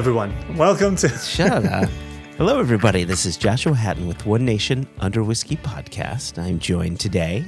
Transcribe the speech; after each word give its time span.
Everyone. 0.00 0.56
Welcome 0.56 0.96
to. 0.96 1.08
Shut 1.18 1.66
up. 1.66 1.90
Hello, 2.38 2.58
everybody. 2.58 3.04
This 3.04 3.26
is 3.26 3.36
Joshua 3.36 3.74
Hatton 3.74 4.08
with 4.08 4.24
One 4.24 4.46
Nation 4.46 4.88
Under 4.98 5.22
Whiskey 5.22 5.56
podcast. 5.56 6.42
I'm 6.42 6.58
joined 6.58 6.98
today 6.98 7.44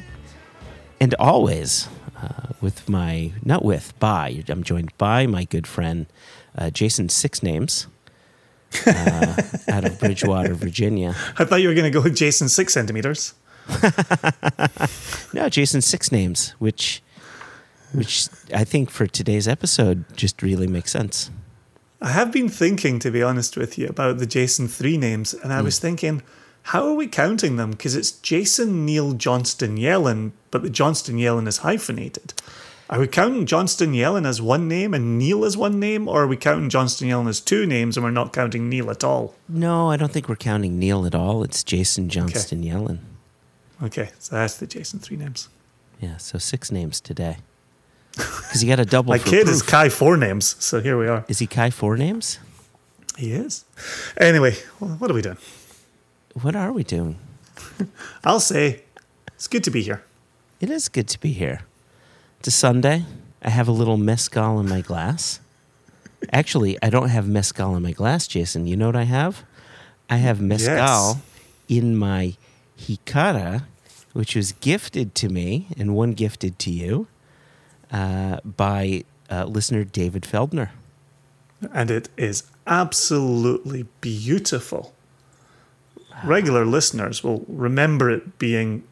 and 1.01 1.15
always 1.15 1.89
uh, 2.21 2.53
with 2.61 2.91
my, 2.91 3.33
not 3.43 3.65
with, 3.65 3.99
by, 3.99 4.45
I'm 4.51 4.63
joined 4.63 4.95
by 4.99 5.27
my 5.27 5.45
good 5.45 5.67
friend 5.67 6.05
uh, 6.55 6.69
Jason 6.69 7.09
Six 7.09 7.43
Names 7.43 7.87
uh, 8.87 9.43
out 9.69 9.87
of 9.87 9.99
Bridgewater, 9.99 10.53
Virginia. 10.53 11.15
I 11.39 11.47
thought 11.47 11.63
you 11.63 11.69
were 11.69 11.75
going 11.75 11.91
to 11.91 11.99
go 11.99 12.03
with 12.03 12.15
Jason 12.15 12.51
six 12.51 12.75
centimeters. 12.75 13.33
No, 15.33 15.49
Jason 15.49 15.81
Six 15.81 16.13
Names, 16.13 16.51
which, 16.59 17.03
which 17.95 18.29
I 18.55 18.65
think 18.65 18.91
for 18.91 19.07
today's 19.07 19.49
episode 19.49 20.05
just 20.19 20.43
really 20.43 20.67
makes 20.67 20.91
sense. 20.91 21.31
I 22.03 22.11
have 22.11 22.33
been 22.33 22.49
thinking, 22.49 22.99
to 22.99 23.13
be 23.13 23.23
honest 23.23 23.57
with 23.57 23.79
you, 23.79 23.87
about 23.87 24.19
the 24.19 24.27
Jason 24.27 24.67
three 24.67 24.99
names, 24.99 25.35
and 25.35 25.53
I 25.53 25.59
hmm. 25.59 25.65
was 25.65 25.79
thinking, 25.79 26.23
how 26.65 26.87
are 26.87 26.95
we 26.95 27.07
counting 27.07 27.57
them? 27.57 27.71
Because 27.71 27.95
it's 27.95 28.11
Jason 28.11 28.85
Neil 28.85 29.13
Johnstone 29.13 29.77
Yellin, 29.77 30.33
but 30.51 30.63
the 30.63 30.71
Johnstone 30.71 31.17
Yellin 31.17 31.47
is 31.47 31.59
hyphenated. 31.59 32.35
Are 32.91 32.99
we 32.99 33.07
counting 33.07 33.47
Johnstone 33.47 33.95
Yellin 33.95 34.27
as 34.27 34.43
one 34.43 34.69
name 34.69 34.93
and 34.93 35.17
Neil 35.17 35.45
as 35.45 35.57
one 35.57 35.79
name, 35.79 36.09
or 36.09 36.25
are 36.25 36.27
we 36.27 36.37
counting 36.37 36.69
Johnstone 36.69 37.09
Yellin 37.09 37.29
as 37.29 37.41
two 37.41 37.67
names 37.67 37.97
and 37.97 38.05
we're 38.05 38.11
not 38.11 38.33
counting 38.33 38.69
Neil 38.69 38.91
at 38.91 39.05
all? 39.05 39.35
No, 39.49 39.91
I 39.91 39.97
don't 39.97 40.13
think 40.13 40.29
we're 40.29 40.37
counting 40.37 40.79
Neil 40.79 41.07
at 41.07 41.15
all. 41.15 41.43
It's 41.45 41.63
Jason 41.63 42.09
Johnston 42.09 42.63
Yellen. 42.63 42.99
Okay, 43.83 44.11
so 44.19 44.37
that's 44.37 44.57
the 44.57 44.67
Jason 44.67 44.99
three 44.99 45.17
names. 45.17 45.49
Yeah, 46.01 46.17
so 46.17 46.39
six 46.39 46.71
names 46.71 47.01
today. 47.01 47.39
Because 48.17 48.61
he 48.61 48.69
got 48.69 48.79
a 48.81 48.85
double. 48.85 49.11
My 49.11 49.19
kid 49.19 49.49
is. 49.49 49.63
Kai 49.63 49.89
four 49.89 50.17
names, 50.17 50.57
so 50.59 50.81
here 50.81 50.99
we 50.99 51.07
are. 51.09 51.25
Is 51.29 51.39
he 51.39 51.47
Kai 51.47 51.71
four 51.71 51.97
names? 51.97 52.39
He 53.17 53.33
is. 53.33 53.65
Anyway, 54.17 54.53
what 54.79 55.11
are 55.11 55.15
we 55.15 55.23
doing? 55.23 55.39
What 56.41 56.57
are 56.57 56.73
we 56.73 56.83
doing? 56.85 57.17
I'll 58.25 58.41
say 58.41 58.83
it's 59.35 59.49
good 59.49 59.65
to 59.65 59.71
be 59.71 59.83
here. 59.83 60.03
It 60.61 60.71
is 60.71 60.89
good 60.89 61.09
to 61.09 61.21
be 61.21 61.33
here. 61.33 61.61
It's 62.39 62.49
a 62.49 62.53
Sunday. 62.53 63.05
I 63.43 63.51
have 63.51 63.69
a 63.69 63.73
little 63.73 63.97
mezcal 63.97 64.61
in 64.61 64.69
my 64.69 64.81
glass. 64.81 65.41
Actually, 66.33 66.79
I 66.83 66.89
don't 66.91 67.09
have 67.09 67.27
mezcal 67.27 67.75
in 67.77 67.83
my 67.83 67.93
glass, 67.93 68.27
Jason. 68.29 68.67
You 68.67 68.77
know 68.77 68.87
what 68.87 68.97
I 68.97 69.05
have? 69.05 69.43
I 70.09 70.17
have 70.17 70.41
mezcal 70.41 70.75
Yes. 70.77 71.17
in 71.69 71.97
my 71.97 72.35
jícara, 72.79 73.65
which 74.13 74.37
was 74.37 74.53
gifted 74.53 75.15
to 75.17 75.29
me 75.29 75.67
and 75.77 75.95
one 75.97 76.13
gifted 76.13 76.59
to 76.61 76.71
you 76.71 77.07
uh, 77.93 78.39
by 78.45 79.05
uh, 79.31 79.45
listener 79.45 79.85
David 79.85 80.23
Feldner. 80.23 80.71
and 81.73 81.91
it 81.91 82.09
is 82.17 82.45
absolutely 82.67 83.85
beautiful. 84.01 84.93
Regular 86.25 86.65
listeners 86.65 87.23
will 87.25 87.45
remember 87.49 88.11
it 88.11 88.39
being 88.39 88.83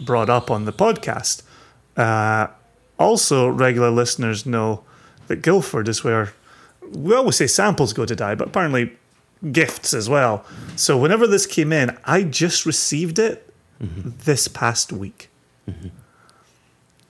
brought 0.00 0.30
up 0.30 0.50
on 0.50 0.64
the 0.64 0.72
podcast. 0.72 1.42
Uh, 1.96 2.48
also, 2.98 3.48
regular 3.48 3.90
listeners 3.90 4.44
know 4.46 4.82
that 5.28 5.42
Guildford 5.42 5.88
is 5.88 6.02
where 6.04 6.32
we 6.92 7.14
always 7.14 7.36
say 7.36 7.46
samples 7.46 7.92
go 7.92 8.04
to 8.04 8.16
die, 8.16 8.34
but 8.34 8.48
apparently 8.48 8.92
gifts 9.52 9.94
as 9.94 10.08
well. 10.08 10.44
So, 10.76 10.96
whenever 10.98 11.26
this 11.26 11.46
came 11.46 11.72
in, 11.72 11.96
I 12.04 12.22
just 12.24 12.66
received 12.66 13.18
it 13.18 13.46
this 13.80 14.48
past 14.48 14.92
week. 14.92 15.28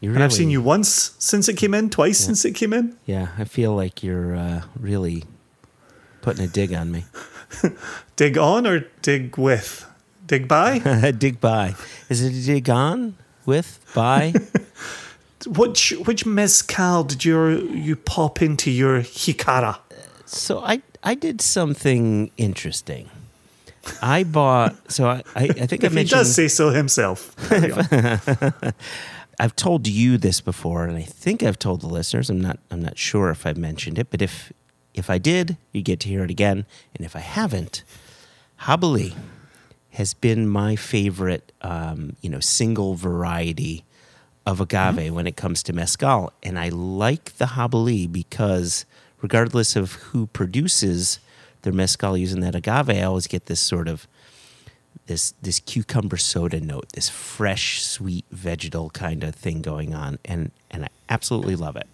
You 0.01 0.15
And 0.15 0.23
I've 0.23 0.33
seen 0.33 0.49
you 0.49 0.63
once 0.63 1.15
since 1.19 1.47
it 1.49 1.59
came 1.59 1.75
in, 1.75 1.91
twice 1.91 2.19
since 2.19 2.47
it 2.47 2.53
came 2.53 2.73
in. 2.73 2.97
Yeah, 3.05 3.29
I 3.37 3.45
feel 3.45 3.77
like 3.77 4.03
you're 4.03 4.35
uh, 4.35 4.63
really 4.79 5.25
putting 6.23 6.43
a 6.43 6.49
dig 6.49 6.73
on 6.73 6.91
me. 6.91 7.05
Dig 8.17 8.39
on 8.39 8.67
or 8.67 8.81
dig 9.03 9.37
with? 9.37 9.87
Dig 10.27 10.47
by? 10.47 10.79
dig 11.19 11.41
by. 11.41 11.75
Is 12.09 12.23
it 12.23 12.33
a 12.33 12.47
dig 12.47 12.71
on 12.71 13.17
with 13.45 13.81
by? 13.95 14.33
Which 15.47 15.95
which 16.05 16.27
mezcal 16.27 17.03
did 17.05 17.25
you 17.25 17.67
you 17.73 17.97
pop 17.97 18.43
into 18.43 18.71
your 18.71 19.01
jícara? 19.01 19.79
so 20.27 20.61
I 20.61 20.83
I 21.03 21.15
did 21.15 21.41
something 21.41 22.31
interesting. 22.37 23.09
I 24.03 24.25
bought 24.25 24.77
so 24.93 25.09
I 25.09 25.23
I, 25.35 25.45
I 25.45 25.67
think 25.67 25.83
I 25.83 25.87
If 25.87 25.93
he 25.93 25.97
mentioned 25.97 26.11
does 26.11 26.35
say 26.35 26.49
so 26.49 26.69
himself. 26.69 27.35
I've 29.41 29.57
told 29.57 29.89
you 29.89 30.19
this 30.19 30.43
before, 30.43 30.85
and 30.85 30.99
I 30.99 31.03
think 31.03 31.43
I've 31.43 31.59
told 31.59 31.81
the 31.81 31.87
listeners. 31.87 32.29
I'm 32.29 32.43
not. 32.43 32.59
I'm 32.71 32.83
not 32.83 32.99
sure 32.99 33.31
if 33.31 33.47
I've 33.47 33.57
mentioned 33.57 33.99
it, 33.99 34.09
but 34.11 34.21
if 34.21 34.53
if 34.93 35.09
I 35.09 35.17
did, 35.17 35.57
you 35.73 35.81
get 35.81 35.99
to 36.01 36.09
hear 36.09 36.23
it 36.23 36.31
again. 36.31 36.67
And 36.95 37.07
if 37.07 37.17
I 37.17 37.21
haven't, 37.21 37.83
Jabalí 38.61 39.15
has 39.93 40.13
been 40.13 40.47
my 40.47 40.77
favorite, 40.77 41.53
um, 41.63 42.17
you 42.21 42.29
know, 42.29 42.39
single 42.39 42.97
variety 42.97 43.83
of 44.45 44.61
agave 44.61 45.11
when 45.11 45.27
it 45.27 45.37
comes 45.37 45.63
to 45.63 45.73
mezcal, 45.73 46.35
and 46.43 46.59
I 46.59 46.69
like 46.69 47.39
the 47.39 47.47
Jabalí 47.47 48.13
because 48.13 48.85
regardless 49.23 49.75
of 49.75 49.95
who 49.95 50.27
produces 50.27 51.19
their 51.63 51.73
mezcal 51.73 52.15
using 52.15 52.41
that 52.41 52.55
agave, 52.55 52.91
I 52.91 53.03
always 53.05 53.27
get 53.27 53.47
this 53.47 53.61
sort 53.61 53.89
of 53.89 54.07
this 55.07 55.33
this 55.43 55.61
cucumber 55.61 56.17
soda 56.17 56.61
note, 56.61 56.89
this 56.93 57.09
fresh, 57.09 57.83
sweet 57.83 58.25
vegetal 58.31 58.91
kind 58.91 59.25
of 59.25 59.35
thing 59.35 59.63
going 59.63 59.95
on, 59.95 60.19
and 60.25 60.51
and 60.71 60.85
I 60.85 60.89
absolutely 61.09 61.57
love 61.57 61.77
it. 61.77 61.89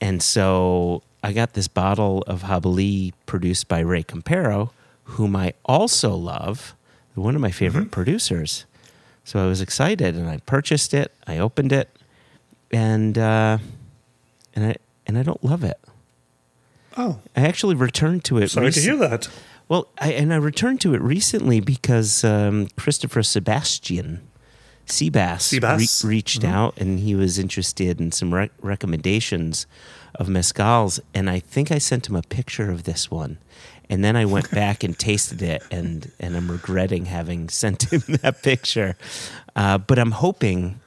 And 0.00 0.22
so 0.22 1.02
I 1.22 1.32
got 1.32 1.54
this 1.54 1.68
bottle 1.68 2.22
of 2.26 2.42
Jabalí 2.42 3.12
produced 3.26 3.68
by 3.68 3.80
Rey 3.80 4.02
Campero, 4.02 4.70
whom 5.04 5.36
I 5.36 5.54
also 5.64 6.14
love, 6.14 6.74
one 7.14 7.34
of 7.34 7.40
my 7.40 7.50
favorite 7.50 7.90
producers. 7.90 8.64
So 9.24 9.42
I 9.42 9.46
was 9.46 9.60
excited, 9.60 10.14
and 10.16 10.28
I 10.28 10.38
purchased 10.44 10.92
it. 10.92 11.12
I 11.26 11.38
opened 11.38 11.72
it, 11.72 11.88
and 12.70 13.16
uh, 13.16 13.58
and 14.54 14.66
I 14.66 14.76
and 15.06 15.18
I 15.18 15.22
don't 15.22 15.42
love 15.42 15.64
it. 15.64 15.78
Oh, 16.96 17.20
I 17.36 17.40
actually 17.42 17.74
returned 17.74 18.24
to 18.24 18.38
it. 18.38 18.48
sorry 18.48 18.70
to 18.70 18.80
rec- 18.80 18.84
hear 18.84 18.96
that. 19.08 19.28
Well, 19.68 19.88
I, 19.98 20.12
and 20.12 20.32
I 20.32 20.36
returned 20.36 20.80
to 20.82 20.94
it 20.94 21.00
recently 21.00 21.60
because 21.60 22.22
um, 22.22 22.68
Christopher 22.76 23.22
Sebastian 23.22 24.20
Seabass, 24.86 25.58
Seabass. 25.58 26.04
reached 26.04 26.44
out 26.44 26.76
and 26.76 27.00
he 27.00 27.14
was 27.14 27.38
interested 27.38 28.00
in 28.00 28.12
some 28.12 28.34
rec- 28.34 28.50
recommendations 28.60 29.66
of 30.14 30.28
mezcals, 30.28 31.00
and 31.14 31.28
I 31.30 31.40
think 31.40 31.72
I 31.72 31.78
sent 31.78 32.08
him 32.08 32.16
a 32.16 32.22
picture 32.22 32.70
of 32.70 32.84
this 32.84 33.10
one. 33.10 33.38
And 33.90 34.04
then 34.04 34.16
I 34.16 34.24
went 34.24 34.50
back 34.50 34.82
and 34.82 34.98
tasted 34.98 35.42
it, 35.42 35.62
and 35.70 36.10
and 36.18 36.36
I'm 36.36 36.50
regretting 36.50 37.06
having 37.06 37.48
sent 37.62 37.92
him 37.92 38.02
that 38.22 38.42
picture. 38.42 38.96
Uh, 39.56 39.78
but 39.78 39.98
I'm 39.98 40.12
hoping 40.12 40.80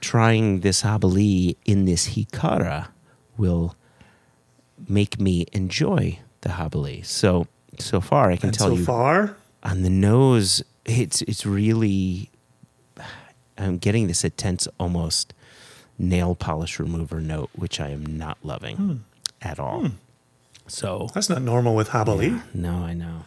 trying 0.00 0.60
this 0.60 0.82
jabalí 0.82 1.56
in 1.64 1.84
this 1.84 2.10
jícara 2.10 2.88
will 3.36 3.74
make 4.88 5.20
me 5.20 5.46
enjoy 5.52 6.18
the 6.42 6.50
jabalí. 6.50 7.04
So 7.04 7.46
so 7.80 8.00
far, 8.00 8.30
I 8.30 8.36
can 8.36 8.48
And 8.50 8.58
tell 8.58 8.68
so 8.68 8.74
you 8.74 8.80
So 8.80 8.86
far, 8.86 9.36
on 9.62 9.82
the 9.82 9.90
nose, 9.90 10.62
it's 10.84 11.22
it's 11.22 11.44
really. 11.46 12.30
I'm 13.56 13.78
getting 13.78 14.06
this 14.06 14.22
intense, 14.24 14.68
almost 14.78 15.34
nail 15.98 16.34
polish 16.36 16.78
remover 16.78 17.20
note, 17.20 17.50
which 17.56 17.80
I 17.80 17.88
am 17.90 18.04
not 18.06 18.38
loving 18.44 18.76
Hmm. 18.76 18.94
at 19.42 19.58
all. 19.58 19.90
So 20.68 21.08
that's 21.12 21.28
not 21.28 21.42
normal 21.42 21.74
with 21.74 21.88
Jabalí. 21.88 22.40
no, 22.54 22.84
I 22.84 22.94
know. 22.94 23.24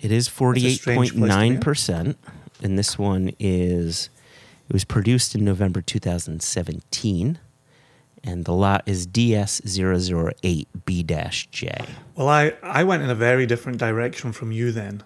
It 0.00 0.12
is 0.12 0.28
a 0.28 0.30
strange 0.30 0.82
place 0.84 1.08
to 1.10 1.14
be 1.14 1.20
48.9%. 1.22 2.16
And 2.62 2.78
this 2.78 2.98
one 2.98 3.32
is, 3.38 4.10
it 4.68 4.72
was 4.72 4.84
produced 4.84 5.34
in 5.34 5.44
November 5.44 5.80
2017. 5.80 7.38
And 8.24 8.44
the 8.44 8.52
lot 8.52 8.82
is 8.86 9.06
DS008B 9.06 11.50
J. 11.50 11.84
Well, 12.16 12.28
I, 12.28 12.54
I 12.62 12.84
went 12.84 13.02
in 13.02 13.10
a 13.10 13.14
very 13.14 13.46
different 13.46 13.78
direction 13.78 14.32
from 14.32 14.52
you 14.52 14.72
then, 14.72 15.02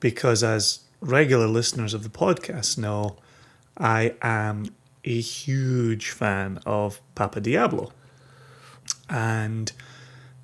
because 0.00 0.44
as 0.44 0.80
regular 1.00 1.46
listeners 1.46 1.94
of 1.94 2.02
the 2.02 2.08
podcast 2.08 2.78
know, 2.78 3.16
I 3.76 4.14
am 4.22 4.74
a 5.04 5.20
huge 5.20 6.10
fan 6.10 6.60
of 6.64 7.00
Papa 7.14 7.40
Diablo 7.40 7.92
and 9.08 9.72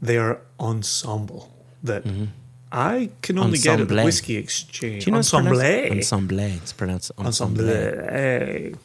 their 0.01 0.41
ensemble 0.59 1.53
that 1.83 2.05
mm-hmm. 2.05 2.27
I 2.71 3.11
can 3.23 3.39
only 3.39 3.59
get 3.59 3.81
at 3.81 3.89
the 3.89 4.05
Whiskey 4.05 4.37
Exchange. 4.37 5.05
Do 5.05 5.11
you 5.11 5.13
know 5.13 5.19
ensemble. 5.19 5.57
pronounced- 5.57 5.93
Ensemble. 5.93 6.39
It's 6.41 6.73
pronounced 6.73 7.13
ensemble. 7.19 7.71
Ensemble. 7.71 8.79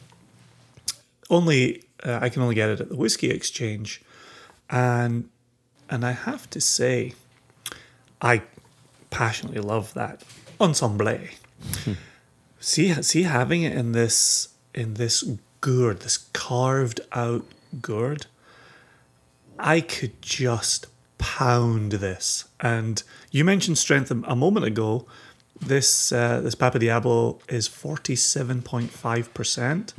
Only 1.30 1.82
uh, 2.04 2.18
I 2.20 2.28
can 2.28 2.42
only 2.42 2.54
get 2.54 2.68
it 2.68 2.80
at 2.80 2.88
the 2.88 2.96
Whiskey 2.96 3.30
Exchange, 3.30 4.02
and 4.68 5.28
and 5.88 6.04
I 6.04 6.12
have 6.12 6.48
to 6.50 6.60
say, 6.60 7.14
I 8.20 8.42
passionately 9.10 9.60
love 9.60 9.94
that 9.94 10.22
ensemble. 10.60 11.08
see, 12.60 12.92
see, 13.02 13.22
having 13.22 13.62
it 13.62 13.76
in 13.76 13.92
this 13.92 14.48
in 14.74 14.94
this 14.94 15.24
gourd, 15.60 16.00
this 16.00 16.18
carved 16.32 17.00
out 17.12 17.44
gourd. 17.80 18.26
I 19.58 19.80
could 19.80 20.20
just 20.20 20.86
pound 21.18 21.92
this. 21.92 22.44
And 22.60 23.02
you 23.30 23.44
mentioned 23.44 23.78
strength 23.78 24.10
a, 24.10 24.20
a 24.26 24.36
moment 24.36 24.66
ago. 24.66 25.06
This 25.60 26.12
uh, 26.12 26.40
this 26.40 26.54
Papa 26.56 26.78
Diablo 26.80 27.38
is 27.48 27.68
forty 27.68 28.16
seven 28.16 28.60
point 28.62 28.90
five 28.90 29.32
percent, 29.32 29.94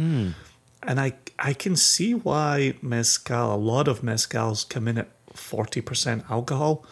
and 0.88 1.00
I 1.00 1.14
I 1.38 1.54
can 1.54 1.76
see 1.76 2.14
why 2.14 2.76
mezcal 2.82 3.54
a 3.54 3.58
lot 3.58 3.88
of 3.88 4.02
mezcals 4.02 4.68
come 4.68 4.88
in 4.88 4.98
at 4.98 5.10
forty 5.34 5.82
percent 5.82 6.26
alcohol. 6.30 6.86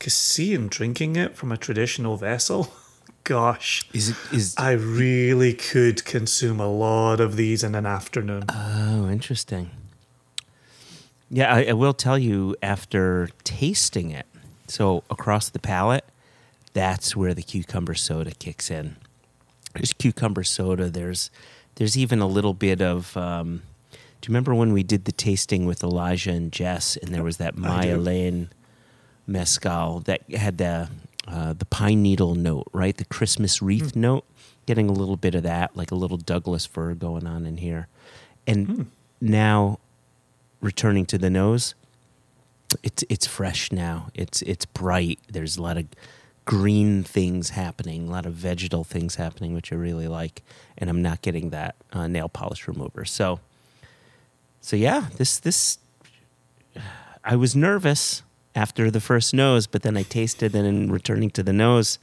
Cause 0.00 0.14
seeing 0.14 0.68
drinking 0.68 1.16
it 1.16 1.36
from 1.36 1.52
a 1.52 1.56
traditional 1.56 2.16
vessel, 2.16 2.72
gosh, 3.24 3.88
Is 3.92 4.10
it 4.10 4.16
is 4.32 4.54
I 4.58 4.72
really 4.72 5.54
could 5.54 6.04
consume 6.04 6.60
a 6.60 6.68
lot 6.68 7.20
of 7.20 7.36
these 7.36 7.62
in 7.62 7.74
an 7.74 7.86
afternoon. 7.86 8.44
Oh, 8.48 9.08
interesting. 9.08 9.70
Yeah, 11.30 11.52
I, 11.52 11.64
I 11.64 11.72
will 11.72 11.94
tell 11.94 12.18
you 12.18 12.54
after 12.62 13.30
tasting 13.44 14.10
it. 14.10 14.26
So 14.68 15.04
across 15.10 15.48
the 15.48 15.58
palate, 15.58 16.04
that's 16.74 17.16
where 17.16 17.34
the 17.34 17.42
cucumber 17.42 17.94
soda 17.94 18.32
kicks 18.32 18.70
in. 18.70 18.96
There's 19.74 19.92
cucumber 19.92 20.44
soda. 20.44 20.90
There's 20.90 21.30
there's 21.76 21.96
even 21.96 22.20
a 22.20 22.26
little 22.26 22.54
bit 22.54 22.80
of. 22.80 23.16
Um, 23.16 23.62
do 24.20 24.28
you 24.28 24.32
remember 24.32 24.54
when 24.54 24.72
we 24.72 24.82
did 24.82 25.04
the 25.04 25.12
tasting 25.12 25.66
with 25.66 25.82
Elijah 25.82 26.30
and 26.30 26.50
Jess, 26.50 26.96
and 26.96 27.12
there 27.14 27.22
was 27.22 27.36
that 27.36 27.56
Mayalen 27.56 28.48
mezcal 29.26 30.00
that 30.00 30.22
had 30.30 30.58
the 30.58 30.88
uh, 31.26 31.52
the 31.52 31.64
pine 31.66 32.02
needle 32.02 32.34
note, 32.34 32.68
right? 32.72 32.96
The 32.96 33.04
Christmas 33.04 33.60
wreath 33.60 33.94
note, 33.94 34.24
getting 34.66 34.88
a 34.88 34.92
little 34.92 35.16
bit 35.16 35.34
of 35.34 35.42
that, 35.42 35.76
like 35.76 35.90
a 35.90 35.94
little 35.94 36.16
Douglas 36.16 36.66
fir 36.66 36.94
going 36.94 37.26
on 37.26 37.44
in 37.46 37.58
here, 37.58 37.88
and 38.46 38.90
now 39.20 39.78
returning 40.60 41.06
to 41.06 41.18
the 41.18 41.30
nose, 41.30 41.74
it's 42.82 43.04
it's 43.08 43.26
fresh 43.26 43.70
now. 43.70 44.08
It's 44.14 44.42
it's 44.42 44.64
bright. 44.64 45.18
There's 45.30 45.56
a 45.56 45.62
lot 45.62 45.76
of 45.76 45.86
green 46.44 47.02
things 47.02 47.50
happening, 47.50 48.08
a 48.08 48.10
lot 48.10 48.26
of 48.26 48.34
vegetal 48.34 48.84
things 48.84 49.14
happening, 49.16 49.54
which 49.54 49.72
I 49.72 49.76
really 49.76 50.08
like, 50.08 50.42
and 50.76 50.90
I'm 50.90 51.02
not 51.02 51.22
getting 51.22 51.50
that 51.50 51.76
uh, 51.92 52.06
nail 52.06 52.28
polish 52.28 52.68
remover. 52.68 53.04
So, 53.04 53.40
so 54.60 54.76
yeah, 54.76 55.08
this 55.16 55.38
this 55.38 55.78
I 57.24 57.36
was 57.36 57.56
nervous 57.56 58.22
after 58.54 58.90
the 58.90 59.00
first 59.00 59.34
nose, 59.34 59.66
but 59.66 59.82
then 59.82 59.96
I 59.96 60.02
tasted, 60.02 60.54
and 60.54 60.66
in 60.66 60.92
returning 60.92 61.30
to 61.30 61.42
the 61.42 61.52
nose, 61.52 61.98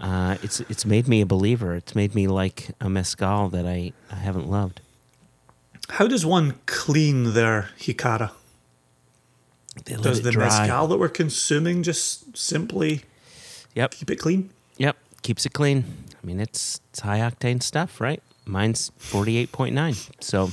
uh, 0.00 0.36
it's 0.42 0.60
it's 0.60 0.84
made 0.84 1.06
me 1.06 1.20
a 1.20 1.26
believer. 1.26 1.76
It's 1.76 1.94
made 1.94 2.14
me 2.14 2.26
like 2.26 2.70
a 2.80 2.88
mezcal 2.88 3.48
that 3.50 3.66
I, 3.66 3.92
I 4.10 4.16
haven't 4.16 4.50
loved. 4.50 4.80
How 5.90 6.06
does 6.06 6.24
one 6.26 6.54
clean 6.66 7.34
their 7.34 7.70
jícara? 7.78 8.32
Does 9.84 10.22
the 10.22 10.32
dry. 10.32 10.44
mezcal 10.44 10.86
that 10.88 10.98
we're 10.98 11.08
consuming 11.08 11.82
just 11.82 12.36
simply 12.36 13.04
Yep. 13.74 13.90
keep 13.92 14.10
it 14.10 14.16
clean? 14.16 14.50
Yep, 14.78 14.96
keeps 15.22 15.46
it 15.46 15.52
clean. 15.52 15.84
I 16.22 16.26
mean, 16.26 16.40
it's 16.40 16.80
it's 16.90 17.00
high 17.00 17.18
octane 17.20 17.62
stuff, 17.62 18.00
right? 18.00 18.22
Mine's 18.46 18.90
forty 18.96 19.36
eight 19.38 19.52
point 19.52 19.74
nine. 19.74 19.94
So 20.20 20.50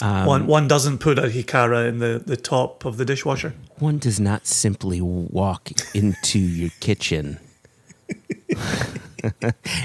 Um, 0.00 0.26
one 0.26 0.46
one 0.46 0.66
doesn't 0.68 0.98
put 0.98 1.18
a 1.18 1.22
jícara 1.28 1.88
in 1.88 1.98
the, 1.98 2.20
the 2.24 2.36
top 2.36 2.84
of 2.84 2.96
the 2.96 3.04
dishwasher. 3.04 3.52
one 3.78 3.98
does 3.98 4.18
not 4.18 4.46
simply 4.46 5.00
walk 5.00 5.70
into 5.94 6.38
your 6.38 6.70
kitchen 6.80 7.38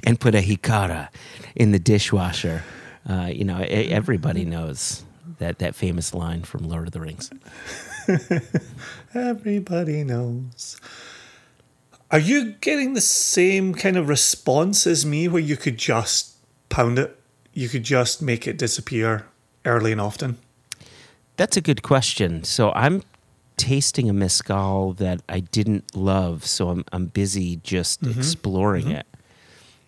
and 0.03 0.19
put 0.19 0.33
a 0.35 0.41
jícara 0.41 1.09
in 1.56 1.71
the 1.71 1.80
dishwasher. 1.80 2.63
Uh, 3.07 3.30
you 3.31 3.44
know, 3.45 3.59
everybody 3.59 4.44
knows 4.45 5.03
that 5.39 5.59
that 5.59 5.75
famous 5.75 6.13
line 6.13 6.41
from 6.44 6.68
Lord 6.68 6.88
of 6.88 6.94
the 6.94 7.00
Rings. 7.00 7.30
Everybody 9.13 10.03
knows. 10.03 10.80
Are 12.09 12.19
you 12.19 12.54
getting 12.62 12.94
the 12.94 13.01
same 13.01 13.74
kind 13.74 13.98
of 13.98 14.07
response 14.07 14.88
as 14.88 15.06
me 15.06 15.27
where 15.27 15.42
you 15.42 15.57
could 15.57 15.77
just 15.77 16.36
pound 16.69 16.98
it? 16.98 17.19
You 17.54 17.68
could 17.68 17.83
just 17.83 18.21
make 18.21 18.48
it 18.48 18.57
disappear 18.57 19.25
early 19.65 19.92
and 19.92 20.00
often? 20.00 20.38
That's 21.36 21.57
a 21.57 21.62
good 21.62 21.83
question. 21.83 22.45
So 22.45 22.71
I'm 22.71 23.04
tasting 23.57 24.09
a 24.09 24.13
mezcal 24.13 24.94
that 24.94 25.21
I 25.27 25.42
didn't 25.42 25.95
love, 25.95 26.45
so 26.45 26.69
I'm 26.69 26.86
I'm 26.94 27.07
busy 27.07 27.57
just 27.63 28.01
mm-hmm. 28.01 28.18
exploring 28.19 28.86
mm-hmm. 28.86 28.95
it. 28.95 29.07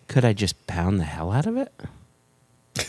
Could 0.08 0.24
I 0.24 0.34
just 0.34 0.66
pound 0.66 1.00
the 1.00 1.04
hell 1.04 1.32
out 1.32 1.46
of 1.46 1.56
it? 1.56 1.72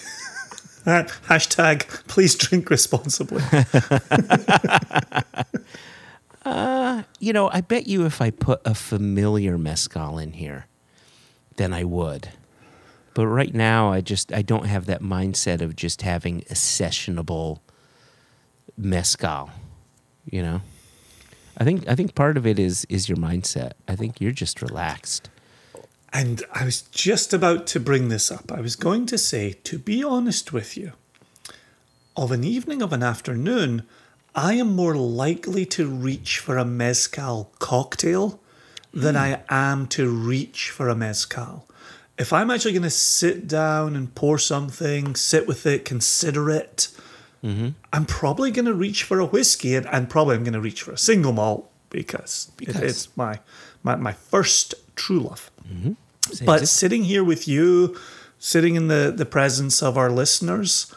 Hashtag 0.85 1.87
please 2.07 2.35
drink 2.35 2.69
responsibly. 2.69 3.43
Uh, 6.43 7.03
you 7.19 7.33
know, 7.33 7.49
I 7.51 7.61
bet 7.61 7.87
you 7.87 8.05
if 8.05 8.21
I 8.21 8.31
put 8.31 8.61
a 8.65 8.73
familiar 8.73 9.57
mezcal 9.57 10.17
in 10.17 10.33
here, 10.33 10.65
then 11.57 11.73
I 11.73 11.83
would. 11.83 12.29
But 13.13 13.27
right 13.27 13.53
now, 13.53 13.91
I 13.91 14.01
just 14.01 14.33
I 14.33 14.41
don't 14.41 14.65
have 14.65 14.85
that 14.85 15.01
mindset 15.01 15.61
of 15.61 15.75
just 15.75 16.01
having 16.01 16.41
a 16.49 16.53
sessionable 16.53 17.59
mezcal. 18.77 19.51
You 20.29 20.41
know, 20.41 20.61
I 21.57 21.63
think 21.63 21.87
I 21.87 21.95
think 21.95 22.15
part 22.15 22.37
of 22.37 22.47
it 22.47 22.57
is 22.57 22.85
is 22.89 23.09
your 23.09 23.17
mindset. 23.17 23.73
I 23.87 23.95
think 23.95 24.21
you're 24.21 24.31
just 24.31 24.61
relaxed. 24.61 25.29
And 26.13 26.43
I 26.53 26.65
was 26.65 26.81
just 26.81 27.33
about 27.33 27.67
to 27.67 27.79
bring 27.79 28.09
this 28.09 28.31
up. 28.31 28.51
I 28.51 28.59
was 28.59 28.75
going 28.75 29.05
to 29.07 29.17
say, 29.17 29.53
to 29.63 29.79
be 29.79 30.03
honest 30.03 30.51
with 30.51 30.75
you, 30.75 30.91
of 32.17 32.31
an 32.33 32.43
evening 32.43 32.81
of 32.81 32.91
an 32.91 33.01
afternoon, 33.01 33.83
I 34.35 34.53
am 34.53 34.75
more 34.75 34.95
likely 34.95 35.65
to 35.67 35.87
reach 35.87 36.39
for 36.39 36.57
a 36.57 36.65
mezcal 36.65 37.51
cocktail 37.59 38.39
than 38.93 39.15
hmm. 39.15 39.21
I 39.21 39.41
am 39.49 39.87
to 39.87 40.09
reach 40.09 40.69
for 40.69 40.89
a 40.89 40.95
mezcal. 40.95 41.67
If 42.17 42.31
I'm 42.33 42.51
actually 42.51 42.73
going 42.73 42.83
to 42.83 42.89
sit 42.89 43.47
down 43.47 43.95
and 43.95 44.13
pour 44.13 44.37
something, 44.37 45.15
sit 45.15 45.47
with 45.47 45.65
it, 45.65 45.85
consider 45.85 46.49
it, 46.49 46.89
mm-hmm. 47.43 47.69
I'm 47.91 48.05
probably 48.05 48.51
going 48.51 48.65
to 48.65 48.73
reach 48.73 49.03
for 49.03 49.19
a 49.19 49.25
whiskey 49.25 49.75
and, 49.75 49.87
and 49.87 50.09
probably 50.09 50.35
I'm 50.35 50.43
going 50.43 50.53
to 50.53 50.61
reach 50.61 50.83
for 50.83 50.91
a 50.91 50.97
single 50.97 51.33
malt 51.33 51.69
because, 51.89 52.51
it- 52.59 52.67
Because. 52.67 52.81
it's 52.83 53.17
my, 53.17 53.39
my, 53.83 53.95
my 53.95 54.13
first 54.13 54.75
true 54.95 55.21
love. 55.21 55.49
Mm-hmm. 55.67 55.93
Same 56.31 56.45
But 56.45 56.67
sitting 56.67 57.05
here 57.05 57.23
with 57.23 57.47
you, 57.47 57.97
sitting 58.39 58.75
in 58.75 58.87
the, 58.87 59.13
the 59.15 59.25
presence 59.25 59.81
of 59.81 59.97
our 59.97 60.11
listeners, 60.11 60.93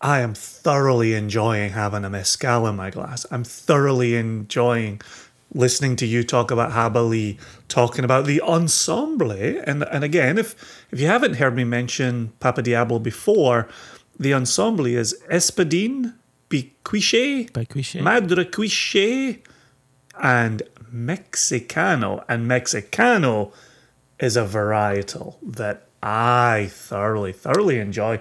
I, 0.00 0.20
am 0.20 0.34
thoroughly 0.34 1.14
enjoying 1.14 1.72
having 1.72 2.04
a 2.04 2.10
mezcal 2.10 2.66
in 2.66 2.76
my 2.76 2.90
glass. 2.90 3.26
I'm 3.30 3.44
thoroughly 3.44 4.16
enjoying 4.16 5.00
listening 5.54 5.96
to 5.96 6.06
you 6.06 6.22
talk 6.22 6.50
about 6.50 6.72
Jabalí, 6.72 7.38
talking 7.68 8.04
about 8.04 8.26
the 8.26 8.40
ensemble. 8.40 9.32
And 9.32 9.82
and 9.84 10.04
again, 10.04 10.38
if 10.38 10.54
if 10.90 11.00
you 11.00 11.06
haven't 11.06 11.34
heard 11.34 11.54
me 11.54 11.64
mention 11.64 12.32
Papa 12.40 12.62
Diablo 12.62 12.98
before, 12.98 13.68
the 14.18 14.34
ensemble 14.34 14.86
is 14.86 15.18
Espadin, 15.30 16.14
Bicuishe, 16.48 17.52
By 17.52 17.64
Madre 18.02 18.44
Cuishe, 18.44 19.38
and 20.22 20.62
Mexicano. 20.94 22.24
And 22.28 22.48
Mexicano 22.48 23.52
is 24.18 24.36
a 24.36 24.44
varietal 24.44 25.36
that 25.42 25.86
I 26.02 26.68
thoroughly, 26.70 27.32
thoroughly 27.32 27.78
enjoy. 27.78 28.20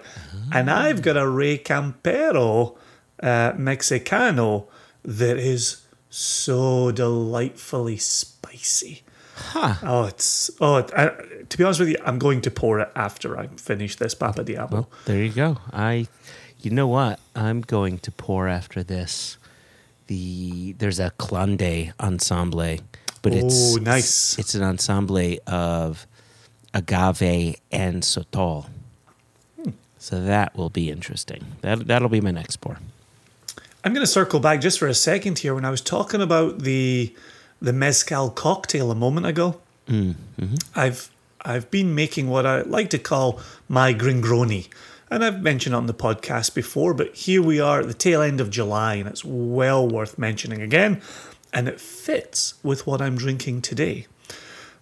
And 0.52 0.70
I've 0.70 1.02
got 1.02 1.16
a 1.16 1.28
Rey 1.28 1.58
Campero 1.58 2.78
uh, 3.22 3.54
Mexicano 3.54 4.68
that 5.04 5.38
is 5.38 5.86
so 6.10 6.92
delightfully 6.92 7.98
spicy. 7.98 9.04
Huh. 9.36 9.76
Oh, 9.84 10.04
it's 10.06 10.52
oh. 10.60 10.86
I, 10.96 11.12
to 11.48 11.58
be 11.58 11.64
honest 11.64 11.80
with 11.80 11.90
you, 11.90 11.98
I'm 12.06 12.20
going 12.20 12.42
to 12.42 12.52
pour 12.52 12.82
it 12.82 12.92
after 12.96 13.40
I 13.40 13.48
finish 13.48 13.96
this 13.96 14.14
Papa 14.14 14.44
Diablo. 14.44 14.82
Well, 14.82 14.90
there 15.06 15.24
you 15.24 15.32
go. 15.32 15.58
I, 15.72 16.08
you 16.60 16.72
know 16.72 16.88
what? 16.88 17.20
I'm 17.36 17.62
going 17.62 18.00
to 18.00 18.12
pour 18.12 18.50
after 18.50 18.84
this. 18.84 19.38
The 20.08 20.74
there's 20.74 21.00
a 21.00 21.12
Clonde 21.12 21.94
ensemble, 22.02 22.80
but 23.22 23.34
it's 23.34 23.78
nice. 23.78 24.38
It's 24.38 24.56
an 24.56 24.64
ensemble 24.64 25.38
of 25.48 26.06
agave 26.74 27.56
and 27.72 28.04
sotol. 28.04 28.68
Hmm. 29.62 29.72
So 29.98 30.22
that 30.22 30.56
will 30.56 30.70
be 30.70 30.90
interesting. 30.90 31.46
That 31.62 31.88
that'll 31.88 32.10
be 32.10 32.22
my 32.22 32.32
next 32.32 32.58
pour. 32.58 32.80
I'm 33.84 33.94
going 33.94 34.06
to 34.06 34.12
circle 34.12 34.42
back 34.42 34.60
just 34.60 34.78
for 34.78 34.88
a 34.88 34.94
second 34.94 35.40
here. 35.40 35.56
When 35.56 35.64
I 35.64 35.70
was 35.70 35.82
talking 35.82 36.22
about 36.22 36.60
the 36.60 37.14
the 37.62 37.74
mezcal 37.74 38.30
cocktail 38.30 38.92
a 38.92 38.96
moment 38.96 39.26
ago, 39.26 39.60
I've 40.76 41.10
I've 41.42 41.72
been 41.72 41.96
making 41.96 42.30
what 42.30 42.46
I 42.46 42.62
like 42.62 42.90
to 42.92 43.00
call 43.00 43.40
my 43.70 43.94
gringroni, 43.94 44.68
and 45.10 45.24
I've 45.24 45.42
mentioned 45.42 45.76
on 45.76 45.88
the 45.88 45.94
podcast 45.94 46.54
before. 46.54 46.94
But 46.94 47.16
here 47.16 47.42
we 47.42 47.60
are 47.62 47.80
at 47.80 47.88
the 47.88 47.94
tail 47.94 48.22
end 48.22 48.42
of 48.42 48.50
July, 48.50 48.96
and 48.96 49.08
it's 49.08 49.24
well 49.24 49.88
worth 49.88 50.18
mentioning 50.18 50.62
again, 50.62 51.02
and 51.54 51.70
it 51.70 51.80
fits 51.80 52.56
with 52.64 52.86
what 52.86 53.02
I'm 53.02 53.16
drinking 53.16 53.62
today, 53.62 54.08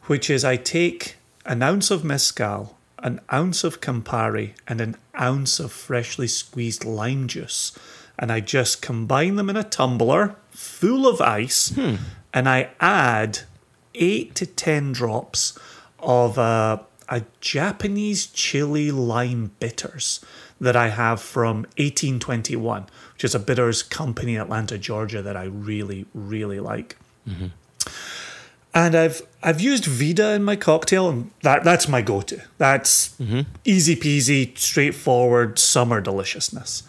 which 0.07 0.29
is 0.29 0.43
I 0.43 0.55
take 0.55 1.16
an 1.47 1.63
ounce 1.63 1.89
of 1.89 2.03
mezcal, 2.03 2.77
an 2.99 3.19
ounce 3.31 3.63
of 3.63 3.79
Campari, 3.81 4.53
and 4.67 4.79
an 4.81 4.95
ounce 5.19 5.59
of 5.59 5.71
freshly 5.71 6.27
squeezed 6.27 6.83
lime 6.85 7.27
juice. 7.27 7.71
and 8.19 8.31
I 8.31 8.39
just 8.39 8.81
combine 8.81 9.35
them 9.35 9.49
in 9.49 9.55
a 9.55 9.63
tumbler 9.63 10.35
full 10.51 11.07
of 11.07 11.21
ice, 11.21 11.71
and 12.33 12.49
I 12.49 12.69
add 12.79 13.39
eight 13.93 14.33
to 14.35 14.45
ten 14.47 14.91
drops 14.91 15.57
of 15.99 16.37
uh, 16.39 16.79
a 17.09 17.21
Japanese 17.41 18.25
chili 18.27 18.89
lime 18.91 19.51
bitters 19.59 20.19
that 20.59 20.75
I 20.75 20.89
have 20.89 21.21
from 21.21 21.57
1821, 21.77 22.87
which 23.13 23.23
is 23.23 23.35
a 23.35 23.39
bitters 23.39 23.83
company 23.83 24.33
in 24.35 24.41
Atlanta, 24.41 24.77
Georgia 24.79 25.21
that 25.21 25.37
I 25.37 25.43
really, 25.45 26.05
really 26.15 26.59
like. 26.59 26.97
And 28.77 28.93
I've 28.93 29.23
I've 29.41 29.59
used 29.59 29.85
Vida 29.85 30.33
in 30.33 30.43
my 30.43 30.55
cocktail, 30.55 31.09
and 31.09 31.31
that 31.41 31.63
that's 31.63 31.87
my 31.87 32.03
go-to. 32.03 32.43
That's 32.59 33.09
mm-hmm. 33.19 33.41
easy 33.65 33.95
peasy, 33.95 34.55
straightforward 34.55 35.57
summer 35.57 35.99
deliciousness. 35.99 36.83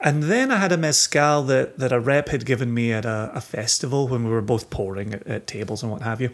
And 0.00 0.22
then 0.22 0.50
I 0.50 0.56
had 0.56 0.72
a 0.72 0.78
mezcal 0.78 1.42
that, 1.42 1.78
that 1.78 1.92
a 1.92 2.00
rep 2.00 2.30
had 2.30 2.46
given 2.46 2.72
me 2.72 2.90
at 2.90 3.04
a, 3.04 3.30
a 3.34 3.42
festival 3.42 4.08
when 4.08 4.24
we 4.24 4.30
were 4.30 4.40
both 4.40 4.70
pouring 4.70 5.12
at, 5.12 5.26
at 5.26 5.46
tables 5.46 5.82
and 5.82 5.92
what 5.92 6.00
have 6.00 6.22
you. 6.22 6.30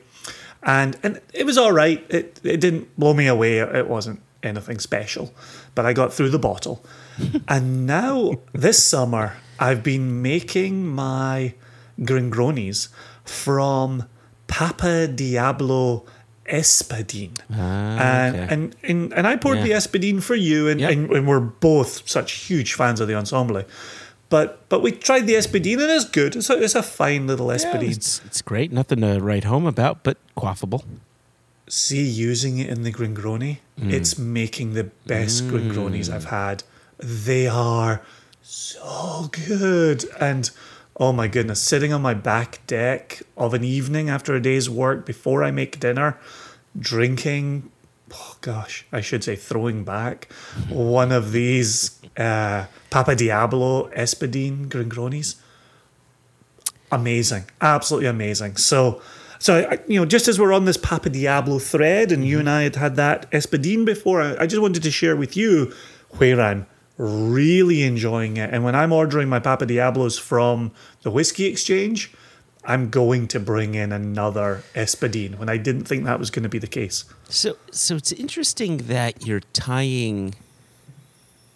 And 0.63 0.97
and 1.03 1.21
it 1.35 1.47
was 1.47 1.59
all 1.59 1.73
right. 1.73 2.07
It 2.09 2.39
it 2.45 2.61
didn't 2.61 2.97
blow 2.97 3.13
me 3.13 3.27
away. 3.27 3.59
It 3.59 3.89
wasn't 3.89 4.21
anything 4.45 4.79
special, 4.79 5.35
but 5.75 5.85
I 5.85 5.95
got 5.95 6.13
through 6.13 6.31
the 6.31 6.39
bottle. 6.39 6.87
and 7.49 7.87
now 7.89 8.35
this 8.53 8.81
summer 8.81 9.39
I've 9.59 9.83
been 9.83 10.23
making 10.23 10.87
my 10.87 11.55
Gringronis 11.99 12.89
from 13.25 14.05
Papa 14.53 15.09
Diablo 15.09 16.05
Espadin. 16.47 17.31
Ah, 17.51 17.57
and, 17.57 18.37
okay. 18.37 18.55
and 18.55 18.77
and 18.83 19.13
and 19.15 19.27
I 19.27 19.37
poured 19.37 19.59
Yeah. 19.59 19.65
the 19.65 19.71
Espadin 19.73 20.23
for 20.23 20.35
you, 20.35 20.69
and, 20.69 20.79
Yep. 20.79 20.91
and, 20.93 21.11
and 21.11 21.27
we're 21.27 21.41
both 21.41 22.09
such 22.09 22.33
huge 22.49 22.75
fans 22.75 23.01
of 23.01 23.09
the 23.09 23.15
ensemble. 23.15 23.63
But 24.29 24.69
but 24.69 24.83
we 24.83 24.93
tried 24.93 25.27
the 25.27 25.35
Espadin, 25.35 25.81
and 25.81 25.91
it's 25.91 26.05
good. 26.05 26.37
It's 26.37 26.51
a, 26.51 26.63
it's 26.63 26.75
a 26.75 26.83
fine 26.83 27.27
little 27.27 27.49
Yeah, 27.49 27.81
it's, 27.81 28.21
it's 28.27 28.43
great. 28.43 28.73
Nothing 28.73 29.01
to 29.01 29.21
write 29.21 29.45
home 29.45 29.67
about, 29.67 30.03
but 30.03 30.19
quaffable. 30.37 30.85
See, 31.69 32.03
using 32.03 32.59
it 32.59 32.69
in 32.69 32.83
the 32.83 32.93
Gringroni, 32.93 33.59
mm. 33.81 33.91
it's 33.91 34.19
making 34.19 34.75
the 34.75 34.85
best 35.07 35.45
mm. 35.45 35.51
Gringronis 35.51 36.13
I've 36.13 36.27
had. 36.27 36.65
They 36.99 37.47
are 37.47 38.03
so 38.43 39.31
good. 39.33 40.05
And 40.21 40.51
oh 41.03 41.13
my 41.13 41.27
goodness, 41.27 41.61
sitting 41.61 41.93
on 41.93 42.01
my 42.01 42.15
back 42.15 42.65
deck 42.69 43.23
of 43.37 43.55
an 43.55 43.65
evening 43.65 44.09
after 44.09 44.37
a 44.37 44.41
day's 44.41 44.71
work 44.71 45.05
before 45.05 45.43
I 45.43 45.51
make 45.51 45.81
dinner, 45.81 46.17
drinking, 46.79 47.73
oh 48.15 48.37
gosh, 48.41 48.87
I 48.93 49.01
should 49.01 49.25
say 49.25 49.35
throwing 49.35 49.83
back 49.83 50.29
one 50.69 51.11
of 51.11 51.33
these 51.33 51.99
uh, 52.17 52.67
Papa 52.91 53.17
Diablo 53.17 53.89
Espadin 53.89 54.69
Gringronis 54.69 55.41
amazing, 56.93 57.47
absolutely 57.61 58.09
amazing. 58.09 58.57
So, 58.57 59.03
so 59.41 59.77
you 59.89 59.99
know, 59.99 60.07
just 60.07 60.29
as 60.29 60.39
we're 60.39 60.53
on 60.53 60.67
this 60.67 60.77
Papa 60.77 61.11
Diablo 61.11 61.59
thread, 61.59 62.13
and 62.13 62.25
you 62.25 62.39
and 62.39 62.49
I 62.49 62.63
had 62.63 62.77
had 62.77 62.95
that 62.95 63.29
Espadin 63.33 63.85
before, 63.85 64.23
I, 64.23 64.45
I 64.45 64.47
just 64.47 64.63
wanted 64.63 64.85
to 64.85 64.91
share 64.93 65.17
with 65.17 65.37
you 65.37 65.75
where 66.11 66.41
I'm 66.41 66.65
really 66.99 67.83
enjoying 67.83 68.37
it. 68.37 68.51
And 68.53 68.65
when 68.65 68.75
I'm 68.75 68.93
ordering 68.93 69.29
my 69.29 69.41
Papa 69.41 69.67
Diablos 69.67 70.19
from 70.19 70.73
the 71.03 71.11
Whiskey 71.11 71.47
Exchange, 71.47 72.13
I'm 72.65 72.91
going 72.91 73.27
to 73.29 73.41
bring 73.41 73.75
in 73.75 73.91
another 73.93 74.63
Espadin 74.75 75.37
when 75.39 75.49
I 75.49 75.57
didn't 75.57 75.85
think 75.85 76.05
that 76.05 76.19
was 76.21 76.31
going 76.31 76.45
to 76.45 76.49
be 76.49 76.59
the 76.59 76.69
case. 76.69 77.05
So, 77.29 77.57
so 77.73 77.97
it's 77.97 78.13
interesting 78.13 78.77
that 78.89 79.27
you're 79.27 79.41
tying. 79.53 80.35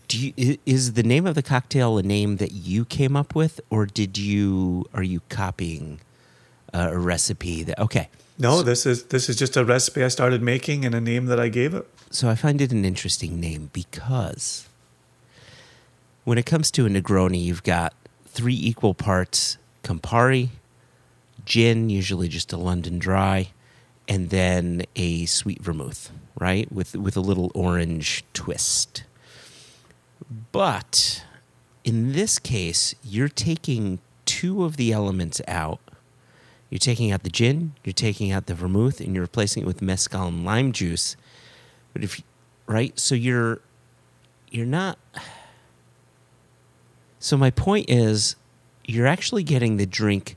Do 0.09 0.19
you 0.37 0.59
is 0.67 0.93
the 0.93 1.03
name 1.03 1.27
of 1.27 1.35
the 1.35 1.43
cocktail 1.43 1.99
a 1.99 2.03
name 2.03 2.37
that 2.37 2.53
you 2.53 2.85
came 2.85 3.17
up 3.17 3.35
with, 3.35 3.61
or 3.71 3.87
did 3.87 4.17
you 4.17 4.87
are 4.95 5.03
you 5.03 5.21
copying 5.29 6.01
uh, 6.73 6.91
a 6.93 6.99
recipe 6.99 7.63
that? 7.65 7.79
Okay, 7.81 8.09
No, 8.39 8.63
this 8.63 8.87
is 8.87 9.05
this 9.07 9.29
is 9.29 9.35
just 9.37 9.57
a 9.57 9.65
recipe 9.65 10.05
I 10.05 10.09
started 10.09 10.43
making 10.43 10.85
and 10.85 10.95
a 10.95 11.01
name 11.01 11.27
that 11.27 11.41
I 11.41 11.49
gave 11.49 11.75
it. 11.75 11.87
so 12.11 12.29
I 12.29 12.37
find 12.37 12.61
it 12.61 12.71
an 12.71 12.85
interesting 12.85 13.41
name 13.41 13.71
because 13.73 14.66
when 16.27 16.39
it 16.39 16.45
comes 16.45 16.73
to 16.73 16.85
a 16.85 16.89
Negroni, 16.89 17.41
you've 17.41 17.63
got 17.63 17.95
three 18.27 18.59
equal 18.61 18.95
parts 18.95 19.57
Campari, 19.85 20.49
gin, 21.45 21.89
usually 21.89 22.27
just 22.27 22.53
a 22.53 22.57
London 22.57 22.99
Dry, 22.99 23.51
and 24.09 24.31
then 24.31 24.83
a 24.97 25.27
sweet 25.27 25.63
vermouth, 25.63 26.11
right, 26.37 26.71
with 26.73 26.97
with 26.97 27.17
a 27.17 27.21
little 27.21 27.53
orange 27.55 28.25
twist. 28.35 29.05
But 30.51 31.23
in 31.85 32.13
this 32.13 32.41
case, 32.41 32.97
you're 33.05 33.29
taking 33.29 34.01
two 34.25 34.65
of 34.65 34.77
the 34.77 34.91
elements 34.93 35.41
out. 35.47 35.79
You're 36.71 36.81
taking 36.81 37.13
out 37.13 37.23
the 37.23 37.31
gin, 37.31 37.75
you're 37.85 37.93
taking 37.93 38.33
out 38.33 38.47
the 38.47 38.55
vermouth, 38.57 39.01
and 39.01 39.15
you're 39.15 39.23
replacing 39.23 39.63
it 39.63 39.67
with 39.67 39.81
mezcal 39.81 40.27
and 40.27 40.45
lime 40.45 40.73
juice. 40.73 41.15
But 41.93 42.03
if 42.03 42.21
right, 42.67 42.99
so 42.99 43.15
you're 43.15 43.61
you're 44.51 44.67
not. 44.67 44.99
So 47.27 47.37
my 47.37 47.51
point 47.51 47.91
is, 47.91 48.37
you're 48.85 49.09
actually 49.09 49.43
getting 49.43 49.79
the 49.79 49.85
drink 49.85 50.37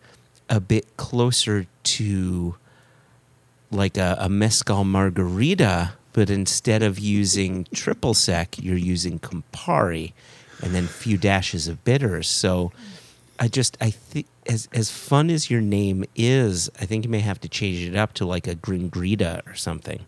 a 0.50 0.60
bit 0.60 0.98
closer 0.98 1.67
to 1.84 2.55
like 3.69 3.96
a, 3.96 4.17
a 4.19 4.27
mezcal 4.27 4.84
margarita, 4.84 5.91
but 6.13 6.31
instead 6.31 6.81
of 6.81 6.98
using 6.98 7.67
triple 7.75 8.15
sec, 8.15 8.58
you're 8.58 8.75
using 8.75 9.19
Campari, 9.19 10.13
and 10.63 10.74
then 10.74 10.86
a 10.86 10.88
few 10.88 11.15
dashes 11.15 11.67
of 11.67 11.86
bitters. 11.86 12.27
So 12.27 12.72
I 13.39 13.50
just 13.50 13.77
I 13.79 13.91
think 13.91 14.25
as 14.48 14.67
as 14.74 14.89
fun 14.89 15.29
as 15.29 15.51
your 15.51 15.62
name 15.62 16.05
is, 16.15 16.72
I 16.81 16.88
think 16.88 17.05
you 17.05 17.12
may 17.12 17.19
have 17.19 17.39
to 17.41 17.48
change 17.48 17.88
it 17.88 17.96
up 17.96 18.15
to 18.15 18.25
like 18.25 18.48
a 18.48 18.55
Gringrita 18.55 19.46
or 19.46 19.53
something. 19.53 20.08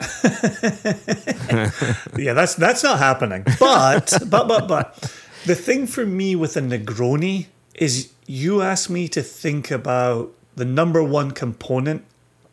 yeah, 2.18 2.32
that's 2.32 2.54
that's 2.54 2.82
not 2.82 2.98
happening. 2.98 3.44
But 3.60 4.16
but 4.30 4.48
but 4.48 4.68
but 4.68 5.14
the 5.46 5.54
thing 5.54 5.86
for 5.86 6.04
me 6.06 6.36
with 6.36 6.56
a 6.56 6.60
Negroni 6.60 7.46
is 7.74 8.12
you 8.26 8.62
ask 8.62 8.90
me 8.90 9.08
to 9.08 9.22
think 9.22 9.70
about 9.70 10.32
the 10.56 10.64
number 10.64 11.02
one 11.02 11.30
component 11.30 12.04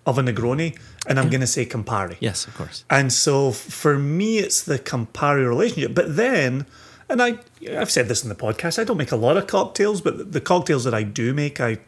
of 0.05 0.17
a 0.17 0.21
Negroni, 0.21 0.77
and 1.07 1.19
I'm 1.19 1.29
going 1.29 1.41
to 1.41 1.47
say 1.47 1.65
Campari. 1.65 2.17
Yes, 2.19 2.45
of 2.45 2.55
course. 2.55 2.85
And 2.89 3.11
so 3.11 3.51
for 3.51 3.97
me, 3.97 4.37
it's 4.37 4.61
the 4.61 4.77
Campari 4.77 5.47
relationship. 5.47 5.95
But 5.95 6.15
then, 6.15 6.67
and 7.09 7.21
I, 7.21 7.39
I've 7.71 7.91
said 7.91 8.07
this 8.07 8.23
in 8.23 8.29
the 8.29 8.35
podcast, 8.35 8.79
I 8.79 8.83
don't 8.83 8.97
make 8.97 9.11
a 9.11 9.15
lot 9.15 9.37
of 9.37 9.47
cocktails, 9.47 10.01
but 10.01 10.31
the 10.31 10.41
cocktails 10.41 10.83
that 10.83 10.93
I 10.93 11.03
do 11.03 11.33
make, 11.33 11.59
I 11.59 11.79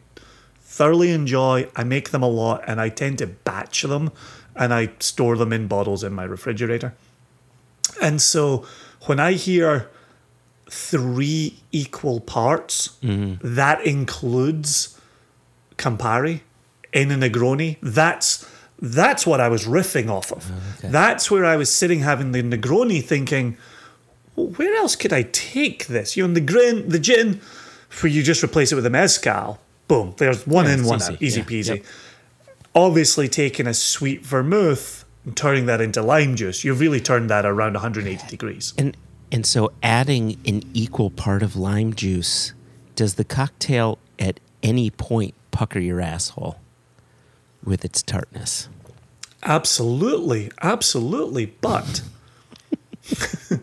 thoroughly 0.60 1.10
enjoy. 1.10 1.68
I 1.76 1.84
make 1.84 2.10
them 2.10 2.22
a 2.22 2.28
lot, 2.28 2.64
and 2.66 2.80
I 2.80 2.88
tend 2.88 3.18
to 3.18 3.26
batch 3.26 3.82
them, 3.82 4.10
and 4.56 4.74
I 4.74 4.90
store 4.98 5.36
them 5.36 5.52
in 5.52 5.68
bottles 5.68 6.02
in 6.02 6.12
my 6.12 6.24
refrigerator. 6.24 6.94
And 8.02 8.20
so 8.20 8.66
when 9.06 9.20
I 9.20 9.32
hear 9.32 9.88
three 10.70 11.58
equal 11.72 12.20
parts, 12.20 12.96
mm-hmm. 13.02 13.36
that 13.54 13.84
includes 13.86 14.98
Campari 15.76 16.40
in 16.92 17.10
a 17.10 17.16
Negroni. 17.16 17.76
That's 17.82 18.48
that's 18.80 19.26
what 19.26 19.40
I 19.40 19.48
was 19.48 19.66
riffing 19.66 20.08
off 20.08 20.32
of. 20.32 20.50
Oh, 20.50 20.78
okay. 20.78 20.88
That's 20.88 21.30
where 21.30 21.44
I 21.44 21.56
was 21.56 21.74
sitting 21.74 22.00
having 22.00 22.32
the 22.32 22.42
Negroni, 22.42 23.02
thinking, 23.02 23.56
well, 24.36 24.46
where 24.46 24.74
else 24.76 24.94
could 24.94 25.12
I 25.12 25.22
take 25.32 25.88
this? 25.88 26.16
You 26.16 26.26
know, 26.26 26.32
the 26.34 26.40
grin, 26.40 26.88
the 26.88 27.00
gin, 27.00 27.40
where 28.00 28.12
you 28.12 28.22
just 28.22 28.42
replace 28.44 28.70
it 28.70 28.76
with 28.76 28.86
a 28.86 28.90
mezcal. 28.90 29.58
Boom, 29.88 30.14
there's 30.18 30.46
one 30.46 30.66
Yeah, 30.66 30.74
in, 30.74 30.84
one 30.84 30.98
easy. 31.00 31.12
out, 31.12 31.22
easy 31.22 31.40
Yeah, 31.40 31.46
peasy. 31.46 31.76
yep. 31.76 31.84
Obviously, 32.74 33.28
taking 33.28 33.66
a 33.66 33.74
sweet 33.74 34.24
vermouth 34.24 35.04
and 35.24 35.36
turning 35.36 35.66
that 35.66 35.80
into 35.80 36.00
lime 36.02 36.36
juice, 36.36 36.62
you've 36.62 36.78
really 36.78 37.00
turned 37.00 37.30
that 37.30 37.44
around 37.44 37.72
180 37.72 38.28
degrees. 38.28 38.74
And 38.78 38.96
and 39.30 39.44
so 39.44 39.72
adding 39.82 40.38
an 40.46 40.62
equal 40.74 41.10
part 41.10 41.42
of 41.42 41.56
lime 41.56 41.94
juice, 41.94 42.52
does 42.96 43.14
the 43.14 43.24
cocktail 43.24 43.98
at 44.18 44.40
any 44.62 44.90
point 44.90 45.34
pucker 45.50 45.78
your 45.78 46.00
asshole 46.00 46.58
with 47.64 47.84
its 47.84 48.02
tartness? 48.02 48.68
Absolutely, 49.42 50.50
absolutely. 50.62 51.46
But 51.46 52.02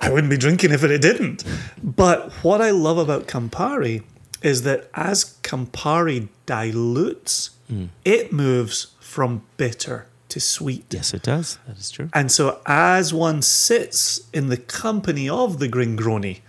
I 0.00 0.10
wouldn't 0.10 0.30
be 0.30 0.36
drinking 0.36 0.72
if 0.72 0.84
it 0.84 1.00
didn't. 1.00 1.44
But 1.82 2.30
what 2.44 2.60
I 2.60 2.70
love 2.70 2.98
about 2.98 3.26
Campari 3.26 4.02
is 4.42 4.62
that 4.62 4.88
as 4.94 5.36
Campari 5.42 6.28
dilutes, 6.46 7.50
hmm. 7.68 7.86
it 8.04 8.32
moves 8.32 8.94
from 9.00 9.42
bitter 9.56 10.07
to 10.28 10.40
sweet. 10.40 10.84
Yes, 10.90 11.14
it 11.14 11.22
does. 11.22 11.58
That 11.66 11.78
is 11.78 11.90
true. 11.90 12.10
And 12.14 12.30
so, 12.30 12.60
as 12.66 13.14
one 13.14 13.42
sits 13.42 14.28
in 14.32 14.48
the 14.48 14.56
company 14.56 15.28
of 15.28 15.58
the 15.58 15.68
Gringroni, 15.68 16.40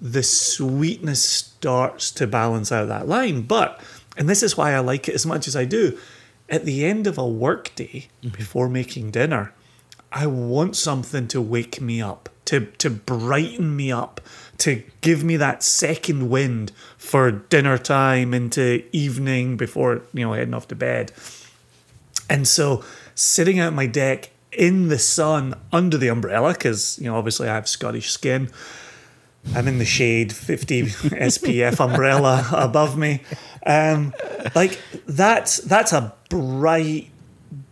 the 0.00 0.22
sweetness 0.22 1.22
starts 1.22 2.10
to 2.12 2.26
balance 2.26 2.70
out 2.70 2.88
that 2.88 3.08
line. 3.08 3.42
But, 3.42 3.80
and 4.16 4.28
this 4.28 4.42
is 4.42 4.56
why 4.56 4.72
I 4.72 4.80
like 4.80 5.08
it 5.08 5.14
as 5.14 5.26
much 5.26 5.48
as 5.48 5.56
I 5.56 5.64
do, 5.64 5.98
at 6.48 6.64
the 6.64 6.84
end 6.84 7.06
of 7.06 7.18
a 7.18 7.26
workday 7.26 8.08
mm-hmm. 8.22 8.36
before 8.36 8.68
making 8.68 9.10
dinner, 9.10 9.52
I 10.10 10.26
want 10.26 10.76
something 10.76 11.28
to 11.28 11.40
wake 11.40 11.80
me 11.80 12.00
up, 12.00 12.28
to 12.46 12.66
to 12.78 12.88
brighten 12.88 13.76
me 13.76 13.92
up, 13.92 14.20
to 14.58 14.82
give 15.00 15.22
me 15.22 15.36
that 15.36 15.62
second 15.62 16.30
wind 16.30 16.72
for 16.96 17.30
dinner 17.30 17.76
time 17.76 18.32
into 18.32 18.84
evening 18.92 19.56
before 19.56 20.02
you 20.14 20.24
know 20.24 20.32
heading 20.32 20.54
off 20.54 20.68
to 20.68 20.74
bed. 20.74 21.12
And 22.30 22.46
so 22.46 22.84
sitting 23.18 23.58
out 23.58 23.72
my 23.72 23.86
deck 23.86 24.30
in 24.52 24.88
the 24.88 24.98
sun 24.98 25.54
under 25.72 25.98
the 25.98 26.08
umbrella, 26.08 26.52
because 26.52 26.98
you 27.00 27.06
know 27.06 27.16
obviously 27.16 27.48
I 27.48 27.54
have 27.54 27.68
Scottish 27.68 28.10
skin. 28.10 28.50
I'm 29.54 29.66
in 29.66 29.78
the 29.78 29.84
shade, 29.84 30.32
50 30.32 30.82
SPF 30.86 31.84
umbrella 31.84 32.46
above 32.52 32.98
me. 32.98 33.22
Um, 33.66 34.12
like 34.54 34.80
that's 35.06 35.58
that's 35.58 35.92
a 35.92 36.14
bright, 36.28 37.10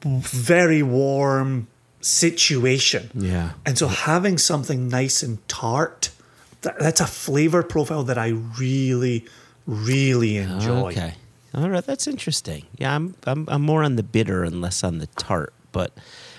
very 0.03 0.83
warm 0.83 1.69
situation. 2.01 3.11
Yeah. 3.15 3.53
And 3.65 3.79
so 3.79 3.89
having 3.89 4.39
something 4.39 4.89
nice 4.89 5.23
and 5.23 5.47
tart, 5.49 6.11
that, 6.63 6.79
that's 6.79 7.01
a 7.01 7.07
flavor 7.07 7.63
profile 7.63 8.05
that 8.05 8.19
I 8.19 8.29
really, 8.29 9.27
really 9.67 10.37
enjoy. 10.37 10.93
Okay. 10.93 11.15
All 11.57 11.71
right, 11.71 11.85
that's 11.85 12.07
interesting. 12.07 12.67
Yeah, 12.77 12.95
I'm 12.95 13.15
I'm 13.27 13.47
I'm 13.49 13.63
more 13.63 13.83
on 13.83 13.97
the 13.97 14.03
bitter 14.03 14.45
and 14.45 14.61
less 14.61 14.85
on 14.85 14.99
the 14.99 15.07
tart, 15.19 15.55
but 15.73 15.91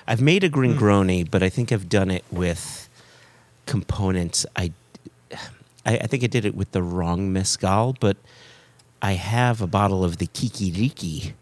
I've 0.08 0.22
made 0.22 0.44
a 0.44 0.48
Hmm. 0.50 0.56
Gringroni, 0.56 1.30
but 1.30 1.42
I 1.42 1.50
think 1.50 1.72
I've 1.72 1.90
done 1.90 2.12
it 2.12 2.24
with 2.32 2.88
components. 3.66 4.46
I, 4.56 4.72
I 5.86 5.98
I 5.98 6.08
think 6.08 6.24
I 6.24 6.28
did 6.28 6.46
it 6.46 6.56
with 6.56 6.72
the 6.72 6.84
wrong 6.84 7.34
mezcal, 7.34 7.96
but 8.00 8.18
I 9.02 9.14
have 9.14 9.62
a 9.62 9.68
bottle 9.68 10.04
of 10.04 10.18
the 10.18 10.28
Kikiriki 10.28 11.34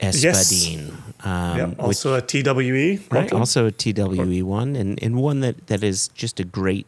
Espadin. 0.00 0.90
Um, 1.24 1.58
yeah, 1.58 1.66
which- 1.66 1.78
also 1.80 2.14
a 2.14 2.20
TWE. 2.22 2.98
right? 3.10 3.32
Also 3.32 3.66
a 3.66 3.70
TWE 3.72 4.42
one, 4.42 4.76
and, 4.76 5.00
and 5.02 5.16
one 5.16 5.40
that, 5.40 5.66
that 5.68 5.82
is 5.82 6.08
just 6.08 6.38
a 6.40 6.44
great 6.44 6.86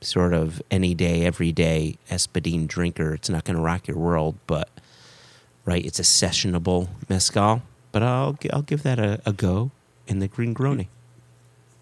sort 0.00 0.32
of 0.32 0.60
any 0.70 0.94
day, 0.94 1.24
every 1.26 1.52
day 1.52 1.96
Espadin 2.10 2.66
drinker. 2.66 3.12
It's 3.14 3.28
not 3.28 3.44
going 3.44 3.56
to 3.56 3.62
rock 3.62 3.86
your 3.86 3.98
world, 3.98 4.34
but 4.46 4.68
right, 5.64 5.84
it's 5.84 5.98
a 5.98 6.02
sessionable 6.02 6.88
mezcal. 7.08 7.62
But 7.92 8.02
I'll 8.02 8.38
I'll 8.52 8.62
give 8.62 8.82
that 8.84 8.98
a, 8.98 9.20
a 9.26 9.32
go 9.32 9.70
in 10.06 10.20
the 10.20 10.28
Gringroni. 10.28 10.86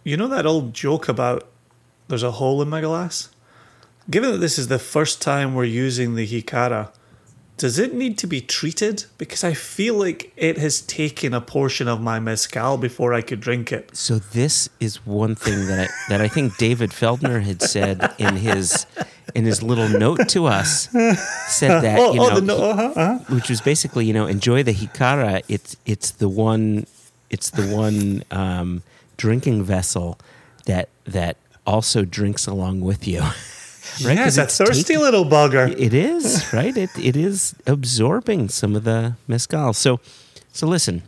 You 0.04 0.16
know 0.16 0.28
that 0.28 0.46
old 0.46 0.72
joke 0.72 1.08
about 1.08 1.46
there's 2.08 2.22
a 2.22 2.32
hole 2.32 2.62
in 2.62 2.68
my 2.68 2.80
glass? 2.80 3.28
Given 4.10 4.32
that 4.32 4.38
this 4.38 4.58
is 4.58 4.68
the 4.68 4.78
first 4.78 5.20
time 5.20 5.54
we're 5.54 5.64
using 5.64 6.14
the 6.14 6.26
Jícara, 6.26 6.88
does 7.58 7.78
it 7.78 7.92
need 7.92 8.16
to 8.18 8.26
be 8.26 8.40
treated? 8.40 9.04
Because 9.18 9.44
I 9.44 9.52
feel 9.52 9.96
like 9.96 10.32
it 10.36 10.56
has 10.58 10.80
taken 10.80 11.34
a 11.34 11.40
portion 11.40 11.88
of 11.88 12.00
my 12.00 12.20
mezcal 12.20 12.78
before 12.78 13.12
I 13.12 13.20
could 13.20 13.40
drink 13.40 13.72
it. 13.72 13.94
So 13.94 14.18
this 14.18 14.70
is 14.80 15.04
one 15.04 15.34
thing 15.34 15.66
that 15.66 15.80
I 15.80 15.88
that 16.08 16.20
I 16.20 16.28
think 16.28 16.56
David 16.56 16.90
Feldner 16.90 17.42
had 17.42 17.60
said 17.60 18.14
in 18.18 18.36
his 18.36 18.86
in 19.34 19.44
his 19.44 19.62
little 19.62 19.88
note 19.88 20.28
to 20.30 20.46
us 20.46 20.88
said 21.48 21.80
that 21.82 21.98
Oh, 21.98 22.14
you 22.14 22.20
oh, 22.22 22.28
know 22.28 22.34
the 22.36 22.40
no, 22.40 22.56
he- 22.56 22.62
uh-huh, 22.62 22.92
uh-huh. 22.96 23.34
which 23.34 23.48
was 23.50 23.60
basically 23.60 24.06
you 24.06 24.12
know 24.12 24.26
enjoy 24.26 24.62
the 24.62 24.72
jícara. 24.74 25.42
It's 25.48 25.76
it's 25.86 26.10
the 26.12 26.28
one 26.28 26.86
it's 27.30 27.50
the 27.50 27.66
one 27.74 28.24
um, 28.30 28.82
drinking 29.16 29.62
vessel 29.64 30.18
that 30.66 30.88
that 31.04 31.36
also 31.66 32.04
drinks 32.04 32.46
along 32.46 32.80
with 32.80 33.06
you. 33.06 33.22
Right? 34.04 34.18
A 34.18 34.26
it's 34.26 34.56
thirsty 34.58 34.82
taking- 34.84 35.00
little 35.02 35.24
bugger. 35.24 35.74
it 35.76 35.92
is 35.92 36.52
right? 36.52 36.76
It, 36.76 36.90
it 36.98 37.16
is 37.16 37.54
absorbing 37.66 38.48
some 38.48 38.76
of 38.76 38.84
the 38.84 39.14
mezcal. 39.26 39.72
So 39.72 39.98
so 40.52 40.66
listen 40.68 41.02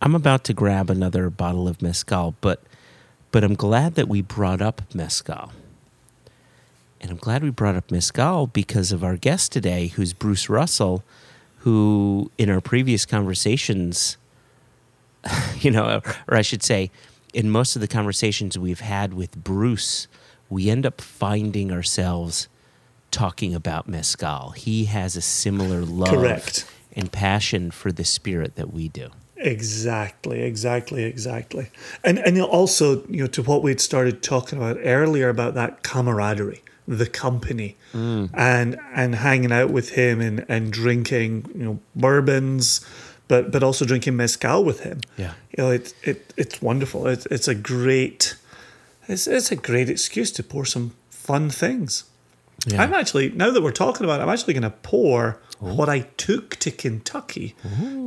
i'm 0.00 0.14
about 0.14 0.44
to 0.44 0.52
grab 0.54 0.90
another 0.90 1.28
bottle 1.30 1.66
of 1.68 1.82
mezcal 1.82 2.34
but 2.40 2.62
but 3.32 3.42
i'm 3.44 3.54
glad 3.54 3.94
that 3.96 4.06
we 4.08 4.22
brought 4.22 4.62
up 4.62 4.82
mezcal 4.94 5.50
and 7.00 7.10
i'm 7.10 7.16
glad 7.16 7.42
we 7.42 7.50
brought 7.50 7.76
up 7.76 7.90
mezcal 7.90 8.46
because 8.46 8.92
of 8.92 9.04
our 9.04 9.16
guest 9.16 9.52
today 9.52 9.88
who's 9.88 10.12
bruce 10.12 10.48
russell 10.48 11.02
who 11.58 12.30
in 12.38 12.48
our 12.50 12.60
previous 12.60 13.04
conversations 13.04 14.16
you 15.60 15.70
know 15.70 16.00
or 16.28 16.36
i 16.36 16.42
should 16.42 16.62
say 16.62 16.90
in 17.34 17.50
most 17.50 17.76
of 17.76 17.80
the 17.80 17.88
conversations 17.88 18.58
we've 18.58 18.80
had 18.80 19.14
with 19.14 19.42
bruce 19.42 20.06
we 20.48 20.70
end 20.70 20.86
up 20.86 21.00
finding 21.00 21.70
ourselves 21.70 22.48
talking 23.10 23.54
about 23.54 23.88
mezcal 23.88 24.50
he 24.50 24.86
has 24.86 25.16
a 25.16 25.22
similar 25.22 25.82
love 25.82 26.10
Correct. 26.10 26.66
and 26.92 27.10
passion 27.10 27.70
for 27.70 27.90
the 27.92 28.04
spirit 28.04 28.56
that 28.56 28.72
we 28.72 28.88
do 28.88 29.10
Exactly, 29.40 30.42
exactly, 30.42 31.04
exactly. 31.04 31.70
And 32.02 32.18
and 32.18 32.40
also, 32.42 33.06
you 33.06 33.20
know, 33.20 33.26
to 33.28 33.42
what 33.42 33.62
we'd 33.62 33.80
started 33.80 34.22
talking 34.22 34.58
about 34.58 34.78
earlier 34.82 35.28
about 35.28 35.54
that 35.54 35.84
camaraderie, 35.84 36.62
the 36.88 37.06
company, 37.06 37.76
Mm. 37.94 38.30
and 38.34 38.76
and 38.94 39.14
hanging 39.14 39.52
out 39.52 39.70
with 39.70 39.90
him 39.90 40.20
and 40.20 40.44
and 40.48 40.72
drinking, 40.72 41.44
you 41.54 41.64
know, 41.64 41.78
bourbons, 41.94 42.80
but 43.28 43.52
but 43.52 43.62
also 43.62 43.84
drinking 43.84 44.16
mezcal 44.16 44.64
with 44.64 44.80
him. 44.80 45.00
Yeah. 45.16 45.32
You 45.56 45.64
know, 45.64 45.70
it 45.70 45.94
it 46.02 46.32
it's 46.36 46.62
wonderful. 46.62 47.06
It's 47.06 47.26
it's 47.26 47.48
a 47.48 47.54
great 47.54 48.36
it's 49.06 49.26
it's 49.26 49.52
a 49.52 49.56
great 49.56 49.88
excuse 49.90 50.32
to 50.32 50.42
pour 50.42 50.64
some 50.64 50.92
fun 51.10 51.50
things. 51.50 52.04
Yeah. 52.66 52.82
I'm 52.82 52.94
actually 52.94 53.28
now 53.30 53.50
that 53.50 53.62
we're 53.62 53.70
talking 53.86 54.04
about 54.04 54.20
it, 54.20 54.22
I'm 54.24 54.28
actually 54.30 54.54
going 54.54 54.70
to 54.72 54.76
pour 54.82 55.38
what 55.60 55.88
I 55.88 56.00
took 56.16 56.56
to 56.56 56.70
Kentucky 56.70 57.54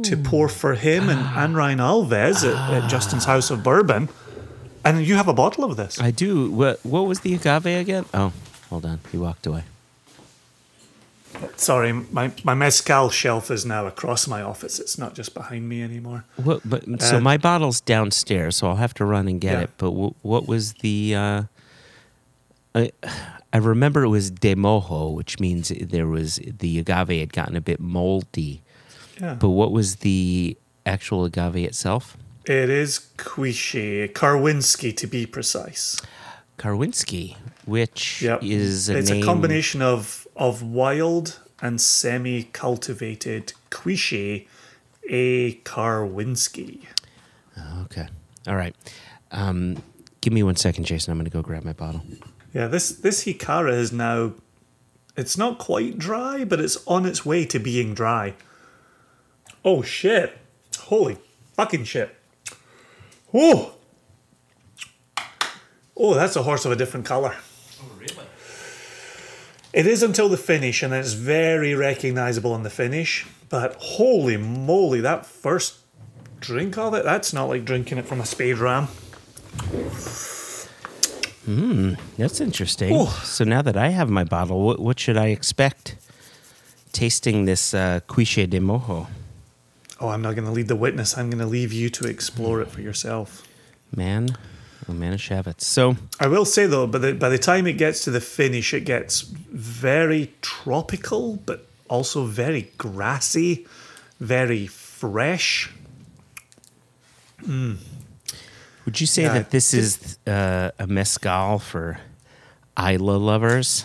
to 0.04 0.16
pour 0.18 0.48
for 0.50 0.74
him 0.76 1.10
and 1.10 1.20
Anne 1.20 1.54
Ryan 1.54 1.80
Alves 1.80 2.44
at, 2.44 2.84
at 2.84 2.90
Justin's 2.90 3.26
House 3.26 3.50
of 3.52 3.62
Bourbon. 3.64 4.10
And 4.84 5.06
you 5.06 5.16
have 5.16 5.28
a 5.28 5.34
bottle 5.34 5.64
of 5.64 5.78
this. 5.78 6.00
i 6.02 6.12
do 6.12 6.50
what 6.52 6.80
what 6.84 7.06
was 7.08 7.20
the 7.20 7.34
agave 7.36 7.66
again 7.80 8.06
oh 8.14 8.32
hold 8.72 8.86
on 8.86 9.00
he 9.12 9.18
walked 9.18 9.46
away 9.46 9.64
Sorry, 11.56 11.94
my, 11.94 12.32
my 12.44 12.54
mezcal 12.54 13.10
shelf 13.10 13.50
is 13.52 13.66
now 13.66 13.86
across 13.88 14.28
my 14.28 14.42
office. 14.42 14.80
It's 14.80 14.98
not 14.98 15.16
just 15.16 15.34
behind 15.34 15.68
me 15.70 15.82
anymore. 15.82 16.26
What, 16.36 16.60
but 16.70 16.84
so 17.02 17.18
Uh, 17.18 17.22
my 17.22 17.38
bottle's 17.38 17.80
downstairs, 17.80 18.58
so 18.58 18.68
I'll 18.68 18.76
have 18.76 18.94
to 18.96 19.06
run 19.06 19.30
and 19.30 19.40
get 19.40 19.54
Yeah. 19.54 19.62
it. 19.62 19.70
But 19.78 19.92
w- 19.92 20.14
what 20.24 20.46
was 20.48 20.74
the? 20.82 21.16
Uh, 21.16 21.44
I 22.76 22.92
I 23.54 23.58
remember 23.58 24.04
it 24.04 24.10
was 24.10 24.30
de 24.30 24.56
mojo, 24.56 25.14
which 25.14 25.40
means 25.40 25.70
there 25.70 26.06
was 26.08 26.36
the 26.60 26.80
agave 26.80 27.20
had 27.20 27.32
gotten 27.34 27.56
a 27.56 27.62
bit 27.62 27.80
moldy. 27.80 28.62
Yeah. 29.20 29.36
But 29.36 29.50
what 29.50 29.72
was 29.72 29.98
the 29.98 30.58
actual 30.86 31.24
agave 31.24 31.56
itself? 31.66 32.18
It 32.46 32.70
is 32.70 33.08
Cuishe, 33.18 34.12
Karwinski 34.12 34.96
to 34.98 35.08
be 35.08 35.26
precise. 35.26 35.96
Karwinski, 36.58 37.38
which 37.66 38.22
Yep. 38.22 38.44
is 38.44 38.90
a 38.90 38.98
it's 38.98 39.10
name. 39.10 39.24
a 39.24 39.26
combination 39.26 39.82
of 39.82 40.28
of 40.36 40.62
wild 40.64 41.40
and 41.62 41.80
semi 41.80 42.44
cultivated 42.44 43.54
Cuishe, 43.70 44.48
a 45.10 45.54
Karwinski. 45.64 46.80
Okay, 47.84 48.08
all 48.48 48.56
right. 48.56 48.76
Um, 49.32 49.82
give 50.22 50.34
me 50.34 50.44
one 50.44 50.56
second, 50.56 50.86
Jason. 50.86 51.12
I'm 51.12 51.18
going 51.18 51.26
to 51.26 51.32
go 51.32 51.42
grab 51.42 51.64
my 51.64 51.74
bottle. 51.74 52.02
Yeah, 52.54 52.68
this 52.68 52.90
this 52.90 53.24
Jícara 53.26 53.72
is 53.74 53.92
now 53.92 54.34
it's 55.16 55.38
not 55.38 55.58
quite 55.60 55.98
dry, 56.00 56.44
but 56.46 56.60
it's 56.60 56.78
on 56.88 57.06
its 57.06 57.26
way 57.26 57.46
to 57.46 57.60
being 57.60 57.94
dry. 57.94 58.34
Oh 59.64 59.82
shit. 59.84 60.38
Holy 60.80 61.18
fucking 61.54 61.84
shit. 61.84 62.16
Oh. 63.34 63.74
Oh, 65.96 66.14
that's 66.16 66.36
a 66.36 66.44
horse 66.44 66.66
of 66.66 66.72
a 66.72 66.76
different 66.76 67.06
color. 67.06 67.36
It 69.74 69.88
is 69.88 70.04
until 70.04 70.28
the 70.28 70.38
finish, 70.38 70.84
and 70.84 70.94
it's 70.94 71.14
very 71.14 71.74
recognizable 71.74 72.54
in 72.56 72.64
the 72.64 72.70
finish. 72.70 73.26
But 73.50 73.76
holy 73.80 74.38
moly, 74.38 75.02
that 75.02 75.26
first 75.26 75.78
drink 76.42 76.78
of 76.78 76.94
it, 76.94 77.04
that's 77.04 77.32
not 77.32 77.46
like 77.46 77.64
drinking 77.64 77.98
it 77.98 78.06
from 78.06 78.20
a 78.20 78.26
spade 78.26 78.58
ram. 78.58 78.88
Hmm, 81.46 81.94
that's 82.18 82.42
interesting. 82.42 82.96
Ooh. 82.96 83.08
So 83.24 83.44
now 83.44 83.62
that 83.62 83.78
I 83.78 83.90
have 83.90 84.10
my 84.10 84.24
bottle, 84.24 84.62
what, 84.62 84.80
what 84.80 85.00
should 85.00 85.18
I 85.18 85.28
expect 85.28 85.96
tasting 86.92 87.46
this 87.46 87.74
uh, 87.74 88.02
Cuishe 88.08 88.50
de 88.50 88.60
Mojo? 88.60 89.08
Oh, 90.00 90.10
I'm 90.10 90.22
not 90.22 90.36
going 90.36 90.46
to 90.46 90.52
lead 90.52 90.68
the 90.68 90.76
witness. 90.76 91.18
I'm 91.18 91.30
going 91.30 91.40
to 91.40 91.46
leave 91.46 91.72
you 91.72 91.90
to 91.92 92.08
explore 92.08 92.62
it 92.62 92.68
for 92.70 92.82
yourself. 92.82 93.48
Man, 93.96 94.38
oh 94.90 94.94
Manischewitz. 94.94 95.62
So, 95.62 95.96
I 96.20 96.28
will 96.28 96.46
say 96.46 96.68
though, 96.68 96.88
by 96.88 97.00
the 97.00 97.14
by 97.14 97.30
the 97.30 97.38
time 97.38 97.68
it 97.68 97.78
gets 97.78 98.04
to 98.06 98.12
the 98.12 98.22
finish, 98.22 98.74
it 98.74 98.86
gets 98.86 99.22
very 99.22 100.32
tropical, 100.42 101.38
but 101.46 101.66
also 101.90 102.26
very 102.26 102.72
grassy, 102.78 103.66
very 104.20 104.68
fresh. 104.68 105.70
Hmm. 107.46 107.74
would 108.86 109.02
you 109.02 109.08
say 109.08 109.24
Yeah, 109.24 109.34
that 109.34 109.50
this 109.50 109.74
is 109.74 110.18
uh, 110.28 110.70
a 110.78 110.86
mezcal 110.86 111.60
for 111.60 111.98
Islay 112.78 113.18
lovers? 113.18 113.84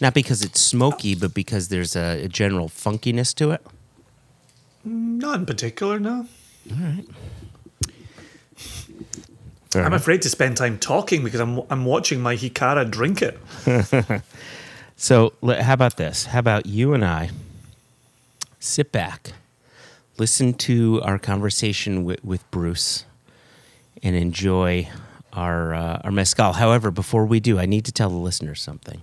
Not 0.00 0.14
because 0.14 0.42
it's 0.42 0.60
smoky, 0.60 1.14
uh, 1.14 1.18
but 1.20 1.32
because 1.32 1.68
there's 1.68 1.96
a, 1.96 2.24
a 2.24 2.28
general 2.28 2.68
funkiness 2.68 3.34
to 3.36 3.52
it? 3.52 3.62
Mm, 4.86 5.20
not 5.20 5.38
in 5.38 5.46
particular, 5.46 5.98
no. 6.00 6.26
Fair 9.72 9.82
I'm 9.82 9.88
enough. 9.88 10.02
afraid 10.02 10.22
to 10.22 10.28
spend 10.28 10.56
time 10.56 10.78
talking 10.78 11.24
because 11.24 11.40
I'm 11.40 11.60
I'm 11.70 11.84
watching 11.84 12.20
my 12.20 12.36
Jícara 12.36 12.90
drink 12.90 13.22
it. 13.22 13.38
So, 15.02 15.32
how 15.44 15.72
about 15.72 15.96
this? 15.96 16.26
How 16.26 16.38
about 16.38 16.66
you 16.66 16.94
and 16.94 17.04
I 17.04 17.30
sit 18.60 18.92
back, 18.92 19.32
listen 20.16 20.54
to 20.54 21.00
our 21.02 21.18
conversation 21.18 22.04
with, 22.04 22.24
with 22.24 22.48
Bruce, 22.52 23.04
and 24.00 24.14
enjoy 24.14 24.88
our 25.32 25.74
uh, 25.74 26.00
our 26.04 26.12
mezcal. 26.12 26.52
However, 26.52 26.92
before 26.92 27.26
we 27.26 27.40
do, 27.40 27.58
I 27.58 27.66
need 27.66 27.84
to 27.86 27.90
tell 27.90 28.10
the 28.10 28.14
listeners 28.16 28.62
something. 28.62 29.02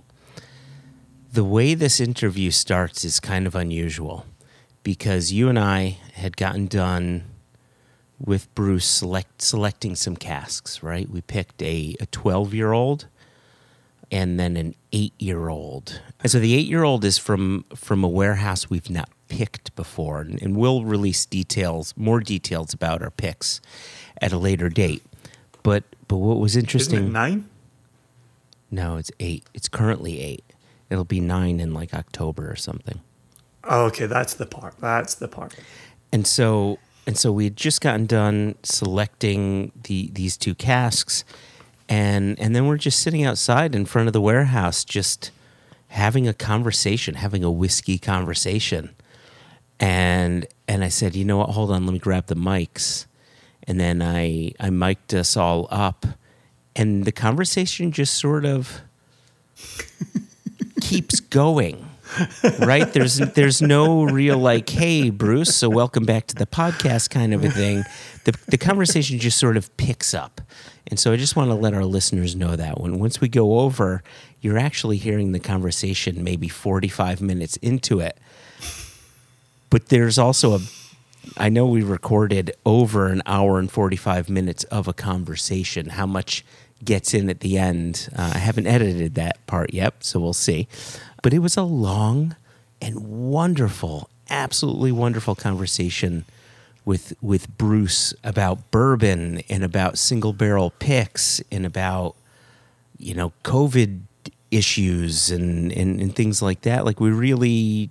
The 1.30 1.44
way 1.44 1.74
this 1.74 2.00
interview 2.00 2.50
starts 2.50 3.04
is 3.04 3.20
kind 3.20 3.46
of 3.46 3.54
unusual 3.54 4.24
because 4.82 5.32
you 5.32 5.50
and 5.50 5.58
I 5.58 5.98
had 6.14 6.34
gotten 6.38 6.66
done 6.66 7.24
with 8.24 8.52
Bruce 8.54 8.84
select, 8.84 9.42
selecting 9.42 9.94
some 9.96 10.16
casks, 10.16 10.82
right? 10.82 11.08
We 11.08 11.20
picked 11.22 11.62
a 11.62 11.96
12 12.10 12.54
year 12.54 12.72
old 12.72 13.06
and 14.12 14.38
then 14.38 14.56
an 14.56 14.74
eight 14.92 15.12
year 15.18 15.48
old. 15.48 16.00
And 16.20 16.30
so 16.30 16.38
the 16.38 16.54
eight 16.54 16.66
year 16.66 16.82
old 16.82 17.04
is 17.04 17.18
from 17.18 17.64
from 17.74 18.04
a 18.04 18.08
warehouse 18.08 18.68
we've 18.68 18.90
not 18.90 19.08
picked 19.28 19.74
before, 19.76 20.20
and, 20.20 20.40
and 20.42 20.56
we'll 20.56 20.84
release 20.84 21.24
details, 21.24 21.94
more 21.96 22.20
details 22.20 22.74
about 22.74 23.02
our 23.02 23.10
picks 23.10 23.60
at 24.20 24.32
a 24.32 24.38
later 24.38 24.68
date. 24.68 25.02
But 25.62 25.84
but 26.08 26.16
what 26.16 26.38
was 26.38 26.56
interesting? 26.56 27.06
it 27.06 27.10
nine? 27.10 27.48
no, 28.70 28.96
it's 28.96 29.10
eight. 29.20 29.44
It's 29.54 29.68
currently 29.68 30.20
eight. 30.20 30.44
It'll 30.90 31.04
be 31.04 31.20
nine 31.20 31.60
in 31.60 31.72
like 31.72 31.94
October 31.94 32.50
or 32.50 32.56
something. 32.56 33.00
Oh, 33.64 33.84
okay, 33.86 34.06
that's 34.06 34.34
the 34.34 34.46
part. 34.46 34.74
That's 34.80 35.14
the 35.14 35.28
part. 35.28 35.54
And 36.12 36.26
so 36.26 36.78
and 37.10 37.18
so 37.18 37.32
we 37.32 37.42
had 37.42 37.56
just 37.56 37.80
gotten 37.80 38.06
done 38.06 38.54
selecting 38.62 39.72
the 39.82 40.10
these 40.12 40.36
two 40.36 40.54
casks 40.54 41.24
and 41.88 42.38
and 42.38 42.54
then 42.54 42.68
we're 42.68 42.76
just 42.76 43.00
sitting 43.00 43.24
outside 43.24 43.74
in 43.74 43.84
front 43.84 44.06
of 44.06 44.12
the 44.12 44.20
warehouse 44.20 44.84
just 44.84 45.32
having 45.88 46.28
a 46.28 46.32
conversation, 46.32 47.16
having 47.16 47.42
a 47.42 47.50
whiskey 47.50 47.98
conversation. 47.98 48.90
And 49.80 50.46
and 50.68 50.84
I 50.84 50.88
said, 50.88 51.16
"You 51.16 51.24
know 51.24 51.38
what? 51.38 51.50
Hold 51.50 51.72
on, 51.72 51.84
let 51.84 51.92
me 51.92 51.98
grab 51.98 52.26
the 52.28 52.36
mics." 52.36 53.06
And 53.64 53.80
then 53.80 54.02
I 54.02 54.52
I 54.60 54.70
mic'd 54.70 55.12
us 55.12 55.36
all 55.36 55.66
up 55.68 56.06
and 56.76 57.04
the 57.04 57.10
conversation 57.10 57.90
just 57.90 58.14
sort 58.14 58.44
of 58.44 58.82
keeps 60.80 61.18
going 61.18 61.89
right? 62.60 62.92
There's 62.92 63.18
there's 63.18 63.62
no 63.62 64.04
real 64.04 64.38
like 64.38 64.68
hey 64.68 65.10
bruce 65.10 65.54
so 65.54 65.68
welcome 65.68 66.04
back 66.04 66.26
to 66.28 66.34
the 66.34 66.46
podcast 66.46 67.10
kind 67.10 67.32
of 67.34 67.44
a 67.44 67.50
thing. 67.50 67.84
The, 68.24 68.36
the 68.48 68.58
conversation 68.58 69.18
just 69.18 69.38
sort 69.38 69.56
of 69.56 69.74
picks 69.76 70.14
up. 70.14 70.40
And 70.86 70.98
so 70.98 71.12
i 71.12 71.16
just 71.16 71.36
want 71.36 71.50
to 71.50 71.54
let 71.54 71.74
our 71.74 71.84
listeners 71.84 72.34
know 72.34 72.56
that 72.56 72.80
when 72.80 72.98
once 72.98 73.20
we 73.20 73.28
go 73.28 73.60
over 73.60 74.02
you're 74.40 74.58
actually 74.58 74.96
hearing 74.96 75.32
the 75.32 75.38
conversation 75.40 76.24
maybe 76.24 76.48
45 76.48 77.20
minutes 77.20 77.56
into 77.58 78.00
it. 78.00 78.18
But 79.68 79.88
there's 79.88 80.18
also 80.18 80.54
a 80.54 80.60
i 81.36 81.48
know 81.48 81.66
we 81.66 81.82
recorded 81.82 82.52
over 82.66 83.06
an 83.08 83.22
hour 83.26 83.58
and 83.58 83.70
45 83.70 84.28
minutes 84.28 84.64
of 84.64 84.88
a 84.88 84.92
conversation. 84.92 85.90
How 85.90 86.06
much 86.06 86.44
gets 86.82 87.12
in 87.12 87.28
at 87.28 87.40
the 87.40 87.58
end? 87.58 88.08
Uh, 88.16 88.32
i 88.34 88.38
haven't 88.38 88.66
edited 88.66 89.14
that 89.14 89.46
part 89.46 89.72
yet 89.74 90.02
so 90.02 90.18
we'll 90.18 90.32
see 90.32 90.66
but 91.22 91.32
it 91.32 91.40
was 91.40 91.56
a 91.56 91.62
long 91.62 92.36
and 92.80 93.30
wonderful 93.30 94.08
absolutely 94.28 94.92
wonderful 94.92 95.34
conversation 95.34 96.24
with 96.84 97.12
with 97.20 97.56
bruce 97.58 98.14
about 98.22 98.70
bourbon 98.70 99.42
and 99.48 99.64
about 99.64 99.98
single 99.98 100.32
barrel 100.32 100.72
picks 100.78 101.40
and 101.50 101.66
about 101.66 102.14
you 102.98 103.14
know 103.14 103.32
covid 103.44 104.00
issues 104.50 105.30
and, 105.30 105.72
and 105.72 106.00
and 106.00 106.16
things 106.16 106.42
like 106.42 106.62
that 106.62 106.84
like 106.84 107.00
we 107.00 107.10
really 107.10 107.90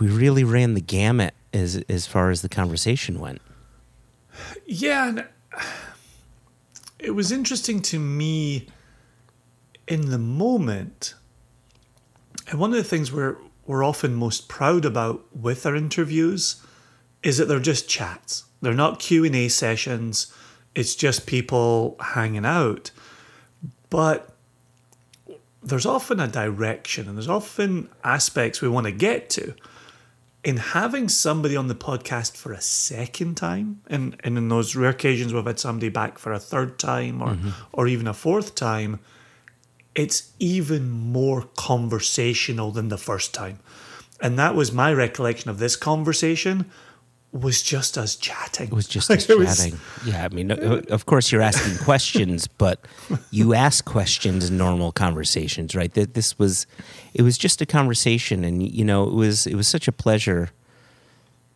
we 0.00 0.08
really 0.08 0.44
ran 0.44 0.74
the 0.74 0.80
gamut 0.80 1.34
as 1.52 1.76
as 1.88 2.06
far 2.06 2.30
as 2.30 2.42
the 2.42 2.48
conversation 2.48 3.20
went. 3.20 3.40
Yeah, 4.66 5.08
and 5.08 5.24
it 6.98 7.12
was 7.12 7.30
interesting 7.30 7.80
to 7.82 7.98
me 7.98 8.68
in 9.86 10.10
the 10.10 10.18
moment. 10.18 11.14
And 12.50 12.60
one 12.60 12.70
of 12.70 12.76
the 12.76 12.84
things 12.84 13.12
we're 13.12 13.36
we're 13.66 13.84
often 13.84 14.14
most 14.14 14.48
proud 14.48 14.84
about 14.84 15.24
with 15.34 15.64
our 15.64 15.74
interviews 15.74 16.60
is 17.22 17.38
that 17.38 17.46
they're 17.46 17.58
just 17.58 17.88
chats. 17.88 18.44
They're 18.60 18.74
not 18.74 18.98
Q 18.98 19.24
and 19.24 19.34
A 19.34 19.48
sessions. 19.48 20.32
It's 20.74 20.94
just 20.94 21.26
people 21.26 21.96
hanging 22.00 22.44
out. 22.44 22.90
But 23.88 24.30
there's 25.62 25.86
often 25.86 26.20
a 26.20 26.28
direction 26.28 27.08
and 27.08 27.16
there's 27.16 27.28
often 27.28 27.88
aspects 28.02 28.60
we 28.60 28.68
want 28.68 28.84
to 28.84 28.92
get 28.92 29.30
to 29.30 29.54
in 30.44 30.58
having 30.58 31.08
somebody 31.08 31.56
on 31.56 31.68
the 31.68 31.74
podcast 31.74 32.36
for 32.36 32.52
a 32.52 32.60
second 32.60 33.34
time, 33.36 33.80
and, 33.88 34.14
and 34.22 34.36
in 34.36 34.48
those 34.48 34.76
rare 34.76 34.90
occasions 34.90 35.32
we've 35.32 35.46
had 35.46 35.58
somebody 35.58 35.88
back 35.88 36.18
for 36.18 36.32
a 36.32 36.38
third 36.38 36.78
time 36.78 37.22
or 37.22 37.30
mm-hmm. 37.30 37.50
or 37.72 37.88
even 37.88 38.06
a 38.06 38.12
fourth 38.12 38.54
time, 38.54 39.00
it's 39.94 40.32
even 40.38 40.90
more 40.90 41.48
conversational 41.56 42.70
than 42.72 42.88
the 42.88 42.98
first 42.98 43.32
time. 43.34 43.58
And 44.20 44.38
that 44.38 44.54
was 44.54 44.72
my 44.72 44.92
recollection 44.92 45.50
of 45.50 45.58
this 45.58 45.76
conversation 45.76 46.70
was 47.32 47.62
just 47.62 47.98
us 47.98 48.14
chatting. 48.14 48.68
It 48.68 48.72
was 48.72 48.86
just 48.86 49.10
us 49.10 49.28
it 49.28 49.36
was- 49.38 49.58
chatting. 49.58 49.78
yeah, 50.06 50.24
I 50.24 50.28
mean, 50.28 50.50
of 50.52 51.06
course 51.06 51.32
you're 51.32 51.42
asking 51.42 51.78
questions, 51.84 52.46
but 52.46 52.80
you 53.30 53.54
ask 53.66 53.84
questions 53.84 54.50
in 54.50 54.56
normal 54.56 54.92
conversations, 54.92 55.74
right? 55.74 55.92
That 55.94 56.14
this 56.14 56.38
was, 56.38 56.66
it 57.12 57.22
was 57.22 57.36
just 57.36 57.60
a 57.60 57.66
conversation, 57.66 58.44
and 58.44 58.62
you 58.62 58.84
know, 58.84 59.04
it 59.04 59.14
was 59.14 59.46
it 59.46 59.56
was 59.56 59.66
such 59.66 59.88
a 59.88 59.92
pleasure 59.92 60.50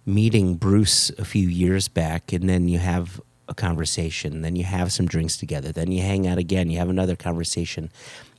meeting 0.04 0.54
Bruce 0.54 1.10
a 1.18 1.24
few 1.24 1.48
years 1.48 1.86
back, 1.86 2.32
and 2.32 2.48
then 2.48 2.68
you 2.68 2.78
have 2.78 3.20
a 3.48 3.54
conversation, 3.54 4.42
then 4.42 4.56
you 4.56 4.64
have 4.64 4.92
some 4.92 5.06
drinks 5.06 5.36
together, 5.36 5.70
then 5.72 5.90
you 5.92 6.02
hang 6.02 6.26
out 6.26 6.38
again, 6.38 6.70
you 6.70 6.78
have 6.78 6.90
another 6.90 7.16
conversation. 7.16 7.90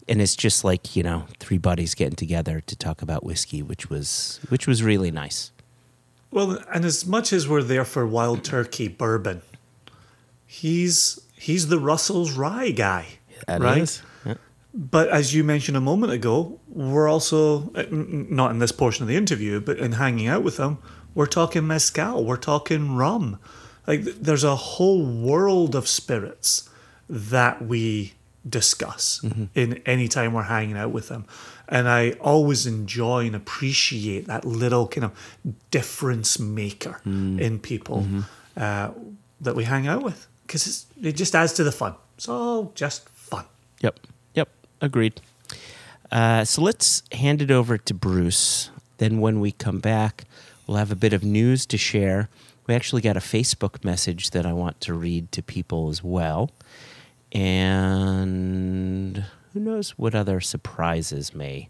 And 0.09 0.21
it's 0.21 0.35
just 0.35 0.63
like 0.63 0.95
you 0.95 1.03
know, 1.03 1.25
three 1.39 1.59
buddies 1.59 1.93
getting 1.93 2.15
together 2.15 2.61
to 2.61 2.75
talk 2.75 3.01
about 3.01 3.23
whiskey, 3.23 3.61
which 3.61 3.89
was 3.89 4.39
which 4.49 4.67
was 4.67 4.83
really 4.83 5.11
nice. 5.11 5.51
Well, 6.31 6.59
and 6.73 6.83
as 6.83 7.05
much 7.05 7.31
as 7.31 7.47
we're 7.47 7.63
there 7.63 7.85
for 7.85 8.05
Wild 8.05 8.43
Turkey 8.43 8.87
bourbon, 8.87 9.41
he's 10.45 11.19
he's 11.37 11.67
the 11.67 11.79
Russell's 11.79 12.33
Rye 12.33 12.71
guy, 12.71 13.05
That 13.47 13.61
right? 13.61 14.01
Yeah. 14.25 14.33
But 14.73 15.09
as 15.09 15.33
you 15.33 15.43
mentioned 15.43 15.77
a 15.77 15.81
moment 15.81 16.11
ago, 16.11 16.59
we're 16.67 17.07
also 17.07 17.71
uh, 17.73 17.85
not 17.89 18.51
in 18.51 18.59
this 18.59 18.71
portion 18.71 19.03
of 19.03 19.07
the 19.07 19.15
interview, 19.15 19.59
but 19.59 19.79
in 19.79 19.93
hanging 19.93 20.27
out 20.27 20.43
with 20.43 20.57
him, 20.57 20.77
we're 21.15 21.25
talking 21.25 21.65
mezcal, 21.65 22.23
we're 22.23 22.37
talking 22.37 22.95
rum. 22.95 23.39
Like 23.87 24.03
there's 24.03 24.43
a 24.43 24.55
whole 24.55 25.03
world 25.03 25.73
of 25.75 25.87
spirits 25.87 26.69
that 27.09 27.63
we 27.63 28.13
discuss 28.47 29.23
in 29.55 29.81
any 29.85 30.07
time 30.07 30.33
we're 30.33 30.43
hanging 30.43 30.77
out 30.77 30.91
with 30.91 31.09
them. 31.09 31.25
And 31.67 31.87
I 31.87 32.11
always 32.21 32.65
enjoy 32.65 33.27
and 33.27 33.35
appreciate 33.35 34.25
that 34.27 34.43
little 34.45 34.87
kind 34.87 35.05
of 35.05 35.11
difference 35.71 36.39
maker 36.39 36.99
in 37.05 37.59
people 37.59 38.05
uh, 38.57 38.91
that 39.41 39.55
we 39.55 39.63
hang 39.65 39.87
out 39.87 40.03
with 40.03 40.27
because 40.45 40.85
it 41.01 41.13
just 41.13 41.35
adds 41.35 41.53
to 41.53 41.63
the 41.63 41.71
fun. 41.71 41.93
It's 42.17 42.27
all 42.27 42.71
just 42.75 43.07
fun. 43.09 43.45
Yep. 43.81 43.99
Yep. 44.33 44.49
Agreed. 44.81 45.21
Uh, 46.11 46.43
so 46.43 46.61
let's 46.61 47.03
hand 47.11 47.41
it 47.41 47.51
over 47.51 47.77
to 47.77 47.93
Bruce. 47.93 48.71
Then, 48.97 49.21
when 49.21 49.39
we 49.39 49.51
come 49.51 49.79
back, 49.79 50.25
we'll 50.65 50.77
have 50.77 50.91
a 50.91 50.95
bit 50.95 51.13
of 51.13 51.23
news 51.23 51.65
to 51.67 51.77
share. 51.77 52.29
We 52.67 52.75
actually 52.75 53.01
got 53.01 53.15
a 53.15 53.21
Facebook 53.21 53.83
message 53.83 54.31
that 54.31 54.45
I 54.45 54.53
want 54.53 54.81
to 54.81 54.93
read 54.93 55.31
to 55.31 55.41
people 55.41 55.89
as 55.89 56.03
well. 56.03 56.49
And 57.31 59.25
who 59.53 59.59
knows 59.59 59.91
what 59.91 60.15
other 60.15 60.39
surprises 60.41 61.33
may 61.33 61.69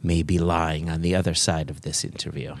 may 0.00 0.22
be 0.22 0.38
lying 0.38 0.88
on 0.88 1.02
the 1.02 1.14
other 1.14 1.34
side 1.34 1.70
of 1.70 1.80
this 1.80 2.04
interview. 2.04 2.54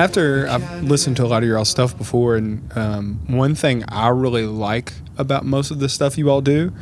after 0.00 0.48
I've 0.48 0.82
listened 0.82 1.16
to 1.16 1.24
a 1.24 1.28
lot 1.28 1.42
of 1.42 1.48
your 1.48 1.58
all 1.58 1.64
stuff 1.64 1.96
before, 1.96 2.36
and 2.36 2.76
um, 2.76 3.20
one 3.26 3.54
thing 3.54 3.84
I 3.88 4.08
really 4.08 4.46
like 4.46 4.92
about 5.18 5.44
most 5.44 5.70
of 5.70 5.78
the 5.78 5.88
stuff 5.88 6.16
you 6.16 6.30
all 6.30 6.40
do 6.40 6.72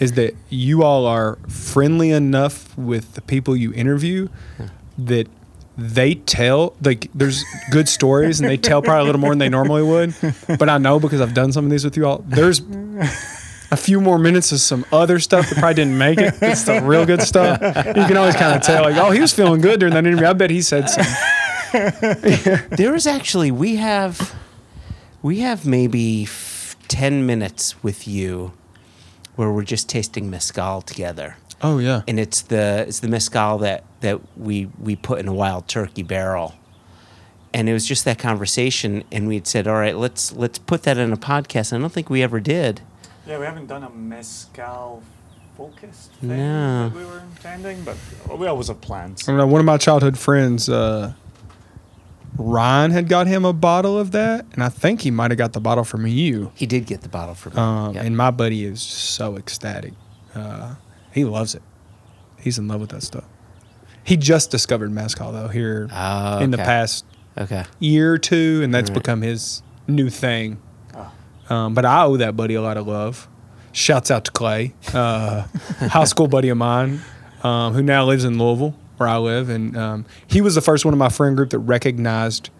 is 0.00 0.12
that 0.12 0.34
you 0.48 0.82
all 0.82 1.06
are 1.06 1.36
friendly 1.48 2.10
enough 2.10 2.76
with 2.76 3.14
the 3.14 3.20
people 3.20 3.56
you 3.56 3.72
interview 3.74 4.28
that 4.98 5.28
they 5.76 6.14
tell 6.14 6.74
like 6.82 7.10
there's 7.14 7.44
good 7.70 7.88
stories 7.88 8.40
and 8.40 8.48
they 8.48 8.56
tell 8.56 8.80
probably 8.80 9.02
a 9.02 9.04
little 9.06 9.20
more 9.20 9.30
than 9.30 9.38
they 9.38 9.48
normally 9.48 9.82
would. 9.82 10.14
But 10.58 10.68
I 10.68 10.78
know 10.78 11.00
because 11.00 11.20
I've 11.20 11.34
done 11.34 11.52
some 11.52 11.64
of 11.64 11.70
these 11.70 11.84
with 11.84 11.96
you 11.96 12.06
all. 12.06 12.18
There's 12.26 12.60
a 13.70 13.76
few 13.76 14.00
more 14.00 14.18
minutes 14.18 14.52
of 14.52 14.60
some 14.60 14.84
other 14.92 15.18
stuff 15.18 15.48
that 15.50 15.58
probably 15.58 15.74
didn't 15.74 15.98
make 15.98 16.18
it. 16.18 16.34
It's 16.40 16.62
the 16.64 16.80
real 16.80 17.04
good 17.04 17.22
stuff. 17.22 17.60
You 17.60 18.04
can 18.06 18.16
always 18.16 18.36
kind 18.36 18.54
of 18.54 18.62
tell, 18.62 18.82
like, 18.84 18.94
oh, 18.96 19.10
he 19.10 19.20
was 19.20 19.32
feeling 19.32 19.60
good 19.60 19.80
during 19.80 19.94
that 19.94 20.06
interview. 20.06 20.26
I 20.26 20.32
bet 20.32 20.50
he 20.50 20.62
said 20.62 20.88
something. 20.88 21.12
There 22.70 22.94
is 22.94 23.04
actually 23.04 23.50
we 23.50 23.76
have 23.76 24.32
we 25.22 25.40
have 25.40 25.66
maybe 25.66 26.22
f- 26.22 26.76
ten 26.86 27.26
minutes 27.26 27.82
with 27.82 28.06
you 28.06 28.52
where 29.34 29.50
we're 29.50 29.64
just 29.64 29.88
tasting 29.88 30.30
mezcal 30.30 30.82
together, 30.82 31.36
Oh 31.64 31.78
yeah. 31.78 32.02
and 32.06 32.20
it's 32.20 32.42
the 32.42 32.84
it's 32.86 33.00
the 33.00 33.08
mezcal 33.08 33.58
that 33.58 33.84
that 34.00 34.20
we 34.38 34.68
we 34.78 34.94
put 34.96 35.18
in 35.18 35.26
a 35.28 35.32
wild 35.32 35.66
turkey 35.66 36.02
barrel, 36.02 36.54
and 37.52 37.68
it 37.68 37.72
was 37.72 37.86
just 37.86 38.04
that 38.04 38.18
conversation, 38.18 39.02
and 39.10 39.26
we'd 39.26 39.46
said, 39.46 39.66
all 39.66 39.74
right, 39.76 39.96
let's 39.96 40.32
let's 40.32 40.58
put 40.58 40.82
that 40.84 40.98
in 40.98 41.12
a 41.12 41.16
podcast. 41.16 41.72
And 41.72 41.80
I 41.80 41.82
don't 41.84 41.92
think 41.92 42.10
we 42.10 42.22
ever 42.22 42.38
did. 42.40 42.82
Yeah, 43.26 43.38
we 43.38 43.46
haven't 43.46 43.66
done 43.68 43.82
a 43.82 43.90
mezcal 43.90 45.02
focused 45.56 46.12
thing 46.14 46.30
No. 46.30 46.88
that 46.90 46.96
we 46.98 47.04
were 47.04 47.20
intending, 47.20 47.82
but 47.84 47.96
we 48.38 48.46
always 48.46 48.68
have 48.68 48.80
plans. 48.80 49.26
I 49.26 49.32
don't 49.32 49.38
know. 49.38 49.46
One 49.46 49.60
of 49.60 49.64
my 49.64 49.78
childhood 49.78 50.18
friends, 50.18 50.68
uh, 50.68 51.12
Ryan, 52.36 52.90
had 52.90 53.08
got 53.08 53.26
him 53.28 53.44
a 53.44 53.52
bottle 53.52 53.98
of 53.98 54.10
that, 54.10 54.44
and 54.52 54.62
I 54.64 54.68
think 54.68 55.02
he 55.02 55.10
might 55.12 55.30
have 55.30 55.38
got 55.38 55.52
the 55.52 55.60
bottle 55.60 55.84
from 55.84 56.06
you. 56.06 56.50
He 56.56 56.66
did 56.66 56.86
get 56.86 57.02
the 57.02 57.08
bottle 57.08 57.34
from 57.34 57.54
me. 57.54 57.58
Um, 57.60 57.94
Yep. 57.94 58.04
And 58.04 58.16
my 58.16 58.30
buddy 58.32 58.64
is 58.64 58.82
so 58.82 59.36
ecstatic. 59.36 59.92
Uh, 60.34 60.74
he 61.14 61.24
loves 61.24 61.54
it. 61.54 61.62
He's 62.38 62.58
in 62.58 62.68
love 62.68 62.80
with 62.80 62.90
that 62.90 63.02
stuff. 63.02 63.24
He 64.02 64.16
just 64.18 64.50
discovered 64.50 64.90
mezcal 64.92 65.32
though 65.32 65.48
here 65.48 65.88
Oh, 65.92 66.38
in 66.40 66.50
the 66.50 66.58
okay. 66.58 66.64
past 66.66 67.04
okay. 67.38 67.64
year 67.78 68.12
or 68.12 68.18
two, 68.18 68.60
and 68.62 68.74
that's 68.74 68.90
Right. 68.90 68.94
become 68.98 69.22
his 69.22 69.62
new 69.88 70.10
thing. 70.10 70.58
Oh. 70.94 71.54
Um, 71.54 71.74
but 71.74 71.84
I 71.86 72.04
owe 72.04 72.16
that 72.18 72.36
buddy 72.36 72.54
a 72.54 72.60
lot 72.62 72.76
of 72.76 72.86
love. 72.86 73.28
Shouts 73.72 74.10
out 74.10 74.24
to 74.26 74.30
Clay, 74.30 74.74
uh, 74.92 75.42
high 75.88 76.04
school 76.04 76.28
buddy 76.28 76.48
of 76.50 76.58
mine, 76.58 77.00
um, 77.42 77.72
who 77.74 77.82
now 77.82 78.04
lives 78.04 78.24
in 78.24 78.38
Louisville, 78.38 78.74
where 78.98 79.08
I 79.08 79.16
live, 79.16 79.48
and 79.48 79.76
um, 79.76 80.06
he 80.26 80.40
was 80.40 80.54
the 80.54 80.60
first 80.60 80.84
one 80.84 80.94
in 80.94 80.98
my 80.98 81.08
friend 81.08 81.36
group 81.36 81.50
that 81.50 81.58
recognized 81.58 82.50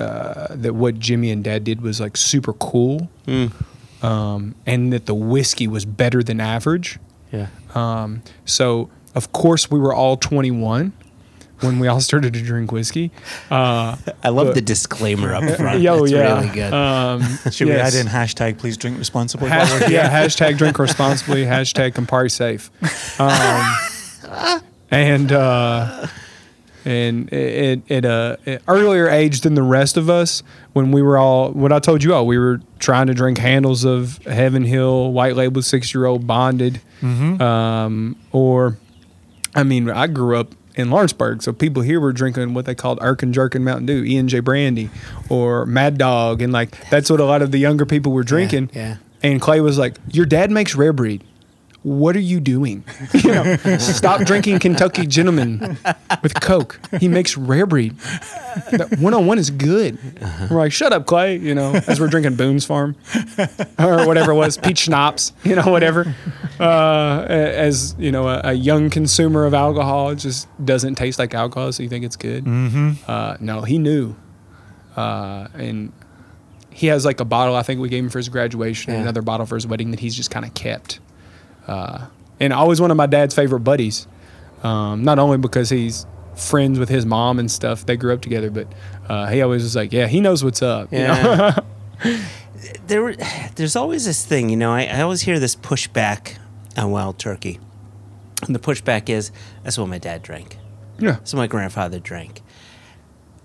uh, 0.00 0.48
that 0.50 0.74
what 0.74 0.98
Jimmy 0.98 1.30
and 1.30 1.44
Dad 1.44 1.62
did 1.62 1.82
was 1.82 2.00
like 2.00 2.16
super 2.16 2.52
cool, 2.54 3.08
um, 4.02 4.54
and 4.66 4.92
that 4.92 5.06
the 5.06 5.14
whiskey 5.14 5.66
was 5.68 5.84
better 5.84 6.22
than 6.22 6.40
average. 6.40 6.98
Yeah. 7.34 7.48
Um, 7.74 8.22
so 8.44 8.88
of 9.14 9.32
course 9.32 9.70
we 9.70 9.78
were 9.78 9.92
all 9.94 10.16
21 10.16 10.92
when 11.60 11.78
we 11.78 11.88
all 11.88 12.00
started 12.10 12.32
to 12.34 12.42
drink 12.42 12.70
whiskey. 12.72 13.10
Uh, 13.50 13.96
I 14.22 14.28
love 14.28 14.48
But- 14.48 14.54
the 14.54 14.60
disclaimer 14.60 15.34
up 15.34 15.42
front. 15.56 15.80
yo, 15.80 16.00
That's 16.00 16.12
yeah. 16.12 16.34
really 16.40 16.54
good. 16.54 16.72
Um, 16.72 17.22
Should 17.50 17.68
yes. 17.68 17.94
we 17.94 17.98
add 18.00 18.06
in 18.06 18.06
hashtag 18.12 18.58
please 18.58 18.76
drink 18.76 18.98
responsibly? 18.98 19.50
while 19.50 19.66
we're 19.70 19.88
here? 19.88 19.90
yeah, 20.02 20.10
hashtag 20.24 20.58
drink 20.58 20.78
responsibly, 20.78 21.44
hashtag 21.44 21.92
Campari 21.94 22.30
safe. 22.30 22.70
Um, 23.20 24.60
and 24.90 25.32
uh, 25.32 26.06
and 26.84 27.32
at, 27.32 27.90
at 27.90 28.04
a 28.04 28.60
earlier 28.68 29.08
age 29.08 29.40
than 29.40 29.54
the 29.54 29.62
rest 29.62 29.96
of 29.96 30.10
us, 30.10 30.42
when 30.72 30.90
we 30.92 31.00
were 31.02 31.16
all, 31.16 31.50
what 31.52 31.72
I 31.72 31.78
told 31.78 32.02
you 32.04 32.14
all, 32.14 32.26
we 32.26 32.38
were 32.38 32.60
trying 32.78 33.06
to 33.06 33.14
drink 33.14 33.38
handles 33.38 33.84
of 33.84 34.18
Heaven 34.24 34.64
Hill, 34.64 35.12
white 35.12 35.34
label 35.36 35.62
six 35.62 35.94
year 35.94 36.04
old 36.06 36.26
bonded, 36.26 36.80
um, 37.40 38.16
or, 38.32 38.76
I 39.54 39.62
mean, 39.62 39.90
I 39.90 40.06
grew 40.06 40.36
up 40.36 40.48
in 40.74 40.90
Lawrenceburg, 40.90 41.42
so 41.42 41.52
people 41.52 41.82
here 41.82 42.00
were 42.00 42.12
drinking 42.12 42.52
what 42.54 42.64
they 42.66 42.74
called 42.74 42.98
Irk 43.00 43.22
and 43.22 43.32
Jerkin 43.32 43.62
Mountain 43.62 43.86
Dew, 43.86 44.02
E 44.04 44.16
and 44.16 44.28
J 44.28 44.40
Brandy, 44.40 44.90
or 45.28 45.64
Mad 45.66 45.98
Dog, 45.98 46.42
and 46.42 46.52
like 46.52 46.88
that's 46.90 47.08
what 47.10 47.20
a 47.20 47.24
lot 47.24 47.42
of 47.42 47.52
the 47.52 47.58
younger 47.58 47.86
people 47.86 48.12
were 48.12 48.24
drinking. 48.24 48.70
yeah. 48.74 48.96
And 49.22 49.40
Clay 49.40 49.60
was 49.62 49.78
like, 49.78 49.96
"Your 50.12 50.26
dad 50.26 50.50
makes 50.50 50.74
rare 50.74 50.92
breed. 50.92 51.24
What 51.84 52.16
are 52.16 52.20
you 52.20 52.40
doing? 52.40 52.82
You 53.14 53.30
know, 53.32 53.56
stop 53.78 54.22
drinking 54.22 54.58
Kentucky 54.58 55.06
Gentleman 55.06 55.78
with 56.22 56.38
Coke. 56.40 56.80
He 57.00 57.08
makes 57.08 57.38
rare 57.38 57.64
breed. 57.64 57.96
That 58.72 58.98
one 58.98 59.14
on 59.14 59.26
one 59.26 59.38
is 59.38 59.50
good." 59.50 59.98
We're 60.50 60.58
like, 60.58 60.72
"Shut 60.72 60.92
up, 60.92 61.06
Clay." 61.06 61.36
You 61.36 61.54
know, 61.54 61.74
as 61.86 62.00
we're 62.00 62.08
drinking 62.08 62.36
Boone's 62.36 62.64
Farm 62.64 62.96
or 63.78 64.06
whatever 64.06 64.32
it 64.32 64.34
was, 64.34 64.58
peach 64.58 64.78
schnapps. 64.80 65.32
You 65.44 65.54
know, 65.56 65.70
whatever. 65.70 66.14
Uh, 66.58 67.24
as 67.28 67.94
you 67.98 68.12
know, 68.12 68.28
a, 68.28 68.40
a 68.44 68.52
young 68.52 68.90
consumer 68.90 69.44
of 69.44 69.54
alcohol, 69.54 70.10
it 70.10 70.16
just 70.16 70.48
doesn't 70.64 70.96
taste 70.96 71.18
like 71.18 71.34
alcohol, 71.34 71.72
so 71.72 71.82
you 71.82 71.88
think 71.88 72.04
it's 72.04 72.16
good. 72.16 72.44
Mm-hmm. 72.44 72.92
Uh, 73.06 73.36
no, 73.40 73.62
he 73.62 73.78
knew, 73.78 74.16
uh, 74.96 75.48
and 75.54 75.92
he 76.70 76.88
has 76.88 77.04
like 77.04 77.20
a 77.20 77.24
bottle 77.24 77.54
I 77.54 77.62
think 77.62 77.80
we 77.80 77.88
gave 77.88 78.02
him 78.04 78.10
for 78.10 78.18
his 78.18 78.28
graduation 78.28 78.92
and 78.92 79.02
another 79.02 79.22
bottle 79.22 79.46
for 79.46 79.54
his 79.54 79.66
wedding 79.66 79.92
that 79.92 80.00
he's 80.00 80.14
just 80.14 80.30
kind 80.30 80.44
of 80.44 80.52
kept. 80.54 80.98
Uh, 81.66 82.06
and 82.40 82.52
always 82.52 82.80
one 82.80 82.90
of 82.90 82.96
my 82.96 83.06
dad's 83.06 83.34
favorite 83.34 83.60
buddies. 83.60 84.06
Um, 84.62 85.04
not 85.04 85.18
only 85.18 85.38
because 85.38 85.70
he's 85.70 86.06
friends 86.36 86.78
with 86.78 86.88
his 86.88 87.04
mom 87.06 87.38
and 87.38 87.50
stuff, 87.50 87.86
they 87.86 87.96
grew 87.96 88.12
up 88.12 88.20
together, 88.22 88.50
but 88.50 88.66
uh, 89.08 89.26
he 89.28 89.40
always 89.42 89.62
was 89.62 89.76
like, 89.76 89.92
yeah, 89.92 90.06
he 90.06 90.20
knows 90.20 90.42
what's 90.42 90.62
up. 90.62 90.92
you 90.92 90.98
know? 91.00 91.52
There, 92.86 93.14
there's 93.56 93.76
always 93.76 94.06
this 94.06 94.24
thing, 94.24 94.48
you 94.48 94.56
know. 94.56 94.72
I, 94.72 94.84
I 94.84 95.02
always 95.02 95.22
hear 95.22 95.38
this 95.38 95.54
pushback 95.54 96.36
on 96.78 96.90
wild 96.90 97.18
turkey, 97.18 97.60
and 98.46 98.54
the 98.54 98.58
pushback 98.58 99.10
is 99.10 99.30
that's 99.62 99.76
what 99.76 99.88
my 99.88 99.98
dad 99.98 100.22
drank. 100.22 100.56
yeah. 100.98 101.12
That's 101.12 101.34
what 101.34 101.38
my 101.40 101.46
grandfather 101.46 101.98
drank. 101.98 102.40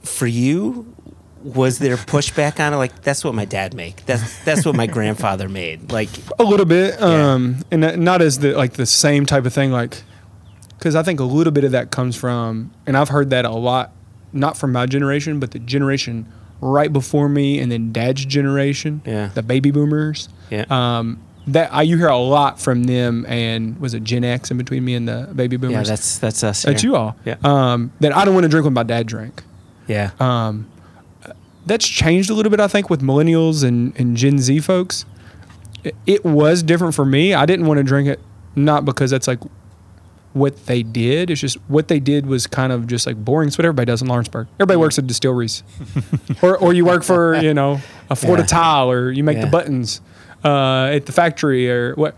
For 0.03 0.25
you, 0.27 0.95
was 1.43 1.80
there 1.80 1.95
pushback 1.97 2.60
on 2.60 2.73
it? 2.73 2.78
Like 2.78 3.02
that's 3.02 3.23
what 3.23 3.34
my 3.36 3.45
dad 3.45 3.73
made. 3.73 3.95
That's 4.06 4.43
that's 4.43 4.65
what 4.65 4.75
my 4.75 4.88
grandfather 4.97 5.47
made. 5.49 5.91
Like 5.91 6.10
A 6.38 6.43
little 6.43 6.65
bit, 6.65 6.95
Yeah. 6.99 7.34
um, 7.34 7.58
and 7.71 8.04
not- 8.04 8.21
as 8.21 8.39
the 8.39 8.54
like 8.56 8.73
the 8.73 8.86
same 8.86 9.25
type 9.25 9.45
of 9.45 9.54
thing. 9.54 9.71
Like, 9.71 10.04
because 10.78 10.95
I 10.95 11.04
think 11.04 11.19
a 11.19 11.23
little 11.25 11.52
bit 11.52 11.63
of 11.63 11.71
that 11.71 11.91
comes 11.91 12.15
from, 12.15 12.71
and 12.86 12.95
I've 12.97 13.10
heard 13.10 13.30
that 13.32 13.45
a 13.45 13.52
lot, 13.52 13.91
not 14.34 14.58
from 14.58 14.71
my 14.71 14.86
generation, 14.86 15.39
but 15.39 15.52
the 15.52 15.60
generation 15.60 16.25
right 16.62 16.91
before 16.91 17.30
me, 17.30 17.60
and 17.60 17.71
then 17.71 17.91
Dad's 17.93 18.25
generation, 18.25 19.02
Yeah. 19.06 19.30
the 19.34 19.41
baby 19.41 19.71
boomers. 19.71 20.28
yeah, 20.49 20.65
Um, 20.69 21.19
that 21.47 21.73
I, 21.73 21.84
you 21.84 21.97
hear 21.97 22.08
a 22.10 22.17
lot 22.17 22.60
from 22.60 22.84
them, 22.84 23.25
and 23.30 23.80
was 23.80 23.93
it 23.93 24.04
Gen 24.04 24.23
X 24.25 24.52
in 24.52 24.58
between 24.58 24.84
me 24.84 24.93
and 24.93 25.08
the 25.08 25.30
baby 25.34 25.56
boomers? 25.58 25.88
yeah. 25.88 25.93
That's 25.95 26.17
that's 26.19 26.43
us. 26.43 26.63
that's 26.63 26.82
here. 26.82 26.91
you 26.91 26.95
all. 26.97 27.15
Yeah. 27.25 27.36
Um, 27.45 27.91
that 28.02 28.15
I 28.15 28.25
don't 28.25 28.34
want 28.34 28.43
to 28.43 28.49
drink 28.49 28.65
what 28.65 28.73
my 28.73 28.84
dad 28.84 29.08
drank. 29.08 29.41
Yeah. 29.88 30.12
Um, 30.19 30.67
that's 31.69 31.88
changed 31.88 32.29
a 32.29 32.34
little 32.34 32.49
bit, 32.49 32.60
I 32.60 32.67
think, 32.67 32.89
with 32.89 33.01
millennials 33.01 33.63
and, 33.63 33.97
and 33.99 34.17
Gen 34.17 34.39
Z 34.39 34.60
folks. 34.60 35.05
It, 35.84 35.95
it 36.05 36.25
was 36.25 36.62
different 36.62 36.93
for 36.95 37.05
me. 37.05 37.34
I 37.34 37.45
didn't 37.45 37.65
want 37.65 37.77
to 37.77 37.84
drink 37.84 38.10
it, 38.10 38.19
not 38.55 38.84
because 38.84 39.10
that's 39.12 39.27
like 39.27 39.39
what 40.34 40.65
they 40.65 40.84
did. 40.84 41.29
It's 41.29 41.41
just 41.41 41.55
what 41.67 41.88
they 41.88 41.99
did 41.99 42.25
was 42.25 42.45
kind 42.47 42.71
of 42.73 42.86
just 42.88 43.08
like 43.08 43.15
boring. 43.23 43.47
It's 43.47 43.58
what 43.58 43.65
everybody 43.65 43.86
does 43.86 44.01
in 44.01 44.08
Lawrenceburg. 44.10 44.47
Everybody 44.60 44.77
works 44.77 44.99
at 44.99 45.08
distilleries, 45.08 45.63
or 46.41 46.58
or 46.58 46.73
you 46.73 46.84
work 46.86 47.03
for 47.03 47.36
you 47.41 47.53
know 47.53 47.79
a 48.10 48.15
Florida 48.15 48.43
Yeah. 48.43 48.47
Tile, 48.47 48.91
or 48.91 49.12
you 49.12 49.23
make 49.23 49.39
the 49.39 49.47
buttons 49.47 50.01
uh, 50.43 50.86
at 50.91 51.05
the 51.05 51.12
factory, 51.12 51.69
or 51.71 51.95
what. 51.95 52.15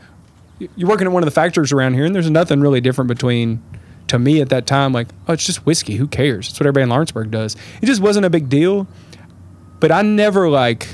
You're 0.75 0.89
working 0.89 1.07
at 1.07 1.11
one 1.13 1.23
of 1.23 1.25
the 1.25 1.31
factories 1.31 1.71
around 1.71 1.95
here, 1.95 2.05
and 2.05 2.13
there's 2.13 2.29
nothing 2.29 2.61
really 2.61 2.81
different 2.81 3.07
between. 3.07 3.61
To 4.07 4.19
me 4.19 4.41
at 4.41 4.49
that 4.49 4.65
time, 4.67 4.91
like, 4.91 5.07
oh, 5.29 5.33
it's 5.33 5.45
just 5.45 5.65
whiskey. 5.65 5.95
Who 5.95 6.05
cares? 6.05 6.49
It's 6.49 6.59
what 6.59 6.67
everybody 6.67 6.83
in 6.83 6.89
Lawrenceburg 6.89 7.31
does. 7.31 7.55
It 7.81 7.85
just 7.85 8.01
wasn't 8.01 8.25
a 8.25 8.29
big 8.29 8.49
deal. 8.49 8.85
But 9.81 9.91
I 9.91 10.01
never 10.03 10.49
like 10.49 10.87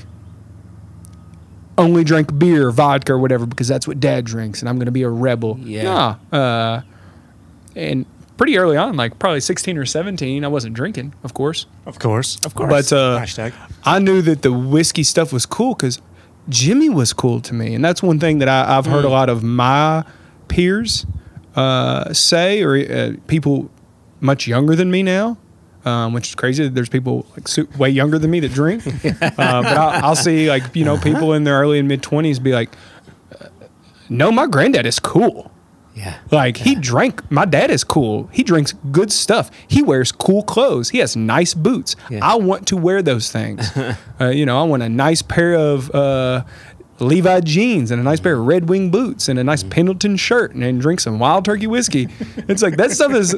only 1.77 2.03
drank 2.03 2.39
beer, 2.39 2.71
vodka, 2.71 3.13
or 3.13 3.19
whatever 3.19 3.45
because 3.45 3.67
that's 3.67 3.87
what 3.87 3.99
dad 3.99 4.25
drinks, 4.25 4.61
and 4.61 4.67
I'm 4.69 4.79
gonna 4.79 4.89
be 4.91 5.03
a 5.03 5.09
rebel. 5.09 5.59
Yeah. 5.61 5.83
Nah. 6.31 6.37
Uh, 6.37 6.81
and 7.75 8.07
pretty 8.37 8.57
early 8.57 8.77
on, 8.77 8.95
like 8.95 9.19
probably 9.19 9.41
16 9.41 9.77
or 9.77 9.85
17, 9.85 10.43
I 10.43 10.47
wasn't 10.47 10.73
drinking, 10.73 11.13
of 11.23 11.33
course. 11.33 11.65
Of 11.85 11.99
course. 11.99 12.43
Of 12.43 12.55
course. 12.55 12.69
But 12.69 12.93
uh, 12.93 13.19
Hashtag. 13.19 13.53
I 13.83 13.99
knew 13.99 14.21
that 14.23 14.41
the 14.41 14.51
whiskey 14.51 15.03
stuff 15.03 15.31
was 15.31 15.45
cool 15.45 15.75
because 15.75 16.01
Jimmy 16.49 16.89
was 16.89 17.13
cool 17.13 17.41
to 17.41 17.53
me, 17.53 17.75
and 17.75 17.83
that's 17.83 18.01
one 18.01 18.19
thing 18.19 18.39
that 18.39 18.49
I, 18.49 18.77
I've 18.77 18.85
heard 18.85 19.05
a 19.05 19.09
lot 19.09 19.29
of 19.29 19.43
my 19.43 20.03
peers 20.47 21.05
uh, 21.55 22.13
say, 22.13 22.63
or 22.63 22.77
uh, 22.77 23.13
people 23.27 23.69
much 24.21 24.47
younger 24.47 24.75
than 24.75 24.89
me 24.89 25.03
now. 25.03 25.37
Um, 25.87 26.11
which 26.11 26.27
is 26.27 26.35
crazy. 26.35 26.67
There's 26.67 26.89
people 26.89 27.25
like 27.31 27.47
su- 27.47 27.69
way 27.77 27.89
younger 27.89 28.19
than 28.19 28.29
me 28.29 28.41
that 28.41 28.53
drink, 28.53 28.85
uh, 29.05 29.11
but 29.29 29.39
I'll, 29.39 30.05
I'll 30.05 30.15
see 30.15 30.49
like 30.49 30.75
you 30.75 30.83
know 30.83 30.97
people 30.97 31.33
in 31.33 31.45
their 31.45 31.59
early 31.61 31.79
and 31.79 31.87
mid 31.87 32.03
twenties 32.03 32.39
be 32.39 32.51
like, 32.51 32.75
uh, 33.39 33.47
"No, 34.09 34.29
my 34.31 34.47
granddad 34.47 34.85
is 34.85 34.99
cool. 34.99 35.49
Yeah. 35.95 36.19
Like 36.29 36.57
he 36.57 36.75
drank. 36.75 37.31
My 37.31 37.45
dad 37.45 37.71
is 37.71 37.83
cool. 37.83 38.29
He 38.31 38.43
drinks 38.43 38.73
good 38.91 39.11
stuff. 39.11 39.49
He 39.67 39.81
wears 39.81 40.11
cool 40.11 40.43
clothes. 40.43 40.89
He 40.89 40.99
has 40.99 41.15
nice 41.15 41.55
boots. 41.55 41.95
Yeah. 42.09 42.19
I 42.21 42.35
want 42.35 42.67
to 42.67 42.77
wear 42.77 43.01
those 43.01 43.31
things. 43.31 43.71
uh, 44.21 44.27
you 44.27 44.45
know, 44.45 44.59
I 44.59 44.63
want 44.63 44.83
a 44.83 44.89
nice 44.89 45.23
pair 45.23 45.55
of 45.55 45.89
uh, 45.95 46.43
Levi 46.99 47.39
jeans 47.41 47.89
and 47.89 47.99
a 47.99 48.03
nice 48.03 48.19
pair 48.19 48.33
of 48.37 48.45
Red 48.45 48.69
Wing 48.69 48.91
boots 48.91 49.27
and 49.27 49.39
a 49.39 49.43
nice 49.43 49.63
Pendleton 49.63 50.17
shirt 50.17 50.53
and, 50.53 50.61
then 50.61 50.77
drink 50.77 50.99
some 50.99 51.17
Wild 51.17 51.45
Turkey 51.45 51.67
whiskey. 51.67 52.09
it's 52.47 52.61
like 52.61 52.77
that 52.77 52.91
stuff 52.91 53.13
is 53.13 53.35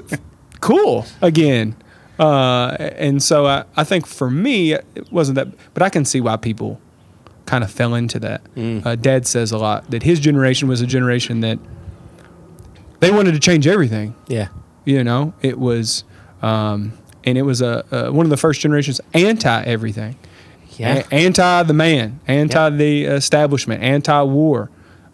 cool 0.59 1.05
again. 1.21 1.75
Uh, 2.19 2.75
and 2.97 3.23
so 3.23 3.45
I, 3.45 3.63
I 3.77 3.83
think 3.85 4.05
for 4.05 4.29
me 4.29 4.73
it 4.73 5.11
wasn't 5.11 5.35
that, 5.35 5.47
but 5.73 5.81
I 5.81 5.89
can 5.89 6.03
see 6.05 6.19
why 6.21 6.35
people 6.35 6.79
kind 7.45 7.63
of 7.63 7.71
fell 7.71 7.95
into 7.95 8.19
that. 8.19 8.41
Uh, 8.57 8.95
Dad 8.95 9.25
says 9.25 9.51
a 9.51 9.57
lot 9.57 9.89
that 9.91 10.03
his 10.03 10.19
generation 10.19 10.67
was 10.67 10.81
a 10.81 10.85
generation 10.85 11.39
that 11.41 11.57
they 12.99 13.11
wanted 13.11 13.31
to 13.33 13.39
change 13.39 13.65
everything. 13.67 14.15
Yeah. 14.27 14.49
You 14.85 15.03
know, 15.03 15.33
it 15.41 15.57
was, 15.57 16.03
um, 16.41 16.93
and 17.23 17.37
it 17.37 17.43
was 17.43 17.61
a, 17.61 17.85
a 17.91 18.11
one 18.11 18.25
of 18.25 18.29
the 18.29 18.37
first 18.37 18.61
generations 18.61 18.99
anti 19.13 19.63
everything, 19.63 20.15
Yeah. 20.77 21.03
anti 21.11 21.63
the 21.63 21.73
man, 21.73 22.19
anti 22.27 22.69
the 22.71 23.05
establishment, 23.05 23.81
anti 23.83 24.21
war. 24.23 24.69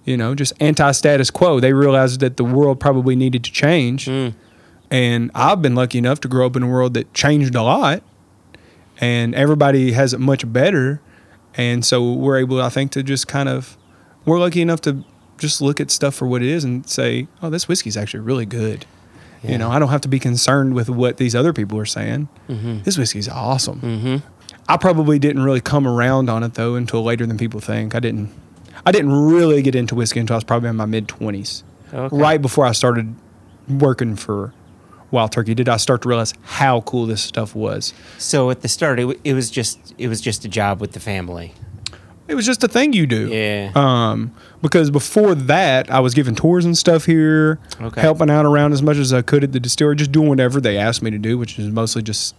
You 0.06 0.18
know, 0.18 0.36
just 0.36 0.54
anti 0.60 0.92
status 0.92 1.32
quo. 1.32 1.60
They 1.60 1.74
realized 1.74 2.20
that 2.20 2.38
the 2.38 2.44
world 2.44 2.80
probably 2.80 3.16
needed 3.16 3.44
to 3.46 3.52
change, 3.52 4.08
and 4.92 5.32
I've 5.36 5.62
been 5.62 5.76
lucky 5.76 5.98
enough 5.98 6.20
to 6.22 6.28
grow 6.28 6.46
up 6.46 6.56
in 6.56 6.64
a 6.64 6.68
world 6.68 6.94
that 6.96 7.14
changed 7.14 7.56
a 7.56 7.62
lot, 7.64 8.04
and 9.00 9.36
everybody 9.36 9.92
has 9.94 10.14
it 10.14 10.20
much 10.20 10.52
better, 10.52 11.02
and 11.56 11.84
so 11.86 12.14
we're 12.14 12.38
able, 12.38 12.62
I 12.62 12.70
think, 12.70 12.92
to 12.92 13.04
just 13.04 13.28
kind 13.28 13.50
of 13.50 13.78
we're 14.26 14.40
lucky 14.40 14.62
enough 14.62 14.82
to 14.82 15.04
just 15.38 15.62
look 15.62 15.80
at 15.80 15.92
stuff 15.92 16.16
for 16.16 16.28
what 16.28 16.42
it 16.42 16.48
is 16.50 16.64
and 16.64 16.88
say, 16.90 17.28
oh, 17.42 17.50
this 17.50 17.68
whiskey's 17.68 17.98
actually 17.98 18.22
really 18.22 18.46
good. 18.46 18.86
You 19.44 19.60
know, 19.60 19.70
I 19.70 19.78
don't 19.78 19.90
have 19.90 20.02
to 20.02 20.08
be 20.08 20.18
concerned 20.18 20.74
with 20.74 20.90
what 20.90 21.18
these 21.18 21.36
other 21.36 21.54
people 21.54 21.78
are 21.78 21.86
saying. 21.86 22.30
This 22.48 22.98
whiskey's 22.98 23.30
awesome. 23.30 23.80
Mm-hmm. 23.80 24.28
I 24.68 24.78
probably 24.78 25.20
didn't 25.20 25.44
really 25.44 25.62
come 25.62 25.88
around 25.88 26.32
on 26.32 26.42
it 26.42 26.56
though 26.56 26.74
until 26.74 27.04
later 27.04 27.28
than 27.28 27.38
people 27.38 27.60
think. 27.60 27.94
I 27.94 28.00
didn't. 28.00 28.32
I 28.88 28.92
didn't 28.92 29.12
really 29.12 29.62
get 29.62 29.76
into 29.76 29.94
whiskey 29.94 30.20
until 30.20 30.34
I 30.34 30.38
was 30.38 30.44
probably 30.46 30.70
in 30.70 30.76
my 30.76 30.86
mid 30.88 31.08
twenties, 31.08 31.64
Okay. 31.94 32.16
right 32.18 32.42
before 32.42 32.66
I 32.66 32.72
started 32.72 33.14
working 33.70 34.16
for 34.16 34.52
Wild 35.16 35.32
Turkey. 35.32 35.56
Did 35.56 35.68
I 35.70 35.78
start 35.78 36.04
to 36.04 36.10
realize 36.10 36.34
how 36.44 36.82
cool 36.82 37.06
this 37.08 37.24
stuff 37.24 37.56
was? 37.56 37.94
So 38.18 38.50
at 38.52 38.62
the 38.62 38.68
start, 38.68 39.00
it, 39.00 39.04
w- 39.04 39.20
it 39.24 39.34
was 39.34 39.50
just 39.50 39.96
it 39.98 40.08
was 40.08 40.22
just 40.22 40.46
a 40.46 40.48
job 40.48 40.80
with 40.82 40.92
the 40.92 41.00
family. 41.00 41.54
It 42.28 42.34
was 42.36 42.46
just 42.46 42.64
a 42.64 42.68
thing 42.68 42.94
you 42.94 43.06
do. 43.06 43.28
Yeah. 43.28 43.72
Um, 43.76 44.34
because 44.62 44.90
before 44.90 45.36
that, 45.36 45.92
I 45.92 46.00
was 46.00 46.14
giving 46.16 46.34
tours 46.34 46.66
and 46.66 46.76
stuff 46.76 47.06
here, 47.06 47.60
Okay. 47.80 48.02
helping 48.02 48.32
out 48.32 48.46
around 48.48 48.74
as 48.74 48.82
much 48.82 48.98
as 48.98 49.14
I 49.14 49.22
could 49.22 49.44
at 49.44 49.52
the 49.52 49.60
distillery, 49.60 49.96
just 49.96 50.12
doing 50.12 50.28
whatever 50.30 50.60
they 50.60 50.76
asked 50.78 51.04
me 51.04 51.12
to 51.12 51.20
do, 51.20 51.38
which 51.38 51.60
is 51.60 51.68
mostly 51.70 52.02
just 52.02 52.34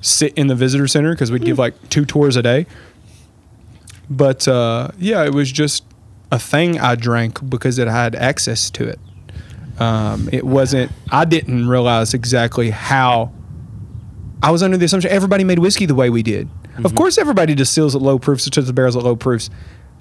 sit 0.00 0.32
in 0.34 0.46
the 0.46 0.54
visitor 0.54 0.86
center 0.86 1.12
because 1.14 1.32
we'd 1.32 1.44
give 1.44 1.58
like 1.58 1.74
two 1.88 2.04
tours 2.04 2.36
a 2.36 2.42
day. 2.42 2.66
But 4.08 4.46
uh, 4.46 4.90
yeah, 4.98 5.24
it 5.24 5.34
was 5.34 5.50
just 5.50 5.82
a 6.30 6.38
thing 6.38 6.78
I 6.78 6.94
drank 6.94 7.48
because 7.50 7.78
it 7.78 7.88
had 7.88 8.14
access 8.14 8.70
to 8.70 8.84
it. 8.86 9.00
Um, 9.78 10.28
it 10.32 10.44
wasn't. 10.44 10.92
I 11.10 11.24
didn't 11.24 11.68
realize 11.68 12.14
exactly 12.14 12.70
how. 12.70 13.32
I 14.42 14.50
was 14.50 14.62
under 14.62 14.76
the 14.76 14.84
assumption 14.84 15.10
everybody 15.10 15.42
made 15.42 15.58
whiskey 15.58 15.86
the 15.86 15.94
way 15.94 16.10
we 16.10 16.22
did. 16.22 16.48
Of 16.84 16.94
course, 16.94 17.18
everybody 17.18 17.54
distills 17.54 17.94
at 17.94 18.02
low 18.02 18.18
proofs, 18.18 18.46
or 18.46 18.50
touches 18.50 18.66
the 18.66 18.72
barrels 18.72 18.96
at 18.96 19.02
low 19.04 19.16
proofs. 19.16 19.48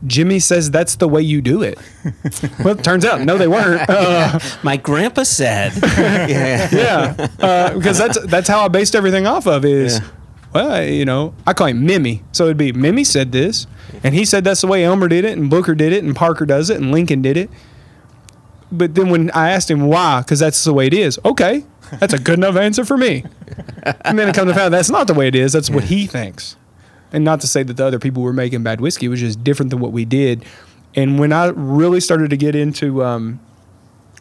Jimmy 0.05 0.39
says 0.39 0.69
that's 0.69 0.97
the 0.97 1.07
way 1.07 1.21
you 1.21 1.41
do 1.41 1.61
it. 1.61 1.79
well, 2.63 2.77
it 2.77 2.83
turns 2.83 3.05
out 3.05 3.21
no, 3.21 3.37
they 3.37 3.47
weren't. 3.47 3.87
Uh, 3.89 4.39
My 4.63 4.75
grandpa 4.75 5.23
said. 5.23 5.71
yeah. 5.81 6.69
yeah, 6.71 7.27
uh, 7.39 7.73
because 7.73 7.97
that's 7.97 8.19
that's 8.25 8.47
how 8.49 8.65
I 8.65 8.67
based 8.67 8.95
everything 8.95 9.25
off 9.27 9.47
of. 9.47 9.63
Is 9.63 9.99
Yeah. 9.99 10.07
well, 10.53 10.83
you 10.83 11.05
know, 11.05 11.33
I 11.47 11.53
call 11.53 11.67
him 11.67 11.85
Mimi, 11.85 12.21
so 12.33 12.45
it'd 12.45 12.57
be 12.57 12.73
Mimi 12.73 13.03
said 13.05 13.31
this, 13.31 13.65
and 14.03 14.13
he 14.13 14.25
said 14.25 14.43
that's 14.43 14.61
the 14.61 14.67
way 14.67 14.83
Elmer 14.83 15.07
did 15.07 15.23
it, 15.25 15.37
and 15.37 15.49
Booker 15.49 15.73
did 15.75 15.93
it, 15.93 16.03
and 16.03 16.13
Parker 16.15 16.45
does 16.45 16.69
it, 16.69 16.81
and 16.81 16.91
Lincoln 16.91 17.21
did 17.21 17.37
it. 17.37 17.49
But 18.75 18.95
then 18.95 19.09
when 19.09 19.29
I 19.31 19.51
asked 19.51 19.69
him 19.69 19.85
why, 19.85 20.21
because 20.21 20.39
that's 20.39 20.63
the 20.63 20.73
way 20.73 20.87
it 20.87 20.93
is. 20.93 21.19
Okay, 21.23 21.63
that's 21.99 22.13
a 22.13 22.19
good 22.19 22.39
enough 22.39 22.55
answer 22.55 22.83
for 22.83 22.97
me. 22.97 23.23
And 24.01 24.17
then 24.17 24.27
it 24.27 24.35
comes 24.35 24.51
to 24.51 24.57
find 24.57 24.73
that's 24.73 24.89
not 24.89 25.07
the 25.07 25.13
way 25.13 25.27
it 25.27 25.35
is. 25.35 25.53
That's 25.53 25.69
what 25.69 25.83
he 25.85 26.07
thinks. 26.07 26.57
And 27.11 27.23
not 27.23 27.41
to 27.41 27.47
say 27.47 27.61
that 27.61 27.77
the 27.77 27.85
other 27.85 27.99
people 27.99 28.23
were 28.23 28.33
making 28.33 28.63
bad 28.63 28.81
whiskey, 28.81 29.05
it 29.05 29.09
was 29.09 29.19
just 29.19 29.43
different 29.43 29.69
than 29.69 29.79
what 29.79 29.91
we 29.91 30.03
did. 30.05 30.43
And 30.95 31.19
when 31.19 31.31
I 31.31 31.47
really 31.47 31.99
started 31.99 32.31
to 32.31 32.37
get 32.37 32.55
into 32.55 33.03
um, 33.03 33.39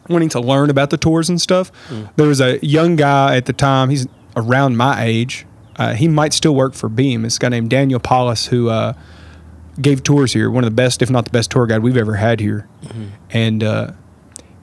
wanting 0.09 0.29
to 0.29 0.39
learn 0.39 0.69
about 0.69 0.91
the 0.91 0.97
tours 0.97 1.29
and 1.29 1.41
stuff, 1.41 1.71
there 2.15 2.27
was 2.27 2.39
a 2.41 2.59
young 2.63 2.95
guy 2.95 3.35
at 3.35 3.45
the 3.47 3.53
time. 3.53 3.89
He's 3.89 4.05
around 4.35 4.77
my 4.77 5.03
age. 5.03 5.45
Uh, 5.75 5.95
he 5.95 6.07
might 6.07 6.33
still 6.33 6.53
work 6.53 6.75
for 6.75 6.89
Beam. 6.89 7.23
This 7.23 7.39
guy 7.39 7.49
named 7.49 7.71
Daniel 7.71 7.99
Paulus 7.99 8.45
who 8.47 8.69
uh, 8.69 8.93
gave 9.81 10.03
tours 10.03 10.33
here. 10.33 10.51
One 10.51 10.63
of 10.63 10.69
the 10.69 10.75
best, 10.75 11.01
if 11.01 11.09
not 11.09 11.25
the 11.25 11.31
best, 11.31 11.49
tour 11.49 11.65
guide 11.65 11.81
we've 11.81 11.97
ever 11.97 12.13
had 12.15 12.39
here. 12.39 12.67
And 13.31 13.63
uh, 13.63 13.91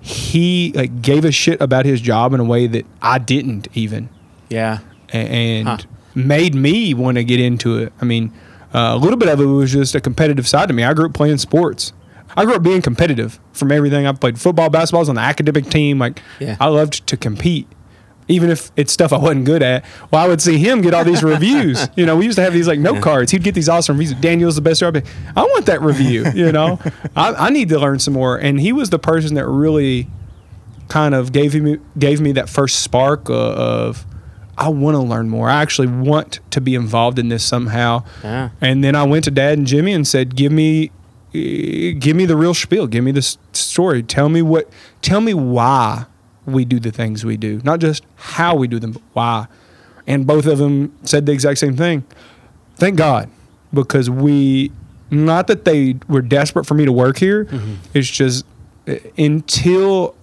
he 0.01 0.73
like 0.75 1.03
gave 1.03 1.25
a 1.25 1.33
shit 1.33 1.61
about 1.61 1.85
his 1.85 2.01
job 2.01 2.33
in 2.33 2.41
a 2.41 2.45
way 2.45 2.67
that 2.67 2.87
I 3.03 3.19
didn't 3.19 3.69
even 3.75 4.09
Yeah. 4.49 4.79
and 5.13 5.69
Huh. 5.69 5.79
made 6.15 6.55
me 6.55 6.95
want 6.95 7.17
to 7.17 7.25
get 7.25 7.41
into 7.41 7.79
it. 7.79 7.93
I 8.01 8.05
mean, 8.05 8.33
uh, 8.75 8.93
a 8.95 8.97
little 8.97 9.17
bit 9.19 9.29
of 9.29 9.41
it 9.41 9.45
was 9.47 9.73
just 9.73 9.95
a 9.95 10.01
competitive 10.01 10.47
side 10.49 10.69
to 10.69 10.75
me. 10.75 10.85
I 10.85 10.95
grew 10.95 11.07
up 11.07 11.13
playing 11.15 11.39
sports. 11.39 11.93
I 12.37 12.45
grew 12.45 12.55
up 12.55 12.63
being 12.63 12.81
competitive 12.81 13.41
from 13.53 13.73
everything. 13.73 14.07
I 14.07 14.13
played 14.13 14.39
football, 14.39 14.71
basketball, 14.71 15.01
I 15.01 15.03
was 15.03 15.09
on 15.09 15.17
the 15.17 15.21
academic 15.21 15.69
team. 15.69 15.99
Like, 15.99 16.23
Yeah. 16.39 16.57
I 16.61 16.69
loved 16.69 17.07
to 17.09 17.17
compete, 17.17 17.67
even 18.31 18.49
if 18.51 18.71
it's 18.77 18.93
stuff 18.93 19.13
I 19.13 19.19
wasn't 19.19 19.45
good 19.45 19.63
at. 19.63 19.85
Well, 20.11 20.25
I 20.25 20.29
would 20.29 20.41
see 20.41 20.59
him 20.59 20.81
get 20.81 20.95
all 20.95 21.05
these 21.05 21.23
reviews. 21.23 21.89
You 21.97 22.07
know, 22.07 22.17
we 22.17 22.25
used 22.25 22.37
to 22.37 22.43
have 22.43 22.53
these 22.53 22.69
like 22.69 22.79
note 22.79 23.03
cards. 23.03 23.31
He'd 23.33 23.43
get 23.43 23.55
these 23.55 23.69
awesome 23.69 23.99
reviews. 23.99 24.19
Daniel's 24.21 24.55
the 24.55 24.63
best. 24.63 24.83
I'd 24.83 25.05
I 25.37 25.43
want 25.43 25.67
that 25.67 25.83
review. 25.83 26.25
You 26.35 26.53
know, 26.53 26.79
I, 27.17 27.33
I 27.35 27.51
need 27.51 27.69
to 27.71 27.79
learn 27.79 27.99
some 27.99 28.15
more. 28.15 28.39
And 28.39 28.61
he 28.61 28.73
was 28.73 28.91
the 28.91 28.99
person 28.99 29.35
that 29.35 29.47
really 29.47 30.09
kind 30.89 31.15
of 31.15 31.33
gave 31.33 31.55
me 31.61 31.79
gave 31.99 32.21
me 32.21 32.33
that 32.33 32.49
first 32.49 32.81
spark 32.81 33.29
uh, 33.29 33.35
of 33.35 34.07
I 34.57 34.69
want 34.69 34.95
to 34.95 35.01
learn 35.01 35.29
more. 35.29 35.49
I 35.49 35.61
actually 35.63 35.89
want 35.89 36.41
to 36.51 36.61
be 36.61 36.75
involved 36.75 37.19
in 37.19 37.29
this 37.29 37.45
somehow. 37.45 38.05
Yeah. 38.23 38.51
And 38.61 38.85
then 38.85 38.95
I 38.95 39.03
went 39.03 39.25
to 39.25 39.31
Dad 39.31 39.59
and 39.59 39.67
Jimmy 39.67 39.93
and 39.93 40.07
said, 40.07 40.37
"Give 40.37 40.53
me, 40.53 40.91
eh, 41.35 41.93
give 41.99 42.17
me 42.17 42.25
the 42.25 42.37
real 42.37 42.55
spiel. 42.55 42.87
Give 42.87 43.03
me 43.03 43.13
this 43.13 43.37
story. 43.53 44.03
Tell 44.03 44.29
me 44.29 44.43
what. 44.43 44.71
Tell 45.03 45.21
me 45.21 45.35
why 45.35 46.07
we 46.47 46.65
do 46.65 46.81
the 46.81 46.91
things 46.91 47.25
we 47.25 47.37
do. 47.37 47.61
Not 47.65 47.81
just 47.81 48.05
how 48.17 48.55
we 48.55 48.69
do 48.69 48.79
them, 48.79 48.93
but 48.93 49.03
why." 49.13 49.47
And 50.07 50.27
both 50.27 50.47
of 50.47 50.59
them 50.59 50.93
said 51.03 51.27
the 51.27 51.33
exact 51.33 51.59
same 51.59 51.77
thing. 51.77 52.05
Thank 52.77 52.97
God, 52.97 53.29
because 53.73 54.09
we, 54.09 54.73
not 55.11 55.47
that 55.49 55.65
they 55.65 55.97
were 56.09 56.23
desperate 56.23 56.65
for 56.67 56.75
me 56.75 56.85
to 56.85 56.93
work 56.93 57.19
here. 57.19 57.47
It's 57.95 58.09
just 58.09 58.45
eh, 58.87 58.99
until 59.19 60.15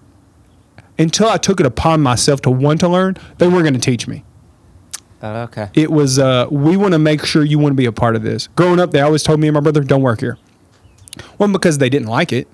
until 0.99 1.30
I 1.30 1.38
took 1.38 1.60
it 1.60 1.65
upon 1.65 2.01
myself 2.01 2.41
to 2.41 2.49
want 2.49 2.80
to 2.82 2.89
learn, 2.89 3.17
they 3.38 3.47
weren't 3.47 3.63
going 3.63 3.73
to 3.75 3.80
teach 3.80 4.08
me. 4.08 4.23
Oh, 5.21 5.43
okay. 5.43 5.69
It 5.73 5.91
was, 5.91 6.19
uh, 6.19 6.47
we 6.51 6.77
want 6.77 6.93
to 6.93 6.99
make 6.99 7.25
sure 7.25 7.43
you 7.43 7.60
want 7.60 7.71
to 7.71 7.75
be 7.75 7.86
a 7.86 7.91
part 7.91 8.15
of 8.15 8.23
this. 8.23 8.47
Growing 8.56 8.80
up, 8.80 8.91
they 8.91 9.01
always 9.01 9.23
told 9.23 9.39
me 9.39 9.47
and 9.47 9.53
my 9.56 9.60
brother, 9.60 9.82
don't 9.84 10.01
work 10.01 10.19
here. 10.21 10.38
One, 11.38 11.51
because 11.51 11.80
they 11.80 11.89
didn't 11.89 12.08
like 12.08 12.32
it. 12.32 12.47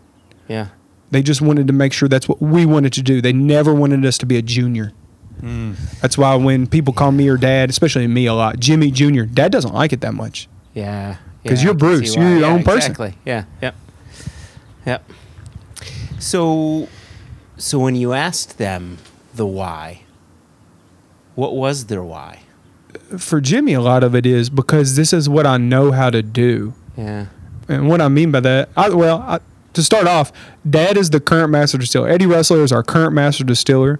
Yeah. 0.48 0.68
They 1.14 1.22
just 1.24 1.42
wanted 1.42 1.68
to 1.68 1.74
make 1.74 1.94
sure 1.94 2.10
that's 2.10 2.28
what 2.28 2.42
we 2.42 2.66
wanted 2.66 2.92
to 2.94 3.02
do. 3.02 3.22
They 3.22 3.32
never 3.34 3.74
wanted 3.74 4.06
us 4.06 4.18
to 4.20 4.26
be 4.26 4.38
a 4.38 4.42
junior. 4.42 4.92
Hmm. 5.40 5.74
That's 6.02 6.18
why 6.18 6.36
when 6.36 6.68
people 6.68 6.94
call 6.94 7.12
me 7.12 7.28
or 7.30 7.38
dad, 7.38 7.70
especially 7.70 8.08
me 8.08 8.26
a 8.26 8.34
lot, 8.34 8.60
Jimmy 8.60 8.92
Jr., 8.92 9.24
dad 9.24 9.52
doesn't 9.52 9.74
like 9.74 9.94
it 9.94 10.02
that 10.02 10.14
much. 10.14 10.48
Yeah. 10.74 11.18
'Cause 11.46 11.60
Yeah, 11.60 11.66
you're 11.66 11.74
Bruce. 11.74 12.16
You're 12.16 12.30
your 12.30 12.40
Yeah, 12.40 12.48
own 12.48 12.64
person. 12.64 12.92
Exactly. 12.92 13.16
Yeah. 13.26 13.44
Yep. 13.62 13.76
Yep. 14.86 15.12
So, 16.20 16.88
so 17.58 17.80
when 17.80 17.96
you 17.96 18.14
asked 18.14 18.58
them 18.58 18.98
the 19.36 19.46
why, 19.46 20.02
what 21.36 21.56
was 21.56 21.86
their 21.86 22.04
why? 22.04 22.40
For 23.18 23.42
Jimmy, 23.42 23.74
a 23.74 23.82
lot 23.82 24.04
of 24.04 24.16
it 24.16 24.26
is 24.26 24.50
because 24.50 24.96
this 24.96 25.12
is 25.14 25.28
what 25.28 25.46
I 25.46 25.58
know 25.58 25.92
how 25.92 26.10
to 26.10 26.22
do. 26.22 26.74
Yeah. 26.98 27.26
And 27.68 27.88
what 27.90 28.02
I 28.02 28.08
mean 28.08 28.32
by 28.32 28.40
that, 28.42 28.70
I, 28.78 28.90
well, 28.90 29.18
I, 29.28 29.40
to 29.74 29.84
start 29.84 30.08
off, 30.08 30.32
Dad 30.70 30.98
is 30.98 31.10
the 31.10 31.20
current 31.20 31.52
master 31.52 31.78
distiller. 31.78 32.08
Eddie 32.10 32.26
Russell 32.26 32.58
is 32.64 32.72
our 32.72 32.84
current 32.84 33.14
master 33.14 33.44
distiller. 33.44 34.00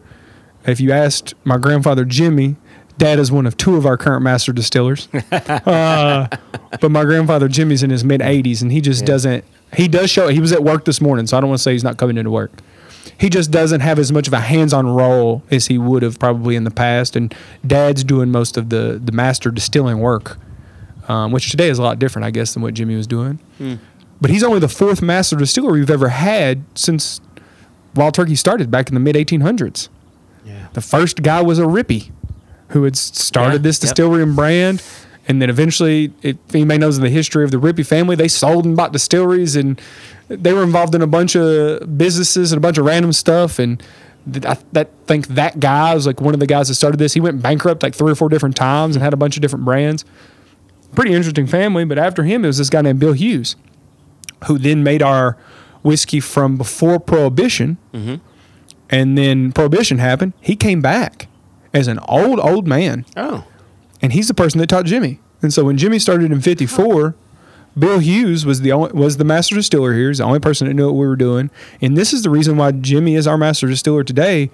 If 0.66 0.80
you 0.80 0.92
asked 0.92 1.34
my 1.44 1.58
grandfather 1.58 2.06
Jimmy, 2.06 2.56
Dad 2.98 3.20
is 3.20 3.32
one 3.32 3.46
of 3.46 3.58
two 3.58 3.76
of 3.76 3.86
our 3.86 3.98
current 3.98 4.24
master 4.24 4.54
distillers. 4.54 5.08
uh, 5.32 6.28
but 6.80 6.92
my 6.92 7.04
grandfather 7.04 7.48
Jimmy's 7.48 7.84
in 7.84 7.90
his 7.90 8.04
mid 8.04 8.22
80s, 8.22 8.62
and 8.62 8.72
he 8.72 8.82
just 8.82 9.02
Yeah. 9.02 9.08
doesn't. 9.08 9.44
He 9.76 9.88
does 9.88 10.10
show. 10.12 10.28
He 10.28 10.40
was 10.40 10.52
at 10.54 10.64
work 10.64 10.86
this 10.86 11.02
morning, 11.02 11.26
so 11.28 11.36
I 11.38 11.42
don't 11.42 11.50
want 11.50 11.58
to 11.60 11.64
say 11.64 11.72
he's 11.74 11.84
not 11.84 11.98
coming 11.98 12.18
into 12.18 12.30
work. 12.30 12.52
He 13.18 13.30
just 13.30 13.52
doesn't 13.52 13.82
have 13.82 14.00
as 14.00 14.12
much 14.12 14.28
of 14.28 14.34
a 14.34 14.40
hands-on 14.40 14.88
role 14.88 15.44
as 15.52 15.68
he 15.68 15.78
would 15.78 16.04
have 16.04 16.20
probably 16.20 16.56
in 16.56 16.64
the 16.64 16.72
past. 16.72 17.16
And 17.16 17.34
Dad's 17.66 18.04
doing 18.04 18.32
most 18.32 18.56
of 18.58 18.70
the 18.70 19.02
the 19.04 19.12
master 19.12 19.50
distilling 19.52 20.00
work, 20.00 20.38
um, 21.08 21.32
which 21.32 21.50
today 21.52 21.70
is 21.70 21.80
a 21.80 21.84
lot 21.84 22.00
different, 22.00 22.26
I 22.26 22.32
guess, 22.32 22.54
than 22.54 22.62
what 22.64 22.74
Jimmy 22.76 22.96
was 22.96 23.08
doing. 23.08 23.40
But 24.24 24.32
he's 24.32 24.42
only 24.42 24.60
the 24.60 24.70
fourth 24.70 25.02
master 25.02 25.36
distiller 25.36 25.74
we've 25.74 25.90
ever 25.90 26.08
had 26.08 26.64
since 26.76 27.20
Wild 27.94 28.14
Turkey 28.14 28.36
started 28.36 28.72
back 28.72 28.88
in 28.88 28.94
the 28.94 29.02
mid 29.02 29.18
1800s. 29.18 29.90
Yeah. 30.46 30.68
The 30.72 30.80
first 30.80 31.22
guy 31.24 31.42
was 31.42 31.60
a 31.60 31.64
Ripy 31.64 32.10
who 32.70 32.86
had 32.86 32.96
started 32.96 33.56
Yeah, 33.56 33.58
this 33.64 33.84
yep. 33.84 33.90
distillery 33.90 34.24
and 34.24 34.34
brand. 34.34 34.82
And 35.28 35.42
then 35.42 35.50
eventually, 35.50 36.14
if 36.22 36.38
anybody 36.54 36.78
knows 36.78 36.98
the 37.00 37.10
history 37.10 37.44
of 37.44 37.52
the 37.52 37.58
Ripy 37.58 37.86
family, 37.86 38.16
they 38.16 38.30
sold 38.30 38.64
and 38.64 38.78
bought 38.78 38.94
distilleries 38.94 39.58
and 39.58 39.82
they 40.30 40.54
were 40.54 40.64
involved 40.64 40.96
in 40.96 41.02
a 41.02 41.08
bunch 41.08 41.36
of 41.36 41.98
businesses 41.98 42.54
and 42.54 42.58
a 42.60 42.62
bunch 42.62 42.78
of 42.78 42.86
random 42.86 43.12
stuff. 43.12 43.60
And 43.60 43.84
I 44.46 44.58
that, 44.72 44.90
think 45.06 45.28
that 45.28 45.60
guy 45.60 45.94
was 45.94 46.08
like 46.08 46.22
one 46.22 46.34
of 46.34 46.40
the 46.40 46.48
guys 46.48 46.70
that 46.70 46.76
started 46.76 46.96
this. 46.96 47.12
He 47.14 47.20
went 47.20 47.42
bankrupt 47.42 47.84
like 47.84 47.94
three 47.94 48.14
or 48.14 48.16
four 48.16 48.30
different 48.30 48.56
times 48.56 48.96
and 48.96 49.04
had 49.04 49.12
a 49.12 49.18
bunch 49.18 49.36
of 49.36 49.42
different 49.42 49.66
brands. 49.66 50.06
Pretty 50.96 51.12
interesting 51.14 51.46
family. 51.46 51.84
But 51.84 51.98
after 51.98 52.24
him, 52.24 52.46
it 52.46 52.48
was 52.48 52.58
this 52.58 52.70
guy 52.70 52.80
named 52.80 53.02
Bill 53.02 53.12
Hughes. 53.12 53.58
Who 54.46 54.58
then 54.58 54.84
made 54.84 55.02
our 55.02 55.38
whiskey 55.82 56.20
from 56.20 56.58
before 56.58 57.00
Prohibition. 57.00 57.78
Mm-hmm. 57.94 58.16
And 58.90 59.18
then 59.18 59.52
Prohibition 59.52 59.98
happened. 59.98 60.34
He 60.42 60.56
came 60.56 60.82
back 60.82 61.28
as 61.74 61.88
an 61.88 62.00
old, 62.08 62.40
old 62.40 62.68
man. 62.68 63.06
Oh. 63.18 63.46
And 64.02 64.14
he's 64.14 64.28
the 64.28 64.34
person 64.34 64.60
that 64.60 64.68
taught 64.68 64.86
Jimmy. 64.86 65.20
And 65.42 65.54
so 65.54 65.66
when 65.66 65.78
Jimmy 65.78 66.00
started 66.00 66.32
in 66.32 66.42
54, 66.42 67.16
Bill 67.78 68.00
Hughes 68.00 68.46
was 68.46 68.62
the 68.62 68.72
only, 68.72 68.92
was 68.94 69.18
the 69.18 69.24
master 69.24 69.56
distiller 69.56 69.94
here. 69.94 70.10
He's 70.10 70.20
the 70.20 70.26
only 70.26 70.40
person 70.40 70.68
that 70.68 70.74
knew 70.74 70.86
what 70.86 70.96
we 70.96 71.08
were 71.08 71.16
doing. 71.16 71.50
And 71.82 71.98
this 71.98 72.14
is 72.14 72.24
the 72.24 72.30
reason 72.30 72.58
why 72.58 72.72
Jimmy 72.72 73.16
is 73.16 73.28
our 73.28 73.38
master 73.38 73.68
distiller 73.68 74.04
today. 74.04 74.52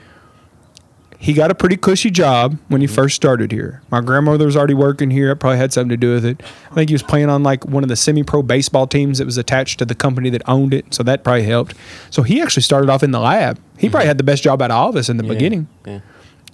He 1.22 1.34
got 1.34 1.51
a 1.51 1.55
pretty 1.55 1.76
cushy 1.76 2.09
job 2.09 2.57
when 2.70 2.80
he 2.80 2.88
first 2.88 3.13
started 3.13 3.51
here. 3.51 3.82
My 3.91 3.99
grandmother 3.99 4.45
was 4.45 4.55
already 4.55 4.74
working 4.74 5.11
here. 5.11 5.32
It 5.32 5.36
probably 5.36 5.57
had 5.57 5.74
something 5.74 5.89
to 5.89 5.97
do 5.97 6.13
with 6.13 6.24
it. 6.24 6.41
I 6.72 6.76
think 6.76 6.89
he 6.89 6.93
was 6.93 7.03
playing 7.03 7.30
on 7.30 7.43
like 7.43 7.65
one 7.65 7.84
of 7.84 7.89
the 7.89 7.97
semi-pro 7.97 8.41
baseball 8.43 8.88
teams 8.88 9.17
that 9.17 9.26
was 9.26 9.38
attached 9.38 9.80
to 9.80 9.86
the 9.86 9.95
company 9.95 10.30
that 10.30 10.41
owned 10.47 10.74
it, 10.74 10.93
so 10.93 11.03
that 11.03 11.26
probably 11.26 11.43
helped. 11.43 11.76
So 12.09 12.24
he 12.24 12.41
actually 12.41 12.63
started 12.63 12.89
off 12.89 13.03
in 13.03 13.11
the 13.11 13.20
lab. 13.20 13.59
He 13.78 13.89
probably 13.89 14.07
had 14.07 14.17
the 14.17 14.24
best 14.24 14.43
job 14.43 14.61
out 14.61 14.72
of 14.72 14.78
all 14.78 14.89
of 14.91 14.95
us 14.95 15.09
in 15.09 15.17
the 15.17 15.26
Yeah. 15.26 15.34
beginning 15.34 15.67
Yeah. 15.86 15.99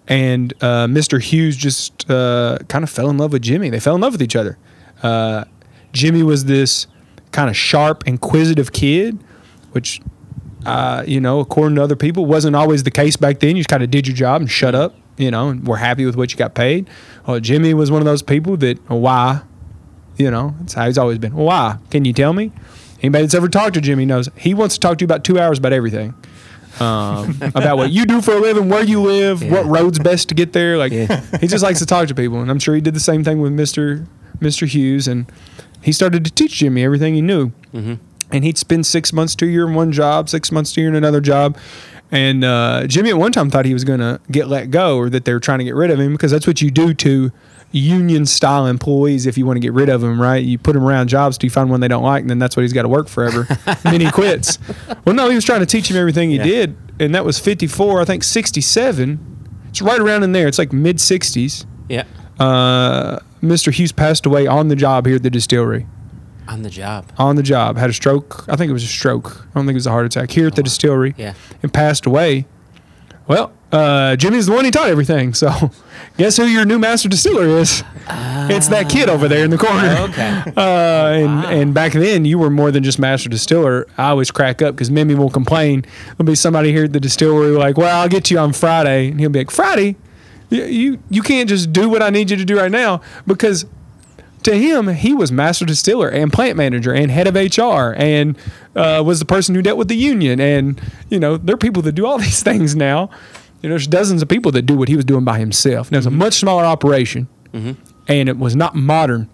and 0.07 0.51
uh, 0.61 0.87
Mr. 0.87 1.21
Hughes 1.21 1.55
just 1.55 2.09
uh, 2.09 2.57
kind 2.67 2.83
of 2.83 2.89
fell 2.89 3.11
in 3.11 3.19
love 3.19 3.33
with 3.33 3.43
Jimmy. 3.43 3.69
They 3.69 3.79
fell 3.79 3.93
in 3.93 4.01
love 4.01 4.13
with 4.13 4.21
each 4.23 4.35
other. 4.35 4.57
Uh, 5.03 5.43
Jimmy 5.93 6.23
was 6.23 6.45
this 6.45 6.87
kind 7.31 7.51
of 7.51 7.55
sharp, 7.55 8.03
inquisitive 8.07 8.71
kid, 8.71 9.19
which, 9.73 10.01
uh, 10.65 11.03
you 11.07 11.19
know, 11.21 11.39
according 11.39 11.75
to 11.75 11.83
other 11.83 11.95
people, 11.95 12.25
wasn't 12.25 12.55
always 12.55 12.83
the 12.83 12.91
case 12.91 13.15
back 13.15 13.39
then. 13.39 13.55
You 13.55 13.61
just 13.61 13.69
kind 13.69 13.83
of 13.83 13.91
did 13.91 14.07
your 14.07 14.15
job 14.15 14.41
and 14.41 14.49
shut 14.49 14.73
up, 14.75 14.95
you 15.17 15.29
know, 15.31 15.49
and 15.49 15.67
were 15.67 15.77
happy 15.77 16.05
with 16.05 16.15
what 16.15 16.31
you 16.31 16.37
got 16.37 16.53
paid. 16.55 16.89
Well, 17.27 17.39
Jimmy 17.39 17.73
was 17.73 17.91
one 17.91 18.01
of 18.01 18.05
those 18.05 18.21
people 18.21 18.57
that, 18.57 18.77
why? 18.89 19.41
You 20.17 20.31
know, 20.31 20.55
that's 20.59 20.73
how 20.73 20.85
he's 20.87 20.97
always 20.97 21.17
been. 21.19 21.33
Why? 21.35 21.77
Can 21.91 22.05
you 22.05 22.13
tell 22.13 22.33
me? 22.33 22.51
Anybody 23.01 23.23
that's 23.25 23.33
ever 23.35 23.49
talked 23.49 23.73
to 23.75 23.81
Jimmy 23.81 24.05
knows 24.05 24.29
he 24.37 24.53
wants 24.53 24.75
to 24.75 24.79
talk 24.79 24.97
to 24.97 25.03
you 25.03 25.05
about 25.05 25.23
two 25.23 25.37
hours 25.39 25.57
about 25.59 25.73
everything 25.73 26.13
um, 26.79 27.37
about 27.55 27.77
what 27.77 27.91
you 27.91 28.05
do 28.05 28.21
for 28.21 28.33
a 28.33 28.39
living, 28.39 28.69
where 28.69 28.83
you 28.83 29.01
live, 29.01 29.43
Yeah. 29.43 29.51
what 29.51 29.65
road's 29.65 29.99
best 29.99 30.29
to 30.29 30.35
get 30.35 30.53
there. 30.53 30.77
Like 30.77 30.91
Yeah. 30.91 31.21
he 31.39 31.47
just 31.47 31.63
likes 31.63 31.79
to 31.79 31.85
talk 31.85 32.07
to 32.07 32.15
people, 32.15 32.39
and 32.41 32.49
I'm 32.49 32.59
sure 32.59 32.73
he 32.75 32.81
did 32.81 32.93
the 32.93 32.99
same 32.99 33.23
thing 33.23 33.41
with 33.41 33.51
Mister 33.51 34.05
Mister 34.39 34.65
Hughes, 34.65 35.07
and 35.07 35.25
he 35.81 35.91
started 35.91 36.25
to 36.25 36.31
teach 36.31 36.53
Jimmy 36.53 36.83
everything 36.83 37.13
he 37.13 37.21
knew. 37.21 37.51
And 38.31 38.43
he'd 38.43 38.57
spend 38.57 38.85
six 38.85 39.13
months 39.13 39.35
to 39.35 39.45
a 39.45 39.47
year 39.49 39.67
in 39.67 39.73
one 39.75 39.91
job, 39.91 40.29
six 40.29 40.51
months 40.51 40.73
to 40.73 40.81
a 40.81 40.83
year 40.83 40.89
in 40.89 40.95
another 40.95 41.21
job. 41.21 41.57
And 42.11 42.43
uh, 42.43 42.87
Jimmy 42.87 43.09
at 43.09 43.17
one 43.17 43.31
time 43.31 43.49
thought 43.49 43.65
he 43.65 43.73
was 43.73 43.83
going 43.83 43.99
to 43.99 44.19
get 44.31 44.47
let 44.47 44.71
go, 44.71 44.97
or 44.97 45.09
that 45.09 45.25
they 45.25 45.33
were 45.33 45.39
trying 45.39 45.59
to 45.59 45.65
get 45.65 45.75
rid 45.75 45.89
of 45.91 45.99
him, 45.99 46.11
because 46.13 46.31
that's 46.31 46.47
what 46.47 46.61
you 46.61 46.69
do 46.71 46.93
to 46.93 47.31
union 47.71 48.25
style 48.25 48.67
employees 48.67 49.25
if 49.25 49.37
you 49.37 49.45
want 49.45 49.57
to 49.57 49.59
get 49.59 49.73
rid 49.73 49.89
of 49.89 50.01
them, 50.01 50.21
right? 50.21 50.43
You 50.43 50.57
put 50.57 50.73
them 50.73 50.83
around 50.83 51.07
jobs 51.09 51.37
till 51.37 51.47
you 51.47 51.51
find 51.51 51.69
one 51.69 51.79
they 51.81 51.87
don't 51.87 52.03
like, 52.03 52.21
and 52.21 52.29
then 52.29 52.39
that's 52.39 52.55
what 52.55 52.61
he's 52.61 52.73
got 52.73 52.83
to 52.83 52.87
work 52.87 53.07
forever. 53.07 53.47
and 53.65 53.77
then 53.83 54.01
he 54.01 54.09
quits. 54.11 54.57
Well, 55.05 55.13
no, 55.15 55.29
he 55.29 55.35
was 55.35 55.45
trying 55.45 55.59
to 55.59 55.65
teach 55.67 55.89
him 55.91 55.97
everything 55.97 56.29
he 56.31 56.37
Yeah. 56.37 56.43
did, 56.43 56.77
and 56.99 57.13
that 57.13 57.23
was 57.25 57.37
54, 57.37 58.01
I 58.01 58.05
think 58.05 58.23
67. 58.23 59.19
It's 59.69 59.81
right 59.81 59.99
around 59.99 60.23
in 60.23 60.31
there. 60.31 60.47
It's 60.47 60.57
like 60.57 60.73
mid 60.73 60.97
60s. 60.97 61.65
Yeah. 61.89 62.05
Uh, 62.39 63.19
Mr. 63.43 63.71
Hughes 63.71 63.91
passed 63.91 64.25
away 64.25 64.47
on 64.47 64.69
the 64.69 64.75
job 64.75 65.05
here 65.05 65.17
at 65.17 65.23
the 65.23 65.29
distillery. 65.29 65.85
On 66.47 66.61
the 66.61 66.69
job. 66.69 67.11
On 67.17 67.35
the 67.35 67.43
job, 67.43 67.77
had 67.77 67.89
a 67.89 67.93
stroke. 67.93 68.45
I 68.47 68.55
think 68.55 68.69
it 68.69 68.73
was 68.73 68.83
a 68.83 68.87
stroke. 68.87 69.41
I 69.51 69.53
don't 69.55 69.65
think 69.65 69.71
it 69.71 69.75
was 69.75 69.87
a 69.87 69.91
heart 69.91 70.05
attack 70.05 70.29
here 70.31 70.47
at 70.47 70.55
the 70.55 70.63
distillery. 70.63 71.15
Yeah. 71.17 71.33
and 71.63 71.73
passed 71.73 72.05
away. 72.05 72.45
Well, 73.27 73.51
uh, 73.71 74.15
Jimmy's 74.15 74.45
the 74.45 74.51
one 74.53 74.63
he 74.65 74.69
taught 74.71 74.87
everything. 74.87 75.33
So, 75.33 75.71
guess 76.17 76.37
who 76.37 76.45
your 76.45 76.63
new 76.63 76.77
master 76.77 77.09
distiller 77.09 77.47
is? 77.47 77.83
it's 78.47 78.67
that 78.67 78.87
kid 78.89 79.09
over 79.09 79.27
there 79.27 79.43
in 79.43 79.49
the 79.49 79.57
corner. 79.57 79.95
Okay. 80.09 80.43
Uh, 80.55 81.09
and, 81.11 81.45
and 81.45 81.73
back 81.73 81.93
then, 81.93 82.23
you 82.25 82.37
were 82.37 82.49
more 82.51 82.69
than 82.71 82.83
just 82.83 82.99
master 82.99 83.27
distiller. 83.27 83.87
I 83.97 84.09
always 84.09 84.29
crack 84.31 84.61
up 84.61 84.75
because 84.75 84.91
Mimi 84.91 85.15
will 85.15 85.29
complain. 85.31 85.83
There'll 86.17 86.25
be 86.27 86.35
somebody 86.35 86.71
here 86.71 86.85
at 86.85 86.93
the 86.93 86.99
distillery 86.99 87.51
like, 87.51 87.77
"Well, 87.77 87.99
I'll 88.01 88.07
get 88.07 88.25
to 88.25 88.33
you 88.35 88.39
on 88.39 88.53
Friday," 88.53 89.09
and 89.09 89.19
he'll 89.19 89.29
be 89.29 89.39
like, 89.39 89.51
"Friday, 89.51 89.95
you 90.49 90.63
you, 90.63 90.99
you 91.09 91.21
can't 91.23 91.49
just 91.49 91.73
do 91.73 91.89
what 91.89 92.01
I 92.03 92.09
need 92.11 92.29
you 92.29 92.37
to 92.37 92.45
do 92.45 92.57
right 92.57 92.71
now 92.71 93.01
because." 93.27 93.65
To 94.45 94.55
him, 94.55 94.87
he 94.89 95.13
was 95.15 95.31
master 95.31 95.65
distiller 95.65 96.07
and 96.07 96.31
plant 96.31 96.55
manager 96.55 96.93
and 96.93 97.09
head 97.09 97.25
of 97.27 97.33
HR 97.35 97.93
and 97.97 98.37
uh, 98.75 99.01
was 99.05 99.17
the 99.19 99.25
person 99.25 99.55
who 99.55 99.61
dealt 99.63 99.77
with 99.79 99.87
the 99.87 99.95
union. 99.95 100.39
And 100.39 100.79
you 101.09 101.19
know, 101.19 101.35
there 101.37 101.55
are 101.55 101.57
people 101.57 101.81
that 101.81 101.93
do 101.93 102.05
all 102.05 102.17
these 102.27 102.43
things 102.43 102.75
now. 102.75 103.09
You 103.61 103.69
know, 103.69 103.73
there's 103.73 103.87
dozens 103.87 104.21
of 104.21 104.27
people 104.27 104.51
that 104.51 104.61
do 104.63 104.75
what 104.77 104.87
he 104.87 104.95
was 104.95 105.05
doing 105.05 105.23
by 105.25 105.39
himself. 105.39 105.91
Now 105.91 105.97
it's 105.97 106.05
a 106.05 106.11
much 106.11 106.35
smaller 106.35 106.63
operation, 106.63 107.27
and 108.07 108.29
it 108.29 108.37
was 108.37 108.55
not 108.55 108.75
modern. 108.75 109.29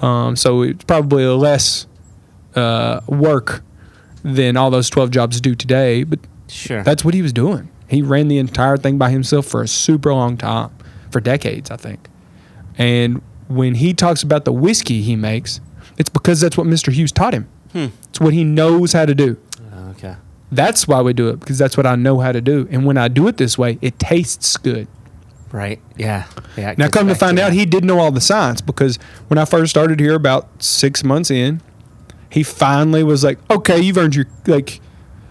Um, 0.00 0.36
so 0.36 0.62
it's 0.62 0.84
probably 0.84 1.24
a 1.24 1.34
less 1.34 1.86
uh, 2.54 3.00
work 3.06 3.62
than 4.22 4.56
all 4.56 4.70
those 4.70 4.88
12 4.88 5.10
jobs 5.10 5.40
do 5.40 5.54
today. 5.54 6.04
But 6.04 6.20
Sure. 6.48 6.82
that's 6.82 7.04
what 7.04 7.12
he 7.12 7.20
was 7.22 7.32
doing. 7.34 7.68
He 7.88 8.00
ran 8.02 8.28
the 8.28 8.38
entire 8.38 8.76
thing 8.78 8.96
by 8.98 9.10
himself 9.10 9.44
for 9.46 9.60
a 9.62 9.68
super 9.68 10.14
long 10.14 10.36
time, 10.38 10.70
for 11.10 11.20
decades, 11.20 11.70
I 11.70 11.76
think. 11.76 12.08
And 12.78 13.20
when 13.48 13.76
he 13.76 13.94
talks 13.94 14.22
about 14.22 14.44
the 14.44 14.52
whiskey 14.52 15.02
he 15.02 15.16
makes, 15.16 15.60
it's 15.98 16.10
because 16.10 16.40
that's 16.40 16.56
what 16.56 16.66
Mr. 16.66 16.92
Hughes 16.92 17.12
taught 17.12 17.34
him. 17.34 17.48
It's 17.74 18.20
what 18.20 18.32
he 18.32 18.42
knows 18.42 18.92
how 18.94 19.04
to 19.04 19.14
do. 19.14 19.36
okay. 19.90 20.16
That's 20.50 20.88
why 20.88 21.02
we 21.02 21.12
do 21.12 21.28
it 21.28 21.40
because 21.40 21.58
that's 21.58 21.76
what 21.76 21.86
I 21.86 21.94
know 21.96 22.20
how 22.20 22.32
to 22.32 22.40
do. 22.40 22.66
And 22.70 22.86
when 22.86 22.96
I 22.96 23.08
do 23.08 23.28
it 23.28 23.36
this 23.36 23.58
way, 23.58 23.78
it 23.82 23.98
tastes 23.98 24.56
good. 24.56 24.88
Right. 25.52 25.80
Yeah. 25.96 26.24
Yeah. 26.56 26.74
Now, 26.78 26.88
come 26.88 27.08
to 27.08 27.14
find 27.14 27.38
out, 27.38 27.48
that. 27.48 27.54
he 27.54 27.66
did 27.66 27.84
know 27.84 27.98
all 27.98 28.10
the 28.10 28.20
science 28.20 28.60
because 28.60 28.96
when 29.28 29.36
I 29.38 29.44
first 29.44 29.70
started 29.70 30.00
here 30.00 30.14
about 30.14 30.62
six 30.62 31.04
months 31.04 31.30
in, 31.30 31.60
he 32.30 32.42
finally 32.42 33.02
was 33.02 33.22
like, 33.24 33.38
"Okay, 33.50 33.80
you've 33.80 33.96
earned 33.98 34.14
your 34.14 34.26
like, 34.46 34.80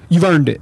you've 0.09 0.24
earned 0.24 0.49
it. 0.49 0.61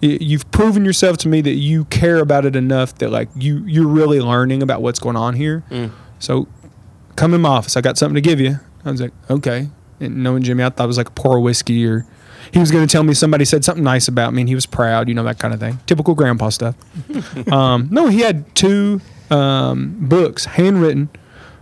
You've 0.00 0.50
proven 0.50 0.84
yourself 0.84 1.16
to 1.18 1.28
me 1.28 1.40
that 1.42 1.54
you 1.54 1.84
care 1.86 2.18
about 2.18 2.44
it 2.44 2.56
enough 2.56 2.94
that 2.96 3.10
like 3.10 3.28
you 3.36 3.64
you're 3.66 3.86
really 3.88 4.20
learning 4.20 4.62
about 4.62 4.82
what's 4.82 4.98
going 4.98 5.16
on 5.16 5.34
here. 5.34 5.64
Mm. 5.70 5.92
So, 6.18 6.48
come 7.16 7.34
in 7.34 7.40
my 7.40 7.50
office. 7.50 7.76
I 7.76 7.80
got 7.80 7.98
something 7.98 8.14
to 8.14 8.20
give 8.20 8.40
you." 8.40 8.58
I 8.84 8.90
was 8.90 9.00
like, 9.00 9.12
"Okay." 9.30 9.68
And 10.00 10.22
knowing 10.22 10.42
Jimmy, 10.42 10.64
I 10.64 10.70
thought 10.70 10.84
it 10.84 10.88
was 10.88 10.98
like 10.98 11.08
a 11.08 11.12
pour 11.12 11.38
of 11.38 11.42
whiskey 11.42 11.86
or. 11.86 12.06
He 12.52 12.60
was 12.60 12.70
going 12.70 12.86
to 12.86 12.92
tell 12.92 13.02
me 13.02 13.14
somebody 13.14 13.46
said 13.46 13.64
something 13.64 13.82
nice 13.82 14.06
about 14.06 14.34
me, 14.34 14.42
and 14.42 14.48
he 14.48 14.54
was 14.54 14.66
proud, 14.66 15.08
you 15.08 15.14
know 15.14 15.24
that 15.24 15.38
kind 15.38 15.54
of 15.54 15.60
thing. 15.60 15.78
Typical 15.86 16.14
grandpa 16.14 16.50
stuff. 16.50 16.76
Um, 17.50 17.88
no, 17.90 18.06
he 18.08 18.20
had 18.20 18.54
two 18.54 19.00
um, 19.30 19.96
books 19.98 20.44
handwritten 20.44 21.08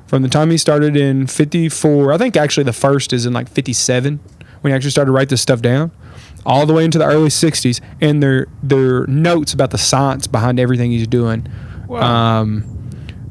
from 0.07 0.22
the 0.22 0.28
time 0.28 0.50
he 0.50 0.59
started 0.59 0.96
in 0.96 1.26
54. 1.26 2.12
I 2.12 2.18
think 2.18 2.36
actually 2.36 2.64
the 2.64 2.72
first 2.72 3.12
is 3.12 3.24
in 3.24 3.32
like 3.32 3.48
57 3.48 4.20
when 4.61 4.70
he 4.70 4.74
actually 4.74 4.90
started 4.90 5.07
to 5.07 5.12
write 5.12 5.28
this 5.30 5.40
stuff 5.40 5.62
down, 5.62 5.90
all 6.44 6.66
the 6.66 6.74
way 6.74 6.84
into 6.84 6.98
the 6.98 7.07
early 7.07 7.28
60s. 7.28 7.80
And 8.00 8.22
they're, 8.22 8.46
they're 8.62 9.07
notes 9.07 9.55
about 9.55 9.70
the 9.70 9.78
science 9.78 10.26
behind 10.26 10.61
everything 10.61 10.90
he's 10.90 11.07
doing. 11.07 11.48
Um, 11.90 12.82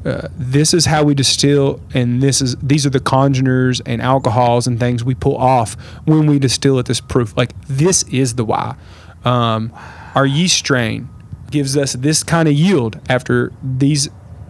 uh, 0.04 0.28
this 0.36 0.74
is 0.74 0.86
how 0.86 1.04
we 1.04 1.14
distill, 1.14 1.80
and 1.94 2.22
this 2.22 2.42
is 2.42 2.56
these 2.56 2.84
are 2.84 2.90
the 2.90 3.00
congeners 3.00 3.80
and 3.86 4.02
alcohols 4.02 4.66
and 4.66 4.80
things 4.80 5.04
we 5.04 5.14
pull 5.14 5.36
off 5.36 5.74
when 6.04 6.26
we 6.26 6.38
distill 6.38 6.78
at 6.78 6.86
this 6.86 7.00
proof. 7.00 7.36
Like 7.36 7.52
this 7.68 8.02
is 8.04 8.34
the 8.34 8.44
why. 8.44 8.76
Um, 9.24 9.72
our 10.14 10.26
yeast 10.26 10.56
strain 10.56 11.08
gives 11.50 11.76
us 11.76 11.92
this 11.92 12.24
kind 12.24 12.48
of 12.48 12.54
yield 12.54 13.00
after 13.08 13.52
these, 13.62 14.08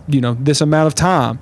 you 0.08 0.20
know, 0.20 0.34
this 0.34 0.60
amount 0.60 0.86
of 0.86 0.94
time. 0.94 1.38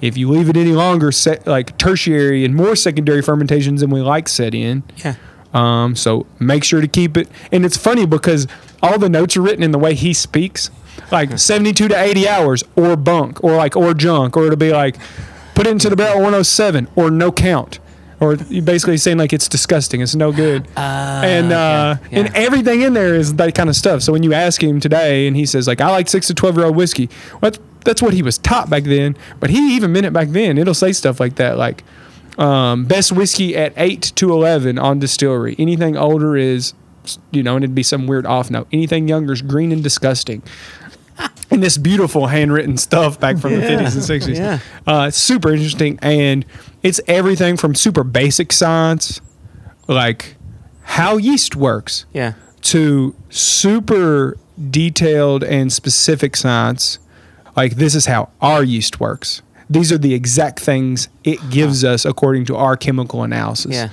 If 0.00 0.16
you 0.16 0.30
leave 0.30 0.48
it 0.48 0.56
any 0.56 0.72
longer, 0.72 1.12
se- 1.12 1.42
like 1.44 1.76
tertiary 1.76 2.44
and 2.46 2.54
more 2.54 2.74
secondary 2.74 3.20
fermentations 3.20 3.82
than 3.82 3.90
we 3.90 4.00
like 4.00 4.28
set 4.28 4.54
in. 4.54 4.82
Yeah. 5.04 5.16
Um, 5.52 5.96
so 5.96 6.26
make 6.38 6.64
sure 6.64 6.80
to 6.80 6.88
keep 6.88 7.16
it. 7.16 7.28
And 7.52 7.66
it's 7.66 7.76
funny 7.76 8.06
because 8.06 8.46
all 8.82 8.98
the 8.98 9.10
notes 9.10 9.36
are 9.36 9.42
written 9.42 9.62
in 9.62 9.72
the 9.72 9.78
way 9.78 9.94
he 9.94 10.14
speaks, 10.14 10.70
like 11.10 11.38
72 11.38 11.88
to 11.88 12.00
80 12.00 12.28
hours 12.28 12.64
or 12.76 12.96
bunk 12.96 13.42
or 13.42 13.56
like 13.56 13.76
or 13.76 13.94
junk, 13.94 14.36
or 14.36 14.46
it'll 14.46 14.56
be 14.56 14.72
like 14.72 14.96
put 15.54 15.66
it 15.66 15.70
into 15.70 15.90
the 15.90 15.96
barrel 15.96 16.16
107 16.16 16.88
or 16.96 17.10
no 17.10 17.32
count. 17.32 17.78
Or 18.20 18.34
you 18.34 18.60
basically 18.60 18.98
saying 18.98 19.16
like 19.16 19.32
it's 19.32 19.48
disgusting, 19.48 20.02
it's 20.02 20.14
no 20.14 20.30
good, 20.30 20.68
and 20.76 21.52
uh, 21.52 21.96
okay. 22.04 22.20
and 22.20 22.36
everything 22.36 22.82
in 22.82 22.92
there 22.92 23.14
is 23.14 23.34
that 23.36 23.54
kind 23.54 23.70
of 23.70 23.76
stuff. 23.76 24.02
So 24.02 24.12
when 24.12 24.22
you 24.22 24.34
ask 24.34 24.62
him 24.62 24.78
today, 24.78 25.26
and 25.26 25.34
he 25.34 25.46
says 25.46 25.66
like 25.66 25.80
I 25.80 25.90
like 25.90 26.06
six 26.06 26.26
to 26.26 26.34
twelve 26.34 26.54
year 26.56 26.66
old 26.66 26.76
whiskey, 26.76 27.08
well, 27.32 27.50
that's, 27.50 27.58
that's 27.82 28.02
what 28.02 28.12
he 28.12 28.22
was 28.22 28.36
taught 28.36 28.68
back 28.68 28.82
then. 28.82 29.16
But 29.40 29.48
he 29.48 29.74
even 29.74 29.92
meant 29.92 30.04
it 30.04 30.12
back 30.12 30.28
then. 30.28 30.58
It'll 30.58 30.74
say 30.74 30.92
stuff 30.92 31.18
like 31.18 31.36
that, 31.36 31.56
like 31.56 31.82
um, 32.40 32.86
best 32.86 33.12
whiskey 33.12 33.56
at 33.56 33.72
8 33.76 34.12
to 34.16 34.32
11 34.32 34.78
on 34.78 34.98
distillery. 34.98 35.54
Anything 35.58 35.96
older 35.96 36.36
is, 36.36 36.72
you 37.30 37.42
know, 37.42 37.56
and 37.56 37.64
it'd 37.64 37.74
be 37.74 37.82
some 37.82 38.06
weird 38.06 38.26
off 38.26 38.50
note. 38.50 38.66
Anything 38.72 39.08
younger 39.08 39.32
is 39.32 39.42
green 39.42 39.72
and 39.72 39.82
disgusting. 39.82 40.42
And 41.52 41.60
this 41.64 41.78
beautiful 41.78 42.28
handwritten 42.28 42.76
stuff 42.76 43.18
back 43.18 43.36
from 43.38 43.54
the 43.54 43.60
50s 43.62 43.78
and 43.80 44.22
60s. 44.22 44.36
Yeah. 44.36 44.58
Uh, 44.86 45.06
it's 45.08 45.16
super 45.16 45.52
interesting. 45.52 45.98
And 46.00 46.46
it's 46.84 47.00
everything 47.08 47.56
from 47.56 47.74
super 47.74 48.04
basic 48.04 48.52
science, 48.52 49.20
like 49.88 50.36
how 50.82 51.16
yeast 51.16 51.56
works, 51.56 52.06
Yeah. 52.12 52.34
to 52.62 53.16
super 53.30 54.36
detailed 54.70 55.42
and 55.42 55.72
specific 55.72 56.36
science 56.36 56.98
like 57.56 57.76
this 57.76 57.94
is 57.94 58.04
how 58.06 58.28
our 58.42 58.62
yeast 58.62 59.00
works 59.00 59.40
these 59.70 59.90
are 59.90 59.96
the 59.98 60.12
exact 60.12 60.60
things 60.60 61.08
it 61.24 61.38
gives 61.50 61.82
us 61.82 62.04
according 62.04 62.44
to 62.44 62.54
our 62.54 62.76
chemical 62.76 63.22
analysis 63.22 63.72
Yeah. 63.74 63.88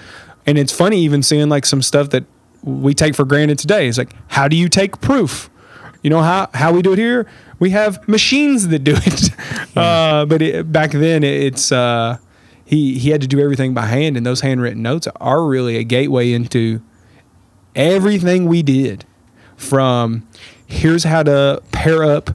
And 0.46 0.58
it's 0.58 0.72
funny 0.74 1.00
even 1.00 1.24
seeing 1.24 1.48
like 1.50 1.66
some 1.66 1.82
stuff 1.82 2.10
that 2.10 2.26
we 2.64 2.94
take 2.94 3.16
for 3.16 3.24
granted 3.26 3.60
today. 3.60 3.88
It's 3.88 3.98
like, 3.98 4.14
how 4.28 4.48
do 4.48 4.56
you 4.58 4.68
take 4.70 5.00
proof? 5.02 5.50
You 6.04 6.10
know 6.10 6.22
how 6.22 6.50
how 6.54 6.72
we 6.74 6.82
do 6.82 6.94
it 6.94 7.00
here? 7.00 7.26
We 7.60 7.72
have 7.72 8.08
machines 8.08 8.68
that 8.70 8.80
do 8.84 8.94
it. 8.96 9.30
Uh, 9.78 10.26
but 10.26 10.42
it, 10.42 10.72
back 10.72 10.90
then, 10.90 11.24
it, 11.24 11.44
it's 11.44 11.72
uh, 11.72 12.18
he 12.66 12.98
he 12.98 13.12
had 13.12 13.22
to 13.22 13.28
do 13.28 13.40
everything 13.40 13.76
by 13.76 13.86
hand, 13.86 14.18
and 14.18 14.26
those 14.26 14.42
handwritten 14.42 14.82
notes 14.82 15.08
are 15.22 15.46
really 15.46 15.76
a 15.78 15.84
gateway 15.84 16.32
into 16.34 16.82
everything 17.76 18.46
we 18.48 18.64
did. 18.64 19.06
From 19.56 20.28
here's 20.68 21.04
how 21.04 21.24
to 21.24 21.62
pair 21.72 22.04
up, 22.04 22.32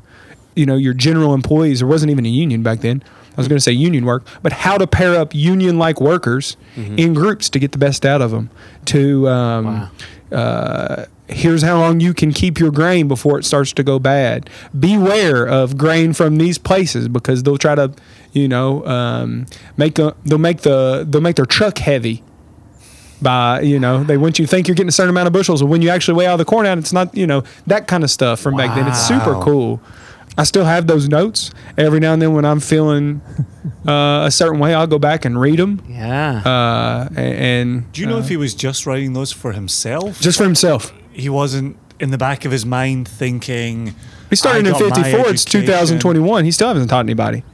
you 0.57 0.67
know, 0.67 0.77
your 0.77 0.95
general 0.95 1.35
employees. 1.35 1.79
There 1.81 1.89
wasn't 1.89 2.11
even 2.11 2.27
a 2.27 2.29
union 2.31 2.63
back 2.63 2.81
then. 2.81 3.03
I 3.33 3.35
was 3.37 3.49
going 3.49 3.57
to 3.57 3.63
say 3.63 3.73
union 3.73 4.05
work, 4.05 4.27
but 4.43 4.53
how 4.53 4.77
to 4.77 4.87
pair 4.87 5.17
up 5.17 5.35
union-like 5.35 6.01
workers 6.01 6.57
in 6.77 7.15
groups 7.15 7.49
to 7.51 7.59
get 7.59 7.73
the 7.73 7.79
best 7.79 8.05
out 8.05 8.21
of 8.21 8.31
them. 8.31 8.51
To 8.87 9.27
um, 9.29 9.65
Wow. 9.65 9.91
uh, 10.39 11.05
here's 11.33 11.63
how 11.63 11.79
long 11.81 12.01
you 12.01 12.15
can 12.15 12.33
keep 12.33 12.59
your 12.59 12.71
grain 12.71 13.09
before 13.09 13.39
it 13.39 13.45
starts 13.45 13.73
to 13.75 13.83
go 13.83 13.99
bad. 13.99 14.49
Beware 14.79 15.47
of 15.47 15.77
grain 15.77 16.13
from 16.13 16.37
these 16.39 16.59
places 16.59 17.09
because 17.09 17.43
they'll 17.43 17.59
try 17.59 17.75
to, 17.75 17.93
you 18.33 18.49
know, 18.49 18.85
um, 18.87 19.47
make 19.77 19.99
a, 19.99 20.15
they'll 20.25 20.39
make 20.39 20.63
the 20.63 21.05
they'll 21.09 21.21
make 21.21 21.37
their 21.37 21.47
truck 21.47 21.79
heavy. 21.79 22.23
By 23.21 23.61
you 23.61 23.79
know, 23.79 24.03
they 24.03 24.17
want 24.17 24.41
you 24.41 24.47
to 24.47 24.51
think 24.51 24.67
you're 24.67 24.75
getting 24.75 24.89
a 24.89 24.93
certain 24.93 25.11
amount 25.11 25.29
of 25.29 25.33
bushels, 25.33 25.61
and 25.61 25.71
when 25.71 25.81
you 25.81 25.91
actually 25.91 26.15
weigh 26.15 26.27
all 26.27 26.37
the 26.37 26.45
corn 26.45 26.67
out, 26.67 26.77
it's 26.79 26.93
not 26.93 27.17
you 27.17 27.27
know 27.27 27.45
that 27.69 27.87
kind 27.87 28.03
of 28.03 28.11
stuff 28.11 28.41
from 28.41 28.57
back 28.57 28.75
then. 28.75 28.89
It's 28.89 29.07
super 29.07 29.41
cool. 29.43 29.81
I 30.37 30.43
still 30.45 30.65
have 30.65 30.87
those 30.89 31.09
notes. 31.09 31.53
Every 31.79 32.01
now 32.01 32.15
and 32.15 32.21
then, 32.23 32.33
when 32.33 32.45
I'm 32.45 32.59
feeling 32.59 33.21
uh, 33.87 34.25
a 34.27 34.31
certain 34.31 34.59
way, 34.59 34.75
I'll 34.75 34.87
go 34.89 34.99
back 34.99 35.25
and 35.25 35.39
read 35.41 35.59
them. 35.61 35.85
Yeah. 35.89 36.43
Uh, 36.45 37.09
a- 37.15 37.21
and 37.21 37.93
Do 37.93 38.01
you 38.01 38.07
know 38.09 38.19
if 38.19 38.29
he 38.29 38.37
was 38.37 38.55
just 38.55 38.87
writing 38.87 39.13
those 39.13 39.31
for 39.31 39.53
himself? 39.53 40.21
just 40.21 40.39
for 40.39 40.45
himself. 40.45 40.93
He 41.13 41.29
wasn't 41.29 41.77
in 42.01 42.11
the 42.11 42.19
back 42.19 42.45
of 42.45 42.53
his 42.53 42.67
mind 42.67 43.07
thinking. 43.09 43.95
He 44.31 44.37
started 44.37 44.67
in 44.67 44.75
'54. 44.75 45.29
It's 45.29 45.45
2021. 45.45 46.45
He 46.45 46.51
still 46.51 46.69
hasn't 46.69 46.91
taught 46.91 47.05
anybody. 47.05 47.45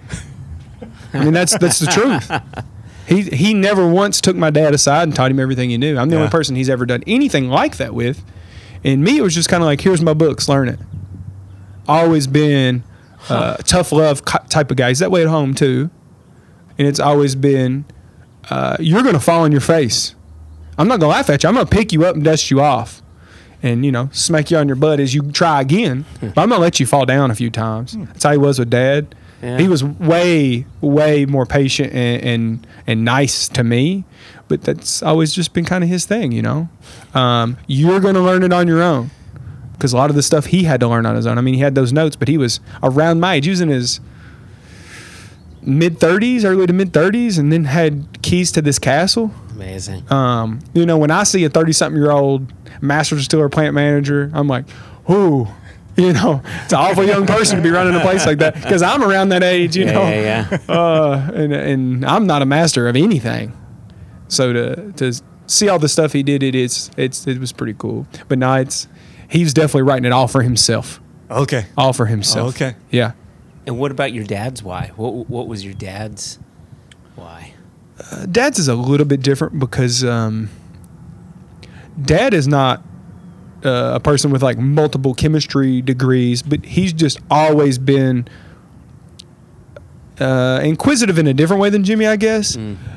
I 1.13 1.25
mean, 1.25 1.33
that's 1.33 1.57
that's 1.59 1.79
the 1.79 1.87
truth. 1.87 2.31
He 3.07 3.23
he 3.23 3.55
never 3.55 3.89
once 3.89 4.21
took 4.21 4.37
my 4.37 4.51
dad 4.51 4.75
aside 4.75 5.05
and 5.05 5.15
taught 5.15 5.31
him 5.31 5.41
everything 5.41 5.71
he 5.71 5.79
knew. 5.79 5.97
I'm 5.99 6.09
the 6.09 6.17
only 6.17 6.31
person 6.31 6.57
he's 6.57 6.71
ever 6.71 6.87
done 6.87 7.03
anything 7.07 7.49
like 7.49 7.77
that 7.79 7.95
with. 7.95 8.25
And 8.85 9.03
me, 9.03 9.19
it 9.19 9.23
was 9.23 9.35
just 9.35 9.49
kind 9.49 9.63
of 9.63 9.67
like, 9.67 9.81
here's 9.81 10.01
my 10.01 10.15
books, 10.15 10.49
learn 10.49 10.69
it. 10.69 10.79
Always 11.89 12.27
been 12.29 12.85
uh, 13.29 13.57
tough 13.57 13.91
love 13.91 14.25
type 14.25 14.71
of 14.71 14.77
guy. 14.77 14.89
He's 14.89 15.01
that 15.01 15.11
way 15.11 15.23
at 15.23 15.29
home 15.29 15.55
too. 15.55 15.91
And 16.79 16.87
it's 16.87 17.01
always 17.01 17.35
been, 17.35 17.87
uh, 18.51 18.77
you're 18.79 19.03
gonna 19.03 19.19
fall 19.19 19.43
on 19.43 19.51
your 19.51 19.61
face. 19.61 20.15
I'm 20.77 20.87
not 20.87 21.01
gonna 21.01 21.13
laugh 21.13 21.29
at 21.29 21.43
you. 21.43 21.49
I'm 21.49 21.57
gonna 21.57 21.67
pick 21.67 21.93
you 21.93 22.05
up 22.05 22.15
and 22.15 22.25
dust 22.25 22.51
you 22.53 22.61
off 22.61 23.03
and 23.63 23.85
you 23.85 23.93
know 23.93 24.09
smack 24.13 24.51
you 24.51 24.57
on 24.57 24.67
your 24.69 24.77
butt 24.77 25.01
as 25.01 25.15
you 25.15 25.23
try 25.33 25.61
again. 25.61 26.05
But 26.21 26.39
I'm 26.39 26.49
gonna 26.49 26.59
let 26.59 26.81
you 26.81 26.87
fall 26.87 27.07
down 27.07 27.31
a 27.31 27.35
few 27.35 27.51
times. 27.51 27.97
That's 27.99 28.25
how 28.25 28.33
he 28.33 28.39
was 28.39 28.59
with 28.59 28.71
Dad. 28.71 29.15
Yeah. 29.43 29.59
He 29.59 29.69
was 29.69 29.85
way, 29.85 30.67
way 30.81 31.25
more 31.25 31.47
patient 31.47 31.93
and, 31.93 32.23
and 32.25 32.67
and 32.87 33.05
nice 33.05 33.49
to 33.51 33.63
me. 33.63 34.05
But 34.49 34.63
that's 34.63 35.03
always 35.03 35.33
just 35.33 35.53
been 35.53 35.65
kind 35.65 35.85
of 35.85 35.91
his 35.91 36.07
thing, 36.07 36.33
you 36.33 36.43
know. 36.43 36.69
Um, 37.15 37.57
you're 37.67 38.01
gonna 38.01 38.23
learn 38.23 38.43
it 38.43 38.53
on 38.53 38.67
your 38.67 38.83
own 38.83 39.11
because 39.73 39.93
a 39.93 39.97
lot 39.97 40.11
of 40.11 40.17
the 40.17 40.23
stuff 40.23 40.47
he 40.47 40.65
had 40.65 40.81
to 40.81 40.89
learn 40.89 41.07
on 41.07 41.15
his 41.15 41.27
own. 41.27 41.39
I 41.39 41.41
mean, 41.41 41.55
he 41.55 41.61
had 41.61 41.75
those 41.77 41.93
notes, 41.93 42.17
but 42.17 42.27
he 42.29 42.37
was 42.37 42.59
around 42.83 43.21
my 43.21 43.35
age. 43.35 43.45
He 43.45 43.51
was 43.51 43.61
in 43.61 43.69
his 43.69 44.01
mid 45.63 45.99
30s, 45.99 46.45
early 46.45 46.67
to 46.67 46.73
mid 46.73 46.93
30s, 46.93 47.39
and 47.39 47.53
then 47.53 47.65
had 47.65 48.23
keys 48.23 48.53
to 48.53 48.63
this 48.63 48.79
castle. 48.79 49.33
Amazing. 49.51 50.11
Um, 50.13 50.61
you 50.75 50.87
know, 50.87 50.99
when 50.99 51.11
I 51.11 51.25
see 51.25 51.45
a 51.45 51.49
30 51.51 51.73
something 51.73 52.01
year 52.01 52.11
old 52.13 52.53
master 52.81 53.17
distiller 53.17 53.49
plant 53.49 53.75
manager, 53.75 54.31
I'm 54.33 54.47
like, 54.49 54.65
ooh, 55.11 55.49
you 55.97 56.13
know, 56.13 56.41
it's 56.65 56.73
an 56.73 56.79
awful 56.79 57.05
young 57.05 57.27
person 57.27 57.57
to 57.57 57.63
be 57.63 57.71
running 57.71 57.95
a 57.95 58.01
place 58.01 58.25
like 58.25 58.39
that 58.39 58.55
because 58.55 58.83
I'm 58.83 59.03
around 59.03 59.31
that 59.31 59.43
age, 59.43 59.77
you 59.77 59.85
yeah, 59.87 59.93
know, 59.93 60.03
yeah, 60.09 60.49
yeah. 60.51 60.59
uh, 60.75 61.31
and, 61.35 61.53
and 61.53 62.05
I'm 62.07 62.27
not 62.27 62.41
a 62.43 62.47
master 62.47 62.89
of 62.89 62.95
anything. 62.95 63.53
So 64.29 64.53
to, 64.53 64.93
to 64.93 65.21
see 65.49 65.69
all 65.69 65.79
the 65.81 65.89
stuff 65.89 66.13
he 66.13 66.23
did, 66.23 66.43
it 66.43 66.55
is, 66.55 66.91
it's, 66.97 67.27
it 67.27 67.39
was 67.39 67.51
pretty 67.53 67.75
cool. 67.77 68.07
But 68.29 68.39
no, 68.39 68.55
it's, 68.55 68.87
he 69.29 69.43
was 69.43 69.53
definitely 69.55 69.83
writing 69.83 70.05
it 70.05 70.13
all 70.13 70.29
for 70.29 70.43
himself, 70.43 71.01
Okay. 71.31 71.67
all 71.77 71.93
for 71.93 72.07
himself. 72.07 72.55
Okay. 72.55 72.77
Yeah. 72.91 73.13
And 73.69 73.79
what 73.79 73.91
about 73.91 74.15
your 74.15 74.25
dad's 74.25 74.63
why? 74.63 74.93
What 74.97 75.29
What 75.29 75.47
was 75.47 75.63
your 75.63 75.75
dad's 75.75 76.39
why? 77.17 77.53
Dad's 78.31 78.59
is 78.59 78.67
a 78.67 78.75
little 78.75 79.05
bit 79.05 79.21
different 79.21 79.59
because 79.59 80.03
um, 80.03 80.49
Dad 82.01 82.33
is 82.33 82.49
not 82.49 82.83
uh, 83.63 83.93
a 83.97 84.01
person 84.01 84.31
with 84.31 84.43
like 84.43 84.57
multiple 84.57 85.13
chemistry 85.13 85.83
degrees, 85.83 86.43
but 86.43 86.65
he's 86.65 86.95
just 86.95 87.19
always 87.31 87.77
been 87.77 88.27
uh, 90.21 90.61
inquisitive 90.63 91.19
in 91.19 91.27
a 91.27 91.35
different 91.35 91.61
way 91.63 91.71
than 91.71 91.85
Jimmy, 91.85 92.07
I 92.07 92.17
guess. 92.17 92.57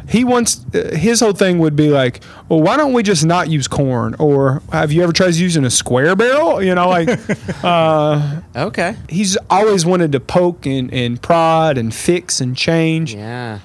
He 0.10 0.24
wants 0.24 0.66
uh, 0.76 0.92
his 0.96 1.20
whole 1.22 1.34
thing 1.34 1.60
would 1.60 1.76
be 1.76 1.90
like, 1.90 2.22
well, 2.50 2.62
why 2.62 2.76
don't 2.78 2.94
we 2.94 3.04
just 3.04 3.26
not 3.26 3.50
use 3.50 3.68
corn? 3.68 4.16
Or 4.20 4.62
have 4.72 4.92
you 4.92 5.04
ever 5.04 5.14
tried 5.14 5.36
using 5.36 5.64
a 5.64 5.70
square 5.70 6.16
barrel? 6.16 6.62
You 6.62 6.76
know, 6.76 6.90
like 6.90 7.10
uh, 7.64 8.42
Okay. 8.56 8.96
he's 9.10 9.38
always 9.50 9.86
wanted 9.86 10.12
to 10.14 10.20
poke 10.20 10.66
and, 10.66 10.94
and 10.94 11.22
prod 11.22 11.78
and 11.78 11.94
fix 11.94 12.42
and 12.42 12.58
change 12.58 13.14
Yeah. 13.16 13.60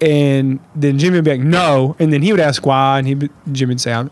and 0.00 0.58
then 0.74 0.98
Jimmy 0.98 1.16
would 1.18 1.24
be 1.24 1.30
like, 1.32 1.40
no, 1.40 1.96
and 1.98 2.12
then 2.12 2.22
he 2.22 2.32
would 2.32 2.40
ask 2.40 2.66
why, 2.66 2.98
and 2.98 3.06
he 3.06 3.28
Jimmy 3.52 3.70
would 3.74 3.80
say, 3.80 4.04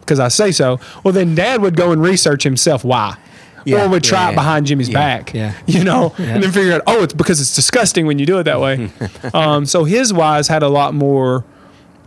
because 0.00 0.18
I 0.20 0.28
say 0.28 0.50
so. 0.52 0.78
Well, 1.04 1.14
then 1.14 1.34
Dad 1.34 1.62
would 1.62 1.76
go 1.76 1.92
and 1.92 2.02
research 2.02 2.42
himself 2.42 2.84
why, 2.84 3.16
Yeah, 3.64 3.84
or 3.84 3.88
would 3.88 4.04
try 4.04 4.24
yeah, 4.24 4.30
it 4.30 4.34
behind 4.34 4.66
Jimmy's 4.66 4.90
back, 4.90 5.32
yeah. 5.34 5.54
you 5.66 5.84
know, 5.84 6.14
and 6.18 6.42
then 6.42 6.52
figure 6.52 6.74
out, 6.74 6.82
oh, 6.86 7.02
it's 7.02 7.14
because 7.14 7.40
it's 7.40 7.54
disgusting 7.54 8.06
when 8.06 8.18
you 8.18 8.26
do 8.26 8.38
it 8.38 8.44
that 8.44 8.60
way. 8.60 8.90
um, 9.34 9.66
so 9.66 9.84
his 9.84 10.12
whys 10.12 10.48
had 10.48 10.62
a 10.62 10.68
lot 10.68 10.94
more, 10.94 11.44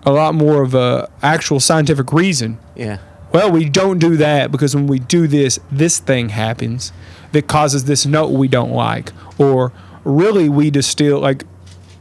a 0.04 0.12
lot 0.12 0.36
more 0.36 0.62
of 0.62 0.76
a 0.76 1.10
actual 1.22 1.60
scientific 1.60 2.12
reason. 2.12 2.60
Yeah. 2.76 3.00
Well, 3.32 3.52
we 3.52 3.68
don't 3.68 4.00
do 4.00 4.16
that 4.18 4.52
because 4.52 4.76
when 4.76 4.88
we 4.88 5.00
do 5.00 5.28
this, 5.28 5.60
this 5.72 6.00
thing 6.00 6.30
happens 6.30 6.94
that 7.34 7.48
causes 7.48 7.84
this 7.84 8.06
note 8.06 8.32
we 8.32 8.48
don't 8.48 8.72
like. 8.72 9.12
Or 9.38 9.74
really, 10.06 10.48
we 10.48 10.70
distill, 10.70 11.20
like, 11.20 11.44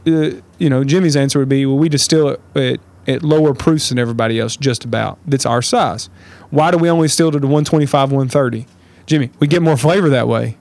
uh, 0.07 0.31
you 0.57 0.69
know, 0.69 0.85
Jimmy's 0.85 1.17
answer 1.17 1.39
would 1.39 1.49
be, 1.49 1.65
well, 1.65 1.77
we 1.77 1.89
distill 1.89 2.29
it 2.29 2.41
at, 2.55 2.79
at 3.05 3.23
lower 3.23 3.53
proofs 3.53 3.89
than 3.89 3.99
everybody 3.99 4.39
else, 4.39 4.55
just 4.55 4.85
about. 4.85 5.19
That's 5.27 5.45
our 5.45 5.61
size. 5.61 6.09
Why 6.51 6.71
do 6.71 6.77
we 6.77 6.89
only 6.89 7.09
still 7.09 7.31
to 7.31 7.39
the 7.39 7.47
125, 7.47 8.13
130? 8.13 8.65
Jimmy, 9.05 9.31
we 9.39 9.47
get 9.47 9.61
more 9.61 9.77
flavor 9.77 10.09
that 10.09 10.27
way. 10.27 10.57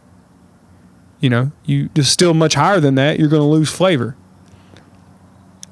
You 1.21 1.31
know, 1.31 1.53
you 1.65 1.89
distill 1.89 2.35
much 2.35 2.55
higher 2.55 2.81
than 2.81 2.97
that, 2.97 3.19
you're 3.19 3.29
going 3.29 3.41
to 3.41 3.47
lose 3.47 3.71
flavor. 3.71 4.17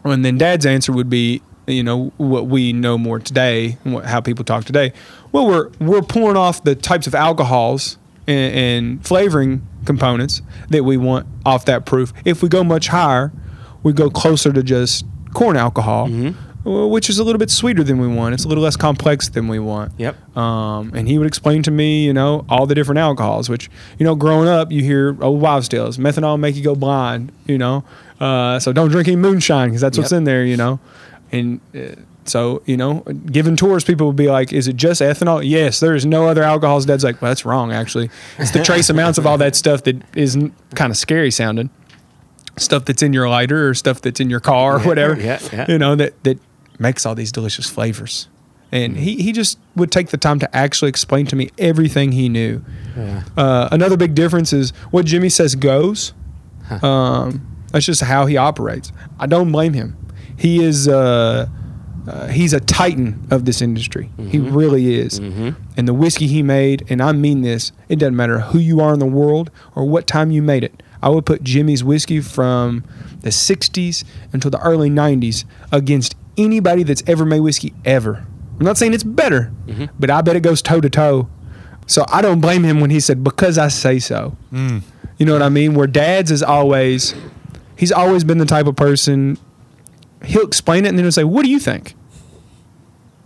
And 0.05 0.25
then 0.25 0.39
Dad's 0.39 0.67
answer 0.67 0.93
would 0.93 1.11
be, 1.11 1.43
you 1.67 1.83
know, 1.83 2.13
what 2.17 2.47
we 2.47 2.73
know 2.73 2.99
more 2.99 3.19
today, 3.19 3.79
what, 3.85 4.07
how 4.07 4.21
people 4.21 4.45
talk 4.45 4.65
today. 4.65 4.93
Well, 5.31 5.47
we're 5.47 5.71
we're 5.79 6.03
pulling 6.03 6.37
off 6.37 6.65
the 6.65 6.75
types 6.75 7.07
of 7.07 7.15
alcohols 7.15 7.99
and, 8.27 8.55
and 8.55 9.07
flavoring 9.07 9.67
components 9.85 10.43
that 10.71 10.85
we 10.85 10.97
want 10.97 11.27
off 11.45 11.65
that 11.67 11.87
proof. 11.87 12.13
If 12.25 12.43
we 12.43 12.49
go 12.49 12.65
much 12.65 12.89
higher, 12.89 13.33
we 13.83 13.93
go 13.93 14.11
closer 14.11 14.53
to 14.53 14.63
just 14.63 15.05
corn 15.35 15.57
alcohol, 15.57 16.09
well, 16.11 16.35
which 16.65 17.11
is 17.11 17.19
a 17.19 17.25
little 17.25 17.39
bit 17.39 17.51
sweeter 17.51 17.83
than 17.83 17.99
we 17.99 18.07
want. 18.09 18.35
It's 18.35 18.45
a 18.45 18.49
little 18.49 18.63
less 18.65 18.77
complex 18.77 19.29
than 19.29 19.49
we 19.49 19.59
want. 19.59 19.93
Yep. 19.99 20.37
Um, 20.37 20.93
and 20.95 21.09
he 21.09 21.19
would 21.19 21.27
explain 21.27 21.63
to 21.65 21.71
me, 21.71 22.05
you 22.05 22.13
know, 22.13 22.45
all 22.49 22.67
the 22.67 22.75
different 22.75 22.99
alcohols, 22.99 23.49
which, 23.49 23.71
you 23.99 24.05
know, 24.05 24.15
growing 24.15 24.49
up, 24.49 24.71
you 24.71 24.83
hear 24.83 25.17
old 25.23 25.41
wives' 25.41 25.69
tales. 25.69 25.99
Methanol 25.99 26.39
make 26.39 26.55
you 26.57 26.63
go 26.63 26.75
blind, 26.75 27.33
you 27.47 27.59
know. 27.59 27.85
Uh, 28.21 28.61
so 28.61 28.73
don't 28.73 28.91
drink 28.91 29.09
any 29.09 29.17
moonshine 29.17 29.69
because 29.71 29.81
that's 29.81 29.99
what's 29.99 30.13
in 30.13 30.25
there, 30.25 30.45
you 30.45 30.57
know. 30.57 30.79
And 31.33 31.61
uh, 31.75 31.97
so, 32.25 32.63
you 32.67 32.77
know, 32.77 33.01
giving 33.27 33.57
tours, 33.57 33.83
people 33.83 34.07
would 34.07 34.17
be 34.17 34.29
like, 34.29 34.53
is 34.53 34.69
it 34.69 34.77
just 34.77 35.01
ethanol? 35.01 35.43
Yes, 35.45 35.81
there 35.81 35.97
is 35.97 36.07
no 36.07 36.29
other 36.29 36.45
alcohols. 36.45 36.87
Dad's 36.87 37.03
like, 37.03 37.21
well, 37.21 37.31
that's 37.33 37.45
wrong, 37.45 37.73
actually. 37.73 38.11
It's 38.39 38.53
the 38.53 38.63
trace 38.63 38.89
amounts 38.95 39.19
of 39.19 39.27
all 39.27 39.39
that 39.39 39.57
stuff 39.57 39.83
that 39.85 39.97
is 40.17 40.37
kind 40.77 40.91
of 40.93 40.97
scary 40.97 41.33
sounding. 41.33 41.71
Stuff 42.59 42.85
that's 42.85 43.03
in 43.03 43.13
your 43.15 43.29
lighter 43.31 43.69
or 43.71 43.75
stuff 43.75 44.03
that's 44.03 44.21
in 44.21 44.29
your 44.29 44.39
car 44.39 44.77
or 44.77 44.81
Yeah, 44.81 44.87
whatever. 44.87 45.19
yeah, 45.21 45.41
yeah. 45.53 45.67
You 45.69 45.79
know, 45.79 45.97
that, 45.97 46.23
that 46.25 46.39
makes 46.79 47.07
all 47.07 47.15
these 47.15 47.33
delicious 47.33 47.69
flavors. 47.69 48.29
And 48.71 48.97
he, 48.97 49.17
he 49.23 49.33
just 49.33 49.59
would 49.77 49.93
take 49.93 50.09
the 50.09 50.17
time 50.17 50.39
to 50.39 50.57
actually 50.57 50.89
explain 50.89 51.27
to 51.27 51.37
me 51.37 51.51
everything 51.59 52.13
he 52.13 52.29
knew. 52.31 52.65
Yeah. 52.97 53.23
Uh, 53.37 53.69
another 53.71 53.99
big 53.99 54.15
difference 54.15 54.53
is 54.55 54.71
what 54.91 55.05
Jimmy 55.05 55.29
says 55.29 55.55
goes. 55.55 56.15
Um, 56.83 57.47
that's 57.71 57.85
just 57.85 58.01
how 58.03 58.25
he 58.27 58.39
operates. 58.39 58.93
I 59.19 59.27
don't 59.27 59.53
blame 59.53 59.75
him. 59.75 59.97
He 60.39 60.63
is 60.65 60.89
uh, 60.89 61.47
uh, 62.07 62.27
he's 62.29 62.53
a 62.53 62.61
titan 62.61 63.27
of 63.31 63.45
this 63.45 63.61
industry. 63.61 64.11
He 64.29 64.39
really 64.39 64.95
is. 64.95 65.19
And 65.77 65.87
the 65.87 65.95
whiskey 65.95 66.27
he 66.27 66.43
made, 66.43 66.85
and 66.89 67.03
I 67.03 67.13
mean 67.13 67.43
this, 67.43 67.73
it 67.89 67.97
doesn't 67.97 68.17
matter 68.17 68.41
who 68.41 68.59
you 68.59 68.81
are 68.81 68.93
in 68.95 68.99
the 68.99 69.07
world 69.07 69.51
or 69.75 69.85
what 69.85 70.07
time 70.07 70.31
you 70.31 70.43
made 70.43 70.65
it. 70.65 70.83
I 71.03 71.09
would 71.11 71.27
put 71.27 71.43
Jimmy's 71.43 71.83
whiskey 71.85 72.21
from 72.21 72.85
the 73.21 73.31
60s 73.31 74.05
until 74.33 74.51
the 74.51 74.61
early 74.61 74.89
90s 74.89 75.45
against 75.73 76.15
anybody 76.37 76.83
that's 76.83 77.03
ever 77.07 77.25
made 77.25 77.41
whiskey 77.41 77.73
ever. 77.85 78.27
I'm 78.59 78.67
not 78.67 78.79
saying 78.79 78.95
it's 78.95 79.05
better, 79.05 79.53
mm-hmm. 79.67 79.87
but 79.99 80.11
I 80.11 80.21
bet 80.23 80.37
it 80.37 80.41
goes 80.41 80.63
toe 80.63 80.81
to 80.81 80.91
toe. 80.91 81.29
So 81.87 82.05
I 82.09 82.23
don't 82.23 82.41
blame 82.41 82.63
him 82.63 82.81
when 82.81 82.91
he 82.91 83.01
said 83.01 83.25
because 83.25 83.59
I 83.59 83.69
say 83.69 83.99
so. 83.99 84.37
Mm. 84.53 84.83
You 85.19 85.27
know 85.27 85.33
what 85.33 85.43
I 85.43 85.49
mean? 85.49 85.75
Where 85.75 85.87
Dad's 85.87 86.31
is 86.31 86.43
always, 86.43 87.15
he's 87.77 87.93
always 87.93 88.25
been 88.25 88.39
the 88.39 88.47
type 88.47 88.67
of 88.67 88.77
person. 88.77 89.37
He'll 90.25 90.47
explain 90.47 90.85
it 90.85 90.89
and 90.91 90.99
then 90.99 91.05
he'll 91.05 91.13
say, 91.13 91.25
"What 91.25 91.45
do 91.45 91.51
you 91.51 91.59
think? 91.59 91.95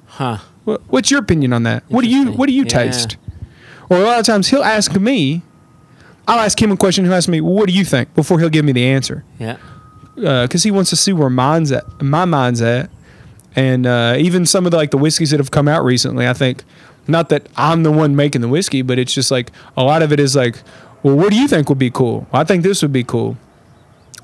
Huh. 0.06 0.38
What's 0.64 1.10
your 1.10 1.20
opinion 1.20 1.52
on 1.52 1.62
that? 1.64 1.84
What 1.88 2.02
do 2.02 2.08
you 2.10 2.32
What 2.32 2.46
do 2.48 2.52
you 2.54 2.62
Yeah. 2.62 2.68
taste?" 2.68 3.16
Or 3.88 3.98
a 3.98 4.02
lot 4.02 4.18
of 4.18 4.26
times 4.26 4.48
he'll 4.48 4.64
ask 4.64 4.98
me. 4.98 5.42
I'll 6.26 6.40
ask 6.40 6.60
him 6.60 6.72
a 6.72 6.76
question. 6.76 7.04
He'll 7.04 7.14
ask 7.14 7.28
me, 7.28 7.40
"What 7.40 7.68
do 7.68 7.72
you 7.74 7.84
think?" 7.84 8.14
Before 8.14 8.40
he'll 8.40 8.48
give 8.48 8.64
me 8.64 8.72
the 8.72 8.84
answer 8.84 9.22
Yeah. 9.38 9.56
Uh, 10.16 10.42
because 10.44 10.62
he 10.62 10.70
wants 10.70 10.88
to 10.90 10.96
see 10.96 11.12
where 11.12 11.28
mine's 11.30 11.70
at, 11.70 11.84
my 12.02 12.24
mind's 12.24 12.62
at, 12.62 12.88
and 13.56 13.86
uh, 13.86 14.14
even 14.18 14.46
some 14.46 14.66
of 14.66 14.70
the 14.70 14.76
like 14.76 14.90
the 14.92 14.98
whiskeys 14.98 15.30
that 15.30 15.40
have 15.40 15.50
come 15.50 15.66
out 15.66 15.82
recently. 15.84 16.28
I 16.28 16.32
think 16.34 16.62
not 17.08 17.28
that 17.30 17.46
I'm 17.56 17.82
the 17.82 17.90
one 17.92 18.14
making 18.14 18.42
the 18.42 18.48
whiskey, 18.48 18.82
but 18.82 18.98
it's 18.98 19.12
just 19.14 19.30
like 19.30 19.50
a 19.76 19.82
lot 19.82 20.02
of 20.02 20.12
it 20.12 20.20
is 20.20 20.36
like, 20.36 20.62
well, 21.02 21.16
what 21.16 21.30
do 21.30 21.36
you 21.36 21.48
think 21.48 21.68
would 21.68 21.78
be 21.78 21.90
cool? 21.90 22.26
Well, 22.32 22.42
I 22.42 22.44
think 22.44 22.62
this 22.62 22.82
would 22.82 22.92
be 22.92 23.04
cool. 23.04 23.36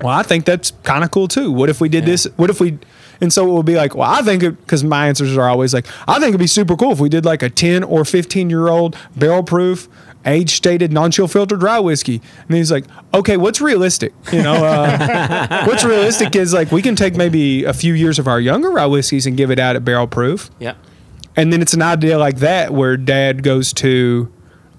Well, 0.01 0.13
I 0.17 0.23
think 0.23 0.45
that's 0.45 0.71
kind 0.83 1.03
of 1.03 1.11
cool 1.11 1.27
too. 1.27 1.51
What 1.51 1.69
if 1.69 1.79
we 1.81 1.87
did 1.89 2.03
Yeah. 2.03 2.11
this? 2.11 2.27
What 2.35 2.49
if 2.49 2.59
we? 2.59 2.77
And 3.21 3.31
so 3.31 3.47
it 3.47 3.51
will 3.51 3.63
be 3.63 3.75
like, 3.75 3.95
well, 3.95 4.09
I 4.09 4.21
think 4.21 4.41
because 4.41 4.83
my 4.83 5.07
answers 5.07 5.37
are 5.37 5.47
always 5.47 5.73
like, 5.73 5.85
I 6.07 6.15
think 6.15 6.29
it'd 6.29 6.39
be 6.39 6.47
super 6.47 6.75
cool 6.75 6.91
if 6.91 6.99
we 6.99 7.09
did 7.09 7.23
like 7.25 7.41
a 7.41 7.49
10 7.49 7.83
or 7.83 8.03
15 8.03 8.49
year 8.49 8.67
old 8.67 8.97
barrel 9.15 9.43
proof, 9.43 9.87
age 10.25 10.55
stated, 10.55 10.91
non 10.91 11.11
chill 11.11 11.27
filtered 11.27 11.59
dry 11.59 11.79
whiskey. 11.79 12.21
And 12.47 12.57
he's 12.57 12.71
like, 12.71 12.85
okay, 13.13 13.37
what's 13.37 13.61
realistic? 13.61 14.13
You 14.31 14.43
know, 14.43 14.65
uh, 14.65 15.65
what's 15.67 15.83
realistic 15.83 16.35
is 16.35 16.53
like 16.53 16.71
we 16.71 16.81
can 16.81 16.95
take 16.95 17.15
maybe 17.15 17.63
a 17.63 17.73
few 17.73 17.93
years 17.93 18.19
of 18.19 18.27
our 18.27 18.39
younger 18.39 18.71
rye 18.71 18.85
whiskeys 18.85 19.25
and 19.25 19.37
give 19.37 19.51
it 19.51 19.59
out 19.59 19.75
at 19.75 19.85
barrel 19.85 20.07
proof. 20.07 20.49
Yeah. 20.59 20.75
And 21.35 21.51
then 21.51 21.61
it's 21.61 21.73
an 21.73 21.81
idea 21.81 22.17
like 22.17 22.37
that 22.37 22.73
where 22.73 22.97
dad 22.97 23.43
goes 23.43 23.73
to 23.73 24.31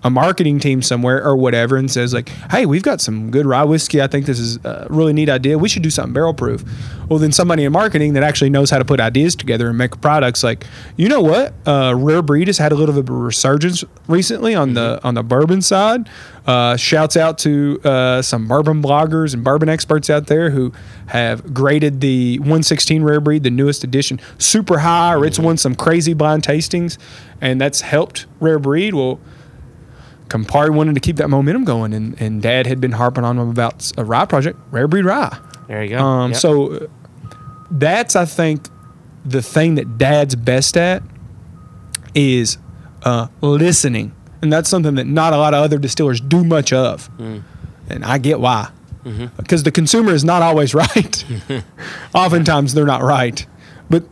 a 0.04 0.10
marketing 0.10 0.60
team 0.60 0.82
somewhere 0.82 1.24
or 1.24 1.34
whatever 1.34 1.76
and 1.76 1.90
says 1.90 2.14
like, 2.14 2.28
"Hey, 2.50 2.66
we've 2.66 2.82
got 2.82 3.00
some 3.00 3.30
good 3.30 3.46
rye 3.46 3.64
whiskey. 3.64 4.00
I 4.00 4.06
think 4.06 4.26
this 4.26 4.38
is 4.38 4.58
a 4.64 4.86
really 4.90 5.12
neat 5.12 5.28
idea. 5.28 5.58
We 5.58 5.68
should 5.68 5.82
do 5.82 5.90
something 5.90 6.12
barrel 6.12 6.34
proof." 6.34 6.62
Well, 7.08 7.18
then 7.18 7.32
somebody 7.32 7.64
in 7.64 7.72
marketing 7.72 8.14
that 8.14 8.22
actually 8.22 8.50
knows 8.50 8.70
how 8.70 8.78
to 8.78 8.84
put 8.84 9.00
ideas 9.00 9.36
together 9.36 9.68
and 9.68 9.76
make 9.76 10.00
products 10.00 10.42
like, 10.42 10.66
you 10.96 11.08
know 11.08 11.20
what? 11.20 11.52
Uh, 11.66 11.94
Rare 11.96 12.22
Breed 12.22 12.46
has 12.48 12.56
had 12.56 12.72
a 12.72 12.74
little 12.74 12.94
bit 12.94 13.00
of 13.00 13.10
a 13.10 13.12
resurgence 13.12 13.84
recently 14.08 14.54
on 14.54 14.74
the 14.74 15.00
on 15.04 15.14
the 15.14 15.22
bourbon 15.22 15.60
side. 15.60 16.08
Uh, 16.46 16.76
shouts 16.76 17.16
out 17.16 17.38
to 17.38 17.80
uh, 17.84 18.20
some 18.20 18.46
bourbon 18.46 18.82
bloggers 18.82 19.32
and 19.32 19.42
bourbon 19.42 19.68
experts 19.68 20.10
out 20.10 20.26
there 20.26 20.50
who 20.50 20.72
have 21.06 21.54
graded 21.54 22.02
the 22.02 22.38
116 22.40 23.02
Rare 23.02 23.20
Breed, 23.20 23.42
the 23.42 23.50
newest 23.50 23.82
edition, 23.82 24.20
super 24.36 24.78
high, 24.78 25.14
or 25.14 25.24
it's 25.24 25.38
won 25.38 25.56
some 25.56 25.74
crazy 25.74 26.12
blind 26.12 26.42
tastings, 26.42 26.98
and 27.40 27.58
that's 27.60 27.80
helped 27.80 28.26
Rare 28.40 28.58
Breed. 28.58 28.92
Well, 28.92 29.20
Campari 30.28 30.70
wanted 30.70 30.94
to 30.94 31.00
keep 31.00 31.16
that 31.16 31.28
momentum 31.28 31.64
going, 31.64 31.92
and, 31.92 32.20
and 32.20 32.40
Dad 32.42 32.66
had 32.66 32.80
been 32.80 32.92
harping 32.92 33.24
on 33.24 33.38
him 33.38 33.48
about 33.48 33.92
a 33.96 34.04
rye 34.04 34.24
project, 34.24 34.58
Rare 34.70 34.88
Breed 34.88 35.04
Rye. 35.04 35.38
There 35.68 35.82
you 35.84 35.90
go. 35.90 35.98
Um, 35.98 36.30
Yep. 36.32 36.40
So 36.40 36.72
uh, 36.72 36.86
that's, 37.70 38.16
I 38.16 38.24
think, 38.24 38.68
the 39.24 39.42
thing 39.42 39.74
that 39.76 39.96
Dad's 39.98 40.34
best 40.34 40.76
at 40.76 41.02
is 42.14 42.58
uh, 43.02 43.28
listening, 43.40 44.14
and 44.42 44.52
that's 44.52 44.68
something 44.68 44.94
that 44.96 45.06
not 45.06 45.32
a 45.32 45.36
lot 45.36 45.54
of 45.54 45.62
other 45.62 45.78
distillers 45.78 46.20
do 46.20 46.44
much 46.44 46.72
of, 46.72 47.08
and 47.18 48.04
I 48.04 48.18
get 48.18 48.40
why. 48.40 48.70
Because 49.36 49.62
the 49.64 49.70
consumer 49.70 50.12
is 50.12 50.24
not 50.24 50.40
always 50.42 50.74
right. 50.84 51.24
Oftentimes 52.14 52.72
they're 52.74 52.86
not 52.86 53.02
right, 53.02 53.46
but 53.90 54.04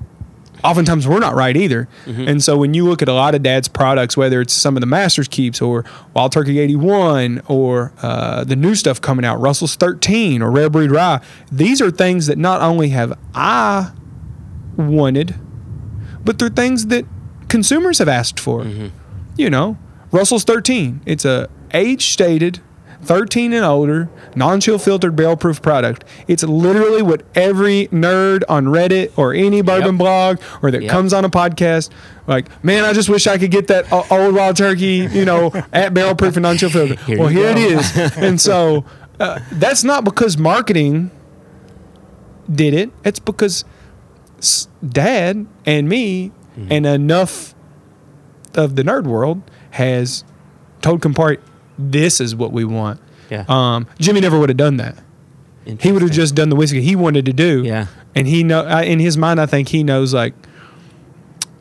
oftentimes 0.65 1.07
we're 1.09 1.19
not 1.19 1.35
right 1.35 1.57
either. 1.57 1.89
And 2.29 2.43
so 2.43 2.57
when 2.57 2.75
you 2.75 2.85
look 2.87 3.03
at 3.03 3.09
a 3.09 3.13
lot 3.13 3.35
of 3.35 3.43
dad's 3.43 3.69
products, 3.69 4.17
whether 4.17 4.41
it's 4.41 4.53
some 4.53 4.77
of 4.77 4.81
the 4.81 4.87
Masters 4.87 5.29
Keeps 5.29 5.61
or 5.61 5.85
Wild 6.15 6.33
Turkey 6.33 6.59
81 6.59 7.43
or 7.49 7.93
uh, 8.03 8.45
the 8.45 8.57
new 8.57 8.75
stuff 8.75 9.01
coming 9.01 9.25
out, 9.25 9.41
Russell's 9.41 9.75
13 9.77 10.41
or 10.43 10.51
Rare 10.51 10.71
Breed 10.71 10.91
Rye, 10.91 11.21
these 11.51 11.81
are 11.81 11.91
things 11.91 12.27
that 12.27 12.39
not 12.39 12.61
only 12.61 12.91
have 12.91 13.19
I 13.35 13.93
wanted, 14.77 15.35
but 16.25 16.39
they're 16.39 16.49
things 16.49 16.87
that 16.87 17.05
consumers 17.49 17.99
have 17.99 18.09
asked 18.09 18.39
for. 18.41 18.65
You 19.37 19.51
know, 19.51 19.77
Russell's 20.11 20.45
13. 20.45 21.01
It's 21.07 21.25
a 21.25 21.49
age 21.75 22.07
stated 22.13 22.61
13 23.03 23.53
and 23.53 23.65
older, 23.65 24.09
non-chill 24.37 24.79
filtered 24.79 25.17
barrel 25.17 25.37
proof 25.37 25.61
product. 25.61 26.05
It's 26.29 26.43
literally 26.45 27.03
what 27.03 27.23
every 27.35 27.89
nerd 27.89 28.43
on 28.49 28.67
Reddit 28.67 29.13
or 29.19 29.35
any 29.35 29.61
bourbon 29.61 29.95
Yep. 29.95 29.99
blog 29.99 30.41
or 30.63 30.71
that 30.71 30.83
Yep. 30.83 30.91
comes 30.91 31.13
on 31.13 31.25
a 31.25 31.29
podcast 31.31 31.91
like, 32.29 32.47
man, 32.65 32.85
I 32.85 32.93
just 32.93 33.09
wish 33.09 33.27
I 33.27 33.37
could 33.39 33.51
get 33.51 33.67
that 33.67 33.93
old 33.93 34.35
wild 34.35 34.57
turkey, 34.57 35.09
you 35.13 35.25
know, 35.25 35.51
at 35.73 35.93
barrel 35.93 36.15
proof 36.15 36.37
and 36.37 36.45
non-chill 36.45 36.71
filtered. 36.71 36.99
Here 37.01 37.19
well, 37.19 37.29
here 37.29 37.49
it 37.49 37.55
go. 37.55 37.61
is. 37.61 38.17
and 38.17 38.41
so 38.41 38.85
uh, 39.21 39.41
that's 39.51 39.83
not 39.83 40.05
because 40.05 40.39
marketing 40.39 41.11
did 42.51 42.75
it. 42.75 42.91
It's 43.05 43.19
because 43.19 43.65
dad 44.87 45.47
and 45.67 45.89
me 45.89 46.31
Mm-hmm. 46.53 46.71
and 46.71 46.85
enough 46.85 47.55
of 48.55 48.77
the 48.77 48.83
nerd 48.83 49.05
world 49.05 49.41
has 49.71 50.23
told 50.83 51.01
Campari, 51.01 51.39
this 51.79 52.21
is 52.21 52.35
what 52.35 52.53
we 52.53 52.65
want. 52.65 53.01
Yeah. 53.31 53.45
Um, 53.49 53.87
Jimmy 53.99 54.21
never 54.21 54.39
would 54.39 54.49
have 54.51 54.57
done 54.59 54.77
that. 54.79 54.97
He 55.81 55.93
would 55.93 56.03
have 56.03 56.11
just 56.11 56.35
done 56.35 56.49
the 56.49 56.57
whiskey 56.57 56.81
he 56.83 56.97
wanted 56.97 57.25
to 57.27 57.33
do. 57.33 57.63
Yeah. 57.65 57.87
And 58.15 58.27
he 58.27 58.43
know 58.43 58.63
I- 58.65 58.83
in 58.83 58.99
his 58.99 59.17
mind, 59.17 59.41
I 59.41 59.47
think 59.47 59.69
he 59.69 59.83
knows 59.85 60.13
like 60.13 60.35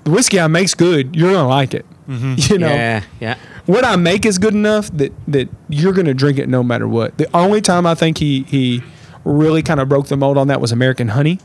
the 0.03 0.11
whiskey 0.11 0.39
I 0.39 0.47
make's 0.47 0.73
good. 0.73 1.15
You're 1.15 1.31
gonna 1.31 1.47
like 1.47 1.73
it. 1.73 1.85
You 2.07 2.57
know, 2.57 2.67
Yeah. 2.67 3.03
Yeah. 3.19 3.35
what 3.67 3.85
I 3.85 3.95
make 3.95 4.25
is 4.25 4.37
good 4.37 4.53
enough 4.55 4.89
that 4.97 5.13
that 5.27 5.49
you're 5.69 5.93
gonna 5.93 6.13
drink 6.15 6.39
it 6.39 6.49
no 6.49 6.63
matter 6.63 6.87
what. 6.87 7.17
The 7.17 7.27
only 7.35 7.61
time 7.61 7.85
I 7.85 7.93
think 7.95 8.17
he 8.17 8.43
he 8.49 8.83
really 9.23 9.61
kind 9.61 9.79
of 9.79 9.87
broke 9.87 10.07
the 10.07 10.17
mold 10.17 10.37
on 10.37 10.47
that 10.47 10.59
was 10.59 10.71
American 10.71 11.09
Honey, 11.09 11.39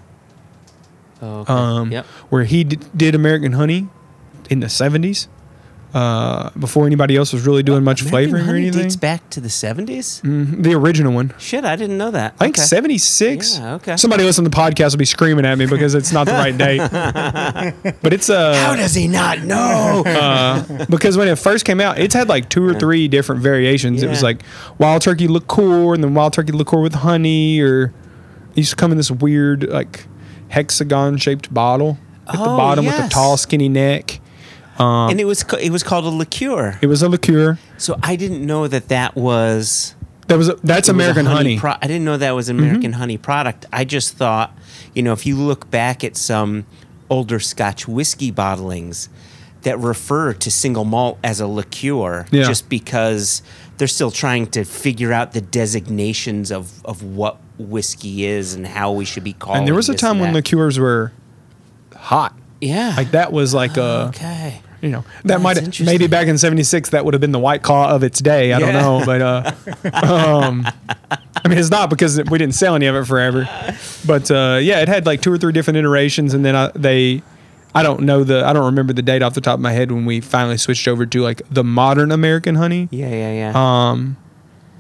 Oh, 1.23 1.41
okay. 1.41 1.53
um, 1.53 1.93
yep. 1.93 2.07
where 2.31 2.45
he 2.45 2.65
d- 2.65 2.79
did 2.97 3.15
American 3.15 3.53
Honey 3.53 3.89
in 4.51 4.61
the 4.61 4.67
'70s 4.67 5.29
uh, 5.95 6.51
before 6.59 6.85
anybody 6.87 7.17
else 7.17 7.33
was 7.33 7.47
really 7.47 7.63
doing 7.63 7.83
much 7.83 8.03
American 8.03 8.31
flavoring 8.31 8.51
or 8.51 8.57
anything. 8.57 8.83
dates 8.83 8.97
back 8.97 9.31
to 9.31 9.41
the 9.41 9.49
70s? 9.49 10.21
Mhm, 10.23 10.63
the 10.63 10.75
original 10.75 11.13
one. 11.13 11.33
Shit, 11.39 11.65
I 11.65 11.75
didn't 11.77 11.97
know 11.97 12.11
that. 12.11 12.35
I 12.39 12.45
think 12.45 12.57
Okay. 12.59 12.67
76. 12.67 13.59
Yeah, 13.59 13.75
okay. 13.77 13.97
Somebody 13.97 14.25
listening 14.25 14.51
to 14.51 14.51
the 14.51 14.57
podcast 14.63 14.91
will 14.93 14.99
be 14.99 15.05
screaming 15.07 15.47
at 15.47 15.57
me 15.57 15.65
because 15.67 15.95
it's 15.95 16.13
not 16.13 16.27
the 16.27 16.33
right 16.33 16.57
date. 16.59 16.81
but 18.03 18.13
it's 18.13 18.29
uh 18.29 18.55
How 18.57 18.77
does 18.77 18.95
he 18.95 19.09
not 19.09 19.41
know? 19.43 20.03
because 20.91 21.17
when 21.17 21.29
it 21.29 21.37
first 21.39 21.65
came 21.65 21.81
out, 21.81 21.99
it's 21.99 22.15
had 22.15 22.29
like 22.29 22.49
two 22.51 22.67
or 22.67 22.75
three 22.75 23.09
different 23.09 23.41
variations. 23.43 24.03
It 24.03 24.09
was 24.11 24.21
Yeah. 24.21 24.27
like 24.27 24.43
wild 24.79 25.03
turkey 25.03 25.29
liqueur 25.29 25.95
and 25.95 26.05
then 26.05 26.13
wild 26.15 26.33
turkey 26.35 26.53
liqueur 26.53 26.81
with 26.81 26.95
honey, 26.95 27.61
or 27.61 27.87
it 28.53 28.59
used 28.59 28.71
to 28.71 28.77
come 28.77 28.91
in 28.91 28.97
this 28.99 29.11
weird 29.11 29.69
like 29.69 30.07
hexagon 30.49 31.17
shaped 31.17 31.53
bottle 31.55 31.99
at 32.29 32.35
the 32.35 32.41
Oh, 32.43 32.57
bottom 32.57 32.85
with 32.87 32.95
a 32.95 32.99
yes. 32.99 33.13
tall 33.13 33.37
skinny 33.37 33.69
neck. 33.69 34.21
And 34.79 35.21
it 35.21 35.25
was 35.25 35.45
it 35.61 35.71
was 35.71 35.83
called 35.83 36.05
a 36.05 36.09
liqueur. 36.09 36.79
It 36.83 36.87
was 36.87 37.03
a 37.03 37.09
liqueur. 37.09 37.59
So 37.79 37.99
I 38.03 38.17
didn't 38.17 38.45
know 38.45 38.69
that 38.69 38.89
that 38.89 39.17
was 39.17 39.95
That 40.29 40.39
was 40.39 40.49
a, 40.49 40.55
that's 40.65 40.89
it 40.89 40.93
was 40.93 41.03
American 41.05 41.27
honey. 41.27 41.55
Mm-hmm. 41.57 41.61
pro- 41.61 41.73
I 41.81 41.87
didn't 41.87 42.05
know 42.05 42.17
that 42.17 42.33
was 42.33 42.49
an 42.49 42.59
American 42.59 42.93
honey 42.95 43.17
product. 43.19 43.67
I 43.73 43.85
just 43.85 44.17
thought, 44.17 44.57
you 44.95 45.03
know, 45.03 45.13
if 45.13 45.25
you 45.27 45.37
look 45.37 45.71
back 45.71 46.03
at 46.05 46.17
some 46.17 46.67
older 47.09 47.39
Scotch 47.39 47.87
whiskey 47.87 48.33
bottlings 48.33 49.09
that 49.63 49.79
refer 49.79 50.33
to 50.33 50.51
single 50.51 50.85
malt 50.85 51.19
as 51.25 51.41
a 51.41 51.47
liqueur, 51.47 52.27
Yeah. 52.31 52.45
just 52.45 52.69
because 52.69 53.43
they're 53.79 53.89
still 53.89 54.11
trying 54.11 54.47
to 54.49 54.65
figure 54.65 55.13
out 55.13 55.33
the 55.33 55.41
designations 55.41 56.51
of, 56.53 56.85
of 56.85 57.03
what 57.03 57.39
whiskey 57.59 58.25
is 58.25 58.55
and 58.55 58.67
how 58.67 58.93
we 58.93 59.05
should 59.05 59.25
be 59.25 59.33
calling. 59.33 59.59
and 59.59 59.67
there 59.67 59.75
was 59.75 59.89
a 59.89 59.95
time 59.95 60.19
when 60.19 60.33
liqueurs 60.35 60.79
were 60.79 61.13
hot. 61.95 62.35
yeah, 62.61 62.95
Like 62.97 63.11
that 63.13 63.33
was 63.33 63.55
like 63.55 63.77
a 63.77 64.07
Okay. 64.15 64.61
You 64.87 64.93
know 64.93 65.05
that 65.25 65.41
might 65.41 65.57
interesting. 65.59 65.87
maybe 65.87 66.07
back 66.07 66.29
in 66.29 66.39
76 66.39 66.91
that 66.91 67.05
would 67.05 67.13
have 67.15 67.21
been 67.21 67.33
the 67.33 67.39
white 67.39 67.63
claw 67.63 67.91
of 67.95 68.03
its 68.03 68.21
day 68.21 68.53
i 68.53 68.59
don't 68.59 68.73
know 68.73 69.03
but 69.05 69.21
uh 69.21 69.53
um 70.07 70.67
i 71.45 71.49
mean 71.49 71.59
it's 71.59 71.71
not 71.71 71.91
because 71.91 72.23
we 72.31 72.39
didn't 72.39 72.55
sell 72.55 72.75
any 72.75 72.87
of 72.87 72.95
it 72.95 73.05
forever 73.05 73.49
but 74.07 74.31
uh 74.31 74.59
yeah 74.63 74.81
it 74.81 74.89
had 74.89 75.07
like 75.07 75.21
two 75.21 75.33
or 75.33 75.39
three 75.39 75.53
different 75.53 75.77
iterations 75.77 76.33
and 76.35 76.45
then 76.45 76.55
I, 76.57 76.71
they 76.75 77.23
i 77.75 77.83
don't 77.83 78.01
know 78.03 78.25
the 78.25 78.47
i 78.47 78.53
don't 78.53 78.67
remember 78.67 78.93
the 78.93 79.03
date 79.03 79.23
off 79.23 79.35
the 79.35 79.41
top 79.41 79.55
of 79.55 79.61
my 79.61 79.73
head 79.73 79.91
when 79.93 80.07
we 80.07 80.21
finally 80.21 80.57
switched 80.57 80.87
over 80.89 81.05
to 81.07 81.21
like 81.21 81.43
the 81.51 81.65
modern 81.65 82.13
american 82.13 82.55
honey 82.55 82.89
Yeah, 82.91 83.09
yeah, 83.11 83.33
yeah. 83.53 83.91
um 83.91 84.17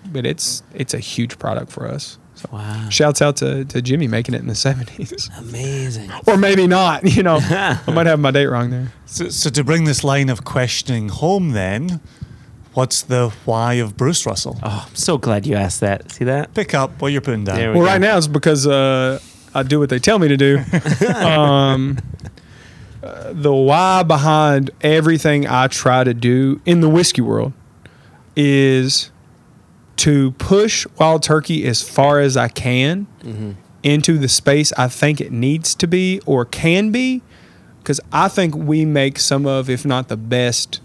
but 0.06 0.24
it's 0.24 0.62
it's 0.74 0.94
a 0.94 0.98
huge 1.00 1.38
product 1.38 1.70
for 1.72 1.86
us 1.88 2.18
wow. 2.52 2.88
shouts 2.88 3.20
out 3.22 3.36
to, 3.36 3.64
to 3.66 3.80
jimmy 3.82 4.06
making 4.08 4.34
it 4.34 4.40
in 4.40 4.46
the 4.46 4.52
70s 4.66 5.30
Amazing. 5.38 6.10
or 6.26 6.36
maybe 6.36 6.66
not 6.66 7.04
you 7.04 7.22
know 7.22 7.38
i 7.42 7.80
might 7.92 8.06
have 8.06 8.20
my 8.20 8.30
date 8.30 8.46
wrong 8.46 8.70
there 8.70 8.92
So, 9.06 9.28
so 9.28 9.50
to 9.50 9.62
bring 9.64 9.84
this 9.84 10.02
line 10.04 10.28
of 10.28 10.44
questioning 10.44 11.08
home, 11.08 11.50
then, 11.52 12.00
what's 12.74 13.02
the 13.02 13.30
why 13.44 13.74
of 13.74 13.96
Bruce 13.96 14.26
Russell? 14.26 14.58
Oh, 14.62 14.84
I'm 14.88 14.94
so 14.96 15.16
glad 15.16 15.46
you 15.46 15.54
asked 15.54 15.80
that. 15.80 16.10
See 16.10 16.24
that? 16.24 16.52
Pick 16.54 16.74
up 16.74 17.00
what 17.00 17.12
you're 17.12 17.20
putting 17.22 17.44
down. 17.44 17.56
We 17.58 17.64
Well, 17.66 17.74
go. 17.74 17.84
right 17.86 18.00
now 18.00 18.18
it's 18.18 18.26
because 18.26 18.66
uh, 18.66 19.20
I 19.54 19.62
do 19.62 19.78
what 19.78 19.88
they 19.90 19.98
tell 20.00 20.18
me 20.18 20.26
to 20.28 20.36
do. 20.36 20.58
um, 21.14 21.98
uh, 23.02 23.32
the 23.32 23.54
why 23.54 24.02
behind 24.02 24.70
everything 24.80 25.46
I 25.46 25.68
try 25.68 26.02
to 26.02 26.12
do 26.12 26.60
in 26.66 26.80
the 26.80 26.88
whiskey 26.88 27.22
world 27.22 27.52
is 28.34 29.10
to 29.96 30.32
push 30.32 30.86
Wild 30.98 31.22
Turkey 31.22 31.66
as 31.66 31.82
far 31.82 32.20
as 32.20 32.36
I 32.36 32.48
can 32.48 33.06
into 33.82 34.18
the 34.18 34.28
space 34.28 34.72
I 34.76 34.88
think 34.88 35.20
it 35.20 35.32
needs 35.32 35.74
to 35.76 35.86
be 35.86 36.20
or 36.26 36.44
can 36.44 36.90
be. 36.90 37.22
Because 37.78 38.00
I 38.12 38.28
think 38.28 38.54
we 38.56 38.84
make 38.84 39.18
some 39.18 39.46
of, 39.46 39.70
if 39.70 39.84
not 39.86 40.08
the 40.08 40.16
best, 40.16 40.80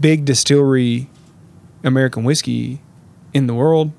big 0.00 0.24
distillery 0.24 1.08
American 1.82 2.22
whiskey 2.24 2.80
in 3.32 3.48
the 3.48 3.54
world. 3.54 3.90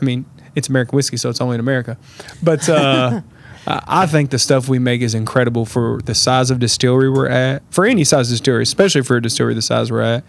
I 0.00 0.04
mean, 0.04 0.24
it's 0.54 0.68
American 0.68 0.94
whiskey, 0.94 1.16
so 1.16 1.28
it's 1.28 1.40
only 1.40 1.54
in 1.54 1.60
America. 1.60 1.96
But 2.42 2.68
uh, 2.68 3.20
I 3.66 3.82
I 3.86 4.06
think 4.06 4.30
the 4.30 4.38
stuff 4.38 4.68
we 4.68 4.78
make 4.78 5.00
is 5.00 5.14
incredible 5.14 5.64
for 5.64 6.00
the 6.04 6.14
size 6.14 6.50
of 6.50 6.58
distillery 6.60 7.10
we're 7.10 7.28
at, 7.28 7.62
for 7.70 7.84
any 7.84 8.04
size 8.04 8.28
distillery, 8.28 8.62
especially 8.62 9.02
for 9.02 9.16
a 9.16 9.22
distillery 9.22 9.54
the 9.54 9.62
size 9.62 9.90
we're 9.90 10.02
at. 10.02 10.24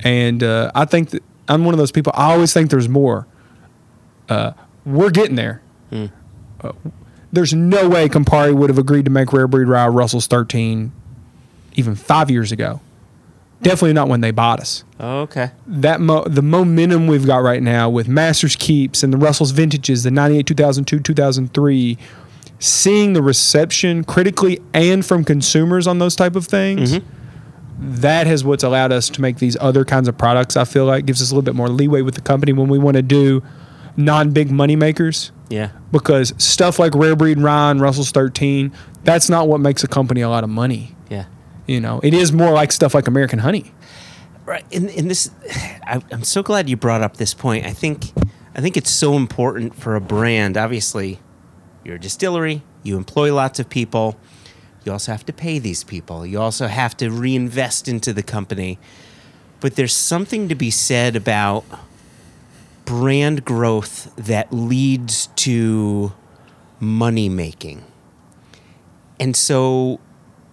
And 0.00 0.42
uh, 0.42 0.72
I 0.74 0.84
think 0.86 1.10
that 1.10 1.22
I'm 1.48 1.64
one 1.64 1.74
of 1.74 1.78
those 1.78 1.92
people. 1.92 2.12
I 2.16 2.32
always 2.32 2.52
think 2.52 2.70
there's 2.70 2.88
more. 2.88 3.26
Uh, 4.28 4.52
we're 4.84 5.10
getting 5.10 5.36
there. 5.36 5.62
Uh, 5.92 6.72
there's 7.32 7.52
no 7.52 7.88
way 7.88 8.08
Campari 8.08 8.54
would 8.54 8.70
have 8.70 8.78
agreed 8.78 9.04
to 9.04 9.10
make 9.10 9.32
Rare 9.32 9.46
Breed 9.46 9.68
Rye 9.68 9.88
Russell's 9.88 10.26
13 10.26 10.92
even 11.74 11.94
five 11.94 12.30
years 12.30 12.50
ago. 12.52 12.80
Definitely 13.62 13.94
not 13.94 14.08
when 14.08 14.20
they 14.20 14.30
bought 14.32 14.60
us 14.60 14.84
Oh, 15.00 15.20
okay. 15.20 15.50
that 15.66 16.00
mo- 16.00 16.24
the 16.24 16.42
momentum 16.42 17.06
we've 17.06 17.26
got 17.26 17.38
right 17.38 17.62
now 17.62 17.88
with 17.88 18.06
Masters 18.06 18.54
Keeps 18.56 19.02
and 19.02 19.12
the 19.12 19.16
Russell's 19.16 19.50
vintages, 19.50 20.02
the 20.02 20.10
98, 20.10 20.46
2002, 20.46 21.00
2003, 21.00 21.98
seeing 22.58 23.12
the 23.14 23.22
reception 23.22 24.04
critically 24.04 24.60
and 24.74 25.04
from 25.04 25.24
consumers 25.24 25.86
on 25.86 25.98
those 25.98 26.14
type 26.16 26.36
of 26.36 26.46
things, 26.46 26.98
that 27.78 28.26
has 28.26 28.44
what's 28.44 28.64
allowed 28.64 28.92
us 28.92 29.08
to 29.10 29.20
make 29.20 29.38
these 29.38 29.56
other 29.60 29.84
kinds 29.84 30.08
of 30.08 30.16
products. 30.16 30.56
I 30.56 30.64
feel 30.64 30.84
like 30.86 31.06
gives 31.06 31.20
us 31.20 31.30
a 31.30 31.34
little 31.34 31.42
bit 31.44 31.54
more 31.54 31.68
leeway 31.68 32.02
with 32.02 32.14
the 32.14 32.20
company 32.20 32.52
when 32.52 32.68
we 32.68 32.78
want 32.78 32.96
to 32.96 33.02
do 33.02 33.42
non-big 33.96 34.50
money 34.50 34.76
makers 34.76 35.32
Yeah. 35.48 35.70
because 35.92 36.34
stuff 36.38 36.78
like 36.78 36.94
Rare 36.94 37.16
Breed 37.16 37.38
Ryan, 37.38 37.78
Russell's 37.78 38.10
13, 38.10 38.72
that's 39.04 39.28
not 39.28 39.48
what 39.48 39.60
makes 39.60 39.84
a 39.84 39.88
company 39.88 40.20
a 40.20 40.28
lot 40.28 40.44
of 40.44 40.50
money. 40.50 40.94
Yeah. 41.10 41.26
You 41.66 41.80
know, 41.80 42.00
it 42.02 42.14
is 42.14 42.32
more 42.32 42.52
like 42.52 42.72
stuff 42.72 42.94
like 42.94 43.06
American 43.08 43.38
Honey. 43.40 43.72
Right. 44.44 44.64
And, 44.72 44.88
and 44.90 45.10
this, 45.10 45.30
I, 45.86 46.00
I'm 46.12 46.24
so 46.24 46.42
glad 46.42 46.68
you 46.68 46.76
brought 46.76 47.02
up 47.02 47.16
this 47.16 47.34
point. 47.34 47.66
I 47.66 47.72
think, 47.72 48.12
I 48.54 48.60
think 48.60 48.76
it's 48.76 48.90
so 48.90 49.14
important 49.16 49.74
for 49.74 49.96
a 49.96 50.00
brand. 50.00 50.56
Obviously, 50.56 51.20
you're 51.84 51.96
a 51.96 52.00
distillery. 52.00 52.62
You 52.82 52.96
employ 52.96 53.34
lots 53.34 53.58
of 53.58 53.68
people. 53.68 54.16
You 54.86 54.92
also 54.92 55.12
have 55.12 55.26
to 55.26 55.32
pay 55.32 55.58
these 55.58 55.82
people. 55.84 56.24
You 56.24 56.40
also 56.40 56.68
have 56.68 56.96
to 56.98 57.10
reinvest 57.10 57.88
into 57.88 58.12
the 58.12 58.22
company. 58.22 58.78
But 59.60 59.74
there's 59.74 59.94
something 59.94 60.48
to 60.48 60.54
be 60.54 60.70
said 60.70 61.16
about 61.16 61.64
brand 62.84 63.44
growth 63.44 64.14
that 64.16 64.52
leads 64.52 65.26
to 65.28 66.12
money 66.78 67.28
making. 67.28 67.84
And 69.18 69.36
so 69.36 70.00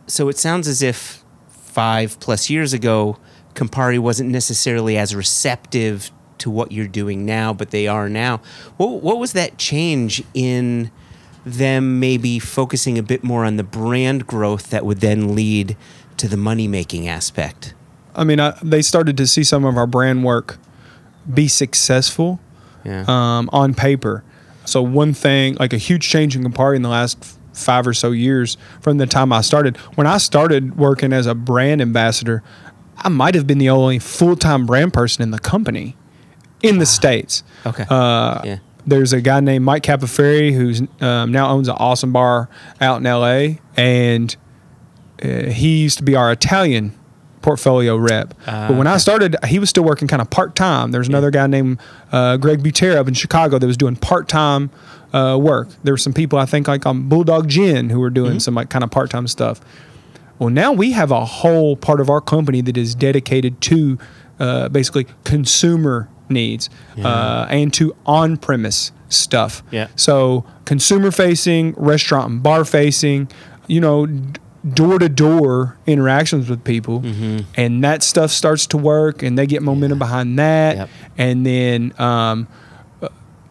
so 0.08 0.30
it 0.30 0.38
sounds 0.38 0.68
as 0.68 0.82
if 0.82 1.24
five 1.50 2.20
plus 2.20 2.50
years 2.50 2.74
ago, 2.74 3.18
Campari 3.54 4.00
wasn't 4.00 4.30
necessarily 4.30 4.98
as 4.98 5.16
receptive 5.16 6.12
to 6.40 6.50
what 6.50 6.72
you're 6.72 6.88
doing 6.88 7.26
now, 7.26 7.54
but 7.54 7.72
they 7.72 7.88
are 7.88 8.10
now. 8.10 8.42
What, 8.78 9.02
what 9.02 9.18
was 9.18 9.34
that 9.34 9.58
change 9.58 10.24
in 10.34 10.92
them 11.46 12.00
maybe 12.00 12.40
focusing 12.40 12.98
a 12.98 13.04
bit 13.04 13.24
more 13.24 13.44
on 13.46 13.58
the 13.58 13.64
brand 13.64 14.26
growth 14.28 14.70
that 14.70 14.86
would 14.86 15.00
then 15.02 15.36
lead 15.36 15.76
to 16.18 16.28
the 16.28 16.38
money 16.38 16.68
making 16.68 17.08
aspect? 17.08 17.74
I 18.16 18.24
mean, 18.24 18.40
I, 18.40 18.58
they 18.62 18.82
started 18.82 19.18
to 19.18 19.28
see 19.28 19.44
some 19.44 19.66
of 19.66 19.76
our 19.78 19.88
brand 19.88 20.24
work 20.24 20.58
be 21.32 21.48
successful 21.48 22.40
Yeah. 22.86 23.06
um, 23.08 23.50
on 23.52 23.74
paper. 23.74 24.24
So 24.66 24.82
one 24.82 25.14
thing, 25.14 25.56
like 25.56 25.74
a 25.74 25.78
huge 25.78 26.08
change 26.08 26.36
in 26.36 26.44
Campari 26.44 26.76
in 26.76 26.82
the 26.84 26.90
last 26.90 27.38
five 27.54 27.86
or 27.86 27.94
so 27.94 28.12
years 28.12 28.58
from 28.82 28.98
the 28.98 29.06
time 29.06 29.32
I 29.34 29.42
started. 29.42 29.78
When 29.96 30.08
I 30.08 30.18
started 30.18 30.78
working 30.78 31.12
as 31.14 31.28
a 31.28 31.36
brand 31.36 31.82
ambassador, 31.82 32.42
I 32.98 33.10
might 33.10 33.36
have 33.36 33.46
been 33.46 33.58
the 33.58 33.70
only 33.70 34.00
full 34.00 34.36
time 34.36 34.66
brand 34.66 34.94
person 34.94 35.22
in 35.24 35.32
the 35.32 35.40
company 35.40 35.96
in 36.62 36.78
the 36.80 36.86
states. 36.86 37.44
Okay. 37.66 37.86
Uh, 37.90 38.42
Yeah. 38.46 38.58
There's 38.86 39.14
a 39.14 39.22
guy 39.22 39.40
named 39.40 39.64
Mike 39.66 39.84
Capoferri 39.84 40.54
who's 40.54 40.82
um, 41.02 41.32
now 41.32 41.50
owns 41.50 41.68
an 41.70 41.76
awesome 41.78 42.12
bar 42.12 42.50
out 42.82 43.00
in 43.00 43.06
L.A. 43.06 43.60
and 43.78 44.36
uh, 45.24 45.28
he 45.50 45.82
used 45.82 45.98
to 46.00 46.04
be 46.04 46.16
our 46.16 46.32
Italian 46.32 46.94
portfolio 47.42 47.96
rep. 47.98 48.34
Ah, 48.48 48.68
but 48.70 48.78
when 48.78 48.88
I 48.88 48.98
started, 48.98 49.36
he 49.46 49.60
was 49.60 49.70
still 49.70 49.84
working 49.84 50.08
kind 50.08 50.22
of 50.22 50.30
part 50.30 50.56
time. 50.56 50.92
There's 50.92 51.08
another 51.10 51.30
guy 51.32 51.48
named 51.48 51.80
uh, 52.12 52.38
Greg 52.38 52.60
Butera 52.64 52.96
up 52.96 53.08
in 53.08 53.14
Chicago 53.14 53.60
that 53.60 53.68
was 53.68 53.78
doing 53.78 53.96
part 53.96 54.28
time 54.30 54.70
uh, 55.14 55.38
work. 55.42 55.68
There 55.84 55.94
were 55.94 55.98
some 55.98 56.14
people 56.14 56.40
I 56.40 56.46
think 56.46 56.68
like 56.68 56.86
on 56.86 57.08
Bulldog 57.10 57.48
Gin 57.50 57.90
who 57.90 58.00
were 58.00 58.10
doing 58.10 58.32
Mm-hmm. 58.32 58.40
some 58.40 58.56
like 58.56 58.70
kind 58.70 58.84
of 58.84 58.92
part 58.92 59.10
time 59.10 59.28
stuff. 59.28 59.60
Well, 60.40 60.50
now 60.50 60.72
we 60.74 60.92
have 60.92 61.12
a 61.12 61.24
whole 61.26 61.76
part 61.78 62.02
of 62.02 62.10
our 62.10 62.20
company 62.22 62.62
that 62.62 62.76
is 62.78 62.96
dedicated 62.96 63.62
to 63.62 63.98
uh, 64.40 64.68
basically 64.70 65.06
consumer 65.24 66.10
needs 66.34 66.70
uh, 67.04 67.48
and 67.50 67.74
to 67.76 67.96
on 68.06 68.38
premise 68.38 68.92
stuff. 69.10 69.64
Yeah. 69.72 69.88
So 69.96 70.44
consumer 70.66 71.12
facing, 71.12 71.74
restaurant 71.78 72.30
and 72.32 72.44
bar 72.44 72.66
facing, 72.66 73.30
you 73.68 73.80
know, 73.80 74.08
door 74.74 74.98
to 75.00 75.10
door 75.10 75.78
interactions 75.86 76.50
with 76.50 76.64
people, 76.64 77.02
Mm-hmm. 77.02 77.40
and 77.56 77.84
that 77.84 78.02
stuff 78.02 78.32
starts 78.32 78.66
to 78.68 78.78
work, 78.78 79.22
and 79.22 79.38
they 79.38 79.46
get 79.46 79.62
momentum 79.62 80.00
behind 80.00 80.40
that, 80.40 80.76
Yep. 80.78 80.90
and 81.18 81.46
then. 81.46 81.94
Um, 82.00 82.48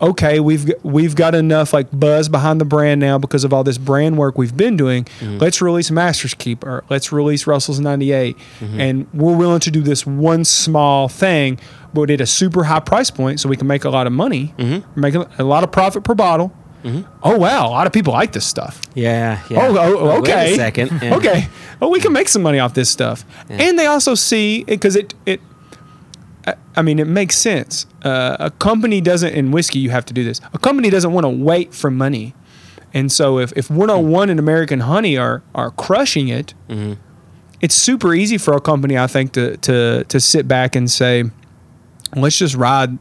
okay, 0.02 0.40
we've 0.40 0.72
we've 0.82 1.14
got 1.14 1.34
enough 1.34 1.72
like 1.72 1.88
buzz 1.98 2.28
behind 2.28 2.60
the 2.60 2.64
brand 2.64 3.00
now 3.00 3.18
because 3.18 3.44
of 3.44 3.52
all 3.52 3.64
this 3.64 3.78
brand 3.78 4.18
work 4.18 4.36
we've 4.36 4.56
been 4.56 4.76
doing. 4.76 5.04
Mm-hmm. 5.04 5.38
Let's 5.38 5.62
release 5.62 5.90
Masters 5.90 6.34
Keeper. 6.34 6.84
Let's 6.90 7.12
release 7.12 7.46
Russell's 7.46 7.80
98, 7.80 8.36
mm-hmm. 8.36 8.80
and 8.80 9.06
we're 9.14 9.36
willing 9.36 9.60
to 9.60 9.70
do 9.70 9.80
this 9.80 10.04
one 10.04 10.44
small 10.44 11.08
thing, 11.08 11.58
but 11.94 12.10
at 12.10 12.20
a 12.20 12.26
super 12.26 12.64
high 12.64 12.80
price 12.80 13.10
point, 13.10 13.40
so 13.40 13.48
we 13.48 13.56
can 13.56 13.66
make 13.66 13.84
a 13.84 13.90
lot 13.90 14.06
of 14.06 14.12
money, 14.12 14.54
mm-hmm. 14.58 15.00
make 15.00 15.14
a, 15.14 15.28
a 15.38 15.44
lot 15.44 15.64
of 15.64 15.72
profit 15.72 16.04
per 16.04 16.14
bottle. 16.14 16.52
Oh 16.84 17.38
wow, 17.38 17.68
a 17.68 17.70
lot 17.70 17.86
of 17.86 17.92
people 17.92 18.12
like 18.12 18.32
this 18.32 18.44
stuff. 18.44 18.80
Yeah. 18.94 19.42
yeah. 19.48 19.58
Oh, 19.60 19.78
oh, 19.78 20.08
Wait 20.08 20.18
okay. 20.18 20.52
a 20.52 20.56
second. 20.56 20.90
Yeah. 21.02 21.16
okay. 21.16 21.48
Oh, 21.80 21.88
we 21.88 22.00
can 22.00 22.12
make 22.12 22.28
some 22.28 22.42
money 22.42 22.58
off 22.58 22.74
this 22.74 22.90
stuff. 22.90 23.24
And 23.48 23.78
they 23.78 23.86
also 23.86 24.14
see 24.14 24.64
because 24.64 24.96
it 24.96 25.14
it. 25.26 25.40
I- 26.46 26.54
I 26.76 26.82
mean, 26.82 26.98
it 26.98 27.06
makes 27.06 27.36
sense. 27.38 27.86
Uh, 28.02 28.36
a 28.40 28.50
company 28.50 29.00
doesn't 29.00 29.32
in 29.34 29.50
whiskey. 29.52 29.78
You 29.78 29.90
have 29.90 30.04
to 30.06 30.14
do 30.14 30.24
this. 30.24 30.40
A 30.52 30.58
company 30.58 30.90
doesn't 30.90 31.12
want 31.12 31.24
to 31.24 31.28
wait 31.30 31.72
for 31.74 31.90
money, 31.90 32.34
and 32.94 33.10
so 33.12 33.38
if 33.38 33.52
if 33.56 33.70
101 33.70 34.28
and 34.30 34.40
American 34.40 34.80
Honey 34.80 35.16
are 35.16 35.42
are 35.54 35.70
crushing 35.70 36.28
it, 36.28 36.54
Mm-hmm. 36.68 36.94
it's 37.60 37.74
super 37.74 38.12
easy 38.14 38.38
for 38.38 38.54
a 38.54 38.60
company, 38.60 38.98
I 38.98 39.06
think, 39.06 39.32
to 39.32 39.56
to 39.58 40.04
to 40.04 40.20
sit 40.20 40.48
back 40.48 40.74
and 40.76 40.90
say, 40.90 41.24
let's 42.16 42.36
just 42.38 42.54
ride 42.56 42.98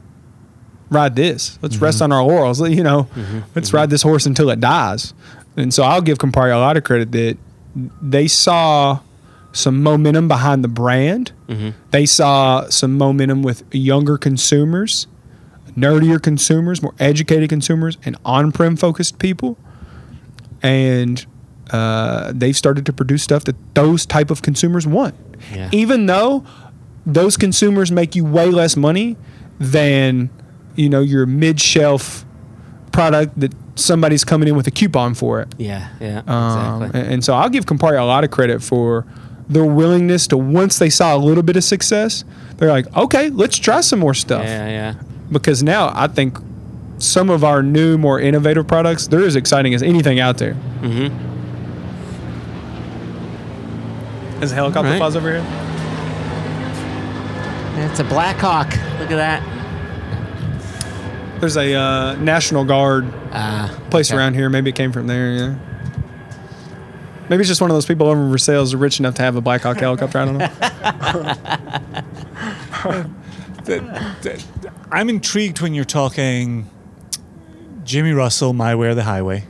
ride 0.90 1.16
this. 1.16 1.58
Let's 1.62 1.78
rest 1.78 1.96
Mm-hmm. 1.98 2.04
on 2.04 2.12
our 2.12 2.22
laurels. 2.24 2.60
You 2.78 2.82
know, 2.84 3.08
let's 3.54 3.72
ride 3.72 3.90
this 3.90 4.02
horse 4.02 4.26
until 4.26 4.50
it 4.50 4.60
dies. 4.60 5.14
And 5.56 5.72
so 5.74 5.82
I'll 5.82 6.00
give 6.02 6.18
Campari 6.18 6.52
a 6.54 6.58
lot 6.58 6.76
of 6.76 6.84
credit 6.84 7.12
that 7.12 7.36
they 8.02 8.28
saw 8.28 9.00
some 9.52 9.82
momentum 9.82 10.28
behind 10.28 10.64
the 10.64 10.68
brand. 10.68 11.32
Mm-hmm. 11.48 11.70
They 11.90 12.06
saw 12.06 12.68
some 12.68 12.96
momentum 12.96 13.42
with 13.42 13.62
younger 13.72 14.18
consumers, 14.18 15.06
nerdier 15.76 16.20
consumers, 16.20 16.82
more 16.82 16.94
educated 16.98 17.50
consumers, 17.50 17.98
and 18.04 18.16
on-prem 18.24 18.76
focused 18.76 19.18
people. 19.18 19.58
And 20.62 21.24
uh, 21.70 22.32
they've 22.34 22.56
started 22.56 22.86
to 22.86 22.92
produce 22.92 23.22
stuff 23.22 23.44
that 23.44 23.56
those 23.74 24.06
type 24.06 24.30
of 24.30 24.42
consumers 24.42 24.86
want. 24.86 25.14
Yeah. 25.52 25.68
Even 25.72 26.06
though 26.06 26.44
those 27.04 27.36
consumers 27.36 27.90
make 27.90 28.14
you 28.14 28.24
way 28.24 28.46
less 28.50 28.76
money 28.76 29.16
than 29.58 30.30
you 30.76 30.88
know 30.88 31.00
your 31.00 31.26
mid-shelf 31.26 32.24
product 32.92 33.38
that 33.40 33.52
somebody's 33.74 34.24
coming 34.24 34.48
in 34.48 34.56
with 34.56 34.66
a 34.66 34.70
coupon 34.70 35.14
for 35.14 35.40
it. 35.40 35.48
Yeah. 35.58 35.88
Yeah. 36.00 36.22
Um, 36.26 36.82
Exactly. 36.82 37.00
and, 37.00 37.12
and 37.14 37.24
so 37.24 37.34
I'll 37.34 37.48
give 37.48 37.66
Campari 37.66 37.98
a 37.98 38.04
lot 38.04 38.22
of 38.22 38.30
credit 38.30 38.62
for 38.62 39.06
their 39.48 39.64
willingness 39.64 40.26
to 40.28 40.36
once 40.36 40.78
they 40.78 40.90
saw 40.90 41.14
a 41.16 41.18
little 41.18 41.42
bit 41.42 41.56
of 41.56 41.64
success, 41.64 42.24
they're 42.56 42.70
like, 42.70 42.86
okay, 42.96 43.30
let's 43.30 43.58
try 43.58 43.80
some 43.80 43.98
more 43.98 44.14
stuff. 44.14 44.44
yeah. 44.44 44.68
Yeah. 44.68 44.94
Because 45.30 45.62
now 45.62 45.90
I 45.94 46.06
think 46.08 46.38
some 46.98 47.30
of 47.30 47.42
our 47.42 47.62
new, 47.62 47.96
more 47.98 48.20
innovative 48.20 48.66
products, 48.68 49.06
they're 49.08 49.24
as 49.26 49.34
exciting 49.36 49.74
as 49.74 49.82
anything 49.82 50.20
out 50.20 50.38
there. 50.38 50.54
Mm-hmm. 50.82 51.30
Is 54.42 54.52
a 54.52 54.54
helicopter 54.54 54.90
Right. 54.90 54.98
flies 54.98 55.16
over 55.16 55.30
here? 55.30 55.44
It's 57.90 58.00
a 58.00 58.04
Black 58.04 58.36
Hawk. 58.36 58.68
Look 58.98 59.10
at 59.10 59.16
that. 59.16 59.42
There's 61.40 61.56
a 61.56 61.74
uh, 61.74 62.14
National 62.16 62.64
Guard 62.64 63.06
Ah, 63.32 63.76
place 63.90 64.10
okay. 64.10 64.18
around 64.18 64.34
here. 64.34 64.48
Maybe 64.50 64.70
it 64.70 64.76
came 64.76 64.92
from 64.92 65.06
there. 65.06 65.32
Yeah. 65.32 65.54
Maybe 67.28 67.40
it's 67.40 67.48
just 67.48 67.60
one 67.60 67.70
of 67.70 67.74
those 67.76 67.86
people 67.86 68.08
over 68.08 68.20
in 68.22 68.30
Versailles 68.30 68.70
who 68.70 68.76
are 68.76 68.80
rich 68.80 68.98
enough 69.00 69.14
to 69.14 69.22
have 69.22 69.36
a 69.36 69.40
Black 69.40 69.62
Hawk 69.62 69.78
helicopter. 69.78 70.18
I 70.18 70.24
don't 70.24 70.38
know. 70.38 70.48
I'm 74.90 75.08
intrigued 75.08 75.60
when 75.60 75.72
you're 75.74 75.84
talking 75.84 76.68
Jimmy 77.84 78.12
Russell, 78.12 78.52
My 78.52 78.74
Way 78.74 78.88
or 78.88 78.94
the 78.94 79.04
Highway. 79.04 79.44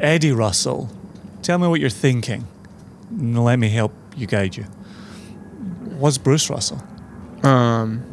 Eddie 0.00 0.32
Russell, 0.32 0.88
tell 1.42 1.58
me 1.58 1.68
what 1.68 1.80
you're 1.80 1.90
thinking. 1.90 2.46
and 3.10 3.42
let 3.44 3.58
me 3.58 3.68
help 3.68 3.92
you 4.16 4.26
guide 4.26 4.56
you. 4.56 4.64
What's 5.98 6.18
Bruce 6.18 6.48
Russell? 6.50 6.82
Um, 7.42 8.04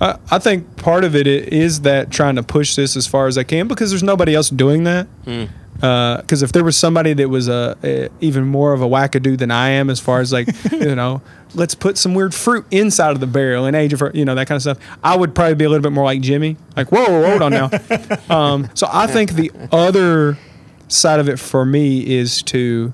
I, 0.00 0.18
I 0.30 0.38
think 0.38 0.76
part 0.76 1.04
of 1.04 1.14
it 1.14 1.26
is 1.26 1.82
that 1.82 2.10
trying 2.10 2.36
to 2.36 2.42
push 2.42 2.74
this 2.74 2.96
as 2.96 3.06
far 3.06 3.26
as 3.26 3.36
I 3.38 3.44
can 3.44 3.68
because 3.68 3.90
there's 3.90 4.02
nobody 4.02 4.34
else 4.34 4.50
doing 4.50 4.84
that. 4.84 5.06
Because 5.82 6.44
if 6.44 6.52
there 6.52 6.62
was 6.62 6.76
somebody 6.76 7.12
that 7.12 7.28
was 7.28 7.48
a, 7.48 7.76
a 7.82 8.08
even 8.20 8.44
more 8.44 8.72
of 8.72 8.82
a 8.82 8.86
wackadoo 8.86 9.36
than 9.36 9.50
I 9.50 9.70
am, 9.70 9.90
as 9.90 9.98
far 9.98 10.20
as 10.20 10.32
like 10.32 10.46
you 10.72 10.94
know, 10.94 11.22
let's 11.56 11.74
put 11.74 11.98
some 11.98 12.14
weird 12.14 12.32
fruit 12.32 12.64
inside 12.70 13.10
of 13.10 13.18
the 13.18 13.26
barrel 13.26 13.66
and 13.66 13.74
age 13.74 13.92
it 13.92 13.96
for 13.96 14.12
you 14.14 14.24
know 14.24 14.36
that 14.36 14.46
kind 14.46 14.54
of 14.54 14.62
stuff, 14.62 14.78
I 15.02 15.16
would 15.16 15.34
probably 15.34 15.56
be 15.56 15.64
a 15.64 15.68
little 15.68 15.82
bit 15.82 15.90
more 15.90 16.04
like 16.04 16.20
Jimmy. 16.20 16.56
Like, 16.76 16.92
whoa, 16.92 17.28
hold 17.28 17.42
on 17.42 17.50
now. 17.50 17.70
um, 18.30 18.70
so 18.74 18.86
I 18.92 19.08
think 19.08 19.32
the 19.32 19.50
other 19.72 20.38
side 20.86 21.18
of 21.18 21.28
it 21.28 21.40
for 21.40 21.64
me 21.66 22.06
is 22.06 22.42
to, 22.44 22.92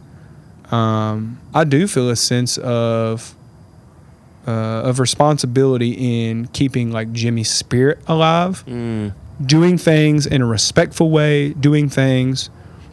um, 0.70 1.38
I 1.52 1.64
do 1.64 1.86
feel 1.86 2.08
a 2.08 2.16
sense 2.16 2.56
of 2.56 3.34
uh, 4.46 4.80
of 4.84 4.98
responsibility 4.98 5.90
in 6.26 6.46
keeping 6.48 6.90
like 6.90 7.12
Jimmy's 7.12 7.50
spirit 7.50 7.98
alive, 8.06 8.64
doing 9.44 9.76
things 9.76 10.26
in 10.26 10.40
a 10.40 10.46
respectful 10.46 11.10
way, 11.10 11.50
doing 11.52 11.90
things 11.90 12.48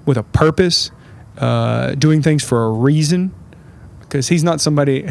with 0.06 0.18
a 0.18 0.24
purpose, 0.24 0.91
uh, 1.38 1.95
doing 1.95 2.22
things 2.22 2.43
for 2.43 2.66
a 2.66 2.72
reason. 2.72 3.34
Because 4.01 4.28
he's 4.28 4.43
not 4.43 4.62
somebody. 4.62 5.01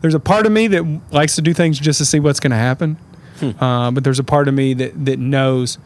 There's 0.00 0.14
a 0.14 0.20
part 0.20 0.44
of 0.46 0.52
me 0.52 0.66
that 0.68 1.00
likes 1.12 1.34
to 1.36 1.42
do 1.42 1.54
things 1.54 1.78
just 1.78 1.98
to 1.98 2.04
see 2.04 2.20
what's 2.20 2.38
going 2.40 2.50
to 2.50 2.56
happen, 2.56 2.98
uh, 3.58 3.90
but 3.90 4.04
there's 4.04 4.18
a 4.18 4.24
part 4.24 4.48
of 4.48 4.54
me 4.54 4.74
that 4.74 5.04
that 5.06 5.18
knows. 5.18 5.78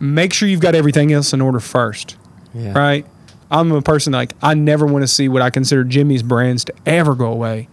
Make 0.00 0.32
sure 0.34 0.48
you've 0.48 0.60
got 0.60 0.74
everything 0.74 1.12
else 1.12 1.32
in 1.32 1.40
order 1.40 1.60
first 1.60 2.16
Yeah. 2.52 2.76
right? 2.76 3.06
I'm 3.50 3.70
a 3.72 3.80
person 3.80 4.12
like 4.12 4.32
I 4.42 4.54
never 4.54 4.84
want 4.86 5.02
to 5.02 5.06
see 5.08 5.28
what 5.28 5.40
I 5.40 5.48
consider 5.50 5.84
Jimmy's 5.84 6.22
brands 6.22 6.64
to 6.66 6.74
ever 6.84 7.14
go 7.14 7.26
away. 7.32 7.68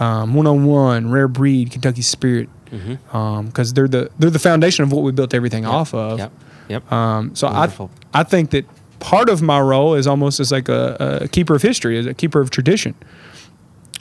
Um, 0.00 0.34
one 0.34 0.46
on 0.46 0.64
one, 0.64 1.10
rare 1.10 1.28
breed, 1.28 1.70
Kentucky 1.70 2.02
Spirit, 2.02 2.48
because 2.70 3.72
they're 3.72 3.88
the 3.88 4.10
they're 4.18 4.30
the 4.30 4.38
foundation 4.38 4.82
of 4.84 4.92
what 4.92 5.02
we 5.02 5.12
built 5.12 5.32
everything 5.34 5.64
off 5.64 5.94
of. 5.94 6.18
Yep. 6.18 6.32
Yep. 6.68 6.92
Um, 6.92 7.34
so 7.34 7.46
I 7.48 7.68
I 8.12 8.22
think 8.24 8.50
that 8.50 8.66
part 9.02 9.28
of 9.28 9.42
my 9.42 9.60
role 9.60 9.94
is 9.94 10.06
almost 10.06 10.38
as 10.40 10.52
like 10.52 10.68
a, 10.68 11.20
a 11.22 11.28
keeper 11.28 11.56
of 11.56 11.62
history, 11.62 11.98
as 11.98 12.06
a 12.06 12.14
keeper 12.14 12.40
of 12.40 12.50
tradition. 12.50 12.94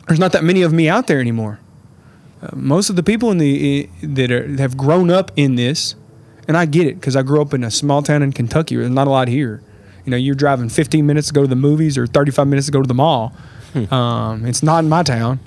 There's 0.08 0.20
not 0.20 0.32
that 0.34 0.44
many 0.44 0.62
of 0.62 0.72
me 0.72 0.88
out 0.88 1.08
there 1.08 1.20
anymore. 1.20 1.60
Uh, 2.42 2.50
most 2.54 2.90
of 2.90 2.96
the 2.96 3.04
people 3.04 3.32
in 3.32 3.40
the 3.40 3.90
that 4.04 4.32
are, 4.32 4.48
have 4.58 4.78
grown 4.78 5.10
up 5.10 5.32
in 5.36 5.56
this, 5.56 5.96
and 6.48 6.56
I 6.56 6.66
get 6.66 6.86
it 6.86 6.96
because 6.96 7.16
I 7.16 7.24
grew 7.24 7.42
up 7.42 7.54
in 7.54 7.64
a 7.64 7.72
small 7.72 8.04
town 8.04 8.22
in 8.22 8.32
Kentucky. 8.32 8.76
There's 8.76 8.90
not 8.90 9.08
a 9.08 9.10
lot 9.10 9.28
here. 9.28 9.62
You 10.06 10.12
know, 10.12 10.18
you're 10.18 10.36
driving 10.36 10.70
15 10.70 11.06
minutes 11.06 11.28
to 11.28 11.34
go 11.34 11.42
to 11.42 11.48
the 11.48 11.56
movies 11.56 11.98
or 11.98 12.08
35 12.08 12.48
minutes 12.48 12.68
to 12.68 12.72
go 12.72 12.82
to 12.82 12.88
the 12.88 12.94
mall. 12.94 13.34
Um, 13.90 14.46
it's 14.46 14.62
not 14.62 14.84
in 14.84 14.90
my 14.90 15.02
town. 15.04 15.40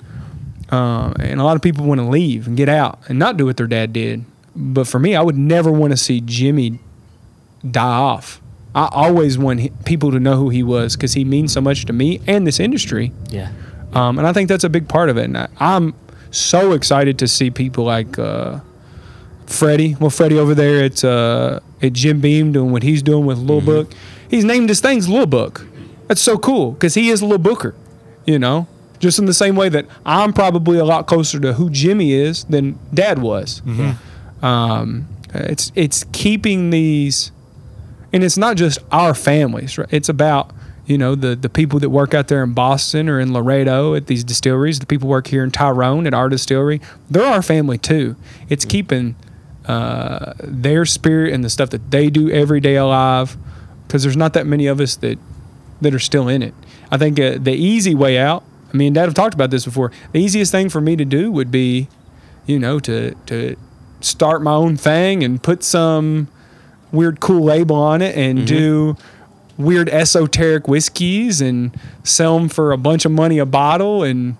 Uh, 0.71 1.13
and 1.19 1.39
a 1.39 1.43
lot 1.43 1.55
of 1.55 1.61
people 1.61 1.85
want 1.85 1.99
to 2.01 2.07
leave 2.07 2.47
and 2.47 2.57
get 2.57 2.67
out 2.67 2.99
and 3.07 3.19
not 3.19 3.37
do 3.37 3.45
what 3.45 3.55
their 3.57 3.67
dad 3.67 3.93
did. 3.93 4.25
But 4.55 4.87
for 4.87 4.97
me, 4.99 5.15
I 5.15 5.21
would 5.21 5.37
never 5.37 5.71
want 5.71 5.91
to 5.91 5.97
see 5.97 6.21
Jimmy 6.21 6.79
die 7.69 7.85
off. 7.85 8.41
I 8.75 8.89
always 8.91 9.37
want 9.37 9.85
people 9.85 10.11
to 10.11 10.19
know 10.19 10.35
who 10.35 10.49
he 10.49 10.61
was 10.61 10.95
because 10.95 11.13
he 11.13 11.23
means 11.25 11.53
so 11.53 11.61
much 11.61 11.85
to 11.85 11.93
me 11.93 12.19
and 12.27 12.45
this 12.45 12.59
industry. 12.59 13.11
yeah. 13.29 13.51
Um, 13.93 14.17
and 14.19 14.27
I 14.27 14.33
think 14.33 14.49
that's 14.49 14.65
a 14.65 14.69
big 14.69 14.89
part 14.89 15.09
of 15.09 15.17
it. 15.17 15.23
And 15.23 15.37
I, 15.37 15.47
I'm 15.57 15.93
so 16.29 16.73
excited 16.73 17.17
to 17.19 17.29
see 17.29 17.49
people 17.49 17.85
like 17.85 18.19
uh, 18.19 18.59
Freddie. 19.45 19.95
Well, 20.01 20.09
Freddie 20.09 20.37
over 20.37 20.53
there 20.53 20.83
at 20.83 21.01
uh, 21.05 21.61
at 21.81 21.93
Jim 21.93 22.19
Beam 22.19 22.51
doing 22.51 22.71
what 22.73 22.83
he's 22.83 23.01
doing 23.01 23.25
with 23.25 23.37
Lil 23.37 23.61
Book. 23.61 23.93
He's 24.29 24.43
named 24.43 24.67
his 24.67 24.81
things 24.81 25.07
Lil 25.07 25.27
Book. 25.27 25.65
That's 26.07 26.19
so 26.21 26.37
cool 26.37 26.71
because 26.73 26.95
he 26.95 27.09
is 27.09 27.23
Lil 27.23 27.37
Booker. 27.37 27.73
You 28.25 28.37
know, 28.39 28.67
just 28.99 29.17
in 29.19 29.25
the 29.25 29.33
same 29.33 29.55
way 29.55 29.69
that 29.69 29.85
I'm 30.05 30.33
probably 30.33 30.77
a 30.77 30.83
lot 30.85 31.07
closer 31.07 31.39
to 31.39 31.53
who 31.53 31.69
Jimmy 31.69 32.11
is 32.11 32.43
than 32.45 32.77
Dad 32.93 33.19
was. 33.19 33.61
Um, 34.41 35.07
it's 35.33 35.71
it's 35.75 36.05
keeping 36.11 36.69
these 36.71 37.31
and 38.15 38.23
it's 38.23 38.37
not 38.37 38.55
just 38.55 38.79
our 38.91 39.13
families 39.13 39.77
right? 39.77 39.89
It's 39.91 40.09
about 40.09 40.51
you 40.85 40.97
know 40.97 41.15
the 41.15 41.35
the 41.35 41.49
people 41.49 41.79
that 41.79 41.89
work 41.89 42.13
out 42.13 42.27
there 42.29 42.43
in 42.43 42.53
boston 42.53 43.09
or 43.09 43.19
in 43.19 43.33
laredo 43.33 43.93
at 43.95 44.07
these 44.07 44.23
distilleries 44.23 44.79
the 44.79 44.85
people 44.85 45.09
work 45.09 45.27
here 45.27 45.43
in 45.43 45.51
tyrone 45.51 46.07
at 46.07 46.13
our 46.13 46.29
distillery. 46.29 46.81
They're 47.09 47.25
our 47.25 47.41
family 47.41 47.77
too. 47.77 48.15
It's 48.49 48.65
keeping 48.65 49.15
uh, 49.65 50.33
their 50.39 50.85
spirit 50.85 51.33
and 51.33 51.43
the 51.43 51.49
stuff 51.49 51.71
that 51.71 51.91
they 51.91 52.09
do 52.09 52.29
every 52.29 52.59
day 52.59 52.75
alive 52.75 53.35
because 53.85 54.03
there's 54.03 54.17
not 54.17 54.33
that 54.33 54.45
many 54.45 54.67
of 54.67 54.79
us 54.79 54.95
that 54.97 55.19
that 55.81 55.93
are 55.93 55.99
still 55.99 56.27
in 56.27 56.41
it. 56.41 56.53
I 56.91 56.97
think 56.97 57.19
uh, 57.19 57.37
the 57.39 57.53
easy 57.53 57.93
way 57.93 58.17
out 58.17 58.43
i 58.73 58.77
mean 58.77 58.93
dad 58.93 59.05
have 59.05 59.13
talked 59.13 59.33
about 59.33 59.51
this 59.51 59.65
before 59.65 59.91
the 60.11 60.19
easiest 60.19 60.51
thing 60.51 60.69
for 60.69 60.81
me 60.81 60.95
to 60.95 61.05
do 61.05 61.31
would 61.31 61.51
be 61.51 61.87
you 62.45 62.57
know 62.59 62.79
to 62.79 63.13
to 63.25 63.55
start 64.01 64.41
my 64.41 64.53
own 64.53 64.77
thing 64.77 65.23
and 65.23 65.41
put 65.41 65.63
some 65.63 66.27
weird 66.95 67.19
cool 67.19 67.43
label 67.43 67.75
on 67.75 68.01
it 68.01 68.15
and 68.15 68.47
do 68.47 68.95
weird 69.57 69.89
esoteric 69.89 70.67
whiskeys 70.67 71.41
and 71.41 71.77
sell 72.03 72.37
them 72.37 72.49
for 72.49 72.71
a 72.71 72.77
bunch 72.77 73.05
of 73.05 73.11
money 73.11 73.37
a 73.37 73.45
bottle 73.45 74.03
and 74.03 74.35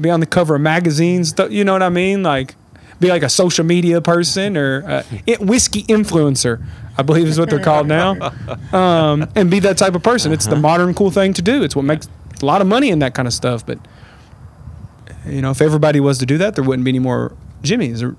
be 0.00 0.08
on 0.10 0.20
the 0.20 0.26
cover 0.26 0.54
of 0.54 0.60
magazines. 0.60 1.34
You 1.50 1.64
know 1.64 1.72
what 1.72 1.82
I 1.82 1.88
mean? 1.88 2.22
Like 2.22 2.54
be 3.00 3.08
like 3.08 3.22
a 3.22 3.28
social 3.28 3.64
media 3.64 4.00
person 4.00 4.56
or 4.56 4.84
uh, 4.86 5.02
whiskey 5.40 5.82
influencer, 5.82 6.64
I 6.96 7.02
believe 7.02 7.26
is 7.26 7.38
what 7.38 7.50
they're 7.50 7.60
called 7.62 7.88
now. 7.88 8.32
Um, 8.72 9.28
and 9.34 9.50
be 9.50 9.58
that 9.60 9.76
type 9.76 9.94
of 9.94 10.02
person. 10.02 10.32
It's 10.32 10.46
the 10.46 10.56
modern 10.56 10.94
cool 10.94 11.10
thing 11.10 11.34
to 11.34 11.42
do. 11.42 11.62
It's 11.62 11.76
what 11.76 11.84
makes 11.84 12.08
a 12.40 12.46
lot 12.46 12.62
of 12.62 12.66
money 12.66 12.88
in 12.88 13.00
that 13.00 13.14
kind 13.14 13.28
of 13.28 13.34
stuff. 13.34 13.66
But 13.66 13.78
you 15.26 15.42
know, 15.42 15.50
if 15.50 15.60
everybody 15.60 16.00
was 16.00 16.16
to 16.18 16.26
do 16.26 16.38
that, 16.38 16.54
there 16.54 16.64
wouldn't 16.64 16.84
be 16.84 16.90
any 16.90 16.98
more 16.98 17.36
Jimmys. 17.62 18.02
Or 18.02 18.16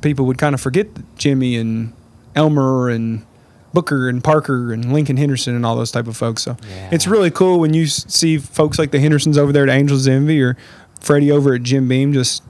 people 0.00 0.24
would 0.24 0.38
kind 0.38 0.54
of 0.54 0.60
forget 0.60 0.86
Jimmy 1.18 1.56
and 1.56 1.92
Elmer 2.34 2.88
and 2.88 3.24
Booker 3.72 4.08
and 4.08 4.22
Parker 4.22 4.72
and 4.72 4.92
Lincoln 4.92 5.16
Henderson 5.16 5.54
and 5.54 5.64
all 5.64 5.76
those 5.76 5.90
type 5.92 6.06
of 6.08 6.16
folks. 6.16 6.42
So 6.42 6.56
it's 6.90 7.06
really 7.06 7.30
cool 7.30 7.60
when 7.60 7.72
you 7.74 7.86
see 7.86 8.38
folks 8.38 8.78
like 8.78 8.90
the 8.90 8.98
Hendersons 9.00 9.38
over 9.38 9.52
there 9.52 9.62
at 9.62 9.68
Angels 9.68 10.06
Envy 10.08 10.40
or 10.42 10.56
Freddie 11.00 11.30
over 11.30 11.54
at 11.54 11.62
Jim 11.62 11.86
Beam, 11.88 12.12
just 12.12 12.42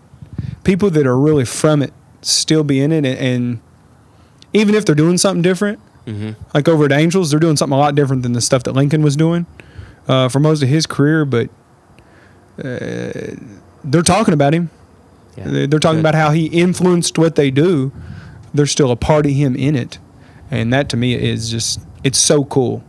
people 0.64 0.90
that 0.90 1.06
are 1.06 1.18
really 1.18 1.44
from 1.44 1.82
it 1.82 1.92
still 2.22 2.64
be 2.64 2.80
in 2.80 2.90
it. 2.92 3.04
And, 3.04 3.18
and 3.18 3.60
even 4.52 4.74
if 4.74 4.84
they're 4.86 4.94
doing 4.94 5.18
something 5.18 5.42
different, 5.42 5.78
like 6.54 6.66
over 6.66 6.86
at 6.86 6.92
Angels, 6.92 7.30
they're 7.30 7.38
doing 7.38 7.56
something 7.56 7.76
a 7.76 7.78
lot 7.78 7.94
different 7.94 8.24
than 8.24 8.32
the 8.32 8.40
stuff 8.40 8.64
that 8.64 8.72
Lincoln 8.72 9.00
was 9.02 9.14
doing 9.14 9.46
uh, 10.08 10.28
for 10.28 10.40
most 10.40 10.60
of 10.62 10.68
his 10.68 10.84
career, 10.84 11.24
but 11.24 11.48
uh, 12.58 13.36
they're 13.84 14.02
talking 14.02 14.34
about 14.34 14.52
him. 14.54 14.70
Yeah. 15.36 15.44
They- 15.48 15.66
They're 15.66 15.78
talking 15.78 15.98
Good. 15.98 16.08
about 16.08 16.14
how 16.16 16.30
he 16.32 16.46
influenced 16.46 17.16
what 17.18 17.36
they 17.36 17.50
do. 17.50 17.92
There's 18.53 18.70
still 18.70 18.90
a 18.90 18.96
part 18.96 19.26
of 19.26 19.32
him 19.32 19.55
in 19.57 19.76
it, 19.76 19.98
and 20.51 20.72
that 20.72 20.88
to 20.90 20.96
me 20.96 21.14
is 21.14 21.51
just 21.51 21.80
it's 22.05 22.18
so 22.18 22.44
cool. 22.44 22.82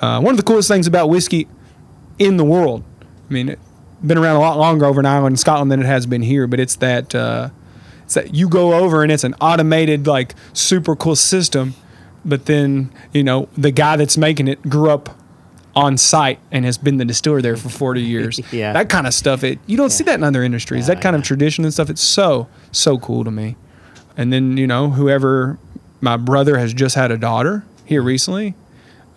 Uh, 0.00 0.20
one 0.20 0.32
of 0.32 0.36
the 0.36 0.42
coolest 0.42 0.68
things 0.68 0.86
about 0.86 1.08
whiskey 1.08 1.48
in 2.18 2.36
the 2.36 2.44
world. 2.44 2.84
I 3.28 3.32
mean, 3.32 3.48
it's 3.50 3.62
been 4.04 4.18
around 4.18 4.36
a 4.36 4.40
lot 4.40 4.58
longer 4.58 4.84
over 4.84 5.00
in 5.00 5.06
Ireland 5.06 5.32
and 5.32 5.40
Scotland 5.40 5.72
than 5.72 5.80
it 5.80 5.86
has 5.86 6.04
been 6.06 6.22
here, 6.22 6.46
but 6.46 6.60
it's 6.60 6.76
that 6.76 7.14
uh, 7.14 7.48
it's 8.04 8.14
that 8.14 8.34
you 8.34 8.48
go 8.48 8.74
over 8.74 9.02
and 9.02 9.10
it's 9.10 9.24
an 9.24 9.34
automated 9.40 10.06
like 10.06 10.34
super 10.52 10.94
cool 10.94 11.16
system, 11.16 11.74
but 12.24 12.46
then 12.46 12.92
you 13.12 13.24
know 13.24 13.48
the 13.56 13.70
guy 13.70 13.96
that's 13.96 14.18
making 14.18 14.48
it 14.48 14.60
grew 14.68 14.90
up 14.90 15.16
on 15.76 15.98
site 15.98 16.38
and 16.50 16.64
has 16.64 16.78
been 16.78 16.96
the 16.96 17.04
distiller 17.04 17.42
there 17.42 17.56
for 17.56 17.68
40 17.68 18.00
years. 18.14 18.40
Yeah. 18.50 18.72
That 18.72 18.88
kind 18.88 19.06
of 19.06 19.12
stuff, 19.12 19.44
it 19.44 19.58
you 19.66 19.76
don't 19.76 19.90
see 19.90 20.04
that 20.04 20.14
in 20.14 20.24
other 20.24 20.42
industries. 20.42 20.88
Yeah, 20.88 20.94
that 20.94 21.02
kind 21.02 21.14
of 21.14 21.22
tradition 21.22 21.64
and 21.64 21.72
stuff, 21.72 21.90
it's 21.90 22.00
so, 22.00 22.48
so 22.72 22.98
cool 22.98 23.24
to 23.24 23.30
me. 23.30 23.56
And 24.16 24.32
then, 24.32 24.56
you 24.56 24.66
know, 24.66 24.90
whoever 24.90 25.58
my 26.00 26.16
brother 26.16 26.58
has 26.58 26.72
just 26.72 26.94
had 26.94 27.10
a 27.10 27.18
daughter 27.18 27.64
here 27.84 28.02
recently. 28.02 28.54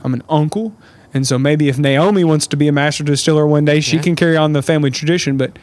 I'm 0.04 0.14
an 0.14 0.24
uncle. 0.30 0.74
And 1.14 1.26
so 1.26 1.40
maybe 1.40 1.70
if 1.70 1.78
Naomi 1.80 2.24
wants 2.24 2.48
to 2.48 2.58
be 2.58 2.68
a 2.68 2.72
master 2.72 3.04
distiller 3.04 3.48
one 3.48 3.66
day, 3.66 3.80
she 3.80 3.96
Yeah. 3.98 4.02
can 4.04 4.16
carry 4.16 4.38
on 4.38 4.54
the 4.54 4.62
family 4.62 4.92
tradition. 4.92 5.38
But 5.38 5.58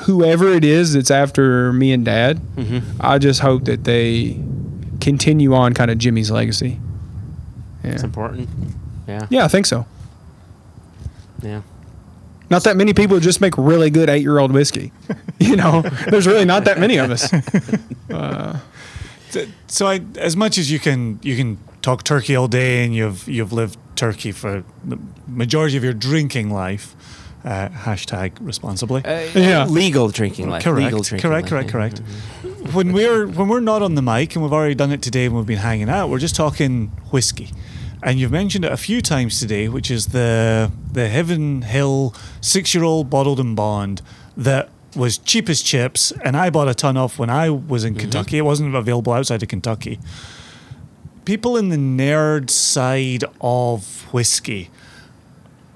whoever 0.00 0.48
it 0.52 0.64
is 0.64 0.92
that's 0.94 1.10
after 1.10 1.72
me 1.72 1.92
and 1.92 2.04
dad, 2.04 2.40
Mm-hmm. 2.56 3.00
I 3.00 3.18
just 3.18 3.40
hope 3.40 3.64
that 3.64 3.84
they 3.84 4.38
continue 5.00 5.54
on 5.54 5.74
kind 5.74 5.90
of 5.90 5.98
Jimmy's 5.98 6.30
legacy. 6.30 6.78
Yeah. 7.84 7.90
It's 7.92 8.02
important. 8.02 8.48
Yeah. 9.08 9.26
Yeah, 9.30 9.44
I 9.44 9.48
think 9.48 9.66
so. 9.66 9.86
Yeah. 11.42 11.62
Not 12.52 12.64
that 12.64 12.76
many 12.76 12.92
people 12.92 13.18
just 13.18 13.40
make 13.40 13.56
really 13.56 13.88
good 13.88 14.10
eight 14.10 14.20
year 14.20 14.38
old 14.38 14.52
whiskey. 14.52 14.92
You 15.40 15.56
know, 15.56 15.82
there's 16.08 16.28
really 16.28 16.44
not 16.44 16.66
that 16.66 16.78
many 16.78 16.98
of 16.98 17.10
us. 17.10 17.28
so 19.66 19.86
I, 19.88 20.00
as 20.16 20.36
much 20.36 20.56
as 20.56 20.70
you 20.70 20.78
can, 20.78 21.18
you 21.22 21.36
can 21.36 21.58
talk 21.82 22.04
turkey 22.04 22.36
all 22.36 22.46
day, 22.46 22.84
and 22.84 22.94
you've 22.94 23.26
you've 23.26 23.52
lived 23.52 23.76
turkey 23.96 24.30
for 24.30 24.62
the 24.84 25.00
majority 25.26 25.76
of 25.76 25.82
your 25.82 25.94
drinking 25.94 26.50
life. 26.50 26.94
Uh, 27.44 27.70
hashtag 27.70 28.30
responsibly. 28.40 29.02
Yeah. 29.04 29.64
Legal 29.64 30.10
drinking 30.10 30.48
life. 30.48 30.62
correct, 30.62 30.84
Legal 30.84 31.02
drinking 31.02 31.28
correct, 31.28 31.50
life. 31.50 31.68
correct, 31.68 31.96
correct. 31.96 32.72
When 32.72 32.92
we're 32.92 33.26
when 33.26 33.48
we're 33.48 33.66
not 33.72 33.82
on 33.82 33.96
the 33.96 34.02
mic, 34.02 34.36
and 34.36 34.44
we've 34.44 34.52
already 34.52 34.76
done 34.76 34.92
it 34.92 35.02
today, 35.02 35.24
and 35.24 35.34
we've 35.34 35.44
been 35.44 35.58
hanging 35.58 35.88
out, 35.88 36.08
we're 36.08 36.20
just 36.20 36.36
talking 36.36 36.92
whiskey. 37.10 37.50
And 38.02 38.18
you've 38.18 38.32
mentioned 38.32 38.64
it 38.64 38.72
a 38.72 38.76
few 38.76 39.00
times 39.00 39.38
today, 39.38 39.68
which 39.68 39.90
is 39.90 40.06
the 40.08 40.72
the 40.90 41.08
Heaven 41.08 41.62
Hill 41.62 42.14
six 42.40 42.74
year 42.74 42.84
old 42.84 43.08
bottled 43.08 43.38
and 43.38 43.54
bond 43.54 44.02
that 44.36 44.70
was 44.96 45.18
cheap 45.18 45.48
as 45.48 45.62
chips, 45.62 46.12
and 46.24 46.36
I 46.36 46.50
bought 46.50 46.68
a 46.68 46.74
ton 46.74 46.96
off 46.96 47.18
when 47.18 47.30
I 47.30 47.48
was 47.48 47.84
in 47.84 47.94
mm-hmm. 47.94 48.00
Kentucky. 48.00 48.38
It 48.38 48.42
wasn't 48.42 48.74
available 48.74 49.12
outside 49.12 49.42
of 49.42 49.48
Kentucky. 49.48 50.00
People 51.24 51.56
in 51.56 51.68
the 51.68 51.76
nerd 51.76 52.50
side 52.50 53.24
of 53.40 54.02
whiskey 54.12 54.70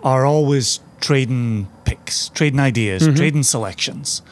are 0.03 0.27
always 0.27 0.81
trading 1.01 1.69
picks, 1.85 2.29
trading 2.31 2.59
ideas, 2.59 3.03
mm-hmm. 3.03 3.15
trading 3.15 3.43
selections. 3.45 4.23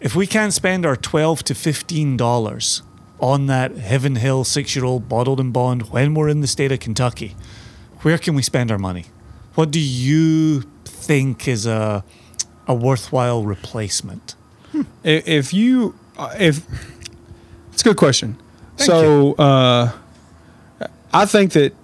If 0.00 0.16
we 0.16 0.26
can't 0.26 0.52
spend 0.52 0.84
our 0.84 0.96
twelve 0.96 1.44
to 1.44 1.54
fifteen 1.54 2.16
dollars 2.16 2.82
on 3.22 3.46
that 3.46 3.76
Heaven 3.76 4.16
Hill 4.16 4.44
six-year-old 4.44 5.08
bottled 5.08 5.40
and 5.40 5.52
bond 5.52 5.90
when 5.90 6.12
we're 6.12 6.28
in 6.28 6.40
the 6.40 6.46
state 6.46 6.72
of 6.72 6.80
Kentucky, 6.80 7.36
where 8.00 8.18
can 8.18 8.34
we 8.34 8.42
spend 8.42 8.70
our 8.70 8.78
money? 8.78 9.06
What 9.54 9.70
do 9.70 9.80
you 9.80 10.62
think 10.84 11.46
is 11.48 11.64
a 11.64 12.04
a 12.66 12.74
worthwhile 12.74 13.44
replacement? 13.44 14.34
If 15.04 15.54
you 15.54 15.94
uh, 16.18 16.34
if 16.38 16.66
it's 17.72 17.82
a 17.82 17.84
good 17.84 17.96
question 17.96 18.36
Thank 18.76 18.90
so 18.90 19.32
uh 19.34 19.92
i 21.12 21.26
think 21.26 21.52
that 21.52 21.74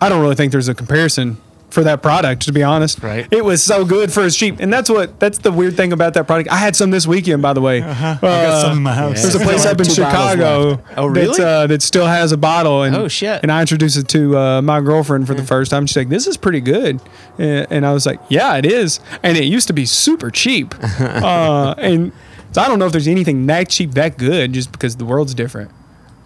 i 0.00 0.08
don't 0.08 0.20
really 0.20 0.34
think 0.34 0.52
there's 0.52 0.68
a 0.68 0.74
comparison 0.74 1.38
for 1.70 1.82
that 1.82 2.00
product 2.00 2.42
to 2.42 2.52
be 2.52 2.62
honest 2.62 3.02
Right. 3.02 3.26
it 3.30 3.44
was 3.44 3.62
so 3.62 3.84
good 3.84 4.12
for 4.12 4.22
as 4.22 4.36
cheap 4.36 4.60
and 4.60 4.72
that's 4.72 4.88
what 4.88 5.18
that's 5.20 5.38
the 5.38 5.50
weird 5.52 5.76
thing 5.76 5.92
about 5.92 6.14
that 6.14 6.26
product 6.26 6.48
i 6.50 6.56
had 6.56 6.76
some 6.76 6.90
this 6.90 7.06
weekend 7.06 7.42
by 7.42 7.52
the 7.52 7.60
way 7.60 7.82
Uh-huh. 7.82 8.16
I 8.16 8.20
got 8.20 8.60
some 8.62 8.76
in 8.78 8.82
my 8.84 8.94
house. 8.94 9.20
there's 9.22 9.34
a 9.34 9.40
place 9.40 9.66
up 9.66 9.78
in 9.80 9.86
have 9.86 9.94
two 9.94 10.02
bottles 10.02 10.32
Chicago. 10.32 10.82
Oh, 10.96 11.06
really? 11.06 11.36
that, 11.38 11.46
uh, 11.46 11.66
that 11.66 11.82
still 11.82 12.06
has 12.06 12.32
a 12.32 12.36
bottle. 12.36 12.82
And, 12.84 12.94
Oh, 12.96 13.08
shit. 13.08 13.40
And 13.42 13.50
I 13.52 13.60
introduced 13.60 13.96
it 13.98 14.08
to 14.08 14.38
uh, 14.38 14.62
my 14.62 14.80
girlfriend 14.80 15.26
for 15.26 15.34
the 15.34 15.42
first 15.44 15.70
time. 15.70 15.86
She's 15.86 15.96
like, 15.96 16.08
"This 16.08 16.26
is 16.26 16.36
pretty 16.36 16.60
good," 16.60 17.00
and, 17.38 17.66
and 17.70 17.84
I 17.86 17.92
was 17.92 18.06
like, 18.06 18.20
"Yeah, 18.28 18.56
it 18.56 18.64
is." 18.64 19.00
And 19.22 19.36
it 19.36 19.44
used 19.44 19.66
to 19.66 19.72
be 19.74 19.84
super 19.86 20.30
cheap, 20.30 20.74
uh, 21.00 21.74
and 21.78 22.12
so 22.52 22.62
I 22.62 22.68
don't 22.68 22.78
know 22.78 22.86
if 22.86 22.92
there's 22.92 23.08
anything 23.08 23.46
that 23.46 23.68
cheap 23.68 23.92
that 23.94 24.16
good, 24.18 24.52
just 24.52 24.72
because 24.72 24.96
the 24.96 25.04
world's 25.04 25.34
different. 25.34 25.70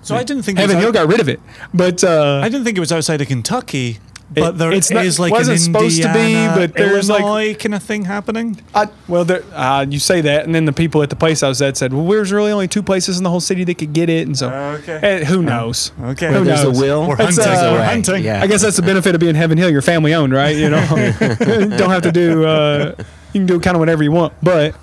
So 0.02 0.14
I 0.16 0.22
didn't 0.22 0.42
think 0.44 0.58
it 0.58 0.62
was 0.62 0.70
Heaven 0.70 0.76
out- 0.76 0.82
Hill 0.82 0.92
got 0.92 1.08
rid 1.08 1.20
of 1.20 1.28
it, 1.28 1.40
but 1.74 2.04
uh, 2.04 2.40
I 2.42 2.48
didn't 2.48 2.64
think 2.64 2.76
it 2.76 2.80
was 2.80 2.92
outside 2.92 3.20
of 3.20 3.28
Kentucky, 3.28 3.98
but 4.32 4.58
there 4.58 4.70
it's 4.72 4.90
is 4.92 5.18
not- 5.18 5.22
like 5.24 5.32
an 5.32 5.38
wasn't 5.38 5.58
supposed 5.60 6.00
to 6.02 6.12
be, 6.12 6.18
Indiana, 6.20 6.54
but 6.56 6.74
there's, 6.74 7.10
like- 7.10 7.58
kind 7.58 7.74
of 7.74 7.82
thing 7.82 8.04
happening. 8.04 8.60
I, 8.74 8.86
well, 9.08 9.24
there, 9.24 9.42
uh, 9.52 9.84
you 9.88 9.98
say 9.98 10.20
that, 10.20 10.44
and 10.46 10.54
then 10.54 10.64
the 10.66 10.72
people 10.72 11.02
at 11.02 11.10
the 11.10 11.16
place 11.16 11.42
I 11.42 11.48
was 11.48 11.60
at 11.60 11.76
said, 11.76 11.92
"Well, 11.92 12.06
there's 12.06 12.30
really 12.30 12.52
only 12.52 12.68
two 12.68 12.82
places 12.82 13.18
in 13.18 13.24
the 13.24 13.30
whole 13.30 13.40
city 13.40 13.64
that 13.64 13.74
could 13.78 13.92
get 13.92 14.08
it," 14.08 14.26
and 14.26 14.38
so 14.38 14.48
Okay. 14.50 15.00
eh, 15.02 15.24
who 15.24 15.42
knows? 15.42 15.90
Okay. 16.02 16.28
Who 16.28 16.32
Where 16.34 16.44
There's 16.44 16.62
a 16.64 16.70
will. 16.70 17.08
We're 17.08 17.16
hunting. 17.16 17.40
uh, 17.44 17.72
We're 17.74 17.84
hunting. 17.84 18.22
Yeah. 18.22 18.40
I 18.42 18.46
guess 18.46 18.62
that's 18.62 18.76
the 18.76 18.82
benefit 18.82 19.14
of 19.14 19.20
being 19.20 19.34
Heaven 19.34 19.58
Hill. 19.58 19.70
You're 19.70 19.82
family 19.82 20.14
owned, 20.14 20.32
right? 20.32 20.54
You 20.56 20.70
know, 20.70 20.86
don't 21.18 21.90
have 21.90 22.02
to 22.02 22.12
do. 22.12 22.44
Uh, 22.44 22.94
you 23.32 23.40
can 23.40 23.46
do 23.46 23.58
kind 23.60 23.74
of 23.76 23.78
whatever 23.80 24.02
you 24.02 24.12
want. 24.12 24.32
But 24.42 24.74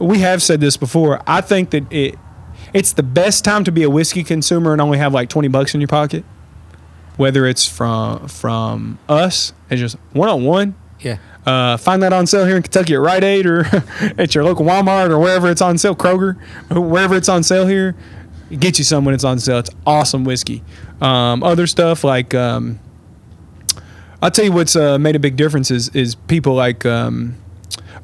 we 0.00 0.18
have 0.20 0.42
said 0.42 0.60
this 0.60 0.76
before. 0.76 1.20
I 1.26 1.40
think 1.40 1.70
that 1.70 1.90
it 1.92 2.16
it's 2.72 2.92
the 2.92 3.02
best 3.02 3.44
time 3.44 3.64
to 3.64 3.72
be 3.72 3.82
a 3.82 3.90
whiskey 3.90 4.22
consumer 4.24 4.72
and 4.72 4.80
only 4.80 4.98
have 4.98 5.14
like 5.14 5.28
twenty 5.28 5.48
bucks 5.48 5.74
in 5.74 5.80
your 5.80 5.88
pocket. 5.88 6.24
Whether 7.18 7.46
it's 7.46 7.66
from 7.66 8.26
from 8.28 8.98
us 9.08 9.52
and 9.68 9.78
just 9.78 9.96
one 10.12 10.30
on 10.30 10.44
one. 10.44 10.74
Yeah. 11.00 11.18
Uh, 11.44 11.76
find 11.76 12.02
that 12.02 12.12
on 12.12 12.26
sale 12.26 12.46
here 12.46 12.56
in 12.56 12.62
Kentucky 12.62 12.94
at 12.94 13.00
Rite 13.00 13.24
Aid 13.24 13.46
or 13.46 13.66
at 14.18 14.34
your 14.34 14.44
local 14.44 14.64
Walmart 14.64 15.10
or 15.10 15.18
wherever 15.18 15.50
it's 15.50 15.60
on 15.60 15.76
sale, 15.78 15.94
Kroger, 15.94 16.36
wherever 16.70 17.14
it's 17.14 17.28
on 17.28 17.42
sale 17.42 17.66
here. 17.66 17.94
Get 18.50 18.78
you 18.78 18.84
some 18.84 19.04
when 19.04 19.14
it's 19.14 19.24
on 19.24 19.38
sale. 19.38 19.58
It's 19.58 19.70
awesome 19.86 20.24
whiskey. 20.24 20.62
Um, 21.02 21.42
other 21.42 21.66
stuff 21.66 22.02
like 22.02 22.34
um, 22.34 22.80
I'll 24.22 24.30
tell 24.30 24.44
you 24.44 24.52
what's 24.52 24.74
uh, 24.74 24.98
made 24.98 25.16
a 25.16 25.20
big 25.20 25.36
difference 25.36 25.70
is 25.70 25.88
is 25.90 26.14
people 26.14 26.54
like 26.54 26.84
um, 26.86 27.36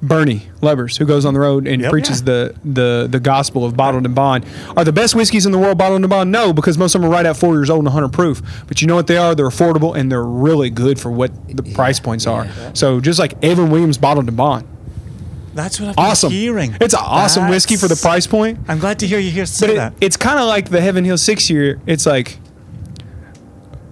Bernie 0.03 0.49
Lubbers, 0.61 0.97
who 0.99 1.07
goes 1.07 1.25
on 1.25 1.35
the 1.35 1.41
road 1.41 1.67
and 1.67 1.81
Yep. 1.83 1.91
preaches 1.91 2.23
the, 2.25 2.55
the 2.65 3.07
the 3.11 3.21
gospel 3.21 3.65
of 3.65 3.77
bottled 3.77 4.05
and 4.05 4.15
bond. 4.15 4.45
Are 4.77 4.85
the 4.85 4.93
best 4.93 5.15
whiskeys 5.15 5.47
in 5.47 5.53
the 5.53 5.59
world 5.59 5.79
bottled 5.79 6.01
and 6.03 6.11
bond? 6.11 6.31
No, 6.33 6.53
because 6.53 6.77
most 6.77 6.95
of 6.95 7.01
them 7.01 7.11
are 7.11 7.13
right 7.13 7.25
at 7.25 7.37
four 7.37 7.55
years 7.55 7.71
old 7.71 7.79
and 7.81 7.87
100 7.87 8.09
proof. 8.13 8.43
But 8.67 8.83
you 8.83 8.89
know 8.89 8.95
what 8.97 9.07
they 9.07 9.17
are? 9.17 9.35
They're 9.35 9.49
affordable 9.49 9.97
and 9.97 10.11
they're 10.11 10.23
really 10.25 10.69
good 10.71 10.99
for 11.01 11.11
what 11.11 11.31
the 11.49 11.63
price 11.63 12.01
points 12.01 12.27
are. 12.27 12.47
So 12.75 13.01
just 13.01 13.19
like 13.19 13.35
Evan 13.43 13.71
Williams 13.71 13.97
bottled 13.99 14.27
and 14.29 14.37
bond, 14.37 14.67
That's 15.55 15.81
what 15.81 15.91
I've 15.91 15.97
been 15.97 16.05
awesome. 16.05 16.33
hearing. 16.33 16.77
It's 16.81 16.95
an 16.95 17.01
awesome 17.03 17.49
whiskey 17.49 17.77
for 17.77 17.89
the 17.89 17.97
price 17.97 18.27
point. 18.27 18.59
I'm 18.69 18.79
glad 18.81 18.99
to 18.99 19.07
hear 19.07 19.19
you 19.19 19.31
hear 19.31 19.47
say 19.47 19.67
But 19.69 19.73
it, 19.73 19.77
that. 19.77 19.93
it's 20.01 20.17
kind 20.17 20.39
of 20.39 20.47
like 20.47 20.69
the 20.71 20.81
Heaven 20.81 21.05
Hill 21.05 21.17
six 21.19 21.49
year. 21.49 21.81
It's 21.87 22.05
like 22.07 22.39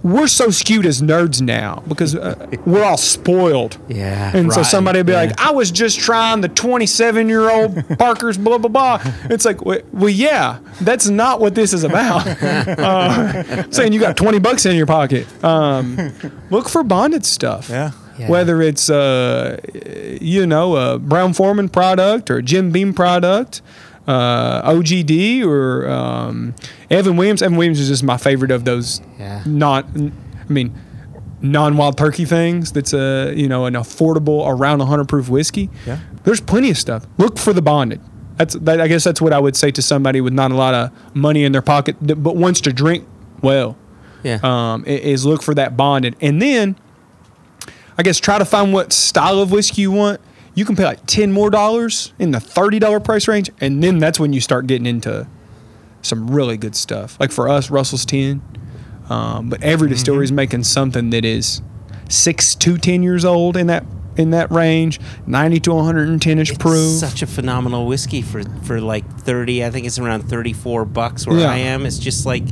we're 0.03 0.27
so 0.27 0.49
skewed 0.49 0.85
as 0.85 1.01
nerds 1.01 1.41
now 1.41 1.81
because 1.87 2.13
uh, 2.13 2.47
we're 2.65 2.83
all 2.83 2.97
spoiled. 2.97 3.77
Yeah. 3.93 4.35
And 4.35 4.51
so 4.51 4.63
somebody 4.63 4.99
would 4.99 5.05
be 5.05 5.11
yeah. 5.11 5.19
like, 5.21 5.39
I 5.39 5.51
was 5.51 5.69
just 5.69 5.99
trying 5.99 6.41
the 6.41 6.47
27 6.49 7.29
year 7.29 7.49
old 7.49 7.75
Parker's 7.99 8.37
blah, 8.37 8.57
blah, 8.57 8.69
blah. 8.69 9.13
It's 9.29 9.45
like, 9.45 9.63
well, 9.63 9.81
well, 9.91 10.09
yeah, 10.09 10.59
that's 10.81 11.07
not 11.09 11.39
what 11.39 11.53
this 11.53 11.73
is 11.73 11.83
about. 11.83 12.25
Uh, 12.83 13.69
saying 13.71 13.93
you 13.93 13.99
got 13.99 14.17
20 14.17 14.39
bucks 14.39 14.65
in 14.65 14.75
your 14.75 14.85
pocket. 14.85 15.27
Um, 15.43 16.11
look 16.49 16.67
for 16.69 16.83
bonded 16.83 17.25
stuff. 17.25 17.69
yeah. 17.69 17.91
Yeah. 18.17 18.29
Whether 18.29 18.61
it's, 18.61 18.89
uh, 18.89 19.59
you 20.21 20.45
know, 20.45 20.75
a 20.75 20.99
Brown-Forman 20.99 21.69
product 21.69 22.29
or 22.29 22.37
a 22.37 22.43
Jim 22.43 22.71
Beam 22.71 22.93
product, 22.93 23.61
uh, 24.07 24.69
OGD 24.71 25.43
or 25.45 25.87
um, 25.89 26.53
Evan 26.89 27.15
Williams. 27.17 27.41
Evan 27.41 27.57
Williams 27.57 27.79
is 27.79 27.87
just 27.87 28.03
my 28.03 28.17
favorite 28.17 28.51
of 28.51 28.65
those 28.65 29.01
Yeah. 29.19 29.43
not, 29.45 29.85
I 29.95 30.11
mean, 30.51 30.73
non-wild 31.41 31.97
turkey 31.97 32.25
things. 32.25 32.71
That's 32.71 32.93
a 32.93 33.33
you 33.35 33.47
know 33.47 33.65
an 33.65 33.73
affordable 33.73 34.47
around 34.47 34.79
100 34.79 35.07
proof 35.07 35.29
whiskey. 35.29 35.69
Yeah. 35.85 35.99
There's 36.23 36.41
plenty 36.41 36.69
of 36.69 36.77
stuff. 36.77 37.05
Look 37.17 37.37
for 37.37 37.53
the 37.53 37.61
bonded. 37.61 38.01
That's 38.37 38.55
that, 38.55 38.81
I 38.81 38.87
guess 38.87 39.03
that's 39.03 39.21
what 39.21 39.31
I 39.33 39.39
would 39.39 39.55
say 39.55 39.69
to 39.71 39.81
somebody 39.81 40.19
with 40.21 40.33
not 40.33 40.51
a 40.51 40.55
lot 40.55 40.73
of 40.73 40.91
money 41.15 41.43
in 41.43 41.51
their 41.51 41.61
pocket, 41.61 41.95
but 42.01 42.35
wants 42.35 42.61
to 42.61 42.73
drink 42.73 43.05
well. 43.41 43.77
Yeah. 44.23 44.39
Um, 44.41 44.85
is 44.85 45.25
look 45.25 45.43
for 45.43 45.53
that 45.55 45.75
bonded, 45.77 46.15
and 46.21 46.41
then 46.41 46.75
I 47.97 48.03
guess 48.03 48.19
try 48.19 48.37
to 48.39 48.45
find 48.45 48.73
what 48.73 48.91
style 48.93 49.39
of 49.39 49.51
whiskey 49.51 49.81
you 49.83 49.91
want. 49.91 50.19
You 50.55 50.65
can 50.65 50.75
pay 50.75 50.83
like 50.85 51.05
ten 51.07 51.31
more 51.31 51.49
dollars 51.49 52.13
in 52.19 52.31
the 52.31 52.39
thirty 52.39 52.79
dollar 52.79 52.99
price 52.99 53.27
range, 53.27 53.49
and 53.59 53.83
then 53.83 53.97
that's 53.99 54.19
when 54.19 54.33
you 54.33 54.41
start 54.41 54.67
getting 54.67 54.85
into 54.85 55.27
some 56.01 56.29
really 56.29 56.57
good 56.57 56.75
stuff. 56.75 57.17
Like 57.19 57.31
for 57.31 57.49
us, 57.49 57.69
Russell's 57.71 58.05
ten, 58.05 58.41
um, 59.09 59.49
but 59.49 59.63
every 59.63 59.89
distillery 59.89 60.25
is 60.25 60.31
making 60.31 60.63
something 60.63 61.09
that 61.11 61.25
is 61.25 61.61
six 62.09 62.53
to 62.55 62.77
ten 62.77 63.01
years 63.01 63.25
old 63.25 63.57
in 63.57 63.67
that 63.67 63.83
in 64.15 64.29
that 64.29 64.51
range, 64.51 64.99
ninety 65.25 65.59
to 65.61 65.73
one 65.73 65.85
hundred 65.85 66.07
and 66.09 66.21
ten 66.21 66.37
inch 66.37 66.49
It's 66.51 66.57
proof. 66.59 66.99
such 66.99 67.23
a 67.23 67.27
phenomenal 67.27 67.87
whiskey 67.87 68.21
for 68.21 68.43
for 68.63 68.79
like 68.79 69.03
30 69.21 69.65
i 69.65 69.71
think 69.71 69.87
it's 69.87 69.97
around 69.97 70.29
34 70.29 70.85
bucks 70.85 71.25
where 71.25 71.39
Yeah. 71.39 71.49
i 71.51 71.57
am 71.57 71.83
it's 71.87 71.97
just 71.97 72.23
like 72.23 72.43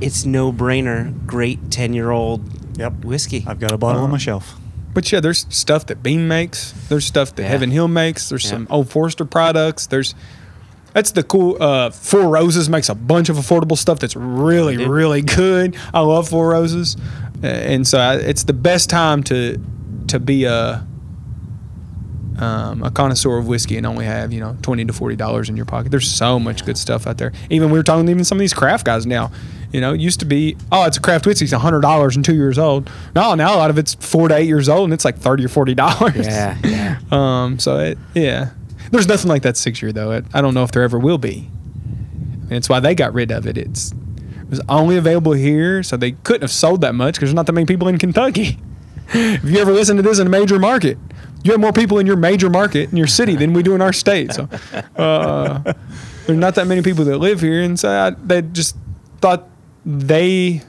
it's 0.00 0.24
no 0.24 0.52
brainer 0.52 1.14
great 1.26 1.70
10 1.70 1.92
year 1.94 2.10
old 2.10 2.42
Yep. 2.76 3.04
whiskey 3.04 3.44
I've 3.46 3.60
got 3.60 3.70
a 3.70 3.78
bottle 3.78 4.00
Uh, 4.02 4.04
on 4.06 4.10
my 4.10 4.18
shelf. 4.18 4.56
But 4.98 5.12
yeah, 5.12 5.20
there's 5.20 5.46
stuff 5.50 5.86
that 5.86 6.02
Beam 6.02 6.26
makes. 6.26 6.72
There's 6.88 7.04
stuff 7.06 7.32
that 7.36 7.42
Yeah. 7.42 7.48
Heaven 7.50 7.70
Hill 7.70 7.86
makes. 7.86 8.28
There's 8.30 8.42
Yeah. 8.46 8.50
some 8.50 8.66
Old 8.68 8.90
Forester 8.90 9.24
products. 9.24 9.86
There's 9.86 10.12
that's 10.92 11.12
the 11.12 11.22
cool. 11.22 11.56
Uh, 11.60 11.90
Four 11.90 12.28
Roses 12.28 12.68
makes 12.68 12.88
a 12.88 12.96
bunch 12.96 13.28
of 13.28 13.36
affordable 13.36 13.78
stuff 13.78 14.00
that's 14.00 14.16
really, 14.16 14.76
do. 14.76 14.88
really 14.90 15.22
good. 15.22 15.76
I 15.94 16.00
love 16.00 16.28
Four 16.30 16.48
Roses, 16.50 16.96
uh, 17.44 17.46
and 17.46 17.86
so 17.86 17.98
I, 18.00 18.14
it's 18.16 18.42
the 18.42 18.52
best 18.52 18.90
time 18.90 19.22
to 19.24 19.60
to 20.08 20.18
be 20.18 20.42
a 20.46 20.84
um, 22.38 22.82
a 22.82 22.90
connoisseur 22.90 23.38
of 23.38 23.46
whiskey 23.46 23.76
and 23.76 23.86
only 23.86 24.04
have 24.04 24.32
you 24.32 24.40
know 24.40 24.56
twenty 24.62 24.84
to 24.84 24.92
forty 24.92 25.14
dollars 25.14 25.48
in 25.48 25.56
your 25.56 25.66
pocket. 25.66 25.90
There's 25.92 26.10
so 26.10 26.40
much 26.40 26.64
good 26.64 26.76
stuff 26.76 27.06
out 27.06 27.18
there. 27.18 27.30
Even 27.50 27.70
we 27.70 27.78
were 27.78 27.84
talking 27.84 28.06
to 28.06 28.10
even 28.10 28.24
some 28.24 28.38
of 28.38 28.40
these 28.40 28.54
craft 28.54 28.84
guys 28.84 29.06
now. 29.06 29.30
You 29.72 29.80
know, 29.80 29.92
it 29.92 30.00
used 30.00 30.20
to 30.20 30.26
be 30.26 30.56
oh, 30.72 30.84
it's 30.86 30.96
a 30.96 31.00
craft 31.00 31.26
whiskey, 31.26 31.44
it's 31.44 31.52
hundred 31.52 31.80
dollars 31.80 32.16
and 32.16 32.24
two 32.24 32.34
years 32.34 32.58
old. 32.58 32.90
No, 33.14 33.34
now 33.34 33.54
a 33.54 33.58
lot 33.58 33.70
of 33.70 33.78
it's 33.78 33.94
four 33.94 34.28
to 34.28 34.34
eight 34.36 34.46
years 34.46 34.68
old 34.68 34.84
and 34.84 34.94
it's 34.94 35.04
like 35.04 35.18
thirty 35.18 35.44
or 35.44 35.48
forty 35.48 35.74
dollars. 35.74 36.26
yeah 36.26 36.56
yeah 36.64 36.98
Um. 37.10 37.58
So 37.58 37.78
it 37.78 37.98
yeah, 38.14 38.50
there's 38.90 39.08
nothing 39.08 39.28
like 39.28 39.42
that 39.42 39.56
six 39.56 39.82
year 39.82 39.92
though. 39.92 40.12
It, 40.12 40.24
I 40.32 40.40
don't 40.40 40.54
know 40.54 40.64
if 40.64 40.72
there 40.72 40.82
ever 40.82 40.98
will 40.98 41.18
be. 41.18 41.50
And 42.48 42.52
it's 42.52 42.68
why 42.68 42.80
they 42.80 42.94
got 42.94 43.12
rid 43.12 43.30
of 43.30 43.46
it. 43.46 43.58
It's 43.58 43.92
it 43.92 44.50
was 44.50 44.60
only 44.70 44.96
available 44.96 45.32
here, 45.32 45.82
so 45.82 45.98
they 45.98 46.12
couldn't 46.12 46.40
have 46.40 46.50
sold 46.50 46.80
that 46.80 46.94
much 46.94 47.16
because 47.16 47.28
there's 47.28 47.34
not 47.34 47.44
that 47.46 47.52
many 47.52 47.66
people 47.66 47.88
in 47.88 47.98
Kentucky. 47.98 48.58
if 49.08 49.44
you 49.44 49.58
ever 49.58 49.72
listen 49.72 49.96
to 49.98 50.02
this 50.02 50.18
in 50.18 50.26
a 50.26 50.30
major 50.30 50.58
market, 50.58 50.96
you 51.42 51.52
have 51.52 51.60
more 51.60 51.72
people 51.72 51.98
in 51.98 52.06
your 52.06 52.16
major 52.16 52.48
market 52.48 52.90
in 52.90 52.96
your 52.96 53.06
city 53.06 53.36
than 53.36 53.52
we 53.52 53.62
do 53.62 53.74
in 53.74 53.82
our 53.82 53.92
state. 53.92 54.32
So, 54.32 54.48
uh, 54.96 55.74
there's 56.26 56.38
not 56.38 56.54
that 56.54 56.66
many 56.66 56.80
people 56.80 57.04
that 57.04 57.18
live 57.18 57.42
here, 57.42 57.60
and 57.62 57.78
so 57.78 57.90
I, 57.90 58.10
they 58.10 58.40
just 58.40 58.76
thought 59.20 59.46
they, 59.88 60.60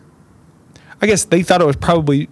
I 1.01 1.05
guess 1.05 1.25
they 1.25 1.43
thought 1.43 1.61
it 1.61 1.67
was 1.67 1.75
probably 1.75 2.29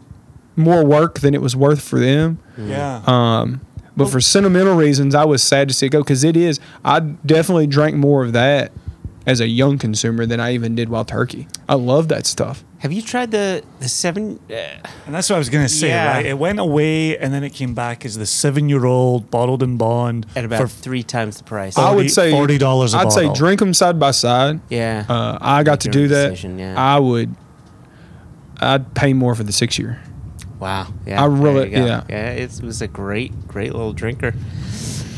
more 0.56 0.86
work 0.86 1.20
than 1.20 1.34
it 1.34 1.42
was 1.42 1.56
worth 1.56 1.82
for 1.82 2.00
them. 2.00 2.40
Yeah. 2.58 3.04
Um, 3.06 3.62
but 3.98 4.10
for 4.10 4.22
sentimental 4.22 4.76
reasons, 4.76 5.14
I 5.14 5.26
was 5.26 5.44
sad 5.44 5.68
to 5.68 5.74
see 5.74 5.88
it 5.88 5.90
go 5.90 6.02
because 6.02 6.24
it 6.24 6.38
is. 6.38 6.60
I 6.86 7.00
definitely 7.00 7.68
drank 7.68 7.96
more 7.96 8.24
of 8.24 8.32
that 8.34 8.72
as 9.26 9.42
a 9.42 9.48
young 9.48 9.78
consumer 9.78 10.26
than 10.26 10.40
I 10.40 10.54
even 10.54 10.76
did 10.76 10.88
Wild 10.88 11.10
Turkey. 11.10 11.48
I 11.68 11.76
love 11.76 12.08
that 12.08 12.26
stuff. 12.26 12.64
Have 12.80 12.92
you 12.92 13.02
tried 13.02 13.32
the 13.32 13.64
the 13.80 13.90
seven? 13.90 14.40
Uh, 14.50 14.54
And 15.08 15.16
that's 15.16 15.30
what 15.30 15.38
I 15.38 15.40
was 15.40 15.50
going 15.50 15.66
to 15.66 15.70
say, 15.74 15.88
Yeah. 15.90 16.14
right? 16.14 16.26
It 16.26 16.38
went 16.38 16.60
away 16.60 17.18
and 17.18 17.34
then 17.34 17.44
it 17.44 17.50
came 17.54 17.74
back 17.74 18.06
as 18.06 18.18
the 18.18 18.26
seven 18.28 18.70
year 18.70 18.86
old 18.86 19.32
bottled 19.32 19.64
and 19.64 19.80
bond 19.80 20.28
at 20.36 20.46
about 20.46 20.62
for 20.62 20.68
three 20.68 21.02
times 21.02 21.38
the 21.38 21.44
price. 21.44 21.76
I 21.78 21.92
would 21.96 22.12
say 22.12 22.32
$40 22.32 22.94
I'd 22.96 23.12
say 23.12 23.34
drink 23.34 23.60
them 23.60 23.74
side 23.74 24.00
by 24.00 24.12
side. 24.12 24.60
yeah. 24.70 25.06
Uh, 25.10 25.38
I 25.42 25.64
got 25.64 25.82
to 25.82 25.90
do 25.90 26.08
that. 26.08 26.30
decision, 26.30 26.60
yeah. 26.60 26.76
I 26.78 27.00
would. 27.00 27.34
I'd 28.60 28.94
pay 28.94 29.14
more 29.14 29.36
for 29.36 29.44
the 29.44 29.52
six 29.54 29.78
year. 29.80 30.00
wow. 30.60 30.88
Yeah. 31.06 31.22
I 31.22 31.26
really- 31.26 31.72
yeah. 31.72 32.04
Yeah. 32.10 32.30
It 32.32 32.60
was 32.64 32.82
a 32.82 32.88
great, 32.88 33.48
great 33.48 33.72
little 33.74 33.94
drinker. 33.94 34.34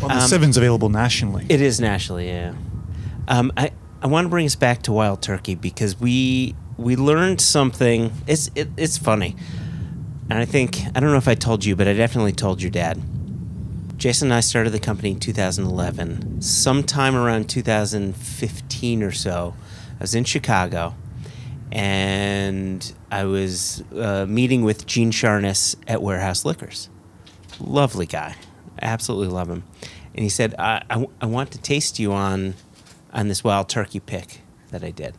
well, 0.01 0.09
the 0.09 0.15
um, 0.23 0.27
seven's 0.27 0.55
available 0.57 0.89
nationally. 0.89 1.45
It 1.49 1.61
is 1.61 1.79
nationally, 1.81 2.27
yeah. 2.29 2.53
Um, 3.27 3.51
I 3.57 3.71
I 4.01 4.07
want 4.07 4.25
to 4.25 4.29
bring 4.29 4.45
us 4.45 4.55
back 4.55 4.81
to 4.83 4.93
Wild 4.93 5.21
Turkey 5.21 5.55
because 5.55 5.99
we 5.99 6.55
we 6.79 6.95
learned 6.95 7.41
something. 7.41 8.11
It's 8.27 8.49
it, 8.55 8.69
it's 8.77 8.97
funny, 8.97 9.35
and 10.29 10.39
I 10.39 10.45
think 10.45 10.81
I 10.95 10.99
don't 10.99 11.11
know 11.11 11.17
if 11.17 11.27
I 11.27 11.35
told 11.35 11.65
you, 11.65 11.75
but 11.75 11.87
I 11.87 11.93
definitely 11.93 12.33
told 12.33 12.61
your 12.61 12.71
dad. 12.71 13.01
Jason 13.97 14.27
and 14.29 14.33
I 14.35 14.39
started 14.39 14.69
the 14.69 14.79
company 14.79 15.11
in 15.11 15.19
2011. 15.19 16.41
Sometime 16.41 17.15
around 17.15 17.49
2015 17.49 19.03
or 19.03 19.11
so, 19.11 19.55
I 19.99 20.03
was 20.03 20.15
in 20.15 20.23
Chicago, 20.23 20.95
and 21.69 22.93
I 23.11 23.25
was 23.25 23.83
uh, 23.93 24.25
meeting 24.27 24.63
with 24.63 24.85
Gene 24.85 25.11
Sharness 25.11 25.75
at 25.85 26.01
Warehouse 26.01 26.45
Liquors 26.45 26.89
lovely 27.59 28.05
guy. 28.05 28.35
I 28.81 28.85
absolutely 28.85 29.27
love 29.27 29.49
him. 29.49 29.63
And 30.13 30.23
he 30.23 30.29
said, 30.29 30.55
I, 30.57 30.83
I, 30.89 31.05
I 31.21 31.25
want 31.25 31.51
to 31.51 31.61
taste 31.61 31.99
you 31.99 32.13
on 32.13 32.55
on 33.11 33.27
this 33.27 33.43
wild 33.43 33.67
turkey 33.67 33.99
pick 33.99 34.41
that 34.71 34.83
I 34.83 34.91
did. 34.91 35.15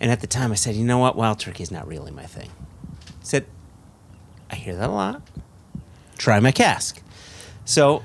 And 0.00 0.10
at 0.10 0.20
the 0.20 0.26
time 0.26 0.52
I 0.52 0.56
said, 0.56 0.74
you 0.74 0.84
know 0.84 0.98
what, 0.98 1.16
wild 1.16 1.38
turkey 1.38 1.62
is 1.62 1.70
not 1.70 1.86
really 1.86 2.10
my 2.10 2.24
thing. 2.24 2.50
He 3.20 3.24
said, 3.26 3.46
I 4.50 4.56
hear 4.56 4.76
that 4.76 4.88
a 4.88 4.92
lot. 4.92 5.22
Try 6.18 6.40
my 6.40 6.52
cask. 6.52 7.02
So 7.64 8.02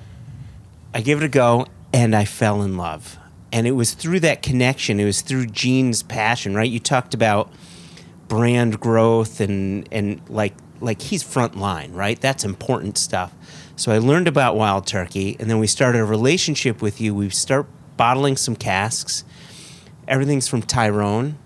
I 0.93 1.01
gave 1.01 1.21
it 1.21 1.23
a 1.23 1.29
go 1.29 1.67
and 1.93 2.15
I 2.15 2.25
fell 2.25 2.61
in 2.61 2.77
love. 2.77 3.17
And 3.51 3.65
it 3.65 3.71
was 3.71 3.93
through 3.93 4.19
that 4.21 4.41
connection, 4.41 4.99
it 4.99 5.05
was 5.05 5.21
through 5.21 5.47
Gene's 5.47 6.03
passion, 6.03 6.55
right? 6.55 6.69
You 6.69 6.79
talked 6.79 7.13
about 7.13 7.51
brand 8.27 8.79
growth 8.79 9.39
and 9.39 9.87
and 9.91 10.21
like 10.29 10.53
like 10.79 11.01
he's 11.01 11.23
front 11.23 11.57
line, 11.57 11.93
right? 11.93 12.19
That's 12.19 12.43
important 12.43 12.97
stuff. 12.97 13.33
So 13.75 13.91
I 13.91 13.99
learned 13.99 14.27
about 14.27 14.55
wild 14.55 14.85
turkey 14.85 15.37
and 15.39 15.49
then 15.49 15.59
we 15.59 15.67
started 15.67 15.99
a 15.99 16.05
relationship 16.05 16.81
with 16.81 16.99
you. 16.99 17.15
We 17.15 17.29
start 17.29 17.67
bottling 17.95 18.37
some 18.37 18.55
casks. 18.55 19.23
Everything's 20.07 20.47
from 20.47 20.61
Tyrone. 20.61 21.37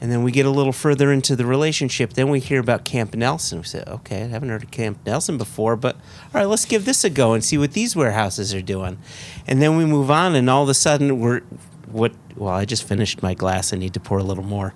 And 0.00 0.12
then 0.12 0.22
we 0.22 0.32
get 0.32 0.44
a 0.44 0.50
little 0.50 0.72
further 0.72 1.12
into 1.12 1.34
the 1.34 1.46
relationship. 1.46 2.12
Then 2.12 2.28
we 2.28 2.38
hear 2.38 2.60
about 2.60 2.84
Camp 2.84 3.14
Nelson. 3.14 3.60
We 3.60 3.64
say, 3.64 3.84
okay, 3.86 4.24
I 4.24 4.26
haven't 4.26 4.50
heard 4.50 4.64
of 4.64 4.70
Camp 4.70 4.98
Nelson 5.06 5.38
before, 5.38 5.76
but 5.76 5.96
all 5.96 6.02
right, 6.34 6.44
let's 6.44 6.66
give 6.66 6.84
this 6.84 7.04
a 7.04 7.10
go 7.10 7.32
and 7.32 7.42
see 7.42 7.56
what 7.56 7.72
these 7.72 7.96
warehouses 7.96 8.52
are 8.52 8.60
doing. 8.60 8.98
And 9.46 9.62
then 9.62 9.78
we 9.78 9.86
move 9.86 10.10
on, 10.10 10.34
and 10.34 10.50
all 10.50 10.64
of 10.64 10.68
a 10.68 10.74
sudden, 10.74 11.20
we're 11.20 11.40
what? 11.86 12.12
Well, 12.36 12.52
I 12.52 12.66
just 12.66 12.82
finished 12.82 13.22
my 13.22 13.32
glass. 13.32 13.72
I 13.72 13.78
need 13.78 13.94
to 13.94 14.00
pour 14.00 14.18
a 14.18 14.22
little 14.22 14.44
more. 14.44 14.74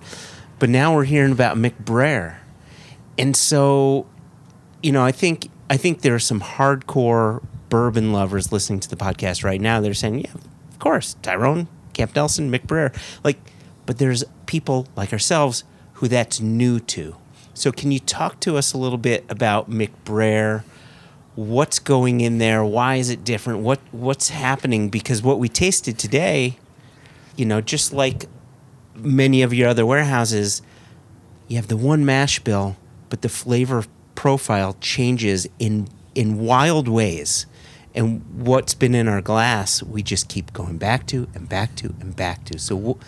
But 0.57 0.69
now 0.69 0.95
we're 0.95 1.03
hearing 1.03 1.31
about 1.31 1.57
McBrayer, 1.57 2.37
and 3.17 3.35
so, 3.35 4.07
you 4.81 4.91
know, 4.91 5.03
I 5.03 5.11
think 5.11 5.51
I 5.69 5.77
think 5.77 6.01
there 6.01 6.15
are 6.15 6.19
some 6.19 6.41
hardcore 6.41 7.43
bourbon 7.69 8.11
lovers 8.13 8.51
listening 8.51 8.79
to 8.79 8.89
the 8.89 8.95
podcast 8.95 9.43
right 9.43 9.61
now. 9.61 9.79
They're 9.79 9.93
saying, 9.93 10.21
yeah, 10.21 10.33
of 10.33 10.79
course, 10.79 11.17
Tyrone, 11.21 11.67
Camp 11.93 12.15
Nelson, 12.15 12.51
McBrayer, 12.51 12.95
like 13.23 13.37
but 13.85 13.97
there's 13.97 14.23
people 14.45 14.87
like 14.95 15.11
ourselves 15.11 15.63
who 15.93 16.07
that's 16.07 16.39
new 16.39 16.79
to. 16.79 17.15
So 17.55 17.71
can 17.71 17.91
you 17.91 17.99
talk 17.99 18.39
to 18.41 18.55
us 18.55 18.71
a 18.71 18.77
little 18.77 18.99
bit 18.99 19.25
about 19.29 19.69
McBrayer? 19.69 20.63
What's 21.33 21.79
going 21.79 22.21
in 22.21 22.37
there? 22.37 22.63
Why 22.63 22.95
is 22.97 23.09
it 23.09 23.23
different? 23.23 23.61
What 23.61 23.79
what's 23.91 24.29
happening? 24.29 24.89
Because 24.89 25.23
what 25.23 25.39
we 25.39 25.49
tasted 25.49 25.97
today, 25.97 26.57
you 27.35 27.45
know, 27.45 27.61
just 27.61 27.91
like 27.91 28.27
many 28.95 29.41
of 29.41 29.53
your 29.53 29.67
other 29.67 29.85
warehouses, 29.85 30.61
you 31.47 31.55
have 31.55 31.67
the 31.67 31.77
one 31.77 32.05
mash 32.05 32.39
bill, 32.39 32.77
but 33.09 33.23
the 33.23 33.29
flavor 33.29 33.85
profile 34.13 34.77
changes 34.81 35.47
in 35.57 35.87
in 36.13 36.37
wild 36.37 36.87
ways. 36.87 37.45
And 37.95 38.23
what's 38.45 38.73
been 38.73 38.93
in 38.93 39.07
our 39.07 39.21
glass, 39.21 39.81
we 39.81 40.03
just 40.03 40.29
keep 40.29 40.53
going 40.53 40.77
back 40.77 41.07
to 41.07 41.27
and 41.33 41.49
back 41.49 41.75
to 41.77 41.95
and 41.99 42.15
back 42.15 42.45
to. 42.45 42.59
So, 42.59 42.99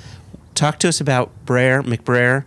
talk 0.55 0.79
to 0.79 0.87
us 0.89 0.99
about 0.99 1.31
Brer, 1.45 1.83
McBrayer, 1.83 2.45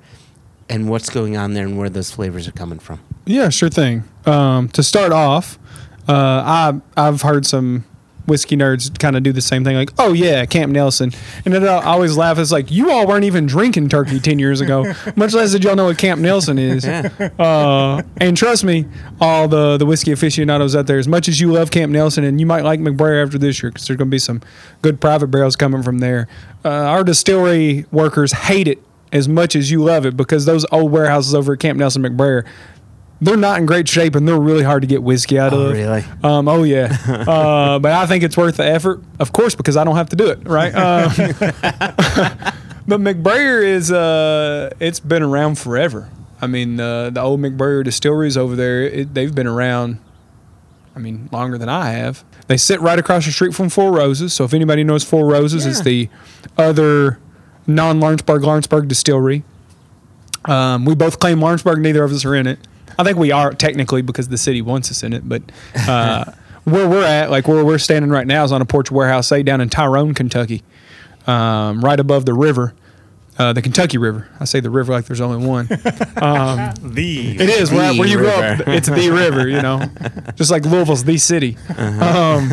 and 0.69 0.89
what's 0.89 1.11
going 1.11 1.37
on 1.37 1.55
there 1.55 1.65
and 1.65 1.79
where 1.79 1.89
those 1.89 2.11
flavors 2.11 2.49
are 2.49 2.53
coming 2.53 2.79
from. 2.79 3.01
Yeah, 3.25 3.49
sure 3.51 3.69
thing. 3.69 4.05
Um, 4.27 4.69
to 4.71 4.83
start 4.83 5.13
off, 5.13 5.59
uh, 6.09 6.13
I 6.13 6.81
I've 6.97 7.23
heard 7.23 7.47
some 7.47 7.85
whiskey 8.27 8.57
nerds 8.57 8.97
kind 8.99 9.17
of 9.17 9.23
do 9.23 9.33
the 9.33 9.41
same 9.41 9.65
thing, 9.65 9.77
like, 9.77 9.91
"Oh 9.99 10.13
yeah, 10.13 10.45
Camp 10.47 10.73
Nelson," 10.73 11.13
and 11.45 11.55
then 11.55 11.65
I 11.65 11.83
always 11.83 12.17
laugh. 12.17 12.39
It's 12.39 12.53
like 12.53 12.71
you 12.71 12.91
all 12.91 13.07
weren't 13.07 13.25
even 13.25 13.47
drinking 13.47 13.89
turkey 13.89 14.21
ten 14.21 14.39
years 14.39 14.61
ago, 14.61 14.93
much 15.17 15.35
less 15.35 15.53
did 15.53 15.65
y'all 15.65 15.77
know 15.77 15.87
what 15.87 15.99
Camp 15.99 16.21
Nelson 16.21 16.59
is. 16.59 16.85
Uh, 16.85 18.03
and 18.19 18.37
trust 18.37 18.65
me, 18.65 18.87
all 19.21 19.49
the 19.49 19.77
the 19.77 19.87
whiskey 19.87 20.13
aficionados 20.13 20.75
out 20.77 20.87
there, 20.87 20.99
as 20.99 21.09
much 21.09 21.29
as 21.29 21.41
you 21.41 21.53
love 21.53 21.71
Camp 21.71 21.93
Nelson, 21.93 22.25
and 22.25 22.41
you 22.41 22.47
might 22.47 22.65
like 22.65 22.81
McBrayer 22.81 23.25
after 23.25 23.39
this 23.39 23.63
year, 23.63 23.71
because 23.71 23.87
there's 23.87 23.97
going 23.97 24.09
to 24.09 24.15
be 24.15 24.19
some 24.19 24.41
good 24.83 25.01
private 25.01 25.29
barrels 25.29 25.57
coming 25.57 25.83
from 25.83 25.99
there. 25.99 26.29
Uh, 26.65 26.69
our 26.69 27.05
distillery 27.05 27.87
workers 27.91 28.33
hate 28.33 28.69
it 28.69 28.83
as 29.15 29.29
much 29.29 29.55
as 29.55 29.71
you 29.71 29.83
love 29.83 30.05
it 30.05 30.17
because 30.17 30.45
those 30.45 30.67
old 30.73 30.91
warehouses 30.91 31.35
over 31.35 31.53
at 31.53 31.61
Camp 31.61 31.79
Nelson 31.79 32.03
McBrayer 32.03 32.45
they're 33.25 33.37
not 33.37 33.59
in 33.59 33.67
great 33.67 33.89
shape 33.89 34.15
and 34.15 34.27
they're 34.29 34.39
really 34.39 34.63
hard 34.65 34.83
to 34.83 34.87
get 34.87 35.03
whiskey 35.03 35.39
out 35.39 35.53
Oh, 35.53 35.67
of. 35.67 35.73
really? 35.73 36.05
Um, 36.23 36.47
oh 36.49 36.63
yeah. 36.63 36.97
uh, 37.27 37.79
but 37.79 37.93
I 37.93 38.07
think 38.07 38.23
it's 38.25 38.37
worth 38.37 38.57
the 38.59 38.67
effort, 38.67 39.03
of 39.19 39.33
course, 39.33 39.55
because 39.55 39.77
I 39.77 39.85
don't 39.85 39.97
have 39.97 40.11
to 40.11 40.17
do 40.17 40.29
it, 40.29 40.47
right? 40.47 40.73
Um, 40.85 41.11
but 42.87 43.01
McBrayer 43.01 43.65
is 43.65 43.91
uh, 43.91 44.71
it's 44.81 45.01
been 45.01 45.23
around 45.23 45.59
forever. 45.59 46.11
I 46.43 46.47
mean, 46.47 46.79
uh, 46.79 47.11
the 47.11 47.21
old 47.23 47.41
McBrayer 47.41 47.83
distilleries 47.83 48.37
over 48.37 48.55
there, 48.55 48.83
it, 48.83 49.15
they've 49.15 49.35
been 49.35 49.47
around. 49.47 49.99
I 50.95 50.99
mean, 50.99 51.29
longer 51.33 51.57
than 51.59 51.69
I 51.69 51.91
have. 51.93 52.23
They 52.47 52.57
sit 52.59 52.81
right 52.81 52.99
across 52.99 53.25
the 53.25 53.33
street 53.33 53.55
from 53.55 53.69
Four 53.71 53.93
Roses. 53.93 54.33
So 54.35 54.45
if 54.45 54.53
anybody 54.55 54.85
knows 54.85 55.03
Four 55.03 55.27
Roses, 55.27 55.65
it's 55.67 55.81
the 55.81 56.09
other 56.59 57.19
non-Lawrenceburg 57.67 58.43
Lawrenceburg 58.45 58.87
distillery. 58.87 59.43
Um, 60.45 60.85
we 60.85 60.95
both 60.95 61.19
claim 61.19 61.41
Lawrenceburg. 61.41 61.81
Neither 61.81 62.05
of 62.05 62.13
us 62.13 62.25
are 62.25 62.35
in 62.35 62.47
it. 62.47 62.59
I 62.99 63.05
think 63.05 63.19
we 63.19 63.33
are 63.33 63.53
technically 63.53 64.03
because 64.03 64.29
the 64.29 64.39
city 64.39 64.63
wants 64.63 64.91
us 64.91 65.03
in 65.03 65.13
it. 65.13 65.29
But 65.29 65.43
uh, 65.89 66.25
where 66.65 66.89
we're 66.89 67.05
at, 67.05 67.31
like 67.31 67.49
where 67.49 67.65
we're 67.65 67.79
standing 67.79 68.11
right 68.11 68.27
now, 68.27 68.45
is 68.45 68.53
on 68.53 68.63
a 68.63 68.67
porch 68.67 68.91
warehouse, 68.91 69.29
say 69.29 69.43
down 69.43 69.61
in 69.61 69.69
Tyrone, 69.69 70.15
Kentucky, 70.15 70.63
um, 71.27 71.85
right 71.85 71.99
above 71.99 72.27
the 72.27 72.35
river, 72.35 72.75
uh, 73.39 73.53
the 73.53 73.63
Kentucky 73.63 73.99
River. 73.99 74.29
I 74.39 74.45
say 74.45 74.61
the 74.61 74.71
river 74.71 74.93
like 74.93 75.07
there's 75.07 75.21
only 75.21 75.45
one. 75.47 75.67
the 76.81 77.37
It 77.39 77.51
is 77.51 77.71
where, 77.71 77.93
The 77.93 77.99
where 77.99 78.09
you 78.09 78.19
grow 78.19 78.31
up. 78.31 78.69
It's 78.69 78.89
the 78.89 79.11
river, 79.11 79.49
you 79.49 79.61
know, 79.61 79.85
just 80.37 80.51
like 80.51 80.65
Louisville's 80.65 81.05
the 81.05 81.19
city. 81.19 81.57
Um, 81.77 82.53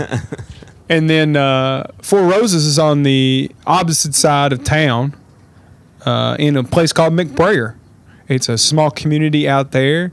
and 0.89 1.09
then 1.09 1.35
uh, 1.38 1.88
Four 2.01 2.23
Roses 2.23 2.65
is 2.65 2.80
on 2.80 3.03
the 3.03 3.51
opposite 3.65 4.15
side 4.15 4.51
of 4.51 4.63
town, 4.63 5.15
uh, 6.05 6.35
in 6.39 6.57
a 6.57 6.63
place 6.63 6.91
called 6.91 7.13
McBrayer. 7.13 7.76
It's 8.27 8.49
a 8.49 8.57
small 8.57 8.91
community 8.91 9.47
out 9.47 9.72
there, 9.72 10.11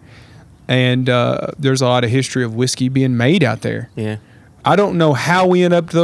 and 0.69 1.09
uh, 1.09 1.49
there's 1.59 1.81
a 1.83 1.87
lot 1.87 2.05
of 2.05 2.11
history 2.11 2.45
of 2.45 2.55
whiskey 2.55 2.89
being 2.89 3.17
made 3.17 3.43
out 3.43 3.63
there. 3.63 3.91
Yeah. 3.97 4.17
I 4.65 4.77
don't 4.77 4.99
know 4.99 5.15
how 5.15 5.47
we 5.47 5.63
end 5.65 5.75
up 5.75 5.95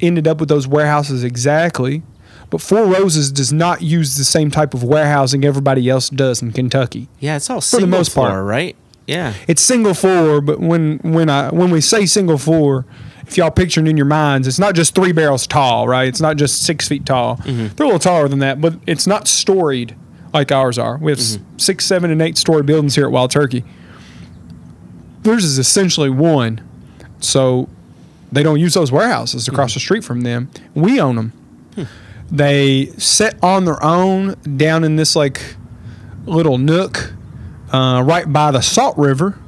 ended 0.00 0.26
up 0.26 0.40
with 0.40 0.48
those 0.48 0.66
warehouses 0.66 1.22
exactly, 1.24 2.02
but 2.50 2.60
Four 2.60 2.86
Roses 2.86 3.30
does 3.30 3.52
not 3.52 3.82
use 3.82 4.16
the 4.16 4.24
same 4.24 4.50
type 4.50 4.72
of 4.74 4.82
warehousing 4.82 5.44
everybody 5.44 5.88
else 5.90 6.08
does 6.08 6.40
in 6.42 6.52
Kentucky. 6.52 7.08
Yeah, 7.20 7.36
it's 7.36 7.50
all 7.50 7.56
for 7.60 7.76
the 7.76 7.82
single 7.82 7.98
most 7.98 8.14
part. 8.14 8.44
right? 8.44 8.76
Yeah. 9.06 9.34
It's 9.46 9.60
single 9.60 9.92
floor, 9.94 10.40
but 10.40 10.58
when 10.60 10.98
when 11.02 11.28
I 11.28 11.50
when 11.50 11.70
we 11.70 11.80
say 11.82 12.06
single 12.06 12.38
floor, 12.38 12.86
if 13.26 13.36
y'all 13.36 13.50
picturing 13.50 13.86
in 13.86 13.96
your 13.98 14.06
minds, 14.06 14.48
it's 14.48 14.58
not 14.58 14.74
just 14.74 14.94
three 14.94 15.12
barrels 15.12 15.46
tall, 15.46 15.86
right? 15.86 16.08
It's 16.08 16.20
not 16.20 16.36
just 16.36 16.62
six 16.62 16.88
feet 16.88 17.04
tall. 17.04 17.36
They're 17.44 17.66
a 17.66 17.84
little 17.84 17.98
taller 17.98 18.28
than 18.28 18.38
that, 18.38 18.60
but 18.62 18.74
it's 18.86 19.06
not 19.06 19.28
storied 19.28 19.94
like 20.32 20.50
ours 20.50 20.78
are. 20.78 20.96
We 20.96 21.12
have 21.12 21.18
s 21.18 21.38
six, 21.58 21.84
seven, 21.84 22.10
and 22.10 22.22
eight 22.22 22.38
story 22.38 22.62
buildings 22.62 22.94
here 22.94 23.04
at 23.04 23.12
Wild 23.12 23.30
Turkey. 23.30 23.64
Theirs 25.24 25.44
is 25.44 25.58
essentially 25.58 26.10
one, 26.10 26.60
so 27.18 27.68
they 28.30 28.42
don't 28.42 28.60
use 28.60 28.74
those 28.74 28.92
warehouses 28.92 29.48
across 29.48 29.74
the 29.74 29.80
street 29.80 30.04
from 30.04 30.20
them. 30.20 30.50
We 30.74 31.00
own 31.00 31.16
them. 31.16 31.32
They 32.30 32.86
sit 32.98 33.34
on 33.42 33.64
their 33.64 33.82
own 33.82 34.34
down 34.56 34.82
in 34.84 34.96
this 34.96 35.14
like 35.14 35.56
little 36.26 36.58
nook 36.58 37.12
uh, 37.72 38.02
right 38.04 38.30
by 38.30 38.50
the 38.50 38.60
Salt 38.60 38.96
River. 38.98 39.38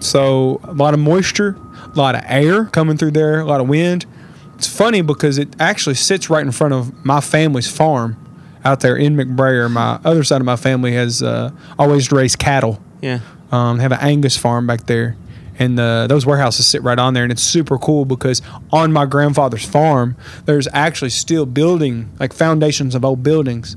So 0.00 0.60
a 0.64 0.72
lot 0.72 0.94
of 0.94 1.00
moisture, 1.00 1.56
a 1.84 1.96
lot 1.96 2.14
of 2.14 2.22
air 2.26 2.66
coming 2.66 2.96
through 2.96 3.12
there, 3.12 3.40
a 3.40 3.44
lot 3.44 3.60
of 3.60 3.68
wind. 3.68 4.06
It's 4.54 4.66
funny 4.66 5.00
because 5.00 5.38
it 5.38 5.54
actually 5.60 5.94
sits 5.96 6.30
right 6.30 6.44
in 6.44 6.52
front 6.52 6.74
of 6.74 7.04
my 7.04 7.20
family's 7.20 7.70
farm 7.70 8.16
out 8.64 8.80
there 8.80 8.96
in 8.96 9.16
McBrayer. 9.16 9.70
My 9.70 10.00
other 10.04 10.24
side 10.24 10.40
of 10.40 10.46
my 10.46 10.56
family 10.56 10.92
has 10.92 11.22
uh, 11.22 11.50
always 11.78 12.10
raised 12.12 12.38
cattle. 12.38 12.80
Yeah. 13.00 13.20
Um, 13.52 13.76
they 13.76 13.82
have 13.82 13.92
an 13.92 14.00
Angus 14.00 14.36
farm 14.36 14.66
back 14.66 14.86
there, 14.86 15.16
and 15.58 15.78
the, 15.78 16.06
those 16.08 16.26
warehouses 16.26 16.66
sit 16.66 16.82
right 16.82 16.98
on 16.98 17.14
there, 17.14 17.22
and 17.22 17.30
it's 17.32 17.42
super 17.42 17.78
cool 17.78 18.04
because 18.04 18.42
on 18.72 18.92
my 18.92 19.06
grandfather's 19.06 19.64
farm, 19.64 20.16
there's 20.44 20.68
actually 20.72 21.10
still 21.10 21.46
building 21.46 22.10
like 22.18 22.32
foundations 22.32 22.94
of 22.94 23.04
old 23.04 23.22
buildings 23.22 23.76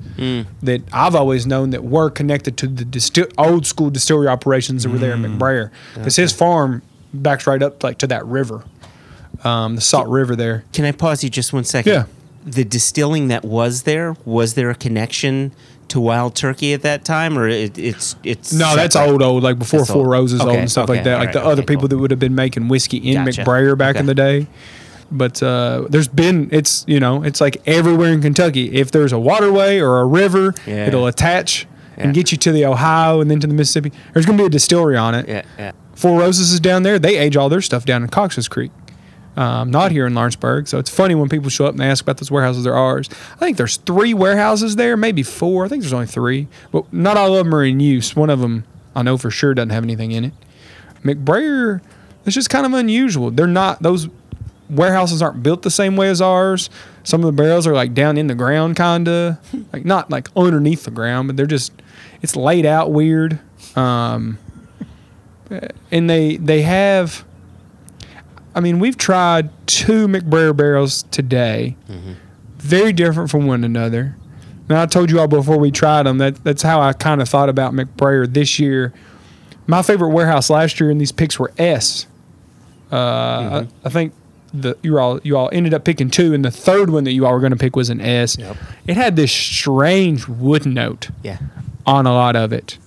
that 0.61 0.81
I've 0.91 1.15
always 1.15 1.45
known 1.45 1.69
that 1.69 1.83
were 1.83 2.09
connected 2.09 2.57
to 2.57 2.67
the 2.67 2.83
distil- 2.83 3.31
old 3.37 3.65
school 3.65 3.89
distillery 3.89 4.27
operations 4.27 4.83
that 4.83 4.89
were 4.89 4.97
there 4.97 5.13
in 5.13 5.21
McBrayer, 5.21 5.69
because 5.93 6.15
his 6.15 6.33
farm 6.33 6.81
backs 7.13 7.47
right 7.47 7.61
up 7.63 7.83
like 7.83 7.97
to 7.99 8.07
that 8.07 8.25
river, 8.25 8.63
um, 9.43 9.75
the 9.75 9.81
Salt 9.81 10.07
River 10.09 10.35
there. 10.35 10.63
Can 10.73 10.85
I 10.85 10.91
pause 10.91 11.23
you 11.23 11.29
just 11.29 11.53
one 11.53 11.63
second? 11.63 11.93
Yeah. 11.93 12.05
The 12.45 12.63
distilling 12.63 13.27
that 13.27 13.45
was 13.45 13.83
there, 13.83 14.15
was 14.25 14.55
there 14.55 14.69
a 14.69 14.75
connection 14.75 15.51
to 15.89 15.99
Wild 15.99 16.35
Turkey 16.35 16.73
at 16.73 16.81
that 16.83 17.03
time, 17.05 17.37
or 17.37 17.47
it, 17.47 17.77
it's 17.77 18.15
it's 18.23 18.53
No, 18.53 18.75
that's 18.75 18.95
old, 18.95 19.21
old, 19.21 19.43
like 19.43 19.59
before 19.59 19.79
That's 19.81 19.91
Four 19.91 20.01
old. 20.03 20.11
Roses 20.11 20.41
old 20.41 20.55
and 20.55 20.69
stuff 20.71 20.89
like 20.89 20.99
okay, 21.01 21.09
that. 21.09 21.17
Like 21.19 21.33
the 21.33 21.41
other 21.43 21.61
okay, 21.63 21.73
people 21.73 21.81
cool. 21.83 21.87
that 21.89 21.97
would 21.99 22.11
have 22.11 22.19
been 22.19 22.35
making 22.35 22.67
whiskey 22.67 22.97
in 22.97 23.23
Gotcha. 23.25 23.43
McBrayer 23.43 23.77
back 23.77 23.95
in 23.95 24.05
the 24.05 24.15
day. 24.15 24.47
But 25.11 25.41
uh, 25.41 25.87
there's 25.89 26.07
been 26.07 26.49
it's 26.51 26.85
you 26.87 26.99
know 26.99 27.23
it's 27.23 27.41
like 27.41 27.57
everywhere 27.67 28.13
in 28.13 28.21
Kentucky. 28.21 28.73
If 28.75 28.91
there's 28.91 29.11
a 29.11 29.19
waterway 29.19 29.79
or 29.79 29.99
a 30.01 30.05
river, 30.05 30.53
Yeah. 30.67 30.85
it'll 30.87 31.07
attach 31.07 31.65
Yeah. 31.97 32.03
and 32.05 32.13
get 32.13 32.31
you 32.31 32.37
to 32.37 32.51
the 32.51 32.65
Ohio 32.65 33.19
and 33.19 33.29
then 33.31 33.39
to 33.39 33.47
the 33.47 33.53
Mississippi. 33.55 33.91
There's 34.13 34.25
gonna 34.27 34.37
be 34.37 34.45
a 34.45 34.49
distillery 34.49 34.97
on 34.97 35.15
it. 35.15 35.27
Yeah, 35.27 35.41
yeah. 35.57 35.71
Four 35.95 36.19
Roses 36.19 36.51
is 36.53 36.59
down 36.59 36.83
there. 36.83 36.99
They 36.99 37.17
age 37.17 37.35
all 37.35 37.49
their 37.49 37.61
stuff 37.61 37.85
down 37.85 38.03
in 38.03 38.09
Cox's 38.09 38.47
Creek. 38.47 38.71
Um, 39.38 39.72
not 39.72 39.91
here 39.91 40.06
in 40.06 40.15
Lawrenceburg. 40.15 40.68
So 40.68 40.80
it's 40.80 40.89
funny 40.89 41.15
when 41.15 41.30
people 41.30 41.49
show 41.49 41.65
up 41.65 41.72
and 41.72 41.80
they 41.80 41.85
ask 41.85 42.03
about 42.03 42.18
those 42.18 42.30
warehouses. 42.31 42.64
They're 42.65 42.76
ours. 42.76 43.10
I 43.35 43.39
think 43.39 43.57
there's 43.57 43.77
three 43.77 44.14
warehouses 44.14 44.76
there, 44.76 44.97
maybe 44.97 45.23
four. 45.23 45.64
I 45.65 45.69
think 45.69 45.81
there's 45.81 45.93
only 45.93 46.07
three, 46.07 46.47
but 46.72 46.91
not 46.91 47.15
all 47.15 47.35
of 47.35 47.45
them 47.45 47.56
are 47.56 47.64
in 47.64 47.80
use. 47.80 48.15
One 48.15 48.30
of 48.30 48.39
them 48.39 48.65
I 48.95 49.01
know 49.01 49.18
for 49.18 49.31
sure 49.31 49.53
doesn't 49.53 49.69
have 49.69 49.84
anything 49.84 50.11
in 50.11 50.26
it. 50.26 50.34
McBrayer, 51.03 51.81
it's 52.26 52.35
just 52.35 52.49
kind 52.49 52.65
of 52.65 52.73
unusual. 52.73 53.31
They're 53.31 53.47
not 53.47 53.81
those 53.81 54.10
warehouses 54.69 55.22
aren't 55.22 55.41
built 55.41 55.61
the 55.61 55.72
same 55.72 55.95
way 55.95 56.10
as 56.10 56.22
ours. 56.22 56.69
Some 57.03 57.22
of 57.22 57.26
the 57.26 57.31
barrels 57.41 57.65
are 57.65 57.73
like 57.73 57.93
down 57.93 58.18
in 58.18 58.27
the 58.27 58.35
ground, 58.35 58.76
kinda 58.76 59.39
like 59.73 59.85
not 59.85 60.10
like 60.10 60.27
underneath 60.35 60.84
the 60.84 60.91
ground, 60.91 61.27
but 61.27 61.38
they're 61.38 61.45
just 61.45 61.72
it's 62.22 62.35
laid 62.35 62.65
out 62.65 62.91
weird. 62.91 63.39
Um, 63.76 64.38
and 65.91 66.10
they 66.10 66.38
they 66.38 66.64
have. 66.64 67.26
I 68.60 68.61
mean, 68.61 68.80
we've 68.80 68.98
tried 68.98 69.49
two 69.68 70.06
McBrayer 70.10 70.53
barrels 70.53 71.03
today, 71.11 71.77
very 72.57 72.91
different 72.91 73.31
from 73.31 73.48
one 73.48 73.64
another. 73.64 74.18
Now 74.68 74.81
I 74.81 74.86
told 74.86 75.10
you 75.10 75.18
all 75.22 75.30
before 75.30 75.57
we 75.57 75.72
tried 75.72 76.03
them 76.03 76.18
that 76.18 76.44
that's 76.44 76.61
how 76.61 76.81
I 76.81 76.91
kind 76.91 77.22
of 77.22 77.30
thought 77.30 77.48
about 77.48 77.72
McBrayer 77.72 78.31
this 78.31 78.60
year. 78.60 78.94
My 79.65 79.81
favorite 79.81 80.10
warehouse 80.10 80.49
last 80.49 80.77
year 80.81 80.91
in 80.91 80.98
these 80.98 81.14
picks 81.14 81.40
were 81.40 81.53
S. 81.57 82.06
Uh, 82.91 83.64
I, 83.64 83.68
I 83.86 83.90
think 83.90 84.11
the 84.53 84.76
you 84.84 84.99
all 84.99 85.22
you 85.23 85.38
all 85.38 85.49
ended 85.53 85.73
up 85.73 85.86
picking 85.86 86.10
two, 86.10 86.34
and 86.34 86.44
the 86.44 86.52
third 86.52 86.90
one 86.90 87.06
that 87.06 87.14
you 87.14 87.26
all 87.26 87.31
were 87.31 87.40
going 87.40 87.53
to 87.53 87.57
pick 87.57 87.77
was 87.77 87.90
an 87.90 88.02
S. 88.02 88.38
Yep. 88.38 88.57
It 88.88 88.98
had 88.98 89.15
this 89.15 89.31
strange 89.31 90.27
wood 90.27 90.65
note 90.65 91.11
Yeah. 91.23 91.38
on 91.86 92.06
a 92.06 92.11
lot 92.14 92.36
of 92.36 92.52
it 92.52 92.77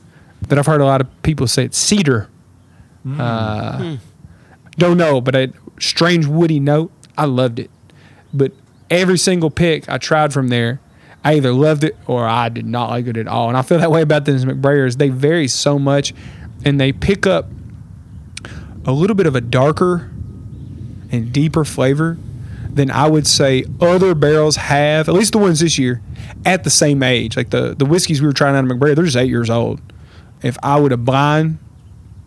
that 0.49 0.59
I've 0.59 0.67
heard 0.67 0.83
a 0.83 0.85
lot 0.85 1.01
of 1.01 1.23
people 1.23 1.47
say 1.47 1.65
it's 1.65 1.79
cedar. 1.79 2.29
Uh, 3.09 3.97
Don't 4.79 4.97
know, 4.97 5.21
but 5.21 5.35
a 5.35 5.53
strange 5.83 6.27
woody 6.27 6.61
note. 6.61 6.91
I 7.17 7.27
loved 7.27 7.59
it. 7.59 7.71
But 8.33 8.53
every 8.91 9.19
single 9.19 9.51
pick 9.51 9.89
I 9.89 9.99
tried 9.99 10.33
from 10.33 10.49
there, 10.49 10.81
I 11.25 11.35
either 11.35 11.53
loved 11.53 11.85
it 11.85 11.97
or 12.07 12.27
I 12.27 12.49
did 12.49 12.67
not 12.67 12.91
like 12.91 13.07
it 13.07 13.17
at 13.17 13.29
all. 13.29 13.49
And 13.49 13.57
I 13.57 13.63
feel 13.63 13.79
that 13.79 13.91
way 13.91 14.03
about 14.03 14.25
these 14.25 14.45
McBrayers. 14.45 14.97
They 14.97 15.09
vary 15.09 15.49
so 15.49 15.79
much 15.79 16.15
and 16.65 16.81
they 16.81 16.93
pick 16.93 17.27
up 17.27 17.49
a 18.85 18.93
little 18.93 19.15
bit 19.15 19.27
of 19.27 19.37
a 19.37 19.41
darker 19.41 20.11
and 21.11 21.33
deeper 21.33 21.65
flavor 21.65 22.19
than 22.71 22.91
I 22.91 23.09
would 23.09 23.27
say 23.27 23.65
other 23.81 24.15
barrels 24.15 24.57
have, 24.57 25.09
at 25.09 25.15
least 25.15 25.33
the 25.33 25.39
ones 25.39 25.61
this 25.61 25.79
year, 25.79 26.01
at 26.45 26.65
the 26.65 26.71
same 26.71 27.03
age. 27.03 27.37
Like 27.37 27.51
the, 27.51 27.75
the 27.75 27.85
whiskeys 27.85 28.21
we 28.21 28.27
were 28.27 28.33
trying 28.33 28.57
out 28.57 28.65
of 28.65 28.71
McBrayer, 28.71 28.97
they're 28.97 29.05
just 29.05 29.17
eight 29.17 29.29
years 29.29 29.51
old. 29.51 29.81
If 30.43 30.57
I 30.63 30.81
would 30.81 30.91
have 30.91 31.05
blind 31.05 31.59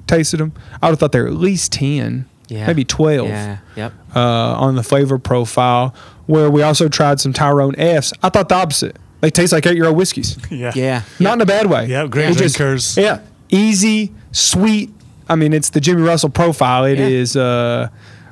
tasted 0.08 0.38
them, 0.38 0.54
I 0.82 0.88
would 0.88 0.92
have 0.92 1.00
thought 1.00 1.12
they're 1.12 1.28
at 1.28 1.34
least 1.34 1.74
10, 1.74 2.30
Yeah. 2.48 2.68
maybe 2.68 2.84
12 2.86 3.28
Yeah. 3.28 3.58
Yep. 3.76 3.94
uh, 4.16 4.20
on 4.20 4.76
the 4.76 4.84
flavor 4.84 5.18
profile. 5.18 5.94
Where 6.28 6.50
we 6.50 6.64
also 6.64 6.88
tried 6.90 7.20
some 7.20 7.34
Tyrone 7.34 7.76
Fs. 7.76 8.12
I 8.24 8.30
thought 8.30 8.50
the 8.50 8.56
opposite. 8.56 8.98
They 9.22 9.30
taste 9.30 9.54
like 9.54 9.66
eight 9.68 9.76
year 9.76 9.86
old 9.86 9.98
whiskeys. 9.98 10.38
Yeah. 10.52 10.72
Yeah. 10.76 11.02
Not 11.20 11.36
in 11.36 11.42
a 11.42 11.46
bad 11.46 11.68
way. 11.68 11.86
Yeah, 11.88 12.08
great 12.08 12.30
It 12.32 12.38
just- 12.38 12.56
drinkers. 12.58 12.98
yeah, 12.98 13.20
easy, 13.50 14.12
sweet. 14.32 14.92
I 15.30 15.36
mean, 15.36 15.54
it's 15.54 15.70
the 15.72 15.80
Jimmy 15.82 16.02
Russell 16.04 16.30
profile. 16.30 16.86
It 16.86 16.98
Yeah. 17.00 17.06
is 17.08 17.36
uh, 17.36 17.90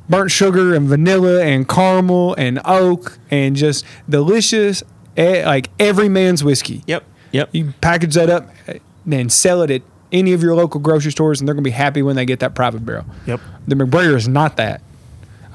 burnt 0.09 0.31
sugar 0.31 0.73
and 0.75 0.87
vanilla 0.87 1.43
and 1.43 1.67
caramel 1.67 2.35
and 2.37 2.59
oak 2.65 3.17
and 3.31 3.55
just 3.55 3.85
delicious, 4.09 4.83
eh, 5.17 5.43
like 5.45 5.69
every 5.79 6.09
man's 6.09 6.43
whiskey. 6.43 6.83
Yep. 6.87 7.03
Yep. 7.31 7.49
You 7.51 7.73
package 7.81 8.13
that 8.15 8.29
up 8.29 8.49
eh, 8.67 8.77
and 9.11 9.31
sell 9.31 9.61
it 9.63 9.71
at 9.71 9.81
any 10.13 10.31
of 10.33 10.41
your 10.41 10.55
local 10.55 10.79
grocery 10.79 11.11
stores, 11.11 11.41
and 11.41 11.47
they're 11.47 11.55
going 11.55 11.63
to 11.63 11.67
be 11.67 11.71
happy 11.71 12.01
when 12.01 12.15
they 12.15 12.25
get 12.25 12.39
that 12.39 12.55
private 12.55 12.85
barrel. 12.85 13.05
Yep. 13.25 13.41
The 13.67 13.75
McBrayer 13.75 14.15
is 14.15 14.27
not 14.27 14.55
that. 14.57 14.81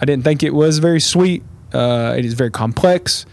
I 0.00 0.04
didn't 0.04 0.24
think 0.24 0.42
it 0.42 0.52
was 0.52 0.78
very 0.78 1.00
sweet. 1.00 1.42
Uh, 1.72 2.14
it 2.18 2.24
is 2.24 2.34
very 2.34 2.50
complex. 2.50 3.24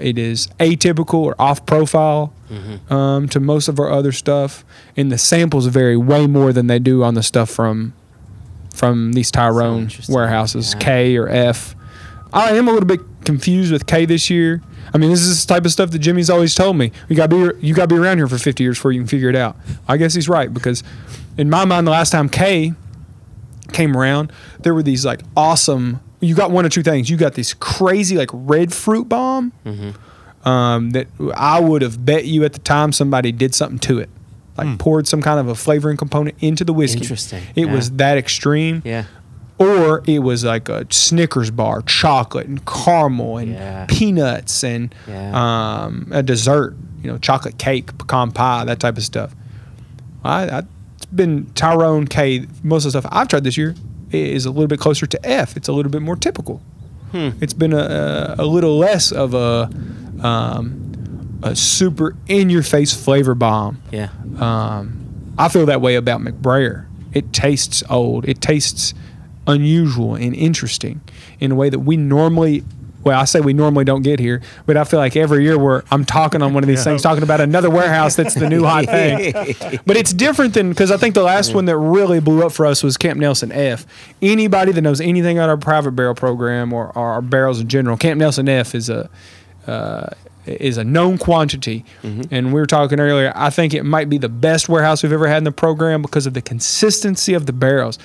It 0.00 0.18
is 0.18 0.48
atypical 0.60 1.14
or 1.14 1.34
off 1.38 1.64
profile 1.66 2.32
um, 2.90 3.28
to 3.30 3.40
most 3.40 3.66
of 3.68 3.80
our 3.80 3.90
other 3.90 4.12
stuff, 4.12 4.64
and 4.96 5.10
the 5.10 5.18
samples 5.18 5.66
vary 5.66 5.96
way 5.96 6.26
more 6.26 6.52
than 6.52 6.66
they 6.68 6.78
do 6.78 7.02
on 7.02 7.14
the 7.14 7.22
stuff 7.22 7.50
from 7.50 7.94
from 8.74 9.14
these 9.14 9.30
Tyrone 9.30 9.88
warehouses, 10.08 10.74
Yeah. 10.74 10.80
K 10.80 11.16
or 11.16 11.28
F. 11.30 11.74
I 12.32 12.50
am 12.50 12.68
a 12.68 12.72
little 12.72 12.86
bit 12.86 13.00
confused 13.26 13.70
with 13.72 13.84
K 13.86 14.06
this 14.06 14.30
year. 14.30 14.62
I 14.94 14.98
mean, 14.98 15.10
this 15.10 15.20
is 15.20 15.44
the 15.44 15.52
type 15.52 15.66
of 15.66 15.72
stuff 15.72 15.90
that 15.90 15.98
Jimmy's 15.98 16.30
always 16.30 16.54
told 16.54 16.76
me. 16.76 16.92
You 17.08 17.16
got 17.16 17.28
to 17.30 17.52
be 17.52 17.66
you 17.66 17.74
got 17.74 17.88
to 17.90 17.94
be 17.94 18.00
around 18.00 18.16
here 18.16 18.28
for 18.28 18.38
50 18.38 18.62
years 18.62 18.78
before 18.78 18.92
you 18.92 19.00
can 19.00 19.06
figure 19.08 19.28
it 19.28 19.36
out. 19.36 19.56
I 19.86 19.98
guess 19.98 20.14
he's 20.14 20.28
right 20.28 20.52
because 20.52 20.82
in 21.36 21.50
my 21.50 21.64
mind, 21.66 21.86
the 21.86 21.90
last 21.90 22.10
time 22.10 22.28
K 22.30 22.72
came 23.72 23.96
around, 23.96 24.32
there 24.62 24.72
were 24.74 24.82
these 24.82 25.04
like 25.04 25.20
awesome. 25.36 26.00
You 26.20 26.34
got 26.34 26.50
one 26.50 26.64
or 26.64 26.70
two 26.70 26.82
things. 26.82 27.10
You 27.10 27.16
got 27.18 27.34
this 27.34 27.52
crazy 27.52 28.16
like 28.16 28.30
red 28.32 28.72
fruit 28.72 29.06
bomb 29.08 29.52
um, 30.44 30.90
that 30.90 31.08
I 31.34 31.60
would 31.60 31.82
have 31.82 32.04
bet 32.04 32.24
you 32.24 32.44
at 32.44 32.52
the 32.54 32.58
time 32.60 32.92
somebody 32.92 33.32
did 33.32 33.54
something 33.54 33.78
to 33.80 33.98
it, 33.98 34.08
like 34.56 34.78
poured 34.78 35.06
some 35.08 35.20
kind 35.20 35.38
of 35.40 35.48
a 35.48 35.54
flavoring 35.54 35.96
component 35.96 36.36
into 36.40 36.64
the 36.64 36.72
whiskey. 36.72 37.00
Interesting. 37.00 37.42
It 37.54 37.66
Yeah. 37.66 37.74
was 37.74 37.90
that 37.92 38.16
extreme. 38.16 38.80
Yeah. 38.84 39.04
Or 39.58 40.02
it 40.06 40.18
was 40.18 40.44
like 40.44 40.68
a 40.68 40.86
Snickers 40.90 41.50
bar, 41.50 41.80
chocolate 41.82 42.46
and 42.46 42.64
caramel 42.66 43.38
and 43.38 43.52
Yeah. 43.52 43.86
peanuts 43.88 44.62
and 44.62 44.94
Yeah. 45.08 45.84
um, 45.84 46.08
a 46.10 46.22
dessert, 46.22 46.76
you 47.02 47.10
know, 47.10 47.16
chocolate 47.18 47.56
cake, 47.58 47.96
pecan 47.98 48.32
pie, 48.32 48.64
that 48.66 48.80
type 48.80 48.96
of 48.98 49.02
stuff. 49.04 49.34
I, 50.24 50.48
I, 50.48 50.62
it's 50.96 51.06
been 51.06 51.46
Tyrone 51.54 52.06
K. 52.06 52.46
Most 52.62 52.84
of 52.84 52.92
the 52.92 53.00
stuff 53.00 53.10
I've 53.14 53.28
tried 53.28 53.44
this 53.44 53.56
year 53.56 53.74
is 54.10 54.44
a 54.44 54.50
little 54.50 54.66
bit 54.66 54.78
closer 54.78 55.06
to 55.06 55.26
F. 55.26 55.56
It's 55.56 55.68
a 55.68 55.72
little 55.72 55.90
bit 55.90 56.02
more 56.02 56.16
typical. 56.16 56.60
It's 57.14 57.54
been 57.54 57.72
a, 57.72 58.34
a, 58.38 58.42
a 58.42 58.44
little 58.46 58.76
less 58.76 59.10
of 59.10 59.32
a 59.32 59.70
um, 60.22 61.38
a 61.42 61.56
super 61.56 62.14
in 62.28 62.50
your 62.50 62.62
face 62.62 62.92
flavor 62.92 63.34
bomb. 63.34 63.80
Yeah. 63.90 64.08
Um, 64.38 65.32
I 65.38 65.48
feel 65.48 65.64
that 65.66 65.80
way 65.80 65.94
about 65.94 66.20
McBrayer. 66.20 66.86
It 67.14 67.32
tastes 67.32 67.82
old. 67.88 68.28
It 68.28 68.42
tastes 68.42 68.92
unusual 69.46 70.14
and 70.14 70.34
interesting 70.34 71.00
in 71.40 71.52
a 71.52 71.54
way 71.54 71.68
that 71.70 71.80
we 71.80 71.96
normally. 71.96 72.64
Well, 73.04 73.20
I 73.20 73.24
say 73.24 73.38
we 73.40 73.52
normally 73.52 73.84
don't 73.84 74.02
get 74.02 74.18
here, 74.18 74.42
but 74.66 74.76
I 74.76 74.82
feel 74.82 74.98
like 74.98 75.14
every 75.14 75.44
year 75.44 75.56
we're 75.56 75.84
I'm 75.92 76.04
talking 76.04 76.42
on 76.42 76.54
one 76.54 76.64
of 76.64 76.66
these 76.68 76.78
Yeah. 76.80 76.84
things, 76.90 77.02
talking 77.02 77.22
about 77.22 77.40
another 77.40 77.70
warehouse 77.70 78.16
that's 78.16 78.34
the 78.34 78.48
new 78.48 78.64
hot 78.64 78.86
thing. 78.86 79.32
But 79.86 79.96
it's 79.96 80.12
different 80.12 80.54
than 80.54 80.70
because 80.70 80.90
I 80.90 80.96
think 80.96 81.14
the 81.14 81.22
last 81.22 81.54
one 81.54 81.66
that 81.66 81.76
really 81.78 82.18
blew 82.18 82.44
up 82.44 82.50
for 82.50 82.66
us 82.66 82.82
was 82.82 82.96
Camp 82.96 83.20
Nelson 83.20 83.52
F. 83.52 83.86
Anybody 84.20 84.72
that 84.72 84.82
knows 84.82 85.00
anything 85.00 85.38
about 85.38 85.48
our 85.50 85.56
private 85.56 85.92
barrel 85.92 86.16
program 86.16 86.72
or, 86.72 86.86
or 86.98 87.12
our 87.12 87.22
barrels 87.22 87.60
in 87.60 87.68
general, 87.68 87.96
Camp 87.96 88.18
Nelson 88.18 88.48
F 88.48 88.74
is 88.74 88.90
a 88.90 89.08
uh, 89.68 90.08
is 90.46 90.76
a 90.76 90.82
known 90.82 91.16
quantity. 91.16 91.84
And 92.32 92.48
we 92.52 92.54
were 92.60 92.66
talking 92.66 92.98
earlier. 92.98 93.32
I 93.36 93.50
think 93.50 93.72
it 93.72 93.84
might 93.84 94.08
be 94.08 94.18
the 94.18 94.28
best 94.28 94.68
warehouse 94.68 95.04
we've 95.04 95.12
ever 95.12 95.28
had 95.28 95.38
in 95.38 95.44
the 95.44 95.52
program 95.52 96.02
because 96.02 96.26
of 96.26 96.34
the 96.34 96.42
consistency 96.42 97.34
of 97.34 97.46
the 97.46 97.52
barrels. 97.52 98.00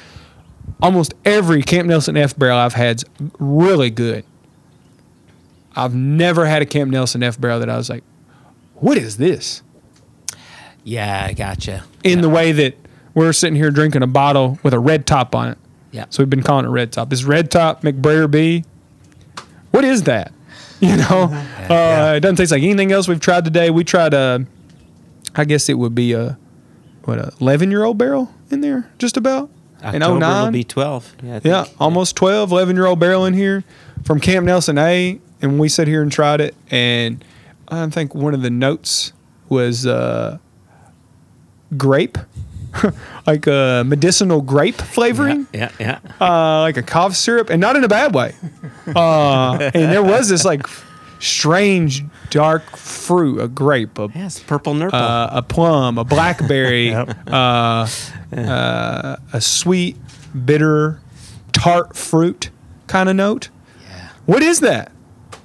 Almost 0.81 1.13
every 1.25 1.61
Camp 1.63 1.87
Nelson 1.87 2.17
F 2.17 2.37
barrel 2.37 2.57
I've 2.57 2.73
had's 2.73 3.03
really 3.39 3.89
good. 3.89 4.25
I've 5.75 5.95
never 5.95 6.45
had 6.45 6.61
a 6.61 6.65
Camp 6.65 6.91
Nelson 6.91 7.23
F 7.23 7.39
barrel 7.39 7.59
that 7.59 7.69
I 7.69 7.77
was 7.77 7.89
like, 7.89 8.03
what 8.75 8.97
is 8.97 9.17
this? 9.17 9.61
Yeah, 10.83 11.25
I 11.29 11.33
gotcha. 11.33 11.83
In 12.03 12.17
yeah. 12.17 12.21
the 12.21 12.29
way 12.29 12.51
that 12.51 12.75
we're 13.13 13.33
sitting 13.33 13.55
here 13.55 13.71
drinking 13.71 14.01
a 14.03 14.07
bottle 14.07 14.59
with 14.63 14.73
a 14.73 14.79
red 14.79 15.05
top 15.05 15.35
on 15.35 15.49
it. 15.49 15.57
Yeah. 15.91 16.05
So 16.09 16.23
we've 16.23 16.29
been 16.29 16.43
calling 16.43 16.65
it 16.65 16.69
red 16.69 16.91
top. 16.91 17.09
This 17.09 17.23
red 17.23 17.51
top 17.51 17.83
McBrayer 17.83 18.29
B. 18.29 18.63
What 19.71 19.83
is 19.85 20.03
that? 20.03 20.31
You 20.81 20.97
know, 20.97 21.29
uh, 21.31 21.45
Yeah. 21.69 22.13
it 22.13 22.21
doesn't 22.21 22.37
taste 22.37 22.51
like 22.51 22.63
anything 22.63 22.91
else 22.91 23.07
we've 23.07 23.19
tried 23.19 23.45
today. 23.45 23.69
We 23.69 23.83
tried 23.83 24.15
a, 24.15 24.47
I 25.35 25.45
guess 25.45 25.69
it 25.69 25.75
would 25.77 25.93
be 25.93 26.13
a, 26.13 26.39
what 27.03 27.19
a 27.19 27.31
eleven 27.39 27.69
year 27.69 27.83
old 27.83 27.99
barrel 27.99 28.33
in 28.49 28.61
there, 28.61 28.89
just 28.97 29.15
about. 29.15 29.51
In 29.83 30.01
October 30.03 30.19
09. 30.19 30.43
will 30.45 30.51
be 30.51 30.63
12. 30.63 31.15
Yeah, 31.23 31.39
Yeah, 31.43 31.65
almost 31.79 32.15
12, 32.15 32.51
11 32.51 32.75
year 32.75 32.85
old 32.85 32.99
barrel 32.99 33.25
in 33.25 33.33
here 33.33 33.63
from 34.03 34.19
Camp 34.19 34.45
Nelson 34.45 34.77
A. 34.77 35.19
And 35.41 35.59
we 35.59 35.69
sat 35.69 35.87
here 35.87 36.01
and 36.03 36.11
tried 36.11 36.39
it. 36.41 36.55
And 36.69 37.23
I 37.67 37.87
think 37.89 38.13
one 38.13 38.33
of 38.33 38.41
the 38.43 38.49
notes 38.51 39.11
was 39.49 39.87
uh, 39.87 40.37
grape, 41.77 42.17
like 43.27 43.47
a 43.47 43.83
medicinal 43.85 44.41
grape 44.41 44.75
flavoring, 44.75 45.47
Yeah, 45.53 45.71
yeah. 45.79 45.99
uh, 46.19 46.61
like 46.61 46.77
a 46.77 46.83
cough 46.83 47.15
syrup, 47.15 47.49
and 47.49 47.59
not 47.59 47.75
in 47.75 47.83
a 47.83 47.87
bad 47.87 48.13
way. 48.13 48.35
Uh, 48.95 49.53
and 49.73 49.91
there 49.91 50.03
was 50.03 50.29
this 50.29 50.45
like 50.45 50.65
strange 51.19 52.03
dark 52.31 52.75
fruit, 52.75 53.39
a 53.39 53.47
grape, 53.47 53.99
a 53.99 54.09
it's 54.15 54.39
purple 54.39 54.73
nurple. 54.73 54.97
uh, 54.97 55.27
a 55.31 55.41
plum, 55.43 55.97
a 55.99 56.03
blackberry, 56.03 56.87
Yep. 56.89 57.17
uh, 57.27 57.87
uh, 58.35 59.15
a 59.33 59.39
sweet, 59.41 59.97
bitter, 60.45 60.99
tart 61.51 61.95
fruit 61.95 62.49
kind 62.87 63.07
of 63.09 63.15
note. 63.15 63.49
yeah. 63.87 64.09
What 64.25 64.41
is 64.41 64.61
that? 64.61 64.91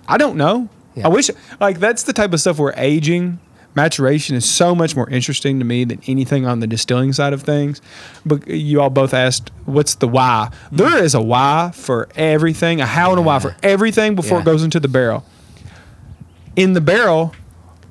I 0.08 0.16
don't 0.16 0.36
know. 0.36 0.68
Yeah. 0.94 1.06
I 1.06 1.08
wish 1.08 1.28
like 1.60 1.78
that's 1.80 2.04
the 2.04 2.12
type 2.12 2.32
of 2.32 2.40
stuff 2.40 2.58
where 2.58 2.72
aging, 2.76 3.38
maturation 3.74 4.34
is 4.36 4.48
so 4.48 4.74
much 4.74 4.96
more 4.96 5.10
interesting 5.10 5.58
to 5.58 5.64
me 5.64 5.84
than 5.84 6.00
anything 6.06 6.46
on 6.46 6.60
the 6.60 6.66
distilling 6.66 7.12
side 7.12 7.32
of 7.34 7.42
things. 7.42 7.82
But 8.24 8.46
you 8.48 8.80
all 8.80 8.88
both 8.90 9.12
asked, 9.12 9.50
what's 9.66 9.96
the 9.96 10.08
why? 10.08 10.50
There 10.72 11.02
is 11.02 11.14
a 11.14 11.20
why 11.20 11.72
for 11.74 12.08
everything, 12.16 12.80
a 12.80 12.86
how 12.86 13.10
and 13.10 13.18
a 13.18 13.22
why 13.22 13.38
for 13.40 13.54
everything 13.62 14.14
before 14.14 14.38
Yeah. 14.38 14.42
it 14.42 14.46
goes 14.46 14.62
into 14.62 14.80
the 14.80 14.88
barrel. 14.88 15.24
In 16.56 16.72
the 16.72 16.80
barrel, 16.80 17.34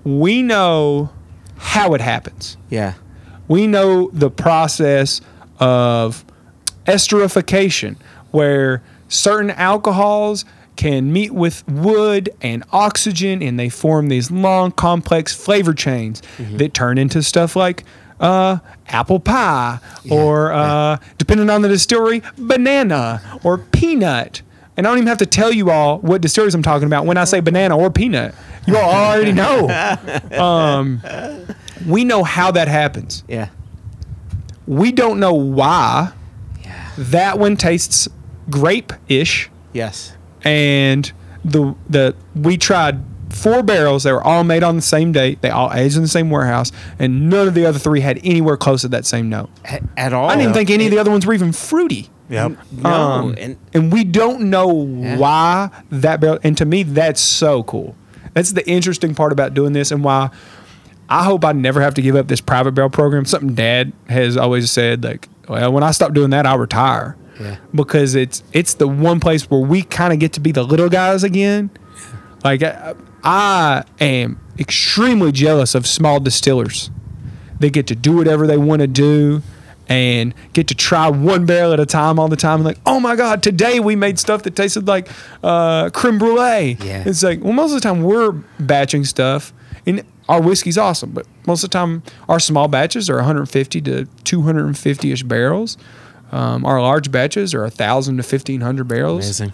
we 0.03 0.41
know 0.43 1.09
how 1.57 1.93
it 1.93 2.01
happens. 2.01 2.57
Yeah. 2.69 2.93
we 3.47 3.67
know 3.67 4.09
the 4.11 4.29
process 4.31 5.21
of 5.59 6.25
esterification 6.85 7.95
where 8.31 8.81
certain 9.07 9.51
alcohols 9.51 10.45
can 10.75 11.13
meet 11.13 11.31
with 11.31 11.65
wood 11.67 12.29
and 12.41 12.63
oxygen 12.71 13.41
and 13.41 13.57
they 13.59 13.69
form 13.69 14.09
these 14.09 14.29
long 14.29 14.71
complex 14.71 15.33
flavor 15.33 15.73
chains 15.73 16.21
that 16.57 16.73
turn 16.73 16.97
into 16.97 17.23
stuff 17.23 17.55
like 17.55 17.83
uh, 18.19 18.57
apple 18.87 19.19
pie 19.19 19.79
or 20.11 20.51
uh, 20.51 20.97
depending 21.17 21.49
on 21.49 21.61
the 21.61 21.67
distillery 21.69 22.21
banana 22.37 23.39
or 23.43 23.57
peanut. 23.57 24.41
And 24.77 24.85
i 24.85 24.89
don't 24.89 24.97
even 24.97 25.07
have 25.07 25.19
to 25.19 25.25
tell 25.25 25.53
you 25.53 25.69
all 25.71 25.99
what 25.99 26.21
distilleries 26.21 26.53
i'm 26.55 26.63
talking 26.63 26.85
about 26.87 27.05
when 27.05 27.15
i 27.17 27.23
say 27.23 27.39
banana 27.39 27.77
or 27.77 27.89
peanut 27.89 28.35
you 28.67 28.77
all 28.77 28.89
already 29.11 29.31
know 29.31 29.69
um, 30.43 31.01
we 31.85 32.03
know 32.03 32.23
how 32.23 32.51
that 32.51 32.67
happens 32.67 33.23
Yeah. 33.27 33.49
we 34.67 34.91
don't 34.91 35.19
know 35.19 35.33
why 35.33 36.11
Yeah. 36.63 36.89
that 36.97 37.39
one 37.39 37.57
tastes 37.57 38.07
grape-ish 38.49 39.49
Yes. 39.73 40.15
and 40.43 41.11
the 41.43 41.75
the 41.89 42.15
we 42.35 42.57
tried 42.57 42.99
four 43.29 43.61
barrels 43.63 44.03
they 44.03 44.11
were 44.11 44.23
all 44.23 44.43
made 44.43 44.63
on 44.63 44.75
the 44.77 44.81
same 44.81 45.11
date 45.11 45.41
they 45.41 45.49
all 45.49 45.71
aged 45.73 45.95
in 45.97 46.01
the 46.01 46.07
same 46.07 46.29
warehouse 46.29 46.71
and 46.99 47.29
none 47.29 47.47
of 47.47 47.53
the 47.53 47.65
other 47.65 47.77
three 47.79 47.99
had 47.99 48.17
anywhere 48.23 48.55
close 48.55 48.81
to 48.81 48.87
that 48.87 49.05
same 49.05 49.29
note 49.29 49.49
At, 49.65 49.83
at 49.97 50.13
all. 50.13 50.27
i 50.29 50.33
didn't 50.35 50.43
even 50.43 50.53
think 50.53 50.69
any 50.69 50.85
of 50.85 50.91
the 50.91 50.97
other 50.99 51.11
ones 51.11 51.25
were 51.25 51.33
even 51.33 51.51
fruity 51.51 52.09
Yep. 52.27 52.57
No. 52.71 52.89
Um, 52.89 53.35
and 53.37 53.55
and 53.75 53.93
we 53.93 54.03
don't 54.03 54.49
know 54.49 54.83
Yeah. 54.87 55.17
why 55.17 55.69
that 55.91 56.19
barrel 56.21 56.39
and 56.43 56.57
to 56.57 56.65
me 56.65 56.81
that's 56.81 57.21
so 57.21 57.61
cool 57.63 57.95
that's 58.35 58.51
the 58.51 58.67
interesting 58.69 59.15
part 59.15 59.31
about 59.31 59.55
doing 59.55 59.73
this 59.73 59.89
and 59.91 60.03
why 60.03 60.29
i 61.09 61.23
hope 61.23 61.43
i 61.43 61.51
never 61.51 61.81
have 61.81 61.95
to 61.95 62.01
give 62.03 62.15
up 62.15 62.27
this 62.27 62.41
private 62.41 62.73
barrel 62.73 62.89
program. 62.91 63.25
Something 63.25 63.55
dad 63.55 63.91
has 64.07 64.37
always 64.37 64.69
said 64.69 65.03
like 65.03 65.27
well 65.49 65.73
when 65.73 65.81
i 65.81 65.89
stop 65.89 66.13
doing 66.13 66.29
that 66.29 66.45
i'll 66.45 66.59
retire. 66.59 67.17
Yeah. 67.39 67.57
because 67.73 68.15
it's 68.15 68.43
it's 68.53 68.75
the 68.75 68.87
one 68.87 69.19
place 69.19 69.49
where 69.49 69.59
we 69.59 69.81
kind 69.81 70.13
of 70.13 70.19
get 70.19 70.31
to 70.33 70.39
be 70.39 70.53
the 70.53 70.63
little 70.63 70.87
guys 70.87 71.23
again. 71.23 71.69
Like 72.45 72.63
I, 72.63 72.93
I 73.25 73.83
am 73.99 74.39
extremely 74.57 75.33
jealous 75.33 75.75
of 75.75 75.85
small 75.85 76.21
distillers. 76.21 76.91
They 77.59 77.69
get 77.69 77.87
to 77.87 77.95
do 77.95 78.15
whatever 78.15 78.47
they 78.47 78.57
want 78.57 78.81
to 78.81 78.87
do 78.87 79.41
and 79.87 80.33
get 80.53 80.67
to 80.67 80.75
try 80.75 81.09
one 81.09 81.45
barrel 81.45 81.73
at 81.73 81.79
a 81.79 81.85
time 81.85 82.19
all 82.19 82.27
the 82.27 82.35
time. 82.35 82.55
And 82.55 82.65
like, 82.65 82.79
oh 82.85 82.99
my 82.99 83.15
God, 83.15 83.43
today 83.43 83.79
we 83.79 83.95
made 83.95 84.19
stuff 84.19 84.43
that 84.43 84.55
tasted 84.55 84.87
like 84.87 85.09
uh, 85.43 85.89
creme 85.91 86.17
brulee. 86.17 86.77
Yeah. 86.81 87.03
It's 87.05 87.23
like, 87.23 87.41
well, 87.43 87.53
most 87.53 87.71
of 87.71 87.81
the 87.81 87.87
time 87.87 88.03
we're 88.03 88.31
batching 88.59 89.05
stuff 89.05 89.53
and 89.85 90.03
our 90.27 90.41
whiskey's 90.41 90.77
awesome, 90.77 91.11
but 91.11 91.27
most 91.45 91.63
of 91.63 91.69
the 91.69 91.73
time 91.73 92.01
our 92.27 92.39
small 92.39 92.67
batches 92.67 93.09
are 93.09 93.17
150 93.17 93.81
to 93.81 94.05
250 94.23 95.11
ish 95.11 95.23
barrels. 95.23 95.77
Um, 96.31 96.65
our 96.65 96.81
large 96.81 97.11
batches 97.11 97.53
are 97.53 97.61
1,000 97.61 98.17
to 98.17 98.23
1,500 98.23 98.87
barrels. 98.87 99.25
amazing. 99.25 99.53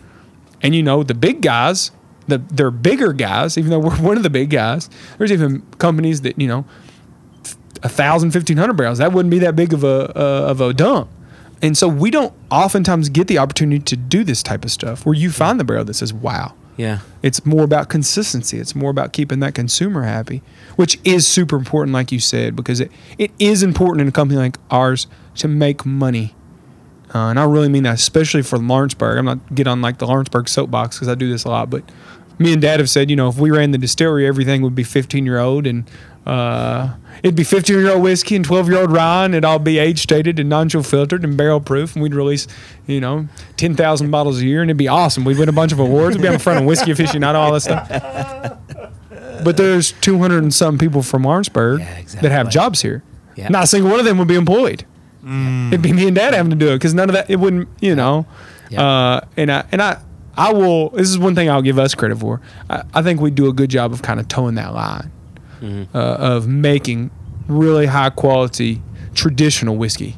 And 0.63 0.75
you 0.75 0.83
know, 0.83 1.03
the 1.03 1.13
big 1.13 1.41
guys, 1.41 1.91
the 2.27 2.37
they're 2.37 2.71
bigger 2.71 3.13
guys, 3.13 3.57
even 3.57 3.71
though 3.71 3.79
we're 3.79 3.95
one 4.01 4.17
of 4.17 4.23
the 4.23 4.29
big 4.29 4.49
guys. 4.49 4.89
There's 5.17 5.31
even 5.31 5.61
companies 5.77 6.21
that, 6.21 6.39
you 6.39 6.47
know, 6.47 6.65
a 7.83 7.89
thousand, 7.89 8.31
fifteen 8.31 8.57
hundred 8.57 8.73
barrels. 8.73 8.99
That 8.99 9.11
wouldn't 9.11 9.31
be 9.31 9.39
that 9.39 9.55
big 9.55 9.73
of 9.73 9.83
a 9.83 10.11
uh, 10.17 10.49
of 10.49 10.61
a 10.61 10.73
dump. 10.73 11.09
And 11.61 11.77
so 11.77 11.87
we 11.87 12.09
don't 12.09 12.33
oftentimes 12.49 13.09
get 13.09 13.27
the 13.27 13.37
opportunity 13.37 13.83
to 13.83 13.95
do 13.95 14.23
this 14.23 14.41
type 14.41 14.65
of 14.65 14.71
stuff 14.71 15.05
where 15.05 15.13
you 15.13 15.29
find 15.29 15.59
the 15.59 15.63
barrel 15.63 15.85
that 15.85 15.93
says, 15.93 16.13
wow. 16.13 16.53
Yeah. 16.77 16.99
It's 17.21 17.45
more 17.45 17.63
about 17.63 17.89
consistency. 17.89 18.57
It's 18.57 18.73
more 18.73 18.89
about 18.89 19.13
keeping 19.13 19.39
that 19.41 19.53
consumer 19.53 20.03
happy, 20.03 20.41
which 20.77 20.99
is 21.03 21.27
super 21.27 21.55
important, 21.55 21.93
like 21.93 22.11
you 22.11 22.19
said, 22.19 22.55
because 22.55 22.79
it, 22.79 22.91
it 23.19 23.31
is 23.37 23.61
important 23.61 24.01
in 24.01 24.07
a 24.07 24.11
company 24.11 24.39
like 24.39 24.57
ours 24.71 25.05
to 25.35 25.47
make 25.47 25.85
money. 25.85 26.33
Uh, 27.13 27.27
and 27.27 27.39
I 27.39 27.43
really 27.43 27.69
mean 27.69 27.83
that, 27.83 27.95
especially 27.95 28.41
for 28.41 28.57
Lawrenceburg. 28.57 29.19
I'm 29.19 29.25
not 29.25 29.53
get 29.53 29.67
on 29.67 29.81
like 29.81 29.99
the 29.99 30.07
Lawrenceburg 30.07 30.47
soapbox 30.47 30.95
because 30.95 31.09
I 31.09 31.15
do 31.15 31.29
this 31.29 31.43
a 31.43 31.49
lot, 31.49 31.69
but 31.69 31.83
me 32.39 32.53
and 32.53 32.61
Dad 32.61 32.79
have 32.79 32.89
said, 32.89 33.09
you 33.09 33.15
know, 33.15 33.29
if 33.29 33.37
we 33.37 33.51
ran 33.51 33.71
the 33.71 33.77
distillery, 33.77 34.25
everything 34.25 34.61
would 34.63 34.73
be 34.73 34.83
15 34.83 35.25
year 35.25 35.37
old 35.37 35.67
and 35.67 35.87
uh, 36.31 36.95
it'd 37.23 37.35
be 37.35 37.43
15 37.43 37.77
year 37.77 37.91
old 37.91 38.01
whiskey 38.01 38.37
and 38.37 38.45
12 38.45 38.69
year 38.69 38.79
old 38.79 38.91
rye, 38.91 39.25
and 39.25 39.33
it'd 39.33 39.43
all 39.43 39.59
be 39.59 39.77
age 39.79 40.01
stated 40.01 40.39
and 40.39 40.47
non 40.49 40.69
chill 40.69 40.81
filtered 40.81 41.25
and 41.25 41.35
barrel 41.35 41.59
proof, 41.59 41.93
and 41.93 42.01
we'd 42.01 42.15
release, 42.15 42.47
you 42.87 43.01
know, 43.01 43.27
10,000 43.57 44.09
bottles 44.09 44.41
a 44.41 44.45
year, 44.45 44.61
and 44.61 44.69
it'd 44.69 44.77
be 44.77 44.87
awesome. 44.87 45.25
We'd 45.25 45.37
win 45.37 45.49
a 45.49 45.53
bunch 45.53 45.73
of 45.73 45.79
awards. 45.79 46.15
We'd 46.15 46.21
be 46.21 46.27
on 46.29 46.35
the 46.35 46.39
front 46.39 46.59
of 46.59 46.65
Whiskey 46.65 46.91
Aficionado, 46.91 47.35
all 47.35 47.51
that 47.51 47.61
stuff. 47.61 48.57
But 49.43 49.57
there's 49.57 49.91
200 49.91 50.43
and 50.43 50.53
some 50.53 50.77
people 50.77 51.01
from 51.01 51.23
Lawrenceburg 51.23 51.79
Yeah, 51.79 52.01
that 52.21 52.31
have 52.31 52.49
jobs 52.49 52.81
here. 52.81 53.03
Yeah. 53.35 53.49
Not 53.49 53.63
a 53.63 53.67
single 53.67 53.89
one 53.89 53.99
of 53.99 54.05
them 54.05 54.17
would 54.19 54.27
be 54.27 54.35
employed. 54.35 54.85
It'd 55.23 55.81
be 55.81 55.93
me 55.93 56.07
and 56.07 56.15
Dad 56.15 56.33
having 56.33 56.51
to 56.51 56.55
do 56.55 56.69
it 56.69 56.75
because 56.75 56.93
none 56.93 57.09
of 57.09 57.13
that. 57.13 57.29
It 57.29 57.37
wouldn't, 57.37 57.67
you 57.79 57.95
know. 57.95 58.25
Yeah. 58.69 58.83
Uh, 58.83 59.21
and 59.37 59.51
I 59.51 59.65
and 59.71 59.81
I 59.81 59.99
I 60.35 60.51
will. 60.53 60.89
This 60.89 61.09
is 61.09 61.19
one 61.19 61.35
thing 61.35 61.49
I'll 61.49 61.61
give 61.61 61.77
us 61.77 61.93
credit 61.93 62.17
for. 62.17 62.41
I, 62.69 62.83
I 62.93 63.01
think 63.03 63.21
we 63.21 63.29
do 63.31 63.47
a 63.47 63.53
good 63.53 63.69
job 63.69 63.93
of 63.93 64.01
kind 64.01 64.19
of 64.19 64.27
towing 64.27 64.55
that 64.55 64.73
line 64.73 65.11
uh, 65.61 65.97
of 65.97 66.47
making 66.47 67.11
really 67.47 67.85
high 67.87 68.09
quality 68.09 68.81
traditional 69.13 69.75
whiskey. 69.77 70.15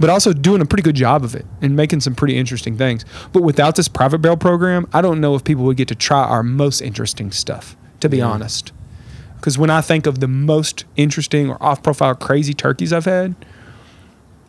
But 0.00 0.10
also 0.10 0.32
doing 0.32 0.60
a 0.60 0.66
pretty 0.66 0.82
good 0.82 0.96
job 0.96 1.22
of 1.22 1.36
it 1.36 1.46
and 1.60 1.76
making 1.76 2.00
some 2.00 2.16
pretty 2.16 2.36
interesting 2.36 2.76
things. 2.76 3.04
But 3.32 3.42
without 3.44 3.76
this 3.76 3.86
private 3.86 4.18
barrel 4.18 4.36
program, 4.36 4.88
I 4.92 5.00
don't 5.00 5.20
know 5.20 5.36
if 5.36 5.44
people 5.44 5.64
would 5.64 5.76
get 5.76 5.86
to 5.88 5.94
try 5.94 6.24
our 6.24 6.42
most 6.42 6.80
interesting 6.80 7.30
stuff, 7.30 7.76
to 8.00 8.08
be 8.08 8.20
honest. 8.20 8.72
Because 9.36 9.58
when 9.58 9.70
I 9.70 9.80
think 9.80 10.06
of 10.06 10.18
the 10.20 10.28
most 10.28 10.84
interesting 10.96 11.48
or 11.50 11.62
off 11.62 11.82
profile 11.82 12.14
crazy 12.14 12.54
turkeys 12.54 12.92
I've 12.92 13.04
had, 13.04 13.34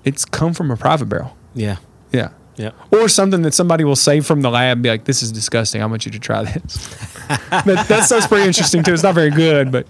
it's 0.03 0.25
come 0.25 0.53
from 0.53 0.71
a 0.71 0.77
private 0.77 1.05
barrel. 1.09 1.37
Yeah. 1.53 1.77
Yeah. 2.11 2.29
Yeah. 2.55 2.71
Or 2.91 3.07
something 3.07 3.41
that 3.41 3.53
somebody 3.53 3.83
will 3.83 3.95
say 3.95 4.19
from 4.19 4.41
the 4.41 4.49
lab, 4.49 4.77
and 4.77 4.83
be 4.83 4.89
like, 4.89 5.05
"This 5.05 5.23
is 5.23 5.31
disgusting. 5.31 5.81
I 5.81 5.85
want 5.85 6.05
you 6.05 6.11
to 6.11 6.19
try 6.19 6.43
this." 6.43 6.95
but 7.49 7.87
that 7.87 8.03
stuff's 8.05 8.27
pretty 8.27 8.45
interesting 8.45 8.83
too. 8.83 8.93
It's 8.93 9.03
not 9.03 9.15
very 9.15 9.31
good, 9.31 9.71
but 9.71 9.87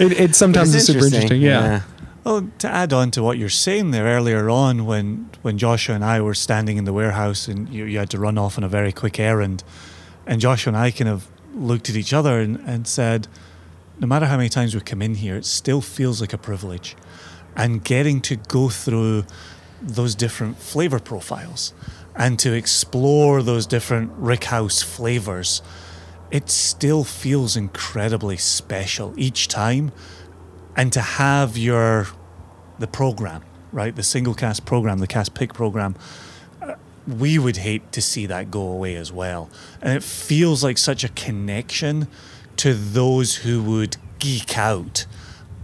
it, 0.00 0.12
it 0.12 0.34
sometimes 0.36 0.74
It's 0.74 0.88
is 0.88 0.94
super 0.94 1.06
interesting. 1.06 1.40
Yeah. 1.40 1.82
Well, 2.24 2.48
to 2.58 2.68
add 2.68 2.92
on 2.92 3.12
to 3.12 3.22
what 3.22 3.38
you're 3.38 3.48
saying 3.48 3.92
there 3.92 4.04
earlier 4.04 4.50
on, 4.50 4.86
when 4.86 5.30
when 5.42 5.58
Joshua 5.58 5.94
and 5.94 6.04
I 6.04 6.20
were 6.20 6.34
standing 6.34 6.76
in 6.76 6.84
the 6.84 6.92
warehouse 6.92 7.48
and 7.48 7.68
you, 7.68 7.84
you 7.84 7.98
had 7.98 8.10
to 8.10 8.18
run 8.18 8.36
off 8.38 8.58
on 8.58 8.64
a 8.64 8.68
very 8.68 8.92
quick 8.92 9.18
errand, 9.18 9.64
and 10.26 10.40
Joshua 10.40 10.70
and 10.72 10.76
I 10.76 10.90
kind 10.90 11.08
of 11.08 11.28
looked 11.56 11.88
at 11.88 11.96
each 11.96 12.12
other 12.12 12.38
and, 12.40 12.56
and 12.66 12.86
said, 12.86 13.28
no 13.98 14.06
matter 14.06 14.26
how 14.26 14.36
many 14.36 14.48
times 14.48 14.74
we 14.74 14.80
come 14.80 15.00
in 15.00 15.14
here, 15.14 15.36
it 15.36 15.46
still 15.46 15.80
feels 15.80 16.20
like 16.20 16.32
a 16.32 16.38
privilege. 16.38 16.96
And 17.56 17.82
getting 17.82 18.20
to 18.22 18.36
go 18.36 18.68
through 18.68 19.24
those 19.80 20.14
different 20.14 20.58
flavor 20.58 20.98
profiles 20.98 21.72
and 22.16 22.38
to 22.38 22.52
explore 22.52 23.42
those 23.42 23.66
different 23.66 24.18
Rickhouse 24.20 24.82
flavors 24.82 25.62
it 26.30 26.50
still 26.50 27.04
feels 27.04 27.56
incredibly 27.56 28.36
special 28.36 29.14
each 29.16 29.48
time. 29.48 29.92
And 30.76 30.92
to 30.92 31.00
have 31.00 31.56
your 31.56 32.08
the 32.78 32.86
program, 32.86 33.42
right, 33.72 33.94
the 33.94 34.02
single 34.02 34.34
cask 34.34 34.64
program, 34.66 34.98
the 34.98 35.06
cask 35.06 35.32
pick 35.34 35.54
program, 35.54 35.94
uh, 36.60 36.74
we 37.06 37.38
would 37.38 37.58
hate 37.58 37.90
to 37.92 38.02
see 38.02 38.26
that 38.26 38.50
go 38.50 38.60
away 38.60 38.96
as 38.96 39.10
well. 39.10 39.48
And 39.80 39.96
it 39.96 40.02
feels 40.02 40.62
like 40.62 40.76
such 40.76 41.04
a 41.04 41.08
connection 41.10 42.08
to 42.56 42.74
those 42.74 43.36
who 43.36 43.62
would 43.62 43.96
geek 44.18 44.58
out 44.58 45.06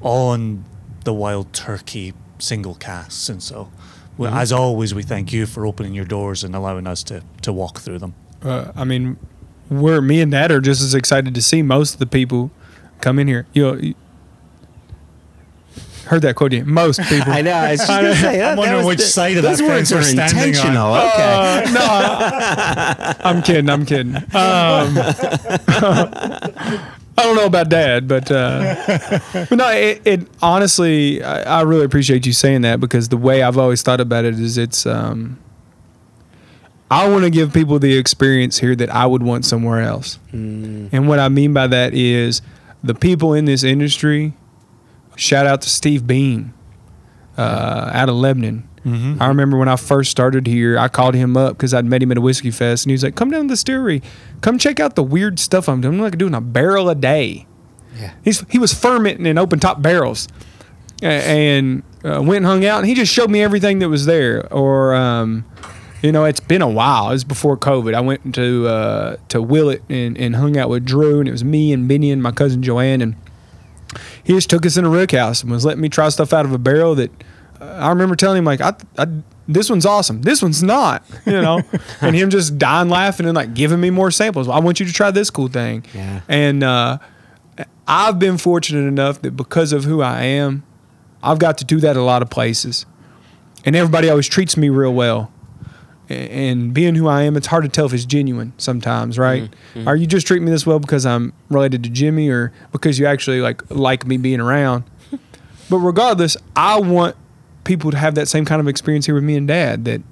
on 0.01 0.65
the 1.05 1.13
wild 1.13 1.53
turkey 1.53 2.15
single 2.39 2.75
casks. 2.75 3.29
And 3.29 3.43
so, 3.43 3.71
well, 4.19 4.35
as 4.35 4.53
always, 4.53 4.95
we 4.95 5.03
thank 5.03 5.33
you 5.33 5.47
for 5.47 5.67
opening 5.67 5.95
your 5.95 6.05
doors 6.05 6.45
and 6.45 6.55
allowing 6.55 6.87
us 6.87 7.03
to, 7.05 7.23
to 7.43 7.53
walk 7.53 7.81
through 7.81 7.99
them. 7.99 8.15
Uh, 8.43 8.73
I 8.77 8.85
mean, 8.85 9.17
we're 9.71 10.01
me 10.01 10.21
and 10.21 10.31
Dad 10.33 10.51
are 10.53 10.61
just 10.61 10.83
as 10.83 10.95
excited 10.95 11.35
to 11.35 11.43
see 11.43 11.63
most 11.63 11.95
of 11.95 11.99
the 12.01 12.07
people 12.07 12.51
come 13.01 13.19
in 13.19 13.27
here. 13.29 13.47
You, 13.53 13.63
know, 13.63 13.75
you 13.75 13.95
heard 16.07 16.23
that 16.23 16.35
quote? 16.37 16.53
Yeah, 16.53 16.65
most 16.65 17.01
people. 17.09 17.33
I 17.33 17.41
know. 17.43 17.53
I 17.53 17.71
was 17.73 17.81
just 17.81 17.89
gonna 17.91 18.15
say, 18.17 18.39
that- 18.39 18.53
I'm 18.53 18.59
wondering 18.59 18.87
which 18.87 18.99
the- 18.99 19.05
side 19.05 19.37
of 19.37 19.43
those 19.45 19.59
that 19.59 19.69
words 19.69 19.91
fence 19.91 19.93
are 19.93 19.97
we're 19.97 20.27
standing 20.27 20.39
on. 20.39 20.49
intentional. 20.49 20.95
Okay. 20.95 21.07
Uh, 21.09 21.71
no, 21.73 21.81
I, 21.81 23.17
I'm 23.25 23.43
kidding. 23.43 23.71
I'm 23.71 23.87
kidding. 23.87 24.15
Um, 24.35 24.95
I 27.19 27.25
don't 27.25 27.37
know 27.37 27.47
about 27.47 27.69
dad, 27.69 28.09
but, 28.09 28.31
uh, 28.31 28.75
but 29.33 29.51
no, 29.53 29.69
it, 29.71 30.03
it 30.05 30.29
honestly, 30.41 31.23
I, 31.23 31.61
I 31.61 31.63
really 31.63 31.85
appreciate 31.85 32.25
you 32.27 32.33
saying 32.33 32.63
that 32.63 32.81
because 32.81 33.11
the 33.11 33.17
way 33.17 33.43
I've 33.43 33.59
always 33.59 33.83
thought 33.83 34.01
about 34.01 34.25
it 34.25 34.39
is 34.41 34.57
it's, 34.57 34.87
um, 34.87 35.39
I 36.91 37.09
want 37.09 37.25
to 37.25 37.31
give 37.31 37.55
people 37.55 37.79
the 37.79 37.97
experience 37.97 38.59
here 38.59 38.77
that 38.77 38.91
I 38.91 39.07
would 39.07 39.23
want 39.23 39.47
somewhere 39.47 39.81
else. 39.81 40.19
And 40.93 41.09
what 41.09 41.19
I 41.19 41.31
mean 41.31 41.55
by 41.55 41.67
that 41.67 41.95
is 41.95 42.43
the 42.85 42.95
people 42.95 43.33
in 43.33 43.47
this 43.47 43.63
industry, 43.63 44.35
shout 45.17 45.47
out 45.47 45.63
to 45.63 45.71
Steve 45.71 46.07
Beam 46.07 46.53
uh, 47.39 47.91
out 47.95 48.11
of 48.11 48.17
Lebanon. 48.17 48.69
I 48.85 49.29
remember 49.29 49.57
when 49.59 49.69
I 49.69 49.77
first 49.77 50.11
started 50.11 50.47
here, 50.47 50.77
I 50.79 50.89
called 50.89 51.15
him 51.15 51.37
up 51.37 51.57
because 51.57 51.73
I'd 51.73 51.85
met 51.85 52.03
him 52.03 52.11
at 52.11 52.19
a 52.19 52.21
whiskey 52.21 52.51
fest, 52.51 52.85
and 52.85 52.91
he 52.91 52.95
was 52.95 53.05
like, 53.05 53.15
"Come 53.15 53.31
down 53.31 53.43
to 53.43 53.47
the 53.49 53.53
distillery, 53.55 54.03
come 54.41 54.59
check 54.59 54.81
out 54.81 54.97
the 54.97 55.03
weird 55.05 55.39
stuff 55.39 55.69
I'm 55.69 55.81
doing. 55.81 55.95
I'm 55.95 56.01
like 56.01 56.19
doing 56.19 56.35
a 56.35 56.41
barrel 56.41 56.89
a 56.89 56.95
day." 56.97 57.47
Yeah. 58.01 58.13
He's 58.25 58.45
he 58.51 58.59
was 58.59 58.73
fermenting 58.75 59.27
in 59.27 59.39
open 59.39 59.61
top 59.61 59.83
barrels, 59.83 60.27
A- 61.03 61.07
and 61.07 61.83
uh, 62.05 62.21
went 62.23 62.39
and 62.39 62.47
hung 62.47 62.65
out, 62.65 62.79
and 62.81 62.89
he 62.89 62.95
just 62.95 63.13
showed 63.13 63.31
me 63.31 63.41
everything 63.43 63.79
that 63.81 63.89
was 63.89 64.07
there. 64.07 64.53
Or, 64.53 64.95
um, 64.97 65.45
you 66.03 66.11
know, 66.11 66.25
it's 66.25 66.41
been 66.41 66.63
a 66.63 66.69
while. 66.69 67.11
It 67.11 67.13
was 67.13 67.23
before 67.25 67.57
COVID. 67.57 67.95
I 67.95 68.01
went 68.01 68.35
to 68.35 68.67
uh, 68.67 69.17
to 69.29 69.41
Willett 69.41 69.83
and, 69.89 70.19
and 70.19 70.35
hung 70.35 70.57
out 70.57 70.69
with 70.69 70.85
Drew, 70.85 71.21
and 71.21 71.29
it 71.29 71.33
was 71.33 71.45
me 71.45 71.73
and 71.73 71.87
Benny 71.87 72.11
and 72.11 72.21
my 72.21 72.33
cousin 72.33 72.63
Joanne, 72.65 73.01
and 73.01 73.15
he 74.25 74.33
just 74.33 74.51
took 74.51 74.67
us 74.67 74.77
in 74.77 74.85
a 74.85 74.91
rick 74.91 75.13
house 75.13 75.43
and 75.43 75.53
was 75.53 75.65
letting 75.65 75.83
me 75.83 75.89
try 75.89 76.09
stuff 76.09 76.33
out 76.33 76.45
of 76.47 76.53
a 76.53 76.59
barrel 76.59 76.95
that 76.97 77.11
I 77.63 77.89
remember 77.91 78.17
telling 78.17 78.39
him 78.39 78.45
like, 78.45 78.61
I, 78.61 78.75
I, 78.99 79.07
this 79.49 79.69
one's 79.71 79.87
awesome, 79.87 80.23
this 80.23 80.43
one's 80.43 80.63
not, 80.63 81.05
you 81.27 81.33
know, 81.41 81.63
and 82.01 82.15
him 82.17 82.31
just 82.31 82.59
dying 82.59 82.89
laughing 82.89 83.27
and 83.27 83.35
like 83.35 83.55
giving 83.55 83.81
me 83.81 83.91
more 83.91 84.11
samples. 84.11 84.49
I 84.49 84.59
want 84.61 84.81
you 84.81 84.87
to 84.87 84.93
try 84.93 85.11
this 85.11 85.31
cool 85.31 85.49
thing, 85.49 85.85
Yeah. 85.95 86.21
and 86.29 86.63
uh, 86.63 86.99
I've 87.87 88.19
been 88.19 88.39
fortunate 88.39 88.87
enough 88.87 89.23
that 89.23 89.33
because 89.37 89.73
of 89.73 89.85
who 89.85 90.01
I 90.03 90.23
am, 90.23 90.63
I've 91.23 91.39
got 91.39 91.59
to 91.59 91.65
do 91.65 91.81
that 91.81 91.97
a 91.97 92.03
lot 92.03 92.23
of 92.23 92.31
places, 92.31 92.87
and 93.65 93.75
everybody 93.77 94.09
always 94.09 94.29
treats 94.29 94.57
me 94.57 94.69
real 94.69 94.95
well. 94.95 95.31
And 96.09 96.75
being 96.75 96.95
who 96.95 97.09
I 97.09 97.23
am, 97.23 97.37
it's 97.39 97.47
hard 97.47 97.63
to 97.63 97.71
tell 97.71 97.87
if 97.87 97.95
it's 97.95 98.05
genuine 98.05 98.53
sometimes, 98.59 99.19
right? 99.19 99.49
Are 99.87 99.97
you 99.97 100.07
just 100.07 100.27
treating 100.27 100.45
me 100.45 100.51
this 100.51 100.67
well 100.67 100.79
because 100.79 101.07
I'm 101.07 101.33
related 101.49 101.83
to 101.85 101.91
Jimmy, 101.91 102.29
or 102.29 102.53
because 102.71 102.99
you 102.99 103.07
actually 103.07 103.41
like 103.41 103.63
like 103.71 104.07
me 104.07 104.17
being 104.19 104.41
around? 104.41 104.85
but 105.71 105.79
regardless, 105.79 106.37
I 106.55 106.81
want 106.81 107.17
people 107.65 107.91
to 107.91 107.97
have 107.99 108.15
that 108.17 108.29
same 108.29 108.45
kind 108.45 108.61
of 108.61 108.69
experience 108.69 109.07
here 109.07 109.15
with 109.15 109.25
me 109.25 109.37
and 109.37 109.47
Dad. 109.49 109.85
That 109.85 110.03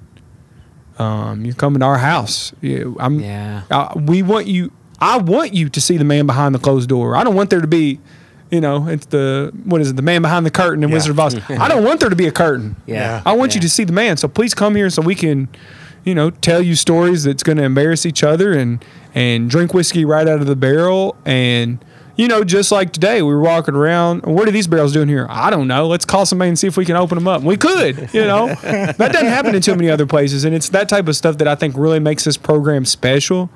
um, 0.99 1.45
you're 1.45 1.55
coming 1.55 1.79
to 1.79 1.85
our 1.85 1.97
house. 1.97 2.53
You, 2.61 2.95
I'm, 2.99 3.19
Yeah. 3.19 3.63
uh, 3.71 3.93
we 3.95 4.21
want 4.23 4.47
you. 4.47 4.71
I 4.99 5.17
want 5.17 5.53
you 5.53 5.67
to 5.69 5.81
see 5.81 5.97
the 5.97 6.03
man 6.03 6.27
behind 6.27 6.53
the 6.53 6.59
closed 6.59 6.89
door. 6.89 7.15
I 7.15 7.23
don't 7.23 7.33
want 7.35 7.49
there 7.49 7.61
to 7.61 7.67
be, 7.67 7.99
you 8.51 8.61
know, 8.61 8.87
it's 8.87 9.07
the 9.07 9.51
what 9.63 9.81
is 9.81 9.89
it? 9.89 9.95
The 9.95 10.03
man 10.03 10.21
behind 10.21 10.45
the 10.45 10.51
curtain 10.51 10.83
in 10.83 10.89
Yeah. 10.89 10.93
Wizard 10.95 11.11
of 11.11 11.19
Oz. 11.19 11.35
I 11.49 11.67
don't 11.67 11.83
want 11.83 11.99
there 12.01 12.09
to 12.09 12.15
be 12.15 12.27
a 12.27 12.31
curtain. 12.31 12.75
Yeah. 12.85 13.21
I 13.25 13.33
want 13.33 13.55
you 13.55 13.61
to 13.61 13.69
see 13.69 13.83
the 13.83 13.93
man. 13.93 14.17
So 14.17 14.27
please 14.27 14.53
come 14.53 14.75
here 14.75 14.89
so 14.91 15.01
we 15.01 15.15
can, 15.15 15.49
you 16.03 16.13
know, 16.13 16.29
tell 16.29 16.61
you 16.61 16.75
stories 16.75 17.23
that's 17.23 17.41
going 17.41 17.57
to 17.57 17.63
embarrass 17.63 18.05
each 18.05 18.23
other 18.23 18.53
and 18.53 18.83
and 19.15 19.49
drink 19.49 19.73
whiskey 19.73 20.05
right 20.05 20.27
out 20.27 20.39
of 20.41 20.45
the 20.47 20.55
barrel 20.55 21.15
and. 21.25 21.83
You 22.21 22.27
know, 22.27 22.43
just 22.43 22.71
like 22.71 22.93
today, 22.93 23.23
we 23.23 23.33
were 23.33 23.41
walking 23.41 23.73
around. 23.73 24.27
What 24.27 24.47
are 24.47 24.51
these 24.51 24.67
barrels 24.67 24.93
doing 24.93 25.07
here? 25.07 25.25
I 25.27 25.49
don't 25.49 25.67
know. 25.67 25.87
Let's 25.87 26.05
call 26.05 26.27
somebody 26.27 26.49
and 26.49 26.59
see 26.59 26.67
if 26.67 26.77
we 26.77 26.85
can 26.85 26.95
open 26.95 27.17
them 27.17 27.27
up. 27.27 27.41
We 27.41 27.57
could, 27.57 28.13
you 28.13 28.25
know. 28.25 28.45
that 28.61 28.95
doesn't 28.95 29.27
happen 29.27 29.55
in 29.55 29.61
too 29.63 29.75
many 29.75 29.89
other 29.89 30.05
places, 30.05 30.45
and 30.45 30.53
it's 30.53 30.69
that 30.69 30.87
type 30.87 31.07
of 31.07 31.15
stuff 31.15 31.39
that 31.39 31.47
I 31.47 31.55
think 31.55 31.75
really 31.75 31.97
makes 31.97 32.23
this 32.23 32.37
program 32.37 32.85
special. 32.85 33.49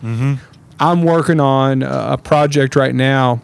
I'm 0.79 1.03
working 1.03 1.39
on 1.39 1.83
a 1.83 2.17
project 2.17 2.75
right 2.75 2.95
now 2.95 3.39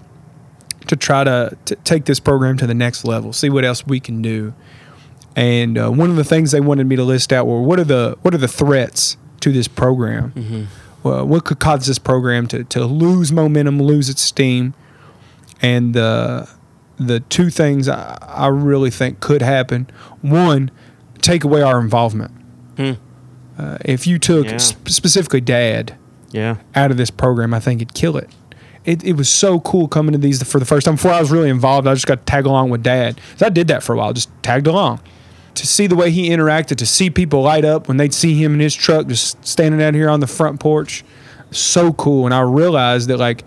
to 0.87 0.95
try 0.95 1.23
to, 1.23 1.55
to 1.65 1.75
take 1.75 2.05
this 2.05 2.19
program 2.19 2.57
to 2.57 2.65
the 2.65 2.73
next 2.73 3.05
level, 3.05 3.31
see 3.31 3.51
what 3.51 3.63
else 3.63 3.85
we 3.85 3.99
can 3.99 4.23
do. 4.23 4.55
And 5.35 5.77
uh, 5.77 5.91
one 5.91 6.09
of 6.09 6.15
the 6.15 6.23
things 6.23 6.49
they 6.49 6.61
wanted 6.61 6.87
me 6.87 6.95
to 6.95 7.03
list 7.03 7.31
out 7.31 7.45
were 7.45 7.61
what 7.61 7.79
are 7.79 7.83
the 7.83 8.17
what 8.23 8.33
are 8.33 8.39
the 8.39 8.47
threats 8.47 9.17
to 9.41 9.51
this 9.51 9.67
program? 9.67 10.33
Well, 11.03 11.27
what 11.27 11.45
could 11.45 11.59
cause 11.59 11.85
this 11.85 11.99
program 11.99 12.47
to, 12.47 12.63
to 12.63 12.85
lose 12.85 13.31
momentum, 13.31 13.79
lose 13.79 14.09
its 14.09 14.23
steam? 14.23 14.73
And 15.61 15.95
uh, 15.95 16.45
the 16.97 17.19
two 17.21 17.49
things 17.49 17.87
I, 17.87 18.17
I 18.21 18.47
really 18.47 18.89
think 18.89 19.19
could 19.19 19.41
happen: 19.41 19.87
one, 20.21 20.71
take 21.21 21.43
away 21.43 21.61
our 21.61 21.79
involvement. 21.79 22.31
Uh, 23.57 23.77
if 23.85 24.07
you 24.07 24.17
took 24.17 24.47
Yeah. 24.47 24.57
sp- 24.57 24.89
specifically 24.89 25.41
Dad, 25.41 25.95
Yeah. 26.31 26.55
out 26.73 26.89
of 26.91 26.97
this 26.97 27.11
program, 27.11 27.53
I 27.53 27.59
think 27.59 27.81
it'd 27.81 27.93
kill 27.93 28.17
it. 28.17 28.29
It, 28.85 29.03
it 29.03 29.13
was 29.13 29.29
so 29.29 29.59
cool 29.59 29.87
coming 29.87 30.13
to 30.13 30.17
these 30.17 30.41
for 30.41 30.57
the 30.59 30.65
first 30.65 30.85
time. 30.85 30.95
Before 30.95 31.11
I 31.11 31.19
was 31.19 31.29
really 31.29 31.49
involved, 31.49 31.85
I 31.87 31.93
just 31.93 32.07
got 32.07 32.25
to 32.25 32.31
tag 32.31 32.45
along 32.47 32.71
with 32.71 32.81
dad. 32.81 33.21
So 33.37 33.45
I 33.45 33.49
did 33.49 33.67
that 33.67 33.83
for 33.83 33.93
a 33.93 33.97
while, 33.97 34.13
just 34.13 34.31
tagged 34.41 34.65
along. 34.65 34.99
To 35.55 35.67
see 35.67 35.85
the 35.85 35.95
way 35.95 36.09
he 36.09 36.29
interacted, 36.29 36.77
to 36.77 36.85
see 36.87 37.11
people 37.11 37.41
light 37.43 37.65
up 37.65 37.87
when 37.87 37.97
they'd 37.97 38.13
see 38.13 38.33
him 38.41 38.55
in 38.55 38.59
his 38.61 38.73
truck 38.73 39.05
just 39.07 39.45
standing 39.45 39.81
out 39.83 39.93
here 39.93 40.09
on 40.09 40.21
the 40.21 40.27
front 40.27 40.59
porch, 40.59 41.03
so 41.51 41.93
cool. 41.93 42.25
And 42.25 42.33
I 42.33 42.39
realized 42.41 43.09
that 43.09 43.17
like 43.17 43.43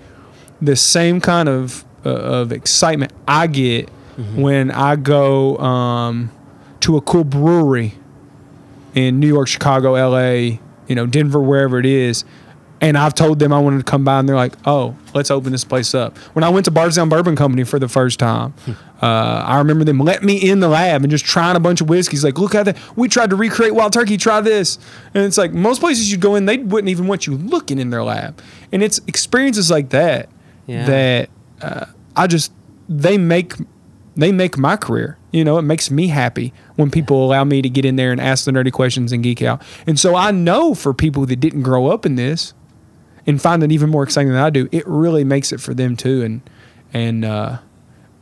the 0.63 0.77
same 0.77 1.21
kind 1.21 1.49
of 1.49 1.85
uh, 2.05 2.09
of 2.11 2.53
excitement 2.53 3.13
I 3.27 3.47
get 3.47 3.89
when 4.37 4.71
I 4.71 4.95
go 4.95 5.57
um, 5.59 6.31
to 6.81 6.97
a 6.97 7.01
cool 7.01 7.25
brewery 7.25 7.95
in 8.95 9.19
New 9.19 9.27
York, 9.27 9.49
Chicago, 9.49 9.93
LA, 9.95 10.59
you 10.87 10.95
know, 10.95 11.07
Denver, 11.07 11.41
wherever 11.41 11.79
it 11.81 11.87
is. 11.87 12.25
And 12.81 12.99
I've 12.99 13.15
told 13.15 13.39
them 13.39 13.53
I 13.53 13.59
wanted 13.59 13.79
to 13.79 13.85
come 13.85 14.05
by, 14.05 14.19
and 14.19 14.29
they're 14.29 14.37
like, 14.37 14.55
"Oh, 14.67 14.95
let's 15.15 15.31
open 15.31 15.53
this 15.53 15.65
place 15.65 15.95
up." 15.95 16.19
When 16.35 16.45
I 16.45 16.49
went 16.51 16.67
to 16.67 16.71
Bardstown 16.71 17.09
Bourbon 17.09 17.35
Company 17.35 17.65
for 17.65 17.79
the 17.79 17.89
first 17.89 18.19
time, 18.19 18.53
uh, 19.01 19.07
I 19.47 19.59
remember 19.59 19.85
them 19.85 19.99
letting 20.01 20.27
me 20.27 20.37
in 20.37 20.61
the 20.61 20.69
lab 20.69 21.03
and 21.03 21.11
just 21.11 21.25
trying 21.25 21.57
a 21.57 21.61
bunch 21.61 21.81
of 21.81 21.89
whiskeys. 21.89 22.23
Like, 22.25 22.37
look 22.39 22.55
at 22.55 22.65
that! 22.67 22.77
We 22.95 23.09
tried 23.09 23.31
to 23.31 23.37
recreate 23.37 23.75
Wild 23.75 23.93
Turkey. 23.95 24.17
Try 24.19 24.43
this, 24.43 24.79
and 25.15 25.25
it's 25.25 25.39
like 25.39 25.53
most 25.55 25.81
places 25.81 26.13
you 26.13 26.19
go 26.19 26.35
in, 26.35 26.45
they 26.45 26.59
wouldn't 26.59 26.91
even 26.91 27.07
want 27.07 27.27
you 27.27 27.37
looking 27.37 27.79
in 27.79 27.89
their 27.91 28.05
lab. 28.05 28.39
And 28.71 28.83
it's 28.83 29.01
experiences 29.07 29.71
like 29.71 29.89
that 29.91 30.29
Yeah. 30.67 30.85
that 30.87 31.31
uh, 31.63 31.87
I 32.17 32.27
just 32.27 32.53
they 32.89 33.19
make 33.19 33.55
they 34.17 34.33
make 34.33 34.57
my 34.57 34.77
career. 34.77 35.19
You 35.33 35.45
know, 35.45 35.59
it 35.59 35.63
makes 35.63 35.91
me 35.91 36.09
happy 36.09 36.53
when 36.77 36.91
people 36.91 37.25
allow 37.25 37.45
me 37.45 37.63
to 37.63 37.69
get 37.69 37.85
in 37.85 37.97
there 37.97 38.13
and 38.13 38.21
ask 38.21 38.45
the 38.45 38.53
nerdy 38.53 38.73
questions 38.73 39.11
and 39.13 39.23
geek 39.23 39.43
out. 39.43 39.63
And 39.87 39.99
so 39.99 40.15
I 40.15 40.31
know 40.31 40.75
for 40.75 40.95
people 40.95 41.27
that 41.27 41.37
didn't 41.37 41.63
grow 41.63 41.89
up 41.89 42.07
in 42.07 42.15
this 42.15 42.55
and 43.27 43.43
find 43.43 43.63
it 43.63 43.73
even 43.73 43.91
more 43.91 44.05
exciting 44.05 44.33
than 44.33 44.41
I 44.41 44.51
do, 44.51 44.69
it 44.71 44.87
really 44.87 45.25
makes 45.25 45.53
it 45.53 45.61
for 45.61 45.75
them 45.75 45.97
too. 45.97 46.23
And 46.23 46.51
and 46.93 47.25
uh, 47.25 47.59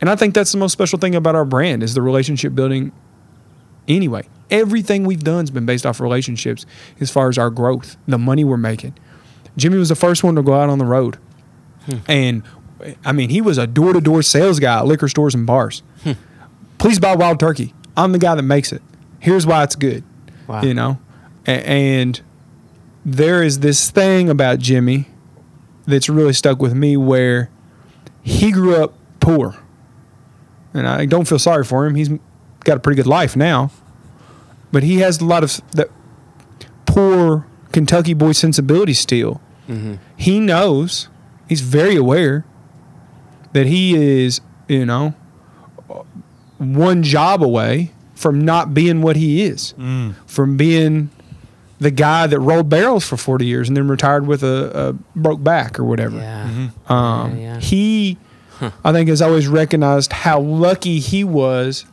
and 0.01 0.09
I 0.09 0.15
think 0.15 0.33
that's 0.33 0.51
the 0.51 0.57
most 0.57 0.71
special 0.71 0.97
thing 0.99 1.15
about 1.15 1.35
our 1.35 1.45
brand 1.45 1.83
is 1.83 1.93
the 1.93 2.01
relationship 2.01 2.55
building. 2.55 2.91
Anyway, 3.87 4.27
everything 4.49 5.03
we've 5.03 5.23
done 5.23 5.41
has 5.41 5.51
been 5.51 5.65
based 5.65 5.85
off 5.85 5.99
relationships 5.99 6.65
as 6.99 7.11
far 7.11 7.29
as 7.29 7.37
our 7.37 7.49
growth, 7.49 7.97
the 8.07 8.17
money 8.17 8.43
we're 8.43 8.57
making. 8.57 8.97
Jimmy 9.57 9.77
was 9.77 9.89
the 9.89 9.95
first 9.95 10.23
one 10.23 10.35
to 10.35 10.41
go 10.41 10.53
out 10.53 10.69
on 10.69 10.79
the 10.79 10.85
road. 10.85 11.17
And 12.07 12.43
I 13.05 13.11
mean, 13.11 13.29
he 13.29 13.41
was 13.41 13.57
a 13.57 13.67
door 13.67 13.93
to 13.93 14.01
door 14.01 14.21
sales 14.21 14.59
guy 14.59 14.79
at 14.79 14.85
liquor 14.85 15.07
stores 15.07 15.35
and 15.35 15.45
bars. 15.45 15.83
Hmm. 16.03 16.13
Please 16.77 16.99
buy 16.99 17.15
Wild 17.15 17.39
Turkey. 17.39 17.73
I'm 17.95 18.11
the 18.11 18.19
guy 18.19 18.35
that 18.35 18.43
makes 18.43 18.71
it. 18.71 18.81
Here's 19.19 19.45
why 19.45 19.63
it's 19.63 19.75
good. 19.75 20.03
Wow. 20.47 20.61
You 20.63 20.73
know? 20.73 20.99
A- 21.47 21.67
and 21.67 22.19
there 23.05 23.43
is 23.43 23.59
this 23.59 23.89
thing 23.91 24.29
about 24.29 24.59
Jimmy 24.59 25.07
that's 25.85 26.09
really 26.09 26.33
stuck 26.33 26.61
with 26.61 26.73
me 26.73 26.97
where 26.97 27.49
he 28.21 28.51
grew 28.51 28.75
up 28.75 28.93
poor. 29.19 29.55
And 30.73 30.87
I 30.87 31.05
don't 31.05 31.27
feel 31.27 31.39
sorry 31.39 31.63
for 31.63 31.85
him. 31.85 31.95
He's 31.95 32.09
got 32.63 32.77
a 32.77 32.79
pretty 32.79 32.97
good 32.97 33.07
life 33.07 33.35
now. 33.35 33.71
But 34.71 34.83
he 34.83 34.99
has 34.99 35.21
a 35.21 35.25
lot 35.25 35.43
of 35.43 35.61
that 35.71 35.89
poor 36.85 37.45
Kentucky 37.71 38.13
boy 38.13 38.31
sensibility 38.31 38.93
still. 38.93 39.39
Mm-hmm. 39.67 39.95
He 40.17 40.39
knows 40.39 41.09
He's 41.47 41.61
very 41.61 41.95
aware 41.95 42.45
that 43.53 43.65
he 43.67 43.95
is, 43.95 44.41
you 44.67 44.85
know, 44.85 45.13
one 46.57 47.03
job 47.03 47.43
away 47.43 47.91
from 48.15 48.41
not 48.43 48.73
being 48.73 49.01
what 49.01 49.15
he 49.15 49.43
is, 49.43 49.73
from 50.27 50.57
being 50.57 51.09
the 51.79 51.91
guy 51.91 52.27
that 52.27 52.39
rolled 52.39 52.69
barrels 52.69 53.05
for 53.05 53.17
40 53.17 53.45
years 53.45 53.67
and 53.67 53.75
then 53.75 53.87
retired 53.87 54.25
with 54.25 54.43
a, 54.43 54.71
a 54.89 54.93
broke 55.19 55.43
back 55.43 55.77
or 55.79 55.83
whatever. 55.83 56.17
Yeah. 56.17 56.69
Um, 56.87 57.35
Yeah, 57.37 57.55
yeah. 57.55 57.59
He, 57.59 58.17
I 58.83 58.91
think, 58.93 59.09
has 59.09 59.21
always 59.21 59.47
recognized 59.47 60.13
how 60.13 60.39
lucky 60.39 60.99
he 60.99 61.23
was. 61.25 61.85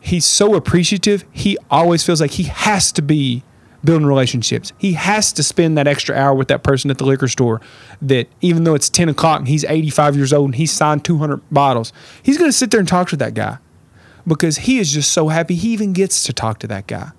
He's 0.00 0.24
so 0.24 0.54
appreciative. 0.54 1.24
He 1.32 1.58
always 1.70 2.04
feels 2.04 2.20
like 2.20 2.32
he 2.32 2.44
has 2.44 2.92
to 2.92 3.02
be 3.02 3.42
building 3.84 4.06
relationships. 4.06 4.72
He 4.78 4.92
has 4.94 5.32
to 5.34 5.42
spend 5.42 5.76
that 5.78 5.86
extra 5.86 6.14
hour 6.16 6.34
with 6.34 6.48
that 6.48 6.62
person 6.62 6.90
at 6.90 6.98
the 6.98 7.04
liquor 7.04 7.28
store. 7.28 7.60
That 8.02 8.28
even 8.40 8.64
though 8.64 8.74
it's 8.74 8.88
10 8.90 9.08
o'clock 9.08 9.38
and 9.40 9.48
he's 9.48 9.64
85 9.64 10.16
years 10.16 10.32
old 10.32 10.46
and 10.46 10.54
he's 10.54 10.72
signed 10.72 11.04
200 11.04 11.40
bottles, 11.50 11.92
he's 12.22 12.38
going 12.38 12.48
to 12.50 12.56
sit 12.56 12.70
there 12.70 12.80
and 12.80 12.88
talk 12.88 13.08
to 13.10 13.16
that 13.16 13.34
guy 13.34 13.58
because 14.26 14.58
he 14.58 14.78
is 14.78 14.92
just 14.92 15.12
so 15.12 15.28
happy 15.28 15.54
he 15.54 15.72
even 15.72 15.92
gets 15.92 16.22
to 16.24 16.32
talk 16.32 16.58
to 16.60 16.66
that 16.68 16.86
guy. 16.86 17.10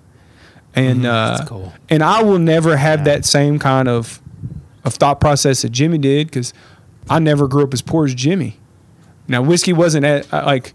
And 0.74 1.04
uh, 1.04 1.36
That's 1.36 1.48
cool. 1.48 1.72
and 1.90 2.02
I 2.02 2.22
will 2.22 2.38
never 2.38 2.76
have 2.76 3.04
that 3.04 3.24
same 3.24 3.58
kind 3.58 3.88
of 3.88 4.20
of 4.84 4.94
thought 4.94 5.20
process 5.20 5.62
that 5.62 5.70
Jimmy 5.70 5.98
did 5.98 6.28
because 6.28 6.52
I 7.10 7.18
never 7.18 7.46
grew 7.46 7.62
up 7.64 7.74
as 7.74 7.82
poor 7.82 8.04
as 8.06 8.14
Jimmy. 8.14 8.58
Now 9.28 9.42
whiskey 9.42 9.72
wasn't 9.72 10.04
at, 10.04 10.32
uh, 10.32 10.42
like 10.46 10.72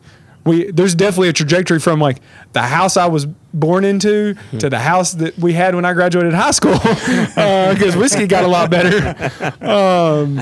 we. 0.47 0.71
There's 0.71 0.95
definitely 0.95 1.29
a 1.29 1.33
trajectory 1.33 1.79
from 1.79 1.99
like 1.99 2.19
the 2.53 2.61
house 2.61 2.97
I 2.97 3.05
was 3.07 3.25
born 3.53 3.85
into 3.85 4.35
to 4.59 4.69
the 4.69 4.79
house 4.79 5.13
that 5.13 5.37
we 5.37 5.53
had 5.53 5.75
when 5.75 5.85
I 5.85 5.93
graduated 5.93 6.33
high 6.33 6.51
school 6.51 6.73
because 6.79 7.95
whiskey 7.95 8.27
got 8.27 8.43
a 8.43 8.47
lot 8.47 8.69
better. 8.69 8.97
Um, 9.61 10.39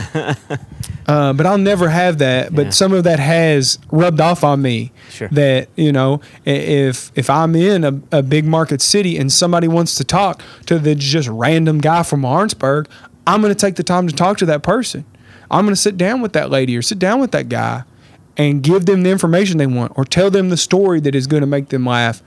uh, 1.08 1.34
but 1.34 1.46
I'll 1.46 1.58
never 1.58 1.90
have 1.90 2.18
that. 2.20 2.54
But 2.54 2.66
Yeah. 2.66 2.70
some 2.72 2.94
of 2.94 3.04
that 3.04 3.20
has 3.20 3.78
rubbed 3.92 4.20
off 4.20 4.44
on 4.44 4.62
me. 4.62 4.92
Sure. 5.10 5.28
That 5.32 5.70
you 5.76 5.92
know, 5.92 6.22
if 6.46 7.12
if 7.16 7.30
I'm 7.30 7.56
in 7.56 7.84
a, 7.84 8.00
a 8.12 8.24
big 8.24 8.46
market 8.46 8.82
city 8.82 9.18
and 9.18 9.32
somebody 9.32 9.68
wants 9.68 9.96
to 9.96 10.04
talk 10.04 10.42
to 10.68 10.80
the 10.80 10.96
just 10.96 11.28
random 11.30 11.80
guy 11.80 12.04
from 12.04 12.24
Lawrenceburg, 12.24 12.88
I'm 13.28 13.42
going 13.42 13.54
to 13.54 13.60
take 13.60 13.76
the 13.76 13.84
time 13.84 14.08
to 14.08 14.16
talk 14.16 14.38
to 14.38 14.46
that 14.48 14.64
person. 14.64 15.06
I'm 15.52 15.64
going 15.66 15.76
to 15.76 15.82
sit 15.82 15.96
down 15.98 16.22
with 16.22 16.34
that 16.34 16.50
lady 16.50 16.76
or 16.76 16.82
sit 16.82 16.98
down 17.00 17.20
with 17.20 17.32
that 17.32 17.50
guy 17.50 17.84
and 18.38 18.62
give 18.62 18.86
them 18.86 19.04
the 19.04 19.10
information 19.10 19.58
they 19.58 19.68
want 19.68 19.94
or 19.96 20.06
tell 20.06 20.30
them 20.30 20.50
the 20.50 20.58
story 20.58 21.00
that 21.00 21.16
is 21.16 21.28
going 21.28 21.42
to 21.42 21.48
make 21.48 21.70
them 21.70 21.86
laugh 21.86 22.22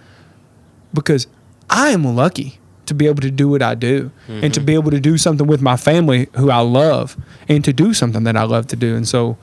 because 0.95 1.27
I 1.69 1.91
am 1.91 2.05
lucky 2.05 2.59
to 2.87 2.95
be 2.95 3.07
able 3.07 3.21
to 3.21 3.31
do 3.31 3.49
what 3.49 3.63
I 3.63 3.75
do 3.75 4.11
and 4.27 4.53
to 4.55 4.61
be 4.61 4.73
able 4.75 4.91
to 4.91 5.01
do 5.01 5.19
something 5.19 5.47
with 5.47 5.61
my 5.61 5.77
family 5.77 6.29
who 6.37 6.51
I 6.51 6.61
love 6.61 7.17
and 7.49 7.63
to 7.65 7.73
do 7.73 7.93
something 7.93 8.25
that 8.25 8.37
I 8.37 8.45
love 8.45 8.67
to 8.69 8.77
do. 8.77 8.97
And 8.97 9.07
so 9.07 9.37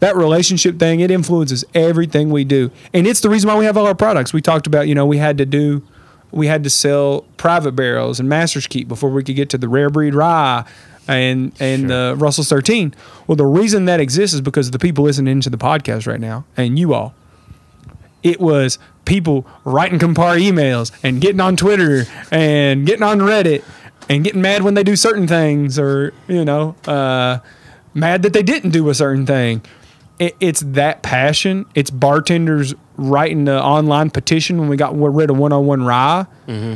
that 0.00 0.16
relationship 0.16 0.78
thing, 0.78 1.00
it 1.00 1.10
influences 1.10 1.64
everything 1.74 2.30
we 2.30 2.44
do. 2.44 2.72
And 2.92 3.06
it's 3.06 3.20
the 3.20 3.30
reason 3.30 3.48
why 3.48 3.56
we 3.56 3.64
have 3.66 3.76
all 3.76 3.86
our 3.86 3.94
products. 3.94 4.32
We 4.32 4.42
talked 4.42 4.66
about, 4.66 4.88
you 4.88 4.94
know, 4.94 5.06
we 5.06 5.18
had 5.18 5.38
to 5.38 5.46
do 5.46 5.86
we 6.30 6.46
had 6.46 6.62
to 6.64 6.70
sell 6.70 7.22
private 7.36 7.72
barrels 7.72 8.20
and 8.20 8.28
master's 8.28 8.66
keep 8.66 8.86
before 8.86 9.10
we 9.10 9.22
could 9.22 9.36
get 9.36 9.48
to 9.50 9.58
the 9.58 9.68
rare 9.68 9.88
breed 9.90 10.14
rye 10.14 10.64
and 11.08 11.52
and 11.58 11.90
the 11.90 12.14
Russell's 12.18 12.48
13. 12.48 12.94
Well, 13.26 13.36
the 13.36 13.46
reason 13.46 13.86
that 13.86 13.98
exists 14.00 14.34
is 14.34 14.40
because 14.40 14.70
the 14.70 14.78
people 14.78 15.04
listening 15.04 15.40
to 15.40 15.50
the 15.50 15.58
podcast 15.58 16.06
right 16.06 16.20
now 16.20 16.44
and 16.56 16.78
you 16.78 16.94
all 16.94 17.14
it 18.22 18.40
was 18.40 18.78
people 19.04 19.46
writing 19.64 19.98
Campari 19.98 20.42
emails 20.42 20.92
and 21.02 21.20
getting 21.20 21.40
on 21.40 21.56
Twitter 21.56 22.04
and 22.30 22.86
getting 22.86 23.02
on 23.02 23.20
Reddit 23.20 23.64
and 24.08 24.24
getting 24.24 24.42
mad 24.42 24.62
when 24.62 24.74
they 24.74 24.82
do 24.82 24.96
certain 24.96 25.26
things 25.26 25.78
or, 25.78 26.12
you 26.26 26.44
know, 26.44 26.74
uh, 26.86 27.38
mad 27.94 28.22
that 28.22 28.32
they 28.32 28.42
didn't 28.42 28.70
do 28.70 28.88
a 28.88 28.94
certain 28.94 29.26
thing. 29.26 29.62
It, 30.18 30.36
it's 30.40 30.60
that 30.60 31.02
passion. 31.02 31.66
It's 31.74 31.90
bartenders 31.90 32.74
writing 32.96 33.44
the 33.44 33.62
online 33.62 34.10
petition 34.10 34.58
when 34.58 34.68
we 34.68 34.76
got 34.76 34.98
rid 34.98 35.30
of 35.30 35.38
101 35.38 35.84
Rye 35.84 36.26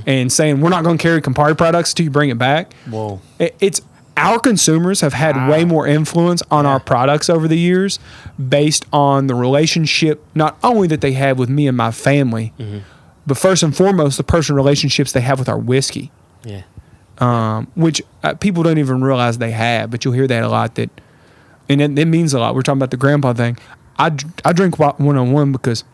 and 0.07 0.33
saying, 0.33 0.61
we're 0.61 0.71
not 0.71 0.85
going 0.85 0.97
to 0.97 1.03
carry 1.03 1.21
Campari 1.21 1.59
products 1.59 1.93
till 1.93 2.05
you 2.05 2.11
bring 2.11 2.31
it 2.31 2.39
back. 2.39 2.73
Whoa. 2.89 3.21
It, 3.41 3.57
it's 3.59 3.81
our 4.17 4.39
consumers 4.39 5.01
have 5.01 5.13
had 5.15 5.49
way 5.49 5.65
more 5.65 5.87
influence 5.87 6.43
on 6.51 6.67
our 6.67 6.79
products 6.79 7.31
over 7.31 7.49
the 7.49 7.59
years 7.59 7.99
based 8.49 8.85
on 8.93 9.27
the 9.27 9.35
relationship 9.35 10.23
not 10.35 10.59
only 10.63 10.87
that 10.89 11.01
they 11.01 11.13
have 11.13 11.39
with 11.39 11.49
me 11.49 11.67
and 11.67 11.77
my 11.77 11.91
family 11.91 12.53
but 13.27 13.39
first 13.39 13.63
and 13.63 13.77
foremost 13.77 14.17
the 14.17 14.25
personal 14.25 14.57
relationships 14.57 15.13
they 15.13 15.21
have 15.21 15.39
with 15.39 15.49
our 15.49 15.59
whiskey. 15.59 16.11
Yeah. 16.45 16.63
um, 17.19 17.69
which 17.77 18.03
uh, 18.25 18.35
people 18.35 18.63
don't 18.65 18.79
even 18.79 19.01
realize 19.03 19.39
they 19.39 19.53
have 19.53 19.91
but 19.91 20.05
you'll 20.05 20.15
hear 20.15 20.27
that 20.27 20.43
a 20.43 20.49
lot 20.49 20.75
that 20.75 20.91
and 21.69 21.81
it, 21.81 21.97
it 21.99 22.07
means 22.07 22.35
a 22.35 22.41
lot. 22.41 22.55
We're 22.55 22.63
talking 22.63 22.79
about 22.81 22.91
the 22.91 22.97
grandpa 22.97 23.33
thing. 23.33 23.57
I, 23.99 24.11
I 24.45 24.53
drink 24.53 24.79
one-on-one 24.79 25.53
because 25.53 25.85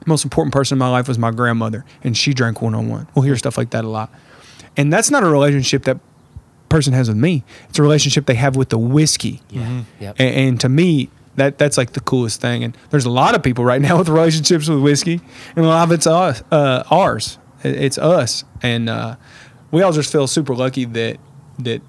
the 0.00 0.06
most 0.08 0.24
important 0.24 0.52
person 0.54 0.76
in 0.76 0.78
my 0.78 0.88
life 0.88 1.06
was 1.06 1.18
my 1.18 1.30
grandmother 1.30 1.84
and 2.02 2.16
she 2.16 2.32
drank 2.32 2.62
one-on-one. 2.62 3.06
We'll 3.14 3.24
hear 3.24 3.36
stuff 3.36 3.58
like 3.58 3.70
that 3.70 3.84
a 3.84 3.88
lot. 3.88 4.10
And 4.76 4.90
that's 4.92 5.10
not 5.10 5.22
a 5.22 5.26
relationship 5.26 5.84
that 5.84 5.98
person 6.72 6.92
has 6.92 7.08
with 7.08 7.16
me 7.16 7.44
it's 7.68 7.78
a 7.78 7.82
relationship 7.82 8.26
they 8.26 8.34
have 8.34 8.56
with 8.56 8.70
the 8.70 8.78
whiskey. 8.78 9.40
Yeah. 9.50 9.82
Yep. 10.00 10.16
and, 10.18 10.34
and 10.34 10.60
to 10.60 10.68
me 10.68 11.10
that 11.36 11.58
that's 11.58 11.78
like 11.78 11.92
the 11.92 12.00
coolest 12.00 12.40
thing. 12.40 12.62
And 12.64 12.76
there's 12.90 13.06
a 13.06 13.10
lot 13.10 13.34
of 13.34 13.42
people 13.42 13.64
right 13.64 13.80
now 13.88 13.98
with 13.98 14.08
relationships 14.08 14.68
with 14.68 14.80
whiskey 14.80 15.20
and 15.56 15.64
a 15.64 15.68
lot 15.68 15.84
of 15.84 15.92
it's 15.92 16.06
us 16.06 16.42
uh, 16.50 16.84
ours. 16.90 17.38
It's 17.64 17.96
us. 17.96 18.44
And 18.62 18.88
uh, 18.88 19.16
we 19.70 19.82
all 19.82 19.92
just 19.92 20.10
feel 20.10 20.26
super 20.26 20.54
lucky 20.54 20.84
that 20.84 21.18
that 21.58 21.82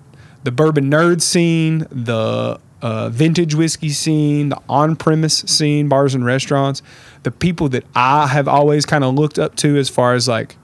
the 0.43 0.51
bourbon 0.51 0.89
nerd 0.89 1.21
scene 1.21 1.87
the 1.89 2.59
uh, 2.81 3.09
vintage 3.09 3.55
whiskey 3.55 3.89
scene 3.89 4.49
the 4.49 4.61
on-premise 4.67 5.39
scene 5.47 5.87
bars 5.87 6.13
and 6.13 6.25
restaurants 6.25 6.81
the 7.23 7.31
people 7.31 7.69
that 7.69 7.85
i 7.95 8.27
have 8.27 8.45
always 8.45 8.85
kind 8.85 9.05
of 9.05 9.15
looked 9.15 9.39
up 9.39 9.55
to 9.55 9.77
as 9.77 9.87
far 9.87 10.13
as 10.15 10.27
like 10.27 10.57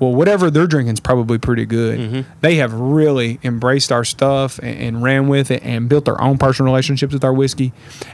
well, 0.00 0.12
whatever 0.12 0.50
they're 0.50 0.66
drinking 0.66 0.94
is 0.94 1.00
probably 1.00 1.38
pretty 1.38 1.64
good. 1.66 2.24
They 2.40 2.56
have 2.56 2.72
really 2.72 3.38
embraced 3.44 3.92
our 3.92 4.04
stuff 4.04 4.58
and, 4.58 4.76
and 4.78 5.02
ran 5.02 5.28
with 5.28 5.50
it 5.52 5.62
and 5.62 5.88
built 5.88 6.06
their 6.06 6.20
own 6.20 6.38
personal 6.38 6.72
relationships 6.72 7.12
with 7.12 7.22
our 7.22 7.32
whiskey 7.32 7.72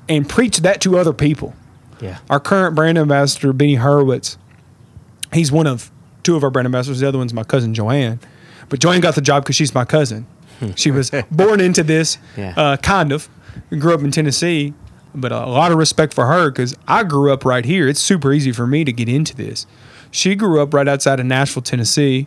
and 0.08 0.28
preached 0.28 0.62
that 0.64 0.80
to 0.82 0.98
other 0.98 1.12
people. 1.14 1.54
Yeah. 2.00 2.18
Our 2.28 2.40
current 2.40 2.74
brand 2.74 2.98
ambassador, 2.98 3.52
Benny 3.54 3.76
Hurwitz, 3.76 4.36
he's 5.32 5.50
one 5.50 5.66
of 5.66 5.90
two 6.22 6.36
of 6.36 6.44
our 6.44 6.50
brand 6.50 6.66
ambassadors. 6.66 7.00
The 7.00 7.08
other 7.08 7.18
one's 7.18 7.32
my 7.32 7.44
cousin 7.44 7.72
Joanne. 7.72 8.20
But 8.68 8.80
Joanne 8.80 9.00
got 9.00 9.14
the 9.14 9.20
job 9.20 9.44
because 9.44 9.56
she's 9.56 9.74
my 9.74 9.84
cousin. 9.84 10.26
she 10.74 10.90
was 10.90 11.10
born 11.30 11.60
into 11.60 11.82
this, 11.82 12.18
Yeah. 12.36 12.52
uh, 12.56 12.76
kind 12.78 13.12
of. 13.12 13.28
Grew 13.70 13.94
up 13.94 14.00
in 14.02 14.10
Tennessee, 14.10 14.74
but 15.14 15.32
a 15.32 15.46
lot 15.46 15.72
of 15.72 15.78
respect 15.78 16.12
for 16.12 16.26
her 16.26 16.50
because 16.50 16.74
I 16.86 17.04
grew 17.04 17.32
up 17.32 17.44
right 17.44 17.64
here. 17.64 17.88
It's 17.88 18.00
super 18.00 18.32
easy 18.32 18.52
for 18.52 18.66
me 18.66 18.84
to 18.84 18.92
get 18.92 19.08
into 19.08 19.34
this. 19.34 19.66
She 20.10 20.34
grew 20.34 20.60
up 20.62 20.72
right 20.74 20.88
outside 20.88 21.20
of 21.20 21.26
Nashville, 21.26 21.62
Tennessee, 21.62 22.26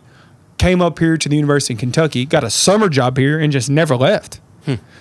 came 0.58 0.80
up 0.82 0.98
here 0.98 1.16
to 1.16 1.28
the 1.28 1.36
University 1.36 1.74
of 1.74 1.80
Kentucky, 1.80 2.24
got 2.26 2.44
a 2.44 2.50
summer 2.50 2.88
job 2.88 3.16
here, 3.16 3.38
and 3.38 3.52
just 3.52 3.70
never 3.70 3.96
left. 3.96 4.40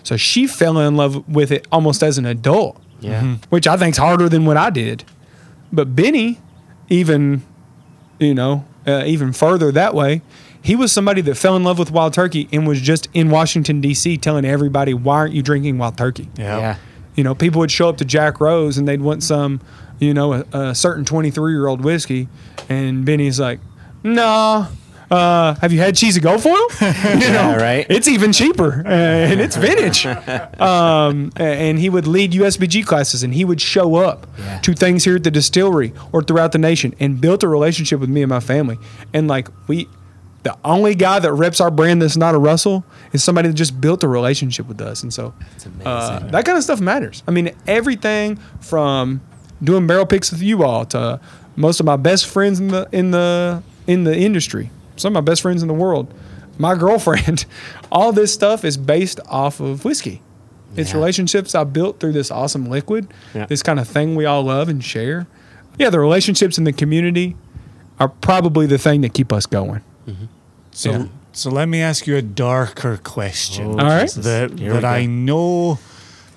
So 0.02 0.18
she 0.18 0.48
fell 0.48 0.80
in 0.80 0.96
love 0.96 1.28
with 1.28 1.52
it 1.52 1.68
almost 1.72 2.02
as 2.02 2.18
an 2.18 2.26
adult 2.26 2.82
Yeah. 3.02 3.36
which 3.50 3.68
I 3.68 3.78
think's 3.78 3.98
harder 4.00 4.28
than 4.28 4.46
what 4.46 4.58
I 4.58 4.70
did. 4.72 5.04
But 5.72 5.96
Benny, 5.96 6.40
even, 6.90 7.44
you 8.20 8.34
know, 8.34 8.66
uh, 8.88 9.04
even 9.06 9.32
further 9.34 9.72
that 9.74 9.94
way, 9.94 10.22
he 10.62 10.76
was 10.76 10.92
somebody 10.92 11.22
that 11.22 11.36
fell 11.36 11.56
in 11.56 11.64
love 11.64 11.78
with 11.78 11.92
wild 11.92 12.14
turkey 12.14 12.48
and 12.52 12.68
was 12.68 12.82
just 12.82 13.08
in 13.14 13.30
Washington 13.30 13.80
D.C. 13.82 14.18
telling 14.18 14.44
everybody, 14.46 14.94
"Why 14.94 15.16
aren't 15.18 15.34
you 15.36 15.42
drinking 15.44 15.78
wild 15.78 15.98
turkey?" 15.98 16.30
Yeah. 16.38 16.58
Yeah. 16.58 16.76
You 17.16 17.24
know, 17.24 17.36
people 17.36 17.60
would 17.60 17.70
show 17.72 17.90
up 17.90 17.98
to 17.98 18.06
Jack 18.06 18.40
Rose 18.42 18.78
and 18.78 18.88
they'd 18.88 19.02
want 19.02 19.22
some, 19.24 19.60
you 20.00 20.14
know, 20.14 20.34
a, 20.34 20.46
a 20.54 20.76
certain 20.76 21.06
23 21.06 21.52
year 21.52 21.68
old 21.68 21.84
whiskey, 21.84 22.28
and 22.70 23.06
Benny's 23.06 23.40
like, 23.40 23.60
"No." 24.04 24.68
Uh, 25.12 25.56
have 25.56 25.74
you 25.74 25.80
had 25.80 25.96
cheesy 25.96 26.22
gold 26.22 26.40
foil? 26.44 26.54
you 26.82 27.32
know, 27.32 27.58
right. 27.60 27.84
It's 27.90 28.08
even 28.08 28.32
cheaper 28.32 28.84
uh, 28.86 28.90
and 28.90 29.42
it's 29.42 29.56
vintage. 29.56 30.06
Um, 30.62 31.32
and 31.36 31.80
he 31.80 31.90
would 31.90 32.06
lead 32.06 32.34
USBG 32.34 32.86
classes 32.86 33.24
and 33.24 33.34
he 33.34 33.44
would 33.44 33.60
show 33.60 33.96
up 33.96 34.28
Yeah. 34.38 34.60
to 34.60 34.74
things 34.76 35.06
here 35.06 35.16
at 35.16 35.24
the 35.24 35.32
distillery 35.32 35.94
or 36.12 36.22
throughout 36.22 36.52
the 36.52 36.60
nation 36.60 36.94
and 37.00 37.20
built 37.20 37.42
a 37.42 37.48
relationship 37.48 38.00
with 38.00 38.10
me 38.10 38.22
and 38.22 38.30
my 38.30 38.40
family. 38.40 38.78
And 39.12 39.28
like 39.28 39.48
we, 39.68 39.88
the 40.44 40.56
only 40.64 40.94
guy 40.94 41.18
that 41.18 41.34
reps 41.34 41.60
our 41.60 41.72
brand 41.72 42.04
that's 42.04 42.16
not 42.18 42.36
a 42.36 42.38
Russell 42.38 42.86
is 43.12 43.24
somebody 43.24 43.48
that 43.48 43.56
just 43.56 43.82
built 43.82 44.04
a 44.04 44.08
relationship 44.08 44.68
with 44.68 44.80
us. 44.80 45.02
And 45.02 45.12
so 45.12 45.34
uh, 45.86 46.20
that 46.28 46.46
kind 46.46 46.56
of 46.56 46.64
stuff 46.64 46.80
matters. 46.82 47.24
I 47.28 47.32
mean, 47.32 47.50
everything 47.66 48.36
from 48.60 49.22
doing 49.64 49.88
barrel 49.88 50.06
picks 50.06 50.32
with 50.32 50.42
you 50.42 50.64
all 50.64 50.86
to 50.86 51.20
most 51.56 51.80
of 51.80 51.86
my 51.86 51.96
best 51.98 52.26
friends 52.28 52.60
in 52.60 52.70
the 52.70 52.88
in 52.92 53.12
the 53.12 53.62
in 53.88 54.04
the 54.04 54.16
industry, 54.18 54.70
some 54.96 55.16
of 55.16 55.24
my 55.24 55.26
best 55.32 55.42
friends 55.42 55.62
in 55.62 55.68
the 55.68 55.74
world, 55.74 56.14
my 56.58 56.76
girlfriend, 56.86 57.46
all 57.92 58.12
this 58.12 58.34
stuff 58.34 58.64
is 58.64 58.78
based 58.78 59.20
off 59.28 59.60
of 59.60 59.84
whiskey. 59.86 60.22
It's 60.76 60.92
Yeah. 60.92 60.98
relationships 60.98 61.56
I 61.56 61.64
built 61.64 62.00
through 62.00 62.14
this 62.14 62.30
awesome 62.32 62.70
liquid, 62.70 63.08
Yeah. 63.34 63.46
this 63.48 63.64
kind 63.64 63.80
of 63.80 63.88
thing 63.88 64.16
we 64.16 64.26
all 64.26 64.44
love 64.44 64.70
and 64.70 64.84
share. 64.84 65.26
Yeah, 65.80 65.90
the 65.90 66.00
relationships 66.00 66.58
in 66.58 66.64
the 66.66 66.74
community 66.74 67.36
are 68.00 68.10
probably 68.10 68.68
the 68.68 68.78
thing 68.78 69.02
that 69.02 69.14
keep 69.14 69.34
us 69.34 69.46
going. 69.46 69.82
So 70.72 70.92
Yeah. 70.92 71.06
So 71.32 71.50
let 71.52 71.68
me 71.70 71.80
ask 71.82 72.06
you 72.08 72.16
a 72.18 72.22
darker 72.22 72.98
question. 73.04 73.66
Oh, 73.68 73.80
All 73.80 73.86
right. 73.86 74.10
That 74.12 74.58
that 74.58 74.84
I 74.86 75.06
know 75.06 75.80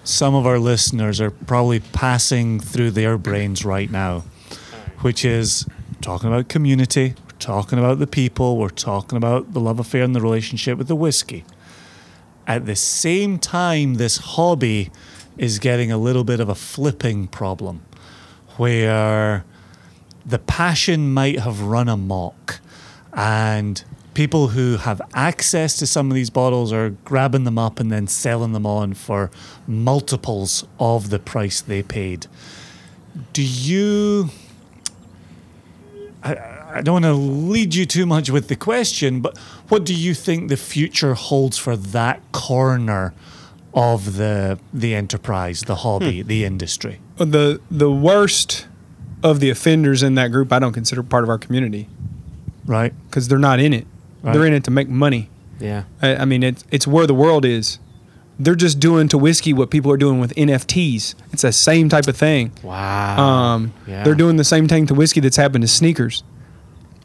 some 0.05 0.35
of 0.35 0.47
our 0.47 0.59
listeners 0.59 1.21
are 1.21 1.31
probably 1.31 1.81
passing 1.81 2.59
through 2.59 2.91
their 2.91 3.17
brains 3.19 3.65
right 3.65 3.91
now, 3.91 4.25
which 5.01 5.25
is 5.25 5.67
talking 6.01 6.29
about 6.29 6.49
community, 6.49 7.15
we're 7.25 7.39
talking 7.39 7.79
about 7.79 7.99
the 7.99 8.07
people, 8.07 8.57
we're 8.57 8.69
talking 8.69 9.17
about 9.17 9.53
the 9.53 9.61
love 9.61 9.79
affair 9.79 10.03
and 10.03 10.15
the 10.15 10.21
relationship 10.21 10.77
with 10.77 10.89
the 10.89 10.97
whiskey. 10.97 11.45
At 12.47 12.67
the 12.67 12.75
same 12.75 13.39
time, 13.39 13.95
this 13.95 14.17
hobby 14.19 14.91
is 15.39 15.59
getting 15.59 15.93
a 15.93 15.99
little 15.99 16.25
bit 16.25 16.41
of 16.41 16.49
a 16.49 16.55
flipping 16.55 17.29
problem 17.29 17.83
where 18.57 19.45
the 20.27 20.39
passion 20.39 21.15
might 21.15 21.39
have 21.41 21.63
run 21.63 21.89
amok 21.89 22.61
and 23.15 23.85
people 24.15 24.49
who 24.49 24.77
have 24.77 25.01
access 25.15 25.77
to 25.79 25.87
some 25.87 26.11
of 26.11 26.15
these 26.15 26.31
bottles 26.31 26.73
are 26.73 26.91
grabbing 26.91 27.45
them 27.45 27.59
up 27.59 27.81
and 27.81 27.91
then 27.91 28.07
selling 28.07 28.53
them 28.53 28.67
on 28.67 28.95
for 28.95 29.31
multiples 29.67 30.67
of 30.79 31.11
the 31.11 31.19
price 31.19 31.61
they 31.61 31.83
paid. 31.83 32.27
Do 33.33 33.43
you 33.43 34.31
I, 36.23 36.37
I 36.75 36.81
don't 36.83 37.03
want 37.03 37.05
to 37.05 37.15
lead 37.15 37.75
you 37.75 37.85
too 37.85 38.07
much 38.07 38.31
with 38.31 38.49
the 38.49 38.57
question 38.57 39.21
but 39.21 39.37
what 39.69 39.85
do 39.85 39.95
you 39.95 40.15
think 40.15 40.49
the 40.49 40.57
future 40.57 41.15
holds 41.15 41.59
for 41.59 41.77
that 41.77 42.21
corner 42.33 43.15
of 43.75 44.17
the 44.17 44.59
the 44.73 44.95
enterprise 44.95 45.63
the 45.63 45.77
hobby 45.77 46.23
hmm. 46.23 46.29
the 46.29 46.45
industry? 46.45 47.01
The 47.17 47.61
the 47.71 47.91
worst 47.91 48.67
of 49.23 49.41
the 49.41 49.51
offenders 49.51 50.03
in 50.03 50.15
that 50.17 50.33
group 50.33 50.53
I 50.53 50.59
don't 50.59 50.73
consider 50.73 51.03
part 51.03 51.25
of 51.25 51.31
our 51.31 51.39
community. 51.39 51.89
Right. 52.65 52.95
Because 53.09 53.29
they're 53.29 53.39
not 53.39 53.59
in 53.59 53.73
it. 53.73 53.87
They're 54.23 54.47
in 54.47 54.53
it 54.53 54.65
to 54.65 54.71
make 54.71 54.89
money. 54.89 55.29
Yeah. 55.59 55.85
I, 56.01 56.17
I 56.17 56.25
mean, 56.25 56.43
it's 56.43 56.65
it's 56.71 56.87
where 56.87 57.07
the 57.07 57.15
world 57.15 57.45
is. 57.45 57.79
They're 58.39 58.55
just 58.55 58.81
doing 58.81 59.09
to 59.09 59.19
whiskey 59.19 59.53
what 59.53 59.71
people 59.71 59.93
are 59.93 59.97
doing 59.97 60.19
with 60.19 60.35
NFTs. 60.35 61.15
It's 61.33 61.43
the 61.43 61.53
same 61.53 61.89
type 61.89 62.09
of 62.09 62.17
thing. 62.17 62.53
Wow. 62.63 63.19
Um, 63.19 63.75
Yeah. 63.87 64.03
They're 64.05 64.15
doing 64.15 64.37
the 64.37 64.45
same 64.45 64.67
thing 64.69 64.87
to 64.87 64.95
whiskey 64.95 65.21
that's 65.21 65.37
happened 65.37 65.63
to 65.63 65.69
sneakers. 65.69 66.25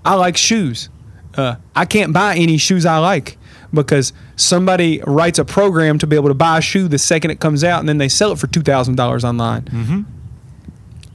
I 0.05 0.15
like 0.15 0.37
shoes. 0.37 0.89
Uh, 1.35 1.55
I 1.75 1.85
can't 1.85 2.13
buy 2.13 2.35
any 2.35 2.57
shoes 2.57 2.85
I 2.85 2.97
like 2.97 3.37
because 3.73 4.13
somebody 4.35 5.01
writes 5.05 5.37
a 5.37 5.45
program 5.45 5.99
to 5.99 6.07
be 6.07 6.15
able 6.15 6.29
to 6.29 6.33
buy 6.33 6.57
a 6.57 6.61
shoe 6.61 6.87
the 6.87 6.97
second 6.97 7.31
it 7.31 7.39
comes 7.39 7.63
out 7.63 7.79
and 7.81 7.89
then 7.89 7.97
they 7.99 8.09
sell 8.09 8.31
it 8.31 8.39
for 8.39 8.47
$2,000 8.47 9.23
online. 9.23 9.63
Mm-hmm. 9.63 10.01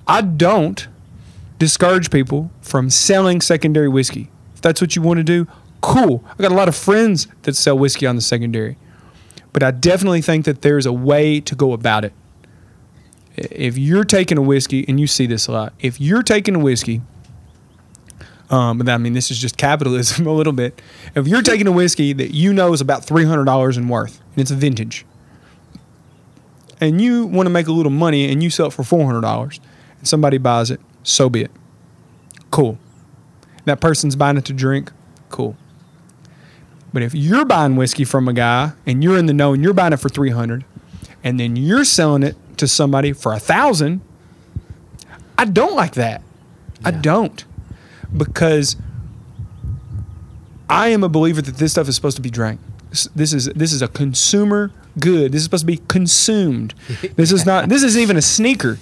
I 0.06 0.20
don't 0.20 0.86
discourage 1.58 2.10
people 2.10 2.50
from 2.60 2.90
selling 2.90 3.40
secondary 3.40 3.88
whiskey. 3.88 4.30
If 4.54 4.60
that's 4.60 4.80
what 4.80 4.94
you 4.94 5.02
want 5.02 5.18
to 5.18 5.24
do, 5.24 5.46
cool. 5.82 6.24
I 6.26 6.42
got 6.42 6.52
a 6.52 6.54
lot 6.54 6.68
of 6.68 6.74
friends 6.74 7.26
that 7.42 7.54
sell 7.54 7.78
whiskey 7.78 8.06
on 8.06 8.16
the 8.16 8.22
secondary. 8.22 8.78
But 9.52 9.62
I 9.62 9.70
definitely 9.70 10.22
think 10.22 10.46
that 10.46 10.62
there's 10.62 10.86
a 10.86 10.92
way 10.92 11.40
to 11.40 11.54
go 11.54 11.74
about 11.74 12.04
it. 12.06 12.14
If 13.36 13.76
you're 13.76 14.04
taking 14.04 14.38
a 14.38 14.42
whiskey, 14.42 14.84
and 14.88 14.98
you 14.98 15.06
see 15.06 15.26
this 15.26 15.46
a 15.46 15.52
lot, 15.52 15.72
if 15.80 16.00
you're 16.00 16.22
taking 16.22 16.54
a 16.54 16.58
whiskey, 16.58 17.02
um, 18.50 18.78
but 18.78 18.88
I 18.88 18.98
mean, 18.98 19.14
this 19.14 19.30
is 19.30 19.38
just 19.38 19.56
capitalism 19.56 20.26
a 20.28 20.32
little 20.32 20.52
bit. 20.52 20.80
If 21.14 21.26
you're 21.26 21.42
taking 21.42 21.66
a 21.66 21.72
whiskey 21.72 22.12
that 22.14 22.34
you 22.34 22.52
know 22.52 22.72
is 22.72 22.80
about 22.80 23.06
$300 23.06 23.76
in 23.76 23.88
worth, 23.88 24.20
and 24.32 24.40
it's 24.40 24.50
a 24.50 24.54
vintage, 24.54 25.04
and 26.80 27.00
you 27.00 27.26
want 27.26 27.46
to 27.46 27.50
make 27.50 27.66
a 27.66 27.72
little 27.72 27.92
money 27.92 28.30
and 28.30 28.42
you 28.42 28.50
sell 28.50 28.66
it 28.66 28.72
for 28.72 28.82
$400, 28.82 29.60
and 29.98 30.08
somebody 30.08 30.38
buys 30.38 30.70
it, 30.70 30.80
so 31.02 31.28
be 31.30 31.42
it. 31.42 31.50
Cool. 32.50 32.78
That 33.64 33.80
person's 33.80 34.16
buying 34.16 34.36
it 34.36 34.44
to 34.46 34.52
drink, 34.52 34.92
cool. 35.30 35.56
But 36.92 37.02
if 37.02 37.14
you're 37.14 37.44
buying 37.44 37.76
whiskey 37.76 38.04
from 38.04 38.28
a 38.28 38.32
guy 38.32 38.72
and 38.86 39.02
you're 39.02 39.16
in 39.16 39.26
the 39.26 39.32
know 39.32 39.54
and 39.54 39.62
you're 39.62 39.72
buying 39.72 39.92
it 39.92 39.98
for 39.98 40.08
300 40.08 40.64
and 41.24 41.40
then 41.40 41.56
you're 41.56 41.84
selling 41.84 42.22
it 42.22 42.36
to 42.58 42.68
somebody 42.68 43.12
for 43.12 43.32
a 43.32 43.38
thousand, 43.38 44.02
I 45.38 45.46
don't 45.46 45.74
like 45.74 45.94
that. 45.94 46.22
I 46.84 46.90
don't. 46.90 47.44
Because 48.14 48.76
I 50.68 50.88
am 50.88 51.02
a 51.02 51.08
believer 51.08 51.40
that 51.42 51.56
this 51.56 51.72
stuff 51.72 51.88
is 51.88 51.94
supposed 51.94 52.16
to 52.16 52.22
be 52.22 52.30
drank. 52.30 52.60
This 53.14 53.32
is 53.32 53.46
this 53.46 53.72
is 53.72 53.80
a 53.80 53.88
consumer 53.88 54.70
good. 54.98 55.32
This 55.32 55.40
is 55.40 55.44
supposed 55.44 55.62
to 55.62 55.66
be 55.66 55.80
consumed. 55.88 56.74
This 57.16 57.32
is 57.32 57.46
not. 57.46 57.68
This 57.68 57.82
isn't 57.82 58.00
even 58.00 58.16
a 58.16 58.22
sneaker 58.22 58.78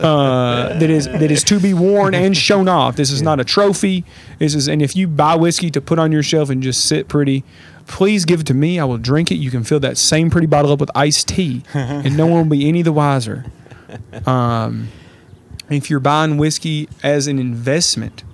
uh, 0.00 0.78
that 0.78 0.90
is 0.90 1.06
that 1.06 1.30
is 1.30 1.44
to 1.44 1.60
be 1.60 1.74
worn 1.74 2.14
and 2.14 2.36
shown 2.36 2.68
off. 2.68 2.96
This 2.96 3.10
is 3.10 3.22
not 3.22 3.40
a 3.40 3.44
trophy. 3.44 4.04
This 4.38 4.54
is. 4.54 4.68
And 4.68 4.82
if 4.82 4.96
you 4.96 5.08
buy 5.08 5.34
whiskey 5.34 5.70
to 5.70 5.80
put 5.80 5.98
on 5.98 6.12
your 6.12 6.22
shelf 6.22 6.50
and 6.50 6.62
just 6.62 6.86
sit 6.86 7.08
pretty, 7.08 7.44
please 7.86 8.24
give 8.24 8.40
it 8.40 8.46
to 8.46 8.54
me. 8.54 8.78
I 8.78 8.84
will 8.84 8.98
drink 8.98 9.30
it. 9.30 9.36
You 9.36 9.50
can 9.50 9.64
fill 9.64 9.80
that 9.80 9.96
same 9.96 10.30
pretty 10.30 10.46
bottle 10.46 10.72
up 10.72 10.80
with 10.80 10.90
iced 10.94 11.28
tea, 11.28 11.62
and 11.74 12.16
no 12.16 12.26
one 12.26 12.48
will 12.48 12.56
be 12.56 12.68
any 12.68 12.82
the 12.82 12.92
wiser. 12.92 13.46
Um, 14.26 14.88
if 15.70 15.90
you're 15.90 16.00
buying 16.00 16.38
whiskey 16.38 16.88
as 17.02 17.26
an 17.26 17.38
investment, 17.38 18.24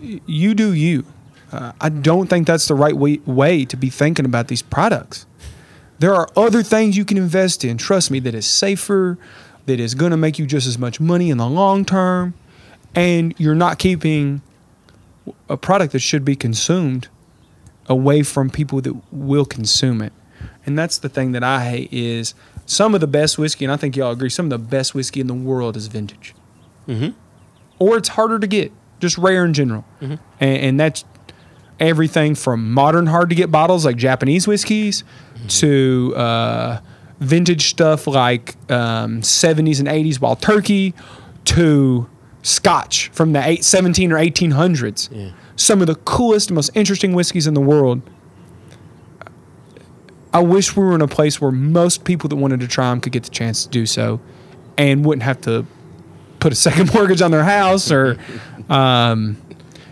you 0.00 0.54
do 0.54 0.72
you. 0.72 1.04
Uh, 1.52 1.72
I 1.80 1.88
don't 1.88 2.28
think 2.28 2.46
that's 2.46 2.68
the 2.68 2.74
right 2.74 2.96
way, 2.96 3.20
way 3.26 3.64
to 3.64 3.76
be 3.76 3.90
thinking 3.90 4.24
about 4.24 4.48
these 4.48 4.62
products. 4.62 5.26
There 6.00 6.14
are 6.14 6.28
other 6.36 6.62
things 6.62 6.96
you 6.96 7.04
can 7.04 7.16
invest 7.18 7.64
in. 7.64 7.76
Trust 7.78 8.10
me, 8.10 8.18
that 8.20 8.34
is 8.34 8.46
safer, 8.46 9.18
that 9.66 9.78
is 9.78 9.94
going 9.94 10.10
to 10.10 10.16
make 10.16 10.38
you 10.38 10.46
just 10.46 10.66
as 10.66 10.78
much 10.78 10.98
money 10.98 11.30
in 11.30 11.36
the 11.38 11.46
long 11.48 11.84
term, 11.84 12.34
and 12.94 13.34
you're 13.38 13.54
not 13.54 13.78
keeping 13.78 14.40
a 15.48 15.56
product 15.56 15.92
that 15.92 16.00
should 16.00 16.24
be 16.24 16.34
consumed 16.34 17.08
away 17.86 18.22
from 18.22 18.48
people 18.50 18.80
that 18.80 18.94
will 19.12 19.44
consume 19.44 20.00
it. 20.00 20.12
And 20.64 20.78
that's 20.78 20.98
the 20.98 21.08
thing 21.08 21.32
that 21.32 21.44
I 21.44 21.64
hate 21.68 21.92
is 21.92 22.34
some 22.64 22.94
of 22.94 23.00
the 23.00 23.06
best 23.06 23.36
whiskey, 23.38 23.64
and 23.64 23.72
I 23.72 23.76
think 23.76 23.96
y'all 23.96 24.12
agree, 24.12 24.30
some 24.30 24.46
of 24.46 24.50
the 24.50 24.58
best 24.58 24.94
whiskey 24.94 25.20
in 25.20 25.26
the 25.26 25.34
world 25.34 25.76
is 25.76 25.86
vintage. 25.88 26.34
Mhm. 26.88 27.14
Or 27.78 27.96
it's 27.96 28.08
harder 28.10 28.38
to 28.38 28.46
get, 28.46 28.72
just 29.00 29.18
rare 29.18 29.44
in 29.44 29.52
general. 29.52 29.84
And, 30.00 30.18
and 30.40 30.80
that's 30.80 31.04
everything 31.80 32.34
from 32.34 32.72
modern 32.72 33.06
hard 33.06 33.30
to 33.30 33.34
get 33.34 33.50
bottles 33.50 33.84
like 33.84 33.96
Japanese 33.96 34.46
whiskeys 34.46 35.02
to 35.48 36.14
uh, 36.16 36.80
vintage 37.18 37.70
stuff 37.70 38.06
like 38.06 38.56
um, 38.70 39.22
70s 39.22 39.78
and 39.80 39.88
80s 39.88 40.20
Wild 40.20 40.40
Turkey 40.40 40.94
to 41.46 42.08
Scotch 42.42 43.08
from 43.08 43.32
the 43.32 43.46
eight, 43.46 43.64
17 43.64 44.12
or 44.12 44.16
1800s. 44.16 45.08
Yeah. 45.10 45.32
Some 45.56 45.80
of 45.80 45.86
the 45.86 45.94
coolest, 45.94 46.50
most 46.50 46.70
interesting 46.74 47.14
whiskeys 47.14 47.46
in 47.46 47.54
the 47.54 47.60
world. 47.60 48.02
I 50.32 50.40
wish 50.40 50.76
we 50.76 50.84
were 50.84 50.94
in 50.94 51.02
a 51.02 51.08
place 51.08 51.40
where 51.40 51.50
most 51.50 52.04
people 52.04 52.28
that 52.28 52.36
wanted 52.36 52.60
to 52.60 52.68
try 52.68 52.88
them 52.90 53.00
could 53.00 53.12
get 53.12 53.24
the 53.24 53.30
chance 53.30 53.64
to 53.64 53.68
do 53.68 53.84
so 53.84 54.20
and 54.78 55.04
wouldn't 55.04 55.24
have 55.24 55.40
to 55.42 55.66
put 56.38 56.52
a 56.52 56.56
second 56.56 56.94
mortgage 56.94 57.20
on 57.20 57.30
their 57.30 57.44
house 57.44 57.90
or 57.90 58.16
um, 58.68 59.36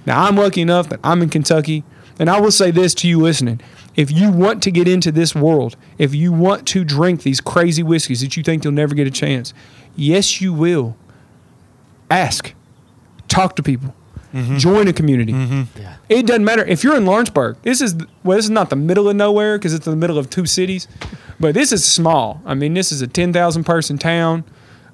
now 0.08 0.24
i'm 0.24 0.36
lucky 0.36 0.60
enough 0.60 0.88
that 0.88 0.98
i'm 1.04 1.22
in 1.22 1.28
kentucky 1.28 1.84
and 2.18 2.28
i 2.28 2.40
will 2.40 2.50
say 2.50 2.70
this 2.70 2.94
to 2.94 3.06
you 3.06 3.20
listening 3.20 3.60
if 3.94 4.10
you 4.10 4.30
want 4.32 4.62
to 4.62 4.70
get 4.70 4.88
into 4.88 5.12
this 5.12 5.34
world 5.34 5.76
if 5.98 6.14
you 6.14 6.32
want 6.32 6.66
to 6.66 6.82
drink 6.82 7.22
these 7.22 7.40
crazy 7.40 7.82
whiskeys 7.82 8.20
that 8.20 8.36
you 8.36 8.42
think 8.42 8.64
you'll 8.64 8.72
never 8.72 8.94
get 8.94 9.06
a 9.06 9.10
chance 9.10 9.54
yes 9.94 10.40
you 10.40 10.52
will 10.52 10.96
ask 12.10 12.54
talk 13.28 13.54
to 13.54 13.62
people 13.62 13.94
mm-hmm. 14.32 14.56
join 14.56 14.88
a 14.88 14.92
community 14.92 15.32
mm-hmm. 15.32 15.62
Yeah. 15.78 15.96
it 16.08 16.26
doesn't 16.26 16.44
matter 16.44 16.64
if 16.64 16.82
you're 16.84 16.96
in 16.96 17.04
Lawrenceburg. 17.06 17.56
This 17.62 17.80
is 17.80 17.94
well, 18.24 18.36
this 18.36 18.46
is 18.46 18.50
not 18.50 18.70
the 18.70 18.76
middle 18.76 19.08
of 19.08 19.16
nowhere 19.16 19.58
because 19.58 19.74
it's 19.74 19.86
in 19.86 19.90
the 19.90 19.96
middle 19.96 20.18
of 20.18 20.30
two 20.30 20.46
cities, 20.46 20.88
but 21.38 21.54
this 21.54 21.72
is 21.72 21.84
small. 21.84 22.40
I 22.44 22.54
mean, 22.54 22.74
this 22.74 22.92
is 22.92 23.02
a 23.02 23.06
ten 23.06 23.32
thousand 23.32 23.64
person 23.64 23.98
town. 23.98 24.44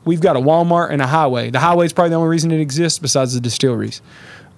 We've 0.04 0.20
got 0.20 0.36
a 0.36 0.40
Walmart 0.40 0.90
and 0.90 1.00
a 1.00 1.06
highway. 1.06 1.50
The 1.50 1.60
highway 1.60 1.86
is 1.86 1.92
probably 1.92 2.10
the 2.10 2.16
only 2.16 2.28
reason 2.28 2.52
it 2.52 2.60
exists 2.60 2.98
besides 2.98 3.34
the 3.34 3.40
distilleries. 3.40 4.02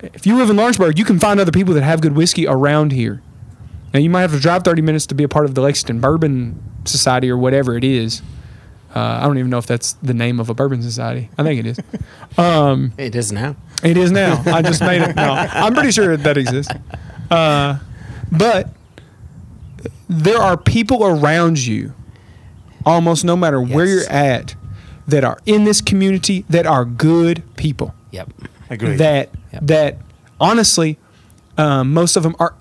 If 0.00 0.26
you 0.26 0.36
live 0.36 0.50
in 0.50 0.56
Lawrenceburg, 0.56 0.98
you 0.98 1.04
can 1.04 1.18
find 1.18 1.40
other 1.40 1.52
people 1.52 1.74
that 1.74 1.82
have 1.82 2.00
good 2.00 2.14
whiskey 2.14 2.46
around 2.46 2.92
here. 2.92 3.22
Now 3.94 4.00
you 4.00 4.10
might 4.10 4.22
have 4.22 4.32
to 4.32 4.40
drive 4.40 4.62
thirty 4.62 4.82
minutes 4.82 5.06
to 5.06 5.14
be 5.14 5.24
a 5.24 5.28
part 5.28 5.46
of 5.46 5.54
the 5.54 5.60
Lexington 5.62 6.00
Bourbon 6.00 6.62
Society 6.84 7.30
or 7.30 7.36
whatever 7.36 7.76
it 7.76 7.84
is. 7.84 8.22
Uh, 8.94 9.18
I 9.20 9.24
don't 9.24 9.36
even 9.38 9.50
know 9.50 9.58
if 9.58 9.66
that's 9.66 9.92
the 9.94 10.14
name 10.14 10.40
of 10.40 10.48
a 10.48 10.54
bourbon 10.54 10.80
society. 10.82 11.28
I 11.36 11.42
think 11.42 11.60
it 11.60 11.66
is. 11.66 11.78
It 12.98 13.14
is 13.14 13.32
now. 13.32 13.56
It 13.82 13.96
is 13.96 14.10
now. 14.10 14.42
I 14.46 14.62
just 14.62 14.80
made 14.80 15.02
it. 15.02 15.16
No, 15.16 15.32
I'm 15.32 15.74
pretty 15.74 15.90
sure 15.90 16.16
that 16.16 16.36
exists. 16.36 16.72
Uh, 17.30 17.78
but 18.30 18.70
there 20.08 20.38
are 20.38 20.56
people 20.56 21.04
around 21.04 21.58
you, 21.64 21.92
almost 22.84 23.24
no 23.24 23.36
matter 23.36 23.60
where 23.60 23.86
you're 23.86 24.08
at, 24.10 24.54
that 25.06 25.24
are 25.24 25.38
in 25.46 25.64
this 25.64 25.80
community 25.80 26.44
that 26.48 26.66
are 26.66 26.84
good 26.84 27.42
people. 27.56 27.94
Yep. 28.12 28.32
Agreed. 28.70 28.98
That 28.98 29.30
Yep. 29.56 29.66
that 29.66 29.98
honestly, 30.40 30.98
um, 31.58 31.92
most 31.94 32.16
of 32.16 32.22
them 32.22 32.34
are 32.38 32.54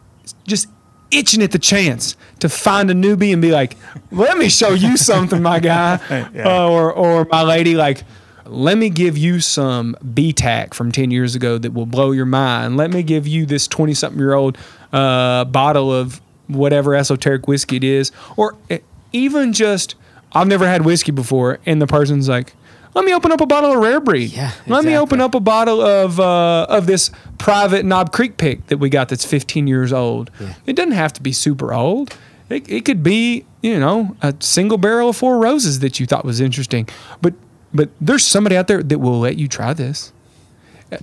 just 0.47 0.67
itching 1.11 1.41
at 1.43 1.51
the 1.51 1.59
chance 1.59 2.15
to 2.39 2.49
find 2.49 2.89
a 2.89 2.93
newbie 2.93 3.31
and 3.31 3.41
be 3.41 3.51
like, 3.51 3.77
"Let 4.11 4.38
me 4.38 4.49
show 4.49 4.73
you 4.73 4.97
something, 5.11 5.41
my 5.41 5.59
guy," 5.59 5.99
Yeah. 6.34 6.47
uh, 6.47 6.69
or 6.69 6.91
or 6.91 7.26
my 7.31 7.43
lady, 7.43 7.76
like, 7.76 8.03
"Let 8.45 8.77
me 8.77 8.89
give 8.89 9.17
you 9.17 9.39
some 9.39 9.95
BTAC 10.03 10.73
from 10.73 10.91
ten 10.91 11.11
years 11.11 11.35
ago 11.35 11.57
that 11.57 11.73
will 11.73 11.85
blow 11.85 12.11
your 12.11 12.26
mind. 12.26 12.77
Let 12.77 12.91
me 12.91 13.03
give 13.03 13.27
you 13.27 13.45
this 13.45 13.67
twenty-something 13.67 14.19
year 14.19 14.34
old 14.34 14.57
uh, 14.93 15.45
bottle 15.45 15.93
of 15.93 16.22
whatever 16.47 16.95
esoteric 16.95 17.47
whiskey 17.47 17.77
it 17.77 17.84
is, 17.84 18.11
or 18.38 18.55
e- 18.72 18.80
even 19.13 19.51
just 19.53 19.95
I've 20.34 20.47
never 20.47 20.67
had 20.67 20.85
whiskey 20.85 21.11
before, 21.11 21.59
and 21.65 21.81
the 21.81 21.88
person's 21.88 22.27
like, 22.30 22.53
"Let 22.95 23.05
me 23.05 23.13
open 23.13 23.31
up 23.31 23.41
a 23.41 23.45
bottle 23.45 23.73
of 23.73 23.80
rare 23.80 23.99
breed. 23.99 24.31
Yeah, 24.31 24.51
Let 24.65 24.85
me 24.85 24.97
open 24.97 25.22
up 25.22 25.35
a 25.35 25.39
bottle 25.39 25.81
of 25.81 26.19
uh, 26.19 26.65
of 26.69 26.88
this 26.88 27.11
private 27.38 27.85
Knob 27.85 28.11
Creek 28.11 28.38
pick 28.38 28.65
that 28.67 28.77
we 28.77 28.89
got 28.89 29.09
that's 29.09 29.26
15 29.26 29.67
years 29.67 29.93
old. 29.93 30.31
It 30.65 30.76
doesn't 30.76 30.93
have 30.93 31.13
to 31.13 31.22
be 31.22 31.31
super 31.34 31.73
old. 31.73 32.15
It, 32.49 32.67
it 32.69 32.85
could 32.85 33.03
be 33.03 33.45
you 33.61 33.80
know 33.80 34.15
a 34.22 34.34
single 34.39 34.77
barrel 34.77 35.09
of 35.09 35.17
Four 35.17 35.38
Roses 35.39 35.80
that 35.80 35.99
you 35.99 36.05
thought 36.05 36.26
was 36.26 36.39
interesting, 36.39 36.88
but 37.22 37.34
but 37.73 37.89
there's 37.99 38.26
somebody 38.26 38.55
out 38.55 38.67
there 38.67 38.81
that 38.81 38.99
will 38.99 39.19
let 39.19 39.38
you 39.38 39.47
try 39.47 39.73
this. 39.73 40.13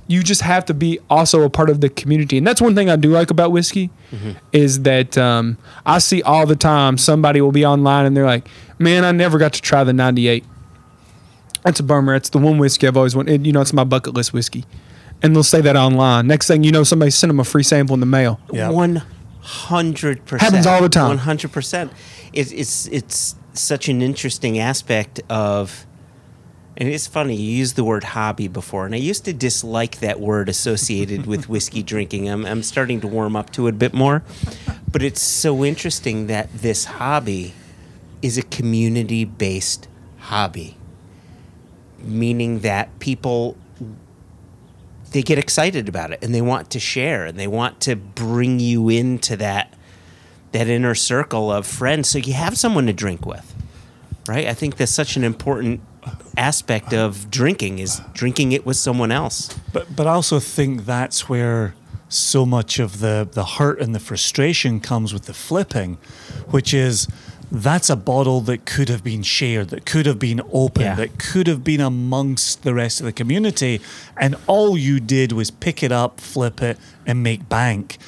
You 0.07 0.23
just 0.23 0.41
have 0.43 0.65
to 0.67 0.75
be 0.75 1.01
also 1.11 1.43
a 1.43 1.51
part 1.51 1.69
of 1.69 1.81
the 1.83 1.91
community. 1.91 2.39
And 2.39 2.47
that's 2.47 2.63
one 2.63 2.75
thing 2.75 2.89
i 2.89 2.97
do 2.97 3.11
like 3.11 3.31
about 3.31 3.53
whiskey 3.53 3.91
is 4.53 4.83
that 4.83 5.19
um, 5.19 5.59
i 5.85 5.99
see 5.99 6.23
all 6.23 6.47
the 6.47 6.57
time 6.57 6.97
somebody 6.97 7.41
will 7.43 7.53
be 7.53 7.67
online 7.67 8.07
and 8.07 8.17
they're 8.17 8.25
like 8.25 8.49
man 8.79 9.05
i 9.05 9.11
never 9.13 9.37
got 9.39 9.53
to 9.55 9.61
try 9.61 9.83
the 9.85 9.93
98 9.93 10.45
that's 11.63 11.81
a 11.81 11.83
bummer 11.83 12.15
it's 12.15 12.29
the 12.31 12.39
one 12.39 12.59
whiskey 12.59 12.87
i've 12.87 12.97
always 12.97 13.15
wanted 13.17 13.47
you 13.47 13.53
know 13.53 13.61
it's 13.61 13.73
my 13.73 13.85
bucket 13.85 14.15
list 14.15 14.33
whiskey 14.33 14.65
and 15.23 15.35
they'll 15.35 15.43
say 15.43 15.61
that 15.61 15.77
online 15.77 16.27
next 16.27 16.47
thing 16.49 16.63
you 16.65 16.71
know 16.73 16.83
somebody 16.85 17.11
sent 17.11 17.29
them 17.29 17.41
a 17.41 17.45
free 17.45 17.63
sample 17.63 17.95
in 17.95 18.01
the 18.01 18.07
mail 18.07 18.41
Yeah. 18.53 18.71
One 18.71 19.03
hundred 19.41 20.25
percent 20.25 20.43
Happens 20.43 20.67
all 20.67 20.81
the 20.81 20.89
time. 20.89 21.09
One 21.09 21.19
hundred 21.19 21.51
percent. 21.53 21.93
It's 22.33 22.53
it's 22.53 22.87
it's 22.87 23.35
such 23.55 23.89
an 23.89 24.01
interesting 24.01 24.59
aspect 24.61 25.21
of, 25.29 25.85
and 26.77 26.89
it's 26.89 27.09
funny 27.09 27.35
you 27.35 27.51
used 27.59 27.75
the 27.75 27.83
word 27.83 28.05
hobby 28.05 28.47
before, 28.47 28.87
and 28.87 28.95
I 28.95 28.99
used 28.99 29.25
to 29.25 29.33
dislike 29.33 29.99
that 29.99 30.21
word 30.21 30.49
associated 30.49 31.27
with 31.27 31.49
whiskey 31.55 31.83
drinking. 31.83 32.29
I'm 32.29 32.47
I'm 32.47 32.63
starting 32.63 33.01
to 33.01 33.09
warm 33.09 33.35
up 33.35 33.51
to 33.55 33.67
it 33.67 33.71
a 33.71 33.73
bit 33.77 33.93
more, 33.95 34.23
but 34.93 35.03
it's 35.03 35.21
so 35.21 35.65
interesting 35.65 36.29
that 36.29 36.53
this 36.53 36.85
hobby 36.85 37.53
is 38.23 38.39
a 38.39 38.43
community 38.43 39.25
based 39.25 39.89
hobby, 40.19 40.77
meaning 42.05 42.61
that 42.61 42.99
people 42.99 43.57
they 45.13 45.23
get 45.23 45.39
excited 45.39 45.89
about 45.89 46.11
it 46.11 46.19
and 46.23 46.35
they 46.35 46.41
want 46.41 46.71
to 46.71 46.81
share 46.81 47.27
and 47.27 47.39
they 47.39 47.47
want 47.47 47.81
to 47.83 47.95
bring 47.95 48.61
you 48.61 48.89
into 48.89 49.37
that 49.37 49.75
that 50.53 50.69
inner 50.69 50.95
circle 50.95 51.51
of 51.51 51.67
friends. 51.67 52.09
So 52.09 52.19
you 52.19 52.35
have 52.35 52.59
someone 52.59 52.87
to 52.87 52.93
drink 52.93 53.25
with 53.25 53.55
right? 54.29 54.47
I 54.47 54.55
think 54.55 54.77
that's 54.77 54.93
such 54.93 55.17
an 55.17 55.25
important 55.25 55.81
aspect 56.37 56.93
of 56.93 57.31
drinking 57.31 57.79
is 57.79 58.01
drinking 58.13 58.53
it 58.53 58.67
with 58.67 58.77
someone 58.77 59.13
else. 59.13 59.55
But 59.73 59.95
but 59.95 60.07
I 60.07 60.13
also 60.13 60.41
think 60.41 60.85
that's 60.85 61.29
where 61.29 61.75
so 62.09 62.45
much 62.45 62.79
of 62.79 63.01
the 63.01 63.29
the 63.31 63.45
hurt 63.45 63.81
and 63.81 63.95
the 63.95 64.01
frustration 64.01 64.81
comes 64.81 65.13
with 65.13 65.25
the 65.25 65.35
flipping, 65.35 65.99
which 66.51 66.75
is 66.75 67.09
that's 67.53 67.91
a 67.91 67.97
bottle 67.97 68.41
that 68.41 68.65
could 68.65 68.89
have 68.89 69.05
been 69.05 69.23
shared, 69.23 69.69
that 69.69 69.85
could 69.85 70.07
have 70.07 70.19
been 70.19 70.41
open, 70.51 70.85
Yeah. 70.85 70.95
that 70.95 71.19
could 71.19 71.47
have 71.47 71.63
been 71.63 71.83
amongst 71.83 72.63
the 72.63 72.73
rest 72.73 72.99
of 72.99 73.05
the 73.05 73.13
community, 73.13 73.83
and 74.17 74.37
all 74.47 74.79
you 74.79 74.99
did 75.01 75.33
was 75.33 75.51
pick 75.51 75.83
it 75.83 75.93
up, 75.93 76.19
flip 76.19 76.63
it, 76.63 76.79
and 77.07 77.23
make 77.23 77.51
bank. 77.51 77.99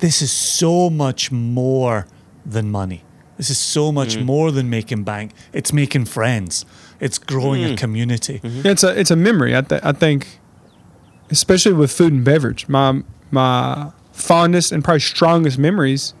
This 0.00 0.20
is 0.20 0.30
so 0.30 0.90
much 0.90 1.32
more 1.32 2.06
than 2.44 2.70
money. 2.70 3.02
This 3.38 3.48
is 3.48 3.56
so 3.56 3.92
much 3.92 4.16
mm. 4.18 4.26
more 4.26 4.50
than 4.50 4.68
making 4.68 5.04
bank. 5.04 5.32
It's 5.54 5.72
making 5.72 6.04
friends. 6.04 6.66
It's 7.00 7.16
growing 7.16 7.64
a 7.64 7.68
mm. 7.68 7.78
community. 7.78 8.40
Mm-hmm. 8.40 8.66
It's 8.66 8.84
a 8.84 9.00
it's 9.00 9.10
a 9.10 9.16
memory. 9.16 9.56
I, 9.56 9.62
th- 9.62 9.80
I 9.82 9.92
think, 9.92 10.38
especially 11.30 11.72
with 11.72 11.90
food 11.90 12.12
and 12.12 12.24
beverage, 12.24 12.68
my 12.68 13.02
my 13.30 13.90
fondest 14.12 14.70
and 14.70 14.84
probably 14.84 15.00
strongest 15.00 15.58
memories 15.58 16.12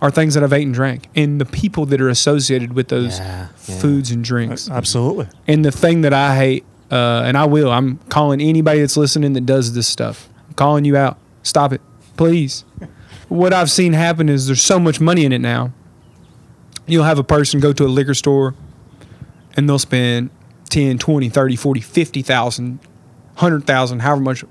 are 0.00 0.10
things 0.10 0.34
that 0.34 0.44
I've 0.44 0.52
ate 0.52 0.62
and 0.64 0.74
drank, 0.74 1.08
and 1.16 1.40
the 1.40 1.44
people 1.44 1.84
that 1.86 2.00
are 2.00 2.08
associated 2.08 2.72
with 2.74 2.88
those 2.88 3.18
Yeah, 3.18 3.48
yeah. 3.66 3.78
foods 3.80 4.10
and 4.10 4.22
drinks. 4.22 4.70
Absolutely. 4.70 5.28
And 5.48 5.64
the 5.64 5.72
thing 5.72 6.02
that 6.02 6.12
I 6.12 6.36
hate, 6.36 6.64
uh, 6.90 7.22
and 7.24 7.36
I 7.36 7.44
will, 7.46 7.70
I'm 7.72 7.98
calling 8.08 8.40
anybody 8.40 8.80
that's 8.80 8.96
listening 8.96 9.32
that 9.32 9.44
does 9.46 9.74
this 9.74 9.86
stuff. 9.88 10.28
I'm 10.48 10.54
calling 10.54 10.84
you 10.84 10.96
out. 10.96 11.18
Stop 11.42 11.72
it, 11.72 11.80
please. 12.16 12.64
what 13.28 13.52
I've 13.52 13.70
seen 13.70 13.92
happen 13.92 14.28
is 14.28 14.46
there's 14.46 14.62
so 14.62 14.78
much 14.78 15.00
money 15.00 15.24
in 15.24 15.32
it 15.32 15.40
now. 15.40 15.72
You'll 16.86 17.04
have 17.04 17.18
a 17.18 17.24
person 17.24 17.60
go 17.60 17.72
to 17.74 17.84
a 17.84 17.88
liquor 17.88 18.14
store 18.14 18.54
and 19.56 19.68
they'll 19.68 19.78
spend 19.78 20.30
10, 20.70 20.98
20, 20.98 21.28
30, 21.28 21.56
40, 21.56 21.80
50,000, 21.80 22.78
100,000, 22.78 23.98
however 24.00 24.20
much 24.22 24.44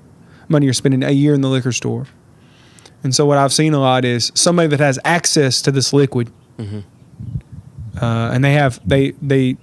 money 0.48 0.66
you're 0.66 0.74
spending 0.74 1.04
a 1.04 1.10
year 1.12 1.34
in 1.34 1.42
the 1.42 1.48
liquor 1.50 1.72
store. 1.72 2.06
And 3.08 3.16
so 3.16 3.26
what 3.26 3.38
I've 3.38 3.54
seen 3.54 3.74
a 3.74 3.80
lot 3.80 4.04
is 4.04 4.34
somebody 4.36 4.68
that 4.68 4.82
has 4.82 5.00
access 5.06 5.62
to 5.62 5.72
this 5.72 5.94
liquid 5.94 6.30
uh, 8.02 8.32
and 8.34 8.44
they 8.44 8.52
have 8.52 8.82
they 8.86 9.12
they 9.22 9.56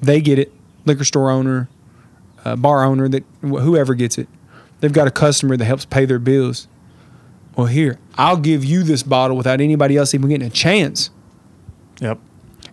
they 0.00 0.20
get 0.20 0.38
it. 0.38 0.52
Liquor 0.84 1.04
store 1.04 1.30
owner 1.30 1.70
uh, 2.44 2.56
bar 2.56 2.84
owner 2.84 3.08
that 3.08 3.24
wh- 3.40 3.62
whoever 3.62 3.94
gets 3.94 4.18
it 4.18 4.28
they've 4.80 4.92
got 4.92 5.08
a 5.08 5.10
customer 5.10 5.56
that 5.56 5.64
helps 5.64 5.86
pay 5.86 6.04
their 6.04 6.18
bills. 6.18 6.68
Well 7.56 7.68
here 7.68 7.98
i'll 8.18 8.36
give 8.36 8.62
you 8.66 8.82
this 8.82 9.02
bottle 9.02 9.34
without 9.34 9.62
anybody 9.62 9.96
else 9.96 10.12
even 10.12 10.28
getting 10.28 10.46
a 10.46 10.50
chance. 10.50 11.08
Yep. 12.02 12.18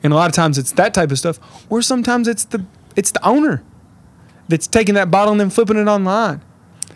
and 0.03 0.11
a 0.11 0.15
lot 0.17 0.27
of 0.29 0.35
times 0.35 0.57
it's 0.57 0.73
that 0.73 0.93
type 0.93 1.09
of 1.11 1.17
stuff 1.17 1.39
or 1.69 1.81
sometimes 1.81 2.27
it's 2.27 2.43
the 2.43 2.65
it's 2.97 3.11
the 3.11 3.25
owner 3.25 3.63
that's 4.49 4.67
taking 4.67 4.95
that 4.95 5.09
bottle 5.09 5.31
and 5.31 5.39
then 5.39 5.49
flipping 5.49 5.77
it 5.77 5.87
online 5.87 6.41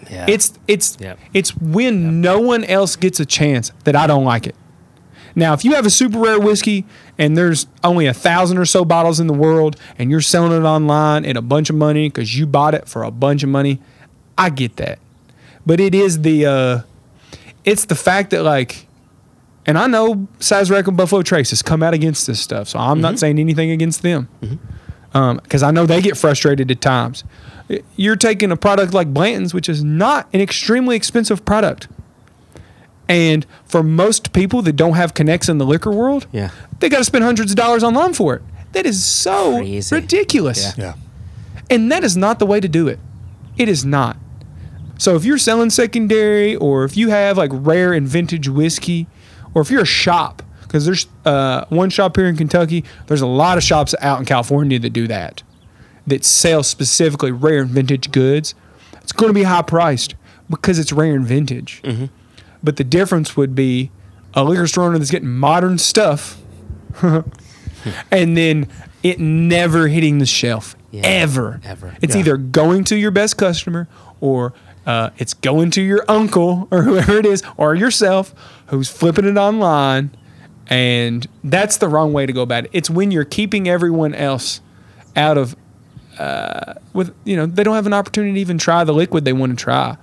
yeah 0.10 0.26
it's 0.30 0.54
it's 0.68 0.98
Yep. 1.00 1.20
it's 1.34 1.56
when 1.58 2.22
no 2.22 2.40
one 2.40 2.64
else 2.66 2.96
gets 2.96 3.20
a 3.20 3.26
chance 3.26 3.72
that 3.84 3.96
I 3.96 4.08
don't 4.08 4.24
like 4.26 4.48
it. 4.48 4.56
Now, 5.36 5.54
if 5.54 5.64
you 5.64 5.76
have 5.76 5.86
a 5.86 5.92
super 5.92 6.18
rare 6.18 6.40
whiskey 6.40 6.86
and 7.20 7.38
there's 7.38 7.68
only 7.84 8.08
a 8.08 8.14
thousand 8.14 8.58
or 8.58 8.66
so 8.66 8.84
bottles 8.84 9.20
in 9.20 9.28
the 9.28 9.34
world 9.36 9.76
and 10.00 10.10
you're 10.10 10.20
selling 10.22 10.52
it 10.52 10.66
online 10.66 11.26
at 11.26 11.38
a 11.38 11.44
bunch 11.44 11.70
of 11.70 11.76
money 11.76 12.10
because 12.10 12.36
you 12.38 12.48
bought 12.48 12.74
it 12.74 12.88
for 12.90 13.04
a 13.04 13.12
bunch 13.12 13.44
of 13.44 13.50
money, 13.50 13.80
I 14.36 14.50
get 14.50 14.78
that. 14.78 14.98
But 15.64 15.80
it 15.80 15.94
is 15.94 16.22
the 16.22 16.46
uh, 16.48 16.82
it's 17.64 17.86
the 17.86 17.94
fact 17.96 18.32
that 18.32 18.42
like, 18.44 18.88
and 19.68 19.78
I 19.78 19.86
know 19.86 20.28
Sazerac 20.40 20.88
and 20.88 20.98
Buffalo 20.98 21.22
Trace 21.22 21.52
has 21.52 21.62
come 21.62 21.84
out 21.84 21.94
against 21.94 22.26
this 22.26 22.40
stuff, 22.42 22.68
so 22.70 22.80
I'm 22.80 23.00
not 23.02 23.20
saying 23.20 23.38
anything 23.38 23.70
against 23.70 24.02
them 24.02 24.30
Um, 25.18 25.38
because 25.44 25.64
I 25.64 25.72
know 25.72 25.86
they 25.86 26.02
get 26.02 26.16
frustrated 26.18 26.70
at 26.70 26.80
times. 26.82 27.24
You're 27.96 28.16
taking 28.16 28.52
a 28.52 28.56
product 28.58 28.94
like 28.94 29.14
Blanton's, 29.14 29.54
which 29.54 29.68
is 29.68 29.84
not 29.84 30.28
an 30.34 30.42
extremely 30.42 30.96
expensive 30.96 31.44
product. 31.44 31.88
And 33.10 33.46
for 33.66 33.82
most 33.84 34.32
people 34.34 34.62
that 34.64 34.74
don't 34.74 34.94
have 34.94 35.14
connects 35.14 35.50
in 35.50 35.58
the 35.58 35.66
liquor 35.66 35.92
world, 35.92 36.28
Yeah. 36.32 36.50
they 36.80 36.90
got 36.90 37.00
to 37.00 37.04
spend 37.04 37.24
hundreds 37.24 37.52
of 37.52 37.58
dollars 37.58 37.84
online 37.84 38.14
for 38.14 38.36
it. 38.36 38.42
That 38.74 38.86
is 38.86 39.04
so 39.04 39.58
Crazy. 39.58 39.96
ridiculous. 39.96 40.74
Yeah. 40.78 40.94
And 41.70 41.92
that 41.92 42.04
is 42.04 42.16
not 42.16 42.40
the 42.40 42.46
way 42.46 42.60
to 42.60 42.68
do 42.68 42.88
it. 42.88 43.00
It 43.58 43.68
is 43.70 43.84
not. 43.86 44.18
So 44.98 45.16
if 45.16 45.26
you're 45.26 45.38
selling 45.38 45.70
secondary 45.70 46.56
or 46.56 46.84
if 46.84 46.96
you 46.98 47.10
have 47.10 47.38
like 47.38 47.52
rare 47.54 47.94
and 47.94 48.08
vintage 48.08 48.48
whiskey 48.50 49.08
or 49.54 49.62
if 49.62 49.72
you're 49.72 49.82
a 49.82 49.86
shop, 49.86 50.42
because 50.68 50.86
there's 50.86 51.08
uh, 51.26 51.66
one 51.70 51.90
shop 51.90 52.16
here 52.16 52.28
in 52.28 52.36
Kentucky, 52.36 52.84
there's 53.08 53.22
a 53.22 53.28
lot 53.28 53.58
of 53.58 53.64
shops 53.64 53.96
out 54.02 54.20
in 54.20 54.26
California 54.26 54.78
that 54.80 54.92
do 54.92 55.08
that, 55.08 55.42
that 56.06 56.24
sell 56.26 56.62
specifically 56.64 57.32
rare 57.32 57.62
and 57.62 57.70
vintage 57.72 58.12
goods. 58.12 58.54
It's 59.02 59.12
going 59.12 59.30
to 59.30 59.34
be 59.34 59.44
high 59.44 59.62
priced 59.62 60.16
because 60.50 60.78
it's 60.80 60.92
rare 60.92 61.16
and 61.16 61.26
vintage. 61.26 61.82
But 62.64 62.78
the 62.78 62.84
difference 62.84 63.38
would 63.38 63.56
be 63.56 63.92
a 64.34 64.44
liquor 64.44 64.68
store 64.68 64.86
owner 64.86 64.98
that's 64.98 65.12
getting 65.12 65.30
modern 65.30 65.78
stuff 65.78 66.38
and 68.12 68.36
then 68.38 68.68
it 69.04 69.20
never 69.20 69.88
hitting 69.88 70.18
the 70.18 70.26
shelf 70.26 70.76
Yeah, 70.92 71.02
ever. 71.06 71.62
ever. 71.64 71.96
It's 72.02 72.16
Yeah. 72.16 72.22
either 72.22 72.38
going 72.38 72.84
to 72.86 72.96
your 72.98 73.12
best 73.12 73.38
customer 73.38 73.88
or 74.20 74.54
uh, 74.86 75.10
it's 75.18 75.34
going 75.34 75.70
to 75.72 75.82
your 75.82 76.04
uncle 76.08 76.68
or 76.72 76.82
whoever 76.84 77.18
it 77.18 77.26
is 77.26 77.44
or 77.58 77.76
yourself 77.76 78.34
who's 78.68 78.90
flipping 78.90 79.26
it 79.26 79.38
online. 79.38 80.12
And 80.70 81.26
that's 81.44 81.78
the 81.78 81.88
wrong 81.88 82.14
way 82.14 82.26
to 82.26 82.34
go 82.34 82.42
about 82.42 82.66
it. 82.66 82.72
It's 82.74 82.90
when 82.90 83.12
you're 83.12 83.24
keeping 83.26 83.68
everyone 83.70 84.14
else 84.14 84.62
out 85.16 85.38
of, 85.38 85.56
uh, 86.20 86.74
with, 86.94 87.14
you 87.24 87.36
know, 87.36 87.46
they 87.46 87.64
don't 87.64 87.76
have 87.76 87.86
an 87.88 87.94
opportunity 87.94 88.34
to 88.34 88.40
even 88.40 88.58
try 88.58 88.84
the 88.84 88.94
liquid 88.94 89.24
they 89.26 89.34
want 89.34 89.58
to 89.58 89.64
try. 89.64 89.98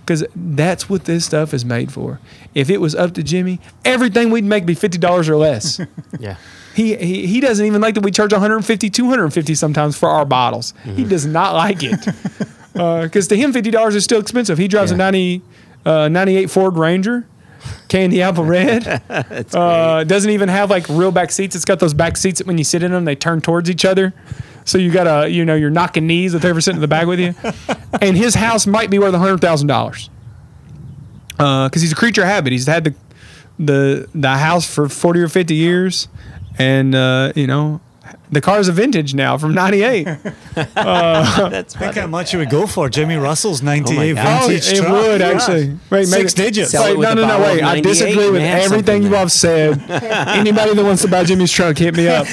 Because 0.00 0.24
that's 0.34 0.88
what 0.88 1.04
this 1.04 1.26
stuff 1.26 1.52
is 1.52 1.64
made 1.66 1.92
for. 1.92 2.18
If 2.54 2.70
it 2.70 2.78
was 2.80 2.94
up 2.94 3.12
to 3.14 3.22
Jimmy, 3.22 3.60
everything 3.84 4.30
we'd 4.30 4.42
make 4.44 4.64
be 4.64 4.74
$50 4.74 5.28
or 5.28 5.36
less. 5.36 5.80
yeah 6.18 6.36
He, 6.74 6.96
he 6.96 7.26
he 7.26 7.40
doesn't 7.40 7.64
even 7.66 7.80
like 7.82 7.94
that 7.94 8.02
we 8.02 8.10
charge 8.10 8.32
150 8.32 8.88
250 8.88 9.54
sometimes 9.54 9.98
for 9.98 10.08
our 10.08 10.24
bottles 10.24 10.72
he 10.84 11.04
does 11.04 11.26
not 11.26 11.52
like 11.54 11.82
it 11.82 11.98
because 12.72 13.26
to 13.28 13.36
him 13.36 13.52
$50 13.52 13.94
is 13.94 14.04
still 14.04 14.20
expensive 14.20 14.56
he 14.58 14.68
drives 14.68 14.92
a 14.92 14.94
Yeah. 14.94 15.10
90 15.10 15.42
uh, 15.84 16.08
98 16.08 16.50
ford 16.50 16.76
ranger 16.78 17.26
candy 17.88 18.22
apple 18.22 18.44
red. 18.44 19.02
Uh, 19.54 20.04
doesn't 20.04 20.30
even 20.30 20.48
have 20.48 20.70
like 20.70 20.88
real 20.88 21.10
back 21.10 21.30
seats. 21.30 21.56
It's 21.56 21.64
got 21.64 21.78
those 21.78 21.94
back 21.94 22.16
seats 22.16 22.38
that 22.38 22.46
when 22.46 22.58
you 22.58 22.64
sit 22.64 22.82
in 22.82 22.92
them 22.92 23.04
they 23.04 23.16
turn 23.16 23.40
towards 23.40 23.70
each 23.70 23.84
other. 23.84 24.12
So 24.64 24.78
you 24.78 24.92
gotta 24.92 25.28
you 25.28 25.44
know 25.44 25.54
you're 25.54 25.70
knocking 25.70 26.06
knees 26.06 26.34
with 26.34 26.42
whoever's 26.42 26.64
sitting 26.64 26.76
in 26.76 26.82
the 26.82 26.88
back 26.88 27.06
with 27.06 27.18
you. 27.20 27.34
And 28.02 28.16
his 28.16 28.34
house 28.34 28.66
might 28.66 28.90
be 28.90 28.98
worth 28.98 29.14
$100000 29.14 30.08
because 31.38 31.82
he's 31.82 31.92
a 31.92 31.96
creature 31.96 32.22
of 32.22 32.28
habit. 32.28 32.52
He's 32.52 32.66
had 32.66 32.84
the 32.84 32.94
the 33.58 34.08
the 34.14 34.36
house 34.36 34.72
for 34.72 34.88
forty 34.88 35.20
or 35.20 35.28
fifty 35.28 35.54
years, 35.54 36.08
and 36.58 36.94
uh, 36.94 37.32
you 37.34 37.46
know, 37.46 37.80
the 38.30 38.40
car's 38.40 38.68
a 38.68 38.72
vintage 38.72 39.14
now 39.14 39.36
from 39.38 39.54
'98. 39.54 40.06
Uh, 40.74 41.48
that's 41.50 41.76
I 41.76 41.78
think 41.78 41.94
how 41.94 42.06
much 42.08 42.34
it 42.34 42.38
would 42.38 42.50
go 42.50 42.66
for 42.66 42.88
Jimmy 42.88 43.14
Russell's 43.16 43.62
98 43.62 44.14
God. 44.16 44.42
Oh, 44.44 44.48
vintage 44.48 44.72
it 44.72 44.76
truck. 44.78 44.90
would 44.92 45.20
Yeah. 45.20 45.28
actually. 45.28 45.78
Wait, 45.88 46.06
Six 46.06 46.36
maybe- 46.36 46.50
digits. 46.50 46.70
Sell 46.72 46.84
Wait, 46.84 46.98
with 46.98 47.08
no, 47.08 47.14
no, 47.14 47.26
no, 47.28 47.40
wait. 47.44 47.62
I 47.62 47.80
disagree 47.80 48.28
with 48.30 48.42
everything 48.42 49.04
you 49.04 49.10
have 49.14 49.30
said. 49.30 49.80
Anybody 49.88 50.74
that 50.74 50.84
wants 50.84 51.02
to 51.02 51.08
buy 51.08 51.22
Jimmy's 51.22 51.52
truck, 51.52 51.78
hit 51.78 51.94
me 51.96 52.08
up. 52.08 52.26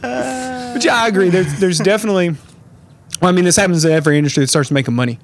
but 0.00 0.84
yeah, 0.84 0.94
I 0.96 1.08
agree. 1.08 1.28
There's, 1.30 1.58
there's 1.60 1.78
definitely. 1.78 2.30
Well, 3.20 3.30
I 3.30 3.32
mean, 3.32 3.44
this 3.44 3.56
happens 3.56 3.84
in 3.84 3.92
every 3.92 4.18
industry 4.18 4.42
that 4.42 4.48
starts 4.48 4.70
making 4.70 4.94
money. 4.94 5.18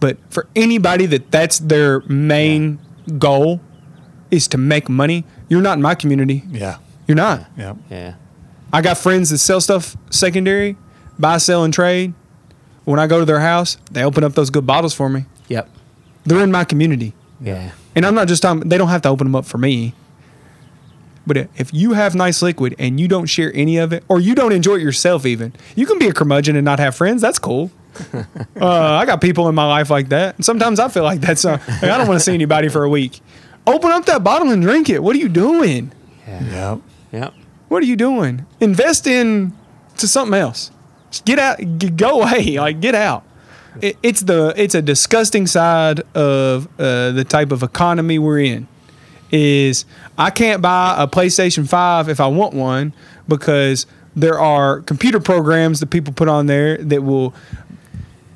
But 0.00 0.18
for 0.30 0.46
anybody 0.54 1.06
that 1.06 1.30
that's 1.30 1.58
their 1.58 2.00
main 2.02 2.78
goal 3.18 3.60
is 4.30 4.48
to 4.48 4.58
make 4.58 4.88
money, 4.88 5.24
you're 5.48 5.62
not 5.62 5.78
in 5.78 5.82
my 5.82 5.94
community. 5.94 6.42
Yeah. 6.50 6.78
You're 7.06 7.16
not. 7.16 7.46
Yeah. 7.56 7.74
Yeah. 7.90 8.14
I 8.72 8.82
got 8.82 8.98
friends 8.98 9.30
that 9.30 9.38
sell 9.38 9.60
stuff 9.60 9.96
secondary, 10.10 10.76
buy, 11.18 11.38
sell, 11.38 11.64
and 11.64 11.72
trade. 11.72 12.14
When 12.84 12.98
I 12.98 13.06
go 13.06 13.18
to 13.18 13.24
their 13.24 13.40
house, 13.40 13.76
they 13.90 14.02
open 14.02 14.24
up 14.24 14.34
those 14.34 14.50
good 14.50 14.66
bottles 14.66 14.94
for 14.94 15.08
me. 15.08 15.26
Yep. 15.48 15.68
They're 16.24 16.42
in 16.42 16.50
my 16.50 16.64
community. 16.64 17.14
Yeah. 17.40 17.72
And 17.94 18.04
I'm 18.06 18.14
not 18.14 18.28
just 18.28 18.42
talking, 18.42 18.68
they 18.68 18.78
don't 18.78 18.88
have 18.88 19.02
to 19.02 19.08
open 19.08 19.26
them 19.26 19.34
up 19.34 19.44
for 19.44 19.58
me. 19.58 19.94
But 21.26 21.48
if 21.56 21.74
you 21.74 21.92
have 21.92 22.14
nice 22.14 22.40
liquid 22.40 22.74
and 22.78 22.98
you 22.98 23.06
don't 23.06 23.26
share 23.26 23.52
any 23.54 23.76
of 23.76 23.92
it, 23.92 24.02
or 24.08 24.18
you 24.18 24.34
don't 24.34 24.52
enjoy 24.52 24.76
it 24.76 24.82
yourself, 24.82 25.26
even, 25.26 25.52
you 25.76 25.84
can 25.84 25.98
be 25.98 26.08
a 26.08 26.12
curmudgeon 26.12 26.56
and 26.56 26.64
not 26.64 26.78
have 26.78 26.96
friends. 26.96 27.20
That's 27.20 27.38
cool. 27.38 27.70
uh, 28.14 28.24
I 28.66 29.04
got 29.04 29.20
people 29.20 29.48
in 29.48 29.54
my 29.54 29.66
life 29.66 29.90
like 29.90 30.08
that. 30.08 30.36
And 30.36 30.44
sometimes 30.44 30.80
I 30.80 30.88
feel 30.88 31.02
like 31.02 31.20
that. 31.20 31.38
So 31.38 31.52
like, 31.52 31.82
I 31.82 31.98
don't 31.98 32.08
want 32.08 32.18
to 32.18 32.24
see 32.24 32.32
anybody 32.32 32.68
for 32.68 32.82
a 32.84 32.88
week. 32.88 33.20
Open 33.68 33.90
up 33.90 34.06
that 34.06 34.24
bottle 34.24 34.50
and 34.50 34.62
drink 34.62 34.88
it. 34.88 35.02
What 35.02 35.14
are 35.14 35.18
you 35.18 35.28
doing? 35.28 35.92
Yeah. 36.26 36.78
Yep. 37.12 37.34
What 37.68 37.82
are 37.82 37.86
you 37.86 37.96
doing? 37.96 38.46
Invest 38.60 39.06
in 39.06 39.52
to 39.98 40.08
something 40.08 40.38
else. 40.38 40.70
Just 41.10 41.24
get 41.26 41.38
out. 41.38 41.58
G- 41.58 41.90
go 41.90 42.22
away. 42.22 42.56
Like 42.58 42.80
get 42.80 42.94
out. 42.94 43.24
It, 43.82 43.96
it's 44.02 44.22
the 44.22 44.54
it's 44.56 44.74
a 44.74 44.80
disgusting 44.82 45.46
side 45.46 46.00
of 46.14 46.66
uh, 46.80 47.12
the 47.12 47.24
type 47.28 47.52
of 47.52 47.62
economy 47.62 48.18
we're 48.18 48.40
in. 48.40 48.66
Is 49.30 49.84
I 50.16 50.30
can't 50.30 50.62
buy 50.62 50.96
a 50.98 51.06
PlayStation 51.06 51.68
Five 51.68 52.08
if 52.08 52.18
I 52.20 52.26
want 52.26 52.54
one 52.54 52.94
because 53.28 53.86
there 54.16 54.40
are 54.40 54.80
computer 54.80 55.20
programs 55.20 55.80
that 55.80 55.88
people 55.88 56.14
put 56.14 56.28
on 56.28 56.46
there 56.46 56.78
that 56.78 57.02
will 57.02 57.34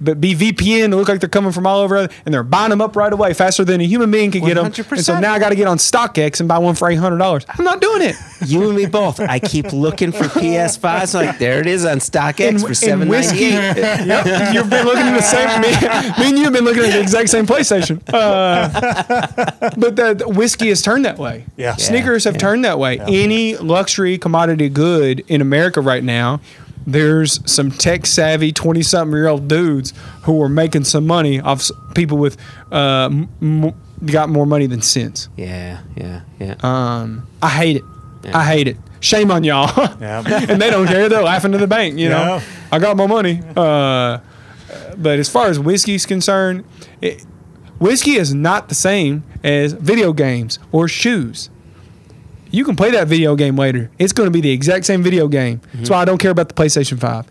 but 0.03 0.20
be 0.20 0.35
VPN 0.35 0.91
to 0.91 0.97
look 0.97 1.09
like 1.09 1.20
they're 1.20 1.29
coming 1.29 1.53
from 1.53 1.66
all 1.66 1.81
over, 1.81 1.97
and 1.97 2.35
they're 2.35 2.43
buying 2.43 2.70
them 2.70 2.81
up 2.81 2.97
right 2.97 3.12
away 3.12 3.35
faster 3.35 3.65
than 3.65 3.81
a 3.81 3.85
human 3.85 4.11
being 4.11 4.31
could 4.31 4.43
get 4.43 4.55
them. 4.55 4.66
And 4.91 5.05
so 5.05 5.19
now 5.20 5.33
I 5.33 5.39
got 5.39 5.51
to 5.51 5.55
get 5.55 5.66
on 5.66 5.79
StockX 5.79 6.41
and 6.41 6.49
buy 6.49 6.59
one 6.59 6.74
for 6.74 6.91
eight 6.91 6.97
hundred 6.97 7.19
dollars. 7.19 7.45
I'm 7.49 7.65
not 7.65 7.81
doing 7.81 8.03
it. 8.03 8.16
You 8.45 8.66
and 8.66 8.77
me 8.77 8.87
both. 8.87 9.20
I 9.20 9.39
keep 9.39 9.73
looking 9.73 10.11
for 10.11 10.24
PS5s. 10.24 11.15
Like 11.15 11.39
there 11.39 11.61
it 11.61 11.69
is 11.69 11.85
on 11.85 11.99
StockX 11.99 12.66
for 12.66 12.74
seven 12.74 13.09
ninety 13.09 13.45
eight. 13.45 13.53
yep, 13.77 14.53
you've 14.53 14.69
been 14.69 14.85
looking 14.85 15.03
at 15.05 15.16
the 15.16 15.23
same. 15.23 15.61
Me, 15.61 16.24
me 16.24 16.31
and 16.31 16.39
you 16.39 16.45
have 16.45 16.53
been 16.53 16.65
looking 16.65 16.83
at 16.83 16.91
the 16.91 17.01
exact 17.01 17.31
same 17.31 17.47
PlayStation. 17.47 18.03
Uh, 18.12 18.69
but 19.77 19.95
the, 19.95 20.15
the 20.15 20.29
whiskey 20.29 20.70
has 20.70 20.83
turned 20.83 21.05
that 21.05 21.19
way. 21.19 21.45
Yeah. 21.57 21.77
Sneakers 21.77 22.24
have 22.24 22.35
yeah. 22.35 22.41
turned 22.41 22.65
that 22.65 22.81
way. 22.81 22.99
Any 22.99 23.57
luxury 23.57 24.19
commodity 24.19 24.69
good 24.69 25.24
in 25.29 25.41
America 25.41 25.81
right 25.81 26.03
now, 26.03 26.41
there's 26.87 27.41
some 27.51 27.71
tech 27.71 28.07
savvy 28.07 28.53
twenty 28.53 28.83
something 28.83 29.15
year 29.17 29.29
old 29.29 29.49
dudes 29.49 29.93
who 30.23 30.41
are 30.43 30.49
making 30.49 30.85
some 30.85 31.07
money 31.07 31.41
off 31.41 31.71
people 31.95 32.19
with 32.19 32.37
uh, 32.71 33.09
m- 33.11 33.29
m- 33.41 33.75
got 34.07 34.29
more 34.29 34.47
money 34.47 34.67
than 34.67 34.83
sense. 34.83 35.29
Yeah. 35.37 35.81
Yeah. 35.97 36.21
Yeah. 36.41 36.55
Um, 36.63 37.27
I 37.43 37.49
hate 37.51 37.77
it. 37.77 37.85
I 38.35 38.45
hate 38.45 38.69
it. 38.69 38.77
Shame 39.01 39.31
on 39.33 39.43
y'all. 39.45 39.69
Yeah. 40.01 40.23
and 40.49 40.61
they 40.63 40.71
don't 40.71 40.87
care. 40.87 41.09
They're 41.09 41.23
laughing 41.23 41.53
to 41.53 41.59
the 41.59 41.67
bank. 41.67 41.99
You 41.99 42.09
know, 42.09 42.37
Yeah. 42.37 42.43
I 42.71 42.79
got 42.79 42.97
my 42.97 43.07
money. 43.07 43.41
Uh, 43.57 44.19
but 44.97 45.19
as 45.19 45.29
far 45.29 45.49
as 45.49 45.59
whiskey's 45.59 46.07
concerned, 46.07 46.65
it, 47.01 47.25
whiskey 47.81 48.13
is 48.13 48.33
not 48.33 48.69
the 48.69 48.75
same 48.77 49.25
as 49.43 49.73
video 49.73 50.13
games 50.13 50.59
or 50.71 50.87
shoes. 50.89 51.51
You 52.53 52.65
can 52.65 52.77
play 52.77 52.91
that 52.93 53.09
video 53.09 53.35
game 53.35 53.57
later. 53.57 53.91
It's 53.99 54.12
going 54.12 54.27
to 54.29 54.31
be 54.31 54.41
the 54.41 54.51
exact 54.51 54.85
same 54.85 55.03
video 55.03 55.27
game. 55.27 55.61
That's 55.74 55.91
why 55.91 56.03
I 56.03 56.05
don't 56.05 56.19
care 56.19 56.31
about 56.31 56.49
the 56.49 56.55
PlayStation 56.55 57.01
Five. 57.01 57.27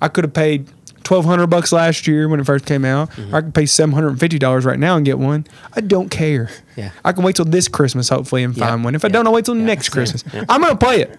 I 0.00 0.08
could 0.08 0.24
have 0.24 0.32
paid 0.32 0.68
twelve 1.02 1.24
hundred 1.24 1.48
bucks 1.48 1.72
last 1.72 2.06
year 2.06 2.28
when 2.28 2.40
it 2.40 2.44
first 2.46 2.64
came 2.64 2.84
out. 2.84 3.10
Mm-hmm. 3.10 3.34
I 3.34 3.40
could 3.42 3.54
pay 3.54 3.66
seven 3.66 3.92
hundred 3.94 4.08
and 4.10 4.20
fifty 4.20 4.38
dollars 4.38 4.64
right 4.64 4.78
now 4.78 4.96
and 4.96 5.04
get 5.04 5.18
one. 5.18 5.46
I 5.74 5.80
don't 5.80 6.08
care. 6.08 6.50
Yeah. 6.76 6.90
I 7.04 7.12
can 7.12 7.24
wait 7.24 7.36
till 7.36 7.44
this 7.44 7.68
Christmas 7.68 8.08
hopefully 8.08 8.42
and 8.44 8.56
Yeah. 8.56 8.68
find 8.68 8.84
one. 8.84 8.94
If 8.94 9.04
I 9.04 9.08
Yeah. 9.08 9.12
don't, 9.12 9.26
I'll 9.26 9.32
wait 9.32 9.44
till 9.44 9.56
Yeah. 9.56 9.64
next. 9.64 9.88
Christmas. 9.90 10.24
I'm 10.48 10.60
gonna 10.62 10.76
play 10.76 11.02
it. 11.02 11.18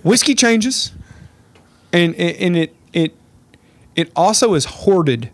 Whiskey 0.02 0.34
changes, 0.34 0.92
and 1.92 2.14
and 2.16 2.56
it 2.56 2.74
it 2.92 3.14
it 3.94 4.10
also 4.16 4.54
is 4.54 4.64
hoarded 4.64 5.30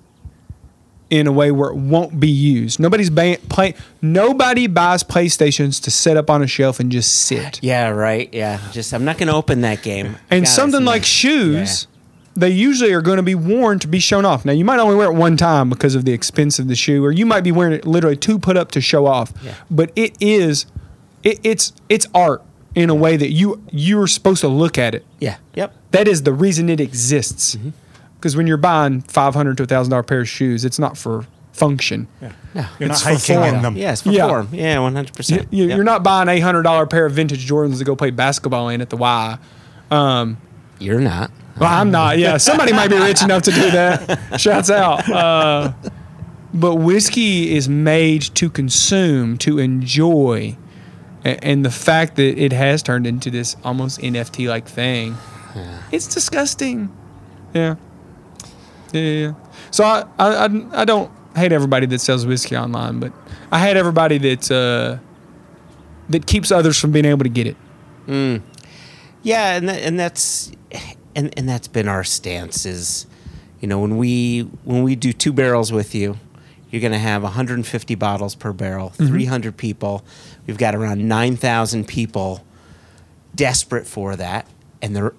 in 1.12 1.26
a 1.26 1.32
way 1.32 1.50
where 1.50 1.68
it 1.68 1.76
won't 1.76 2.18
be 2.18 2.30
used. 2.30 2.80
Nobody's 2.80 3.10
play. 3.10 3.74
Nobody 4.00 4.66
buys 4.66 5.04
PlayStations 5.04 5.82
to 5.82 5.90
set 5.90 6.16
up 6.16 6.30
on 6.30 6.42
a 6.42 6.46
shelf 6.46 6.80
and 6.80 6.90
just 6.90 7.26
sit. 7.26 7.62
Yeah. 7.62 7.90
Right. 7.90 8.32
Yeah. 8.32 8.58
Just 8.72 8.94
I'm 8.94 9.04
not 9.04 9.18
going 9.18 9.28
to 9.28 9.34
open 9.34 9.60
that 9.60 9.82
game. 9.82 10.16
And 10.30 10.46
God, 10.46 10.50
something 10.50 10.86
like 10.86 11.04
shoes, 11.04 11.86
they 12.34 12.48
usually 12.48 12.94
are 12.94 13.02
going 13.02 13.18
to 13.18 13.22
be 13.22 13.34
worn 13.34 13.78
to 13.80 13.88
be 13.88 13.98
shown 13.98 14.24
off. 14.24 14.46
Now, 14.46 14.52
you 14.52 14.64
might 14.64 14.78
only 14.78 14.96
wear 14.96 15.10
it 15.10 15.14
one 15.14 15.36
time 15.36 15.68
because 15.68 15.94
of 15.94 16.06
the 16.06 16.14
expense 16.14 16.58
of 16.58 16.68
the 16.68 16.74
shoe, 16.74 17.04
or 17.04 17.12
you 17.12 17.26
might 17.26 17.42
be 17.44 17.52
wearing 17.52 17.74
it 17.74 17.86
literally 17.86 18.16
to 18.16 18.38
put 18.38 18.56
up 18.56 18.70
to 18.70 18.80
show 18.80 19.04
off. 19.04 19.34
Yeah. 19.44 19.54
But 19.70 19.92
it 19.94 20.16
is, 20.18 20.64
it, 21.22 21.40
it's 21.44 21.74
it's 21.90 22.06
art 22.14 22.42
in 22.74 22.88
a 22.88 22.94
way 22.94 23.18
that 23.18 23.32
you 23.32 23.62
you're 23.70 24.06
supposed 24.06 24.40
to 24.40 24.48
look 24.48 24.78
at 24.78 24.94
it. 24.94 25.04
Yeah. 25.20 25.36
Yep. 25.56 25.74
That 25.90 26.08
is 26.08 26.22
the 26.22 26.32
reason 26.32 26.70
it 26.70 26.80
exists. 26.80 27.56
Mm-hmm. 27.56 27.68
Because 28.22 28.36
when 28.36 28.46
you're 28.46 28.56
buying 28.56 29.00
five 29.02 29.34
hundred 29.34 29.56
to 29.56 29.66
thousand 29.66 29.90
dollar 29.90 30.04
pair 30.04 30.20
of 30.20 30.28
shoes, 30.28 30.64
it's 30.64 30.78
not 30.78 30.96
for 30.96 31.26
function. 31.52 32.06
No. 32.20 32.30
You're 32.54 32.64
It's 32.78 32.78
not 32.80 32.98
for 33.00 33.08
hiking 33.08 33.36
form. 33.42 33.54
in 33.56 33.62
them. 33.62 33.76
Yeah. 33.76 33.90
It's 33.92 34.02
for 34.02 34.10
Yeah. 34.12 34.28
form. 34.28 34.48
Yeah. 34.52 34.78
One 34.78 34.94
hundred 34.94 35.14
percent. 35.16 35.48
you, 35.50 35.64
You're 35.66 35.82
not 35.82 36.04
buying 36.04 36.28
a 36.28 36.38
hundred 36.38 36.62
dollar 36.62 36.86
pair 36.86 37.04
of 37.04 37.12
vintage 37.14 37.48
Jordans 37.48 37.78
to 37.78 37.84
go 37.84 37.96
play 37.96 38.10
basketball 38.10 38.68
in 38.68 38.80
at 38.80 38.90
the 38.90 38.96
Y. 38.96 39.38
You're 40.78 41.00
not. 41.00 41.30
Well, 41.58 41.68
I'm 41.70 41.90
not. 41.90 42.18
Yeah, 42.18 42.36
somebody 42.38 42.72
might 42.72 42.88
be 42.88 42.96
rich 42.98 43.22
enough 43.22 43.42
to 43.42 43.50
do 43.50 43.70
that. 43.72 44.40
Shouts 44.40 44.70
out. 44.70 45.08
Uh, 45.10 45.72
but 46.54 46.76
whiskey 46.76 47.54
is 47.54 47.68
made 47.68 48.22
to 48.36 48.48
consume, 48.50 49.36
to 49.38 49.58
enjoy, 49.58 50.56
and 51.24 51.64
the 51.64 51.70
fact 51.70 52.16
that 52.16 52.38
it 52.42 52.52
has 52.52 52.82
turned 52.82 53.06
into 53.06 53.30
this 53.30 53.56
almost 53.64 54.00
NFT 54.00 54.48
like 54.48 54.66
thing, 54.66 55.16
it's 55.92 56.06
disgusting. 56.06 56.90
Yeah. 57.54 57.74
Yeah, 58.92 59.00
yeah. 59.02 59.34
So 59.70 59.84
I, 59.84 60.04
I, 60.18 60.46
I, 60.46 60.82
I 60.82 60.84
don't 60.84 61.10
hate 61.34 61.52
everybody 61.52 61.86
that 61.86 62.00
sells 62.00 62.26
whiskey 62.26 62.56
online, 62.56 63.00
but 63.00 63.12
I 63.50 63.58
hate 63.58 63.76
everybody 63.76 64.18
that 64.18 64.50
uh, 64.50 64.98
that 66.10 66.26
keeps 66.26 66.50
others 66.50 66.78
from 66.78 66.92
being 66.92 67.04
able 67.06 67.24
to 67.24 67.30
get 67.30 67.46
it. 67.46 67.56
Yeah, 69.22 69.56
and 69.56 69.68
that, 69.68 69.82
and 69.82 69.98
that's 69.98 70.52
and 71.14 71.32
and 71.38 71.48
that's 71.48 71.68
been 71.68 71.88
our 71.88 72.04
stance 72.04 72.66
is, 72.66 73.06
you 73.60 73.68
know, 73.68 73.78
when 73.80 73.96
we 73.96 74.40
when 74.64 74.82
we 74.82 74.96
do 74.96 75.12
two 75.12 75.32
barrels 75.32 75.72
with 75.72 75.94
you, 75.94 76.18
you're 76.70 76.80
going 76.80 76.92
to 76.92 76.98
have 76.98 77.22
150 77.22 77.94
bottles 77.96 78.34
per 78.34 78.52
barrel, 78.52 78.90
300 78.90 79.56
people. 79.56 80.04
We've 80.46 80.58
got 80.58 80.74
around 80.74 81.06
9,000 81.06 81.86
people 81.86 82.44
desperate 83.34 83.86
for 83.86 84.16
that, 84.16 84.46
and 84.80 84.96
they're 84.96 85.14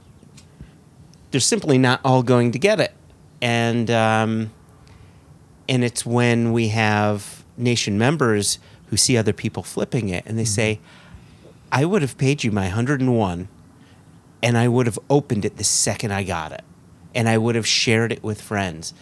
they're 1.31 1.39
simply 1.39 1.77
not 1.77 2.01
all 2.03 2.21
going 2.23 2.51
to 2.51 2.59
get 2.59 2.79
it, 2.79 2.93
and 3.43 3.91
um, 3.91 4.51
and 5.69 5.83
it's 5.83 6.05
when 6.05 6.51
we 6.53 6.69
have 6.69 7.43
nation 7.57 7.97
members 7.97 8.57
who 8.87 8.97
see 8.97 9.17
other 9.17 9.33
people 9.33 9.61
flipping 9.61 10.09
it, 10.09 10.25
and 10.25 10.39
they 10.39 10.45
say. 10.45 10.79
I 11.75 11.85
would 11.85 12.03
have 12.03 12.19
paid 12.19 12.43
you 12.43 12.51
my 12.51 12.65
101 12.65 13.47
and 14.43 14.57
I 14.59 14.67
would 14.67 14.85
have 14.85 14.99
opened 15.09 15.43
it 15.43 15.57
the 15.57 15.63
second 15.63 16.11
I 16.11 16.21
got 16.23 16.51
it. 16.51 16.61
And 17.15 17.27
I 17.27 17.39
would 17.39 17.55
have 17.55 17.65
shared 17.65 18.11
it 18.11 18.21
with 18.21 18.39
friends. 18.39 18.93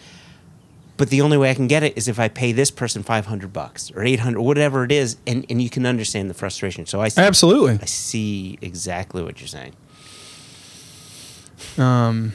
But 0.96 1.10
the 1.10 1.20
only 1.20 1.36
way 1.36 1.50
I 1.50 1.54
can 1.54 1.66
get 1.66 1.82
it 1.82 1.98
is 1.98 2.08
if 2.08 2.18
I 2.18 2.28
pay 2.28 2.52
this 2.52 2.70
person 2.70 3.02
500 3.02 3.52
bucks 3.52 3.90
or 3.94 4.02
800 4.02 4.40
whatever 4.40 4.84
it 4.84 4.90
is 4.92 5.18
and, 5.26 5.44
and 5.50 5.60
you 5.60 5.68
can 5.68 5.84
understand 5.84 6.30
the 6.30 6.34
frustration. 6.34 6.86
So 6.86 7.02
I, 7.02 7.06
s- 7.08 7.18
Absolutely. 7.18 7.78
I 7.82 7.84
see 7.84 8.58
exactly 8.62 9.22
what 9.22 9.38
you're 9.38 9.48
saying. 9.48 9.74
Um, 11.76 12.32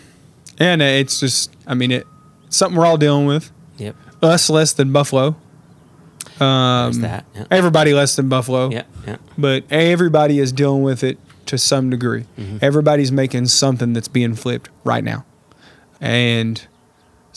and 0.60 0.82
it's 0.82 1.20
just, 1.20 1.56
I 1.66 1.74
mean, 1.74 1.92
it, 1.92 2.08
something 2.50 2.78
we're 2.78 2.86
all 2.86 2.98
dealing 2.98 3.26
with. 3.26 3.52
Yep. 3.78 3.96
Us 4.22 4.50
less 4.50 4.74
than 4.74 4.92
Buffalo. 4.92 5.36
Um, 6.40 7.02
that. 7.02 7.26
Yeah. 7.36 7.46
Everybody 7.50 7.94
less 7.94 8.16
than 8.16 8.30
Buffalo. 8.30 8.70
Yeah. 8.70 8.84
Yeah. 9.06 9.18
But 9.38 9.64
everybody 9.72 10.40
is 10.40 10.52
dealing 10.52 10.84
with 10.84 11.04
it 11.04 11.18
to 11.48 11.58
some 11.58 11.90
degree. 11.90 12.26
Mm-hmm. 12.38 12.58
Everybody's 12.62 13.12
making 13.12 13.48
something 13.48 13.94
that's 13.94 14.08
being 14.08 14.36
flipped 14.36 14.70
right 14.84 15.04
now. 15.04 15.26
And 16.02 16.66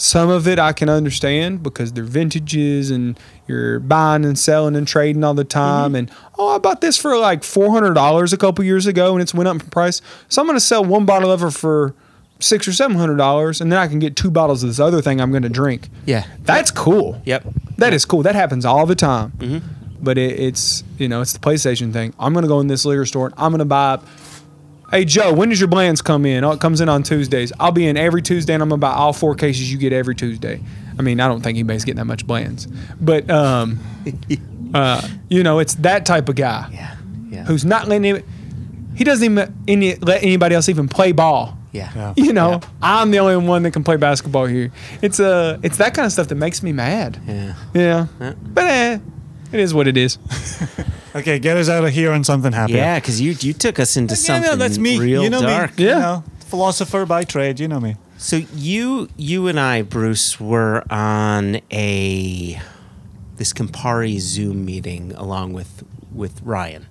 Some 0.00 0.30
of 0.30 0.48
it 0.48 0.58
I 0.58 0.72
can 0.72 0.88
understand 0.88 1.62
because 1.62 1.92
they're 1.92 2.04
vintages 2.04 2.90
and 2.90 3.20
you're 3.46 3.78
buying 3.80 4.24
and 4.24 4.38
selling 4.38 4.74
and 4.74 4.88
trading 4.88 5.22
all 5.22 5.34
the 5.34 5.44
time. 5.44 5.94
And 5.94 6.10
oh, 6.38 6.54
I 6.54 6.58
bought 6.58 6.80
this 6.80 6.96
for 6.96 7.18
like 7.18 7.44
four 7.44 7.70
hundred 7.70 7.92
dollars 7.92 8.32
a 8.32 8.38
couple 8.38 8.64
years 8.64 8.86
ago, 8.86 9.12
and 9.12 9.20
it's 9.20 9.34
went 9.34 9.46
up 9.46 9.62
in 9.62 9.68
price. 9.68 10.00
So 10.30 10.40
I'm 10.40 10.48
going 10.48 10.56
to 10.56 10.64
sell 10.64 10.82
one 10.82 11.04
bottle 11.04 11.30
of 11.30 11.42
it 11.42 11.50
for 11.50 11.94
six 12.40 12.66
or 12.66 12.72
seven 12.72 12.96
hundred 12.96 13.16
dollars, 13.16 13.60
and 13.60 13.70
then 13.70 13.78
I 13.78 13.86
can 13.86 13.98
get 13.98 14.16
two 14.16 14.30
bottles 14.30 14.62
of 14.62 14.68
this 14.70 14.80
other 14.80 15.00
thing 15.02 15.20
I'm 15.20 15.30
going 15.30 15.42
to 15.42 15.48
drink. 15.48 15.88
Yeah. 16.06 16.24
That's 16.40 16.70
cool. 16.70 17.20
Yep. 17.24 17.44
That 17.78 17.92
is 17.94 18.04
cool. 18.04 18.22
That 18.22 18.34
happens 18.34 18.64
all 18.64 18.86
the 18.86 18.94
time. 18.94 19.62
But 20.02 20.16
it, 20.18 20.38
it's 20.40 20.82
you 20.98 21.08
know 21.08 21.20
it's 21.20 21.32
the 21.34 21.38
PlayStation 21.38 21.92
thing. 21.92 22.14
I'm 22.18 22.32
gonna 22.32 22.48
go 22.48 22.60
in 22.60 22.66
this 22.68 22.84
liquor 22.86 23.04
store 23.06 23.26
and 23.26 23.34
I'm 23.36 23.50
gonna 23.52 23.64
buy. 23.66 24.00
Hey 24.90 25.04
Joe, 25.04 25.32
when 25.32 25.50
does 25.50 25.60
your 25.60 25.68
Blanton's 25.68 26.02
come 26.02 26.24
in? 26.26 26.42
Oh, 26.42 26.50
it 26.52 26.60
comes 26.60 26.80
in 26.80 26.88
on 26.88 27.02
Tuesdays. 27.02 27.52
I'll 27.60 27.70
be 27.70 27.86
in 27.86 27.96
every 27.96 28.22
Tuesday 28.22 28.54
and 28.54 28.62
I'm 28.62 28.68
gonna 28.70 28.80
buy 28.80 28.92
all 28.92 29.12
four 29.12 29.34
cases 29.34 29.70
you 29.70 29.78
get 29.78 29.92
every 29.92 30.14
Tuesday. 30.14 30.60
I 30.98 31.02
mean, 31.02 31.20
I 31.20 31.28
don't 31.28 31.42
think 31.42 31.56
anybody's 31.56 31.84
getting 31.84 31.98
that 31.98 32.06
much 32.06 32.26
Blanton's, 32.26 32.66
but 33.00 33.30
um, 33.30 33.78
uh, 34.74 35.06
you 35.28 35.42
know, 35.42 35.58
it's 35.58 35.74
that 35.76 36.06
type 36.06 36.28
of 36.28 36.34
guy 36.36 36.68
Yeah. 36.72 36.96
Yeah. 37.28 37.44
who's 37.44 37.64
not 37.64 37.86
letting 37.88 38.16
him. 38.16 38.24
He 38.96 39.04
doesn't 39.04 39.24
even 39.24 39.54
any, 39.68 39.96
let 39.96 40.22
anybody 40.22 40.54
else 40.54 40.68
even 40.68 40.88
play 40.88 41.12
ball. 41.12 41.56
Yeah. 41.72 41.90
Yeah. 41.94 42.14
You 42.24 42.32
know, 42.32 42.50
Yeah. 42.50 42.60
I'm 42.82 43.10
the 43.10 43.18
only 43.20 43.36
one 43.48 43.62
that 43.64 43.72
can 43.72 43.84
play 43.84 43.96
basketball 43.96 44.46
here. 44.46 44.70
It's 45.02 45.20
uh, 45.20 45.58
it's 45.62 45.76
that 45.78 45.94
kind 45.94 46.06
of 46.06 46.12
stuff 46.12 46.28
that 46.28 46.34
makes 46.36 46.62
me 46.62 46.72
mad. 46.72 47.18
Yeah. 47.26 47.54
Yeah. 47.74 48.06
Yeah. 48.20 48.34
But 48.42 48.64
eh, 48.64 48.98
it 49.52 49.60
is 49.60 49.72
what 49.74 49.86
it 49.86 49.96
is. 49.96 50.18
Okay, 51.12 51.40
get 51.40 51.56
us 51.56 51.68
out 51.68 51.82
of 51.84 51.90
here 51.90 52.12
on 52.12 52.22
something 52.22 52.52
happy. 52.52 52.74
Yeah, 52.74 53.00
because 53.00 53.20
you 53.20 53.32
you 53.40 53.52
took 53.52 53.80
us 53.80 53.96
into 53.96 54.12
Yeah, 54.14 54.16
something 54.16 54.50
no, 54.52 54.54
that's 54.56 54.78
me. 54.78 54.96
real 54.96 55.24
you 55.24 55.28
know 55.30 55.40
dark. 55.42 55.76
me. 55.76 55.86
Yeah. 55.86 55.94
You 55.94 56.00
know, 56.00 56.24
philosopher 56.46 57.04
by 57.04 57.24
trade. 57.24 57.58
You 57.58 57.66
know 57.66 57.80
me. 57.80 57.96
So 58.16 58.36
you 58.54 59.08
you 59.16 59.48
and 59.48 59.58
I, 59.58 59.82
Bruce, 59.82 60.38
were 60.38 60.84
on 60.88 61.58
a 61.72 62.60
this 63.38 63.52
Campari 63.52 64.20
Zoom 64.20 64.64
meeting 64.64 65.10
along 65.16 65.52
with 65.52 65.82
with 66.14 66.40
Ryan, 66.44 66.86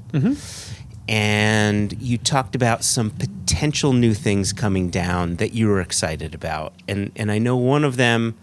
and 1.09 1.99
you 1.99 2.19
talked 2.19 2.53
about 2.53 2.83
some 2.83 3.09
potential 3.09 3.93
new 3.93 4.13
things 4.13 4.53
coming 4.53 4.91
down 4.91 5.37
that 5.37 5.53
you 5.53 5.67
were 5.67 5.81
excited 5.81 6.35
about, 6.35 6.73
and 6.87 7.11
and 7.15 7.31
I 7.31 7.39
know 7.39 7.57
one 7.57 7.83
of 7.83 7.97
them. 7.97 8.37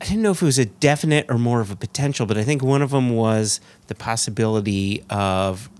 I 0.00 0.04
didn't 0.06 0.22
know 0.22 0.32
if 0.32 0.42
it 0.42 0.46
was 0.46 0.58
a 0.58 0.64
definite 0.64 1.26
or 1.28 1.38
more 1.38 1.60
of 1.60 1.70
a 1.70 1.76
potential, 1.76 2.26
but 2.26 2.36
I 2.36 2.42
think 2.42 2.60
one 2.60 2.82
of 2.82 2.90
them 2.90 3.10
was 3.10 3.60
the 3.86 3.94
possibility 3.94 5.04
of 5.08 5.70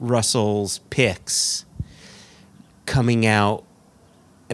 Russell's 0.00 0.80
picks 0.90 1.64
coming 2.84 3.24
out 3.24 3.62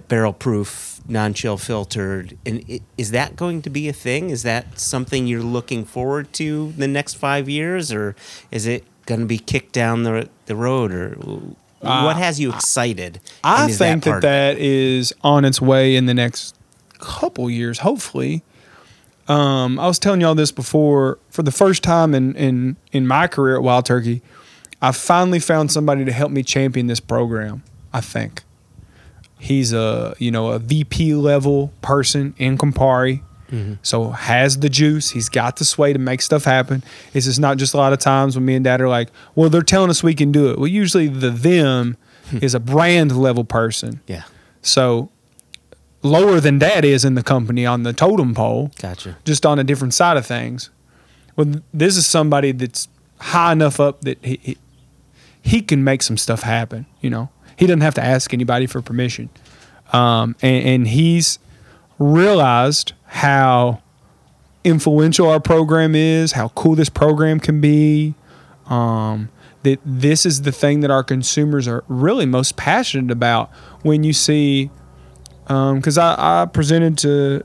barrel 0.09 0.35
proof, 0.35 1.01
non 1.09 1.33
chill 1.33 1.57
filtered. 1.57 2.37
And 2.45 2.81
is 2.99 3.13
that 3.13 3.37
going 3.37 3.63
to 3.63 3.71
be 3.71 3.89
a 3.89 3.95
thing? 3.95 4.29
Is 4.29 4.43
that 4.43 4.79
something 4.79 5.27
you're 5.27 5.43
looking 5.43 5.87
forward 5.87 6.35
to 6.35 6.73
the 6.73 6.87
next 6.87 7.15
five 7.15 7.49
years, 7.49 7.91
or 7.91 8.15
is 8.51 8.67
it 8.67 8.85
going 9.07 9.21
to 9.21 9.27
be 9.27 9.39
kicked 9.39 9.73
down 9.73 10.03
the 10.03 10.29
the 10.47 10.57
road, 10.57 10.93
or 10.93 11.17
what 11.81 12.17
has 12.17 12.41
you 12.41 12.53
excited? 12.53 13.21
I 13.45 13.71
think 13.71 14.05
that 14.05 14.19
it? 14.19 14.21
that 14.23 14.59
is 14.59 15.13
on 15.23 15.45
its 15.45 15.61
way 15.61 15.97
in 15.97 16.07
the 16.07 16.15
next 16.15 16.57
couple 16.99 17.51
years, 17.51 17.81
hopefully. 17.81 18.43
Um, 19.29 19.79
I 19.79 19.87
was 19.87 19.99
telling 19.99 20.21
y'all 20.21 20.35
this 20.35 20.53
before. 20.53 21.19
For 21.31 21.43
the 21.43 21.51
first 21.51 21.83
time 21.83 22.15
in, 22.15 22.35
in, 22.37 22.77
in 22.93 23.07
my 23.07 23.27
career 23.27 23.57
at 23.57 23.63
Wild 23.63 23.85
Turkey, 23.85 24.23
I 24.81 24.93
finally 24.93 25.41
found 25.41 25.73
somebody 25.73 26.05
to 26.05 26.13
help 26.13 26.31
me 26.31 26.43
champion 26.43 26.87
this 26.87 27.01
program. 27.01 27.63
I 27.93 28.01
think 28.01 28.43
he's 29.39 29.73
a 29.73 30.15
you 30.19 30.31
know 30.31 30.51
a 30.51 30.59
VP 30.59 31.15
level 31.15 31.73
person 31.83 32.35
in 32.39 32.59
Campari, 32.59 33.23
so 33.83 34.11
has 34.11 34.59
the 34.59 34.69
juice. 34.69 35.11
He's 35.11 35.29
got 35.29 35.57
the 35.57 35.65
sway 35.65 35.93
to 35.93 35.99
make 35.99 36.21
stuff 36.23 36.45
happen. 36.45 36.83
It's 37.15 37.27
just 37.27 37.39
not 37.41 37.57
just 37.59 37.75
a 37.75 37.77
lot 37.77 37.93
of 37.93 37.99
times 37.99 38.35
when 38.37 38.45
me 38.45 38.55
and 38.57 38.65
Dad 38.65 38.81
are 38.81 38.89
like, 38.89 39.09
"Well, 39.35 39.49
they're 39.51 39.63
telling 39.63 39.91
us 39.91 40.03
we 40.03 40.15
can 40.15 40.33
do 40.33 40.51
it." 40.51 40.59
Well, 40.59 40.67
usually 40.69 41.09
the 41.09 41.31
them 41.31 41.97
is 42.43 42.55
a 42.55 42.61
brand 42.61 43.17
level 43.17 43.45
person. 43.45 44.01
yeah, 44.09 44.25
So 44.63 45.11
lower 46.03 46.41
than 46.41 46.59
Dad 46.59 46.85
is 46.85 47.05
in 47.05 47.15
the 47.15 47.23
company 47.23 47.65
on 47.67 47.83
the 47.85 47.93
totem 47.93 48.35
pole 48.35 48.71
gotcha. 48.81 49.17
just 49.25 49.47
on 49.47 49.59
a 49.59 49.65
different 49.65 49.95
side 49.95 50.17
of 50.17 50.27
things. 50.27 50.71
Well, 51.37 51.55
this 51.73 51.97
is 51.97 52.07
somebody 52.07 52.53
that's 52.53 52.89
high 53.21 53.53
enough 53.53 53.79
up 53.81 54.01
that 54.03 54.19
he, 54.25 54.41
he 54.43 54.57
he 55.43 55.63
can 55.63 55.85
make 55.85 56.03
some 56.03 56.17
stuff 56.17 56.43
happen. 56.43 56.87
You 57.01 57.11
know, 57.11 57.29
he 57.57 57.67
doesn't 57.69 57.83
have 57.83 57.95
to 57.95 58.05
ask 58.05 58.35
anybody 58.35 58.67
for 58.67 58.83
permission, 58.83 59.29
um, 59.93 60.35
and, 60.43 60.67
and 60.67 60.89
he's 60.89 61.39
realized 61.99 62.93
how 63.17 63.81
influential 64.63 65.29
our 65.29 65.41
program 65.41 65.95
is, 65.95 66.33
how 66.33 66.49
cool 66.49 66.75
this 66.75 66.91
program 66.91 67.41
can 67.41 67.63
be. 67.63 68.15
Um, 68.67 69.31
that 69.63 69.81
this 69.85 70.27
is 70.27 70.43
the 70.43 70.53
thing 70.53 70.81
that 70.81 70.91
our 70.91 71.03
consumers 71.03 71.67
are 71.67 71.83
really 71.89 72.27
most 72.27 72.57
passionate 72.57 73.11
about 73.11 73.51
when 73.83 74.05
you 74.05 74.13
see 74.13 74.71
because 75.47 75.97
I, 75.99 76.43
I 76.43 76.47
presented 76.47 76.99
to 76.99 77.43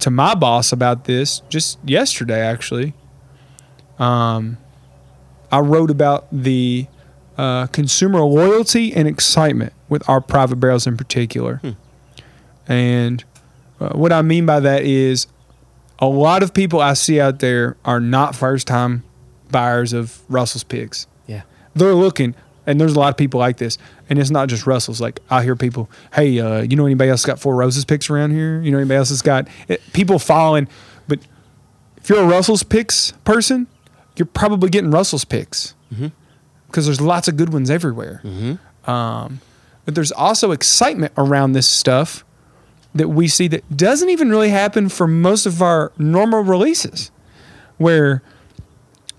to 0.00 0.10
my 0.10 0.34
boss 0.34 0.72
about 0.72 1.04
this 1.04 1.42
just 1.48 1.78
yesterday 1.84 2.40
actually 2.40 2.94
um, 3.98 4.58
i 5.52 5.60
wrote 5.60 5.90
about 5.90 6.26
the 6.32 6.86
uh, 7.38 7.66
consumer 7.68 8.20
loyalty 8.20 8.92
and 8.92 9.06
excitement 9.06 9.72
with 9.88 10.08
our 10.08 10.20
private 10.20 10.56
barrels 10.56 10.86
in 10.86 10.96
particular 10.96 11.60
and 12.66 13.24
uh, 13.82 13.96
what 13.96 14.12
i 14.12 14.22
mean 14.22 14.46
by 14.46 14.60
that 14.60 14.82
is 14.82 15.26
a 15.98 16.06
lot 16.06 16.42
of 16.42 16.52
people 16.54 16.80
i 16.80 16.92
see 16.94 17.20
out 17.20 17.38
there 17.40 17.76
are 17.84 18.00
not 18.00 18.34
first 18.34 18.66
time 18.66 19.02
buyers 19.50 19.92
of 19.92 20.20
russell's 20.28 20.64
picks 20.64 21.06
Yeah, 21.26 21.42
they're 21.74 21.94
looking 21.94 22.34
and 22.66 22.80
there's 22.80 22.94
a 22.94 22.98
lot 22.98 23.08
of 23.10 23.16
people 23.16 23.40
like 23.40 23.56
this 23.58 23.76
and 24.08 24.18
it's 24.18 24.30
not 24.30 24.48
just 24.48 24.66
russell's. 24.66 25.00
Like 25.00 25.20
i 25.30 25.42
hear 25.42 25.56
people 25.56 25.90
hey 26.14 26.38
uh, 26.40 26.62
you 26.62 26.76
know 26.76 26.86
anybody 26.86 27.10
else 27.10 27.24
got 27.24 27.38
four 27.38 27.54
roses 27.56 27.84
picks 27.84 28.08
around 28.10 28.30
here? 28.32 28.60
You 28.62 28.70
know 28.70 28.78
anybody 28.78 28.98
else 28.98 29.10
that's 29.10 29.22
got 29.22 29.48
it, 29.68 29.80
people 29.92 30.18
following 30.18 30.68
but 31.08 31.18
if 31.98 32.08
you're 32.08 32.20
a 32.22 32.26
russell's 32.26 32.62
picks 32.62 33.12
person 33.24 33.66
you're 34.16 34.26
probably 34.26 34.68
getting 34.70 34.90
russell's 34.90 35.24
picks 35.24 35.74
because 36.68 36.86
there's 36.86 37.00
lots 37.00 37.28
of 37.28 37.36
good 37.36 37.52
ones 37.52 37.68
everywhere. 37.70 38.22
Um, 38.86 39.40
but 39.84 39.94
there's 39.94 40.12
also 40.12 40.52
excitement 40.52 41.12
around 41.18 41.52
this 41.52 41.68
stuff 41.68 42.24
that 42.94 43.08
we 43.08 43.28
see 43.28 43.48
that 43.48 43.76
doesn't 43.76 44.10
even 44.10 44.30
really 44.30 44.50
happen 44.50 44.88
for 44.88 45.06
most 45.06 45.46
of 45.46 45.62
our 45.62 45.92
normal 45.98 46.42
releases 46.42 47.10
where 47.78 48.22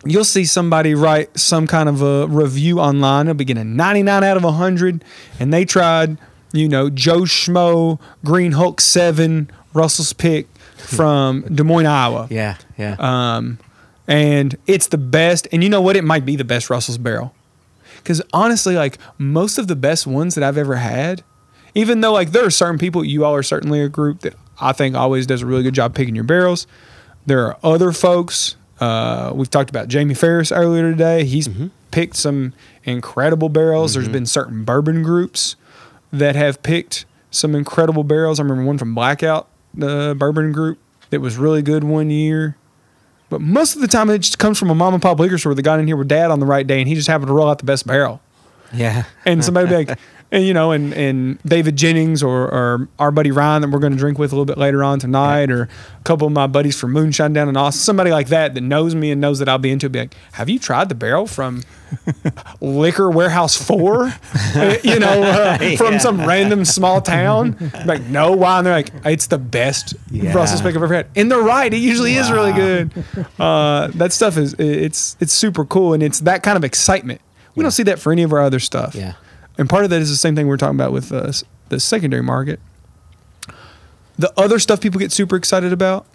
you'll 0.06 0.24
see 0.24 0.46
somebody 0.46 0.94
write 0.94 1.38
some 1.38 1.66
kind 1.68 1.90
of 1.90 2.02
a 2.02 2.28
review 2.28 2.80
online. 2.80 3.28
It'll 3.28 3.36
be 3.36 3.46
getting 3.46 3.76
99 3.76 4.24
out 4.24 4.38
of 4.38 4.44
100, 4.44 5.04
and 5.40 5.54
they 5.54 5.66
tried, 5.66 6.18
you 6.52 6.68
know, 6.68 6.90
Joe 6.90 7.22
Schmo 7.22 8.00
Green 8.24 8.54
Hulk 8.54 8.82
7 8.82 9.50
Russell's 9.74 10.14
pick 10.14 10.48
from 10.78 11.42
Des 11.42 11.64
Moines, 11.64 11.86
Iowa. 11.86 12.28
yeah, 12.30 12.58
yeah. 12.78 12.96
Um, 13.00 13.58
and 14.08 14.58
it's 14.68 14.88
the 14.88 14.98
best. 14.98 15.48
And 15.52 15.64
you 15.64 15.70
know 15.70 15.82
what? 15.82 15.96
It 15.96 16.04
might 16.04 16.26
be 16.26 16.36
the 16.36 16.44
best 16.44 16.70
Russell's 16.70 16.98
barrel. 16.98 17.34
Because 17.98 18.22
honestly, 18.34 18.76
like 18.76 18.98
most 19.18 19.58
of 19.58 19.68
the 19.68 19.78
best 19.78 20.06
ones 20.06 20.36
that 20.36 20.44
I've 20.44 20.58
ever 20.58 20.76
had, 20.76 21.24
even 21.76 22.02
though 22.02 22.14
like 22.14 22.32
there 22.32 22.46
are 22.46 22.52
certain 22.52 22.78
people, 22.78 23.04
you 23.04 23.26
all 23.26 23.36
are 23.36 23.44
certainly 23.44 23.82
a 23.82 23.90
group 23.90 24.22
that 24.22 24.36
I 24.60 24.72
think 24.74 24.96
always 24.96 25.26
does 25.26 25.42
a 25.42 25.46
really 25.46 25.64
good 25.64 25.74
job 25.74 25.96
picking 25.96 26.16
your 26.16 26.24
barrels. 26.24 26.68
There 27.26 27.46
are 27.48 27.58
other 27.64 27.92
folks. 27.92 28.56
Uh, 28.80 29.32
we've 29.34 29.50
talked 29.50 29.70
about 29.70 29.88
Jamie 29.88 30.14
Ferris 30.14 30.52
earlier 30.52 30.92
today. 30.92 31.24
He's 31.26 31.48
picked 31.92 32.16
some 32.16 32.54
incredible 32.84 33.50
barrels. 33.50 33.94
There's 33.94 34.10
been 34.10 34.26
certain 34.26 34.64
bourbon 34.64 35.04
groups 35.04 35.56
that 36.12 36.36
have 36.36 36.62
picked 36.64 37.06
some 37.32 37.56
incredible 37.56 38.04
barrels. 38.04 38.40
I 38.40 38.44
remember 38.44 38.66
one 38.66 38.78
from 38.78 38.94
Blackout, 38.94 39.48
the 39.74 40.16
bourbon 40.18 40.52
group, 40.52 40.80
that 41.12 41.22
was 41.22 41.38
really 41.38 41.62
good 41.62 41.84
one 41.84 42.10
year. 42.10 42.58
But 43.30 43.42
most 43.42 43.76
of 43.76 43.82
the 43.82 43.88
time, 43.88 44.10
it 44.10 44.20
just 44.20 44.38
comes 44.38 44.60
from 44.60 44.70
a 44.70 44.76
mom 44.76 44.94
and 44.94 45.02
pop 45.02 45.20
liquor 45.20 45.38
store 45.38 45.56
that 45.56 45.62
got 45.64 45.80
in 45.80 45.88
here 45.88 45.98
with 45.98 46.08
dad 46.08 46.30
on 46.30 46.40
the 46.40 46.46
right 46.46 46.68
day, 46.68 46.80
and 46.80 46.88
he 46.88 46.94
just 46.94 47.08
happened 47.08 47.28
to 47.28 47.34
roll 47.34 47.50
out 47.50 47.58
the 47.58 47.66
best 47.66 47.88
barrel. 47.88 48.22
yeah. 48.74 49.06
And 49.26 49.44
somebody 49.44 49.68
be 49.70 49.76
like, 49.86 50.00
and 50.34 50.44
you 50.44 50.54
know, 50.54 50.72
and 50.72 50.94
and 50.94 51.42
David 51.44 51.76
Jennings 51.78 52.22
or, 52.22 52.44
or 52.54 52.90
our 53.00 53.12
buddy 53.12 53.32
Ryan 53.32 53.62
that 53.62 53.70
we're 53.70 53.80
going 53.80 53.94
to 53.94 53.98
drink 54.00 54.18
with 54.20 54.32
a 54.34 54.36
little 54.36 54.46
bit 54.46 54.58
later 54.58 54.84
on 54.84 55.00
tonight, 55.00 55.50
or 55.50 55.64
a 55.64 56.04
couple 56.04 56.28
of 56.28 56.34
my 56.34 56.48
buddies 56.48 56.78
from 56.78 56.92
Moonshine 56.92 57.32
down 57.34 57.48
in 57.48 57.56
Austin, 57.56 57.80
somebody 57.82 58.12
like 58.12 58.28
that 58.28 58.54
that 58.56 58.62
knows 58.62 58.96
me 58.96 59.12
and 59.12 59.22
knows 59.22 59.40
that 59.40 59.48
I'll 59.48 59.58
be 59.60 59.72
into. 59.72 59.86
it, 59.86 59.92
Be 59.94 60.00
like, 60.00 60.16
have 60.34 60.50
you 60.50 60.60
tried 60.60 60.90
the 60.90 60.96
barrel 60.96 61.28
from 61.28 61.64
Liquor 62.62 63.10
Warehouse 63.10 63.56
Four? 63.56 64.14
You 64.84 65.00
know, 65.00 65.24
uh, 65.24 65.58
from 65.78 65.94
Yeah. 65.94 65.98
some 66.00 66.26
random 66.26 66.66
small 66.66 67.02
town. 67.02 67.56
Like, 67.86 68.02
no, 68.08 68.32
why? 68.34 68.58
And 68.58 68.68
they're 68.68 68.74
like, 68.74 68.90
it's 69.06 69.28
the 69.28 69.38
best 69.38 69.94
Yeah. 70.12 70.34
Russell's 70.34 70.62
pick 70.62 70.76
I've 70.76 70.84
ever 70.84 70.94
had, 70.94 71.08
and 71.16 71.32
they're 71.32 71.42
right. 71.42 71.74
It 71.74 71.78
usually 71.78 72.16
is 72.16 72.32
really 72.32 72.54
good. 72.54 72.92
Uh, 73.40 73.88
that 73.96 74.12
stuff 74.14 74.38
is 74.38 74.54
it's 74.58 75.16
it's 75.20 75.34
super 75.34 75.64
cool, 75.66 75.94
and 75.94 76.04
it's 76.04 76.20
that 76.22 76.44
kind 76.44 76.58
of 76.58 76.64
excitement. 76.64 77.22
We 77.56 77.62
don't 77.62 77.72
see 77.72 77.84
that 77.84 78.00
for 78.00 78.12
any 78.12 78.24
of 78.24 78.34
our 78.34 78.42
other 78.42 78.60
stuff. 78.60 78.96
Yeah. 78.96 79.14
And 79.58 79.70
part 79.70 79.84
of 79.84 79.90
that 79.92 80.02
is 80.02 80.10
the 80.10 80.16
same 80.18 80.36
thing 80.36 80.48
we're 80.48 80.58
talking 80.58 80.76
about 80.76 80.92
with 80.92 81.12
uh, 81.12 81.32
the 81.70 81.80
secondary 81.80 82.24
market. 82.24 82.60
the 84.18 84.32
other 84.38 84.60
stuff 84.60 84.80
people 84.82 85.00
get 85.00 85.12
super 85.12 85.36
excited 85.36 85.74
about 85.74 86.06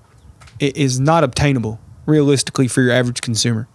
i- 0.60 0.72
is 0.74 0.98
not 1.00 1.24
obtainable 1.24 1.80
realistically 2.06 2.68
for 2.68 2.80
your 2.82 2.92
average 2.92 3.20
consumer. 3.20 3.68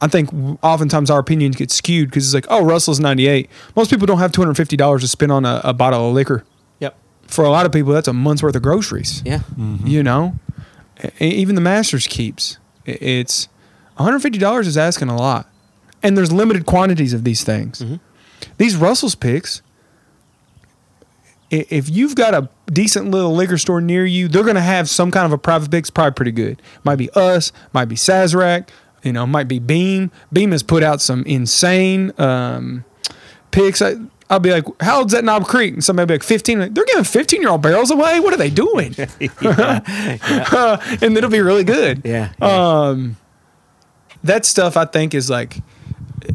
I 0.00 0.08
think 0.08 0.30
oftentimes 0.62 1.10
our 1.10 1.18
opinions 1.18 1.56
get 1.56 1.70
skewed 1.70 2.08
because 2.08 2.24
it's 2.26 2.32
like, 2.34 2.46
oh, 2.48 2.64
Russell's 2.64 3.00
98. 3.00 3.50
Most 3.76 3.90
people 3.90 4.06
don't 4.06 4.18
have 4.18 4.32
$250 4.32 5.00
to 5.00 5.08
spend 5.08 5.30
on 5.30 5.44
a, 5.44 5.60
a 5.62 5.74
bottle 5.74 6.08
of 6.08 6.14
liquor. 6.14 6.44
Yep. 6.78 6.96
For 7.26 7.44
a 7.44 7.50
lot 7.50 7.66
of 7.66 7.72
people, 7.72 7.92
that's 7.92 8.08
a 8.08 8.12
month's 8.14 8.42
worth 8.42 8.56
of 8.56 8.62
groceries. 8.62 9.22
Yeah. 9.26 9.40
You 9.84 10.02
know, 10.02 10.36
even 11.18 11.54
the 11.54 11.60
Masters 11.60 12.06
keeps 12.06 12.56
it's 12.86 13.48
$150 13.98 14.66
is 14.66 14.78
asking 14.78 15.08
a 15.10 15.16
lot, 15.16 15.46
and 16.02 16.16
there's 16.16 16.32
limited 16.32 16.64
quantities 16.64 17.12
of 17.12 17.24
these 17.24 17.44
things. 17.44 17.84
These 18.58 18.76
Russell's 18.76 19.14
picks, 19.14 19.62
if 21.50 21.88
you've 21.88 22.14
got 22.14 22.34
a 22.34 22.48
decent 22.72 23.10
little 23.10 23.34
liquor 23.34 23.58
store 23.58 23.80
near 23.80 24.06
you, 24.06 24.28
they're 24.28 24.44
going 24.44 24.54
to 24.54 24.60
have 24.60 24.88
some 24.88 25.10
kind 25.10 25.26
of 25.26 25.32
a 25.32 25.38
private 25.38 25.70
picks, 25.70 25.90
probably 25.90 26.12
pretty 26.12 26.32
good. 26.32 26.62
Might 26.84 26.96
be 26.96 27.10
us, 27.10 27.52
might 27.72 27.86
be 27.86 27.96
Sazerac, 27.96 28.68
you 29.02 29.12
know, 29.12 29.26
might 29.26 29.48
be 29.48 29.58
Beam. 29.58 30.10
Beam 30.32 30.52
has 30.52 30.62
put 30.62 30.82
out 30.82 31.00
some 31.00 31.24
insane 31.24 32.12
um, 32.18 32.84
picks. 33.50 33.82
I, 33.82 33.96
I'll 34.28 34.38
be 34.38 34.52
like, 34.52 34.64
how 34.80 34.98
old's 34.98 35.12
that 35.12 35.24
Knob 35.24 35.46
Creek? 35.46 35.74
And 35.74 35.82
somebody 35.84 36.04
will 36.04 36.08
be 36.08 36.14
like, 36.14 36.22
15. 36.22 36.60
Like, 36.60 36.74
They're 36.74 36.84
giving 36.84 37.04
15 37.04 37.40
year 37.40 37.50
old 37.50 37.62
barrels 37.62 37.90
away. 37.90 38.20
What 38.20 38.32
are 38.32 38.36
they 38.36 38.50
doing? 38.50 38.94
and 38.98 39.10
it'll 41.16 41.30
be 41.30 41.40
really 41.40 41.64
good. 41.64 42.02
Yeah. 42.04 42.32
Um, 42.40 43.16
that 44.22 44.44
stuff 44.44 44.76
I 44.76 44.84
think 44.84 45.14
is 45.14 45.28
like, 45.28 45.56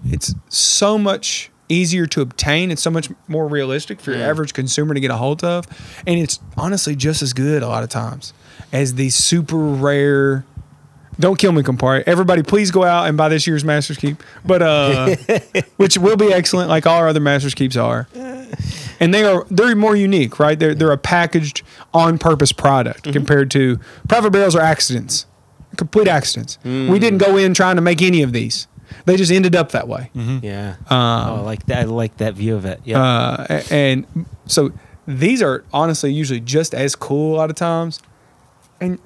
it's 0.04 0.34
so 0.50 0.98
much 0.98 1.52
easier 1.70 2.06
to 2.08 2.22
obtain. 2.22 2.72
It's 2.72 2.82
so 2.82 2.92
much 2.92 3.10
more 3.28 3.48
realistic 3.48 4.00
for 4.00 4.12
your 4.12 4.22
average 4.22 4.54
consumer 4.54 4.94
to 4.94 5.00
get 5.00 5.12
a 5.12 5.18
hold 5.18 5.44
of, 5.44 5.66
and 6.06 6.20
it's 6.20 6.40
honestly 6.58 6.96
just 6.96 7.22
as 7.22 7.34
good 7.34 7.64
a 7.64 7.68
lot 7.68 7.84
of 7.84 7.90
times 7.90 8.34
as 8.72 8.96
these 8.96 9.16
super 9.16 9.58
rare. 9.58 10.46
Don't 11.18 11.40
kill 11.40 11.54
me, 11.54 11.62
Campari. 11.62 12.04
Everybody, 12.06 12.44
please 12.44 12.72
go 12.72 12.84
out 12.84 13.08
and 13.08 13.16
buy 13.18 13.30
this 13.30 13.48
year's 13.48 13.64
Masters 13.64 13.96
Keep, 13.98 14.22
but 14.44 14.62
uh, 14.62 15.16
which 15.78 15.98
will 15.98 16.18
be 16.18 16.34
excellent, 16.34 16.68
like 16.70 16.86
all 16.86 16.98
our 17.00 17.08
other 17.08 17.22
Masters 17.22 17.54
Keeps 17.54 17.78
are. 17.78 18.08
And 19.00 19.14
they 19.14 19.24
are 19.24 19.46
they're 19.50 19.76
more 19.76 19.96
unique, 19.96 20.40
right? 20.40 20.58
They're 20.60 20.76
they're 20.76 20.92
a 20.92 20.98
packaged 20.98 21.64
on 21.94 22.18
purpose 22.18 22.52
product 22.52 23.12
compared 23.14 23.50
to 23.52 23.80
private 24.08 24.32
barrels 24.32 24.56
are 24.56 24.62
accidents, 24.62 25.26
complete 25.78 26.08
accidents. 26.08 26.58
We 26.64 27.00
didn't 27.00 27.20
go 27.20 27.38
in 27.38 27.54
trying 27.54 27.76
to 27.78 27.82
make 27.82 28.02
any 28.02 28.22
of 28.22 28.32
these. 28.34 28.68
They 29.06 29.18
just 29.18 29.32
ended 29.32 29.56
up 29.56 29.72
that 29.72 29.88
way. 29.88 30.10
Yeah. 30.16 30.76
oh, 30.90 30.96
I 30.96 31.40
like 31.42 31.66
that. 31.68 31.80
I 31.80 31.84
like 31.84 32.18
that 32.18 32.34
view 32.36 32.56
of 32.56 32.66
it. 32.66 32.80
Yeah. 32.86 33.02
Uh, 33.04 33.62
and 33.70 34.06
so 34.46 34.72
these 35.08 35.42
are 35.42 35.64
honestly 35.74 36.12
usually 36.12 36.40
just 36.40 36.74
as 36.74 36.96
cool 36.96 37.36
a 37.36 37.38
lot 37.38 37.50
of 37.50 37.56
times. 37.56 38.02
And 38.82 39.00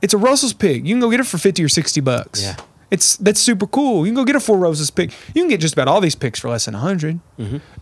it's 0.00 0.14
a 0.14 0.18
Russell's 0.18 0.52
pick. 0.52 0.84
You 0.84 0.94
can 0.94 1.00
go 1.00 1.10
get 1.10 1.20
it 1.20 1.26
for 1.26 1.38
50 1.38 1.62
or 1.64 1.68
60 1.68 2.00
bucks. 2.00 2.42
Yeah. 2.42 2.56
It's 2.90 3.16
that's 3.16 3.40
super 3.40 3.66
cool. 3.66 4.04
You 4.06 4.12
can 4.12 4.16
go 4.16 4.24
get 4.26 4.36
a 4.36 4.40
Four 4.40 4.58
Roses 4.58 4.90
pick. 4.90 5.12
You 5.34 5.42
can 5.42 5.48
get 5.48 5.60
just 5.60 5.72
about 5.72 5.88
all 5.88 6.00
these 6.02 6.14
picks 6.14 6.38
for 6.40 6.50
less 6.50 6.66
than 6.66 6.74
a 6.74 6.78
100. 6.78 7.20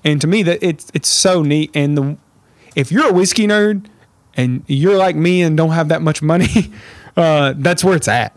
And 0.04 0.20
to 0.20 0.26
me 0.28 0.44
that 0.44 0.62
it's 0.62 0.88
it's 0.94 1.08
so 1.08 1.42
neat 1.42 1.70
and 1.74 1.98
the 1.98 2.16
if 2.76 2.92
you're 2.92 3.08
a 3.08 3.12
whiskey 3.12 3.48
nerd 3.48 3.86
and 4.36 4.62
you're 4.68 4.96
like 4.96 5.16
me 5.16 5.42
and 5.42 5.56
don't 5.56 5.70
have 5.72 5.88
that 5.88 6.00
much 6.00 6.22
money, 6.22 6.70
uh, 7.16 7.54
that's 7.56 7.82
where 7.82 7.96
it's 7.96 8.06
at. 8.06 8.36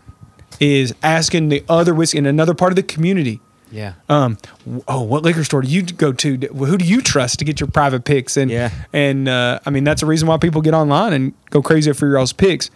Is 0.60 0.94
asking 1.02 1.48
the 1.48 1.64
other 1.68 1.94
whiskey 1.94 2.18
in 2.18 2.26
another 2.26 2.54
part 2.54 2.72
of 2.72 2.76
the 2.76 2.82
community 2.82 3.40
yeah. 3.74 3.94
um, 4.08 4.38
oh, 4.86 5.02
what 5.02 5.24
liquor 5.24 5.42
store 5.42 5.62
do 5.62 5.68
you 5.68 5.82
go 5.82 6.12
to? 6.12 6.36
Who 6.36 6.78
do 6.78 6.84
you 6.84 7.00
trust 7.00 7.40
to 7.40 7.44
get 7.44 7.58
your 7.58 7.68
private 7.68 8.04
picks? 8.04 8.36
And 8.36 8.50
Yeah. 8.50 8.70
and 8.92 9.28
uh, 9.28 9.58
I 9.66 9.70
mean 9.70 9.82
that's 9.82 10.02
a 10.02 10.06
reason 10.06 10.28
why 10.28 10.38
people 10.38 10.62
get 10.62 10.74
online 10.74 11.12
and 11.12 11.34
go 11.50 11.60
crazy 11.60 11.92
for 11.92 12.06
your 12.06 12.18
all's 12.18 12.32
picks. 12.32 12.70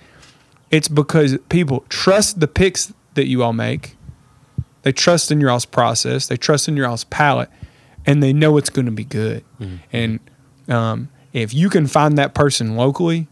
It's 0.71 0.89
because 0.89 1.39
people 1.49 1.85
trust 1.89 2.41
the 2.41 2.49
picks 2.49 2.93
that 3.15 3.27
you 3.29 3.43
all 3.45 3.53
make. 3.53 3.97
They 4.83 4.93
trust 4.93 5.31
in 5.31 5.41
your 5.41 5.51
all's 5.51 5.65
process. 5.65 6.27
They 6.27 6.37
trust 6.37 6.69
in 6.69 6.77
your 6.77 6.87
all's 6.87 7.05
palate, 7.05 7.49
and 8.05 8.23
they 8.23 8.33
know 8.33 8.57
it's 8.57 8.71
going 8.71 8.87
to 8.87 8.93
be 8.93 9.05
good. 9.05 9.45
And 9.93 10.21
um, 10.69 11.11
if 11.33 11.55
you 11.55 11.71
can 11.71 11.87
find 11.87 12.19
that 12.19 12.35
person 12.35 12.77
locally, 12.77 13.29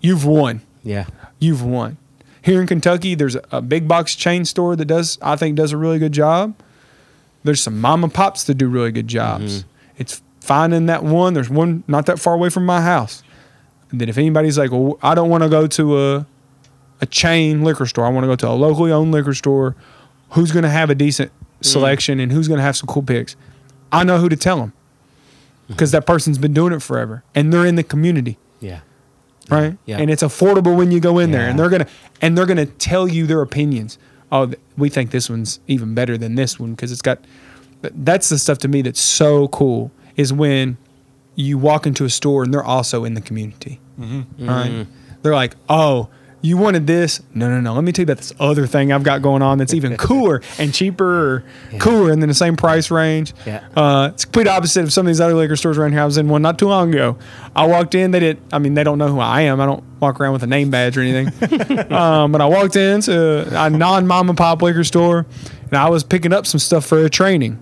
you've 0.00 0.24
won 0.24 0.62
yeah. 0.82 1.06
you've 1.38 1.62
won. 1.62 1.98
Here 2.46 2.60
in 2.60 2.68
Kentucky, 2.68 3.16
there's 3.16 3.36
a, 3.50 3.60
big 3.60 3.88
box 3.88 4.14
chain 4.14 4.44
store 4.44 4.76
that 4.76 4.84
does, 4.84 5.18
I 5.20 5.34
think, 5.34 5.56
does 5.56 5.72
a 5.72 5.76
really 5.76 5.98
good 5.98 6.12
job. 6.12 6.54
There's 7.42 7.60
some 7.60 7.80
mom 7.80 8.04
and 8.04 8.14
pops 8.14 8.44
that 8.44 8.54
do 8.54 8.68
really 8.68 8.92
good 8.92 9.08
jobs. 9.08 9.58
Mm-hmm. 9.58 9.68
It's 9.98 10.22
finding 10.40 10.86
that 10.86 11.02
one. 11.02 11.34
There's 11.34 11.50
one 11.50 11.82
not 11.88 12.06
that 12.06 12.20
far 12.20 12.34
away 12.34 12.48
from 12.50 12.64
my 12.64 12.80
house. 12.80 13.24
That 13.92 14.08
if 14.08 14.16
anybody's 14.16 14.56
like, 14.56 14.70
well, 14.70 14.96
I 15.02 15.16
don't 15.16 15.28
want 15.28 15.42
to 15.42 15.48
go 15.48 15.66
to 15.66 16.00
a 16.00 16.26
a 17.00 17.06
chain 17.06 17.64
liquor 17.64 17.84
store. 17.84 18.06
I 18.06 18.10
want 18.10 18.22
to 18.22 18.28
go 18.28 18.36
to 18.36 18.48
a 18.48 18.54
locally 18.54 18.92
owned 18.92 19.10
liquor 19.10 19.34
store. 19.34 19.74
Who's 20.30 20.52
going 20.52 20.62
to 20.62 20.70
have 20.70 20.88
a 20.88 20.94
decent 20.94 21.32
mm. 21.32 21.64
selection 21.66 22.20
and 22.20 22.30
who's 22.30 22.46
going 22.46 22.58
to 22.58 22.64
have 22.64 22.76
some 22.76 22.86
cool 22.86 23.02
picks? 23.02 23.34
I 23.90 24.04
know 24.04 24.18
who 24.18 24.28
to 24.28 24.36
tell 24.36 24.58
them 24.58 24.72
because 25.66 25.90
that 25.90 26.06
person's 26.06 26.38
been 26.38 26.54
doing 26.54 26.72
it 26.72 26.80
forever 26.80 27.24
and 27.34 27.52
they're 27.52 27.66
in 27.66 27.74
the 27.74 27.82
community 27.82 28.38
Yeah. 28.60 28.80
Right? 29.50 29.76
Yeah. 29.86 29.98
And 29.98 30.10
it's 30.10 30.22
affordable 30.22 30.76
when 30.76 30.90
you 30.90 31.00
go 31.00 31.18
in 31.18 31.30
there, 31.30 31.48
and 31.48 31.58
they're 31.58 31.68
gonna 31.68 31.86
and 32.20 32.36
they're 32.36 32.46
gonna 32.46 32.66
tell 32.66 33.08
you 33.08 33.26
their 33.26 33.42
opinions. 33.42 33.98
Oh, 34.32 34.52
we 34.76 34.88
think 34.88 35.10
this 35.10 35.30
one's 35.30 35.60
even 35.66 35.94
better 35.94 36.18
than 36.18 36.34
this 36.34 36.58
one 36.58 36.72
because 36.72 36.92
it's 36.92 37.02
got. 37.02 37.18
That's 37.82 38.28
the 38.28 38.38
stuff 38.38 38.58
to 38.58 38.68
me 38.68 38.82
that's 38.82 39.00
so 39.00 39.48
cool 39.48 39.92
is 40.16 40.32
when 40.32 40.76
you 41.34 41.58
walk 41.58 41.86
into 41.86 42.04
a 42.04 42.10
store 42.10 42.42
and 42.42 42.52
they're 42.52 42.64
also 42.64 43.04
in 43.04 43.14
the 43.14 43.20
community, 43.20 43.78
mm-hmm. 44.00 44.48
right? 44.48 44.70
Mm-hmm. 44.70 44.92
They're 45.22 45.34
like, 45.34 45.54
oh. 45.68 46.08
You 46.46 46.56
wanted 46.56 46.86
this? 46.86 47.20
No, 47.34 47.48
no, 47.50 47.60
no. 47.60 47.74
Let 47.74 47.82
me 47.82 47.90
tell 47.90 48.04
you 48.04 48.04
about 48.04 48.18
this 48.18 48.32
other 48.38 48.68
thing 48.68 48.92
I've 48.92 49.02
got 49.02 49.20
going 49.20 49.42
on 49.42 49.58
that's 49.58 49.74
even 49.74 49.96
cooler 49.98 50.42
and 50.58 50.72
cheaper 50.72 51.34
or 51.34 51.44
cooler 51.80 52.12
and 52.12 52.22
then 52.22 52.28
the 52.28 52.36
same 52.36 52.56
price 52.56 52.88
range. 52.88 53.34
Yeah. 53.44 53.66
Uh, 53.74 54.10
it's 54.14 54.24
complete 54.24 54.46
opposite 54.46 54.84
of 54.84 54.92
some 54.92 55.06
of 55.06 55.08
these 55.08 55.20
other 55.20 55.34
liquor 55.34 55.56
stores 55.56 55.76
around 55.76 55.90
here. 55.90 56.02
I 56.02 56.04
was 56.04 56.18
in 56.18 56.28
one 56.28 56.42
not 56.42 56.56
too 56.56 56.68
long 56.68 56.94
ago. 56.94 57.18
I 57.56 57.66
walked 57.66 57.96
in. 57.96 58.12
They 58.12 58.20
did. 58.20 58.40
I 58.52 58.60
mean, 58.60 58.74
they 58.74 58.84
don't 58.84 58.96
know 58.98 59.08
who 59.08 59.18
I 59.18 59.40
am. 59.40 59.60
I 59.60 59.66
don't 59.66 59.82
walk 59.98 60.20
around 60.20 60.34
with 60.34 60.44
a 60.44 60.46
name 60.46 60.70
badge 60.70 60.96
or 60.96 61.00
anything. 61.00 61.26
um, 61.92 62.30
but 62.30 62.40
I 62.40 62.46
walked 62.46 62.76
into 62.76 63.48
a 63.50 63.68
non 63.68 64.06
mom 64.06 64.28
and 64.28 64.38
pop 64.38 64.62
liquor 64.62 64.84
store, 64.84 65.26
and 65.64 65.74
I 65.74 65.90
was 65.90 66.04
picking 66.04 66.32
up 66.32 66.46
some 66.46 66.60
stuff 66.60 66.86
for 66.86 67.04
a 67.04 67.10
training. 67.10 67.58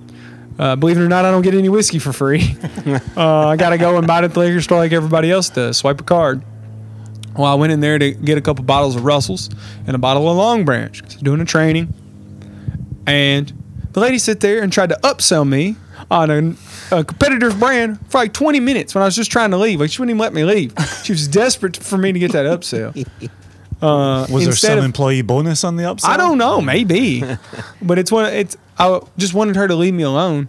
Uh, 0.59 0.77
believe 0.77 0.99
it 0.99 1.03
or 1.03 1.09
not, 1.09 1.25
I 1.25 1.31
don't 1.31 1.43
get 1.43 1.55
any 1.55 1.71
whiskey 1.71 1.99
for 1.99 2.13
free. 2.13 2.55
uh, 3.17 3.49
I 3.49 3.57
got 3.57 3.71
to 3.71 3.79
go 3.79 3.97
and 3.97 4.07
buy 4.07 4.19
it 4.19 4.25
at 4.25 4.35
the 4.35 4.41
liquor 4.41 4.61
store 4.61 4.79
like 4.79 4.93
everybody 4.93 5.31
else 5.31 5.49
does. 5.49 5.79
Swipe 5.79 6.03
a 6.03 6.05
card. 6.05 6.43
Well, 7.37 7.47
I 7.51 7.55
went 7.55 7.73
in 7.73 7.81
there 7.81 7.99
to 7.99 8.13
get 8.13 8.39
a 8.39 8.41
couple 8.41 8.65
bottles 8.65 8.97
of 8.97 9.05
Russell's 9.05 9.51
and 9.87 9.95
a 9.95 9.99
bottle 9.99 10.29
of 10.29 10.37
Longbranch 10.37 11.03
'cause 11.03 11.17
I'm 11.17 11.23
doing 11.25 11.41
a 11.41 11.45
training. 11.45 11.93
And 13.07 13.53
the 13.93 14.01
lady 14.01 14.19
sat 14.19 14.41
there 14.41 14.63
and 14.63 14.73
tried 14.73 14.91
to 14.91 14.99
upsell 15.03 15.47
me 15.49 15.77
on 16.11 16.31
a, 16.31 16.97
a 16.97 17.05
competitor's 17.05 17.55
brand 17.55 17.99
for 18.09 18.19
like 18.19 18.33
20 18.33 18.61
minutes 18.61 18.95
when 18.95 19.03
I 19.03 19.05
was 19.07 19.17
just 19.17 19.31
trying 19.31 19.51
to 19.51 19.57
leave. 19.57 19.81
Like 19.81 19.91
she 19.91 20.01
wouldn't 20.01 20.11
even 20.17 20.21
let 20.21 20.33
me 20.35 20.45
leave. 20.45 20.75
She 21.03 21.13
was 21.13 21.29
desperate 21.29 21.77
for 21.77 21.99
me 21.99 22.13
to 22.13 22.19
get 22.19 22.33
that 22.33 22.47
upsell. 22.47 23.07
Uh, 23.83 24.27
Was 24.31 24.45
there 24.45 24.55
some 24.55 24.79
of- 24.79 24.85
employee 24.85 25.21
bonus 25.21 25.63
on 25.63 25.77
the 25.77 25.83
upsell? 25.83 26.09
I 26.09 26.17
don't 26.17 26.39
know, 26.39 26.61
maybe, 26.63 27.23
but 27.83 27.99
it's 27.99 28.11
one. 28.11 28.33
It's 28.33 28.57
I 28.79 29.01
just 29.19 29.35
wanted 29.35 29.57
her 29.57 29.69
to 29.69 29.75
leave 29.75 29.93
me 29.93 30.05
alone, 30.05 30.49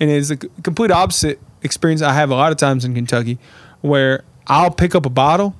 and 0.00 0.10
it's 0.10 0.30
a 0.30 0.36
c- 0.40 0.48
complete 0.64 0.90
opposite 0.90 1.38
experience 1.62 2.02
I 2.02 2.14
have 2.14 2.30
a 2.30 2.34
lot 2.34 2.50
of 2.50 2.58
times 2.58 2.84
in 2.84 2.94
Kentucky, 2.94 3.38
where 3.82 4.24
I'll 4.46 4.70
pick 4.70 4.94
up 4.94 5.06
a 5.06 5.10
bottle, 5.10 5.54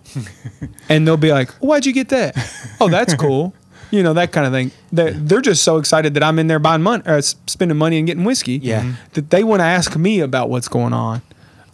and 0.89 1.07
they'll 1.07 1.17
be 1.17 1.33
like, 1.33 1.51
"Why'd 1.55 1.87
you 1.87 1.93
get 1.93 2.09
that? 2.11 2.37
Oh, 2.81 2.89
that's 2.89 3.15
cool." 3.25 3.55
You 3.91 4.03
know 4.03 4.13
that 4.15 4.33
kind 4.33 4.47
of 4.47 4.53
thing. 4.53 4.73
They're, 4.93 5.13
they're 5.13 5.41
just 5.41 5.63
so 5.63 5.77
excited 5.77 6.15
that 6.15 6.23
I'm 6.23 6.39
in 6.39 6.49
there 6.49 6.59
buying 6.59 6.83
money, 6.83 7.03
or 7.07 7.21
spending 7.23 7.79
money 7.79 7.99
and 7.99 8.07
getting 8.07 8.25
whiskey. 8.25 8.59
Yeah. 8.63 8.83
Mhm. 8.83 8.95
that 9.13 9.31
they 9.31 9.45
want 9.45 9.61
to 9.61 9.65
ask 9.65 9.97
me 9.97 10.21
about 10.21 10.51
what's 10.51 10.69
going 10.69 10.93
on. 10.93 11.23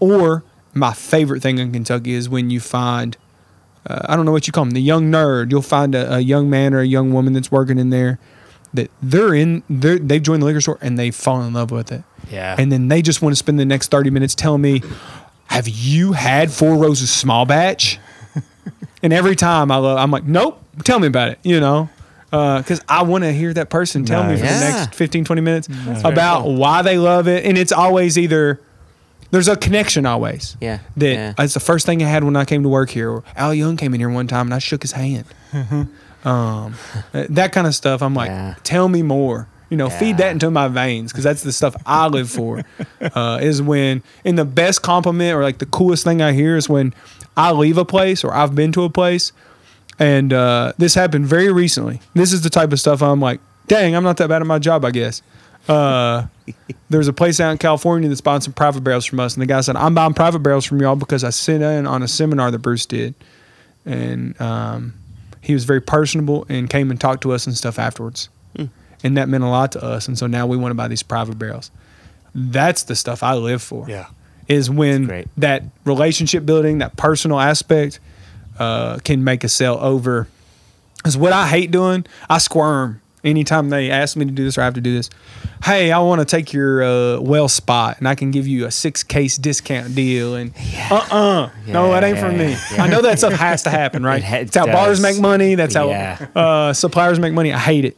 Or 0.01 0.43
my 0.74 0.93
favorite 0.93 1.41
thing 1.43 1.59
in 1.59 1.73
Kentucky 1.73 2.12
is 2.12 2.28
when 2.28 2.51
you 2.51 2.61
find 2.61 3.16
uh, 3.87 4.01
I 4.05 4.16
don't 4.16 4.27
know 4.27 4.32
what 4.32 4.47
you 4.47 4.53
call 4.53 4.65
them, 4.65 4.73
the 4.73 4.82
young 4.82 5.11
nerd. 5.11 5.51
You'll 5.51 5.62
find 5.62 5.95
a, 5.95 6.16
a 6.16 6.20
young 6.20 6.51
man 6.51 6.74
or 6.74 6.81
a 6.81 6.87
young 6.87 7.12
woman 7.12 7.32
that's 7.32 7.51
working 7.51 7.78
in 7.78 7.89
there 7.91 8.19
that 8.74 8.91
they're 9.03 9.35
in, 9.35 9.62
they're, 9.69 9.99
they've 9.99 10.23
joined 10.23 10.43
the 10.43 10.47
liquor 10.47 10.61
store 10.61 10.78
and 10.81 10.97
they 10.99 11.11
fall 11.11 11.43
in 11.43 11.53
love 11.55 11.70
with 11.73 11.91
it. 11.91 12.05
Yeah. 12.31 12.55
And 12.57 12.70
then 12.70 12.87
they 12.89 13.03
just 13.03 13.20
want 13.23 13.32
to 13.32 13.37
spend 13.37 13.59
the 13.59 13.65
next 13.65 13.91
30 13.91 14.11
minutes 14.11 14.35
telling 14.35 14.61
me, 14.62 14.82
have 15.51 15.68
you 15.68 16.12
had 16.12 16.51
Four 16.52 16.77
Roses 16.77 17.10
small 17.10 17.44
batch? 17.44 17.98
and 19.02 19.12
every 19.12 19.36
time 19.36 19.70
I 19.70 19.77
love, 19.77 19.98
I'm 19.98 20.10
like, 20.10 20.24
nope, 20.24 20.62
tell 20.85 20.98
me 21.01 21.09
about 21.09 21.28
it, 21.31 21.39
you 21.43 21.60
know? 21.60 21.89
Because 22.31 22.81
I 22.89 23.02
want 23.02 23.24
to 23.24 23.32
hear 23.32 23.52
that 23.55 23.68
person 23.70 24.05
tell 24.05 24.22
me 24.22 24.36
for 24.36 24.44
Nice. 24.44 24.60
the 24.60 24.70
next 24.70 24.94
15, 24.94 25.24
20 25.24 25.40
minutes 25.43 25.66
very 25.66 26.01
about 26.12 26.43
cool. 26.43 26.55
why 26.55 26.82
they 26.82 26.97
love 26.97 27.27
it. 27.27 27.44
And 27.44 27.59
it's 27.59 27.72
always 27.72 28.16
either, 28.16 28.60
there's 29.32 29.48
a 29.48 29.56
connection 29.56 30.06
always 30.06 30.56
Yeah. 30.60 30.78
that 30.97 31.12
Yeah. 31.12 31.35
it's 31.40 31.55
the 31.55 31.60
first 31.60 31.86
thing 31.86 32.01
I 32.05 32.06
had 32.06 32.22
when 32.22 32.36
I 32.36 32.44
came 32.44 32.62
to 32.62 32.68
work 32.68 32.90
here. 32.90 33.10
Or 33.10 33.24
Al 33.35 33.52
Young 33.52 33.77
came 33.77 33.93
in 33.94 34.01
here 34.01 34.09
one 34.10 34.28
time 34.28 34.47
and 34.47 34.55
I 34.55 34.60
shook 34.60 34.82
his 34.82 34.93
hand. 34.93 35.24
um, 36.24 36.74
that 37.12 37.51
kind 37.51 37.66
of 37.66 37.74
stuff. 37.74 38.01
I'm 38.01 38.14
like, 38.14 38.28
Yeah. 38.28 38.55
tell 38.62 38.89
me 38.89 39.02
more. 39.02 39.48
You 39.70 39.76
know, 39.76 39.88
feed 39.88 40.18
that 40.18 40.32
into 40.32 40.51
my 40.51 40.68
veins 40.68 41.12
because 41.12 41.24
that's 41.24 41.42
the 41.42 41.52
stuff 41.52 41.76
I 41.86 42.09
live 42.09 42.30
for. 42.30 42.62
Uh, 43.01 43.38
is 43.40 43.62
when, 43.62 44.02
and 44.26 44.38
the 44.38 44.44
best 44.44 44.82
compliment 44.82 45.34
or 45.34 45.42
like 45.42 45.56
the 45.56 45.64
coolest 45.66 46.05
thing 46.05 46.20
I 46.20 46.32
hear 46.32 46.56
is 46.56 46.68
when 46.68 46.94
I 47.34 47.51
leave 47.51 47.78
a 47.78 47.84
place 47.84 48.22
or 48.22 48.32
I've 48.32 48.55
been 48.55 48.72
to 48.72 48.84
a 48.84 48.90
place, 48.90 49.32
and 49.98 50.34
uh, 50.34 50.74
this 50.76 50.94
happened 50.94 51.26
very 51.26 51.51
recently. 51.51 52.01
This 52.14 52.34
is 52.34 52.42
the 52.42 52.51
type 52.51 52.72
of 52.72 52.78
stuff 52.78 53.02
I'm 53.02 53.18
like, 53.18 53.40
dang, 53.68 53.97
I'm 53.97 54.05
not 54.05 54.18
that 54.18 54.28
bad 54.28 54.42
at 54.42 54.47
my 54.47 54.59
job, 54.59 54.84
I 54.84 54.90
guess. 54.90 55.22
Uh, 55.68 56.26
there's 56.90 57.09
a 57.09 57.12
place 57.12 57.40
out 57.40 57.52
in 57.52 57.59
California 57.59 58.09
that's 58.09 58.20
buying 58.20 58.40
some 58.40 58.52
private 58.52 58.82
barrels 58.82 59.06
from 59.06 59.20
us, 59.20 59.34
and 59.34 59.42
the 59.42 59.47
guy 59.47 59.60
said, 59.60 59.76
"I'm 59.76 59.94
buying 59.94 60.14
private 60.14 60.40
barrels 60.40 60.64
from 60.64 60.80
y'all 60.80 60.97
because 60.97 61.24
I 61.24 61.30
sat 61.30 61.62
in 61.62 61.86
on 61.86 62.02
a 62.02 62.09
seminar 62.09 62.51
that 62.51 62.59
Bruce 62.59 62.86
did, 62.86 63.14
and 63.86 64.38
um, 64.40 64.94
he 65.40 65.55
was 65.55 65.64
very 65.64 65.80
personable 65.80 66.47
and 66.48 66.68
came 66.68 66.90
and 66.90 67.01
talked 67.01 67.22
to 67.22 67.32
us 67.32 67.47
and 67.47 67.56
stuff 67.56 67.78
afterwards, 67.78 68.28
and 69.02 69.16
that 69.16 69.28
meant 69.28 69.44
a 69.44 69.48
lot 69.48 69.72
to 69.72 69.82
us. 69.85 70.09
And 70.09 70.18
so 70.18 70.27
now 70.27 70.47
we 70.47 70.56
want 70.56 70.70
to 70.70 70.74
buy 70.77 70.89
these 70.89 71.02
private 71.02 71.39
barrels. 71.39 71.70
That's 72.35 72.85
the 72.85 72.94
stuff 72.97 73.22
I 73.22 73.35
live 73.35 73.62
for. 73.62 73.86
Yeah. 73.89 74.06
is 74.48 74.70
when 74.70 75.27
that 75.36 75.62
relationship 75.85 76.44
building, 76.47 76.78
that 76.78 76.97
personal 76.97 77.40
aspect, 77.40 77.98
uh, 78.59 78.98
can 78.98 79.24
make 79.24 79.43
a 79.44 79.48
sale 79.48 79.78
over. 79.81 80.28
Because 80.97 81.16
what 81.16 81.32
I 81.32 81.47
hate 81.48 81.70
doing, 81.70 82.05
I 82.28 82.39
squirm 82.39 83.01
anytime 83.24 83.68
they 83.70 83.90
ask 83.90 84.16
me 84.16 84.24
to 84.24 84.31
do 84.31 84.44
this 84.44 84.56
or 84.59 84.62
I 84.62 84.64
have 84.64 84.74
to 84.74 84.81
do 84.81 84.94
this. 84.94 85.10
Hey, 85.64 85.93
I 85.93 85.98
want 86.01 86.20
to 86.20 86.24
take 86.24 86.52
your 86.52 86.82
uh, 86.82 87.20
well 87.20 87.48
spot 87.48 87.98
and 87.98 88.09
I 88.09 88.14
can 88.14 88.31
give 88.31 88.47
you 88.47 88.64
a 88.66 88.70
six 88.70 89.02
case 89.02 89.36
discount 89.36 89.94
deal. 89.94 90.35
And 90.36 90.52
uh 90.90 90.94
uh 91.10 91.51
no, 91.66 91.90
that 91.90 92.02
ain't 92.05 92.18
for 92.18 92.31
me. 92.32 92.51
yeah. 92.72 92.82
I 92.82 92.86
know 92.89 93.02
that 93.02 93.18
stuff 93.18 93.32
has 93.35 93.62
to 93.64 93.70
happen, 93.70 94.05
right? 94.05 94.22
It 94.32 94.43
It's 94.48 94.56
how 94.56 94.66
does. 94.66 94.74
bars 94.74 95.01
make 95.01 95.18
money. 95.20 95.55
That's 95.55 95.74
how 95.74 95.89
Yeah. 95.89 96.27
uh, 96.35 96.72
suppliers 96.72 97.18
make 97.18 97.32
money. 97.35 97.52
I 97.52 97.59
hate 97.59 97.85
it. 97.85 97.97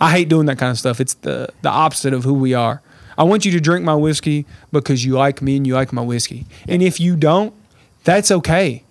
I 0.00 0.10
hate 0.10 0.28
doing 0.28 0.46
that 0.46 0.58
kind 0.58 0.70
of 0.70 0.78
stuff. 0.78 1.00
It's 1.00 1.14
the 1.14 1.48
the 1.62 1.68
opposite 1.70 2.12
of 2.14 2.24
who 2.24 2.34
we 2.34 2.54
are. 2.54 2.80
I 3.18 3.24
want 3.24 3.44
you 3.44 3.52
to 3.52 3.60
drink 3.60 3.84
my 3.84 3.94
whiskey 3.94 4.46
because 4.72 5.04
you 5.04 5.12
like 5.14 5.42
me 5.42 5.56
and 5.56 5.66
you 5.66 5.74
like 5.74 5.92
my 5.92 6.02
whiskey. 6.02 6.46
And 6.68 6.82
if 6.82 6.98
you 7.00 7.16
don't, 7.16 7.52
that's 8.04 8.30
okay. 8.30 8.82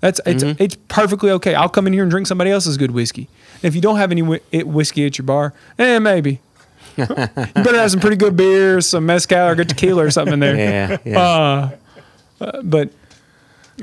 That's 0.00 0.20
it's 0.26 0.44
Mm-hmm. 0.44 0.62
it's 0.62 0.76
perfectly 0.88 1.30
okay. 1.32 1.54
I'll 1.54 1.68
come 1.68 1.86
in 1.86 1.92
here 1.92 2.02
and 2.02 2.10
drink 2.10 2.26
somebody 2.26 2.50
else's 2.50 2.76
good 2.76 2.90
whiskey. 2.92 3.28
If 3.62 3.74
you 3.74 3.80
don't 3.80 3.96
have 3.96 4.10
any 4.12 4.22
whi- 4.22 4.40
whiskey 4.64 5.06
at 5.06 5.18
your 5.18 5.24
bar, 5.26 5.52
eh, 5.78 5.98
maybe. 5.98 6.40
you 6.96 7.06
better 7.06 7.78
have 7.78 7.90
some 7.90 8.00
pretty 8.00 8.16
good 8.16 8.36
beers, 8.36 8.86
some 8.86 9.06
mezcal 9.06 9.48
or 9.48 9.54
good 9.54 9.68
tequila 9.68 10.04
or 10.04 10.10
something 10.10 10.34
in 10.34 10.40
there. 10.40 10.56
Yeah, 10.56 10.98
yeah. 11.04 11.18
Uh, 11.20 11.70
uh, 12.44 12.62
but 12.62 12.90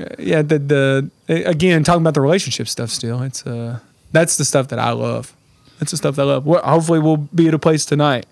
uh, 0.00 0.04
yeah, 0.18 0.42
the 0.42 0.58
the 0.58 1.10
again 1.46 1.82
talking 1.84 2.02
about 2.02 2.14
the 2.14 2.20
relationship 2.20 2.68
stuff. 2.68 2.88
Still, 2.90 3.22
it's 3.22 3.44
uh 3.46 3.80
that's 4.12 4.36
the 4.36 4.44
stuff 4.44 4.68
that 4.68 4.78
I 4.78 4.92
love. 4.92 5.34
That's 5.80 5.90
the 5.90 5.96
stuff 5.96 6.14
that 6.16 6.22
I 6.22 6.26
love. 6.26 6.46
Well, 6.46 6.62
hopefully, 6.62 6.98
we'll 7.00 7.16
be 7.16 7.48
at 7.48 7.54
a 7.54 7.58
place 7.58 7.84
tonight, 7.84 8.26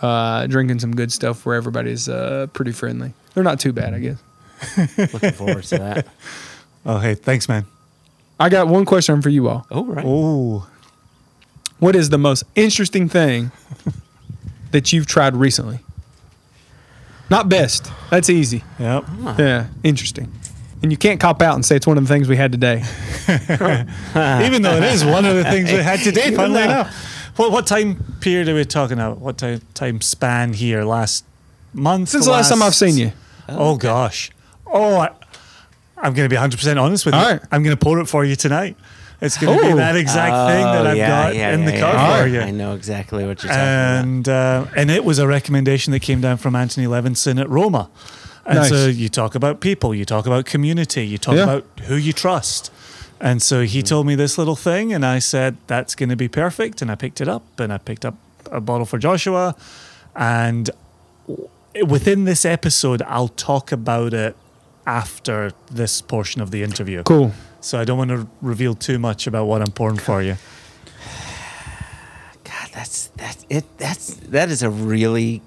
uh, 0.00 0.46
drinking 0.46 0.78
some 0.78 0.94
good 0.94 1.10
stuff 1.10 1.44
where 1.44 1.56
everybody's 1.56 2.08
uh, 2.08 2.46
pretty 2.52 2.72
friendly. 2.72 3.14
They're 3.34 3.42
not 3.42 3.58
too 3.58 3.72
bad, 3.72 3.94
I 3.94 3.98
guess. 3.98 4.22
Looking 5.12 5.32
forward 5.32 5.64
to 5.64 5.78
that. 5.78 6.06
Oh, 6.86 6.98
hey, 6.98 7.14
thanks, 7.14 7.48
man. 7.48 7.64
I 8.38 8.48
got 8.48 8.68
one 8.68 8.84
question 8.84 9.22
for 9.22 9.30
you 9.30 9.48
all. 9.48 9.66
Oh, 9.70 9.84
right. 9.86 10.04
Oh, 10.06 10.68
What 11.78 11.96
is 11.96 12.10
the 12.10 12.18
most 12.18 12.44
interesting 12.54 13.08
thing 13.08 13.50
that 14.72 14.92
you've 14.92 15.06
tried 15.06 15.34
recently? 15.34 15.80
Not 17.30 17.48
best. 17.48 17.90
That's 18.10 18.28
easy. 18.28 18.62
yep. 18.78 19.04
Yeah, 19.38 19.68
interesting. 19.82 20.30
And 20.82 20.90
you 20.90 20.96
can't 20.98 21.20
cop 21.20 21.40
out 21.42 21.54
and 21.54 21.64
say 21.64 21.76
it's 21.76 21.86
one 21.86 21.96
of 21.96 22.04
the 22.04 22.08
things 22.12 22.28
we 22.28 22.36
had 22.36 22.50
today. 22.52 22.82
Even 23.28 24.62
though 24.62 24.76
it 24.76 24.84
is 24.84 25.04
one 25.04 25.24
of 25.24 25.36
the 25.36 25.44
things 25.44 25.70
we 25.70 25.78
had 25.78 26.00
today, 26.00 26.30
funnily 26.34 26.62
enough. 26.62 26.92
What, 27.36 27.52
what 27.52 27.66
time 27.66 28.02
period 28.20 28.48
are 28.48 28.54
we 28.54 28.64
talking 28.64 28.98
about? 28.98 29.18
What 29.18 29.38
time, 29.38 29.60
time 29.74 30.00
span 30.00 30.52
here? 30.52 30.82
Last 30.84 31.24
month? 31.72 32.10
Since 32.10 32.26
the 32.26 32.32
last 32.32 32.50
time 32.50 32.62
I've 32.62 32.74
seen 32.74 32.96
you. 32.96 33.12
Oh, 33.48 33.76
gosh. 33.76 34.30
Oh, 34.66 34.96
I, 34.98 35.10
I'm 35.96 36.14
going 36.14 36.28
to 36.28 36.34
be 36.34 36.36
100% 36.36 36.80
honest 36.82 37.06
with 37.06 37.14
you. 37.14 37.20
All 37.20 37.30
right. 37.30 37.40
I'm 37.50 37.62
going 37.62 37.76
to 37.76 37.82
pour 37.82 37.98
it 38.00 38.06
for 38.06 38.24
you 38.24 38.34
tonight. 38.36 38.76
It's 39.20 39.38
going 39.38 39.56
to 39.56 39.64
Oh. 39.64 39.68
be 39.70 39.76
that 39.76 39.94
exact 39.96 40.50
thing 40.50 40.64
that 40.64 40.84
Oh, 40.86 40.90
I've 40.90 40.96
yeah, 40.96 41.08
got 41.08 41.36
yeah, 41.36 41.52
in 41.54 41.60
yeah, 41.60 41.66
the 41.70 41.72
car 41.80 41.92
yeah. 41.92 42.06
for 42.08 42.12
Alright. 42.14 42.32
you. 42.32 42.40
I 42.40 42.50
know 42.50 42.74
exactly 42.74 43.24
what 43.24 43.42
you're 43.42 43.52
talking 43.52 43.62
about. 43.62 44.02
and 44.04 44.28
uh, 44.28 44.66
and 44.76 44.90
it 44.90 45.04
was 45.04 45.20
a 45.20 45.28
recommendation 45.28 45.92
that 45.92 46.00
came 46.00 46.20
down 46.20 46.38
from 46.38 46.56
Anthony 46.56 46.86
Levinson 46.88 47.40
at 47.40 47.48
Roma. 47.48 47.88
And 48.44 48.58
Nice. 48.58 48.70
so 48.70 48.86
you 48.86 49.08
talk 49.08 49.34
about 49.34 49.60
people, 49.60 49.94
you 49.94 50.04
talk 50.04 50.26
about 50.26 50.46
community, 50.46 51.06
you 51.06 51.18
talk 51.18 51.36
Yeah. 51.36 51.44
about 51.44 51.64
who 51.84 51.94
you 51.96 52.12
trust. 52.12 52.70
And 53.20 53.40
so 53.40 53.62
he 53.62 53.80
mm. 53.82 53.86
told 53.86 54.06
me 54.06 54.16
this 54.16 54.36
little 54.36 54.56
thing, 54.56 54.92
and 54.92 55.06
I 55.06 55.20
said 55.20 55.56
that's 55.68 55.94
going 55.94 56.08
to 56.08 56.16
be 56.16 56.28
perfect. 56.28 56.82
And 56.82 56.90
I 56.90 56.96
picked 56.96 57.20
it 57.20 57.28
up, 57.28 57.44
and 57.60 57.72
I 57.72 57.78
picked 57.78 58.04
up 58.04 58.16
a 58.50 58.60
bottle 58.60 58.84
for 58.84 58.98
Joshua. 58.98 59.54
And 60.16 60.70
within 61.86 62.24
this 62.24 62.44
episode, 62.44 63.00
I'll 63.02 63.28
talk 63.28 63.70
about 63.70 64.12
it 64.12 64.36
after 64.86 65.52
this 65.70 66.02
portion 66.02 66.42
of 66.42 66.50
the 66.50 66.64
interview. 66.64 67.04
Cool. 67.04 67.32
So 67.60 67.78
I 67.78 67.84
don't 67.84 67.96
want 67.96 68.10
to 68.10 68.26
reveal 68.40 68.74
too 68.74 68.98
much 68.98 69.28
about 69.28 69.46
what 69.46 69.62
I'm 69.62 69.70
pouring 69.70 69.98
for 69.98 70.20
you. 70.20 70.36
God, 72.42 72.70
that's 72.74 73.06
that's 73.16 73.46
it. 73.48 73.64
That's 73.78 74.14
that 74.14 74.50
is 74.50 74.62
a 74.62 74.70
really 74.70 75.42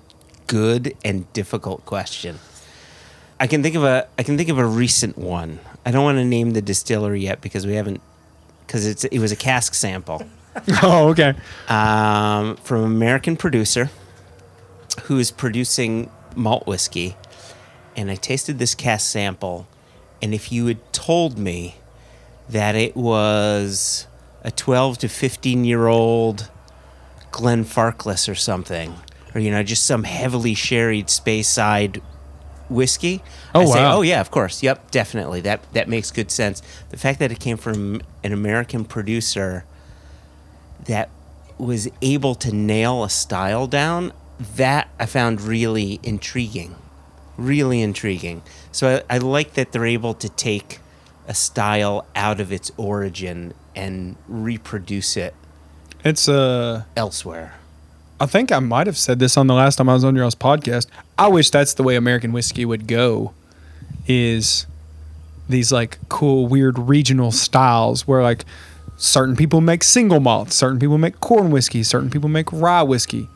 good 0.48 0.96
and 1.04 1.32
difficult 1.34 1.86
question. 1.86 2.40
I 3.40 3.48
can 3.48 3.62
think 3.64 3.76
of 3.76 3.84
a 3.84 4.08
I 4.18 4.24
can 4.24 4.38
think 4.38 4.50
of 4.50 4.58
a 4.58 4.66
recent 4.66 5.18
one. 5.18 5.60
I 5.86 5.92
don't 5.92 6.04
want 6.04 6.18
to 6.18 6.26
name 6.26 6.52
the 6.52 6.62
distillery 6.62 7.22
yet 7.22 7.42
because 7.42 7.66
we 7.68 7.74
haven't 7.76 8.02
because 8.66 8.86
it's 8.86 9.04
it 9.06 9.20
was 9.20 9.32
a 9.32 9.36
cask 9.36 9.74
sample 9.74 10.24
Oh, 10.82 11.10
okay. 11.10 11.34
um, 11.68 12.56
from 12.58 12.86
an 12.86 12.86
American 12.92 13.36
producer 13.38 13.90
who 15.04 15.20
is 15.20 15.30
producing 15.32 16.10
malt 16.36 16.66
whiskey, 16.66 17.16
and 17.96 18.10
I 18.10 18.16
tasted 18.16 18.58
this 18.58 18.74
cask 18.74 19.12
sample, 19.12 19.68
and 20.22 20.34
if 20.34 20.52
you 20.52 20.66
had 20.68 20.94
told 20.94 21.38
me 21.38 21.76
that 22.50 22.76
it 22.76 22.96
was 22.96 24.08
a 24.44 24.52
12 24.52 25.00
to 25.00 25.10
15 25.10 25.66
year 25.66 25.88
old 25.88 26.50
Glenfarclas 27.32 28.30
or 28.30 28.36
something, 28.36 28.96
or 29.34 29.42
you 29.42 29.52
know, 29.52 29.62
just 29.64 29.86
some 29.86 30.04
heavily 30.04 30.54
sherried 30.54 31.08
Speyside 31.08 32.02
whiskey. 32.70 33.22
Oh, 33.54 33.62
I 33.62 33.66
say, 33.66 33.84
wow. 33.84 33.98
oh 33.98 34.02
yeah, 34.02 34.22
of 34.22 34.32
course, 34.32 34.64
yep, 34.64 34.92
definitely. 34.92 35.42
That 35.42 35.62
that 35.74 35.88
makes 35.88 36.12
good 36.12 36.32
sense. 36.32 36.62
The 36.90 36.98
fact 36.98 37.20
that 37.20 37.32
it 37.32 37.40
came 37.40 37.58
from 37.58 38.02
an 38.24 38.34
American 38.34 38.86
producer 38.86 39.66
that 40.86 41.10
was 41.58 41.90
able 42.02 42.36
to 42.36 42.54
nail 42.54 43.04
a 43.04 43.10
style 43.10 43.68
down, 43.68 44.12
that 44.56 44.90
I 45.00 45.06
found 45.06 45.42
really 45.42 46.00
intriguing. 46.04 46.76
Really 47.38 47.82
intriguing. 47.82 48.42
So 48.72 49.04
I, 49.10 49.16
I 49.16 49.18
like 49.20 49.54
that 49.54 49.72
they're 49.72 49.86
able 49.86 50.14
to 50.16 50.30
take 50.30 50.80
a 51.28 51.34
style 51.34 52.06
out 52.16 52.40
of 52.40 52.52
its 52.52 52.72
origin 52.78 53.54
and 53.76 54.16
reproduce 54.28 55.18
it 55.18 55.34
It's 56.04 56.30
uh 56.30 56.84
elsewhere. 56.96 57.56
I 58.20 58.26
think 58.26 58.52
I 58.52 58.60
might 58.60 58.88
have 58.88 58.98
said 58.98 59.20
this 59.20 59.36
on 59.36 59.48
the 59.48 59.54
last 59.54 59.76
time 59.76 59.90
I 59.90 59.94
was 59.94 60.06
on 60.06 60.16
your 60.16 60.26
podcast. 60.30 60.88
I 61.18 61.28
wish 61.28 61.50
that's 61.50 61.74
the 61.74 61.84
way 61.84 61.96
American 61.96 62.32
whiskey 62.32 62.64
would 62.64 62.88
go. 62.88 63.34
Is 64.08 64.66
these 65.50 65.72
like 65.72 66.00
cool, 66.10 66.48
weird 66.48 66.80
regional 66.80 67.32
styles 67.32 68.08
where 68.08 68.24
like 68.24 68.46
certain 68.98 69.36
people 69.36 69.62
make 69.62 69.84
single 69.84 70.20
malts, 70.20 70.56
certain 70.56 70.80
people 70.80 70.98
make 70.98 71.20
corn 71.20 71.52
whiskey, 71.52 71.84
certain 71.84 72.10
people 72.10 72.30
make 72.30 72.52
rye 72.52 72.84
whiskey. 72.84 73.28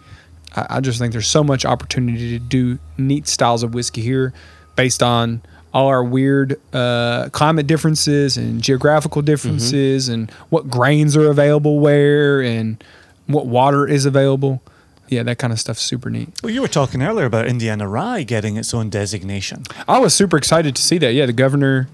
I, 0.55 0.77
I 0.77 0.79
just 0.79 0.99
think 0.99 1.11
there's 1.11 1.27
so 1.27 1.43
much 1.43 1.65
opportunity 1.65 2.37
to 2.37 2.39
do 2.39 2.79
neat 2.97 3.27
styles 3.27 3.63
of 3.63 3.73
whiskey 3.73 4.01
here, 4.01 4.33
based 4.75 5.03
on 5.03 5.41
all 5.73 5.87
our 5.87 6.03
weird 6.03 6.59
uh, 6.73 7.29
climate 7.31 7.67
differences 7.67 8.37
and 8.37 8.61
geographical 8.61 9.21
differences, 9.21 10.07
and 10.07 10.31
what 10.49 10.69
grains 10.69 11.17
are 11.17 11.29
available 11.29 11.79
where, 11.79 12.41
and 12.41 12.81
what 13.27 13.45
water 13.45 13.87
is 13.87 14.05
available. 14.05 14.61
Yeah, 15.09 15.23
that 15.23 15.37
kind 15.39 15.51
of 15.51 15.59
stuff's 15.59 15.81
super 15.81 16.09
neat. 16.09 16.29
Well, 16.43 16.51
you 16.53 16.61
were 16.61 16.67
talking 16.67 17.01
earlier 17.01 17.25
about 17.25 17.47
Indiana 17.47 17.87
Rye 17.87 18.23
getting 18.23 18.57
its 18.57 18.73
own 18.73 18.89
designation. 18.89 19.63
I 19.87 19.99
was 19.99 20.13
super 20.13 20.37
excited 20.37 20.75
to 20.75 20.81
see 20.81 20.97
that. 20.99 21.13
Yeah, 21.13 21.25
the 21.25 21.33
governor 21.33 21.89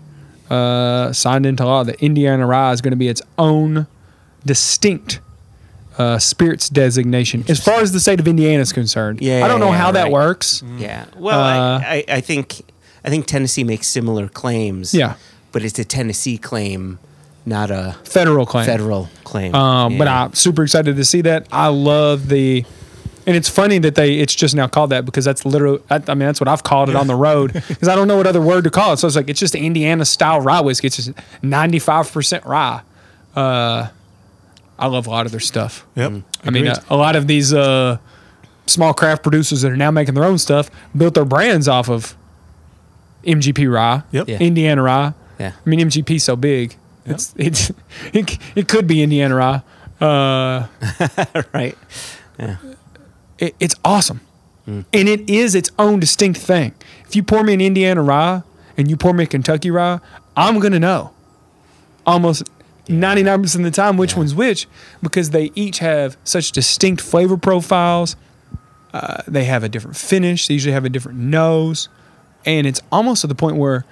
uh, 0.49 1.13
signed 1.13 1.45
into 1.45 1.65
law 1.65 1.83
that 1.83 1.95
Indiana 2.03 2.45
Rye 2.45 2.71
is 2.73 2.81
going 2.81 2.91
to 2.91 2.97
be 2.97 3.07
its 3.07 3.21
own 3.37 3.87
distinct 4.45 5.19
uh, 5.97 6.19
spirits 6.19 6.67
designation 6.69 7.43
as 7.47 7.63
far 7.63 7.79
as 7.79 7.91
the 7.93 7.99
state 7.99 8.19
of 8.19 8.27
Indiana 8.27 8.61
is 8.61 8.73
concerned. 8.73 9.21
Yeah, 9.21 9.45
I 9.45 9.47
don't 9.47 9.59
know 9.61 9.71
yeah, 9.71 9.77
how 9.77 9.91
that 9.93 10.03
right. 10.03 10.11
works. 10.11 10.61
Yeah. 10.77 11.05
Well, 11.17 11.39
Uh, 11.39 11.79
I, 11.79 12.03
I, 12.09 12.15
I 12.17 12.21
think 12.21 12.61
I 13.05 13.09
think 13.09 13.27
Tennessee 13.27 13.63
makes 13.63 13.87
similar 13.87 14.27
claims. 14.27 14.93
Yeah. 14.93 15.15
But 15.53 15.63
it's 15.63 15.79
a 15.79 15.85
Tennessee 15.85 16.37
claim, 16.37 16.99
not 17.45 17.71
a 17.71 17.95
Federal 18.03 18.45
claim. 18.45 18.65
federal 18.65 19.07
claim. 19.23 19.55
Um, 19.55 19.97
But 19.97 20.09
I'm 20.09 20.33
super 20.33 20.63
excited 20.63 20.97
to 20.97 21.05
see 21.05 21.21
that. 21.21 21.47
I 21.49 21.67
love 21.67 22.27
the, 22.27 22.65
and 23.27 23.35
it's 23.35 23.49
funny 23.49 23.79
that 23.79 23.95
they 23.95 24.15
it's 24.19 24.35
just 24.35 24.55
now 24.55 24.67
called 24.67 24.91
that 24.91 25.05
because 25.05 25.25
that's 25.25 25.45
literally. 25.45 25.81
I, 25.89 25.95
I 25.95 26.13
mean, 26.13 26.19
that's 26.27 26.39
what 26.39 26.47
I've 26.47 26.63
called 26.63 26.89
it 26.89 26.95
on 26.95 27.07
the 27.07 27.15
road 27.15 27.53
because 27.67 27.87
I 27.87 27.95
don't 27.95 28.07
know 28.07 28.17
what 28.17 28.27
other 28.27 28.41
word 28.41 28.63
to 28.65 28.69
call 28.69 28.93
it. 28.93 28.97
So 28.97 29.07
it's 29.07 29.15
like 29.15 29.29
it's 29.29 29.39
just 29.39 29.55
Indiana 29.55 30.05
style 30.05 30.41
rye 30.41 30.61
whiskey. 30.61 30.87
It's 30.87 30.97
just 30.97 31.11
95 31.41 32.11
percent 32.11 32.45
rye. 32.45 32.81
Uh, 33.35 33.87
I 34.77 34.87
love 34.87 35.07
a 35.07 35.09
lot 35.09 35.25
of 35.25 35.31
their 35.31 35.39
stuff. 35.39 35.85
Yep. 35.95 36.11
I 36.43 36.49
mean, 36.49 36.67
Agreed. 36.67 36.67
uh, 36.69 36.81
a 36.89 36.97
lot 36.97 37.15
of 37.15 37.27
these 37.27 37.53
uh, 37.53 37.97
small 38.67 38.93
craft 38.93 39.23
producers 39.23 39.61
that 39.61 39.71
are 39.71 39.77
now 39.77 39.91
making 39.91 40.15
their 40.15 40.25
own 40.25 40.37
stuff 40.37 40.69
built 40.95 41.13
their 41.13 41.25
brands 41.25 41.67
off 41.67 41.89
of 41.89 42.15
MGP 43.23 43.71
rye, 43.73 44.03
Yep. 44.11 44.27
Yeah. 44.29 44.37
Indiana 44.39 44.81
rye. 44.83 45.13
Yeah. 45.39 45.53
I 45.65 45.69
mean, 45.69 45.79
MGP's 45.79 46.23
so 46.23 46.35
big. 46.35 46.75
It's, 47.05 47.33
it's 47.37 47.71
it, 48.13 48.37
it 48.55 48.67
could 48.67 48.85
be 48.87 49.01
Indiana 49.01 49.35
rye. 49.35 49.61
Uh, 50.01 50.67
right. 51.53 51.77
It, 53.39 53.55
it's 53.59 53.75
awesome. 53.83 54.21
And 54.67 55.07
it 55.07 55.29
is 55.29 55.53
its 55.53 55.69
own 55.77 55.99
distinct 55.99 56.39
thing. 56.39 56.73
If 57.07 57.15
you 57.15 57.21
pour 57.21 57.43
me 57.43 57.53
an 57.53 57.61
Indiana 57.61 58.01
rye 58.01 58.41
and 58.77 58.89
you 58.89 58.97
pour 58.97 59.13
me 59.13 59.25
a 59.25 59.27
Kentucky 59.27 59.69
rye, 59.69 59.99
I'm 60.35 60.59
going 60.59 60.73
to 60.73 60.79
know 60.79 61.11
almost 62.05 62.43
99% 62.87 63.55
of 63.55 63.63
the 63.63 63.71
time 63.71 63.97
which 63.97 64.15
one's 64.17 64.33
which 64.33 64.67
because 65.03 65.29
they 65.29 65.51
each 65.55 65.79
have 65.79 66.17
such 66.23 66.51
distinct 66.51 67.01
flavor 67.01 67.37
profiles. 67.37 68.15
Uh, 68.93 69.21
they 69.27 69.43
have 69.43 69.63
a 69.63 69.69
different 69.69 69.97
finish, 69.97 70.47
they 70.47 70.53
usually 70.55 70.73
have 70.73 70.85
a 70.85 70.89
different 70.89 71.19
nose. 71.19 71.89
And 72.45 72.65
it's 72.65 72.81
almost 72.91 73.21
to 73.21 73.27
the 73.27 73.35
point 73.35 73.57
where 73.57 73.85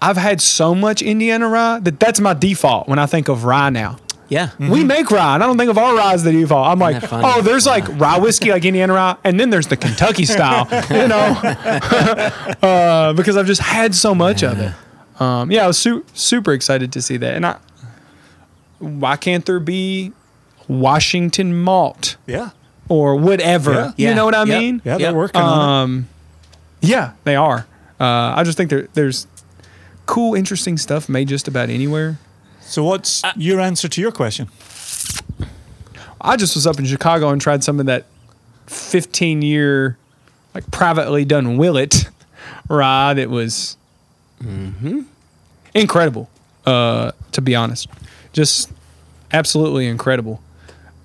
I've 0.00 0.16
had 0.16 0.40
so 0.40 0.74
much 0.74 1.02
Indiana 1.02 1.48
rye 1.48 1.80
that 1.80 1.98
that's 1.98 2.20
my 2.20 2.34
default 2.34 2.88
when 2.88 2.98
I 2.98 3.06
think 3.06 3.28
of 3.28 3.44
rye 3.44 3.70
now. 3.70 3.98
Yeah. 4.28 4.50
We 4.58 4.84
make 4.84 5.10
rye, 5.10 5.34
and 5.34 5.42
I 5.42 5.46
don't 5.46 5.56
think 5.56 5.70
of 5.70 5.78
our 5.78 5.96
rye 5.96 6.12
as 6.12 6.22
the 6.22 6.32
default. 6.32 6.66
I'm 6.68 6.78
like, 6.78 7.00
that 7.00 7.08
funny? 7.08 7.24
oh, 7.26 7.40
there's 7.40 7.66
like 7.66 7.84
rye 7.98 8.18
whiskey, 8.18 8.50
like 8.50 8.64
Indiana 8.64 8.92
rye, 8.92 9.16
and 9.24 9.40
then 9.40 9.48
there's 9.50 9.68
the 9.68 9.76
Kentucky 9.76 10.24
style, 10.36 10.68
you 10.90 11.08
know, 11.08 11.14
uh, 12.62 13.12
because 13.14 13.36
I've 13.36 13.46
just 13.46 13.62
had 13.62 13.94
so 13.94 14.14
much 14.14 14.42
of 14.42 14.58
it. 14.60 14.72
Um, 15.20 15.50
yeah, 15.50 15.64
I 15.64 15.66
was 15.66 15.78
su- 15.78 16.04
super 16.14 16.52
excited 16.52 16.92
to 16.92 17.02
see 17.02 17.16
that, 17.16 17.34
and 17.34 17.46
I, 17.46 17.56
why 18.78 19.16
can't 19.16 19.44
there 19.46 19.60
be 19.60 20.12
Washington 20.68 21.60
malt 21.62 22.16
Yeah. 22.26 22.50
or 22.88 23.16
whatever? 23.16 23.72
Yeah. 23.72 23.86
You 23.96 24.08
Yeah. 24.08 24.14
know 24.14 24.24
what 24.26 24.34
I 24.34 24.44
Yep. 24.44 24.60
mean? 24.60 24.82
Yeah, 24.84 24.92
they're 24.98 25.06
Yep. 25.08 25.14
working 25.14 25.40
on 25.40 25.58
it. 25.58 25.62
Um, 25.84 26.08
yeah, 26.80 27.10
they 27.24 27.34
are. 27.34 27.66
Uh, 27.98 28.34
I 28.36 28.42
just 28.44 28.56
think 28.56 28.70
there, 28.70 28.86
there's 28.94 29.26
cool, 30.06 30.34
interesting 30.34 30.76
stuff 30.78 31.08
made 31.08 31.28
just 31.28 31.48
about 31.48 31.68
anywhere. 31.70 32.18
So, 32.68 32.84
what's 32.84 33.22
your 33.34 33.60
answer 33.60 33.88
to 33.88 34.00
your 34.00 34.12
question? 34.12 34.48
I 36.20 36.36
just 36.36 36.54
was 36.54 36.66
up 36.66 36.78
in 36.78 36.84
Chicago 36.84 37.30
and 37.30 37.40
tried 37.40 37.64
some 37.64 37.80
of 37.80 37.86
that 37.86 38.04
15 38.66 39.40
year, 39.40 39.96
like 40.54 40.70
privately 40.70 41.24
done 41.24 41.56
Willet 41.56 42.10
rye 42.68 43.14
that 43.14 43.30
was 43.30 43.78
mm-hmm. 44.42 45.00
incredible, 45.74 46.28
uh, 46.66 47.12
to 47.32 47.40
be 47.40 47.56
honest. 47.56 47.88
Just 48.34 48.70
absolutely 49.32 49.86
incredible. 49.86 50.42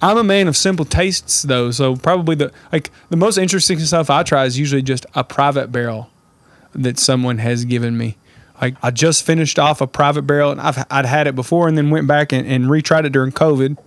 I'm 0.01 0.17
a 0.17 0.23
man 0.23 0.49
of 0.49 0.57
simple 0.57 0.83
tastes 0.83 1.43
though, 1.43 1.71
so 1.71 1.95
probably 1.95 2.35
the 2.35 2.51
like 2.73 2.91
the 3.07 3.15
most 3.15 3.37
interesting 3.37 3.79
stuff 3.79 4.09
I 4.09 4.23
try 4.23 4.43
is 4.43 4.59
usually 4.59 4.81
just 4.81 5.05
a 5.15 5.23
private 5.23 5.71
barrel 5.71 6.09
that 6.75 6.99
someone 6.99 7.37
has 7.37 7.63
given 7.63 7.97
me. 7.97 8.17
Like 8.61 8.75
I 8.81 8.91
just 8.91 9.25
finished 9.25 9.59
off 9.59 9.81
a 9.81 9.87
private 9.87 10.23
barrel 10.23 10.51
and 10.51 10.61
I've 10.61 10.85
I'd 10.89 11.05
had 11.05 11.27
it 11.27 11.35
before 11.35 11.67
and 11.67 11.77
then 11.77 11.89
went 11.89 12.07
back 12.07 12.31
and, 12.31 12.47
and 12.47 12.65
retried 12.65 13.05
it 13.05 13.09
during 13.11 13.31
COVID 13.31 13.77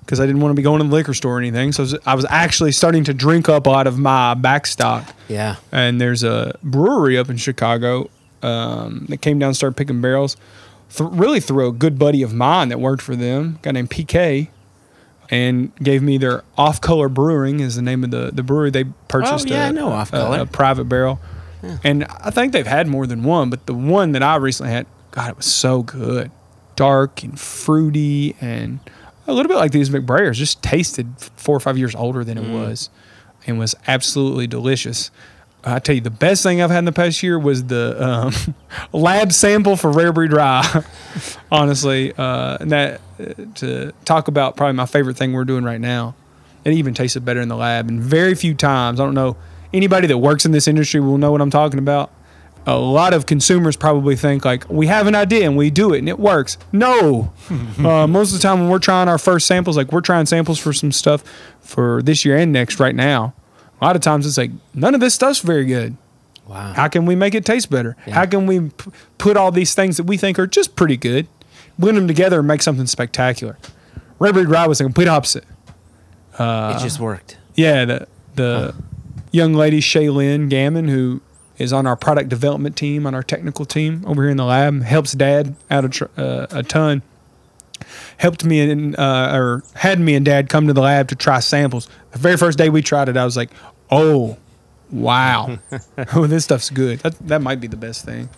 because 0.00 0.18
I 0.20 0.26
didn't 0.26 0.40
want 0.40 0.50
to 0.52 0.54
be 0.56 0.62
going 0.62 0.80
to 0.82 0.88
the 0.88 0.92
liquor 0.94 1.12
store 1.14 1.36
or 1.36 1.38
anything. 1.38 1.70
So 1.72 1.82
I 1.82 1.84
was, 1.84 1.94
I 2.06 2.14
was 2.14 2.26
actually 2.30 2.72
starting 2.72 3.04
to 3.04 3.14
drink 3.14 3.48
up 3.48 3.66
a 3.66 3.70
lot 3.70 3.86
of 3.86 3.98
my 3.98 4.34
backstock. 4.34 5.12
Yeah. 5.28 5.56
And 5.70 6.00
there's 6.00 6.24
a 6.24 6.58
brewery 6.62 7.18
up 7.18 7.28
in 7.28 7.36
Chicago 7.36 8.08
um, 8.42 9.04
that 9.10 9.18
came 9.18 9.38
down 9.38 9.48
and 9.48 9.56
started 9.56 9.76
picking 9.76 10.00
barrels. 10.00 10.36
Th- 10.96 11.10
really 11.12 11.40
through 11.40 11.68
a 11.68 11.72
good 11.72 11.98
buddy 11.98 12.22
of 12.22 12.32
mine 12.32 12.70
that 12.70 12.80
worked 12.80 13.02
for 13.02 13.14
them, 13.14 13.58
a 13.60 13.62
guy 13.62 13.72
named 13.72 13.90
PK, 13.90 14.48
and 15.30 15.74
gave 15.76 16.02
me 16.02 16.16
their 16.16 16.42
Off 16.56 16.80
Color 16.80 17.10
Brewing 17.10 17.60
is 17.60 17.76
the 17.76 17.82
name 17.82 18.02
of 18.02 18.10
the, 18.10 18.30
the 18.32 18.42
brewery 18.42 18.70
they 18.70 18.84
purchased. 19.08 19.46
Oh, 19.46 19.50
yeah, 19.50 19.66
a- 19.66 19.68
I 19.68 19.72
know 19.72 19.88
Off 19.90 20.12
a- 20.14 20.40
A, 20.40 20.46
private 20.46 20.84
barrel. 20.84 21.20
And 21.84 22.04
I 22.04 22.30
think 22.30 22.52
they've 22.52 22.66
had 22.66 22.86
more 22.86 23.06
than 23.06 23.24
one, 23.24 23.50
but 23.50 23.66
the 23.66 23.74
one 23.74 24.12
that 24.12 24.22
I 24.22 24.36
recently 24.36 24.72
had, 24.72 24.86
God, 25.10 25.30
it 25.30 25.36
was 25.36 25.46
so 25.46 25.82
good. 25.82 26.30
Dark 26.76 27.22
and 27.22 27.38
fruity 27.38 28.36
and 28.40 28.78
a 29.26 29.32
little 29.32 29.48
bit 29.48 29.56
like 29.56 29.72
these 29.72 29.90
McBrayers, 29.90 30.34
just 30.34 30.62
tasted 30.62 31.08
four 31.36 31.56
or 31.56 31.60
five 31.60 31.76
years 31.76 31.94
older 31.94 32.24
than 32.24 32.38
it 32.38 32.50
was 32.50 32.88
and 33.46 33.58
was 33.58 33.74
absolutely 33.86 34.46
delicious. 34.46 35.10
I 35.64 35.80
tell 35.80 35.96
you, 35.96 36.00
the 36.00 36.10
best 36.10 36.42
thing 36.42 36.62
I've 36.62 36.70
had 36.70 36.78
in 36.78 36.84
the 36.84 36.92
past 36.92 37.22
year 37.22 37.38
was 37.38 37.64
the 37.64 37.96
um, 38.02 38.32
lab 38.92 39.32
sample 39.32 39.76
for 39.76 39.90
rare 39.90 40.12
breed 40.12 40.32
rye. 40.32 40.84
Honestly, 41.50 42.12
uh, 42.16 42.58
and 42.60 42.70
that 42.70 43.00
uh, 43.18 43.34
to 43.56 43.92
talk 44.04 44.28
about 44.28 44.56
probably 44.56 44.74
my 44.74 44.86
favorite 44.86 45.16
thing 45.16 45.32
we're 45.32 45.44
doing 45.44 45.64
right 45.64 45.80
now. 45.80 46.14
It 46.64 46.74
even 46.74 46.94
tasted 46.94 47.24
better 47.24 47.40
in 47.40 47.48
the 47.48 47.56
lab, 47.56 47.88
and 47.88 48.00
very 48.00 48.34
few 48.34 48.54
times 48.54 49.00
I 49.00 49.04
don't 49.04 49.14
know 49.14 49.36
anybody 49.72 50.06
that 50.06 50.18
works 50.18 50.44
in 50.44 50.52
this 50.52 50.66
industry 50.68 51.00
will 51.00 51.18
know 51.18 51.32
what 51.32 51.40
I'm 51.40 51.50
talking 51.50 51.78
about. 51.78 52.10
A 52.66 52.76
lot 52.78 53.14
of 53.14 53.24
consumers 53.24 53.76
probably 53.76 54.14
think 54.14 54.44
like 54.44 54.68
we 54.68 54.88
have 54.88 55.06
an 55.06 55.14
idea 55.14 55.46
and 55.46 55.56
we 55.56 55.70
do 55.70 55.94
it 55.94 56.00
and 56.00 56.08
it 56.08 56.18
works. 56.18 56.58
No, 56.72 57.32
uh, 57.78 58.06
most 58.06 58.32
of 58.34 58.38
the 58.38 58.42
time 58.42 58.60
when 58.60 58.68
we're 58.68 58.78
trying 58.78 59.08
our 59.08 59.16
first 59.18 59.46
samples, 59.46 59.76
like 59.76 59.90
we're 59.90 60.02
trying 60.02 60.26
samples 60.26 60.58
for 60.58 60.72
some 60.74 60.92
stuff 60.92 61.24
for 61.60 62.02
this 62.02 62.24
year 62.26 62.36
and 62.36 62.52
next 62.52 62.78
right 62.78 62.94
now. 62.94 63.32
A 63.80 63.84
lot 63.84 63.96
of 63.96 64.02
times 64.02 64.26
it's 64.26 64.36
like 64.36 64.50
none 64.74 64.94
of 64.94 65.00
this 65.00 65.14
stuff's 65.14 65.40
very 65.40 65.64
good. 65.64 65.96
Wow. 66.46 66.72
How 66.74 66.88
can 66.88 67.06
we 67.06 67.14
make 67.14 67.34
it 67.34 67.44
taste 67.46 67.70
better? 67.70 67.96
Yeah. 68.06 68.14
How 68.14 68.26
can 68.26 68.46
we 68.46 68.60
p- 68.70 68.90
put 69.18 69.36
all 69.36 69.50
these 69.52 69.74
things 69.74 69.96
that 69.98 70.04
we 70.04 70.16
think 70.16 70.38
are 70.38 70.46
just 70.46 70.76
pretty 70.76 70.96
good, 70.96 71.26
blend 71.78 71.96
them 71.96 72.08
together 72.08 72.38
and 72.40 72.48
make 72.48 72.60
something 72.62 72.86
spectacular? 72.86 73.56
Rare 74.18 74.32
Breed 74.32 74.48
Rye 74.48 74.66
was 74.66 74.78
the 74.78 74.84
complete 74.84 75.08
opposite. 75.08 75.44
it 76.34 76.78
just 76.82 77.00
worked. 77.00 77.36
Yeah, 77.54 77.84
the 77.84 78.08
the 78.34 78.74
young 79.30 79.54
lady 79.54 79.80
Shaylin 79.80 80.48
Gammon, 80.48 80.88
who 80.88 81.20
is 81.58 81.72
on 81.72 81.86
our 81.86 81.96
product 81.96 82.28
development 82.28 82.76
team, 82.76 83.06
on 83.06 83.14
our 83.14 83.22
technical 83.22 83.64
team 83.64 84.04
over 84.06 84.22
here 84.22 84.30
in 84.30 84.36
the 84.36 84.44
lab, 84.44 84.82
helps 84.82 85.12
Dad 85.12 85.56
out 85.70 85.84
a, 85.84 85.88
tr- 85.88 86.04
uh, 86.16 86.46
a 86.50 86.62
ton. 86.62 87.02
Helped 88.18 88.44
me 88.44 88.60
and 88.70 88.98
uh, 88.98 89.30
or 89.34 89.62
had 89.74 90.00
me 90.00 90.14
and 90.14 90.24
Dad 90.24 90.48
come 90.48 90.66
to 90.66 90.72
the 90.72 90.80
lab 90.80 91.08
to 91.08 91.14
try 91.14 91.38
samples. 91.40 91.88
The 92.12 92.18
very 92.18 92.36
first 92.36 92.58
day 92.58 92.68
we 92.68 92.82
tried 92.82 93.08
it, 93.08 93.16
I 93.16 93.24
was 93.24 93.36
like, 93.36 93.50
"Oh, 93.90 94.36
wow, 94.90 95.58
oh, 96.14 96.26
this 96.26 96.44
stuff's 96.44 96.70
good." 96.70 96.98
That 97.00 97.14
that 97.28 97.40
might 97.42 97.60
be 97.60 97.68
the 97.68 97.76
best 97.76 98.04
thing. 98.04 98.28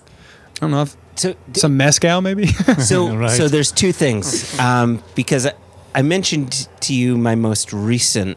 I 0.57 0.61
don't 0.61 0.71
know 0.73 0.83
if 0.83 0.97
So, 1.15 1.33
d- 1.53 1.61
some 1.61 1.77
mezcal 1.79 2.21
maybe. 2.21 2.47
so, 2.79 3.17
Right. 3.17 3.31
so 3.31 3.49
there's 3.49 3.73
two 3.73 3.93
things. 3.93 4.59
Um, 4.61 5.03
because 5.15 5.47
I, 5.47 5.53
I 5.95 6.03
mentioned 6.03 6.69
to 6.81 6.95
you 6.95 7.17
my 7.17 7.35
most 7.35 7.73
recent 7.73 8.37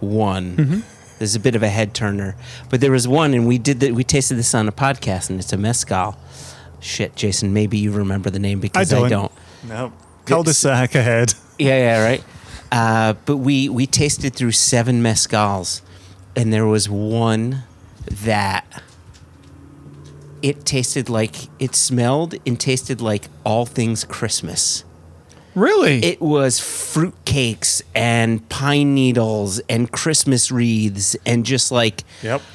one. 0.00 0.56
Mm-hmm. 0.56 0.80
There's 1.22 1.36
a 1.36 1.40
bit 1.40 1.54
of 1.54 1.62
a 1.62 1.68
head 1.68 1.94
turner, 1.94 2.34
but 2.68 2.80
there 2.80 2.90
was 2.90 3.06
one, 3.06 3.32
and 3.32 3.46
we 3.46 3.56
did 3.56 3.78
that. 3.78 3.94
We 3.94 4.02
tasted 4.02 4.34
this 4.34 4.56
on 4.56 4.66
a 4.66 4.72
podcast, 4.72 5.30
and 5.30 5.38
it's 5.38 5.52
a 5.52 5.56
mezcal. 5.56 6.18
Shit, 6.80 7.14
Jason, 7.14 7.52
maybe 7.52 7.78
you 7.78 7.92
remember 7.92 8.28
the 8.28 8.40
name 8.40 8.58
because 8.58 8.92
I 8.92 9.08
don't. 9.08 9.30
No. 9.62 9.92
Cul-de-sac 10.24 10.96
ahead. 10.96 11.34
Yeah, 11.60 11.78
yeah, 11.78 12.04
right. 12.04 12.24
Uh, 12.72 13.12
but 13.24 13.36
we 13.36 13.68
we 13.68 13.86
tasted 13.86 14.34
through 14.34 14.50
seven 14.50 15.00
mezcals, 15.00 15.80
and 16.34 16.52
there 16.52 16.66
was 16.66 16.88
one 16.88 17.62
that 18.10 18.82
it 20.42 20.64
tasted 20.66 21.08
like 21.08 21.36
it 21.60 21.76
smelled 21.76 22.34
and 22.44 22.58
tasted 22.58 23.00
like 23.00 23.28
all 23.44 23.64
things 23.64 24.02
Christmas. 24.02 24.82
Really? 25.54 26.04
It 26.04 26.20
was 26.20 26.60
fruitcakes 26.60 27.82
and 27.94 28.46
pine 28.48 28.94
needles 28.94 29.60
and 29.68 29.90
Christmas 29.90 30.50
wreaths 30.50 31.16
and 31.26 31.44
just 31.44 31.70
like 31.72 32.04
Yep. 32.22 32.40
It 32.40 32.46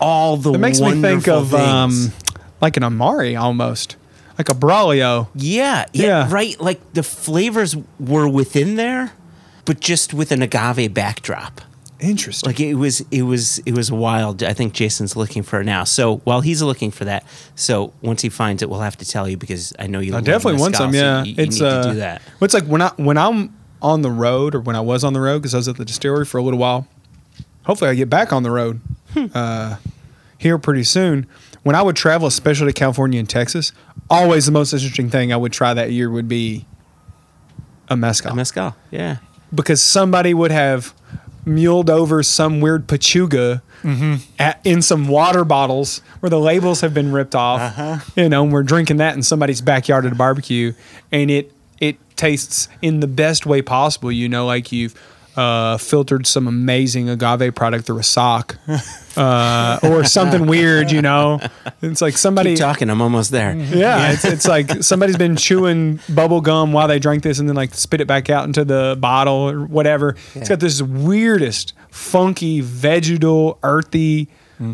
all 0.00 0.36
the 0.36 0.58
makes 0.58 0.80
me 0.80 0.90
think 0.92 1.26
wonderful 1.26 1.38
of 1.38 1.50
things. 1.50 2.06
um, 2.08 2.12
like 2.60 2.76
an 2.76 2.82
Amari 2.84 3.34
almost, 3.34 3.96
like 4.38 4.48
a 4.50 4.54
Braulio. 4.54 5.28
Yeah, 5.34 5.86
yeah, 5.92 6.04
Yeah. 6.06 6.28
right. 6.30 6.60
Like 6.60 6.80
the 6.92 7.02
flavors 7.02 7.74
were 7.98 8.28
within 8.28 8.76
there, 8.76 9.12
but 9.64 9.80
just 9.80 10.12
with 10.12 10.32
an 10.32 10.42
agave 10.42 10.92
backdrop. 10.92 11.62
Interesting. 12.00 12.46
Like 12.48 12.60
it 12.60 12.74
was, 12.74 13.00
it 13.10 13.22
was, 13.22 13.58
it 13.60 13.72
was 13.72 13.90
wild. 13.90 14.42
I 14.42 14.52
think 14.52 14.74
Jason's 14.74 15.16
looking 15.16 15.42
for 15.42 15.60
it 15.60 15.64
now. 15.64 15.84
So 15.84 16.18
while 16.18 16.40
he's 16.42 16.60
looking 16.62 16.90
for 16.90 17.04
that, 17.06 17.24
so 17.54 17.92
once 18.02 18.22
he 18.22 18.28
finds 18.28 18.62
it, 18.62 18.68
we'll 18.68 18.80
have 18.80 18.96
to 18.98 19.04
tell 19.08 19.28
you 19.28 19.36
because 19.36 19.72
I 19.78 19.86
know 19.86 20.00
you. 20.00 20.14
I 20.14 20.20
definitely 20.20 20.60
want 20.60 20.76
some. 20.76 20.92
so 20.92 20.98
Yeah, 20.98 21.24
you, 21.24 21.34
you 21.34 21.42
it's 21.42 21.60
uh, 21.60 21.82
to 21.84 21.88
do 21.92 21.96
that. 21.98 22.22
well, 22.38 22.44
It's 22.44 22.54
like 22.54 22.64
when 22.64 22.82
I 22.82 22.88
when 22.96 23.16
I'm 23.16 23.56
on 23.80 24.02
the 24.02 24.10
road 24.10 24.54
or 24.54 24.60
when 24.60 24.76
I 24.76 24.80
was 24.80 25.04
on 25.04 25.12
the 25.12 25.20
road 25.20 25.38
because 25.40 25.54
I 25.54 25.58
was 25.58 25.68
at 25.68 25.76
the 25.76 25.84
distillery 25.84 26.24
for 26.24 26.38
a 26.38 26.42
little 26.42 26.58
while. 26.58 26.86
Hopefully, 27.64 27.90
I 27.90 27.94
get 27.94 28.08
back 28.10 28.32
on 28.32 28.42
the 28.42 28.50
road 28.50 28.80
Hmm. 29.14 29.26
uh, 29.34 29.76
here 30.38 30.58
pretty 30.58 30.84
soon. 30.84 31.26
When 31.62 31.74
I 31.74 31.82
would 31.82 31.96
travel, 31.96 32.28
especially 32.28 32.66
to 32.68 32.72
California 32.78 33.18
and 33.18 33.28
Texas, 33.28 33.72
always 34.10 34.46
the 34.46 34.52
most 34.52 34.72
interesting 34.72 35.10
thing 35.10 35.32
I 35.32 35.36
would 35.36 35.52
try 35.52 35.74
that 35.74 35.90
year 35.92 36.08
would 36.10 36.28
be 36.28 36.64
a 37.88 37.96
mezcal 37.96 38.32
A 38.32 38.34
mezcal, 38.36 38.76
yeah. 38.90 39.16
because 39.54 39.80
somebody 39.82 40.32
would 40.34 40.50
have 40.52 40.94
muled 41.46 41.88
over 41.88 42.22
some 42.22 42.60
weird 42.60 42.86
pechuga 42.88 43.62
mm-hmm. 43.82 44.16
at, 44.38 44.60
in 44.64 44.82
some 44.82 45.08
water 45.08 45.44
bottles 45.44 46.00
where 46.20 46.28
the 46.28 46.40
labels 46.40 46.80
have 46.80 46.92
been 46.92 47.12
ripped 47.12 47.34
off. 47.34 47.60
Uh-huh. 47.60 47.98
You 48.16 48.28
know, 48.28 48.42
and 48.42 48.52
we're 48.52 48.64
drinking 48.64 48.98
that 48.98 49.14
in 49.14 49.22
somebody's 49.22 49.60
backyard 49.60 50.04
at 50.04 50.12
a 50.12 50.16
barbecue, 50.16 50.72
and 51.12 51.30
it 51.30 51.52
it 51.80 51.96
tastes 52.16 52.68
in 52.82 53.00
the 53.00 53.06
best 53.06 53.46
way 53.46 53.62
possible. 53.62 54.10
You 54.10 54.28
know, 54.28 54.44
like 54.44 54.72
you've 54.72 54.94
uh, 55.36 55.76
filtered 55.76 56.26
some 56.26 56.48
amazing 56.48 57.08
agave 57.08 57.54
product 57.54 57.86
through 57.86 57.98
a 57.98 58.02
sock 58.02 58.56
uh, 59.16 59.78
or 59.82 60.04
something 60.04 60.46
weird, 60.46 60.90
you 60.90 61.02
know. 61.02 61.40
It's 61.82 62.00
like 62.00 62.16
somebody. 62.16 62.50
Keep 62.50 62.60
talking. 62.60 62.90
I'm 62.90 63.02
almost 63.02 63.30
there. 63.30 63.54
Yeah, 63.54 64.12
it's, 64.12 64.24
it's 64.24 64.48
like 64.48 64.82
somebody's 64.82 65.18
been 65.18 65.36
chewing 65.36 66.00
bubble 66.08 66.40
gum 66.40 66.72
while 66.72 66.88
they 66.88 66.98
drank 66.98 67.22
this 67.22 67.38
and 67.38 67.48
then 67.48 67.56
like 67.56 67.74
spit 67.74 68.00
it 68.00 68.06
back 68.06 68.30
out 68.30 68.46
into 68.46 68.64
the 68.64 68.96
bottle 68.98 69.50
or 69.50 69.66
whatever. 69.66 70.16
It's 70.34 70.48
got 70.48 70.60
this 70.60 70.80
weirdest, 70.80 71.74
funky, 71.90 72.60
vegetal, 72.62 73.58
earthy, 73.62 74.28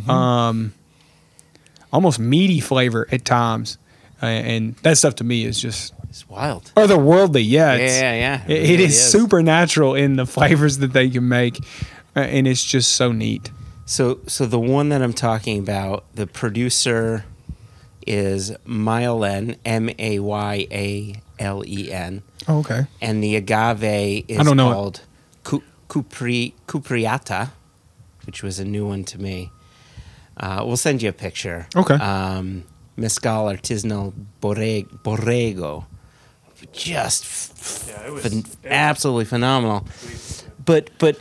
um, 0.09 0.73
almost 1.93 2.19
meaty 2.21 2.61
flavor 2.61 3.09
at 3.11 3.25
times. 3.25 3.79
Uh, 4.23 4.27
and 4.27 4.77
that 4.77 4.97
stuff 4.97 5.17
to 5.17 5.25
me 5.25 5.45
is 5.45 5.61
just 5.61 5.93
It's 6.13 6.29
wild. 6.29 6.71
otherworldly. 6.77 7.43
Yeah, 7.47 7.73
it's, 7.73 7.95
Yeah, 7.99 8.13
yeah, 8.15 8.45
It, 8.45 8.51
it 8.51 8.71
it 8.71 8.81
is, 8.81 8.95
is. 8.97 9.11
supernatural 9.11 9.95
in 9.95 10.17
the 10.17 10.27
flavors 10.27 10.77
that 10.79 10.93
they 10.93 11.09
can 11.09 11.27
make, 11.27 11.57
uh, 12.15 12.21
and 12.21 12.47
it's 12.47 12.63
just 12.63 12.93
so 12.93 13.13
neat. 13.13 13.51
So, 13.87 14.21
so 14.27 14.45
the 14.45 14.61
one 14.61 14.91
that 14.91 15.01
I'm 15.01 15.15
talking 15.15 15.59
about, 15.59 16.05
the 16.15 16.27
producer 16.27 17.25
is 18.07 18.51
Mayalen, 18.67 19.57
M 19.65 19.89
A 19.99 20.19
Y 20.19 20.67
A 20.71 21.15
L 21.39 21.65
E 21.67 21.91
N, 21.91 22.23
Oh, 22.47 22.59
okay. 22.59 22.87
and 23.01 23.25
the 23.25 23.35
agave 23.37 24.25
is 24.29 24.39
I 24.39 24.43
don't 24.43 24.59
know 24.59 24.71
called 24.71 25.01
Cu- 25.45 25.63
Cupri 25.89 26.53
Cupreata, 26.67 27.53
which 28.27 28.43
was 28.43 28.59
a 28.59 28.67
new 28.67 28.87
one 28.87 29.05
to 29.05 29.19
me. 29.19 29.51
Uh, 30.37 30.63
we'll 30.67 30.77
send 30.77 31.01
you 31.01 31.09
a 31.09 31.13
picture. 31.15 31.69
Okay. 31.75 31.95
Um, 31.95 32.65
Mezcal 32.97 33.47
Artisanal 33.47 34.13
Borrego, 34.43 35.87
just 36.73 37.25
f- 37.25 37.85
Yeah, 37.89 38.07
it 38.07 38.13
was- 38.13 38.25
phen- 38.25 38.39
it 38.41 38.47
was- 38.47 38.57
absolutely 38.67 39.25
phenomenal. 39.27 39.87
But 40.65 40.91
but 40.99 41.19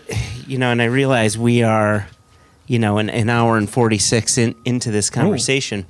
you 0.48 0.58
know, 0.58 0.72
and 0.72 0.82
I 0.82 0.86
realize 0.86 1.38
we 1.38 1.64
are, 1.64 2.08
you 2.68 2.78
know, 2.80 2.98
an, 3.00 3.10
an 3.10 3.30
hour 3.30 3.58
and 3.58 3.70
forty 3.70 3.98
six 3.98 4.38
in, 4.38 4.56
into 4.66 4.92
this 4.92 5.10
conversation. 5.10 5.86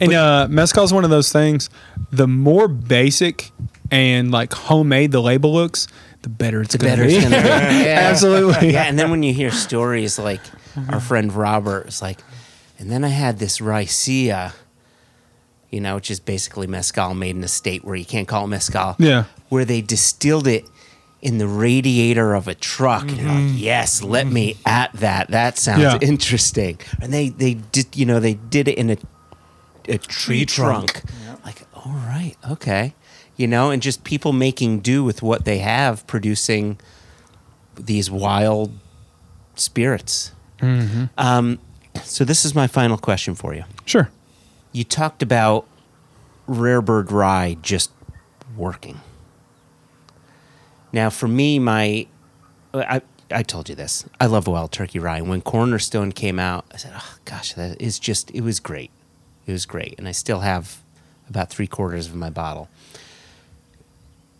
And 0.00 0.12
uh, 0.12 0.48
mezcal 0.50 0.84
is 0.84 0.92
one 0.92 1.04
of 1.04 1.10
those 1.10 1.30
things. 1.32 1.70
The 2.10 2.26
more 2.26 2.66
basic 2.68 3.50
and 3.90 4.30
like 4.30 4.52
homemade 4.52 5.12
the 5.12 5.22
label 5.22 5.52
looks, 5.52 5.86
the 6.22 6.28
better 6.28 6.60
it's 6.62 6.72
The 6.72 6.78
going 6.78 6.92
better 6.96 7.02
to 7.08 7.08
be. 7.08 7.22
gonna 7.22 7.36
be. 7.40 7.46
Yeah. 7.84 8.08
Absolutely. 8.10 8.72
Yeah, 8.72 8.84
and 8.84 8.98
then 8.98 9.10
when 9.10 9.22
you 9.22 9.32
hear 9.32 9.50
stories 9.50 10.18
like 10.18 10.40
our 10.88 11.00
friend 11.00 11.32
Robert 11.32 11.86
is 11.88 12.02
like, 12.02 12.18
and 12.78 12.90
then 12.90 13.04
I 13.04 13.08
had 13.08 13.38
this 13.38 13.58
raicilla, 13.60 14.52
you 15.72 15.80
know, 15.80 15.96
which 15.96 16.10
is 16.10 16.20
basically 16.20 16.68
mezcal 16.68 17.14
made 17.14 17.34
in 17.34 17.42
a 17.42 17.48
state 17.48 17.84
where 17.84 17.96
you 17.96 18.04
can't 18.04 18.28
call 18.28 18.44
it 18.44 18.48
mezcal. 18.48 18.94
Yeah. 19.00 19.24
Where 19.48 19.64
they 19.64 19.80
distilled 19.80 20.46
it 20.46 20.68
in 21.20 21.38
the 21.38 21.46
radiator 21.48 22.34
of 22.34 22.46
a 22.48 22.54
truck. 22.54 23.02
And 23.08 23.16
you're 23.18 23.28
like, 23.32 23.50
yes, 23.54 24.02
let 24.02 24.26
me 24.26 24.56
at 24.66 24.92
that. 24.94 25.28
That 25.30 25.56
sounds 25.58 25.80
Yeah. 25.82 25.98
interesting. 26.00 26.78
And 27.00 27.12
they 27.12 27.30
they 27.30 27.54
did 27.54 27.96
you 27.96 28.06
know 28.06 28.20
they 28.20 28.34
did 28.34 28.68
it 28.68 28.76
in 28.78 28.90
a 28.90 28.96
a 29.88 29.98
tree, 29.98 29.98
Tree 29.98 30.46
trunk. 30.46 30.92
trunk. 30.92 31.04
Like, 31.44 31.62
all 31.74 31.92
right, 31.92 32.36
okay. 32.50 32.94
You 33.36 33.48
know, 33.48 33.70
and 33.70 33.82
just 33.82 34.04
people 34.04 34.32
making 34.32 34.80
do 34.80 35.02
with 35.02 35.22
what 35.22 35.44
they 35.44 35.58
have, 35.58 36.06
producing 36.06 36.78
these 37.74 38.08
wild 38.10 38.72
spirits. 39.56 40.32
Um, 41.18 41.58
so 42.04 42.24
this 42.24 42.44
is 42.44 42.54
my 42.54 42.68
final 42.68 42.96
question 42.96 43.34
for 43.34 43.54
you. 43.54 43.64
Sure. 43.86 44.08
You 44.72 44.84
talked 44.84 45.22
about 45.22 45.66
Rare 46.46 46.82
Breed 46.82 47.12
Rye 47.12 47.56
just 47.62 47.90
working. 48.56 49.00
Now, 50.92 51.10
for 51.10 51.28
me, 51.28 51.58
my 51.58 52.06
I 52.74 53.02
I 53.30 53.42
told 53.42 53.68
you 53.68 53.74
this. 53.74 54.04
I 54.20 54.26
love 54.26 54.46
Wild 54.46 54.72
Turkey 54.72 54.98
Rye. 54.98 55.18
And 55.18 55.28
when 55.28 55.40
Cornerstone 55.40 56.12
came 56.12 56.38
out, 56.38 56.64
I 56.72 56.76
said, 56.76 56.92
"Oh 56.94 57.16
gosh, 57.24 57.54
that 57.54 57.80
is 57.80 57.98
just 57.98 58.30
it 58.32 58.42
was 58.42 58.60
great. 58.60 58.90
It 59.46 59.52
was 59.52 59.66
great." 59.66 59.94
And 59.98 60.08
I 60.08 60.12
still 60.12 60.40
have 60.40 60.82
about 61.28 61.50
three 61.50 61.66
quarters 61.66 62.06
of 62.06 62.14
my 62.14 62.30
bottle. 62.30 62.68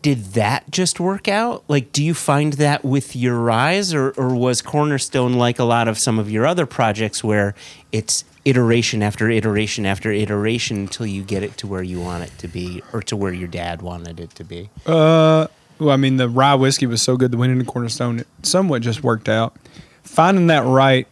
Did 0.03 0.33
that 0.33 0.69
just 0.69 0.99
work 0.99 1.29
out? 1.29 1.63
Like, 1.69 1.93
do 1.93 2.03
you 2.03 2.13
find 2.13 2.55
that 2.55 2.85
with 2.85 3.15
your 3.15 3.39
rise, 3.39 3.95
or, 3.95 4.11
or 4.17 4.35
was 4.35 4.61
Cornerstone 4.61 5.35
like 5.35 5.61
a 5.61 5.65
lot 5.65 5.87
of 5.87 5.97
some 5.97 6.19
of 6.19 6.29
your 6.29 6.45
other 6.45 6.67
projects 6.67 7.23
where 7.23 7.55
it's 7.93 8.25
iteration 8.45 9.03
after 9.03 9.31
iteration 9.31 9.87
after 9.87 10.11
iteration 10.11 10.79
until 10.79 11.07
you 11.07 11.23
get 11.23 11.43
it 11.43 11.57
to 11.59 11.67
where 11.67 11.83
you 11.83 12.01
want 12.01 12.25
it 12.25 12.37
to 12.39 12.49
be, 12.49 12.83
or 12.93 13.03
to 13.03 13.17
where 13.17 13.33
your 13.33 13.49
dad 13.49 13.83
wanted 13.83 14.21
it 14.21 14.31
to 14.31 14.45
be? 14.45 14.71
Uh, 14.87 15.47
well, 15.79 15.91
I 15.91 15.97
mean, 15.97 16.17
the 16.17 16.29
rye 16.29 16.55
whiskey 16.55 16.87
was 16.87 17.03
so 17.03 17.17
good, 17.17 17.31
the 17.31 17.37
winning 17.37 17.59
the 17.59 17.65
cornerstone, 17.65 18.21
it 18.21 18.27
somewhat 18.43 18.83
just 18.83 19.03
worked 19.03 19.29
out. 19.29 19.55
Finding 20.03 20.49
that 20.49 20.65
right 20.65 21.07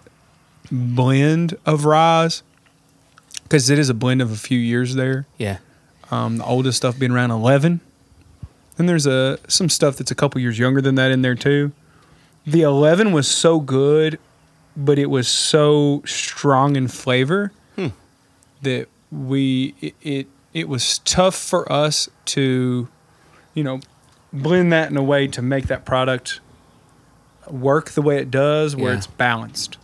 blend 0.70 1.56
of 1.66 1.84
rye, 1.84 2.28
because 3.44 3.70
it 3.70 3.78
is 3.78 3.88
a 3.88 3.94
blend 3.94 4.22
of 4.22 4.30
a 4.30 4.36
few 4.36 4.58
years 4.58 4.94
there. 4.94 5.26
Yeah. 5.38 5.58
Um, 6.10 6.38
the 6.38 6.44
oldest 6.44 6.78
stuff 6.78 6.98
being 6.98 7.12
around 7.12 7.30
11. 7.30 7.80
And 8.78 8.88
there's 8.88 9.06
a 9.06 9.38
some 9.46 9.68
stuff 9.68 9.96
that's 9.96 10.10
a 10.10 10.14
couple 10.14 10.40
years 10.40 10.58
younger 10.58 10.80
than 10.80 10.94
that 10.94 11.10
in 11.10 11.22
there 11.22 11.34
too. 11.34 11.72
The 12.46 12.62
11 12.62 13.12
was 13.12 13.28
so 13.28 13.60
good, 13.60 14.18
but 14.76 14.98
it 14.98 15.06
was 15.10 15.28
so 15.28 16.02
strong 16.06 16.76
in 16.76 16.88
flavor 16.88 17.52
that 18.62 18.86
we 19.10 19.74
it, 19.80 19.94
it 20.02 20.26
it 20.52 20.68
was 20.68 20.98
tough 21.00 21.34
for 21.34 21.70
us 21.72 22.08
to, 22.26 22.88
you 23.54 23.64
know, 23.64 23.80
blend 24.32 24.70
that 24.72 24.90
in 24.90 24.96
a 24.98 25.02
way 25.02 25.26
to 25.28 25.40
make 25.40 25.66
that 25.68 25.84
product 25.86 26.40
work 27.48 27.90
the 27.92 28.02
way 28.02 28.18
it 28.18 28.30
does, 28.30 28.76
where 28.76 28.92
Yeah. 28.92 28.98
it's 28.98 29.06
balanced. 29.06 29.78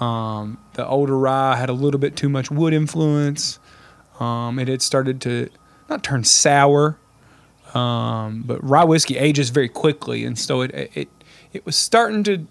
Um, 0.00 0.58
the 0.74 0.86
older 0.86 1.18
rye 1.18 1.56
had 1.56 1.68
a 1.68 1.72
little 1.72 1.98
bit 2.00 2.14
too 2.16 2.28
much 2.28 2.50
wood 2.50 2.72
influence. 2.72 3.58
Um, 4.20 4.58
it 4.58 4.68
had 4.68 4.82
started 4.82 5.20
to 5.22 5.48
not 5.88 6.02
turn 6.04 6.22
sour, 6.24 6.96
um, 7.74 8.42
but 8.46 8.62
rye 8.62 8.84
whiskey 8.84 9.16
ages 9.18 9.50
very 9.50 9.68
quickly, 9.68 10.24
and 10.24 10.38
so 10.38 10.60
it 10.60 10.70
it 10.94 11.08
it 11.52 11.66
was 11.66 11.74
starting 11.76 12.22
to 12.24 12.46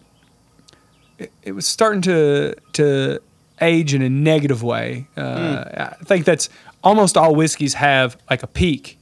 it, 1.21 1.31
it 1.43 1.51
was 1.53 1.67
starting 1.67 2.01
to 2.01 2.55
to 2.73 3.19
age 3.61 3.93
in 3.93 4.01
a 4.01 4.09
negative 4.09 4.63
way. 4.63 5.07
Uh, 5.15 5.93
I 6.01 6.03
think 6.05 6.25
that's 6.25 6.49
almost 6.83 7.15
all 7.15 7.35
whiskeys 7.35 7.75
have 7.75 8.17
like 8.29 8.43
a 8.43 8.47
peak. 8.47 8.97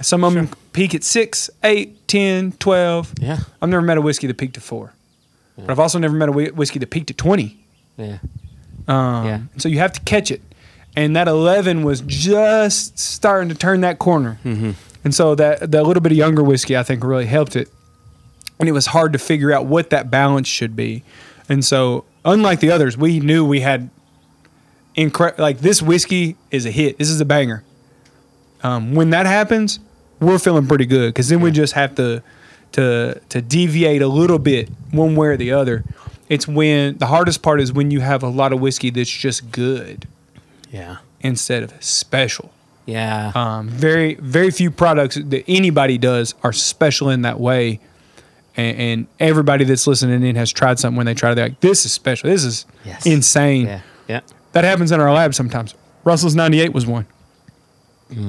Some 0.00 0.22
of 0.22 0.34
them 0.34 0.48
peak 0.72 0.94
at 0.94 1.02
six, 1.02 1.50
eight, 1.64 2.06
10, 2.06 2.52
12. 2.52 3.14
Yeah. 3.20 3.38
I've 3.60 3.68
never 3.68 3.82
met 3.82 3.98
a 3.98 4.00
whiskey 4.00 4.28
that 4.28 4.38
peaked 4.38 4.56
at 4.56 4.62
four. 4.62 4.92
But 5.56 5.70
I've 5.70 5.80
also 5.80 5.98
never 5.98 6.14
met 6.14 6.28
a 6.28 6.32
whiskey 6.32 6.78
that 6.78 6.90
peaked 6.90 7.10
at 7.10 7.18
20. 7.18 7.58
Yeah. 7.96 8.18
Um, 8.86 9.26
Yeah. 9.26 9.40
So 9.56 9.68
you 9.68 9.78
have 9.78 9.92
to 9.94 10.00
catch 10.02 10.30
it. 10.30 10.40
And 10.94 11.16
that 11.16 11.26
11 11.26 11.82
was 11.82 12.00
just 12.02 12.96
starting 12.96 13.48
to 13.48 13.56
turn 13.56 13.80
that 13.80 13.98
corner. 13.98 14.38
Mm-hmm. 14.44 14.70
And 15.02 15.14
so 15.14 15.34
that, 15.34 15.72
that 15.72 15.82
little 15.84 16.00
bit 16.00 16.12
of 16.12 16.18
younger 16.18 16.44
whiskey, 16.44 16.76
I 16.76 16.84
think, 16.84 17.02
really 17.02 17.26
helped 17.26 17.56
it. 17.56 17.68
And 18.60 18.68
it 18.68 18.72
was 18.72 18.86
hard 18.86 19.12
to 19.14 19.18
figure 19.18 19.52
out 19.52 19.66
what 19.66 19.90
that 19.90 20.10
balance 20.12 20.46
should 20.46 20.76
be. 20.76 21.02
And 21.48 21.64
so, 21.64 22.04
unlike 22.24 22.60
the 22.60 22.70
others, 22.70 22.96
we 22.96 23.20
knew 23.20 23.44
we 23.44 23.60
had 23.60 23.90
incredible, 24.94 25.42
like 25.42 25.58
this 25.60 25.80
whiskey 25.82 26.36
is 26.50 26.66
a 26.66 26.70
hit. 26.70 26.98
This 26.98 27.08
is 27.10 27.20
a 27.20 27.24
banger. 27.24 27.64
Um, 28.62 28.94
when 28.94 29.10
that 29.10 29.26
happens, 29.26 29.78
we're 30.20 30.38
feeling 30.38 30.66
pretty 30.66 30.86
good 30.86 31.10
because 31.14 31.28
then 31.28 31.40
we 31.40 31.50
just 31.50 31.74
have 31.74 31.94
to 31.96 32.22
to 32.72 33.20
to 33.30 33.40
deviate 33.40 34.02
a 34.02 34.08
little 34.08 34.38
bit 34.38 34.68
one 34.90 35.14
way 35.16 35.28
or 35.28 35.36
the 35.36 35.52
other. 35.52 35.84
It's 36.28 36.46
when 36.46 36.98
the 36.98 37.06
hardest 37.06 37.40
part 37.42 37.60
is 37.60 37.72
when 37.72 37.90
you 37.90 38.00
have 38.00 38.22
a 38.22 38.28
lot 38.28 38.52
of 38.52 38.60
whiskey 38.60 38.90
that's 38.90 39.08
just 39.08 39.50
good 39.50 40.06
Yeah. 40.70 40.96
instead 41.20 41.62
of 41.62 41.72
special. 41.82 42.50
Yeah. 42.84 43.32
Um, 43.34 43.68
very 43.68 44.14
very 44.16 44.50
few 44.50 44.70
products 44.70 45.14
that 45.16 45.44
anybody 45.48 45.96
does 45.96 46.34
are 46.42 46.52
special 46.52 47.08
in 47.10 47.22
that 47.22 47.38
way, 47.40 47.80
and, 48.58 48.76
and 48.78 49.06
everybody 49.18 49.64
that's 49.64 49.86
listening 49.86 50.22
in 50.22 50.36
has 50.36 50.52
tried 50.52 50.78
something 50.78 50.96
when 50.96 51.06
they 51.06 51.14
try 51.14 51.32
it. 51.32 51.36
They're 51.36 51.46
like, 51.46 51.60
"This 51.60 51.86
is 51.86 51.92
special. 51.92 52.28
This 52.28 52.44
is 52.44 52.66
Yes. 52.84 53.06
insane." 53.06 53.66
yeah. 53.66 53.80
Yeah. 54.08 54.20
That 54.52 54.64
happens 54.64 54.92
in 54.92 55.00
our 55.00 55.12
lab 55.12 55.34
sometimes. 55.34 55.74
Russell's 56.04 56.34
98 56.34 56.72
was 56.72 56.86
one. 56.86 57.06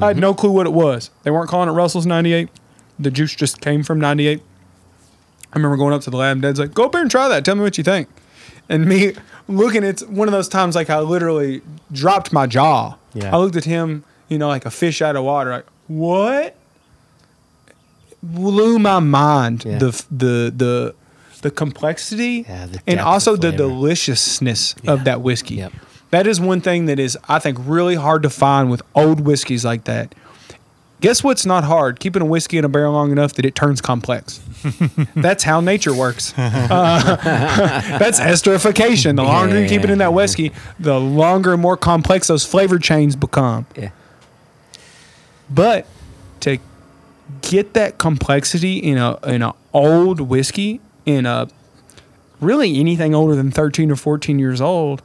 I 0.01 0.07
had 0.07 0.17
no 0.17 0.33
clue 0.33 0.51
what 0.51 0.65
it 0.67 0.73
was. 0.73 1.09
They 1.23 1.31
weren't 1.31 1.49
calling 1.49 1.69
it 1.69 1.71
Russell's 1.71 2.05
98. 2.05 2.49
The 2.99 3.09
juice 3.09 3.33
just 3.33 3.61
came 3.61 3.81
from 3.83 3.97
98. 3.99 4.41
I 5.53 5.55
remember 5.55 5.77
going 5.77 5.93
up 5.93 6.01
to 6.01 6.09
the 6.09 6.17
lab 6.17 6.33
and 6.33 6.41
Dad's 6.41 6.59
like, 6.59 6.73
go 6.73 6.83
up 6.85 6.91
there 6.91 7.01
and 7.01 7.09
try 7.09 7.29
that. 7.29 7.45
Tell 7.45 7.55
me 7.55 7.61
what 7.61 7.77
you 7.77 7.83
think. 7.85 8.09
And 8.67 8.85
me 8.85 9.13
looking 9.47 9.83
it's 9.85 10.03
one 10.03 10.27
of 10.27 10.33
those 10.33 10.49
times 10.49 10.75
like 10.75 10.89
I 10.89 10.99
literally 10.99 11.61
dropped 11.93 12.33
my 12.33 12.45
jaw. 12.45 12.95
Yeah. 13.13 13.33
I 13.33 13.37
looked 13.39 13.55
at 13.55 13.63
him, 13.63 14.03
you 14.27 14.37
know, 14.37 14.49
like 14.49 14.65
a 14.65 14.69
fish 14.71 15.01
out 15.01 15.15
of 15.15 15.23
water. 15.23 15.51
Like, 15.51 15.65
what? 15.87 16.57
Blew 18.21 18.79
my 18.79 18.99
mind. 18.99 19.63
Yeah. 19.65 19.77
The 19.79 20.05
the 20.11 20.53
the 20.55 20.95
the 21.41 21.51
complexity 21.51 22.45
Yeah, 22.47 22.65
the 22.65 22.79
and 22.85 22.99
also 22.99 23.35
the 23.37 23.51
deliciousness 23.51 24.75
Yeah. 24.83 24.91
of 24.93 25.03
that 25.05 25.21
whiskey. 25.21 25.55
Yep. 25.55 25.73
That 26.11 26.27
is 26.27 26.41
one 26.41 26.59
thing 26.59 26.87
that 26.87 26.99
is, 26.99 27.17
I 27.29 27.39
think, 27.39 27.57
really 27.61 27.95
hard 27.95 28.23
to 28.23 28.29
find 28.29 28.69
with 28.71 28.81
old 28.95 29.21
whiskeys 29.21 29.63
like 29.63 29.83
that. 29.85 30.15
Guess 31.01 31.23
what's 31.23 31.45
not 31.45 31.63
hard? 31.63 31.99
Keeping 32.01 32.21
a 32.21 32.25
whiskey 32.25 32.57
in 32.57 32.65
a 32.65 32.67
barrel 32.67 32.91
long 32.91 33.11
enough 33.13 33.33
that 33.35 33.45
it 33.45 33.55
turns 33.55 33.79
complex. 33.79 34.41
that's 35.15 35.43
how 35.45 35.61
nature 35.61 35.93
works. 35.93 36.33
Uh, 36.37 37.15
that's 37.99 38.19
esterification. 38.19 39.15
The 39.15 39.23
longer 39.23 39.61
you 39.61 39.69
keep 39.69 39.83
it 39.83 39.89
in 39.89 39.99
that 39.99 40.13
whiskey, 40.13 40.51
the 40.79 40.99
longer 40.99 41.53
and 41.53 41.61
more 41.61 41.77
complex 41.77 42.27
those 42.27 42.43
flavor 42.45 42.79
chains 42.79 43.15
become. 43.15 43.65
Yeah. 43.77 43.91
But 45.49 45.85
to 46.41 46.57
get 47.41 47.73
that 47.73 47.97
complexity 47.97 48.77
in 48.77 48.97
a 48.97 49.17
in 49.25 49.41
an 49.41 49.53
old 49.73 50.21
whiskey, 50.21 50.81
in 51.05 51.25
a 51.25 51.47
really 52.39 52.79
anything 52.79 53.13
older 53.13 53.35
than 53.35 53.51
13 53.51 53.91
or 53.91 53.95
14 53.95 54.39
years 54.39 54.61
old, 54.61 55.01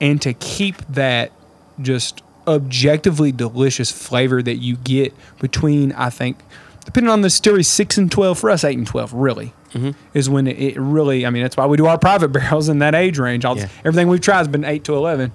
and 0.00 0.20
to 0.22 0.32
keep 0.34 0.76
that 0.88 1.32
just 1.80 2.22
objectively 2.46 3.32
delicious 3.32 3.90
flavor 3.90 4.42
that 4.42 4.56
you 4.56 4.76
get 4.76 5.14
between, 5.40 5.92
I 5.92 6.10
think, 6.10 6.38
depending 6.84 7.10
on 7.10 7.22
the 7.22 7.26
distillery, 7.26 7.62
six 7.62 7.96
and 7.98 8.10
12, 8.10 8.38
for 8.38 8.50
us, 8.50 8.64
eight 8.64 8.76
and 8.78 8.86
12, 8.86 9.12
really. 9.12 9.52
Mm-hmm. 9.72 9.90
Is 10.12 10.28
when 10.28 10.46
it, 10.46 10.58
it 10.58 10.78
really, 10.78 11.24
I 11.24 11.30
mean, 11.30 11.42
that's 11.42 11.56
why 11.56 11.64
we 11.64 11.76
do 11.76 11.86
our 11.86 11.98
private 11.98 12.28
barrels 12.32 12.68
in 12.68 12.80
that 12.80 12.94
age 12.94 13.18
range. 13.18 13.44
All, 13.44 13.56
Yeah. 13.56 13.68
Everything 13.84 14.08
we've 14.08 14.20
tried 14.20 14.38
has 14.38 14.48
been 14.48 14.64
8 14.64 14.84
to 14.84 14.94
11. 14.94 15.32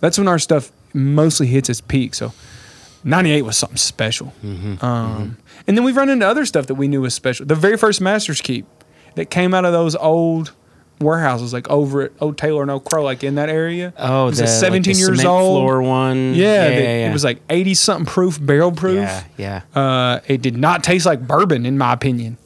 That's 0.00 0.18
when 0.18 0.28
our 0.28 0.38
stuff 0.38 0.70
mostly 0.94 1.46
hits 1.46 1.68
its 1.68 1.80
peak. 1.80 2.14
So 2.14 2.32
98 3.06 3.42
was 3.42 3.56
something 3.56 3.76
special. 3.78 4.32
Um, 4.82 5.38
And 5.66 5.76
then 5.76 5.84
we've 5.84 5.96
run 5.96 6.08
into 6.10 6.26
other 6.26 6.44
stuff 6.44 6.66
that 6.66 6.74
we 6.74 6.88
knew 6.88 7.00
was 7.00 7.14
special. 7.14 7.46
The 7.46 7.54
very 7.54 7.76
first 7.78 8.00
Master's 8.00 8.40
Keep 8.40 8.66
that 9.14 9.30
came 9.30 9.54
out 9.54 9.64
of 9.64 9.72
those 9.72 9.94
old 9.96 10.52
warehouses, 11.00 11.52
like 11.52 11.68
over 11.70 12.02
at 12.02 12.12
Old 12.20 12.36
Taylor 12.38 12.62
and 12.62 12.70
Old 12.70 12.84
Crow, 12.84 13.02
like 13.04 13.22
in 13.24 13.34
that 13.36 13.48
area. 13.48 13.92
Oh, 13.98 14.24
it 14.24 14.30
was 14.30 14.38
the, 14.38 14.44
a 14.44 14.46
like 14.46 14.54
17 14.60 14.92
the 14.94 14.98
years 14.98 15.24
old. 15.24 15.60
floor 15.62 15.82
one. 15.82 16.34
Yeah, 16.34 16.44
yeah, 16.68 16.68
that- 16.68 16.80
yeah, 16.82 17.10
it 17.10 17.12
was 17.12 17.24
like 17.24 17.40
80 17.50 17.74
something 17.74 18.06
proof, 18.06 18.38
barrel 18.44 18.72
proof. 18.72 18.96
yeah, 18.96 19.24
yeah. 19.36 19.80
Uh, 19.80 20.20
it 20.26 20.42
did 20.42 20.56
not 20.56 20.82
taste 20.84 21.06
like 21.06 21.26
bourbon, 21.26 21.64
in 21.66 21.78
my 21.78 21.92
opinion. 21.92 22.38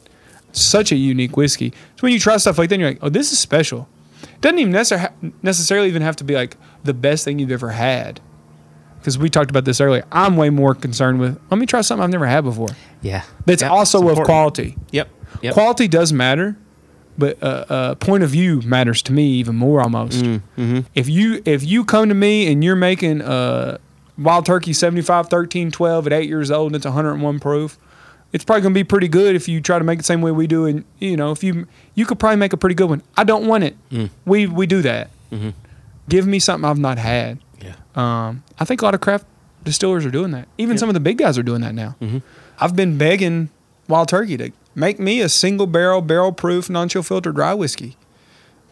Such 0.53 0.91
a 0.91 0.95
unique 0.95 1.37
whiskey. 1.37 1.69
So 1.95 2.01
when 2.01 2.11
you 2.13 2.19
try 2.19 2.35
stuff 2.37 2.57
like 2.57 2.69
that, 2.69 2.77
you're 2.79 2.89
like, 2.89 2.99
oh, 3.01 3.09
this 3.09 3.31
is 3.31 3.39
special. 3.39 3.87
It 4.21 4.41
doesn't 4.41 4.59
even 4.59 4.73
necessar- 4.73 5.13
necessarily 5.41 5.87
even 5.87 6.01
have 6.01 6.17
to 6.17 6.23
be 6.25 6.35
like 6.35 6.57
the 6.83 6.93
best 6.93 7.23
thing 7.23 7.39
you've 7.39 7.51
ever 7.51 7.69
had. 7.69 8.19
Because 9.01 9.17
we 9.17 9.29
talked 9.29 9.49
about 9.49 9.65
this 9.65 9.81
earlier. 9.81 10.05
I'm 10.11 10.37
way 10.37 10.49
more 10.51 10.75
concerned 10.75 11.19
with, 11.19 11.39
let 11.49 11.57
me 11.59 11.65
try 11.65 11.81
something 11.81 12.03
I've 12.03 12.09
never 12.11 12.27
had 12.27 12.43
before. 12.43 12.69
yeah. 13.01 13.23
That's 13.45 13.61
Yep, 13.63 13.71
also 13.71 14.07
of 14.09 14.19
quality. 14.23 14.77
Yep. 14.91 15.09
Yep. 15.41 15.53
Quality 15.55 15.87
does 15.87 16.13
matter, 16.13 16.55
but 17.17 17.41
uh, 17.41 17.65
uh, 17.67 17.95
point 17.95 18.23
of 18.23 18.29
view 18.29 18.61
matters 18.61 19.01
to 19.03 19.11
me 19.13 19.27
even 19.31 19.55
more 19.55 19.81
almost. 19.81 20.23
Mm-hmm. 20.23 20.81
If 20.93 21.09
you 21.09 21.41
if 21.45 21.63
you 21.63 21.83
come 21.83 22.09
to 22.09 22.15
me 22.15 22.51
and 22.51 22.63
you're 22.63 22.75
making 22.75 23.21
uh, 23.21 23.77
wild 24.19 24.45
turkey 24.45 24.73
75, 24.73 25.29
13, 25.29 25.71
12 25.71 26.07
at 26.07 26.13
eight 26.13 26.29
years 26.29 26.51
old 26.51 26.67
and 26.67 26.75
it's 26.75 26.85
101 26.85 27.39
proof, 27.39 27.79
it's 28.33 28.43
probably 28.43 28.61
gonna 28.61 28.75
be 28.75 28.83
pretty 28.83 29.07
good 29.07 29.35
if 29.35 29.47
you 29.47 29.61
try 29.61 29.79
to 29.79 29.83
make 29.85 29.95
it 29.97 30.01
the 30.03 30.05
same 30.05 30.21
way 30.21 30.31
we 30.31 30.45
do. 30.47 30.65
And 30.65 30.83
you 30.99 31.17
know, 31.17 31.31
if 31.31 31.43
you 31.43 31.65
you 31.95 32.05
could 32.05 32.19
probably 32.19 32.37
make 32.37 32.53
a 32.53 32.57
pretty 32.57 32.75
good 32.75 32.89
one. 32.89 33.01
I 33.17 33.23
don't 33.23 33.47
want 33.47 33.63
it. 33.63 33.75
Mm. 33.89 34.09
We 34.25 34.45
we 34.45 34.67
do 34.67 34.81
that. 34.83 35.09
Mm-hmm. 35.31 35.49
Give 36.09 36.27
me 36.27 36.39
something 36.39 36.69
I've 36.69 36.77
not 36.79 36.97
had. 36.97 37.39
Yeah. 37.61 37.75
Um, 37.95 38.43
I 38.61 38.63
think 38.63 38.83
a 38.83 38.85
lot 38.85 38.93
of 38.93 39.01
craft 39.01 39.25
distillers 39.63 40.05
are 40.05 40.11
doing 40.11 40.29
that. 40.31 40.47
Even 40.59 40.77
some 40.77 40.87
of 40.87 40.93
the 40.93 40.99
big 40.99 41.17
guys 41.17 41.35
are 41.35 41.43
doing 41.43 41.61
that 41.61 41.73
now. 41.73 41.95
Mm-hmm. 41.99 42.19
I've 42.59 42.75
been 42.75 42.95
begging 42.95 43.49
Wild 43.87 44.07
Turkey 44.07 44.37
to 44.37 44.51
make 44.75 44.99
me 44.99 45.19
a 45.19 45.29
single 45.29 45.65
barrel, 45.65 45.99
barrel 45.99 46.31
proof, 46.31 46.69
non 46.69 46.87
chill 46.87 47.01
filtered 47.01 47.33
dry 47.33 47.55
whiskey. 47.55 47.97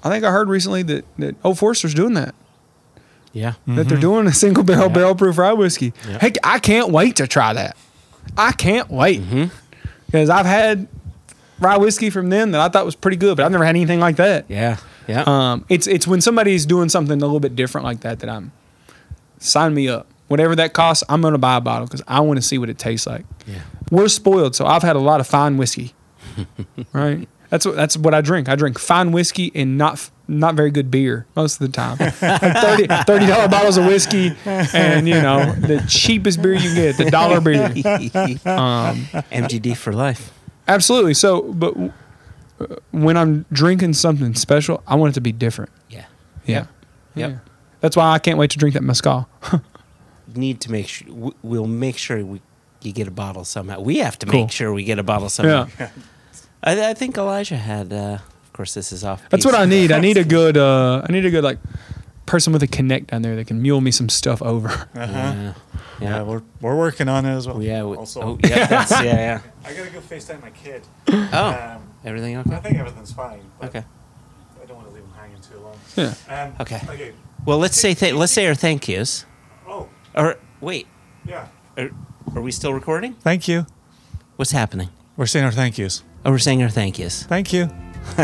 I 0.04 0.10
think 0.10 0.24
I 0.24 0.30
heard 0.30 0.48
recently 0.48 0.84
that, 0.84 1.06
that 1.18 1.36
Old 1.44 1.58
Forester's 1.58 1.96
doing 1.96 2.14
that. 2.14 2.36
Yeah. 3.34 3.54
That 3.66 3.88
they're 3.88 3.98
mm-hmm. 3.98 4.00
doing 4.00 4.28
a 4.28 4.32
single 4.32 4.64
barrel, 4.64 4.90
Yeah. 4.90 4.94
barrel 4.94 5.16
proof 5.16 5.40
rye 5.40 5.54
whiskey. 5.54 5.92
Yeah. 6.08 6.20
Heck, 6.20 6.36
I 6.44 6.60
can't 6.60 6.92
wait 6.92 7.16
to 7.16 7.26
try 7.26 7.54
that. 7.54 7.76
I 8.38 8.52
can't 8.52 8.92
wait 8.92 9.22
mm-hmm. 9.22 9.46
because 10.06 10.30
I've 10.30 10.46
had 10.46 10.88
rye 11.60 11.78
whiskey 11.78 12.12
from 12.12 12.30
them 12.30 12.52
that 12.52 12.62
I 12.62 12.70
thought 12.70 12.86
was 12.86 12.96
pretty 12.96 13.18
good, 13.18 13.38
but 13.38 13.46
I've 13.46 13.52
never 13.52 13.66
had 13.66 13.76
anything 13.76 14.00
like 14.00 14.18
that. 14.18 14.46
Yeah. 14.50 14.78
Yeah. 15.08 15.24
Um, 15.26 15.66
it's 15.68 15.88
it's 15.88 16.06
when 16.06 16.22
somebody's 16.22 16.68
doing 16.68 16.90
something 16.90 17.20
a 17.20 17.26
little 17.26 17.40
bit 17.40 17.56
different 17.56 17.86
like 17.86 18.02
that 18.02 18.20
that 18.20 18.30
I'm 18.30 18.52
sign 19.40 19.74
me 19.74 19.88
up. 19.88 20.08
Whatever 20.28 20.56
that 20.58 20.74
costs, 20.74 21.04
I'm 21.10 21.22
gonna 21.22 21.38
buy 21.40 21.58
a 21.58 21.62
bottle 21.62 21.88
because 21.88 22.04
I 22.08 22.20
want 22.20 22.38
to 22.38 22.42
see 22.44 22.58
what 22.60 22.70
it 22.70 22.78
tastes 22.78 23.08
like. 23.08 23.26
yeah. 23.48 23.62
We're 23.92 24.08
spoiled, 24.08 24.56
so 24.56 24.68
I've 24.68 24.84
had 24.84 24.96
a 24.96 25.00
lot 25.00 25.20
of 25.20 25.26
fine 25.26 25.58
whiskey. 25.58 25.96
right. 26.94 27.28
That's 27.50 27.66
what 27.66 27.76
that's 27.76 27.98
what 27.98 28.14
I 28.14 28.22
drink. 28.22 28.48
I 28.48 28.56
drink 28.56 28.78
fine 28.78 29.12
whiskey 29.12 29.52
and 29.56 29.76
not 29.80 30.08
not 30.28 30.54
very 30.54 30.70
good 30.70 30.92
beer 30.92 31.26
most 31.36 31.60
of 31.60 31.66
the 31.66 31.74
time. 31.74 31.98
Like 32.22 33.08
30 33.08 33.26
dollar 33.26 33.48
bottles 33.48 33.78
of 33.78 33.88
whiskey, 33.88 34.36
and 34.46 35.08
you 35.08 35.16
know 35.16 35.54
the 35.56 35.84
cheapest 35.90 36.44
beer 36.44 36.54
you 36.54 36.76
get, 36.76 36.98
the 36.98 37.10
dollar 37.10 37.42
beer. 37.42 37.70
Um, 38.46 38.98
MGD 39.32 39.76
for 39.76 39.92
life. 39.92 40.32
absolutely. 40.68 41.16
So, 41.16 41.42
but 41.54 41.76
uh, 42.60 42.76
when 42.92 43.18
I'm 43.18 43.46
drinking 43.52 43.94
something 43.94 44.36
special, 44.36 44.84
I 44.86 44.94
want 44.94 45.14
it 45.14 45.16
to 45.16 45.22
be 45.22 45.32
different. 45.32 45.72
Yeah. 45.90 46.06
Yeah. 46.46 46.68
Yep. 47.16 47.32
Yeah. 47.32 47.38
That's 47.82 47.96
why 47.96 48.12
I 48.12 48.20
can't 48.20 48.38
wait 48.38 48.52
to 48.52 48.58
drink 48.58 48.74
that 48.74 48.84
mezcal. 48.84 49.28
Need 50.36 50.62
to 50.62 50.72
make 50.72 50.88
sure 50.88 51.08
we'll 51.42 51.66
make 51.68 51.98
sure 51.98 52.24
we 52.24 52.42
you 52.82 52.94
get 52.94 53.08
a 53.08 53.12
bottle 53.12 53.44
somehow. 53.44 53.82
We 53.82 53.98
have 53.98 54.18
to 54.20 54.26
Cool. 54.26 54.42
make 54.42 54.52
sure 54.52 54.72
we 54.72 54.84
get 54.84 55.00
a 55.00 55.04
bottle 55.04 55.28
somehow. 55.30 55.68
Yeah. 55.80 55.90
I, 56.64 56.90
I 56.92 56.94
think 56.94 57.18
Elijah 57.18 57.58
had. 57.58 57.92
Uh, 57.92 58.20
of 58.44 58.54
course, 58.54 58.74
this 58.74 58.92
is 58.92 59.04
off. 59.04 59.22
That's 59.30 59.46
what 59.46 59.56
I 59.56 59.66
need. 59.66 59.92
I 59.92 60.00
need 60.00 60.18
a 60.18 60.24
good 60.38 60.56
uh 60.58 61.04
I 61.08 61.12
need 61.12 61.26
a 61.26 61.30
good 61.32 61.44
like 61.44 61.58
person 62.26 62.54
with 62.54 62.62
a 62.62 62.68
connect 62.68 63.08
down 63.08 63.22
there 63.24 63.36
that 63.36 63.48
can 63.48 63.60
mule 63.62 63.82
me 63.82 63.90
some 63.92 64.08
stuff 64.08 64.42
over. 64.44 64.70
Uh-huh. 64.70 64.94
Yeah. 64.96 65.34
Yeah, 65.44 65.54
Yeah. 66.00 66.22
we're, 66.24 66.44
we're 66.62 66.78
working 66.78 67.10
on 67.10 67.26
it 67.26 67.36
as 67.36 67.48
well. 67.48 67.62
Yeah. 67.64 67.84
we- 67.84 67.98
Also, 67.98 68.22
oh, 68.22 68.38
yeah. 68.44 68.68
That's, 68.68 68.92
yeah. 68.92 69.04
Yeah. 69.04 69.42
I 69.66 69.74
gotta 69.74 69.90
go 69.90 70.00
FaceTime 70.00 70.42
my 70.42 70.52
kid. 70.52 70.84
Oh. 71.12 71.76
Um, 71.76 71.82
Everything 72.06 72.38
okay? 72.38 72.56
I 72.56 72.60
think 72.60 72.78
everything's 72.78 73.12
fine. 73.12 73.42
But 73.60 73.70
Okay. 73.70 73.84
I 74.62 74.66
don't 74.68 74.78
want 74.78 74.88
to 74.90 74.94
leave 74.94 75.04
him 75.04 75.12
hanging 75.18 75.42
too 75.42 75.60
long. 75.60 75.78
Yeah. 75.98 76.14
Um, 76.30 76.54
Okay. 76.62 76.82
Okay. 76.90 77.14
Well, 77.50 77.58
let's 77.58 77.78
say 77.82 77.96
th- 77.96 78.14
let's 78.14 78.32
say 78.32 78.46
our 78.46 78.54
thank 78.54 78.88
yous. 78.88 79.26
Oh, 79.68 79.90
Or 80.14 80.38
wait, 80.62 80.86
yeah. 81.26 81.48
are, 81.80 81.90
are 82.36 82.44
we 82.44 82.52
still 82.52 82.76
recording? 82.76 83.16
Thank 83.16 83.48
you. 83.48 83.66
What's 84.36 84.52
happening? 84.52 84.90
We're 85.18 85.26
saying 85.26 85.46
our 85.46 85.52
thank 85.52 85.80
yous. 85.80 86.04
Oh, 86.24 86.30
we're 86.30 86.38
saying 86.38 86.62
our 86.62 86.70
thank 86.70 87.00
yous. 87.00 87.24
Thank 87.24 87.52
you. 87.52 87.68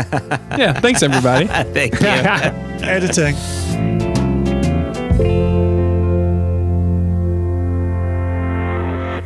Yeah. 0.56 0.78
Thanks 0.78 1.02
everybody. 1.02 1.46
thank 1.48 2.00
you. 2.00 2.06
Editing. 2.86 3.34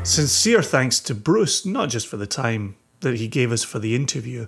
Sincere 0.02 0.62
thanks 0.62 0.98
to 1.00 1.14
Bruce, 1.14 1.66
not 1.66 1.90
just 1.90 2.08
for 2.08 2.16
the 2.16 2.26
time 2.26 2.76
that 3.00 3.16
he 3.16 3.28
gave 3.28 3.52
us 3.52 3.62
for 3.62 3.78
the 3.78 3.94
interview, 3.94 4.46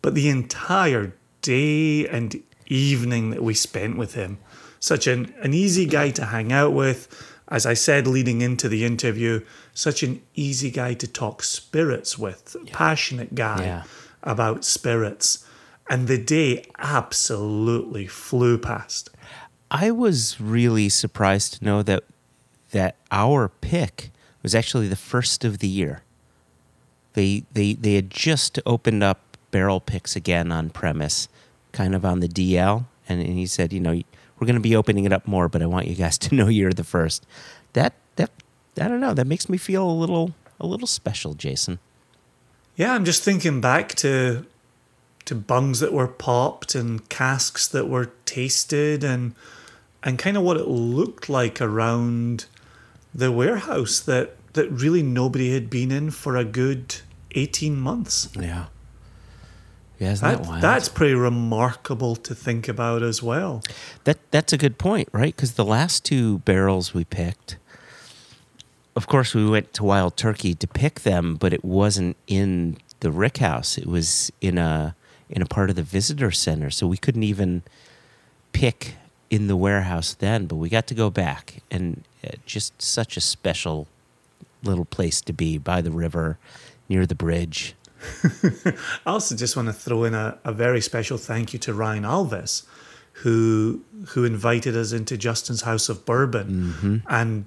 but 0.00 0.14
the 0.14 0.30
entire 0.30 1.12
day 1.42 2.08
and 2.08 2.42
evening 2.66 3.28
that 3.30 3.42
we 3.42 3.52
spent 3.52 3.98
with 3.98 4.14
him. 4.14 4.38
Such 4.84 5.06
an, 5.06 5.32
an 5.40 5.54
easy 5.54 5.86
guy 5.86 6.10
to 6.10 6.26
hang 6.26 6.52
out 6.52 6.74
with. 6.74 7.08
As 7.48 7.64
I 7.64 7.72
said 7.72 8.06
leading 8.06 8.42
into 8.42 8.68
the 8.68 8.84
interview, 8.84 9.40
such 9.72 10.02
an 10.02 10.20
easy 10.34 10.70
guy 10.70 10.92
to 10.92 11.06
talk 11.06 11.42
spirits 11.42 12.18
with, 12.18 12.54
passionate 12.70 13.34
guy 13.34 13.64
Yeah. 13.64 13.82
about 14.22 14.62
spirits. 14.62 15.42
And 15.88 16.06
the 16.06 16.18
day 16.18 16.66
absolutely 16.78 18.06
flew 18.06 18.58
past. 18.58 19.08
I 19.70 19.90
was 19.90 20.38
really 20.38 20.90
surprised 20.90 21.54
to 21.54 21.64
know 21.64 21.82
that 21.82 22.04
that 22.72 22.96
our 23.10 23.48
pick 23.48 24.10
was 24.42 24.54
actually 24.54 24.88
the 24.88 24.96
first 25.12 25.44
of 25.44 25.60
the 25.60 25.68
year. 25.68 26.02
They 27.14 27.44
they 27.54 27.72
they 27.72 27.94
had 27.94 28.10
just 28.10 28.58
opened 28.66 29.02
up 29.02 29.20
barrel 29.50 29.80
picks 29.80 30.14
again 30.14 30.52
on 30.52 30.68
premise, 30.70 31.26
kind 31.72 31.94
of 31.94 32.04
on 32.04 32.20
the 32.20 32.28
DL, 32.28 32.84
and, 33.08 33.20
and 33.20 33.34
he 33.38 33.46
said, 33.46 33.72
you 33.72 33.80
know, 33.80 34.02
we're 34.38 34.46
going 34.46 34.56
to 34.56 34.60
be 34.60 34.76
opening 34.76 35.04
it 35.04 35.12
up 35.12 35.26
more, 35.26 35.48
but 35.48 35.62
I 35.62 35.66
want 35.66 35.86
you 35.86 35.94
guys 35.94 36.18
to 36.24 36.34
know 36.34 36.48
you're 36.48 36.72
the 36.72 36.84
first. 36.84 37.26
That 37.72 37.94
that 38.16 38.30
I 38.80 38.88
don't 38.88 39.00
know. 39.00 39.14
That 39.14 39.26
makes 39.26 39.48
me 39.48 39.58
feel 39.58 39.88
a 39.88 39.92
little 39.92 40.32
a 40.60 40.66
little 40.66 40.86
special, 40.86 41.34
Jason. 41.34 41.78
Yeah, 42.76 42.92
I'm 42.92 43.04
just 43.04 43.22
thinking 43.22 43.60
back 43.60 43.94
to 43.96 44.46
to 45.24 45.34
bungs 45.34 45.80
that 45.80 45.92
were 45.92 46.08
popped 46.08 46.74
and 46.74 47.08
casks 47.08 47.66
that 47.68 47.88
were 47.88 48.10
tasted 48.26 49.04
and 49.04 49.34
and 50.02 50.18
kind 50.18 50.36
of 50.36 50.42
what 50.42 50.56
it 50.56 50.68
looked 50.68 51.28
like 51.28 51.60
around 51.60 52.46
the 53.14 53.32
warehouse 53.32 54.00
that 54.00 54.36
that 54.54 54.70
really 54.70 55.02
nobody 55.02 55.52
had 55.52 55.70
been 55.70 55.90
in 55.90 56.10
for 56.10 56.36
a 56.36 56.44
good 56.44 56.96
18 57.32 57.76
months. 57.76 58.28
Yeah. 58.38 58.66
Yeah, 59.98 60.12
isn't 60.12 60.26
that, 60.28 60.38
That, 60.42 60.48
wild? 60.48 60.62
that's 60.62 60.88
pretty 60.88 61.14
remarkable 61.14 62.16
to 62.16 62.34
think 62.34 62.68
about 62.68 63.02
as 63.02 63.22
well. 63.22 63.62
That 64.04 64.18
that's 64.30 64.52
a 64.52 64.58
good 64.58 64.76
point, 64.78 65.08
right? 65.12 65.34
Because 65.34 65.52
the 65.54 65.64
last 65.64 66.04
two 66.04 66.38
barrels 66.40 66.92
we 66.92 67.04
picked, 67.04 67.56
of 68.96 69.06
course, 69.06 69.34
we 69.34 69.48
went 69.48 69.72
to 69.74 69.84
Wild 69.84 70.16
Turkey 70.16 70.54
to 70.54 70.66
pick 70.66 71.00
them, 71.00 71.36
but 71.36 71.52
it 71.52 71.64
wasn't 71.64 72.16
in 72.26 72.76
the 73.00 73.10
Rick 73.10 73.38
House. 73.38 73.78
It 73.78 73.86
was 73.86 74.32
in 74.40 74.58
a 74.58 74.94
in 75.30 75.42
a 75.42 75.46
part 75.46 75.70
of 75.70 75.76
the 75.76 75.82
visitor 75.82 76.30
center, 76.30 76.70
so 76.70 76.86
we 76.86 76.96
couldn't 76.96 77.22
even 77.22 77.62
pick 78.52 78.94
in 79.30 79.46
the 79.46 79.56
warehouse 79.56 80.14
then. 80.14 80.46
But 80.46 80.56
we 80.56 80.68
got 80.68 80.86
to 80.88 80.94
go 80.94 81.08
back, 81.10 81.62
and 81.70 82.02
uh, 82.26 82.30
just 82.46 82.80
such 82.82 83.16
a 83.16 83.20
special 83.20 83.86
little 84.62 84.84
place 84.84 85.20
to 85.20 85.32
be 85.32 85.58
by 85.58 85.80
the 85.82 85.90
river, 85.90 86.38
near 86.88 87.06
the 87.06 87.14
bridge. 87.14 87.74
I 89.06 89.10
also 89.10 89.34
just 89.36 89.56
want 89.56 89.68
to 89.68 89.72
throw 89.72 90.04
in 90.04 90.14
a, 90.14 90.38
a 90.44 90.52
very 90.52 90.80
special 90.80 91.18
thank 91.18 91.52
you 91.52 91.58
to 91.60 91.74
Ryan 91.74 92.04
Alves, 92.04 92.64
who 93.22 93.80
who 94.08 94.24
invited 94.24 94.76
us 94.76 94.92
into 94.92 95.16
Justin's 95.16 95.62
House 95.62 95.88
of 95.88 96.04
Bourbon, 96.04 96.48
mm-hmm. 96.48 96.96
and 97.08 97.46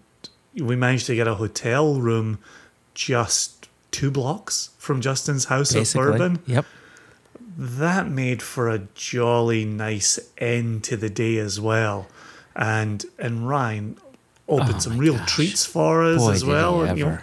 we 0.56 0.76
managed 0.76 1.06
to 1.08 1.16
get 1.16 1.28
a 1.28 1.36
hotel 1.36 1.96
room 2.00 2.40
just 2.94 3.68
two 3.92 4.10
blocks 4.12 4.72
from 4.78 5.02
Justin's 5.02 5.46
House 5.46 5.74
Basically, 5.74 6.08
of 6.08 6.18
Bourbon. 6.18 6.40
yep. 6.46 6.66
That 7.58 8.08
made 8.10 8.42
for 8.42 8.70
a 8.70 8.82
jolly 8.94 9.66
nice 9.66 10.20
end 10.38 10.84
to 10.86 10.98
the 10.98 11.10
day 11.10 11.38
as 11.38 11.60
well, 11.60 12.08
and 12.56 13.04
and 13.18 13.48
Ryan 13.48 13.98
opened 14.48 14.76
Oh 14.76 14.80
some 14.80 14.98
real 14.98 15.18
gosh. 15.18 15.34
treats 15.36 15.66
for 15.66 16.04
us 16.04 16.20
Boy, 16.20 16.32
as 16.32 16.46
well. 16.46 16.98
you 16.98 17.06
know. 17.06 17.18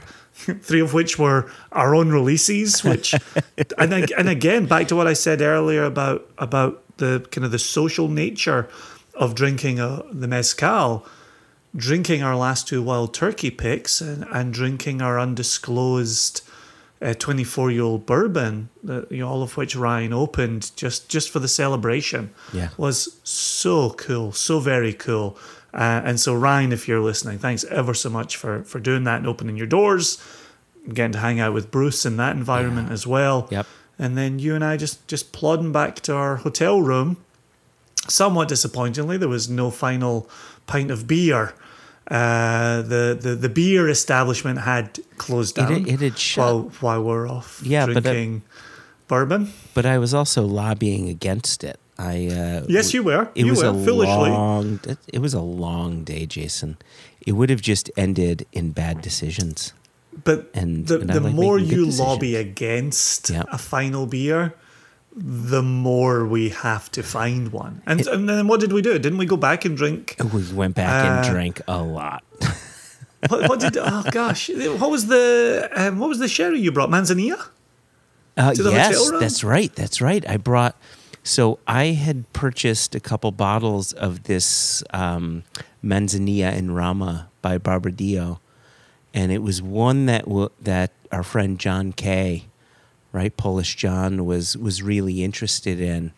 three 0.62 0.80
of 0.80 0.92
which 0.94 1.18
were 1.18 1.50
our 1.72 1.94
own 1.94 2.10
releases 2.10 2.82
which 2.84 3.14
and, 3.78 3.92
and 4.12 4.28
again 4.28 4.66
back 4.66 4.88
to 4.88 4.96
what 4.96 5.06
i 5.06 5.12
said 5.12 5.40
earlier 5.40 5.84
about 5.84 6.26
about 6.38 6.82
the 6.98 7.26
kind 7.30 7.44
of 7.44 7.50
the 7.50 7.58
social 7.58 8.08
nature 8.08 8.68
of 9.14 9.34
drinking 9.34 9.80
uh, 9.80 10.02
the 10.12 10.28
mezcal 10.28 11.04
drinking 11.76 12.22
our 12.22 12.36
last 12.36 12.68
two 12.68 12.80
wild 12.82 13.12
turkey 13.12 13.50
picks 13.50 14.00
and, 14.00 14.24
and 14.30 14.54
drinking 14.54 15.02
our 15.02 15.18
undisclosed 15.18 16.42
24 17.18 17.70
year 17.70 17.82
old 17.82 18.06
bourbon 18.06 18.70
uh, 18.88 19.02
you 19.10 19.18
know, 19.18 19.28
all 19.28 19.42
of 19.42 19.56
which 19.56 19.76
ryan 19.76 20.12
opened 20.12 20.70
just 20.76 21.08
just 21.08 21.28
for 21.30 21.38
the 21.38 21.48
celebration 21.48 22.30
Yeah. 22.52 22.68
was 22.78 23.20
so 23.24 23.90
cool 23.90 24.32
so 24.32 24.58
very 24.60 24.92
cool 24.94 25.36
uh, 25.74 26.00
and 26.04 26.18
so 26.20 26.34
ryan 26.34 26.72
if 26.72 26.86
you're 26.88 27.00
listening 27.00 27.38
thanks 27.38 27.64
ever 27.64 27.92
so 27.94 28.08
much 28.08 28.36
for 28.36 28.62
for 28.64 28.78
doing 28.80 29.04
that 29.04 29.18
and 29.18 29.26
opening 29.26 29.56
your 29.56 29.66
doors 29.66 30.22
getting 30.92 31.12
to 31.12 31.18
hang 31.18 31.40
out 31.40 31.52
with 31.52 31.70
bruce 31.70 32.06
in 32.06 32.16
that 32.16 32.36
environment 32.36 32.90
as 32.92 33.06
well 33.06 33.48
Yep. 33.50 33.66
and 33.98 34.16
then 34.16 34.38
you 34.38 34.54
and 34.54 34.64
i 34.64 34.76
just 34.76 35.06
just 35.08 35.32
plodding 35.32 35.72
back 35.72 35.96
to 36.06 36.14
our 36.14 36.36
hotel 36.36 36.80
room 36.80 37.16
somewhat 38.08 38.48
disappointingly 38.48 39.16
there 39.16 39.28
was 39.28 39.48
no 39.48 39.70
final 39.70 40.28
pint 40.66 40.90
of 40.90 41.06
beer 41.06 41.54
uh, 42.10 42.82
the, 42.82 43.16
the 43.18 43.34
the 43.34 43.48
beer 43.48 43.88
establishment 43.88 44.58
had 44.60 44.98
closed 45.16 45.54
down 45.56 45.72
had- 45.72 45.88
it 45.88 46.00
had 46.00 46.18
shut. 46.18 46.44
while 46.44 46.60
while 46.80 47.02
we're 47.02 47.26
off 47.26 47.62
Yeah, 47.64 47.86
but, 47.86 47.96
uh, 47.96 48.00
drinking 48.00 48.42
bourbon. 49.08 49.52
But 49.72 49.86
I 49.86 49.96
was 49.96 50.12
also 50.12 50.42
lobbying 50.44 51.08
against 51.08 51.64
it. 51.64 51.80
I 51.98 52.26
uh, 52.26 52.66
Yes, 52.68 52.92
you 52.92 53.02
were. 53.02 53.28
It 53.34 53.44
You 53.46 53.50
was 53.50 53.62
were, 53.62 53.68
a 53.70 53.74
foolishly. 53.84 54.30
long. 54.30 54.80
It, 55.12 55.18
was 55.20 55.32
a 55.34 55.40
long 55.40 56.02
day, 56.04 56.26
Jason. 56.26 56.76
It 57.24 57.32
would 57.32 57.50
have 57.50 57.60
just 57.62 57.90
ended 57.96 58.46
in 58.52 58.72
bad 58.72 59.00
decisions. 59.00 59.72
But 60.24 60.50
and- 60.54 60.86
the, 60.86 61.00
and 61.00 61.10
the 61.10 61.20
like 61.20 61.34
more 61.34 61.58
you 61.58 61.86
lobby 61.86 62.34
against 62.36 63.30
Yeah. 63.30 63.44
a 63.52 63.58
final 63.58 64.06
beer, 64.06 64.54
the 65.16 65.62
more 65.62 66.26
we 66.26 66.48
have 66.50 66.90
to 66.92 67.02
find 67.02 67.52
one. 67.52 67.82
And, 67.86 68.00
It- 68.00 68.06
and 68.08 68.28
then 68.28 68.48
what 68.48 68.58
did 68.60 68.72
we 68.72 68.82
do? 68.82 68.98
Didn't 68.98 69.18
we 69.18 69.26
go 69.26 69.36
back 69.36 69.64
and 69.64 69.76
drink? 69.76 70.16
We 70.32 70.52
went 70.52 70.74
back 70.74 71.04
and 71.06 71.26
Uh, 71.26 71.30
drank 71.30 71.60
a 71.68 71.82
lot. 71.82 72.22
What, 73.30 73.48
what 73.48 73.58
did? 73.60 73.78
Oh 73.78 74.04
gosh, 74.10 74.50
what 74.50 74.90
was 74.90 75.06
the 75.06 75.70
um, 75.74 75.98
what 75.98 76.10
was 76.10 76.18
the 76.18 76.28
sherry 76.28 76.60
you 76.60 76.70
brought? 76.70 76.90
Manzanilla. 76.90 77.40
Uh, 78.36 78.52
yes, 78.54 79.10
that's 79.12 79.42
right. 79.42 79.74
That's 79.74 80.02
right. 80.02 80.22
I 80.28 80.36
brought. 80.36 80.76
So 81.26 81.58
I 81.66 81.86
had 81.86 82.30
purchased 82.34 82.94
a 82.94 83.00
couple 83.00 83.32
bottles 83.32 83.94
of 83.94 84.24
this 84.24 84.84
um, 84.90 85.44
Manzanilla 85.82 86.52
en 86.52 86.70
Rama 86.70 87.28
by 87.40 87.56
Barbadillo, 87.56 88.40
and 89.14 89.32
it 89.32 89.42
was 89.42 89.62
one 89.62 90.04
that 90.04 90.26
w- 90.26 90.50
that 90.60 90.92
our 91.10 91.22
friend 91.22 91.58
John 91.58 91.92
Kay, 91.92 92.44
right, 93.10 93.34
Polish 93.34 93.74
John, 93.74 94.26
was 94.26 94.54
was 94.58 94.82
really 94.82 95.24
interested 95.24 95.80
in, 95.80 96.12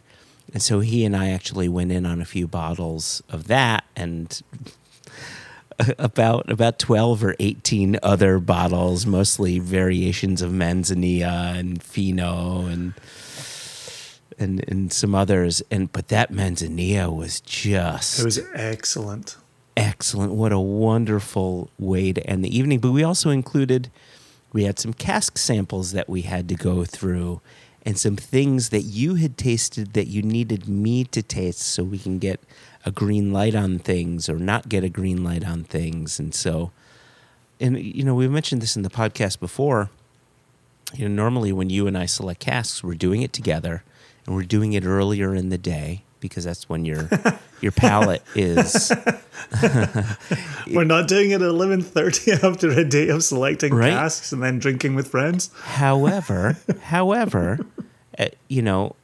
and 0.53 0.61
so 0.61 0.81
he 0.81 1.05
and 1.05 1.17
I 1.17 1.29
actually 1.29 1.69
went 1.69 1.93
in 1.93 2.05
on 2.05 2.21
a 2.21 2.25
few 2.25 2.49
bottles 2.49 3.23
of 3.31 3.47
that 3.47 3.85
and 3.95 4.43
about 5.99 6.51
about 6.51 6.81
12 6.81 7.23
or 7.23 7.37
18 7.39 8.01
other 8.03 8.41
bottles 8.41 9.07
mostly 9.07 9.61
variations 9.61 10.43
of 10.43 10.51
manzanilla 10.51 11.57
and 11.57 11.83
fino 11.83 12.67
and 12.67 12.95
and 14.39 14.65
and 14.69 14.93
some 14.93 15.15
others 15.15 15.63
and 15.71 15.91
but 15.93 16.09
that 16.09 16.31
manzanilla 16.33 17.15
was 17.15 17.41
just 17.41 18.19
It 18.21 18.25
was 18.25 18.41
excellent. 18.55 19.37
excellent. 19.77 20.33
What 20.33 20.53
a 20.53 20.59
wonderful 20.59 21.71
way 21.79 22.13
to 22.13 22.25
end 22.27 22.45
the 22.45 22.57
evening. 22.57 22.79
But 22.81 22.93
we 22.93 23.03
also 23.03 23.31
included 23.31 23.91
we 24.53 24.65
had 24.65 24.79
some 24.79 24.93
cask 24.93 25.37
samples 25.39 25.93
that 25.93 26.09
we 26.09 26.23
had 26.23 26.49
to 26.49 26.55
go 26.55 26.85
through 26.85 27.41
and 27.85 27.99
some 27.99 28.17
things 28.17 28.71
that 28.71 28.83
you 28.83 29.15
had 29.15 29.37
tasted 29.39 29.93
that 29.93 30.07
you 30.07 30.23
needed 30.23 30.69
me 30.69 31.05
to 31.05 31.23
taste 31.23 31.61
so 31.61 31.85
we 31.85 31.99
can 31.99 32.19
get 32.19 32.41
a 32.85 32.91
green 32.91 33.33
light 33.33 33.55
on 33.55 33.79
things 33.79 34.29
or 34.29 34.39
not 34.39 34.69
get 34.69 34.83
a 34.85 34.89
green 34.89 35.23
light 35.25 35.45
on 35.47 35.65
things. 35.65 36.19
And 36.19 36.35
so 36.35 36.71
and 37.61 37.79
you 37.79 38.05
know 38.05 38.15
we've 38.15 38.31
mentioned 38.31 38.61
this 38.61 38.77
in 38.77 38.83
the 38.83 38.91
podcast 38.91 39.41
before. 39.41 39.89
You 40.95 41.09
know 41.09 41.15
normally 41.15 41.53
when 41.53 41.69
you 41.71 41.87
and 41.87 41.97
I 41.99 42.07
select 42.07 42.41
casks 42.41 42.83
we're 42.85 42.95
doing 42.95 43.23
it 43.23 43.33
together 43.33 43.83
and 44.27 44.35
we're 44.35 44.43
doing 44.45 44.73
it 44.73 44.85
earlier 44.85 45.35
in 45.35 45.49
the 45.51 45.59
day 45.59 46.03
because 46.21 46.45
that's 46.45 46.69
when 46.69 46.85
your 46.85 47.09
your 47.61 47.73
palate 47.73 48.23
is 48.35 48.93
We're 50.67 50.85
not 50.85 51.09
doing 51.09 51.31
it 51.31 51.37
at 51.37 51.43
eleven 51.43 51.83
thirty 51.83 52.33
after 52.43 52.71
a 52.71 52.85
day 52.85 53.09
of 53.09 53.23
selecting 53.23 53.75
Right. 53.75 53.91
casks 53.93 54.33
and 54.33 54.43
then 54.43 54.59
drinking 54.59 54.95
with 54.95 55.09
friends. 55.09 55.51
However, 55.63 56.57
however, 56.83 57.61
uh, 58.19 58.27
you 58.49 58.63
know, 58.63 58.97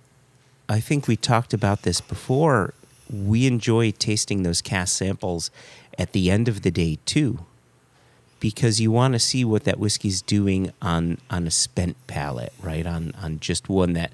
I 0.68 0.80
think 0.80 1.06
we 1.06 1.16
talked 1.16 1.54
about 1.54 1.82
this 1.82 2.00
before. 2.00 2.74
We 3.12 3.46
enjoy 3.46 3.90
tasting 3.92 4.42
those 4.42 4.60
cask 4.62 4.96
samples 4.96 5.50
at 5.98 6.12
the 6.12 6.30
end 6.30 6.48
of 6.48 6.62
the 6.62 6.70
day 6.70 6.98
too, 7.04 7.40
because 8.40 8.80
you 8.80 8.90
want 8.90 9.12
to 9.12 9.18
see 9.20 9.44
what 9.44 9.64
that 9.64 9.78
whiskey's 9.78 10.22
doing 10.22 10.72
on 10.80 11.18
on 11.30 11.46
a 11.46 11.50
spent 11.50 11.96
palate, 12.06 12.52
right? 12.62 12.86
On 12.86 13.12
on 13.22 13.38
just 13.38 13.68
one 13.68 13.92
that 13.92 14.12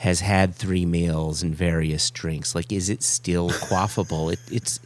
has 0.00 0.20
had 0.20 0.54
three 0.54 0.86
meals 0.86 1.42
and 1.42 1.54
various 1.54 2.10
drinks. 2.10 2.54
Like, 2.54 2.72
is 2.72 2.88
it 2.88 3.02
still 3.02 3.50
quaffable? 3.68 4.32
It, 4.32 4.40
it's 4.50 4.80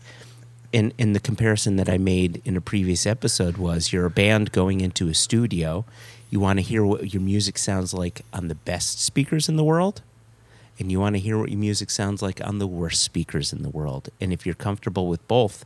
and 0.72 0.92
and 0.98 1.14
the 1.14 1.20
comparison 1.20 1.76
that 1.76 1.88
I 1.88 1.98
made 1.98 2.42
in 2.44 2.56
a 2.56 2.60
previous 2.60 3.06
episode 3.06 3.56
was 3.56 3.92
you're 3.92 4.06
a 4.06 4.10
band 4.10 4.50
going 4.50 4.80
into 4.80 5.08
a 5.08 5.14
studio, 5.14 5.84
you 6.30 6.40
want 6.40 6.58
to 6.58 6.62
hear 6.62 6.84
what 6.84 7.14
your 7.14 7.22
music 7.22 7.58
sounds 7.58 7.94
like 7.94 8.22
on 8.32 8.48
the 8.48 8.56
best 8.56 9.00
speakers 9.00 9.48
in 9.48 9.54
the 9.56 9.62
world, 9.62 10.02
and 10.80 10.90
you 10.90 10.98
want 10.98 11.14
to 11.14 11.20
hear 11.20 11.38
what 11.38 11.50
your 11.50 11.60
music 11.60 11.90
sounds 11.90 12.20
like 12.20 12.44
on 12.44 12.58
the 12.58 12.66
worst 12.66 13.00
speakers 13.00 13.52
in 13.52 13.62
the 13.62 13.68
world. 13.68 14.08
And 14.20 14.32
if 14.32 14.44
you're 14.44 14.56
comfortable 14.56 15.06
with 15.06 15.26
both, 15.28 15.64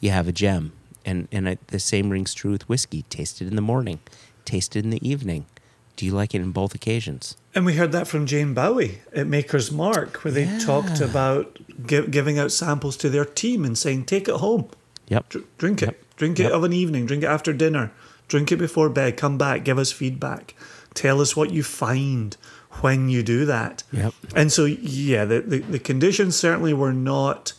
you 0.00 0.10
have 0.10 0.26
a 0.26 0.32
gem. 0.32 0.72
And 1.06 1.28
and 1.30 1.48
I, 1.50 1.58
the 1.68 1.78
same 1.78 2.10
rings 2.10 2.34
true 2.34 2.50
with 2.50 2.68
whiskey. 2.68 3.02
Taste 3.02 3.40
it 3.40 3.46
in 3.46 3.54
the 3.54 3.62
morning, 3.62 4.00
taste 4.44 4.74
it 4.74 4.82
in 4.82 4.90
the 4.90 5.08
evening. 5.08 5.46
Do 5.94 6.04
you 6.04 6.12
like 6.12 6.34
it 6.34 6.40
in 6.40 6.50
both 6.50 6.74
occasions? 6.74 7.36
And 7.58 7.66
we 7.66 7.74
heard 7.74 7.90
that 7.90 8.06
from 8.06 8.24
Jane 8.24 8.54
Bowie 8.54 9.00
at 9.12 9.26
Maker's 9.26 9.72
Mark, 9.72 10.22
where 10.22 10.30
they 10.30 10.46
talked 10.60 11.00
about 11.00 11.58
gi- 11.84 12.06
giving 12.06 12.38
out 12.38 12.52
samples 12.52 12.96
to 12.98 13.10
their 13.10 13.24
team 13.24 13.64
and 13.64 13.76
saying, 13.76 14.04
"Take 14.04 14.28
it 14.28 14.36
home, 14.36 14.66
Yep. 15.08 15.28
Dr- 15.28 15.44
drink 15.58 15.82
it, 15.82 15.86
Yep. 15.86 16.16
drink 16.16 16.38
Yep. 16.38 16.50
it 16.50 16.52
of 16.54 16.62
an 16.62 16.72
evening, 16.72 17.06
drink 17.06 17.24
it 17.24 17.26
after 17.26 17.52
dinner, 17.52 17.90
drink 18.28 18.52
it 18.52 18.58
before 18.58 18.88
bed. 18.88 19.16
Come 19.16 19.38
back, 19.38 19.64
give 19.64 19.76
us 19.76 19.90
feedback, 19.90 20.54
tell 20.94 21.20
us 21.20 21.34
what 21.34 21.50
you 21.50 21.64
find 21.64 22.36
when 22.80 23.08
you 23.08 23.24
do 23.24 23.44
that." 23.46 23.82
Yep. 23.90 24.14
And 24.36 24.52
so, 24.52 24.64
yeah, 24.64 25.24
the, 25.24 25.40
the, 25.40 25.58
the 25.58 25.78
conditions 25.80 26.36
certainly 26.36 26.72
were 26.72 26.92
not 26.92 27.54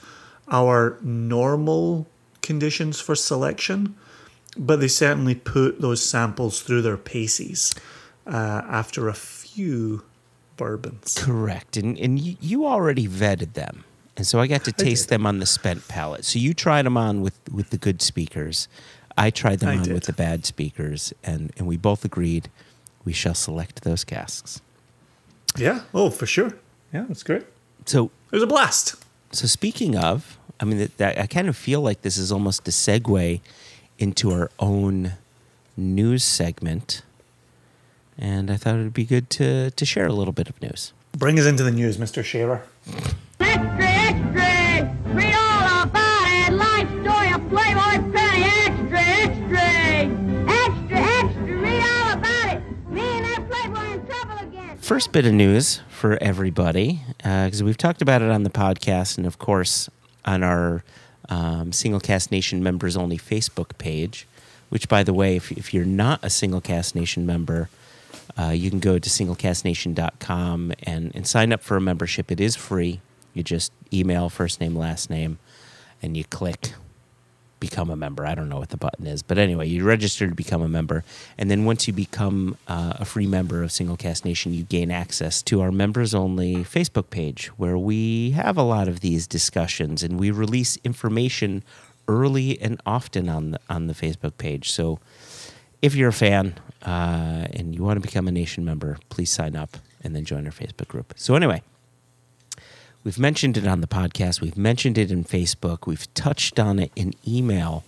our 0.49 0.97
normal 1.01 2.07
conditions 2.41 3.01
for 3.01 3.15
selection, 3.15 3.95
but 4.57 4.79
they 4.79 4.87
certainly 4.87 5.35
put 5.35 5.81
those 5.81 6.01
samples 6.05 6.61
through 6.61 6.83
their 6.83 6.95
paces 6.95 7.75
uh, 8.25 8.61
after 8.69 9.09
a 9.09 9.13
few 9.59 10.03
bourbons. 10.55 11.15
Correct. 11.17 11.75
And 11.77 11.97
and 11.97 12.17
you, 12.19 12.37
you 12.39 12.65
already 12.65 13.07
vetted 13.07 13.53
them. 13.53 13.83
And 14.15 14.25
so 14.27 14.39
I 14.39 14.47
got 14.47 14.63
to 14.65 14.71
taste 14.71 15.07
them 15.09 15.25
on 15.25 15.39
the 15.39 15.45
spent 15.45 15.87
palate. 15.87 16.25
So 16.25 16.39
you 16.39 16.53
tried 16.53 16.85
them 16.85 16.97
on 16.97 17.21
with, 17.21 17.37
with 17.53 17.69
the 17.69 17.77
good 17.77 18.01
speakers. 18.01 18.67
I 19.17 19.29
tried 19.29 19.59
them 19.59 19.69
I 19.69 19.77
on 19.77 19.83
did. 19.83 19.93
with 19.93 20.03
the 20.05 20.13
bad 20.13 20.45
speakers. 20.45 21.13
And, 21.23 21.51
and 21.57 21.65
we 21.67 21.77
both 21.77 22.03
agreed 22.03 22.49
we 23.05 23.13
shall 23.13 23.33
select 23.33 23.83
those 23.83 24.03
casks. 24.03 24.59
Yeah. 25.57 25.81
Oh, 25.93 26.09
for 26.09 26.25
sure. 26.25 26.51
Yeah, 26.93 27.05
that's 27.07 27.23
great. 27.23 27.43
So 27.85 28.11
It 28.31 28.35
was 28.35 28.43
a 28.43 28.47
blast. 28.47 28.95
so 29.31 29.47
speaking 29.47 29.95
of, 29.97 30.37
I 30.59 30.65
mean, 30.65 30.79
that, 30.79 30.97
that 30.97 31.17
I 31.17 31.27
kind 31.27 31.47
of 31.47 31.55
feel 31.55 31.79
like 31.81 32.01
this 32.01 32.17
is 32.17 32.29
almost 32.31 32.67
a 32.67 32.71
segue 32.71 33.39
into 33.97 34.31
our 34.31 34.51
own 34.59 35.13
news 35.77 36.23
segment 36.25 37.03
and 38.19 38.51
I 38.51 38.57
thought 38.57 38.75
it 38.75 38.83
would 38.83 38.93
be 38.93 39.05
good 39.05 39.29
to, 39.31 39.71
to 39.71 39.85
share 39.85 40.05
a 40.05 40.13
little 40.13 40.33
bit 40.33 40.49
of 40.49 40.61
news. 40.61 40.93
Bring 41.17 41.39
us 41.39 41.45
into 41.45 41.63
the 41.63 41.71
news, 41.71 41.97
Mr. 41.97 42.23
Shearer. 42.23 42.63
Extra, 43.39 43.77
extra! 43.79 44.97
Read 45.13 45.33
all 45.33 45.83
about 45.83 46.27
it! 46.27 46.53
Life 46.53 46.89
story 47.01 47.31
of 47.31 47.49
Playboy 47.49 48.11
Penny! 48.13 48.43
Extra, 48.43 48.99
extra! 48.99 49.65
Extra, 50.49 50.97
extra! 50.97 51.55
Read 51.57 51.83
all 51.83 52.13
about 52.13 52.57
it! 52.57 52.89
Me 52.89 53.01
and 53.01 53.25
that 53.25 53.49
Playboy 53.49 53.93
in 53.93 54.05
trouble 54.05 54.47
again! 54.47 54.77
First 54.77 55.11
bit 55.13 55.25
of 55.25 55.33
news 55.33 55.81
for 55.89 56.17
everybody, 56.21 57.01
because 57.17 57.61
uh, 57.61 57.65
we've 57.65 57.77
talked 57.77 58.01
about 58.01 58.21
it 58.21 58.29
on 58.29 58.43
the 58.43 58.49
podcast 58.49 59.17
and, 59.17 59.25
of 59.25 59.39
course, 59.39 59.89
on 60.25 60.43
our 60.43 60.83
um, 61.29 61.71
Single 61.71 62.01
Cask 62.01 62.31
Nation 62.31 62.61
members 62.61 62.97
only 62.97 63.17
Facebook 63.17 63.77
page, 63.77 64.27
which, 64.69 64.89
by 64.89 65.03
the 65.03 65.13
way, 65.13 65.37
if, 65.37 65.51
if 65.53 65.73
you're 65.73 65.85
not 65.85 66.19
a 66.21 66.29
Single 66.29 66.61
Cask 66.61 66.93
Nation 66.95 67.25
member, 67.25 67.69
uh, 68.37 68.49
you 68.49 68.69
can 68.69 68.79
go 68.79 68.99
to 68.99 69.09
singlecasknation.com 69.09 70.73
and, 70.83 71.11
and 71.15 71.27
sign 71.27 71.53
up 71.53 71.61
for 71.61 71.77
a 71.77 71.81
membership. 71.81 72.31
It 72.31 72.39
is 72.39 72.55
free. 72.55 73.01
You 73.33 73.43
just 73.43 73.71
email 73.93 74.29
first 74.29 74.59
name, 74.59 74.75
last 74.75 75.09
name, 75.09 75.39
and 76.01 76.15
you 76.15 76.23
click 76.23 76.73
become 77.59 77.89
a 77.89 77.95
member. 77.95 78.25
I 78.25 78.35
don't 78.35 78.49
know 78.49 78.57
what 78.57 78.69
the 78.69 78.77
button 78.77 79.05
is, 79.05 79.21
but 79.21 79.37
anyway, 79.37 79.67
you 79.67 79.83
register 79.83 80.27
to 80.27 80.35
become 80.35 80.61
a 80.61 80.67
member, 80.67 81.03
and 81.37 81.51
then 81.51 81.65
once 81.65 81.87
you 81.87 81.93
become 81.93 82.57
uh, 82.67 82.93
a 82.99 83.05
free 83.05 83.27
member 83.27 83.63
of 83.63 83.71
Single 83.71 83.97
Cask 83.97 84.25
Nation, 84.25 84.53
you 84.53 84.63
gain 84.63 84.91
access 84.91 85.41
to 85.43 85.61
our 85.61 85.71
members 85.71 86.15
only 86.15 86.57
Facebook 86.57 87.09
page, 87.09 87.47
where 87.57 87.77
we 87.77 88.31
have 88.31 88.57
a 88.57 88.63
lot 88.63 88.87
of 88.87 89.01
these 89.01 89.27
discussions, 89.27 90.03
and 90.03 90.19
we 90.19 90.31
release 90.31 90.77
information 90.83 91.63
early 92.07 92.59
and 92.61 92.81
often 92.85 93.29
on 93.29 93.51
the 93.51 93.59
on 93.69 93.87
the 93.87 93.93
Facebook 93.93 94.37
page. 94.37 94.71
So, 94.71 94.99
if 95.81 95.95
you're 95.95 96.09
a 96.09 96.13
fan 96.13 96.55
uh, 96.85 97.47
and 97.53 97.75
you 97.75 97.83
want 97.83 97.97
to 97.97 98.05
become 98.07 98.27
a 98.27 98.31
Nation 98.31 98.63
member, 98.65 98.97
please 99.09 99.31
sign 99.31 99.55
up 99.55 99.77
and 100.03 100.15
then 100.15 100.25
join 100.25 100.45
our 100.45 100.51
Facebook 100.51 100.87
group. 100.87 101.13
So 101.17 101.35
anyway. 101.35 101.61
We've 103.01 103.17
mentioned 103.17 103.55
it 103.55 103.65
on 103.65 103.79
the 103.79 103.87
podcast. 103.87 104.41
We've 104.41 104.57
mentioned 104.57 104.97
it 104.97 105.09
in 105.09 105.23
Facebook. 105.23 105.87
We've 105.87 106.13
touched 106.15 106.59
on 106.59 106.79
it 106.79 106.91
in 106.97 107.13
email, 107.25 107.85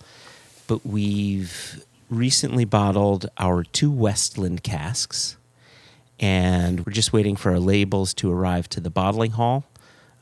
but 0.66 0.86
we've 0.86 1.84
recently 2.08 2.64
bottled 2.64 3.28
our 3.36 3.62
two 3.62 3.90
Westland 3.90 4.62
casks, 4.62 5.36
and 6.18 6.86
we're 6.86 6.94
just 6.94 7.12
waiting 7.12 7.36
for 7.36 7.52
our 7.52 7.58
labels 7.58 8.14
to 8.14 8.32
arrive 8.32 8.70
to 8.70 8.80
the 8.80 8.88
bottling 8.88 9.32
hall. 9.32 9.64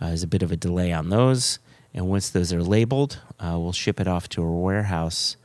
Uh, 0.00 0.08
there's 0.08 0.24
a 0.24 0.26
bit 0.26 0.42
of 0.42 0.50
a 0.50 0.57
delay 0.57 0.92
on 0.92 1.10
those, 1.10 1.60
and 1.94 2.08
once 2.08 2.28
those 2.28 2.52
are 2.52 2.62
labeled, 2.62 3.20
uh, 3.39 3.57
we'll 3.60 3.73
ship 3.73 4.00
it 4.00 4.08
off 4.08 4.28
to 4.31 4.42
our 4.42 4.50
warehouse 4.50 5.36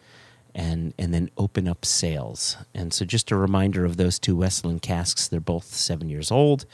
and 0.55 0.93
and 0.97 1.13
then 1.13 1.29
open 1.37 1.67
up 1.67 1.85
sales. 1.85 2.55
And 2.73 2.93
so, 2.93 3.05
just 3.05 3.29
a 3.29 3.35
reminder 3.35 3.85
of 3.85 3.97
those 3.97 4.17
two 4.17 4.37
Westland 4.37 4.81
casks. 4.81 5.27
They're 5.27 5.39
both 5.41 5.65
seven 5.65 6.09
years 6.09 6.31
old. 6.31 6.65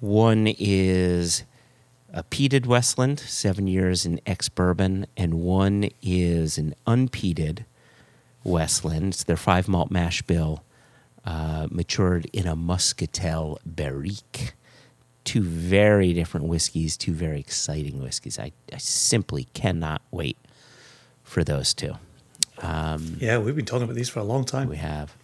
One 0.00 0.54
is 0.58 1.42
a 2.12 2.22
peated 2.22 2.66
Westland, 2.66 3.18
seven 3.18 3.66
years 3.66 4.06
in 4.06 4.20
ex 4.24 4.48
bourbon, 4.48 5.06
and 5.16 5.42
one 5.42 5.90
is 6.00 6.56
an 6.56 6.74
unpeated 6.86 7.64
Westland. 8.44 9.14
It's 9.14 9.24
their 9.24 9.36
five 9.36 9.66
malt 9.68 9.90
mash 9.90 10.22
bill, 10.22 10.62
uh, 11.24 11.66
matured 11.70 12.26
in 12.32 12.46
a 12.46 12.54
muscatel 12.54 13.58
barrique. 13.66 14.52
Two 15.24 15.42
very 15.42 16.14
different 16.14 16.46
whiskeys, 16.46 16.96
two 16.96 17.12
very 17.12 17.40
exciting 17.40 18.00
whiskeys. 18.00 18.38
I, 18.38 18.52
I 18.72 18.78
simply 18.78 19.48
cannot 19.52 20.00
wait 20.10 20.38
for 21.24 21.44
those 21.44 21.74
two. 21.74 21.96
Um, 22.62 23.16
Yeah, 23.20 23.38
we've 23.38 23.56
been 23.56 23.64
talking 23.64 23.84
about 23.84 23.96
these 23.96 24.08
for 24.08 24.20
a 24.20 24.24
long 24.24 24.44
time. 24.44 24.68
we 24.68 24.76
have. 24.76 25.14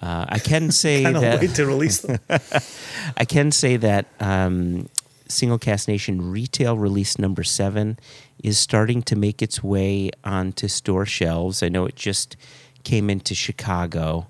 Uh, 0.00 0.26
I 0.28 0.38
can 0.38 0.70
say 0.84 1.02
that 1.04 1.40
wait 1.40 1.54
to 1.54 1.66
release 1.66 2.00
them. 2.00 2.18
I 3.16 3.24
can 3.24 3.50
say 3.50 3.76
that 3.78 4.06
um, 4.20 4.88
Single 5.28 5.58
Cask 5.58 5.88
Nation 5.88 6.30
retail 6.30 6.76
release 6.76 7.18
number 7.18 7.42
seven 7.42 7.98
is 8.42 8.58
starting 8.58 9.02
to 9.04 9.16
make 9.16 9.40
its 9.42 9.62
way 9.62 10.10
onto 10.24 10.68
store 10.68 11.06
shelves. 11.06 11.62
I 11.62 11.68
know 11.68 11.86
it 11.86 11.96
just 11.96 12.36
came 12.84 13.08
into 13.10 13.34
Chicago. 13.34 14.26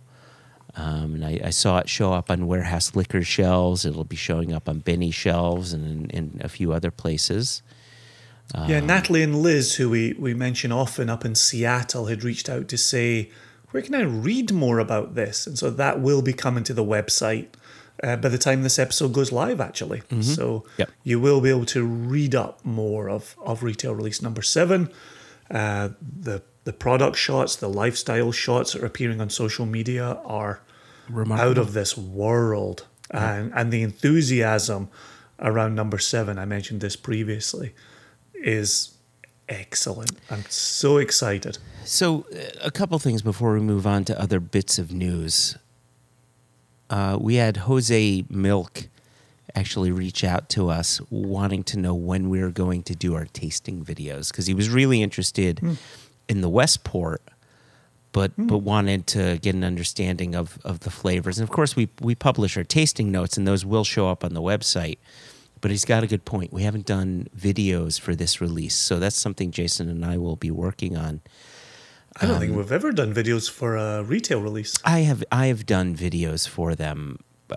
Um, 0.76 1.14
and 1.14 1.24
I, 1.24 1.40
I 1.44 1.50
saw 1.50 1.78
it 1.78 1.88
show 1.88 2.12
up 2.12 2.30
on 2.30 2.46
warehouse 2.46 2.94
liquor 2.94 3.22
shelves. 3.22 3.84
It'll 3.86 4.04
be 4.04 4.16
showing 4.16 4.52
up 4.52 4.68
on 4.68 4.80
Binny 4.80 5.10
shelves 5.10 5.72
and 5.72 6.10
in, 6.12 6.34
in 6.34 6.40
a 6.44 6.48
few 6.48 6.72
other 6.72 6.90
places. 6.90 7.62
Yeah, 8.54 8.80
Natalie 8.80 9.22
and 9.22 9.36
Liz, 9.42 9.74
who 9.76 9.90
we, 9.90 10.14
we 10.18 10.34
mention 10.34 10.72
often 10.72 11.10
up 11.10 11.24
in 11.24 11.34
Seattle, 11.34 12.06
had 12.06 12.22
reached 12.24 12.48
out 12.48 12.68
to 12.68 12.78
say, 12.78 13.30
where 13.70 13.82
can 13.82 13.94
I 13.94 14.02
read 14.02 14.52
more 14.52 14.78
about 14.78 15.14
this? 15.14 15.46
And 15.46 15.58
so 15.58 15.70
that 15.70 16.00
will 16.00 16.22
be 16.22 16.32
coming 16.32 16.64
to 16.64 16.72
the 16.74 16.84
website 16.84 17.48
uh, 18.02 18.16
by 18.16 18.28
the 18.28 18.38
time 18.38 18.62
this 18.62 18.78
episode 18.78 19.12
goes 19.12 19.32
live, 19.32 19.60
actually. 19.60 20.02
So 20.22 20.64
Yep. 20.78 20.90
you 21.02 21.20
will 21.20 21.40
be 21.40 21.50
able 21.50 21.66
to 21.66 21.84
read 21.84 22.34
up 22.34 22.64
more 22.64 23.08
of, 23.10 23.34
of 23.44 23.62
retail 23.62 23.94
release 23.94 24.22
number 24.22 24.42
seven. 24.42 24.90
Uh, 25.50 25.90
the 26.00 26.42
the 26.64 26.72
product 26.72 27.16
shots, 27.16 27.54
the 27.54 27.68
lifestyle 27.68 28.32
shots 28.32 28.72
that 28.72 28.82
are 28.82 28.86
appearing 28.86 29.20
on 29.20 29.30
social 29.30 29.64
media 29.66 30.18
are 30.24 30.60
out 31.40 31.58
of 31.58 31.72
this 31.74 31.96
world. 31.96 32.84
And, 33.12 33.52
and 33.54 33.72
the 33.72 33.82
enthusiasm 33.82 34.88
around 35.38 35.76
number 35.76 35.98
seven, 36.00 36.38
I 36.40 36.44
mentioned 36.44 36.80
this 36.80 36.96
previously, 36.96 37.72
is 38.46 38.96
excellent. 39.48 40.12
I'm 40.30 40.44
so 40.48 40.96
excited. 40.96 41.58
So, 41.84 42.24
uh, 42.32 42.38
a 42.64 42.70
couple 42.70 42.98
things 42.98 43.20
before 43.22 43.52
we 43.52 43.60
move 43.60 43.86
on 43.86 44.04
to 44.06 44.20
other 44.20 44.40
bits 44.40 44.78
of 44.78 44.92
news. 44.92 45.56
Uh, 46.88 47.18
we 47.20 47.34
had 47.34 47.58
Jose 47.58 48.24
Milk 48.30 48.88
actually 49.54 49.90
reach 49.90 50.22
out 50.22 50.48
to 50.50 50.68
us 50.68 51.00
wanting 51.10 51.64
to 51.64 51.78
know 51.78 51.94
when 51.94 52.28
we 52.28 52.40
were 52.40 52.50
going 52.50 52.82
to 52.84 52.94
do 52.94 53.14
our 53.14 53.24
tasting 53.26 53.84
videos 53.84 54.30
because 54.30 54.46
he 54.46 54.54
was 54.54 54.68
really 54.68 55.02
interested 55.02 55.60
in 56.28 56.40
the 56.42 56.48
Westport, 56.48 57.22
but 58.12 58.32
but 58.36 58.58
wanted 58.58 59.06
to 59.08 59.38
get 59.38 59.54
an 59.54 59.64
understanding 59.64 60.34
of, 60.34 60.58
of 60.64 60.80
the 60.80 60.90
flavors. 60.90 61.38
And 61.38 61.48
of 61.48 61.52
course, 61.52 61.74
we 61.74 61.88
we 62.00 62.14
publish 62.14 62.56
our 62.56 62.64
tasting 62.64 63.10
notes, 63.10 63.36
and 63.36 63.48
those 63.48 63.64
will 63.64 63.84
show 63.84 64.08
up 64.08 64.24
on 64.24 64.34
the 64.34 64.42
website. 64.42 64.98
But 65.66 65.72
he's 65.72 65.84
got 65.84 66.04
a 66.04 66.06
good 66.06 66.24
point. 66.24 66.52
We 66.52 66.62
haven't 66.62 66.86
done 66.86 67.26
videos 67.36 67.98
for 67.98 68.14
this 68.14 68.40
release, 68.40 68.76
so 68.76 69.00
that's 69.00 69.16
something 69.16 69.50
Jason 69.50 69.88
and 69.88 70.04
I 70.04 70.16
will 70.16 70.36
be 70.36 70.48
working 70.48 70.96
on. 70.96 71.22
I 72.22 72.26
don't 72.26 72.38
think 72.38 72.54
we've 72.54 72.70
ever 72.70 72.92
done 72.92 73.12
videos 73.12 73.50
for 73.50 73.74
a 73.74 74.04
retail 74.04 74.40
release. 74.40 74.78
I 74.84 75.00
have 75.00 75.24
I 75.32 75.46
have 75.46 75.66
done 75.66 75.96
videos 75.96 76.48
for 76.48 76.76
them 76.76 77.18
uh, 77.50 77.56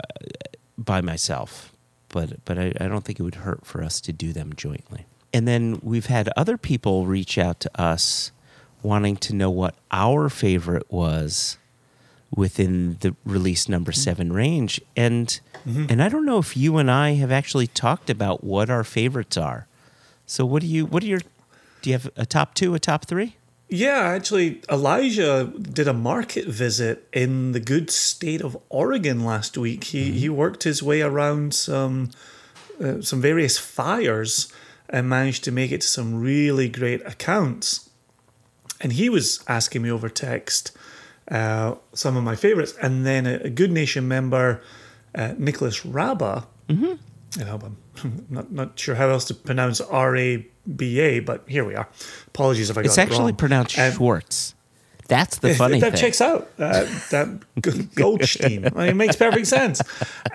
by 0.76 1.02
myself, 1.02 1.72
but 2.12 2.44
but 2.46 2.58
I, 2.58 2.74
I 2.82 2.88
don't 2.88 3.06
think 3.06 3.20
it 3.20 3.22
would 3.22 3.46
hurt 3.46 3.64
for 3.64 3.84
us 3.84 4.02
to 4.02 4.12
do 4.12 4.34
them 4.34 4.54
jointly. 4.56 5.06
And 5.32 5.48
then 5.48 5.80
we've 5.84 6.08
had 6.08 6.32
other 6.36 6.58
people 6.58 7.06
reach 7.06 7.38
out 7.38 7.60
to 7.60 7.80
us 7.80 8.32
wanting 8.82 9.18
to 9.18 9.36
know 9.36 9.52
what 9.52 9.76
our 9.92 10.30
favorite 10.30 10.92
was 10.92 11.59
within 12.36 12.98
the 13.02 13.16
release 13.26 13.68
number 13.68 13.92
mm-hmm. 13.92 14.02
seven 14.02 14.34
range, 14.34 14.82
and 14.96 15.40
mm-hmm. 15.68 15.86
and 15.90 16.02
I 16.02 16.10
don't 16.10 16.26
know 16.26 16.40
if 16.40 16.56
you 16.56 16.78
and 16.78 16.90
I 16.90 17.14
have 17.14 17.32
actually 17.32 17.68
talked 17.68 18.10
about 18.10 18.44
what 18.44 18.70
our 18.70 18.84
favorites 18.84 19.38
are. 19.38 19.68
So 20.26 20.46
what 20.46 20.62
do 20.62 20.68
you 20.68 20.86
what 20.86 21.04
are 21.04 21.08
your 21.08 21.22
do 21.82 21.90
you 21.90 21.94
have 21.94 22.10
a 22.16 22.26
top 22.26 22.54
two, 22.54 22.76
a 22.76 22.80
top 22.80 23.06
three? 23.06 23.36
Yeah, 23.72 24.00
actually, 24.00 24.62
Elijah 24.68 25.54
did 25.62 25.88
a 25.88 25.94
market 25.94 26.48
visit 26.48 27.08
in 27.14 27.52
the 27.52 27.60
good 27.60 27.92
state 27.92 28.42
of 28.42 28.58
Oregon 28.70 29.24
last 29.24 29.58
week. 29.58 29.86
He 29.86 30.06
mm-hmm. 30.06 30.18
he 30.18 30.30
worked 30.30 30.64
his 30.64 30.82
way 30.82 31.02
around 31.02 31.54
some 31.54 32.12
uh, 32.84 33.02
some 33.02 33.22
various 33.22 33.58
fires 33.58 34.52
and 34.90 35.08
managed 35.08 35.44
to 35.44 35.52
make 35.52 35.72
it 35.72 35.82
to 35.82 35.88
some 35.88 36.20
really 36.20 36.68
great 36.68 37.06
accounts. 37.06 37.90
And 38.82 38.94
he 38.94 39.10
was 39.10 39.44
asking 39.48 39.84
me 39.84 39.92
over 39.92 40.10
text 40.10 40.72
uh, 41.32 41.76
some 41.94 42.18
of 42.18 42.24
my 42.24 42.36
favorites, 42.36 42.74
and 42.82 43.06
then 43.06 43.26
a, 43.28 43.36
a 43.46 43.50
Good 43.50 43.72
Nation 43.72 44.08
member, 44.08 44.62
uh, 45.16 45.34
Nicholas 45.38 45.82
Raba. 45.82 46.46
Mm-hmm. 46.68 46.94
I'm 47.42 47.78
not 48.30 48.52
not 48.52 48.80
sure 48.80 48.96
how 48.96 49.10
else 49.10 49.26
to 49.26 49.34
pronounce 49.34 49.82
R 49.82 50.16
A 50.18 50.46
B 50.76 51.00
A, 51.00 51.20
but 51.20 51.44
here 51.48 51.64
we 51.66 51.76
are. 51.76 51.88
Apologies 52.28 52.70
if 52.70 52.78
I 52.78 52.82
got 52.82 52.86
It's 52.88 52.98
it 52.98 53.02
wrong. 53.02 53.08
It's 53.08 53.14
actually 53.16 53.34
pronounced 53.34 53.78
Um, 53.78 53.92
Schwartz. 53.94 54.56
That's 55.08 55.38
the 55.40 55.54
funny 55.56 55.74
thing. 55.74 55.82
that 55.82 55.92
thing. 55.94 56.02
checks 56.02 56.22
out. 56.22 56.50
Uh, 56.58 56.86
that 57.12 57.40
Goldstein. 57.96 58.66
I 58.66 58.70
mean, 58.70 58.88
it 58.90 58.96
makes 58.96 59.16
perfect 59.16 59.48
sense. 59.48 59.82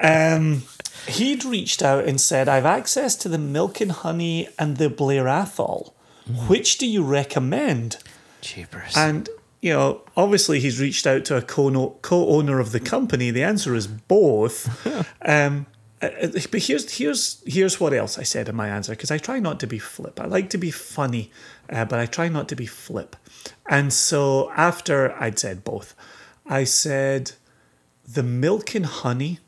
Um, 0.03 0.63
he'd 1.09 1.45
reached 1.45 1.83
out 1.83 2.05
and 2.05 2.21
said, 2.21 2.49
"I've 2.49 2.65
access 2.67 3.15
to 3.17 3.29
the 3.29 3.39
milk 3.39 3.81
and 3.81 3.93
honey 3.93 4.49
and 4.59 4.77
the 4.77 4.89
Blair 4.91 5.27
Athol. 5.29 5.95
Mm. 6.29 6.49
Which 6.49 6.79
do 6.79 6.87
you 6.87 7.03
recommend?" 7.05 7.97
Jeepers. 8.41 8.95
And 8.97 9.29
you 9.65 9.73
know, 9.73 10.03
obviously, 10.15 10.61
he's 10.61 10.79
reached 10.79 11.07
out 11.07 11.25
to 11.25 11.39
a 11.39 11.41
co- 11.41 11.97
co-owner 12.03 12.61
of 12.61 12.73
the 12.73 12.81
company. 12.81 13.31
The 13.31 13.43
answer 13.43 13.75
is 13.75 13.87
both. 13.87 14.69
um, 15.25 15.65
uh, 16.03 16.11
uh, 16.21 16.29
but 16.51 16.65
here's 16.65 16.99
here's 16.99 17.43
here's 17.47 17.81
what 17.81 17.95
else 17.95 18.19
I 18.19 18.25
said 18.25 18.51
in 18.51 18.57
my 18.57 18.69
answer 18.69 18.93
because 18.93 19.11
I 19.11 19.17
try 19.17 19.39
not 19.39 19.59
to 19.61 19.67
be 19.67 19.79
flip. 19.79 20.21
I 20.21 20.27
like 20.27 20.51
to 20.51 20.59
be 20.59 20.71
funny, 20.71 21.31
uh, 21.71 21.87
but 21.87 21.99
I 21.99 22.05
try 22.05 22.29
not 22.29 22.47
to 22.51 22.57
be 22.57 22.67
flip. 22.67 23.17
And 23.67 23.91
so 23.91 24.51
after 24.55 25.15
I'd 25.19 25.39
said 25.39 25.65
both, 25.65 25.95
I 26.45 26.65
said 26.65 27.33
the 28.07 28.23
milk 28.23 28.75
and 28.75 28.85
honey. 28.85 29.39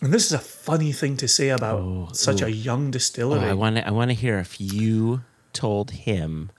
And 0.00 0.10
this 0.10 0.24
is 0.24 0.32
a 0.32 0.38
funny 0.38 0.92
thing 0.92 1.18
to 1.18 1.28
say 1.28 1.50
about 1.50 2.16
such 2.16 2.40
a 2.40 2.50
young 2.50 2.88
Oh, 2.88 2.92
distillery. 2.92 3.50
I 3.50 3.52
want 3.52 3.76
to. 3.76 3.86
I 3.86 3.90
want 3.90 4.10
to 4.10 4.14
hear 4.14 4.38
if 4.38 4.58
you 4.58 5.20
told 5.52 5.90
him 5.90 6.50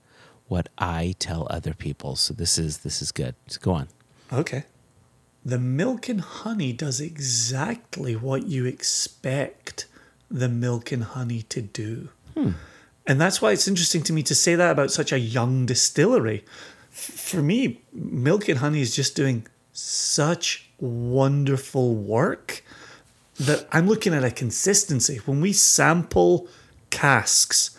what 0.48 0.69
I 0.77 1.16
tell 1.19 1.48
other 1.50 1.74
people. 1.74 2.16
So 2.16 2.34
this 2.34 2.58
is 2.58 2.80
this 2.80 3.01
is 3.01 3.11
good. 3.11 3.35
So 3.48 3.59
go 3.61 3.72
on. 3.74 3.88
Okay. 4.32 4.64
the 5.45 5.58
milk 5.58 6.09
and 6.09 6.19
honey 6.19 6.74
does 6.74 7.00
exactly 7.00 8.16
what 8.16 8.48
you 8.48 8.66
expect 8.66 9.85
the 10.30 10.50
milk 10.50 10.92
and 10.92 11.03
honey 11.03 11.43
to 11.43 11.61
do. 11.61 12.09
Hmm. 12.34 12.51
And 13.06 13.22
that's 13.22 13.42
why 13.42 13.53
it's 13.53 13.67
interesting 13.67 14.03
to 14.03 14.14
me 14.14 14.24
to 14.24 14.35
say 14.35 14.56
that 14.56 14.72
about 14.72 14.92
such 14.92 15.14
a 15.14 15.19
young 15.19 15.66
distillery. 15.66 16.43
For 16.92 17.42
me, 17.42 17.80
milk 17.93 18.50
and 18.50 18.59
honey 18.59 18.82
is 18.82 18.93
just 18.93 19.16
doing 19.16 19.48
such 19.72 20.67
wonderful 20.80 21.95
work 21.95 22.61
that 23.40 23.67
I'm 23.72 23.88
looking 23.88 24.14
at 24.14 24.26
a 24.26 24.32
consistency. 24.32 25.22
When 25.26 25.40
we 25.40 25.53
sample 25.53 26.48
casks, 26.90 27.76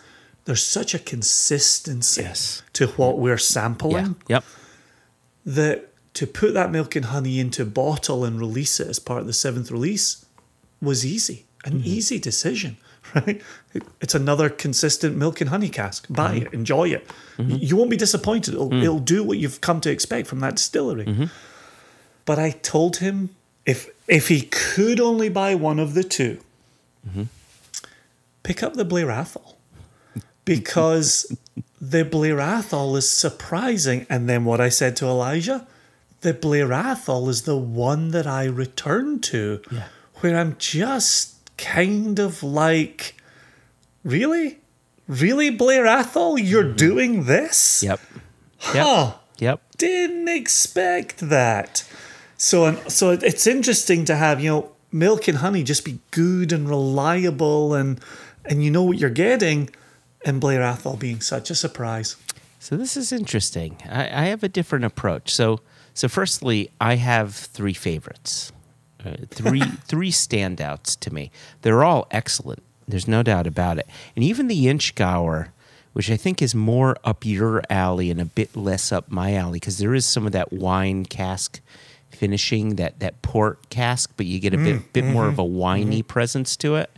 there's 0.49 0.65
such 0.65 0.95
a 0.95 0.99
consistency 0.99 2.23
Yes. 2.23 2.63
to 2.73 2.87
what 2.87 3.19
we're 3.19 3.37
sampling 3.37 4.15
Yeah. 4.27 4.37
Yep. 4.37 4.43
that 5.45 5.89
to 6.15 6.25
put 6.25 6.55
that 6.55 6.71
milk 6.71 6.95
and 6.95 7.05
honey 7.05 7.39
into 7.39 7.61
a 7.61 7.65
bottle 7.67 8.25
and 8.25 8.39
release 8.39 8.79
it 8.79 8.87
as 8.87 8.97
part 8.97 9.21
of 9.21 9.27
the 9.27 9.33
seventh 9.33 9.69
release 9.69 10.25
was 10.81 11.05
easy, 11.05 11.45
an 11.65 11.73
mm-hmm. 11.73 11.87
easy 11.87 12.17
decision, 12.17 12.77
right? 13.15 13.43
It's 14.01 14.15
another 14.15 14.49
consistent 14.49 15.15
milk 15.15 15.39
and 15.39 15.51
honey 15.51 15.69
cask. 15.69 16.07
Buy 16.09 16.37
mm-hmm. 16.37 16.47
it, 16.47 16.53
enjoy 16.53 16.89
it. 16.89 17.07
Mm-hmm. 17.37 17.57
You 17.61 17.75
won't 17.75 17.91
be 17.91 17.97
disappointed. 17.97 18.55
It'll, 18.55 18.71
mm. 18.71 18.81
it'll 18.81 18.97
do 18.97 19.23
what 19.23 19.37
you've 19.37 19.61
come 19.61 19.79
to 19.81 19.91
expect 19.91 20.27
from 20.27 20.39
that 20.39 20.55
distillery. 20.55 21.29
But 22.25 22.39
I 22.39 22.49
told 22.49 22.97
him 22.97 23.35
if 23.67 23.87
if 24.07 24.29
he 24.29 24.41
could 24.49 24.99
only 24.99 25.29
buy 25.29 25.53
one 25.53 25.77
of 25.77 25.93
the 25.93 26.03
2 26.03 26.39
pick 28.41 28.63
up 28.63 28.73
the 28.73 28.85
Blair 28.85 29.11
Athol 29.11 29.58
because 30.55 31.37
the 31.79 32.03
Blair 32.03 32.39
Athol 32.39 32.95
is 32.95 33.09
surprising. 33.09 34.05
And 34.09 34.27
then 34.27 34.45
what 34.45 34.59
I 34.59 34.69
said 34.69 34.95
to 34.97 35.05
Elijah, 35.05 35.67
the 36.21 36.33
Blair 36.33 36.73
Athol 36.73 37.29
is 37.29 37.43
the 37.43 37.57
one 37.57 38.11
that 38.11 38.25
I 38.25 38.45
return 38.45 39.19
to, 39.21 39.61
where 40.15 40.37
I'm 40.37 40.55
just 40.57 41.35
kind 41.57 42.19
of 42.19 42.41
like, 42.41 43.15
really, 44.03 44.57
really, 45.07 45.49
Blair 45.49 45.85
Athol, 45.85 46.37
you're 46.39 46.63
mm-hmm. 46.63 46.75
doing 46.75 47.23
this? 47.25 47.83
Yep. 47.83 47.99
Yep. 48.73 48.85
Huh 48.85 49.13
Yep. 49.39 49.61
didn't 49.77 50.27
expect 50.27 51.19
that. 51.19 51.87
So, 52.37 52.65
and 52.65 52.91
so 52.91 53.11
it's 53.11 53.47
interesting 53.47 54.03
to 54.05 54.15
have 54.15 54.41
you 54.41 54.49
know 54.49 54.71
milk 54.91 55.27
and 55.27 55.37
honey 55.37 55.63
just 55.63 55.85
be 55.85 55.99
good 56.11 56.51
and 56.51 56.67
reliable, 56.67 57.73
and 57.73 57.99
and 58.45 58.63
you 58.63 58.71
know 58.71 58.83
what 58.83 58.97
you're 58.97 59.09
getting, 59.09 59.69
and 60.25 60.41
Blair 60.41 60.61
Athol 60.61 60.97
being 60.97 61.21
such 61.21 61.49
a 61.49 61.55
surprise. 61.55 62.15
So 62.59 62.75
this 62.75 62.97
is 62.97 63.11
interesting. 63.11 63.77
I, 63.89 64.03
I 64.03 64.25
have 64.25 64.43
a 64.43 64.49
different 64.49 64.85
approach. 64.85 65.33
So, 65.33 65.61
so 65.93 66.07
firstly, 66.07 66.69
I 66.79 66.95
have 66.95 67.33
three 67.33 67.73
favorites, 67.73 68.51
uh, 69.05 69.11
three 69.29 69.61
three 69.85 70.11
standouts 70.11 70.99
to 70.99 71.13
me. 71.13 71.31
They're 71.61 71.83
all 71.83 72.07
excellent. 72.11 72.63
There's 72.87 73.07
no 73.07 73.23
doubt 73.23 73.47
about 73.47 73.77
it. 73.77 73.87
And 74.15 74.25
even 74.25 74.47
the 74.47 74.65
Inchgower, 74.65 75.49
which 75.93 76.11
I 76.11 76.17
think 76.17 76.41
is 76.41 76.53
more 76.53 76.97
up 77.03 77.25
your 77.25 77.63
alley 77.69 78.11
and 78.11 78.19
a 78.19 78.25
bit 78.25 78.55
less 78.55 78.91
up 78.91 79.09
my 79.09 79.35
alley, 79.35 79.59
because 79.59 79.77
there 79.77 79.93
is 79.93 80.05
some 80.05 80.25
of 80.25 80.33
that 80.33 80.51
wine 80.51 81.05
cask 81.05 81.61
finishing, 82.09 82.75
that 82.75 82.99
that 82.99 83.21
port 83.21 83.69
cask, 83.69 84.11
but 84.17 84.25
you 84.25 84.39
get 84.39 84.53
a 84.53 84.57
bit 84.57 84.75
mm, 84.77 84.93
bit 84.93 85.05
more 85.05 85.27
of 85.27 85.33
mm-hmm, 85.35 85.41
a 85.41 85.45
winey 85.45 85.99
mm-hmm. 85.99 86.07
presence 86.07 86.57
to 86.57 86.75
it. 86.75 86.89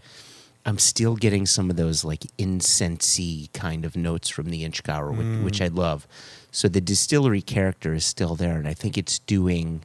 I'm 0.65 0.77
still 0.77 1.15
getting 1.15 1.45
some 1.45 1.69
of 1.69 1.75
those 1.75 2.03
like 2.03 2.22
incensey 2.38 3.51
kind 3.53 3.83
of 3.85 3.95
notes 3.95 4.30
from 4.30 4.49
the 4.49 4.64
Inchgower, 4.64 5.11
which, 5.11 5.25
mm. 5.25 5.43
which 5.43 5.61
I 5.61 5.67
love. 5.67 6.07
So 6.51 6.67
the 6.67 6.81
distillery 6.81 7.41
character 7.41 7.93
is 7.93 8.06
still 8.06 8.35
there, 8.35 8.57
and 8.57 8.67
I 8.67 8.73
think 8.73 8.98
it's 8.98 9.19
doing 9.19 9.81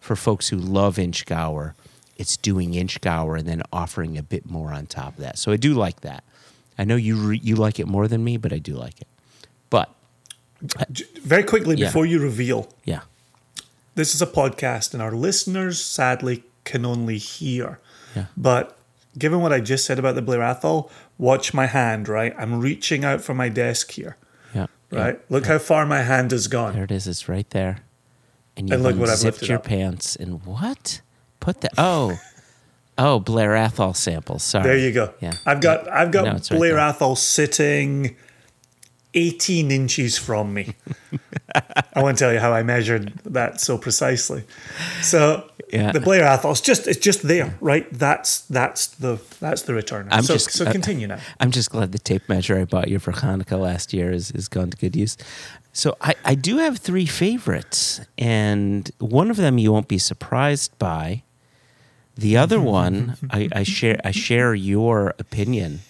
for 0.00 0.14
folks 0.16 0.48
who 0.48 0.56
love 0.56 0.96
Inchgower, 0.96 1.74
it's 2.18 2.36
doing 2.36 2.72
Inchgower 2.74 3.38
and 3.38 3.48
then 3.48 3.62
offering 3.72 4.18
a 4.18 4.22
bit 4.22 4.48
more 4.48 4.72
on 4.72 4.86
top 4.86 5.14
of 5.14 5.20
that. 5.22 5.38
So 5.38 5.50
I 5.52 5.56
do 5.56 5.74
like 5.74 6.00
that. 6.02 6.22
I 6.78 6.84
know 6.84 6.96
you 6.96 7.16
re- 7.16 7.40
you 7.42 7.56
like 7.56 7.80
it 7.80 7.86
more 7.86 8.08
than 8.08 8.22
me, 8.22 8.36
but 8.36 8.52
I 8.52 8.58
do 8.58 8.74
like 8.74 9.00
it. 9.00 9.06
But 9.70 9.88
J- 10.92 11.04
Very 11.22 11.42
quickly 11.42 11.76
Yeah. 11.76 11.86
before 11.86 12.06
you 12.06 12.20
reveal, 12.20 12.68
yeah, 12.84 13.00
this 13.94 14.14
is 14.14 14.22
a 14.22 14.26
podcast, 14.26 14.92
and 14.92 15.02
our 15.02 15.12
listeners 15.12 15.82
sadly 15.82 16.44
can 16.64 16.84
only 16.84 17.18
hear. 17.18 17.78
Yeah. 18.14 18.26
But 18.36 18.76
given 19.18 19.40
what 19.40 19.52
I 19.52 19.60
just 19.60 19.84
said 19.84 19.98
about 19.98 20.14
the 20.14 20.22
Blair 20.22 20.42
Athol, 20.42 20.90
watch 21.18 21.52
my 21.54 21.66
hand. 21.66 22.08
Right, 22.08 22.34
I'm 22.38 22.60
reaching 22.60 23.04
out 23.04 23.20
for 23.20 23.34
my 23.34 23.48
desk 23.48 23.92
here. 23.92 24.16
yeah, 24.54 24.66
yeah. 24.90 24.98
Right, 24.98 25.20
look 25.30 25.46
how 25.46 25.58
far 25.58 25.86
my 25.86 26.02
hand 26.02 26.30
has 26.32 26.46
gone. 26.48 26.74
There 26.74 26.84
it 26.84 26.90
is. 26.92 27.06
It's 27.06 27.28
right 27.28 27.48
there. 27.50 27.78
And 28.56 28.68
you 28.68 28.74
And 28.74 28.82
look 28.82 28.96
what 28.96 29.08
I've 29.08 29.22
lifted 29.22 29.48
your 29.48 29.58
up. 29.58 29.64
pants 29.64 30.14
and 30.16 30.44
what? 30.44 31.00
Put 31.40 31.62
the 31.62 31.70
oh, 31.78 32.18
oh 32.98 33.18
Blair 33.18 33.56
Athol 33.56 33.94
samples. 33.94 34.42
Sorry. 34.42 34.64
There 34.64 34.78
you 34.78 34.92
go. 34.92 35.14
Yeah. 35.20 35.32
I've 35.46 35.60
got 35.60 35.88
I've 35.88 36.10
got 36.10 36.24
No, 36.24 36.32
it's 36.36 36.50
right 36.50 36.58
Blair. 36.58 36.78
Athol 36.78 37.16
sitting 37.16 38.16
18 39.14 39.70
inches 39.70 40.16
from 40.18 40.54
me. 40.54 40.74
I 41.94 42.00
won't 42.02 42.16
tell 42.18 42.32
you 42.32 42.38
how 42.38 42.52
I 42.52 42.62
measured 42.62 43.12
that 43.24 43.60
so 43.60 43.76
precisely. 43.78 44.44
So 45.02 45.48
Yeah. 45.72 45.92
the 45.92 46.00
Blair 46.00 46.24
Athol's 46.24 46.60
just 46.60 46.86
it's 46.86 46.98
just 46.98 47.22
there, 47.22 47.56
right? 47.60 47.86
That's 47.92 48.40
that's 48.42 48.86
the 48.88 49.18
that's 49.40 49.62
the 49.62 49.72
returner. 49.74 50.08
I'm 50.10 50.22
so 50.22 50.34
just- 50.34 50.50
so 50.52 50.64
uh, 50.66 50.72
continue 50.72 51.06
now. 51.06 51.18
I'm 51.40 51.50
just 51.50 51.70
glad 51.70 51.92
the 51.92 51.98
tape 51.98 52.28
measure 52.28 52.58
I 52.58 52.64
bought 52.64 52.88
you 52.88 52.98
for 52.98 53.12
Hanukkah 53.12 53.58
last 53.60 53.92
year 53.92 54.10
is, 54.12 54.30
is 54.32 54.48
gone 54.48 54.70
to 54.70 54.76
good 54.76 54.96
use. 54.96 55.16
So 55.74 55.96
I, 56.02 56.14
I 56.24 56.34
do 56.34 56.58
have 56.58 56.78
three 56.78 57.06
favorites, 57.06 58.00
and 58.18 58.90
one 58.98 59.30
of 59.30 59.36
them 59.38 59.56
you 59.58 59.72
won't 59.72 59.88
be 59.88 59.98
surprised 59.98 60.78
by. 60.78 61.22
The 62.16 62.36
other 62.36 62.60
one, 62.80 63.16
I, 63.30 63.48
I 63.54 63.62
share 63.62 63.98
I 64.04 64.10
share 64.10 64.54
your 64.54 65.14
opinion. 65.18 65.80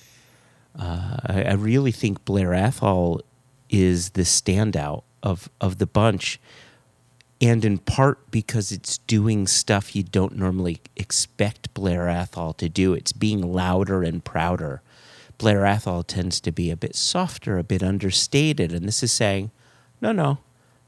Uh, 0.79 1.17
I, 1.27 1.43
I 1.43 1.53
really 1.53 1.93
think 1.93 2.25
Blair 2.25 2.55
Athol 2.55 3.21
is 3.71 4.11
the 4.11 4.23
standout 4.23 5.03
of 5.23 5.49
of 5.61 5.79
the 5.79 5.87
bunch, 5.87 6.41
and 7.41 7.65
in 7.65 7.79
part 7.79 8.19
because 8.31 8.73
it's 8.73 8.99
doing 8.99 9.47
stuff 9.47 9.95
you 9.95 10.03
don't 10.03 10.37
normally 10.37 10.81
expect 10.97 11.73
Blair 11.75 12.09
Athol 12.09 12.53
to 12.55 12.69
do. 12.69 12.95
It's 12.95 13.13
being 13.13 13.53
louder 13.53 14.03
and 14.03 14.25
prouder. 14.25 14.81
Blair 15.39 15.65
Athol 15.65 16.05
tends 16.05 16.41
to 16.41 16.53
be 16.53 16.71
a 16.71 16.77
bit 16.77 16.95
softer, 16.95 17.59
a 17.59 17.65
bit 17.65 17.83
understated, 17.83 18.73
and 18.73 18.87
this 18.87 19.03
is 19.03 19.11
saying, 19.11 19.51
no, 20.01 20.13
no, 20.13 20.39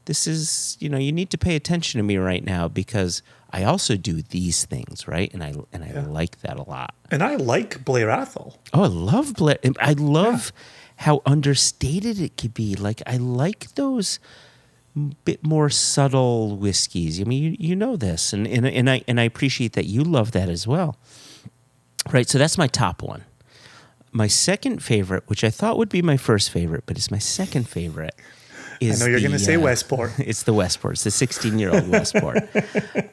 this 0.05 0.27
is 0.27 0.77
you 0.79 0.89
know 0.89 0.97
you 0.97 1.11
need 1.11 1.29
to 1.31 1.37
pay 1.37 1.55
attention 1.55 1.97
to 1.99 2.03
me 2.03 2.17
right 2.17 2.43
now 2.43 2.67
because 2.67 3.21
I 3.51 3.63
also 3.63 3.95
do 3.95 4.21
these 4.21 4.65
things 4.65 5.07
right, 5.07 5.33
and 5.33 5.43
I 5.43 5.53
and 5.71 5.83
I 5.83 6.01
like 6.01 6.41
that 6.41 6.57
a 6.57 6.63
lot. 6.63 6.93
And 7.09 7.23
I 7.23 7.35
like 7.35 7.85
Blair 7.85 8.09
Athol. 8.09 8.57
Oh, 8.73 8.83
I 8.83 8.87
love 8.87 9.35
Blair. 9.35 9.57
I 9.79 9.93
love 9.93 10.51
how 10.97 11.21
understated 11.25 12.19
it 12.19 12.37
could 12.37 12.53
be. 12.53 12.75
Like 12.75 13.01
I 13.05 13.17
like 13.17 13.75
those 13.75 14.19
bit 15.25 15.43
more 15.43 15.69
subtle 15.69 16.55
whiskeys. 16.55 17.19
I 17.19 17.25
mean, 17.25 17.43
you, 17.43 17.55
you 17.59 17.75
know 17.75 17.95
this, 17.95 18.33
and, 18.33 18.47
and 18.47 18.65
and 18.65 18.89
I 18.89 19.03
and 19.07 19.19
I 19.19 19.23
appreciate 19.23 19.73
that 19.73 19.85
you 19.85 20.03
love 20.03 20.31
that 20.31 20.49
as 20.49 20.67
well. 20.67 20.97
Right. 22.11 22.27
So 22.29 22.37
that's 22.37 22.57
my 22.57 22.67
top 22.67 23.01
one. 23.01 23.23
My 24.11 24.27
second 24.27 24.81
favorite, 24.81 25.23
which 25.27 25.43
I 25.43 25.49
thought 25.49 25.77
would 25.77 25.89
be 25.89 26.01
my 26.01 26.17
first 26.17 26.49
favorite, 26.49 26.83
but 26.85 26.97
it's 26.97 27.11
my 27.11 27.19
second 27.19 27.67
favorite. 27.67 28.15
I 28.81 28.85
know 28.99 29.05
you're 29.05 29.19
going 29.19 29.31
to 29.31 29.39
say 29.39 29.55
uh, 29.55 29.61
Westport. 29.61 30.11
It's 30.19 30.43
the 30.43 30.53
Westport. 30.53 30.93
It's 30.93 31.03
the 31.03 31.11
16 31.11 31.59
year 31.59 31.71
old 31.73 31.87
Westport, 31.87 32.37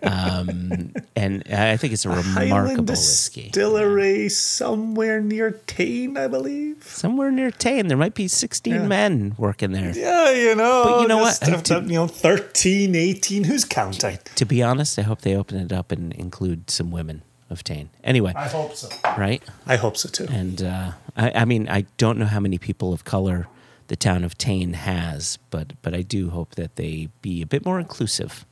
um, 0.02 0.92
and 1.16 1.42
I 1.52 1.76
think 1.76 1.92
it's 1.92 2.04
a 2.04 2.10
Highland 2.10 2.36
remarkable 2.36 2.92
whiskey. 2.92 3.42
Distillery 3.50 4.28
somewhere 4.28 5.20
near 5.20 5.52
Tain, 5.66 6.16
I 6.16 6.26
believe. 6.28 6.84
somewhere 6.84 7.30
near 7.30 7.50
Tain. 7.50 7.88
There 7.88 7.96
might 7.96 8.14
be 8.14 8.28
16 8.28 8.74
Yeah. 8.74 8.86
men 8.86 9.34
working 9.38 9.72
there. 9.72 9.92
Yeah, 9.96 10.30
you 10.30 10.54
know. 10.54 10.84
But 10.84 11.00
you 11.02 11.08
know 11.08 11.18
what? 11.18 11.38
I 11.42 11.56
to- 11.60 11.80
you 11.82 11.94
know, 11.94 12.06
13, 12.06 12.94
18, 12.94 13.44
who's 13.44 13.64
counting? 13.64 14.18
To 14.36 14.44
be 14.44 14.62
honest, 14.62 14.98
I 14.98 15.02
hope 15.02 15.22
they 15.22 15.36
open 15.36 15.58
it 15.58 15.72
up 15.72 15.92
and 15.92 16.12
include 16.14 16.70
some 16.70 16.90
women 16.90 17.22
of 17.50 17.62
Tain. 17.62 17.90
Anyway, 18.02 18.32
I 18.34 18.48
hope 18.48 18.74
so. 18.74 18.88
right? 19.18 19.42
I 19.66 19.76
hope 19.76 19.96
so 19.96 20.08
too. 20.08 20.26
And 20.30 20.62
uh, 20.62 20.92
I, 21.16 21.30
I 21.42 21.44
mean, 21.44 21.68
I 21.68 21.84
don't 21.98 22.18
know 22.18 22.26
how 22.26 22.40
many 22.40 22.58
people 22.58 22.92
of 22.92 23.04
color 23.04 23.46
the 23.92 23.96
town 23.96 24.24
of 24.24 24.38
Tain 24.38 24.72
has, 24.72 25.38
but 25.50 25.66
but 25.82 25.92
I 25.92 26.00
do 26.00 26.30
hope 26.30 26.54
that 26.54 26.76
they 26.76 27.08
be 27.20 27.42
a 27.42 27.46
bit 27.46 27.62
more 27.66 27.78
inclusive. 27.78 28.42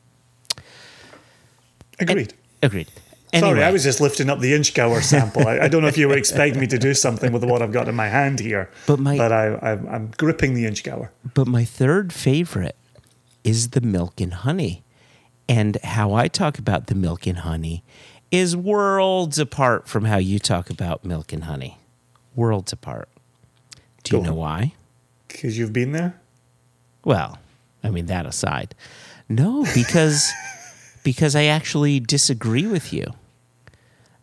Agreed. 1.99 2.35
Agreed. 2.63 2.89
Sorry, 3.35 3.65
I 3.65 3.71
was 3.71 3.83
just 3.83 4.03
lifting 4.03 4.29
up 4.29 4.41
the 4.41 4.53
Inchgower 4.53 5.01
sample. 5.03 5.49
I, 5.49 5.61
I 5.61 5.69
don't 5.69 5.81
know 5.81 5.89
if 5.89 5.97
you 5.97 6.09
were 6.09 6.17
expecting 6.19 6.61
me 6.61 6.67
to 6.67 6.79
do 6.79 6.93
something 6.93 7.33
with 7.33 7.43
what 7.43 7.63
I've 7.63 7.73
got 7.73 7.89
in 7.89 7.95
my 7.95 8.09
hand 8.09 8.39
here, 8.39 8.69
But 8.87 8.99
my- 8.99 9.17
I, 9.17 9.55
I, 9.55 9.71
I'm 9.73 10.11
gripping 10.19 10.53
the 10.53 10.67
Inchgower. 10.67 11.09
But 11.33 11.47
my 11.47 11.65
third 11.65 12.13
favorite 12.13 12.77
is 13.43 13.71
the 13.71 13.81
milk 13.81 14.21
and 14.21 14.35
honey. 14.35 14.83
And 15.49 15.79
how 15.83 16.13
I 16.13 16.29
talk 16.29 16.59
about 16.59 16.89
the 16.89 16.95
milk 16.95 17.27
and 17.27 17.39
honey 17.39 17.83
is 18.31 18.55
worlds 18.55 19.39
apart 19.39 19.89
from 19.89 20.05
how 20.05 20.19
you 20.19 20.39
talk 20.39 20.69
about 20.69 21.03
milk 21.03 21.33
and 21.33 21.45
honey. 21.45 21.79
Worlds 22.37 22.75
apart. 22.75 23.09
Do 24.05 24.19
you 24.19 24.23
know 24.23 24.35
why? 24.35 24.75
Because 25.33 25.59
you've 25.59 25.73
been 25.73 25.93
there. 25.93 26.15
Well, 27.05 27.39
I 27.83 27.91
mean, 27.91 28.07
that 28.07 28.27
aside. 28.27 28.75
No, 29.29 29.65
because 29.75 30.31
because 31.03 31.35
I 31.35 31.45
actually 31.45 32.01
disagree 32.01 32.67
with 32.67 32.93
you. 32.93 33.15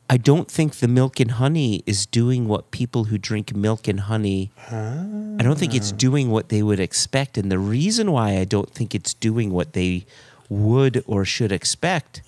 I 0.09 0.15
don't 0.15 0.49
think 0.49 0.75
the 0.75 0.87
milk 0.87 1.19
and 1.19 1.31
honey 1.31 1.83
is 1.85 2.05
doing 2.05 2.47
what 2.47 2.71
people 2.71 3.05
who 3.05 3.17
drink 3.17 3.53
milk 3.53 3.89
and 3.89 4.01
honey. 4.01 4.51
I 4.71 5.43
don't 5.43 5.59
think 5.59 5.75
it's 5.75 5.91
ah. 5.91 5.97
doing 5.97 6.31
what 6.31 6.47
they 6.49 6.63
would 6.63 6.79
expect, 6.79 7.37
and 7.37 7.51
the 7.51 7.59
reason 7.59 8.11
why 8.11 8.37
I 8.37 8.45
don't 8.45 8.73
think 8.73 8.95
it's 8.95 9.13
doing 9.13 9.51
what 9.51 9.73
they 9.73 10.05
would 10.49 11.03
or 11.07 11.25
should 11.25 11.51
expect, 11.51 12.21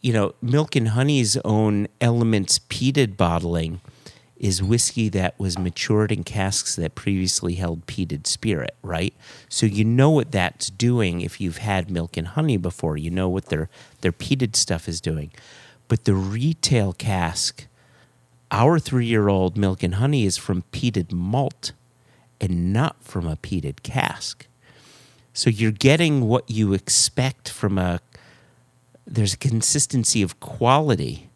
you 0.00 0.12
know, 0.12 0.34
milk 0.40 0.76
and 0.76 0.88
honey's 0.88 1.36
own 1.38 1.88
elements 2.00 2.60
peated 2.60 3.16
bottling 3.16 3.80
is 4.42 4.60
whiskey 4.60 5.08
that 5.08 5.38
was 5.38 5.56
matured 5.56 6.10
in 6.10 6.24
casks 6.24 6.74
that 6.74 6.96
previously 6.96 7.54
held 7.54 7.86
peated 7.86 8.26
spirit, 8.26 8.74
right? 8.82 9.14
So 9.48 9.66
you 9.66 9.84
know 9.84 10.10
what 10.10 10.32
that's 10.32 10.68
doing 10.68 11.20
if 11.20 11.40
you've 11.40 11.58
had 11.58 11.90
milk 11.90 12.16
and 12.16 12.26
honey 12.26 12.56
before. 12.56 12.96
You 12.96 13.10
know 13.10 13.28
what 13.28 13.46
their 13.46 13.70
their 14.00 14.12
peated 14.12 14.56
stuff 14.56 14.88
is 14.88 15.00
doing. 15.00 15.30
But 15.86 16.04
the 16.04 16.14
retail 16.14 16.92
cask, 16.92 17.66
our 18.50 18.80
three 18.80 19.06
year 19.06 19.28
old 19.28 19.56
milk 19.56 19.84
and 19.84 19.94
honey 19.94 20.26
is 20.26 20.36
from 20.36 20.64
peated 20.72 21.12
malt 21.12 21.70
and 22.40 22.72
not 22.72 22.96
from 23.04 23.28
a 23.28 23.36
peated 23.36 23.84
cask. 23.84 24.46
So 25.34 25.50
you're 25.50 25.70
getting 25.70 26.26
what 26.26 26.50
you 26.50 26.72
expect 26.72 27.48
from 27.48 27.78
a 27.78 28.00
there's 29.06 29.34
a 29.34 29.38
consistency 29.38 30.20
of 30.22 30.40
quality, 30.40 31.28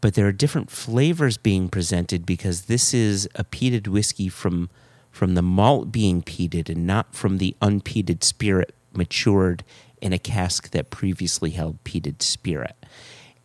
but 0.00 0.14
there 0.14 0.26
are 0.26 0.32
different 0.32 0.70
flavors 0.70 1.36
being 1.36 1.68
presented 1.68 2.24
because 2.24 2.62
this 2.62 2.94
is 2.94 3.28
a 3.34 3.44
peated 3.44 3.88
whiskey 3.88 4.28
from 4.28 4.70
from 5.10 5.34
the 5.34 5.42
malt 5.42 5.90
being 5.90 6.22
peated 6.22 6.68
and 6.68 6.86
not 6.86 7.12
from 7.14 7.38
the 7.38 7.56
unpeated 7.60 8.22
spirit 8.22 8.72
matured 8.92 9.64
in 10.00 10.12
a 10.12 10.18
cask 10.18 10.70
that 10.70 10.90
previously 10.90 11.50
held 11.50 11.82
peated 11.82 12.22
spirit. 12.22 12.76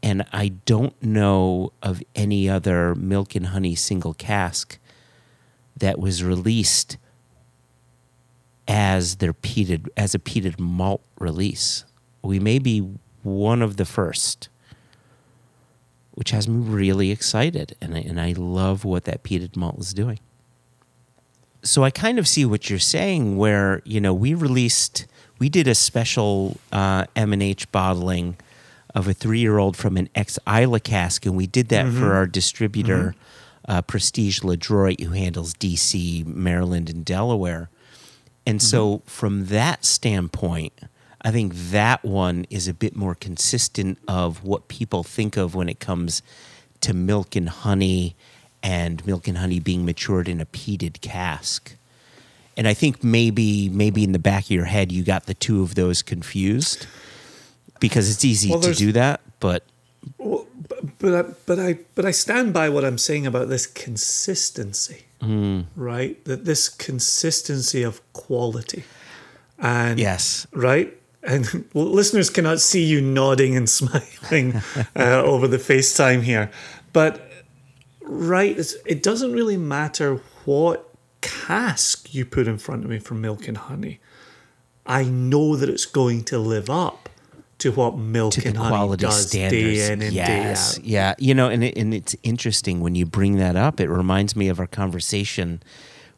And 0.03 0.23
I 0.31 0.49
don't 0.65 1.01
know 1.01 1.71
of 1.81 2.03
any 2.13 2.47
other 2.47 2.93
milk 2.93 3.35
and 3.35 3.47
honey 3.47 3.73
single 3.73 4.13
cask 4.13 4.77
that 5.77 5.97
was 5.97 6.23
released 6.23 6.97
as 8.67 9.15
their 9.15 9.33
peated 9.33 9.87
as 9.97 10.13
a 10.13 10.19
peated 10.19 10.59
malt 10.59 11.01
release. 11.19 11.85
We 12.21 12.39
may 12.39 12.59
be 12.59 12.87
one 13.23 13.61
of 13.61 13.77
the 13.77 13.85
first, 13.85 14.49
which 16.15 16.31
has 16.31 16.47
me 16.47 16.57
really 16.67 17.11
excited, 17.11 17.75
and 17.81 17.95
I, 17.95 17.99
and 17.99 18.19
I 18.19 18.33
love 18.33 18.85
what 18.85 19.05
that 19.05 19.23
peated 19.23 19.55
malt 19.55 19.79
is 19.79 19.93
doing. 19.93 20.19
So 21.63 21.83
I 21.83 21.91
kind 21.91 22.19
of 22.19 22.27
see 22.27 22.45
what 22.45 22.69
you're 22.69 22.79
saying, 22.79 23.37
where 23.37 23.81
you 23.85 23.99
know 24.01 24.13
we 24.13 24.33
released, 24.33 25.05
we 25.39 25.49
did 25.49 25.67
a 25.67 25.75
special 25.75 26.57
uh, 26.71 27.05
M 27.15 27.33
and 27.33 27.41
H 27.41 27.71
bottling 27.71 28.37
of 28.93 29.07
a 29.07 29.13
three 29.13 29.39
year 29.39 29.57
old 29.57 29.75
from 29.75 29.97
an 29.97 30.09
ex 30.13 30.37
Islay 30.47 30.79
cask, 30.79 31.25
and 31.25 31.35
we 31.35 31.47
did 31.47 31.69
that 31.69 31.91
for 31.91 32.13
our 32.13 32.27
distributor, 32.27 33.15
uh, 33.67 33.81
Prestige 33.81 34.41
Ledroit, 34.41 35.01
who 35.01 35.13
handles 35.13 35.53
DC, 35.55 36.25
Maryland, 36.25 36.89
and 36.89 37.03
Delaware. 37.03 37.69
And 38.45 38.61
so, 38.61 39.01
from 39.05 39.45
that 39.45 39.85
standpoint, 39.85 40.73
I 41.23 41.31
think 41.31 41.53
that 41.55 42.03
one 42.03 42.45
is 42.49 42.67
a 42.67 42.73
bit 42.73 42.95
more 42.95 43.15
consistent 43.15 43.97
of 44.07 44.43
what 44.43 44.67
people 44.67 45.03
think 45.03 45.37
of 45.37 45.55
when 45.55 45.69
it 45.69 45.79
comes 45.79 46.21
to 46.81 46.93
milk 46.93 47.35
and 47.35 47.47
honey 47.47 48.15
and 48.61 49.05
milk 49.05 49.27
and 49.27 49.37
honey 49.37 49.59
being 49.59 49.85
matured 49.85 50.27
in 50.27 50.41
a 50.41 50.45
peated 50.45 50.99
cask. 51.01 51.75
And 52.57 52.67
I 52.67 52.73
think 52.73 53.03
maybe 53.03 53.69
maybe 53.69 54.03
in 54.03 54.11
the 54.11 54.19
back 54.19 54.45
of 54.45 54.51
your 54.51 54.65
head 54.65 54.91
you 54.91 55.03
got 55.03 55.25
the 55.25 55.33
two 55.33 55.63
of 55.63 55.75
those 55.75 56.01
confused 56.01 56.87
because 57.79 58.09
it's 58.09 58.23
easy 58.23 58.49
Well, 58.49 58.61
to 58.61 58.73
do 58.73 58.91
that, 58.91 59.21
but 59.39 59.63
Well, 60.17 60.45
but, 60.67 60.99
but 60.99 61.13
I, 61.13 61.29
but 61.45 61.59
I 61.59 61.79
but 61.95 62.05
I 62.05 62.11
stand 62.11 62.53
by 62.53 62.69
what 62.69 62.85
I'm 62.85 62.97
saying 62.97 63.25
about 63.25 63.49
this 63.49 63.65
consistency, 63.65 65.03
hmm. 65.21 65.61
right? 65.75 66.23
That 66.25 66.45
this 66.45 66.69
consistency 66.69 67.81
of 67.81 68.01
quality, 68.13 68.83
and 69.57 69.99
yes. 69.99 70.45
right? 70.53 70.93
And 71.25 71.65
listeners 71.73 72.29
cannot 72.29 72.59
see 72.59 72.83
you 72.83 73.01
nodding 73.01 73.55
and 73.55 73.69
smiling 73.79 74.61
uh, 74.95 75.21
over 75.23 75.47
the 75.47 75.57
FaceTime 75.57 76.23
here, 76.23 76.51
but 76.91 77.29
right, 78.01 78.57
it 78.85 79.01
doesn't 79.01 79.31
really 79.31 79.57
matter 79.57 80.21
what 80.45 80.89
cask 81.21 82.13
you 82.13 82.25
put 82.25 82.47
in 82.47 82.57
front 82.57 82.83
of 82.83 82.89
me 82.89 82.99
for 82.99 83.13
milk 83.13 83.47
and 83.47 83.57
honey. 83.57 83.99
I 84.85 85.03
know 85.05 85.55
that 85.55 85.69
it's 85.69 85.85
going 85.85 86.25
to 86.25 86.37
live 86.37 86.69
up 86.69 87.09
to 87.59 87.71
what 87.71 87.97
milk 87.97 88.33
to 88.33 88.45
and 88.45 88.57
honey 88.57 88.69
quality 88.69 89.01
does 89.01 89.29
standards. 89.29 89.77
day 89.77 89.91
in 89.93 90.01
and 90.01 90.13
yes, 90.13 90.75
day 90.75 90.81
out. 90.81 90.85
yeah. 90.85 91.15
You 91.17 91.33
know, 91.33 91.49
and 91.49 91.63
it, 91.63 91.77
and 91.77 91.93
it's 91.93 92.15
interesting 92.23 92.81
when 92.81 92.95
you 92.95 93.05
bring 93.05 93.37
that 93.37 93.55
up. 93.55 93.79
It 93.79 93.89
reminds 93.89 94.35
me 94.35 94.49
of 94.49 94.59
our 94.59 94.67
conversation 94.67 95.63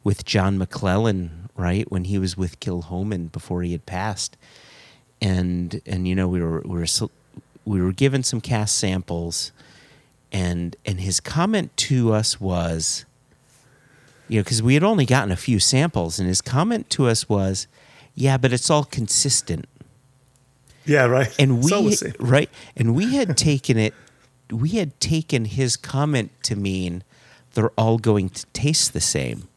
with 0.04 0.26
John 0.26 0.58
MacLellan, 0.58 1.50
right, 1.56 1.90
when 1.92 2.06
he 2.06 2.18
was 2.18 2.36
with 2.36 2.60
Kilchoman 2.60 3.32
before 3.32 3.62
he 3.62 3.74
had 3.74 3.86
passed, 3.86 4.38
and 5.22 5.82
and 5.86 6.08
you 6.08 6.16
know 6.16 6.28
we 6.28 6.42
were 6.42 6.62
we 6.62 6.80
were 6.80 6.88
we 7.66 7.82
were 7.82 7.92
given 7.92 8.24
some 8.24 8.42
cask 8.42 8.78
samples, 8.78 9.52
and 10.32 10.76
and 10.86 11.00
his 11.00 11.20
comment 11.20 11.76
to 11.78 12.14
us 12.14 12.40
was, 12.40 13.06
you 14.28 14.40
know, 14.40 14.44
because 14.44 14.62
we 14.62 14.74
had 14.74 14.84
only 14.84 15.06
gotten 15.06 15.32
a 15.32 15.38
few 15.38 15.60
samples, 15.60 16.20
and 16.20 16.28
his 16.28 16.42
comment 16.42 16.90
to 16.92 17.08
us 17.08 17.28
was, 17.28 17.68
yeah, 18.14 18.38
but 18.38 18.54
it's 18.54 18.70
all 18.70 18.84
consistent. 18.84 19.68
Yeah, 20.86 21.06
right. 21.06 21.34
and 21.40 21.64
It's 21.64 21.72
all 21.72 21.84
the 21.84 22.16
we 22.20 22.26
right 22.26 22.50
and 22.78 22.96
we 22.96 23.16
had 23.16 23.36
taken 23.50 23.78
it 23.78 23.94
we 24.52 24.70
had 24.70 25.00
taken 25.00 25.46
his 25.46 25.76
comment 25.76 26.32
to 26.44 26.56
mean 26.56 27.04
they're 27.54 27.72
all 27.72 27.98
going 27.98 28.30
to 28.30 28.46
taste 28.48 28.94
the 28.94 29.02
same 29.02 29.48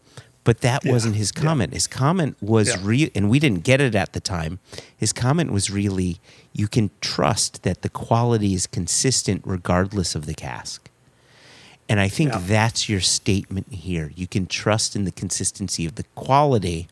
but 0.45 0.61
that 0.61 0.85
Yeah, 0.85 0.93
wasn't 0.93 1.17
his 1.17 1.33
yeah. 1.37 1.43
comment 1.43 1.73
his 1.75 1.87
comment 1.87 2.37
was 2.41 2.69
Yeah. 2.69 2.77
real 2.83 3.09
and 3.15 3.29
we 3.31 3.39
didn't 3.39 3.65
get 3.65 3.81
it 3.81 3.95
at 3.95 4.13
the 4.13 4.21
time 4.21 4.59
his 4.97 5.13
comment 5.13 5.53
was 5.53 5.71
really 5.71 6.19
you 6.53 6.69
can 6.69 6.91
trust 7.01 7.63
that 7.63 7.83
the 7.83 7.89
quality 7.89 8.55
is 8.55 8.67
consistent 8.67 9.43
regardless 9.45 10.15
of 10.15 10.27
the 10.27 10.35
cask 10.35 10.89
and 11.89 12.01
i 12.01 12.09
think 12.09 12.33
Yeah. 12.33 12.43
that's 12.47 12.89
your 12.89 13.01
statement 13.01 13.67
here 13.73 14.13
you 14.17 14.27
can 14.27 14.47
trust 14.47 14.97
in 14.97 15.05
the 15.05 15.13
consistency 15.13 15.85
of 15.87 15.95
the 15.97 16.05
quality 16.15 16.89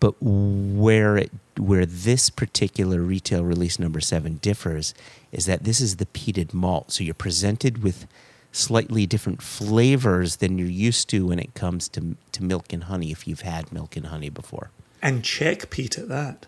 but 0.00 0.14
where 0.22 1.16
it 1.16 1.30
where 1.58 1.84
this 1.84 2.30
particular 2.30 3.00
retail 3.00 3.42
release 3.44 3.78
number 3.80 4.00
seven 4.00 4.38
differs 4.40 4.94
is 5.32 5.46
that 5.46 5.64
this 5.64 5.80
is 5.80 5.96
the 5.96 6.06
peated 6.06 6.54
malt. 6.54 6.92
So 6.92 7.02
you're 7.02 7.14
presented 7.14 7.82
with 7.82 8.06
slightly 8.52 9.06
different 9.06 9.42
flavors 9.42 10.36
than 10.36 10.58
you're 10.58 10.68
used 10.88 11.08
to 11.10 11.26
when 11.28 11.38
it 11.38 11.54
comes 11.54 11.88
to 11.88 12.16
to 12.32 12.42
milk 12.42 12.72
and 12.72 12.84
honey. 12.84 13.10
If 13.10 13.26
you've 13.26 13.42
had 13.42 13.72
milk 13.72 13.96
and 13.96 14.06
honey 14.06 14.30
before, 14.30 14.70
And 15.02 15.22
Czech 15.22 15.70
peat 15.70 15.98
at 15.98 16.08
that. 16.08 16.46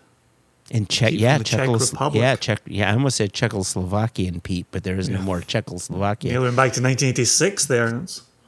and 0.73 0.89
Czech, 0.89 1.13
yeah, 1.13 1.39
the 1.39 1.45
Czech 1.45 1.69
Republic. 1.69 2.21
yeah, 2.21 2.37
Czech, 2.37 2.61
yeah. 2.67 2.91
I 2.91 2.95
almost 2.95 3.17
said 3.17 3.33
Czechoslovakian 3.33 4.41
peat, 4.43 4.67
but 4.71 4.83
there 4.85 4.97
is 4.99 5.09
no 5.09 5.21
more 5.21 5.41
Czechoslovakia. 5.41 6.33
Yeah, 6.33 6.39
we 6.39 6.45
went 6.45 6.57
back 6.57 6.73
to 6.75 6.81
1986 6.83 7.67
there. 7.67 8.03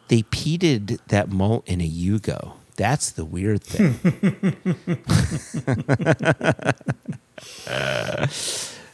They 0.08 0.22
peated 0.22 0.98
that 1.08 1.30
malt 1.30 1.64
in 1.66 1.80
a 1.80 1.88
Yugo. 1.88 2.52
That's 2.76 3.10
the 3.12 3.24
weird 3.24 3.62
thing. 3.62 3.94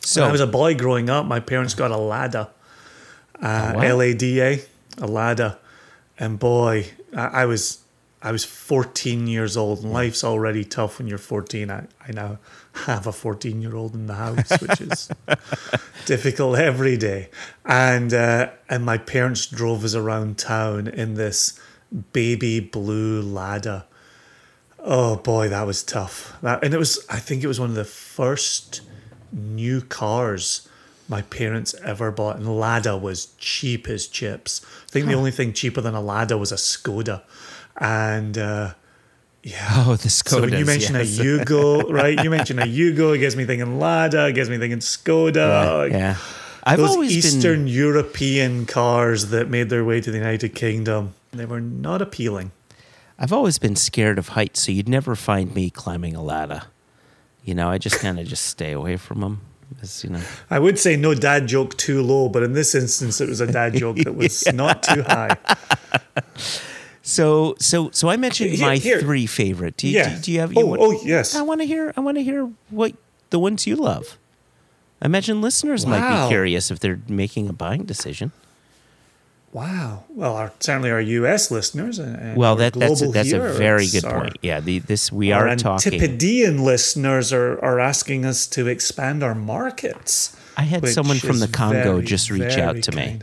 so 0.01 0.23
when 0.23 0.29
I 0.29 0.33
was 0.33 0.41
a 0.41 0.47
boy 0.47 0.75
growing 0.75 1.11
up, 1.11 1.27
my 1.27 1.41
parents 1.41 1.75
got 1.75 1.91
a 1.91 1.97
Lada, 1.97 2.51
uh, 3.43 3.73
what? 3.73 3.85
L 3.85 4.03
A 4.03 4.15
D 4.15 4.41
A, 4.41 4.61
a 4.99 5.07
Lada, 5.07 5.59
and 6.19 6.39
boy, 6.39 6.87
I, 7.17 7.27
I 7.27 7.45
was 7.47 7.81
I 8.21 8.33
was 8.33 8.45
14 8.45 9.27
years 9.27 9.57
old, 9.57 9.83
and 9.83 9.93
life's 9.93 10.25
already 10.25 10.65
tough 10.65 10.99
when 10.99 11.07
you're 11.07 11.19
14. 11.19 11.71
I, 11.71 11.87
I 12.07 12.13
now 12.13 12.39
have 12.73 13.07
a 13.07 13.13
14 13.13 13.63
year 13.63 13.77
old 13.77 13.95
in 13.95 14.07
the 14.07 14.15
house, 14.15 14.51
which 14.61 14.81
is 14.81 15.11
difficult 16.07 16.59
every 16.59 16.97
day, 16.97 17.31
and 17.65 18.13
uh, 18.13 18.51
and 18.69 18.85
my 18.85 18.99
parents 18.99 19.47
drove 19.47 19.85
us 19.85 19.95
around 19.95 20.39
town 20.39 20.89
in 20.89 21.15
this 21.15 21.59
baby 22.13 22.61
blue 22.61 23.23
Lada. 23.23 23.87
Oh 24.81 25.17
boy, 25.17 25.49
that 25.49 25.67
was 25.67 25.83
tough. 25.83 26.37
That 26.43 26.65
and 26.65 26.75
it 26.75 26.79
was 26.79 27.05
I 27.09 27.19
think 27.19 27.45
it 27.45 27.49
was 27.49 27.61
one 27.61 27.71
of 27.71 27.77
the 27.77 27.85
first 27.85 28.81
new 29.33 29.81
cars 29.81 30.68
my 31.09 31.23
parents 31.23 31.75
ever 31.83 32.11
bought, 32.11 32.37
and 32.37 32.59
Lada 32.61 32.97
was 32.97 33.27
cheap 33.39 33.89
as 33.89 34.07
chips. 34.07 34.61
I 34.87 34.91
think 34.91 35.07
the 35.07 35.15
only 35.15 35.31
thing 35.31 35.53
cheaper 35.53 35.81
than 35.81 35.95
a 35.95 36.01
Lada 36.01 36.37
was 36.37 36.53
a 36.53 36.57
Skoda, 36.57 37.23
and 37.79 38.37
uh, 38.37 38.75
yeah. 39.43 39.85
oh, 39.87 39.97
the 39.97 40.09
Skoda. 40.09 40.29
So 40.29 40.41
when 40.43 40.53
you 40.53 40.65
mention 40.65 40.95
yes. 40.95 41.19
a 41.19 41.23
Yugo, 41.23 41.91
right? 41.93 42.23
You 42.23 42.31
mention 42.31 42.59
a 42.59 42.67
Yugo, 42.67 43.15
it 43.15 43.19
gets 43.19 43.37
me 43.37 43.45
thinking 43.47 43.79
Lada, 43.79 44.29
it 44.29 44.35
gets 44.35 44.51
me 44.51 44.59
thinking 44.59 44.81
Skoda. 44.81 45.85
like, 45.85 45.93
yeah. 45.93 46.17
I've 46.65 46.79
Those 46.79 46.91
always 46.91 47.17
Eastern 47.17 47.65
been 47.65 47.69
European 47.69 48.67
cars 48.67 49.29
that 49.29 49.49
made 49.49 49.71
their 49.71 49.85
way 49.85 50.03
to 50.03 50.11
the 50.11 50.19
United 50.19 50.55
Kingdom, 50.55 51.15
they 51.33 51.47
were 51.47 51.61
not 51.61 52.03
appealing. 52.03 52.51
I've 53.19 53.33
always 53.33 53.59
been 53.59 53.75
scared 53.75 54.19
of 54.19 54.29
heights, 54.29 54.61
so 54.61 54.73
you'd 54.73 54.89
never 54.89 55.17
find 55.17 55.55
me 55.55 55.71
climbing 55.71 56.15
a 56.15 56.23
ladder. 56.23 56.63
You 57.43 57.55
know, 57.55 57.71
I 57.71 57.79
just 57.79 58.01
kind 58.01 58.21
of 58.21 58.27
just 58.27 58.45
stay 58.45 58.73
away 58.73 58.99
from 58.99 59.21
them. 59.21 59.41
You 60.03 60.11
know. 60.11 60.21
I 60.51 60.59
would 60.59 60.79
say 60.79 60.97
no 60.97 61.15
dad 61.15 61.47
joke 61.47 61.77
too 61.77 62.03
low, 62.03 62.29
but 62.29 62.43
in 62.43 62.53
this 62.53 62.75
instance, 62.75 63.21
it 63.21 63.29
was 63.29 63.41
a 63.41 63.47
dad 63.51 63.75
joke 63.75 63.97
that 63.99 64.15
was 64.15 64.45
not 64.53 64.83
too 64.83 65.03
high. 65.03 65.37
So 67.03 67.55
so 67.59 67.91
so 67.93 68.09
I 68.09 68.17
mentioned 68.17 68.51
Here- 68.51 68.67
my 68.67 68.77
here. 68.77 69.01
three 69.01 69.27
favorite. 69.27 69.77
Do 69.77 69.89
you, 69.89 69.97
Yeah. 69.99 70.17
do, 70.17 70.21
do 70.23 70.33
you 70.33 70.41
have? 70.41 70.57
Oh, 70.57 70.67
want- 70.67 70.81
oh, 70.83 71.01
yes. 71.05 71.35
I 71.35 71.43
want 71.43 71.61
to 71.61 71.67
hear. 71.67 71.93
I 71.97 72.01
want 72.01 72.17
to 72.19 72.23
hear 72.23 72.51
what 72.71 72.93
the 73.31 73.39
ones 73.39 73.67
you 73.67 73.77
love. 73.77 74.19
I 75.01 75.07
imagine 75.07 75.41
listeners 75.41 75.87
might 75.87 76.23
be 76.25 76.29
curious 76.29 76.71
if 76.71 76.81
they're 76.81 76.99
making 77.09 77.49
a 77.49 77.53
buying 77.53 77.85
decision. 77.85 78.33
Wow. 79.53 80.05
Well, 80.11 80.35
our, 80.37 80.53
certainly 80.61 80.91
our 80.91 81.01
U.S. 81.01 81.51
listeners 81.51 81.99
and, 81.99 82.37
Well, 82.37 82.57
that, 82.57 82.75
that's 82.75 83.01
a, 83.01 83.09
that's 83.09 83.33
a 83.33 83.39
very 83.55 83.87
good 83.89 84.05
are- 84.05 84.21
point. 84.21 84.37
Yeah, 84.43 84.61
the, 84.61 84.79
this 84.81 85.11
we 85.11 85.33
are 85.33 85.55
talking. 85.57 85.95
Antipodean 85.95 86.63
listeners 86.65 87.33
are, 87.33 87.59
are 87.65 87.81
asking 87.81 88.25
us 88.27 88.47
to 88.49 88.67
expand 88.69 89.23
our 89.23 89.35
markets. 89.35 90.37
I 90.57 90.63
had 90.63 90.87
someone 90.89 91.19
from 91.19 91.39
the 91.41 91.49
Congo 91.49 91.95
very, 91.95 92.05
just 92.05 92.31
reach 92.31 92.59
out 92.59 92.83
to 92.83 92.93
me, 92.93 93.21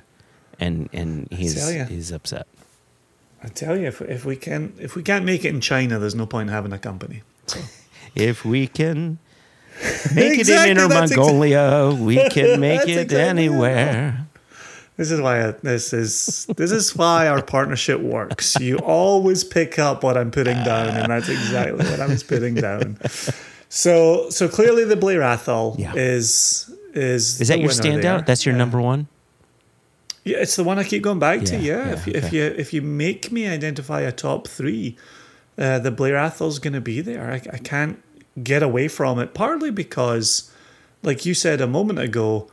and 0.59 0.89
and 0.93 1.27
he's 1.31 1.67
he's 1.89 2.11
upset. 2.13 2.47
I 3.43 3.49
tell 3.49 3.77
you, 3.77 3.87
if, 3.87 4.01
if 4.01 4.23
we 4.25 4.37
can 4.37 4.71
if 4.79 4.95
we 4.95 5.03
can't 5.03 5.25
make 5.25 5.43
it 5.43 5.49
in 5.53 5.59
China, 5.59 5.99
there's 5.99 6.15
no 6.15 6.25
point 6.25 6.47
in 6.49 6.53
having 6.53 6.71
a 6.73 6.79
company. 6.79 7.21
So. 7.47 7.59
If 8.15 8.45
we 8.45 8.67
can 8.67 9.17
make 10.15 10.39
Exactly, 10.39 10.53
it 10.71 10.71
in 10.71 10.77
Inner 10.77 10.87
that's 10.87 11.11
exa- 11.11 11.17
Mongolia, 11.17 11.93
we 11.93 12.29
can 12.29 12.59
make 12.69 12.83
it 12.87 12.97
exactly 13.11 13.17
it. 13.17 13.21
anywhere. 13.27 14.24
This 14.97 15.11
is 15.11 15.19
why 15.19 15.51
this 15.61 15.91
is 15.93 16.45
this 16.55 16.71
is 16.71 16.95
why 16.95 17.27
our 17.27 17.41
partnership 17.41 17.99
works. 17.99 18.55
You 18.59 18.77
always 18.77 19.43
pick 19.43 19.77
up 19.77 20.03
what 20.03 20.15
I'm 20.17 20.31
putting 20.31 20.63
down, 20.63 20.87
and 20.95 21.11
that's 21.11 21.27
exactly 21.29 21.85
what 21.85 21.99
I 21.99 22.07
was 22.07 22.23
putting 22.23 22.55
down. 22.55 22.97
So 23.69 24.29
so 24.29 24.47
clearly 24.47 24.85
the 24.85 24.95
Blair 24.95 25.21
Athol 25.21 25.75
Yeah. 25.77 25.93
is 25.95 26.71
is 26.93 27.41
Is 27.41 27.47
that 27.49 27.59
your 27.59 27.71
standout? 27.71 28.01
there. 28.01 28.21
That's 28.21 28.45
your 28.45 28.55
Uh, 28.55 28.59
number 28.59 28.79
one. 28.81 29.07
Yeah, 30.23 30.37
it's 30.37 30.55
the 30.55 30.63
one 30.63 30.79
I 30.79 30.83
keep 30.85 31.03
going 31.03 31.19
back 31.19 31.41
to. 31.45 31.55
Yeah, 31.57 31.59
Yeah, 31.59 31.85
yeah, 31.87 31.93
if 31.93 32.07
you, 32.07 32.13
okay. 32.13 32.25
if 32.27 32.33
you 32.33 32.43
if 32.57 32.73
you 32.73 32.81
make 32.81 33.31
me 33.33 33.47
identify 33.47 34.01
a 34.01 34.11
top 34.13 34.47
three, 34.47 34.95
uh, 35.57 35.79
the 35.79 35.91
Blair 35.91 36.15
Athol's 36.15 36.57
going 36.59 36.73
to 36.73 36.81
be 36.81 37.01
there. 37.01 37.29
I, 37.31 37.35
I 37.53 37.57
can't 37.57 38.01
get 38.41 38.63
away 38.63 38.87
from 38.87 39.19
it. 39.19 39.33
Partly 39.33 39.71
because, 39.71 40.49
like 41.03 41.25
you 41.25 41.33
said 41.33 41.59
a 41.61 41.67
moment 41.67 41.99
ago, 41.99 42.49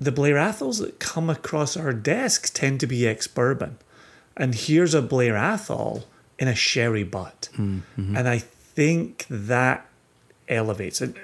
the 0.00 0.12
Blair 0.12 0.36
Athols 0.36 0.78
that 0.78 0.98
come 0.98 1.30
across 1.30 1.76
our 1.76 1.92
desks 1.92 2.50
tend 2.50 2.80
to 2.80 2.86
be 2.86 3.06
ex 3.06 3.26
bourbon, 3.26 3.78
and 4.36 4.54
here's 4.54 4.94
a 4.94 5.02
Blair 5.02 5.36
Athol 5.36 6.04
in 6.38 6.48
a 6.48 6.54
sherry 6.54 7.04
butt, 7.04 7.48
Mm-hmm. 7.56 8.16
and 8.16 8.28
I 8.28 8.38
think 8.38 9.26
that 9.30 9.86
elevates 10.48 11.00
it. 11.00 11.14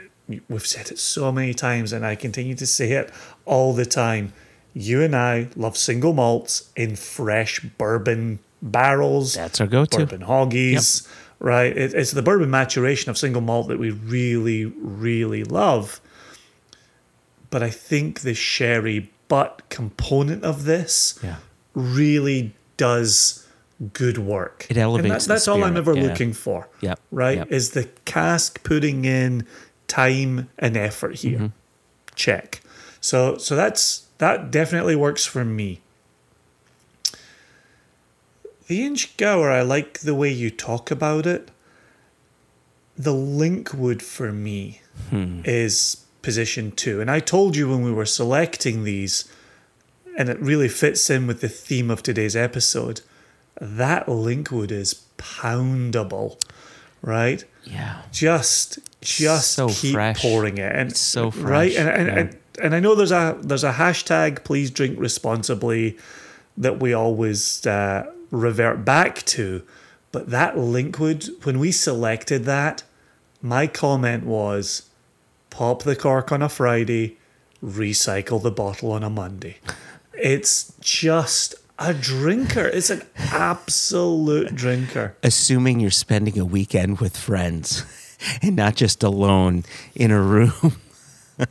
We've 0.49 0.65
said 0.67 0.91
it 0.93 0.99
so 1.01 1.33
many 1.33 1.53
times, 1.53 1.93
and 1.93 2.07
I 2.07 2.15
continue 2.15 2.55
to 2.55 2.67
say 2.67 2.93
it 2.93 3.11
all 3.45 3.73
the 3.73 3.85
time. 3.85 4.33
You 4.73 5.03
and 5.03 5.17
I 5.17 5.49
love 5.57 5.77
single 5.77 6.13
malts 6.13 6.71
in 6.77 6.95
fresh 6.95 7.59
bourbon 7.61 8.39
barrels. 8.63 9.35
That's 9.35 9.61
our 9.61 9.67
go-to. 9.67 9.99
Bourbon 10.07 10.21
hoggies, 10.21 11.09
right? 11.41 11.77
It, 11.77 11.93
it's 11.95 12.13
the 12.13 12.23
bourbon 12.23 12.51
maturation 12.51 13.11
of 13.11 13.19
single 13.19 13.43
malt 13.43 13.67
that 13.67 13.81
we 13.81 13.91
really, 13.91 14.67
really 14.67 15.43
love. 15.43 16.01
But 17.51 17.63
I 17.63 17.71
think 17.71 18.21
the 18.21 18.35
sherry 18.35 19.11
butt 19.29 19.63
component 19.69 20.45
of 20.45 20.65
this 20.65 21.19
Yeah. 21.23 21.37
really 21.75 22.53
does 22.77 23.47
good 23.93 24.19
work. 24.19 24.67
It 24.69 24.77
elevates 24.77 25.05
And 25.05 25.13
that, 25.15 25.21
the 25.23 25.29
that's 25.29 25.49
all 25.49 25.65
I'm 25.65 25.77
ever 25.77 25.95
yeah. 25.95 26.03
looking 26.03 26.33
for. 26.33 26.69
Yep, 26.81 27.01
Right? 27.11 27.39
yep. 27.39 27.51
Is 27.53 27.71
the 27.71 27.89
cask 28.05 28.63
putting 28.63 29.05
in 29.05 29.47
time 29.89 30.49
and 30.59 30.77
effort 30.77 31.17
here. 31.17 31.39
Mm-hmm. 31.39 31.47
Check. 32.15 32.61
So 33.01 33.37
so 33.39 33.57
that's 33.57 34.07
that 34.19 34.51
definitely 34.51 34.95
works 34.97 35.25
for 35.25 35.45
me. 35.45 35.81
The 38.69 38.83
Inchgower, 38.87 39.51
I 39.51 39.63
like 39.63 40.01
the 40.01 40.15
way 40.15 40.31
you 40.31 40.51
talk 40.51 40.91
about 40.91 41.27
it. 41.27 41.49
The 42.97 43.13
linkwood 43.15 44.03
for 44.03 44.31
me 44.33 44.81
Hmm. 45.09 45.41
is 45.45 45.97
position 46.23 46.73
two. 46.73 47.01
And 47.01 47.11
I 47.11 47.21
told 47.21 47.57
you 47.57 47.69
when 47.69 47.83
we 47.83 47.93
were 47.93 48.07
selecting 48.07 48.85
these, 48.85 49.31
and 50.19 50.29
it 50.29 50.39
really 50.41 50.69
fits 50.69 51.09
in 51.11 51.27
with 51.27 51.41
the 51.41 51.49
theme 51.49 51.91
of 51.91 52.03
today's 52.03 52.37
episode, 52.37 53.01
that 53.61 54.07
linkwood 54.07 54.71
is 54.71 55.05
poundable, 55.19 56.41
right? 57.03 57.45
Yeah. 57.65 58.03
Just 58.13 58.79
just 59.01 59.53
So 59.53 59.69
keep 59.69 59.95
fresh. 59.95 60.21
pouring 60.21 60.59
it. 60.59 60.75
And 60.75 60.91
It's 60.91 61.01
so 61.01 61.31
right. 61.31 61.75
And 61.75 61.89
and, 61.89 62.07
yeah. 62.09 62.19
and 62.19 62.37
and 62.63 62.75
I 62.75 62.81
know 62.81 62.95
there's 62.95 63.13
a 63.13 63.39
there's 63.41 63.65
a 63.65 63.73
hashtag 63.73 64.45
please 64.45 64.71
drink 64.71 64.99
responsibly 64.99 65.97
that 66.57 66.79
we 66.81 66.93
always 66.93 67.67
uh, 67.67 68.11
revert 68.31 68.85
back 68.85 69.23
to. 69.27 69.63
But 70.13 70.31
that 70.31 70.57
linkwood, 70.59 71.29
when 71.45 71.59
we 71.59 71.71
selected 71.73 72.45
that, 72.45 72.83
my 73.41 73.67
comment 73.67 74.27
was 74.27 74.83
pop 75.51 75.83
the 75.83 75.97
cork 75.97 76.33
on 76.33 76.43
a 76.43 76.49
Friday, 76.49 77.19
recycle 77.63 78.43
the 78.43 78.51
bottle 78.51 78.93
on 78.93 79.03
a 79.03 79.11
Monday. 79.11 79.59
It's 80.15 80.73
just 80.81 81.55
a 81.79 81.95
drinker. 81.95 82.67
It's 82.67 82.91
an 82.91 83.03
absolute 83.17 84.55
drinker. 84.55 85.17
Assuming 85.23 85.81
you're 85.81 85.91
spending 85.91 86.39
a 86.39 86.45
weekend 86.45 87.01
with 87.01 87.17
friends 87.17 87.85
and 88.43 88.57
not 88.57 88.77
just 88.77 89.03
alone 89.03 89.65
in 89.95 90.11
a 90.11 90.21
room 90.21 90.77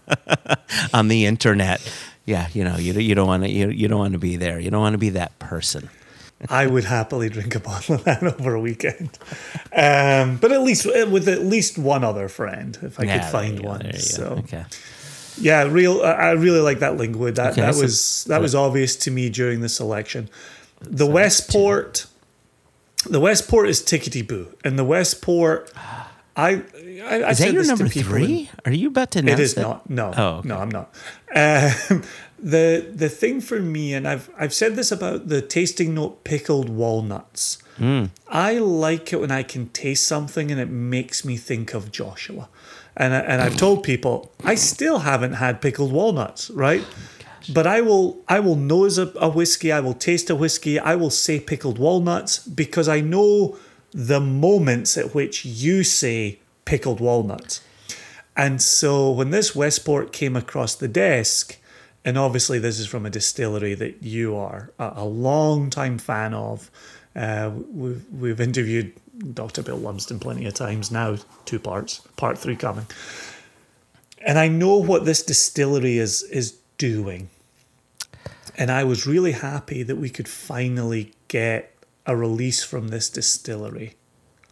on 0.94 1.08
the 1.08 1.26
internet. 1.26 1.82
Yeah, 2.26 2.48
you 2.54 2.64
know, 2.64 2.78
you, 2.78 2.94
you 2.94 3.16
don't 3.16 3.28
want 3.28 3.44
to 3.44 3.50
you, 3.50 3.70
you 3.70 3.88
don't 3.88 4.00
want 4.00 4.14
to 4.14 4.20
be 4.20 4.36
there. 4.36 4.60
You 4.60 4.70
don't 4.70 4.82
want 4.82 4.94
to 4.94 5.00
be 5.00 5.10
that 5.10 5.38
person. 5.40 5.90
I 6.48 6.68
would 6.68 6.86
happily 6.86 7.28
drink 7.30 7.54
a 7.56 7.60
bottle 7.60 7.96
of 7.96 8.04
that 8.06 8.24
over 8.40 8.54
a 8.56 8.62
weekend. 8.62 9.10
Um, 9.74 10.38
but 10.38 10.52
at 10.52 10.62
least 10.62 10.86
with 10.86 11.28
at 11.28 11.44
least 11.44 11.78
one 11.78 12.04
other 12.04 12.30
friend, 12.30 12.78
if 12.82 13.00
I 13.00 13.04
Yeah, 13.04 13.20
could 13.20 13.32
find 13.32 13.60
one. 13.60 13.82
go. 13.82 13.92
So 13.98 14.24
okay. 14.44 14.64
yeah, 15.38 15.64
real. 15.64 16.02
I 16.02 16.32
really 16.32 16.62
like 16.62 16.80
that 16.80 16.94
Linkwood. 16.98 17.36
That 17.36 17.52
Okay, 17.54 17.62
that 17.62 17.76
so- 17.76 17.82
was 17.82 18.24
that 18.26 18.40
was 18.42 18.56
obvious 18.56 18.96
to 18.98 19.12
me 19.12 19.30
during 19.30 19.60
the 19.62 19.70
selection. 19.70 20.30
The 20.82 21.06
Westport, 21.08 22.06
the 23.10 23.20
Westport 23.20 23.68
is 23.68 23.82
tickety 23.82 24.26
boo, 24.26 24.48
and 24.64 24.80
the 24.80 24.86
Westport, 24.86 25.72
I. 26.38 26.64
I, 27.02 27.22
I 27.24 27.30
Is 27.32 27.38
said 27.38 27.48
that 27.50 27.54
your 27.54 27.66
number 27.66 27.88
people 27.90 28.16
in- 28.16 28.26
three? 28.26 28.50
Are 28.66 28.72
you 28.74 28.88
about 28.90 29.12
to 29.12 29.20
announce 29.20 29.40
it 29.40 29.44
is 29.44 29.54
that? 29.56 29.62
not. 29.62 29.90
No. 29.90 30.14
Oh, 30.16 30.28
okay. 30.40 30.48
no, 30.50 30.58
I'm 30.58 30.70
not. 30.70 30.94
Um, 31.92 32.04
the 32.42 32.92
the 32.94 33.10
thing 33.10 33.42
for 33.42 33.60
me, 33.60 33.94
and 33.94 34.08
I've 34.08 34.30
I've 34.38 34.54
said 34.54 34.76
this 34.76 34.92
about 34.92 35.28
the 35.28 35.42
tasting 35.42 35.94
note 35.94 36.24
pickled 36.24 36.70
walnuts. 36.70 37.58
Hmm. 37.78 38.06
I 38.28 38.58
like 38.58 39.14
it 39.14 39.22
when 39.22 39.32
I 39.32 39.44
can 39.44 39.70
taste 39.70 40.06
something 40.06 40.52
and 40.52 40.60
it 40.60 40.70
makes 40.70 41.24
me 41.24 41.38
think 41.38 41.74
of 41.74 41.92
Joshua. 41.92 42.50
And 42.98 43.14
I, 43.14 43.20
and 43.20 43.42
I've 43.42 43.56
told 43.56 43.84
people 43.84 44.32
I 44.44 44.56
still 44.56 45.00
haven't 45.00 45.34
had 45.34 45.62
pickled 45.62 45.94
walnuts, 45.94 46.50
right? 46.50 46.84
But 47.54 47.66
I 47.66 47.80
will 47.82 48.20
I 48.28 48.42
will 48.42 48.58
nose 48.58 48.98
a, 48.98 49.12
a 49.16 49.30
whiskey, 49.30 49.72
I 49.72 49.80
will 49.80 49.94
taste 49.94 50.30
a 50.30 50.36
whiskey, 50.36 50.78
I 50.78 50.96
will 50.96 51.10
say 51.10 51.40
pickled 51.40 51.80
walnuts 51.80 52.40
because 52.40 52.90
I 52.90 53.00
know 53.00 53.58
the 53.92 54.20
moments 54.20 54.98
at 54.98 55.16
which 55.16 55.46
you 55.46 55.84
say 55.84 56.40
pickled 56.66 57.00
walnuts. 57.00 57.62
And 58.36 58.62
so 58.62 59.12
when 59.12 59.32
this 59.32 59.56
Westport 59.56 60.12
came 60.14 60.36
across 60.36 60.76
the 60.76 60.88
desk, 60.88 61.59
and 62.06 62.18
obviously 62.18 62.60
this 62.60 62.80
is 62.80 62.88
from 62.88 63.06
a 63.06 63.10
distillery 63.10 63.74
that 63.76 64.02
you 64.02 64.36
are 64.36 64.72
a, 64.80 65.04
long 65.06 65.70
time 65.70 65.98
fan 65.98 66.34
of, 66.34 66.70
uh, 67.16 67.52
we've, 67.74 68.04
we've 68.12 68.40
interviewed 68.42 68.94
Dr. 69.34 69.62
Bill 69.62 69.78
Lumsden 69.78 70.20
plenty 70.20 70.46
of 70.46 70.54
times 70.54 70.92
now, 70.92 71.18
two 71.46 71.60
parts, 71.60 72.00
part 72.16 72.38
three 72.38 72.56
coming. 72.56 72.86
And 74.26 74.40
I 74.40 74.48
know 74.48 74.76
what 74.78 75.06
this 75.06 75.24
distillery 75.24 75.98
is 75.98 76.24
is 76.24 76.58
doing. 76.78 77.30
And 78.58 78.70
I 78.72 78.84
was 78.84 79.08
really 79.08 79.32
happy 79.34 79.84
that 79.84 79.96
we 79.96 80.10
could 80.10 80.28
finally 80.28 81.14
get 81.30 81.74
a 82.06 82.16
release 82.16 82.64
from 82.64 82.90
this 82.90 83.10
distillery 83.10 83.96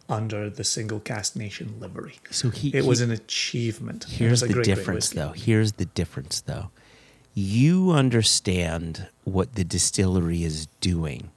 under 0.08 0.48
the 0.48 0.64
single 0.64 1.00
cask 1.00 1.36
nation 1.36 1.74
livery. 1.80 2.16
So 2.30 2.48
he- 2.48 2.74
it 2.74 2.86
was 2.86 3.00
an 3.02 3.10
achievement. 3.10 4.04
Here's 4.08 4.42
was 4.42 4.50
a 4.50 4.54
the 4.54 4.62
difference, 4.62 5.10
though. 5.10 5.32
Here's 5.32 5.72
the 5.72 5.84
difference, 5.84 6.40
though. 6.40 6.70
You 7.40 7.92
understand 7.92 9.06
what 9.22 9.54
the 9.54 9.62
distillery 9.62 10.42
is 10.42 10.66
doing, 10.80 11.30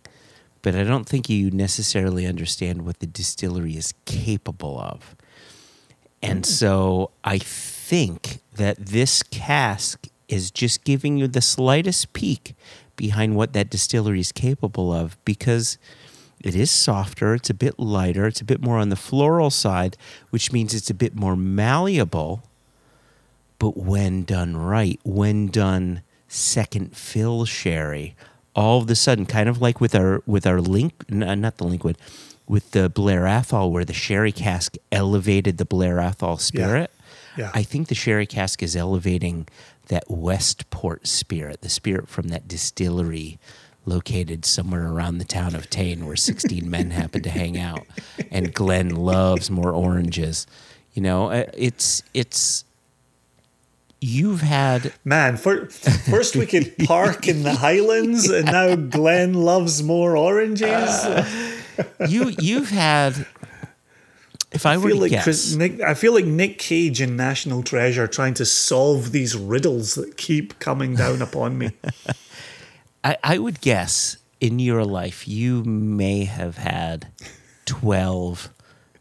but 0.64 0.74
I 0.74 0.84
don't 0.84 1.08
think 1.08 1.30
you 1.30 1.52
necessarily 1.52 2.26
understand 2.26 2.88
what 2.88 3.02
the 3.02 3.06
distillery 3.06 3.78
is 3.78 3.94
capable 4.06 4.80
of. 4.80 5.16
And 6.24 6.40
hmm. 6.40 6.50
so 6.50 7.12
I 7.24 7.38
think 7.38 8.40
that 8.56 8.78
this 8.78 9.22
cask 9.22 10.08
is 10.28 10.50
just 10.50 10.84
giving 10.86 11.18
you 11.18 11.28
the 11.28 11.40
slightest 11.40 12.14
peek 12.14 12.56
behind 12.96 13.36
what 13.36 13.54
that 13.54 13.70
distillery 13.70 14.22
is 14.22 14.32
capable 14.32 14.92
of 14.92 15.16
because 15.24 15.78
it 16.44 16.56
is 16.56 16.72
softer, 16.72 17.36
it's 17.36 17.52
a 17.52 17.54
bit 17.54 17.78
lighter, 17.78 18.26
it's 18.26 18.42
a 18.42 18.46
bit 18.46 18.60
more 18.60 18.80
on 18.80 18.90
the 18.90 18.96
floral 18.96 19.52
side, 19.52 19.98
which 20.32 20.52
means 20.52 20.74
it's 20.74 20.90
a 20.90 20.96
bit 20.96 21.14
more 21.14 21.36
malleable. 21.36 22.42
But 23.62 23.78
when 23.78 24.24
done 24.24 24.58
right, 24.58 25.00
when 25.04 25.46
done 25.46 26.02
second 26.28 26.98
fill 26.98 27.46
sherry, 27.46 28.16
all 28.56 28.82
of 28.82 28.90
a 28.90 28.96
sudden, 28.96 29.28
kind 29.28 29.48
of 29.48 29.62
like 29.62 29.80
with 29.80 29.94
our 29.94 30.24
with 30.26 30.48
our 30.48 30.60
link, 30.60 31.06
uh, 31.12 31.36
not 31.36 31.58
the 31.58 31.66
liquid, 31.66 31.96
with 32.48 32.72
the 32.72 32.90
Blair 32.90 33.28
Athol, 33.28 33.72
where 33.72 33.86
the 33.86 33.94
sherry 33.94 34.32
cask 34.32 34.78
elevated 34.92 35.60
the 35.60 35.66
Blair 35.66 36.00
Athol 36.00 36.38
spirit. 36.38 36.90
Yeah. 37.38 37.52
I 37.54 37.62
think 37.62 37.88
the 37.88 37.94
sherry 37.94 38.26
cask 38.26 38.64
is 38.64 38.76
elevating 38.76 39.48
that 39.90 40.10
Westport 40.10 41.06
spirit, 41.06 41.62
the 41.62 41.70
spirit 41.70 42.10
from 42.10 42.30
that 42.30 42.48
distillery 42.48 43.38
located 43.86 44.44
somewhere 44.44 44.88
around 44.88 45.20
the 45.20 45.24
town 45.24 45.54
of 45.54 45.70
Tain 45.70 46.08
where 46.08 46.16
16 46.16 46.68
men 46.68 46.90
happen 47.02 47.22
to 47.22 47.30
hang 47.30 47.60
out 47.60 47.86
and 48.32 48.56
Glenn 48.56 48.90
loves 48.90 49.52
more 49.52 49.72
oranges. 49.72 50.48
You 50.96 51.04
know, 51.04 51.30
uh, 51.30 51.46
it's 51.54 52.02
it's 52.16 52.66
you've 54.02 54.42
had 54.42 54.94
Man, 55.06 55.38
for, 55.38 55.68
first 55.70 56.36
we 56.36 56.46
could 56.46 56.78
park 56.86 57.28
in 57.28 57.44
the 57.44 57.54
Highlands, 57.54 58.30
and 58.30 58.48
now 58.48 58.76
Glenn 58.76 59.34
loves 59.34 59.82
more 59.82 60.18
oranges. 60.18 61.06
you 62.10 62.34
you've 62.40 62.70
had 62.70 63.26
if 64.52 64.66
I, 64.66 64.74
I 64.74 64.78
were 64.78 64.94
like 64.94 65.12
guess 65.12 65.24
Chris, 65.24 65.56
Nick, 65.56 65.80
I 65.82 65.94
feel 65.94 66.14
like 66.14 66.26
Nick 66.26 66.60
Cage 66.60 67.00
in 67.00 67.16
National 67.16 67.64
Treasure 67.64 68.08
trying 68.08 68.34
to 68.36 68.46
solve 68.46 69.12
these 69.12 69.36
riddles 69.36 69.96
that 69.96 70.18
keep 70.18 70.60
coming 70.60 70.96
down 70.96 71.22
upon 71.22 71.58
me. 71.58 71.72
I, 73.04 73.18
I 73.24 73.38
would 73.38 73.62
guess 73.62 74.18
in 74.42 74.60
your 74.60 74.84
life 74.84 75.28
you 75.28 75.64
may 75.64 76.26
have 76.26 76.58
had 76.58 77.08
12 77.66 78.50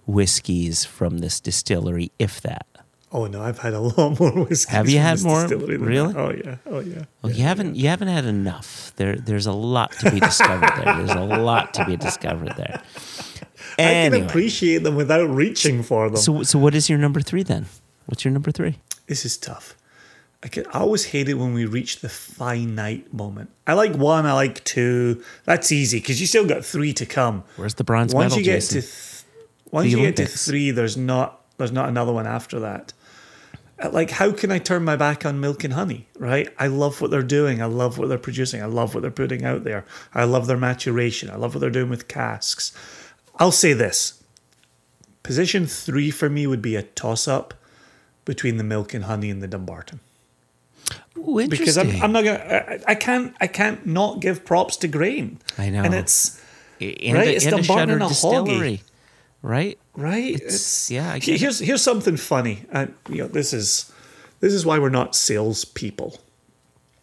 whiskeys 0.07 0.85
from 0.85 1.19
this 1.19 1.41
distillery, 1.41 2.13
if 2.19 2.41
that. 2.43 2.67
Oh 3.13 3.27
no, 3.27 3.43
I've 3.43 3.59
had 3.59 3.75
a 3.75 3.81
lot 3.97 4.21
more 4.21 4.31
whiskey. 4.45 4.73
Have 4.73 4.89
you 4.89 4.99
had 4.99 5.23
more? 5.23 5.47
Really? 5.47 6.15
Oh 6.17 6.31
yeah. 6.33 6.57
Oh 6.67 6.81
yeah. 6.81 7.05
Well, 7.23 7.33
you 7.33 7.43
haven't 7.43 7.75
you 7.77 7.89
haven't 7.89 8.09
had 8.09 8.25
enough. 8.25 8.93
There 8.97 9.17
there's 9.17 9.47
a 9.47 9.53
lot 9.53 9.93
to 10.01 10.11
be 10.11 10.21
discovered 10.21 10.71
there. 10.77 10.97
There's 10.97 11.11
a 11.11 11.21
lot 11.25 11.75
to 11.75 11.85
be 11.85 11.97
discovered 11.97 12.55
there. 12.57 12.81
I 13.79 13.83
can 13.83 14.15
appreciate 14.25 14.83
them 14.83 14.97
without 14.97 15.29
reaching 15.29 15.83
for 15.83 16.09
them. 16.09 16.17
so 16.17 16.43
so 16.43 16.59
what 16.59 16.75
is 16.75 16.89
your 16.89 16.99
number 16.99 17.21
three 17.21 17.43
then? 17.43 17.67
What's 18.07 18.25
your 18.25 18.33
number 18.33 18.51
three? 18.51 18.79
this 19.07 19.25
is 19.25 19.37
tough. 19.37 19.75
I, 20.43 20.49
can, 20.49 20.65
I 20.73 20.79
always 20.79 21.05
hate 21.07 21.29
it 21.29 21.35
when 21.35 21.53
we 21.53 21.67
reach 21.67 22.01
the 22.01 22.09
finite 22.09 23.13
moment. 23.13 23.51
I 23.67 23.75
like 23.75 23.95
one. 23.95 24.25
I 24.25 24.33
like 24.33 24.63
two. 24.65 25.23
That's 25.45 25.71
easy 25.73 25.99
because 25.99 26.21
you 26.21 26.27
still 26.27 26.47
got 26.47 26.65
three 26.65 26.93
to 26.95 27.05
come. 27.05 27.43
Where's 27.57 27.75
the 27.75 27.85
bronze 27.85 28.15
once 28.15 28.31
medal, 28.33 28.39
you 28.39 28.45
get 28.45 28.55
Jason? 28.61 28.81
to 28.81 28.87
th- 28.87 29.25
once 29.73 29.85
The 29.85 29.91
you 29.91 30.07
get 30.07 30.17
to 30.17 30.27
three, 30.27 30.71
there's 30.71 30.97
not 30.97 31.41
there's 31.59 31.73
not 31.73 31.89
another 31.89 32.13
one 32.13 32.27
after 32.27 32.59
that. 32.61 32.93
Like, 33.93 34.11
how 34.11 34.33
can 34.33 34.51
I 34.53 34.59
turn 34.59 34.85
my 34.85 34.97
back 34.97 35.25
on 35.25 35.41
milk 35.41 35.65
and 35.65 35.73
honey? 35.73 36.07
Right? 36.19 36.49
I 36.59 36.67
love 36.67 37.01
what 37.01 37.11
they're 37.11 37.23
doing. 37.23 37.63
I 37.63 37.67
love 37.67 37.97
what 37.97 38.09
they're 38.09 38.19
producing. 38.19 38.63
I 38.63 38.67
love 38.67 38.95
what 38.95 39.01
they're 39.01 39.11
putting 39.11 39.45
out 39.45 39.65
there. 39.65 39.85
I 40.15 40.25
love 40.25 40.47
their 40.47 40.57
maturation. 40.59 41.31
I 41.31 41.37
love 41.37 41.55
what 41.55 41.61
they're 41.61 41.71
doing 41.71 41.89
with 41.89 42.09
casks. 42.09 42.73
I'll 43.39 43.53
say 43.53 43.73
this: 43.73 44.23
position 45.23 45.67
three 45.67 46.11
for 46.11 46.29
me 46.29 46.47
would 46.47 46.63
be 46.63 46.77
a 46.77 46.83
toss 46.83 47.27
up 47.27 47.55
between 48.25 48.59
the 48.59 48.65
milk 48.65 48.93
and 48.93 49.05
honey 49.05 49.31
and 49.31 49.43
the 49.43 49.49
Dumbarton 49.49 50.01
Ooh, 51.17 51.47
because 51.49 51.77
I'm. 51.77 51.91
I'm 52.03 52.13
not 52.13 52.25
gonna 52.25 52.39
I, 52.39 52.79
I 52.89 52.95
can't 52.95 53.35
I 53.41 53.47
can't 53.47 53.87
not 53.87 54.21
give 54.21 54.45
props 54.45 54.77
to 54.79 54.89
grain. 54.89 55.39
I 55.59 55.71
know. 55.71 55.83
and 55.83 55.95
it's 55.95 56.41
and 56.81 57.17
right, 57.17 57.29
a, 57.29 57.35
it's 57.35 57.47
Dumbarton 57.47 57.91
and 57.91 58.03
a 58.03 58.09
distillery, 58.09 58.83
right? 59.43 59.79
right. 59.95 60.35
It's- 60.35 60.55
It's, 60.55 60.91
yeah, 60.91 61.11
I 61.13 61.15
he- 61.15 61.21
get 61.21 61.35
it. 61.37 61.41
here's 61.41 61.59
here's 61.59 61.83
something 61.83 62.17
funny. 62.17 62.65
and 62.73 62.95
you 63.09 63.19
know, 63.19 63.29
this 63.29 63.53
is 63.53 63.91
this 64.41 64.53
is 64.53 64.65
why 64.67 64.79
we're 64.79 64.89
not 64.91 65.15
salespeople. 65.15 66.19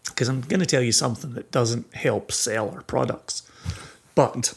Because 0.06 0.30
I'm 0.30 0.42
going 0.42 0.62
to 0.62 0.66
tell 0.66 0.82
you 0.82 0.92
something 0.92 1.34
that 1.34 1.52
doesn't 1.52 1.94
help 1.94 2.32
sell 2.32 2.70
our 2.72 2.82
products. 2.84 3.44
But 4.16 4.52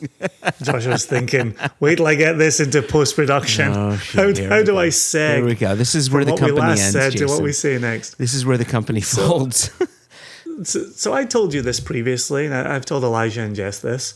Josh 0.63 0.87
was 0.87 1.05
thinking, 1.05 1.55
wait 1.81 1.97
till 1.97 2.07
I 2.07 2.15
get 2.15 2.39
this 2.39 2.61
into 2.61 2.81
post 2.81 3.15
production. 3.15 3.73
Oh, 3.73 3.91
how 3.91 4.29
how 4.49 4.63
do. 4.63 4.79
I 4.79 4.89
say? 4.89 5.37
Here 5.37 5.45
we 5.45 5.55
go. 5.55 5.75
This 5.77 5.95
is 5.95 6.11
where 6.11 6.25
the 6.25 6.35
company 6.35 6.71
ends, 6.81 6.93
said 6.93 7.13
to 7.19 7.27
what 7.27 7.43
we 7.43 7.53
say 7.53 7.77
next. 7.79 8.17
This 8.17 8.33
is 8.33 8.47
where 8.47 8.57
the 8.57 8.65
company 8.65 9.01
folds. 9.03 9.71
So, 10.63 10.85
so 10.91 11.15
I 11.15 11.25
told 11.25 11.55
you 11.55 11.63
this 11.63 11.81
previously, 11.81 12.45
and 12.45 12.55
I, 12.55 12.75
I've 12.75 12.85
told 12.85 13.03
Elijah 13.03 13.41
and 13.41 13.57
Jess 13.57 13.79
this. 13.79 14.13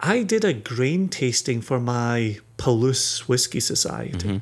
I 0.00 0.22
did 0.22 0.44
a 0.44 0.52
grain 0.52 1.08
tasting 1.08 1.60
for 1.60 1.80
my 1.80 2.38
Palouse 2.58 3.20
Whiskey 3.28 3.60
Society. 3.60 4.28
Mm-hmm. 4.28 4.38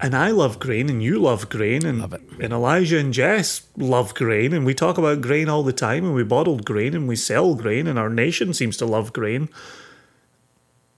And 0.00 0.16
I 0.16 0.30
love 0.30 0.58
grain, 0.58 0.90
and 0.90 1.00
you 1.00 1.20
love 1.20 1.48
grain, 1.48 1.86
and, 1.86 2.00
love 2.00 2.14
and 2.14 2.52
Elijah 2.52 2.98
and 2.98 3.14
Jess 3.14 3.64
love 3.76 4.14
grain, 4.14 4.52
and 4.52 4.66
we 4.66 4.74
talk 4.74 4.98
about 4.98 5.20
grain 5.20 5.48
all 5.48 5.62
the 5.62 5.72
time, 5.72 6.04
and 6.04 6.12
we 6.12 6.24
bottled 6.24 6.64
grain, 6.64 6.94
and 6.94 7.06
we 7.06 7.14
sell 7.14 7.54
grain, 7.54 7.86
and 7.86 8.00
our 8.00 8.08
nation 8.08 8.52
seems 8.52 8.76
to 8.78 8.86
love 8.86 9.12
grain. 9.12 9.48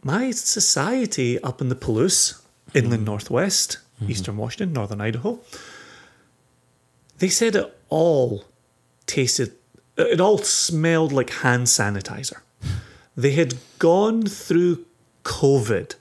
My 0.03 0.31
society 0.31 1.39
up 1.43 1.61
in 1.61 1.69
the 1.69 1.75
Palouse, 1.75 2.41
inland 2.73 3.01
mm-hmm. 3.01 3.05
northwest, 3.05 3.77
mm-hmm. 4.01 4.11
eastern 4.11 4.39
Washington, 4.39 4.73
northern 4.73 5.03
Idaho, 5.03 5.39
they 7.19 7.28
said 7.28 7.57
it 7.57 7.78
all 7.89 8.44
tasted 9.07 9.53
it 9.97 10.20
all 10.20 10.39
smelled 10.39 11.12
like 11.12 11.31
hand 11.31 11.67
sanitizer 11.67 12.41
they 13.17 13.33
had 13.33 13.55
gone 13.78 14.26
through 14.26 14.84
covid 15.25 15.94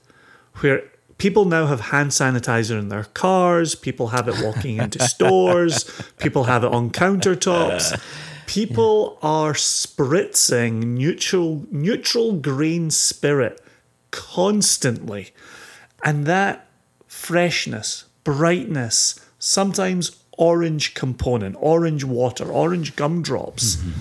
where 0.57 0.83
people 1.17 1.45
now 1.45 1.65
have 1.67 1.79
hand 1.81 2.11
sanitizer 2.11 2.77
in 2.79 2.89
their 2.89 3.05
cars 3.05 3.75
people 3.75 4.07
have 4.07 4.27
it 4.27 4.35
walking 4.43 4.77
into 4.77 5.01
stores 5.07 5.85
people 6.17 6.45
have 6.45 6.63
it 6.63 6.71
on 6.71 6.89
countertops. 6.89 7.99
People 8.45 9.17
are 9.21 9.53
spritzing 9.53 10.83
neutral 10.83 11.65
neutral 11.71 12.33
grain 12.33 12.91
spirit 12.91 13.59
constantly. 14.11 15.33
And 16.03 16.25
that 16.25 16.67
freshness, 17.07 18.05
brightness, 18.23 19.19
sometimes 19.39 20.17
orange 20.37 20.93
component, 20.93 21.55
orange 21.59 22.03
water, 22.03 22.51
orange 22.51 22.95
gumdrops 22.95 23.77
mm-hmm. 23.77 23.91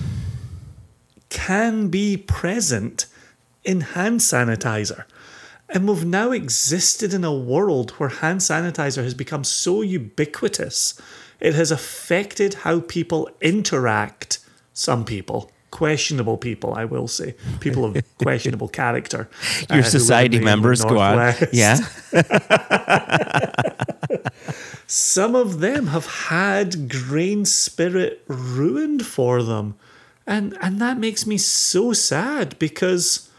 Can 1.33 1.89
be 1.89 2.15
present 2.15 3.07
in 3.63 3.81
hand 3.81 4.19
sanitizer. 4.19 5.03
And 5.67 5.87
we've 5.87 6.05
now 6.05 6.31
existed 6.31 7.11
in 7.13 7.23
a 7.23 7.33
world 7.33 7.91
where 7.91 8.09
hand 8.09 8.41
sanitizer 8.41 9.03
has 9.03 9.15
become 9.15 9.43
so 9.43 9.81
ubiquitous, 9.81 11.01
it 11.39 11.55
has 11.55 11.71
affected 11.71 12.53
how 12.53 12.81
people 12.81 13.29
interact. 13.41 14.37
Some 14.75 15.05
people, 15.05 15.51
questionable 15.71 16.37
people, 16.37 16.75
I 16.75 16.85
will 16.85 17.07
say, 17.07 17.35
people 17.59 17.85
of 17.85 17.97
questionable 18.21 18.67
character. 18.67 19.27
uh, 19.69 19.75
Your 19.75 19.83
in 19.83 19.89
society 19.89 20.39
members 20.39 20.83
go 20.83 20.99
on. 20.99 21.33
Yeah. 21.51 21.77
some 24.87 25.35
of 25.35 25.59
them 25.59 25.87
have 25.87 26.05
had 26.05 26.89
grain 26.89 27.45
spirit 27.45 28.23
ruined 28.27 29.05
for 29.05 29.41
them 29.41 29.75
and 30.25 30.57
and 30.61 30.79
that 30.79 30.97
makes 30.97 31.25
me 31.27 31.37
so 31.37 31.91
sad 31.93 32.57
because 32.59 33.29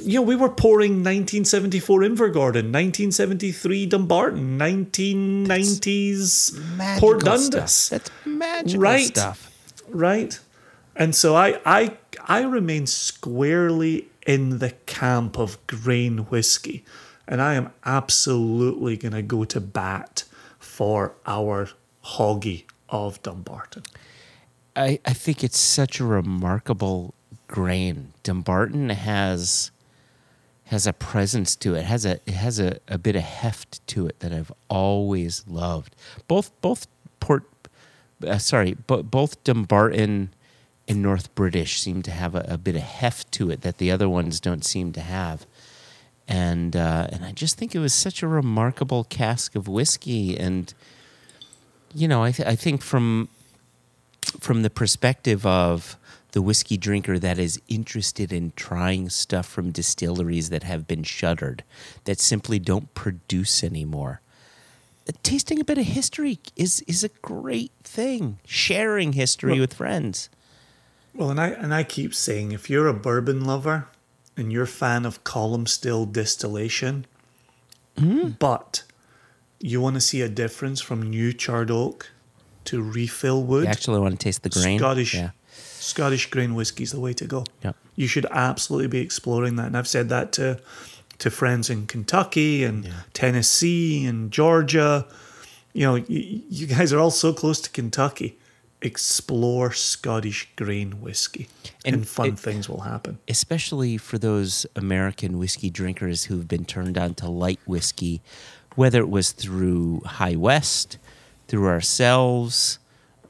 you 0.00 0.18
know 0.18 0.22
we 0.22 0.34
were 0.36 0.48
pouring 0.48 1.02
1974 1.04 2.00
Invergordon 2.00 2.72
1973 2.72 3.86
Dumbarton 3.86 4.58
1990s 4.58 6.98
Port 7.00 7.24
Dundas 7.24 7.72
Stuff. 7.72 7.90
That's 8.04 8.10
magical 8.26 8.80
Right. 8.82 9.06
stuff. 9.06 9.50
right 9.88 10.38
and 10.96 11.14
so 11.14 11.36
I 11.36 11.60
I 11.64 11.96
I 12.26 12.42
remain 12.42 12.86
squarely 12.86 14.08
in 14.26 14.58
the 14.58 14.70
camp 14.86 15.38
of 15.38 15.58
grain 15.66 16.18
whiskey 16.30 16.84
and 17.28 17.40
I 17.40 17.54
am 17.54 17.70
absolutely 17.84 18.96
going 18.96 19.12
to 19.12 19.22
go 19.22 19.44
to 19.44 19.60
bat 19.60 20.24
for 20.58 21.12
our 21.26 21.68
hoggy 22.04 22.64
of 22.88 23.22
Dumbarton 23.22 23.82
I, 24.76 24.98
I 25.04 25.12
think 25.12 25.44
it's 25.44 25.58
such 25.58 26.00
a 26.00 26.04
remarkable 26.04 27.14
grain. 27.46 28.12
Dumbarton 28.22 28.90
has 28.90 29.70
has 30.66 30.86
a 30.86 30.92
presence 30.92 31.54
to 31.56 31.74
it. 31.74 31.84
has 31.84 32.06
a 32.06 32.14
it 32.26 32.34
has 32.34 32.58
a, 32.58 32.78
a 32.88 32.98
bit 32.98 33.16
of 33.16 33.22
heft 33.22 33.86
to 33.88 34.06
it 34.06 34.18
that 34.20 34.32
I've 34.32 34.52
always 34.68 35.44
loved. 35.46 35.94
Both 36.26 36.50
both 36.60 36.86
Port 37.20 37.44
uh, 38.26 38.38
sorry, 38.38 38.76
but 38.86 39.10
both 39.10 39.42
Dumbarton 39.44 40.30
and 40.88 41.02
North 41.02 41.34
British 41.34 41.80
seem 41.80 42.02
to 42.02 42.10
have 42.10 42.34
a, 42.34 42.44
a 42.48 42.58
bit 42.58 42.74
of 42.74 42.82
heft 42.82 43.30
to 43.32 43.50
it 43.50 43.60
that 43.62 43.78
the 43.78 43.90
other 43.90 44.08
ones 44.08 44.40
don't 44.40 44.64
seem 44.64 44.92
to 44.92 45.00
have. 45.00 45.46
And 46.26 46.74
uh, 46.74 47.08
and 47.12 47.24
I 47.24 47.32
just 47.32 47.58
think 47.58 47.74
it 47.74 47.78
was 47.78 47.92
such 47.92 48.22
a 48.22 48.26
remarkable 48.26 49.04
cask 49.04 49.54
of 49.54 49.68
whiskey 49.68 50.36
and 50.36 50.74
you 51.94 52.08
know, 52.08 52.24
I, 52.24 52.32
th- 52.32 52.48
I 52.48 52.56
think 52.56 52.82
from 52.82 53.28
from 54.40 54.62
the 54.62 54.70
perspective 54.70 55.46
of 55.46 55.96
the 56.32 56.42
whiskey 56.42 56.76
drinker 56.76 57.18
that 57.18 57.38
is 57.38 57.60
interested 57.68 58.32
in 58.32 58.52
trying 58.56 59.08
stuff 59.08 59.46
from 59.46 59.70
distilleries 59.70 60.50
that 60.50 60.64
have 60.64 60.86
been 60.86 61.04
shuttered, 61.04 61.62
that 62.04 62.18
simply 62.18 62.58
don't 62.58 62.92
produce 62.94 63.62
anymore. 63.62 64.20
tasting 65.22 65.60
a 65.60 65.64
bit 65.64 65.78
of 65.78 65.84
history 65.84 66.38
is 66.56 66.80
is 66.86 67.04
a 67.04 67.10
great 67.20 67.70
thing. 67.84 68.38
Sharing 68.46 69.12
history 69.12 69.52
Well- 69.52 69.60
with 69.60 69.74
friends. 69.74 70.28
Well, 71.14 71.30
and 71.30 71.40
I 71.40 71.48
and 71.48 71.72
I 71.72 71.84
keep 71.84 72.14
saying, 72.14 72.50
if 72.52 72.68
you're 72.68 72.88
a 72.88 72.94
bourbon 72.94 73.44
lover 73.44 73.86
and 74.36 74.52
you're 74.52 74.64
a 74.64 74.66
fan 74.66 75.06
of 75.06 75.22
column 75.22 75.66
still 75.66 76.06
distillation, 76.06 77.06
hmm. 77.96 78.30
but 78.30 78.82
you 79.60 79.80
want 79.80 79.94
to 79.94 80.00
see 80.00 80.20
a 80.20 80.28
difference 80.28 80.80
from 80.80 81.08
new 81.08 81.32
charred 81.32 81.70
oak 81.70 82.10
to 82.66 82.82
refill 82.82 83.42
wood, 83.42 83.64
You 83.64 83.70
actually 83.70 84.00
want 84.00 84.18
to 84.18 84.24
taste 84.24 84.42
the 84.42 84.48
grain. 84.50 84.78
Scottish 84.78 85.14
Yeah. 85.14 85.30
Scottish 85.80 86.30
grain 86.30 86.54
is 86.58 86.92
the 86.92 87.00
way 87.00 87.12
to 87.12 87.26
go. 87.26 87.44
Yep. 87.62 87.76
You 87.96 88.06
should 88.06 88.26
absolutely 88.30 88.88
be 88.88 88.98
exploring 88.98 89.56
that, 89.56 89.66
and 89.66 89.76
I've 89.76 89.88
said 89.88 90.08
that 90.08 90.32
to 90.32 90.58
to 91.18 91.30
friends 91.30 91.70
in 91.70 91.86
Kentucky 91.86 92.64
and 92.64 92.88
Tennessee 93.12 94.04
and 94.04 94.32
Georgia. 94.32 95.06
You 95.72 95.86
know, 95.86 95.94
you, 95.96 96.42
you 96.50 96.66
guys 96.66 96.92
are 96.92 96.98
all 96.98 97.10
so 97.12 97.32
close 97.32 97.60
to 97.60 97.70
Kentucky. 97.70 98.36
Explore 98.82 99.72
Scottish 99.72 100.46
grain 100.56 101.00
whiskey, 101.00 101.48
and, 101.86 101.94
And 101.96 102.08
fun 102.08 102.28
it- 102.28 102.38
things 102.38 102.68
will 102.68 102.80
happen. 102.82 103.18
especially 103.28 103.96
for 103.96 104.18
those 104.18 104.66
American 104.76 105.38
whiskey 105.38 105.70
drinkers 105.70 106.24
who've 106.24 106.46
been 106.46 106.64
turned 106.66 106.98
on 106.98 107.14
to 107.14 107.28
light 107.30 107.60
whiskey, 107.66 108.20
whether 108.76 109.00
it 109.00 109.08
was 109.08 109.32
through 109.32 110.02
High 110.04 110.36
West, 110.36 110.98
through 111.48 111.66
ourselves, 111.66 112.78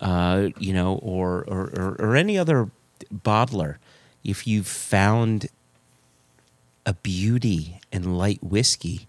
uh, 0.01 0.49
you 0.59 0.73
know, 0.73 0.97
or, 0.97 1.45
or, 1.47 1.71
or, 1.77 1.97
or 1.99 2.17
any 2.17 2.39
other 2.39 2.69
bottler. 3.13 3.77
If 4.23 4.47
you've 4.47 4.67
found 4.67 5.49
a 6.87 6.95
beauty 6.95 7.81
in 7.93 8.17
light 8.17 8.43
whiskey, 8.43 9.07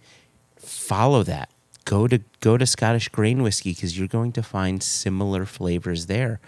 follow 0.57 1.23
that. 1.23 1.49
Go 1.85 2.07
to 2.07 2.19
go 2.39 2.57
to 2.57 2.65
Scottish 2.65 3.09
grain 3.09 3.43
whiskey 3.43 3.73
because 3.73 3.97
you're 3.97 4.07
going 4.07 4.31
to 4.33 4.41
find 4.43 4.81
similar 4.81 5.45
flavors 5.45 6.07
there. 6.07 6.39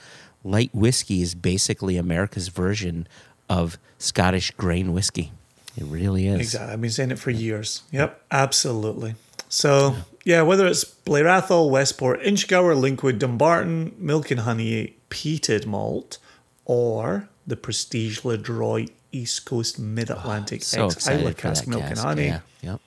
Light 0.43 0.73
whiskey 0.73 1.21
is 1.21 1.35
basically 1.35 1.97
America's 1.97 2.47
version 2.47 3.07
of 3.49 3.77
Scottish 3.99 4.51
grain 4.51 4.93
whiskey. 4.93 5.31
It 5.77 5.83
really 5.85 6.27
is. 6.27 6.39
Exactly. 6.39 6.73
I've 6.73 6.81
been 6.81 6.89
saying 6.89 7.11
it 7.11 7.19
for 7.19 7.29
years. 7.29 7.83
Yep, 7.91 8.19
absolutely. 8.31 9.15
So, 9.47 9.95
yeah, 10.27 10.41
whether 10.41 10.67
it's 10.67 10.83
Blair 10.83 11.25
Athol, 11.25 11.69
Westport, 11.69 12.21
Inchgower, 12.21 12.75
Linkwood, 12.75 13.17
Dumbarton, 13.17 13.95
Milk 13.97 14.29
and 14.29 14.41
Honey 14.41 14.97
Peated 15.09 15.65
Malt, 15.65 16.17
or 16.65 17.29
the 17.47 17.55
Prestige 17.55 18.19
Ledroit 18.19 18.91
East 19.13 19.45
Coast 19.45 19.79
Mid 19.79 20.09
Atlantic 20.09 20.59
oh, 20.59 20.63
So 20.63 20.85
ex 20.87 21.07
Islay 21.07 21.33
Cask 21.33 21.65
Milk 21.65 21.81
and. 21.83 21.97
Honey. 21.97 22.25
Yeah. 22.25 22.39
Yep. 22.61 22.81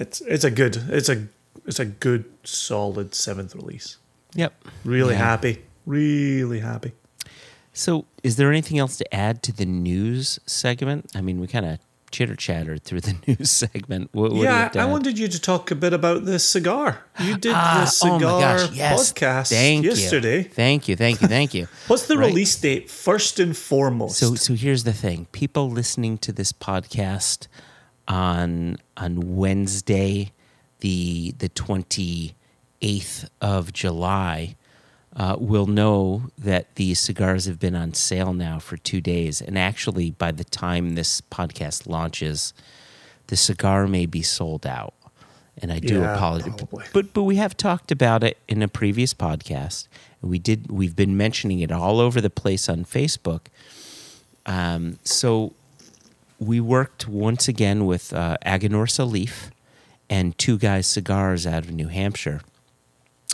It's 0.00 0.20
it's 0.22 0.42
a 0.42 0.50
good 0.50 0.76
it's 0.88 1.08
a 1.08 1.28
it's 1.64 1.78
a 1.78 1.84
good 1.84 2.24
solid 2.42 3.14
seventh 3.14 3.54
release. 3.54 3.96
Yep. 4.34 4.52
Really 4.84 5.14
Yeah. 5.14 5.20
happy. 5.20 5.62
Really 5.86 6.58
happy. 6.58 6.90
So, 7.72 8.06
is 8.24 8.34
there 8.34 8.50
anything 8.50 8.78
else 8.78 8.96
to 8.96 9.14
add 9.14 9.44
to 9.44 9.52
the 9.52 9.64
news 9.64 10.40
segment? 10.44 11.12
I 11.14 11.20
mean, 11.20 11.38
we 11.38 11.46
kind 11.46 11.64
of 11.64 11.78
chitter 12.10 12.34
chattered 12.36 12.82
through 12.82 13.00
the 13.02 13.14
news 13.26 13.50
segment. 13.50 14.10
What, 14.12 14.32
what 14.32 14.42
yeah, 14.42 14.70
I 14.74 14.84
wanted 14.86 15.18
you 15.18 15.28
to 15.28 15.40
talk 15.40 15.70
a 15.70 15.74
bit 15.74 15.92
about 15.92 16.24
the 16.24 16.38
cigar. 16.38 17.04
You 17.20 17.36
did 17.38 17.52
Ah, 17.54 17.80
the 17.80 17.86
cigar 17.86 18.58
podcast 18.58 19.50
Thank 19.50 19.84
yesterday. 19.84 20.38
You. 20.44 20.48
Thank 20.50 20.88
you, 20.88 20.96
thank 20.96 21.20
you, 21.22 21.28
thank 21.28 21.54
you. 21.54 21.68
What's 21.86 22.06
the 22.06 22.16
Right. 22.18 22.28
release 22.28 22.56
date 22.56 22.90
first 22.90 23.38
and 23.40 23.56
foremost? 23.56 24.18
So, 24.18 24.34
so 24.34 24.54
here's 24.54 24.84
the 24.84 24.92
thing: 24.92 25.26
people 25.32 25.70
listening 25.70 26.18
to 26.18 26.32
this 26.32 26.52
podcast 26.52 27.46
on 28.06 28.76
on 28.96 29.36
Wednesday, 29.36 30.32
the 30.80 31.32
the 31.38 31.48
twenty 31.50 32.34
eighth 32.80 33.28
of 33.40 33.72
July, 33.72 34.54
uh, 35.18 35.36
will 35.38 35.66
know 35.66 36.30
that 36.38 36.74
these 36.76 36.98
cigars 37.00 37.44
have 37.46 37.58
been 37.58 37.74
on 37.74 37.92
sale 37.92 38.32
now 38.32 38.58
for 38.60 38.76
two 38.78 39.00
days. 39.00 39.42
And 39.42 39.58
actually, 39.58 40.12
by 40.12 40.30
the 40.32 40.44
time 40.44 40.94
this 40.94 41.20
podcast 41.20 41.86
launches, 41.88 42.54
the 43.26 43.36
cigar 43.36 43.86
may 43.88 44.06
be 44.06 44.22
sold 44.22 44.64
out. 44.64 44.94
And 45.60 45.72
I 45.72 45.80
do 45.80 45.98
Yeah, 46.00 46.14
apologize, 46.14 46.54
probably. 46.56 46.84
but 46.92 47.12
but 47.12 47.24
we 47.24 47.34
have 47.36 47.56
talked 47.56 47.90
about 47.90 48.22
it 48.22 48.38
in 48.48 48.62
a 48.62 48.68
previous 48.68 49.12
podcast. 49.12 49.88
We 50.22 50.38
did. 50.38 50.70
We've 50.70 50.94
been 50.94 51.16
mentioning 51.16 51.58
it 51.60 51.72
all 51.72 51.98
over 51.98 52.20
the 52.20 52.30
place 52.30 52.68
on 52.68 52.84
Facebook. 52.84 53.40
Um, 54.46 54.98
so 55.02 55.52
we 56.38 56.60
worked 56.60 57.08
once 57.08 57.48
again 57.48 57.86
with 57.86 58.12
uh, 58.12 58.36
Aganorsa 58.46 59.10
Leaf 59.10 59.50
and 60.08 60.38
Two 60.38 60.58
Guys 60.58 60.86
Cigars 60.86 61.44
out 61.44 61.64
of 61.64 61.72
New 61.72 61.88
Hampshire. 61.88 62.40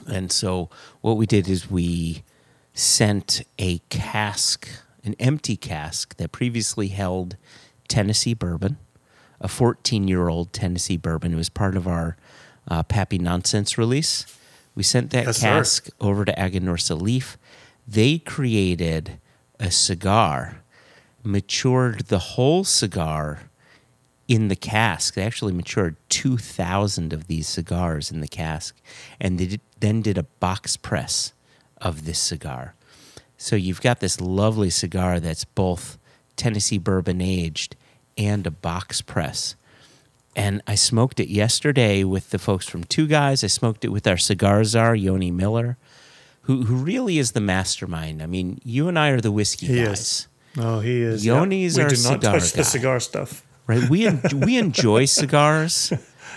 And 0.08 0.31
so 0.33 0.68
what 1.00 1.16
we 1.16 1.26
did 1.26 1.49
is 1.49 1.70
we 1.70 2.23
sent 2.74 3.42
a 3.58 3.78
cask, 3.89 4.68
an 5.05 5.15
empty 5.18 5.57
cask 5.57 6.16
that 6.16 6.33
previously 6.33 6.89
held 6.89 7.36
Tennessee 7.89 8.34
bourbon, 8.34 8.76
a 9.41 9.49
14 9.49 10.08
year 10.08 10.28
old 10.28 10.52
Tennessee 10.52 10.97
bourbon. 10.97 11.33
It 11.33 11.36
was 11.36 11.49
part 11.49 11.76
of 11.76 11.86
our 11.86 12.16
uh, 12.68 12.83
Pappy 12.83 13.18
Nonsense 13.18 13.76
release. 13.78 14.26
We 14.74 14.83
sent 14.83 15.10
that 15.10 15.26
Yes, 15.26 15.36
sir. 15.39 15.47
cask 15.49 15.89
over 16.00 16.24
to 16.24 16.33
Aganorsa 16.33 17.00
Leaf. 17.00 17.36
They 17.86 18.18
created 18.18 19.18
a 19.60 19.70
cigar, 19.70 20.62
matured 21.23 22.07
the 22.07 22.18
whole 22.18 22.65
cigar 22.65 23.42
in 24.28 24.48
the 24.48 24.56
cask. 24.56 25.14
They 25.14 25.22
actually 25.22 25.52
matured 25.52 25.96
2,000 26.08 27.12
of 27.12 27.26
these 27.26 27.46
cigars 27.46 28.10
in 28.10 28.20
the 28.20 28.28
cask. 28.28 28.74
And 29.20 29.38
they 29.38 29.46
did, 29.46 29.60
then 29.80 30.02
did 30.02 30.18
a 30.18 30.22
box 30.40 30.76
press 30.76 31.32
of 31.80 32.04
this 32.06 32.18
cigar. 32.18 32.74
So 33.36 33.56
you've 33.56 33.82
got 33.82 34.00
this 34.00 34.20
lovely 34.20 34.70
cigar 34.70 35.20
that's 35.20 35.44
both 35.44 35.98
Tennessee 36.36 36.78
bourbon 36.78 37.20
aged 37.20 37.76
and 38.16 38.46
a 38.46 38.50
box 38.50 39.02
press. 39.02 39.54
And 40.36 40.62
I 40.66 40.74
smoked 40.74 41.20
it 41.20 41.28
yesterday 41.28 42.02
with 42.02 42.30
the 42.30 42.38
folks 42.38 42.66
from 42.68 42.84
Two 42.84 43.06
Guys. 43.06 43.44
I 43.44 43.48
smoked 43.48 43.84
it 43.84 43.88
with 43.90 44.06
our 44.06 44.16
cigar 44.16 44.64
czar, 44.64 44.94
Yoni 44.94 45.30
Miller, 45.30 45.76
who, 46.42 46.62
who 46.64 46.74
really 46.76 47.18
is 47.18 47.32
the 47.32 47.40
mastermind. 47.40 48.20
I 48.22 48.26
mean, 48.26 48.60
you 48.64 48.88
and 48.88 48.98
I 48.98 49.10
are 49.10 49.20
the 49.20 49.30
whiskey 49.30 49.66
He 49.66 49.84
guys. 49.84 50.00
is. 50.00 50.28
No, 50.56 50.80
he 50.80 51.02
is. 51.02 51.24
Yoni's 51.24 51.76
we 51.76 51.82
our 51.84 51.88
do 51.88 51.96
not 51.96 52.02
cigar 52.20 52.32
touch 52.40 52.52
guy. 52.52 52.56
the 52.56 52.64
cigar 52.64 53.00
stuff. 53.00 53.43
Right? 53.66 53.88
We 53.88 54.06
en- 54.06 54.22
we 54.40 54.58
enjoy 54.58 55.06
cigars, 55.06 55.92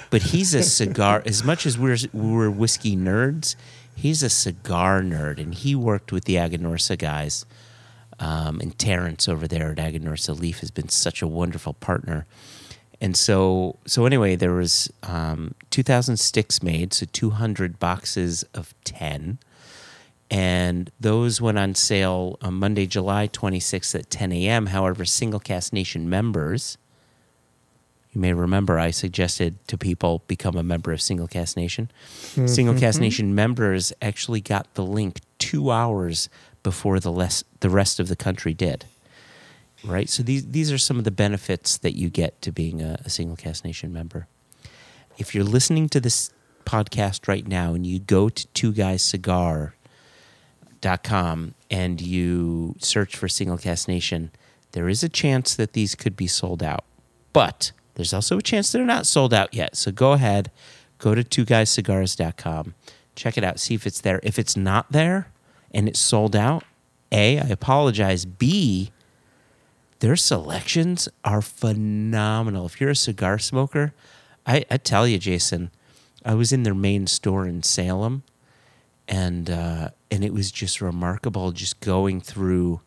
but 0.09 0.21
he's 0.21 0.53
a 0.53 0.63
cigar. 0.63 1.21
As 1.25 1.43
much 1.43 1.65
as 1.65 1.77
we're 1.77 1.97
we're 2.13 2.49
whiskey 2.49 2.95
nerds, 2.95 3.55
he's 3.95 4.23
a 4.23 4.29
cigar 4.29 5.01
nerd, 5.01 5.37
and 5.37 5.53
he 5.53 5.75
worked 5.75 6.11
with 6.11 6.25
the 6.25 6.35
Aganorsa 6.35 6.97
guys. 6.97 7.45
Um, 8.19 8.59
and 8.61 8.75
Terrence 8.79 9.27
over 9.29 9.47
there 9.47 9.71
at 9.71 9.77
Aganorsa 9.77 10.39
Leaf 10.39 10.61
has 10.61 10.71
been 10.71 10.89
such 10.89 11.21
a 11.21 11.27
wonderful 11.27 11.73
partner. 11.73 12.25
And 12.99 13.15
so, 13.15 13.75
so 13.85 14.07
anyway, 14.07 14.35
there 14.35 14.53
was 14.53 14.91
um, 15.03 15.53
2,000 15.69 16.17
sticks 16.17 16.63
made, 16.63 16.95
so 16.95 17.05
200 17.13 17.77
boxes 17.77 18.43
of 18.55 18.73
10 18.85 19.37
and 20.29 20.91
those 20.99 21.39
went 21.39 21.57
on 21.57 21.73
sale 21.75 22.37
on 22.41 22.55
Monday, 22.55 22.85
July 22.85 23.27
26th 23.29 23.95
at 23.95 24.09
10 24.09 24.31
a.m. 24.33 24.67
However, 24.67 25.05
Single 25.05 25.39
Cask 25.39 25.71
Nation 25.71 26.09
members, 26.09 26.77
you 28.17 28.21
may 28.21 28.33
remember 28.33 28.79
I 28.79 28.89
suggested 28.89 29.55
to 29.67 29.77
people 29.77 30.23
become 30.27 30.57
a 30.57 30.63
member 30.63 30.91
of 30.91 31.03
Single 31.03 31.27
Cask 31.27 31.55
Nation. 31.55 31.91
Mm-hmm. 32.31 32.47
Single 32.47 32.73
Cask 32.73 32.95
mm-hmm. 32.95 33.03
Nation 33.03 33.35
members 33.35 33.93
actually 34.01 34.41
got 34.41 34.73
the 34.73 34.83
link 34.83 35.21
two 35.37 35.69
hours 35.69 36.27
before 36.63 36.99
the 36.99 37.11
less 37.11 37.43
the 37.59 37.69
rest 37.69 37.99
of 37.99 38.07
the 38.07 38.15
country 38.15 38.55
did. 38.55 38.85
Right, 39.85 40.09
so 40.09 40.23
these 40.23 40.47
these 40.47 40.71
are 40.71 40.79
some 40.79 40.97
of 40.97 41.03
the 41.03 41.11
benefits 41.11 41.77
that 41.77 41.95
you 41.95 42.09
get 42.09 42.41
to 42.41 42.51
being 42.51 42.81
a, 42.81 42.99
a 43.05 43.09
Single 43.11 43.35
Cask 43.35 43.63
Nation 43.63 43.93
member. 43.93 44.25
If 45.19 45.35
you're 45.35 45.43
listening 45.43 45.87
to 45.89 45.99
this 45.99 46.31
podcast 46.65 47.27
right 47.27 47.47
now 47.47 47.75
and 47.75 47.85
you 47.85 47.99
go 47.99 48.29
to 48.29 48.47
Two 48.47 48.71
Guys 48.73 49.03
Cigar 49.03 49.75
dot 50.81 51.03
com 51.03 51.53
and 51.69 52.01
you 52.01 52.75
search 52.79 53.15
for 53.15 53.27
Single 53.27 53.59
Cask 53.59 53.87
Nation, 53.87 54.31
there 54.71 54.89
is 54.89 55.03
a 55.03 55.09
chance 55.09 55.53
that 55.53 55.73
these 55.73 55.93
could 55.93 56.17
be 56.17 56.25
sold 56.25 56.63
out. 56.63 56.83
But 57.31 57.71
there's 57.97 58.13
also 58.13 58.37
a 58.37 58.41
chance 58.43 58.71
they're 58.71 58.85
not 58.85 59.07
sold 59.07 59.33
out 59.33 59.55
yet. 59.55 59.75
So 59.75 59.91
go 59.91 60.13
ahead, 60.13 60.51
go 60.99 61.15
to 61.15 61.23
two 61.23 61.45
guyscigars.com, 61.45 62.75
check 63.15 63.37
it 63.39 63.43
out, 63.43 63.59
see 63.59 63.73
if 63.73 63.87
it's 63.87 64.01
there. 64.01 64.19
If 64.21 64.37
it's 64.37 64.55
not 64.55 64.91
there 64.91 65.27
and 65.73 65.89
it's 65.89 65.99
sold 65.99 66.35
out, 66.35 66.63
A, 67.11 67.39
I 67.39 67.47
apologize. 67.47 68.23
B, 68.23 68.91
their 69.99 70.15
selections 70.15 71.09
are 71.25 71.41
phenomenal. 71.41 72.67
If 72.67 72.79
you're 72.79 72.91
a 72.91 72.95
cigar 72.95 73.39
smoker, 73.39 73.93
I, 74.45 74.63
I 74.69 74.77
tell 74.77 75.07
you, 75.07 75.17
Jason, 75.17 75.71
I 76.23 76.35
was 76.35 76.53
in 76.53 76.61
their 76.61 76.75
main 76.75 77.07
store 77.07 77.47
in 77.47 77.63
Salem 77.63 78.21
and 79.07 79.49
uh, 79.49 79.89
and 80.11 80.23
it 80.23 80.33
was 80.33 80.51
just 80.51 80.81
remarkable 80.81 81.51
just 81.51 81.79
going 81.79 82.21
through 82.21 82.79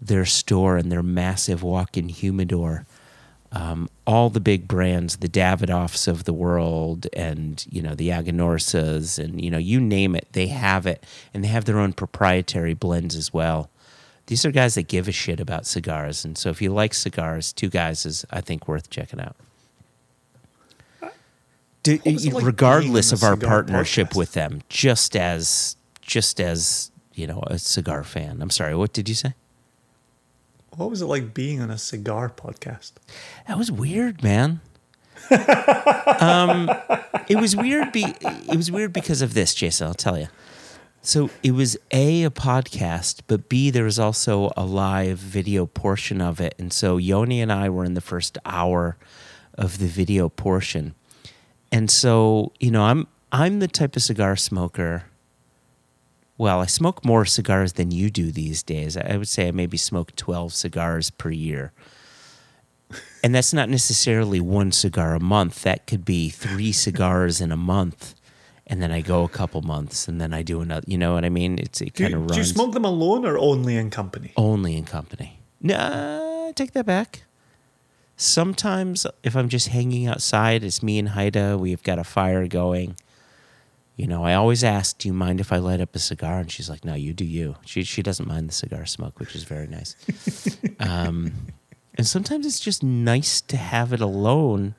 their 0.00 0.24
store 0.24 0.78
and 0.78 0.90
their 0.90 1.02
massive 1.02 1.62
walk-in 1.62 2.08
humidor. 2.08 2.86
Um, 3.52 3.90
all 4.06 4.30
the 4.30 4.40
big 4.40 4.66
brands, 4.66 5.16
the 5.18 5.28
Davidoffs 5.28 6.08
of 6.08 6.24
the 6.24 6.32
world, 6.32 7.06
and 7.12 7.64
you 7.70 7.82
know 7.82 7.94
the 7.94 8.08
Aganorsas, 8.08 9.22
and 9.22 9.42
you 9.44 9.50
know 9.50 9.58
you 9.58 9.80
name 9.80 10.14
it, 10.16 10.26
they 10.32 10.46
have 10.46 10.86
it, 10.86 11.04
and 11.34 11.44
they 11.44 11.48
have 11.48 11.66
their 11.66 11.78
own 11.78 11.92
proprietary 11.92 12.74
blends 12.74 13.14
as 13.14 13.32
well. 13.32 13.68
These 14.26 14.44
are 14.46 14.50
guys 14.52 14.76
that 14.76 14.88
give 14.88 15.06
a 15.08 15.12
shit 15.12 15.38
about 15.40 15.66
cigars, 15.66 16.24
and 16.24 16.38
so 16.38 16.48
if 16.48 16.62
you 16.62 16.72
like 16.72 16.94
cigars, 16.94 17.52
Two 17.52 17.68
Guys 17.68 18.06
is 18.06 18.24
I 18.30 18.40
think 18.40 18.66
worth 18.66 18.88
checking 18.88 19.20
out. 19.20 19.36
Do, 21.82 21.96
What 21.96 22.12
was 22.14 22.24
it 22.26 22.32
like 22.32 22.44
regardless 22.44 23.12
of 23.12 23.22
our 23.24 23.36
partnership 23.36 24.10
podcast? 24.10 24.16
with 24.16 24.32
them, 24.32 24.62
just 24.68 25.16
as 25.16 25.76
just 26.00 26.40
as 26.40 26.90
you 27.14 27.26
know 27.26 27.42
a 27.48 27.58
cigar 27.58 28.04
fan. 28.04 28.40
I'm 28.40 28.50
sorry, 28.50 28.74
what 28.74 28.92
did 28.92 29.08
you 29.08 29.14
say? 29.14 29.34
What 30.76 30.88
was 30.88 31.02
it 31.02 31.06
like 31.06 31.34
being 31.34 31.60
on 31.60 31.70
a 31.70 31.78
cigar 31.78 32.30
podcast? 32.30 32.92
That 33.46 33.58
was 33.58 33.70
weird, 33.70 34.22
man. 34.22 34.60
um, 36.20 36.70
it 37.28 37.36
was 37.36 37.54
weird. 37.54 37.92
Be 37.92 38.14
it 38.22 38.56
was 38.56 38.70
weird 38.70 38.92
because 38.92 39.22
of 39.22 39.34
this, 39.34 39.54
Jason. 39.54 39.86
I'll 39.86 39.94
tell 39.94 40.18
you. 40.18 40.28
So 41.02 41.30
it 41.42 41.52
was 41.52 41.76
a 41.90 42.24
a 42.24 42.30
podcast, 42.30 43.22
but 43.26 43.48
b 43.48 43.70
there 43.70 43.84
was 43.84 43.98
also 43.98 44.50
a 44.56 44.64
live 44.64 45.18
video 45.18 45.66
portion 45.66 46.20
of 46.20 46.40
it, 46.40 46.54
and 46.58 46.72
so 46.72 46.96
Yoni 46.96 47.40
and 47.40 47.52
I 47.52 47.68
were 47.68 47.84
in 47.84 47.94
the 47.94 48.00
first 48.00 48.38
hour 48.46 48.96
of 49.54 49.78
the 49.78 49.86
video 49.86 50.28
portion, 50.28 50.94
and 51.70 51.90
so 51.90 52.52
you 52.60 52.70
know 52.70 52.84
I'm 52.84 53.08
I'm 53.30 53.58
the 53.58 53.68
type 53.68 53.96
of 53.96 54.02
cigar 54.02 54.36
smoker. 54.36 55.04
Well, 56.42 56.58
I 56.58 56.66
smoke 56.66 57.04
more 57.04 57.24
cigars 57.24 57.74
than 57.74 57.92
you 57.92 58.10
do 58.10 58.32
these 58.32 58.64
days. 58.64 58.96
I 58.96 59.16
would 59.16 59.28
say 59.28 59.46
I 59.46 59.50
maybe 59.52 59.76
smoke 59.76 60.16
twelve 60.16 60.52
cigars 60.52 61.08
per 61.08 61.30
year. 61.30 61.70
And 63.22 63.32
that's 63.32 63.52
not 63.52 63.68
necessarily 63.68 64.40
one 64.40 64.72
cigar 64.72 65.14
a 65.14 65.20
month. 65.20 65.62
That 65.62 65.86
could 65.86 66.04
be 66.04 66.30
three 66.30 66.72
cigars 66.86 67.40
in 67.40 67.52
a 67.52 67.56
month. 67.56 68.16
And 68.66 68.82
then 68.82 68.90
I 68.90 69.02
go 69.02 69.22
a 69.22 69.28
couple 69.28 69.62
months 69.62 70.08
and 70.08 70.20
then 70.20 70.34
I 70.34 70.42
do 70.42 70.60
another. 70.60 70.84
You 70.88 70.98
know 70.98 71.14
what 71.14 71.24
I 71.24 71.28
mean? 71.28 71.60
It's 71.60 71.80
it 71.80 71.94
kind 71.94 72.12
of 72.12 72.22
runs 72.22 72.32
do 72.32 72.38
you 72.38 72.44
smoke 72.44 72.72
them 72.72 72.84
alone 72.84 73.24
or 73.24 73.38
only 73.38 73.76
in 73.76 73.90
company? 73.90 74.32
only 74.36 74.76
in 74.76 74.84
company. 74.84 75.38
No, 75.60 76.48
I 76.48 76.52
take 76.56 76.72
that 76.72 76.86
back. 76.86 77.22
Sometimes 78.16 79.06
if 79.22 79.36
I'm 79.36 79.48
just 79.48 79.68
hanging 79.68 80.08
outside, 80.08 80.64
it's 80.64 80.82
me 80.82 80.98
and 80.98 81.10
Haida. 81.10 81.56
We've 81.56 81.84
got 81.84 82.00
a 82.00 82.04
fire 82.04 82.48
going. 82.48 82.96
You 83.96 84.06
know, 84.06 84.24
I 84.24 84.34
always 84.34 84.64
ask, 84.64 84.98
"Do 84.98 85.08
you 85.08 85.12
mind 85.12 85.40
if 85.40 85.52
I 85.52 85.58
light 85.58 85.80
up 85.80 85.94
a 85.94 85.98
cigar?" 85.98 86.38
And 86.40 86.50
she's 86.50 86.70
like, 86.70 86.84
"No, 86.84 86.94
you 86.94 87.12
do 87.12 87.24
you." 87.24 87.56
She 87.64 87.82
she 87.84 88.02
doesn't 88.02 88.26
mind 88.26 88.48
the 88.48 88.54
cigar 88.54 88.86
smoke, 88.86 89.18
which 89.20 89.34
is 89.34 89.44
very 89.44 89.66
nice. 89.66 89.96
um, 90.80 91.32
and 91.96 92.06
sometimes 92.06 92.46
it's 92.46 92.60
just 92.60 92.82
nice 92.82 93.40
to 93.42 93.56
have 93.56 93.92
it 93.92 94.00
alone, 94.00 94.74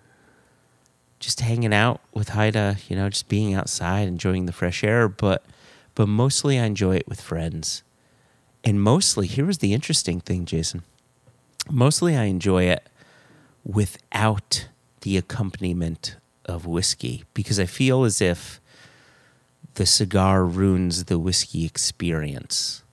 just 1.19 1.42
hanging 1.42 1.74
out 1.74 2.01
with 2.14 2.30
Haida. 2.30 2.77
You 2.90 2.95
know, 2.95 3.09
just 3.09 3.30
being 3.30 3.53
outside, 3.53 4.08
enjoying 4.08 4.48
the 4.48 4.51
fresh 4.51 4.83
air. 4.83 5.08
But 5.08 5.43
but 5.95 6.08
mostly 6.08 6.59
I 6.59 6.66
enjoy 6.66 6.95
it 6.95 7.08
with 7.08 7.22
friends. 7.22 7.83
And 8.64 8.82
mostly, 8.82 9.27
here 9.27 9.45
was 9.45 9.59
the 9.59 9.74
interesting 9.74 10.22
thing, 10.22 10.45
Jason. 10.45 10.83
Mostly, 11.69 12.16
I 12.16 12.24
enjoy 12.25 12.64
it 12.64 12.88
without 13.64 14.67
the 15.01 15.17
accompaniment 15.17 16.16
of 16.45 16.66
whiskey 16.66 17.24
because 17.33 17.59
I 17.59 17.66
feel 17.66 18.03
as 18.03 18.22
if 18.22 18.59
the 19.76 19.85
cigar 19.85 20.45
ruins 20.45 21.06
the 21.06 21.19
whiskey 21.19 21.66
experience. 21.66 22.84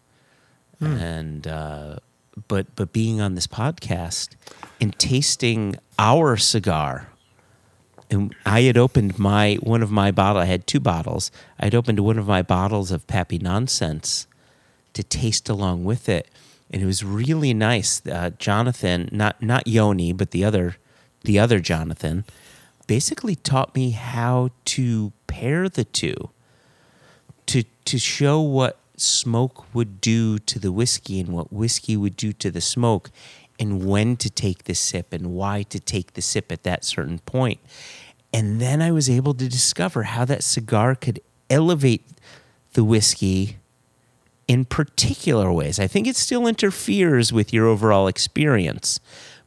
And 0.81 1.47
uh, 1.47 1.97
but 2.49 2.75
but 2.75 2.93
being 2.93 3.21
on 3.21 3.35
this 3.35 3.47
podcast 3.47 4.31
and 4.81 4.99
tasting 4.99 5.77
our 5.99 6.39
cigar, 6.39 7.09
and 8.11 8.35
I 8.47 8.63
had 8.63 8.79
opened 8.79 9.19
my 9.19 9.57
one 9.57 9.83
of 9.83 9.91
my 9.91 10.11
bottle. 10.11 10.41
I 10.41 10.47
had 10.47 10.67
two 10.67 10.81
bottles. 10.81 11.31
I 11.59 11.67
had 11.67 11.75
opened 11.75 12.01
one 12.01 12.19
of 12.19 12.27
my 12.27 12.41
bottles 12.41 12.91
of 12.91 13.07
Pappy 13.07 13.39
Nonsense 13.39 14.27
to 14.95 15.03
taste 15.03 15.51
along 15.51 15.85
with 15.85 16.09
it, 16.09 16.29
and 16.71 16.83
it 16.83 16.87
was 16.87 17.05
really 17.05 17.53
nice. 17.53 18.01
Uh, 18.07 18.31
Jonathan, 18.39 19.11
not 19.13 19.43
not 19.43 19.67
Yoni, 19.67 20.15
but 20.15 20.31
the 20.31 20.45
other 20.45 20.77
the 21.25 21.39
other 21.39 21.61
Jonathan, 21.61 22.25
basically 22.87 23.37
taught 23.37 23.75
me 23.75 23.91
how 23.91 24.51
to 24.65 25.13
pair 25.27 25.69
the 25.69 25.85
two 25.85 26.31
to 27.51 27.65
to 27.85 27.99
show 27.99 28.41
what 28.41 28.79
smoke 28.97 29.75
would 29.75 30.01
do 30.01 30.39
to 30.39 30.61
the 30.61 30.71
whiskey 30.71 31.19
and 31.19 31.31
what 31.31 31.53
whiskey 31.53 31.97
would 31.97 32.17
do 32.17 32.33
to 32.33 32.49
the 32.49 32.61
smoke 32.61 33.11
and 33.59 33.85
when 33.85 34.17
to 34.17 34.31
take 34.31 34.65
the 34.65 34.75
sip 34.75 35.13
and 35.13 35.35
why 35.35 35.63
to 35.65 35.81
take 35.81 36.13
the 36.13 36.23
sip 36.23 36.53
at 36.53 36.63
that 36.63 36.85
certain 36.85 37.19
point. 37.19 37.59
And 38.33 38.61
then 38.61 38.81
I 38.81 38.93
was 38.93 39.11
able 39.11 39.35
to 39.35 39.49
discover 39.49 40.05
how 40.05 40.25
that 40.27 40.45
cigar 40.45 40.95
could 40.95 41.21
elevate 41.49 42.05
the 42.75 42.85
whiskey 42.85 43.57
in 44.47 44.65
particular 44.65 45.53
ways. 45.53 45.81
I 45.81 45.89
think 45.89 46.07
it 46.07 46.15
still 46.15 46.47
interferes 46.47 47.33
with 47.33 47.53
your 47.53 47.67
overall 47.67 48.07
experience, 48.07 49.01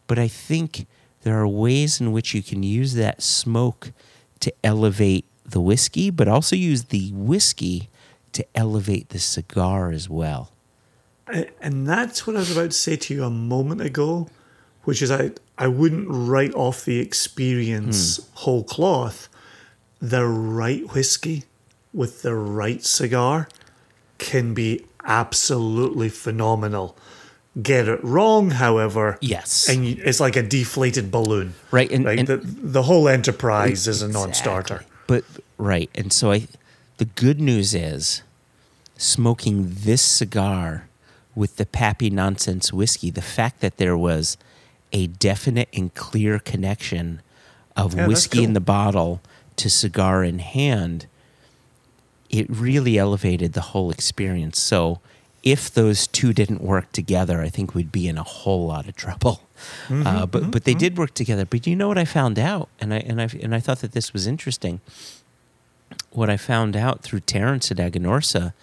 but 0.07 0.19
I 0.19 0.27
think 0.27 0.87
there 1.21 1.39
are 1.39 1.47
ways 1.47 2.01
in 2.01 2.11
which 2.11 2.33
you 2.33 2.43
can 2.43 2.63
use 2.63 2.95
that 2.95 3.23
smoke 3.23 3.91
to 4.41 4.53
elevate 4.61 5.23
the 5.45 5.61
whiskey, 5.61 6.09
but 6.09 6.27
also 6.27 6.57
use 6.57 6.85
the 6.85 7.11
whiskey 7.13 7.87
to 8.33 8.45
elevate 8.55 9.09
the 9.09 9.19
cigar 9.19 9.91
as 9.91 10.09
well. 10.09 10.51
And 11.61 11.87
that's 11.87 12.27
what 12.27 12.35
I 12.35 12.39
was 12.39 12.51
about 12.51 12.71
to 12.71 12.77
say 12.77 12.95
to 12.97 13.13
you 13.13 13.23
a 13.23 13.29
moment 13.29 13.81
ago, 13.81 14.29
which 14.83 15.01
is 15.01 15.09
I, 15.09 15.31
I 15.57 15.67
wouldn't 15.67 16.07
write 16.09 16.53
off 16.53 16.83
the 16.83 16.99
experience 16.99 18.17
hmm. 18.17 18.23
whole 18.33 18.63
cloth. 18.63 19.29
The 20.01 20.25
right 20.25 20.83
whiskey 20.93 21.45
with 21.93 22.23
the 22.23 22.35
right 22.35 22.83
cigar 22.83 23.47
can 24.17 24.53
be 24.53 24.83
absolutely 25.05 26.09
phenomenal. 26.09 26.97
Get 27.61 27.87
it 27.87 28.03
wrong, 28.03 28.49
however, 28.51 29.17
Yes. 29.21 29.69
and 29.69 29.85
you, 29.85 30.01
it's 30.03 30.19
like 30.19 30.35
a 30.35 30.41
deflated 30.41 31.11
balloon. 31.11 31.53
Right, 31.71 31.89
and- 31.91 32.03
right? 32.03 32.19
and- 32.19 32.27
the, 32.27 32.37
the 32.37 32.83
whole 32.83 33.07
enterprise 33.07 33.87
is 33.87 34.01
a 34.01 34.07
non-starter. 34.07 34.83
But 35.07 35.23
right, 35.57 35.89
and 35.93 36.11
so 36.11 36.31
I 36.31 36.47
the 36.97 37.05
good 37.05 37.39
news 37.39 37.73
is 37.73 38.22
smoking 39.03 39.69
this 39.69 40.01
cigar 40.01 40.87
with 41.35 41.57
the 41.57 41.65
Pappy 41.65 42.09
Nonsense 42.09 42.71
whiskey, 42.71 43.09
the 43.09 43.21
fact 43.21 43.59
that 43.61 43.77
there 43.77 43.97
was 43.97 44.37
a 44.91 45.07
definite 45.07 45.69
and 45.73 45.93
clear 45.93 46.39
connection 46.39 47.21
of 47.75 47.95
Yeah, 47.95 48.07
whiskey 48.07 48.43
in 48.43 48.53
the 48.53 48.59
bottle 48.59 49.21
to 49.57 49.69
cigar 49.69 50.23
in 50.23 50.39
hand, 50.39 51.07
it 52.29 52.45
really 52.49 52.97
elevated 52.97 53.53
the 53.53 53.61
whole 53.61 53.91
experience. 53.91 54.59
So 54.59 54.99
if 55.43 55.71
those 55.73 56.07
two 56.07 56.31
didn't 56.33 56.61
work 56.61 56.91
together, 56.91 57.41
I 57.41 57.49
think 57.49 57.75
we'd 57.75 57.91
be 57.91 58.07
in 58.07 58.17
a 58.17 58.23
whole 58.23 58.67
lot 58.67 58.87
of 58.87 58.95
trouble. 58.95 59.41
Mm-hmm, 59.87 60.07
uh, 60.07 60.25
but 60.25 60.51
but 60.51 60.63
they 60.65 60.73
did 60.73 60.97
work 60.97 61.13
together. 61.13 61.45
But 61.45 61.65
you 61.67 61.75
know 61.75 61.87
what 61.87 61.97
I 61.97 62.05
found 62.05 62.37
out, 62.37 62.69
and 62.79 62.93
I 62.93 62.97
and 62.97 63.21
I 63.21 63.29
and 63.41 63.55
I 63.55 63.59
thought 63.59 63.79
that 63.79 63.93
this 63.93 64.13
was 64.13 64.27
interesting. 64.27 64.81
What 66.11 66.29
I 66.29 66.37
found 66.37 66.75
out 66.75 67.01
through 67.01 67.21
Terrence 67.21 67.71
at 67.71 67.77
Aganorsa 67.77 68.53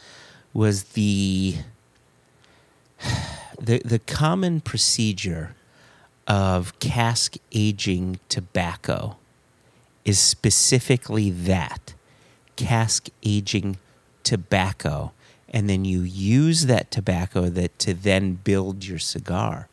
was 0.53 0.85
the 0.95 1.57
the 3.61 3.79
the 3.85 3.99
common 3.99 4.61
procedure 4.61 5.55
of 6.27 6.79
cask 6.79 7.37
aging 7.53 8.19
tobacco 8.29 9.17
is 10.05 10.19
specifically 10.19 11.31
that 11.31 11.95
cask 12.57 13.09
aging 13.23 13.77
tobacco 14.23 15.13
and 15.53 15.69
then 15.69 15.85
you 15.85 16.01
use 16.03 16.67
that 16.67 16.91
tobacco 16.91 17.49
that 17.49 17.77
to 17.79 17.93
then 17.93 18.35
build 18.35 18.85
your 18.85 18.99
cigar 18.99 19.69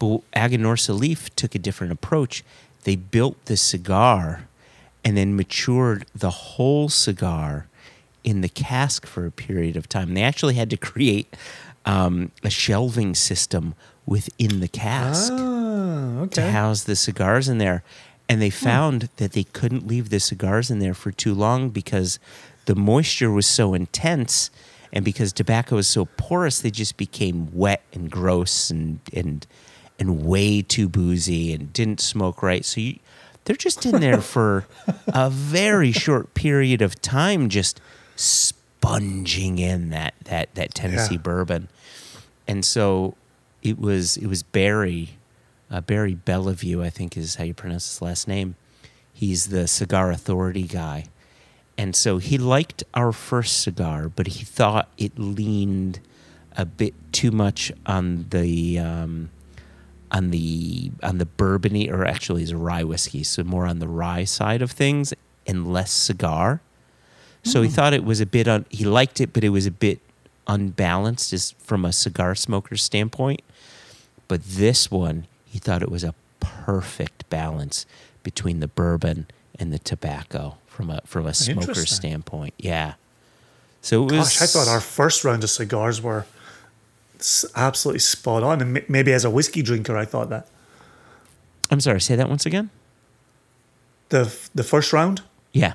but 0.00 0.22
Aganorsa 0.32 0.98
Leaf 0.98 1.32
took 1.36 1.54
a 1.54 1.58
different 1.58 1.92
approach. 1.92 2.42
They 2.84 2.96
built 2.96 3.44
the 3.44 3.56
cigar 3.56 4.48
and 5.04 5.16
then 5.16 5.36
matured 5.36 6.06
the 6.14 6.30
whole 6.30 6.88
cigar 6.88 7.66
in 8.24 8.40
the 8.40 8.48
cask 8.48 9.06
for 9.06 9.26
a 9.26 9.30
period 9.30 9.76
of 9.76 9.88
time. 9.88 10.14
They 10.14 10.22
actually 10.22 10.54
had 10.54 10.70
to 10.70 10.76
create 10.76 11.34
um, 11.84 12.30
a 12.44 12.50
shelving 12.50 13.14
system 13.14 13.74
within 14.06 14.60
the 14.60 14.68
cask 14.68 15.32
Ah, 15.32 16.26
to 16.30 16.50
house 16.50 16.84
the 16.84 16.96
cigars 16.96 17.48
in 17.48 17.58
there. 17.58 17.82
And 18.28 18.40
they 18.40 18.50
found 18.50 19.08
that 19.16 19.32
they 19.32 19.44
couldn't 19.44 19.86
leave 19.86 20.10
the 20.10 20.20
cigars 20.20 20.70
in 20.70 20.78
there 20.78 20.94
for 20.94 21.10
too 21.10 21.34
long 21.34 21.70
because 21.70 22.18
the 22.66 22.76
moisture 22.76 23.30
was 23.30 23.46
so 23.46 23.74
intense 23.74 24.50
and 24.92 25.04
because 25.04 25.32
tobacco 25.32 25.78
is 25.78 25.88
so 25.88 26.04
porous, 26.04 26.60
they 26.60 26.70
just 26.70 26.96
became 26.96 27.48
wet 27.52 27.82
and 27.92 28.10
gross 28.10 28.70
and 28.70 29.00
and 29.12 29.46
and 29.98 30.24
way 30.24 30.62
too 30.62 30.88
boozy 30.88 31.52
and 31.52 31.72
didn't 31.72 32.00
smoke 32.00 32.42
right. 32.42 32.64
So 32.64 32.80
you, 32.80 32.98
they're 33.44 33.56
just 33.56 33.84
in 33.84 34.00
there 34.00 34.20
for 34.34 34.66
a 35.08 35.30
very 35.30 35.92
short 35.92 36.34
period 36.34 36.82
of 36.82 37.00
time, 37.00 37.48
just 37.48 37.80
sponging 38.20 39.58
in 39.58 39.90
that 39.90 40.14
that 40.24 40.54
that 40.54 40.74
Tennessee 40.74 41.14
Yeah. 41.14 41.20
bourbon. 41.20 41.68
And 42.46 42.64
so 42.64 43.14
it 43.62 43.78
was 43.78 44.16
it 44.16 44.26
was 44.26 44.42
Barry 44.42 45.10
uh, 45.70 45.80
Barry 45.80 46.14
Bellevue, 46.14 46.82
I 46.82 46.90
think 46.90 47.16
is 47.16 47.36
how 47.36 47.44
you 47.44 47.54
pronounce 47.54 47.88
his 47.92 48.02
last 48.02 48.26
name. 48.26 48.56
He's 49.14 49.48
the 49.48 49.68
cigar 49.68 50.10
authority 50.10 50.64
guy. 50.64 51.04
And 51.78 51.94
so 51.94 52.18
he 52.18 52.36
liked 52.38 52.82
our 52.94 53.12
first 53.12 53.62
cigar, 53.62 54.08
but 54.08 54.26
he 54.26 54.44
thought 54.44 54.88
it 54.98 55.18
leaned 55.18 56.00
a 56.56 56.64
bit 56.64 56.92
too 57.12 57.30
much 57.30 57.70
on 57.86 58.26
the 58.30 58.78
um, 58.78 59.30
on 60.10 60.30
the 60.30 60.90
on 61.02 61.18
the 61.18 61.24
bourbony, 61.26 61.90
or 61.90 62.04
actually, 62.04 62.42
it's 62.42 62.52
rye 62.52 62.82
whiskey, 62.84 63.22
so 63.22 63.44
more 63.44 63.66
on 63.66 63.78
the 63.78 63.88
rye 63.88 64.24
side 64.24 64.60
of 64.60 64.72
things 64.72 65.14
and 65.46 65.72
less 65.72 65.92
cigar. 65.92 66.60
So 67.42 67.62
he 67.62 67.68
mm. 67.68 67.72
thought 67.72 67.94
it 67.94 68.04
was 68.04 68.20
a 68.20 68.26
bit 68.26 68.46
un, 68.48 68.66
he 68.70 68.84
liked 68.84 69.20
it, 69.20 69.32
but 69.32 69.44
it 69.44 69.48
was 69.50 69.66
a 69.66 69.70
bit 69.70 69.98
unbalanced 70.46 71.30
just 71.30 71.56
from 71.58 71.84
a 71.84 71.92
cigar 71.92 72.34
smoker's 72.34 72.82
standpoint. 72.82 73.40
But 74.28 74.44
this 74.44 74.90
one, 74.90 75.26
he 75.46 75.58
thought 75.58 75.82
it 75.82 75.90
was 75.90 76.04
a 76.04 76.14
perfect 76.40 77.28
balance 77.30 77.86
between 78.22 78.60
the 78.60 78.68
bourbon 78.68 79.26
and 79.58 79.72
the 79.72 79.78
tobacco 79.78 80.56
from 80.66 80.90
a 80.90 81.00
from 81.04 81.26
a 81.26 81.34
smoker's 81.34 81.90
standpoint. 81.90 82.54
Yeah. 82.58 82.94
So 83.82 84.04
it 84.04 84.12
was. 84.12 84.38
Gosh, 84.38 84.42
I 84.42 84.46
thought 84.46 84.68
our 84.68 84.80
first 84.80 85.24
round 85.24 85.42
of 85.44 85.50
cigars 85.50 86.02
were 86.02 86.26
absolutely 87.54 88.00
spot 88.00 88.42
on. 88.42 88.60
And 88.60 88.88
maybe 88.88 89.12
as 89.12 89.24
a 89.24 89.30
whiskey 89.30 89.62
drinker, 89.62 89.96
I 89.96 90.04
thought 90.04 90.30
that. 90.30 90.48
I'm 91.70 91.80
sorry. 91.80 92.00
Say 92.00 92.16
that 92.16 92.28
once 92.28 92.46
again. 92.46 92.70
The, 94.08 94.36
the 94.54 94.64
first 94.64 94.92
round 94.92 95.22
Yeah. 95.52 95.74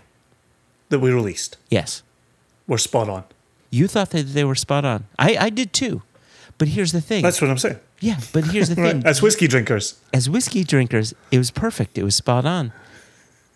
That 0.89 0.99
we 0.99 1.11
released 1.11 1.57
Yes. 1.69 2.01
were 2.67 2.77
spot 2.77 3.09
on. 3.09 3.23
You 3.72 3.88
thought 3.88 4.11
that 4.11 4.33
they 4.33 4.43
were 4.43 4.55
spot 4.55 4.85
on. 4.85 5.05
I 5.19 5.38
I 5.38 5.49
did 5.49 5.73
too. 5.73 6.01
But 6.57 6.69
here's 6.69 6.91
the 6.93 7.01
thing. 7.01 7.22
That's 7.23 7.41
what 7.41 7.49
I'm 7.49 7.57
saying. 7.57 7.80
yeah. 7.99 8.19
But 8.31 8.45
here's 8.45 8.69
the 8.69 8.75
thing. 8.85 9.05
As 9.05 9.22
whiskey 9.22 9.47
drinkers. 9.47 9.99
as 10.14 10.30
whiskey 10.30 10.64
drinkers, 10.64 11.14
it 11.31 11.38
was 11.38 11.51
perfect. 11.51 11.97
It 11.97 12.03
was 12.03 12.15
spot 12.15 12.45
on. 12.45 12.72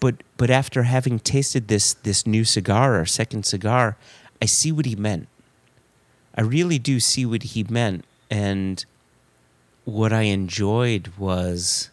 But 0.02 0.16
but 0.38 0.50
after 0.50 0.84
having 0.84 1.20
tasted 1.20 1.68
this 1.70 1.94
this 1.94 2.26
new 2.28 2.44
cigar, 2.44 3.00
or 3.00 3.06
second 3.06 3.46
cigar, 3.46 3.96
I 4.42 4.46
see 4.46 4.72
what 4.72 4.86
he 4.86 4.96
meant. 4.96 5.28
I 6.36 6.42
really 6.42 6.80
do 6.80 7.00
see 7.00 7.26
what 7.26 7.44
he 7.44 7.64
meant, 7.70 8.06
and 8.30 8.84
what 9.86 10.14
I 10.14 10.22
enjoyed 10.24 11.12
was, 11.18 11.90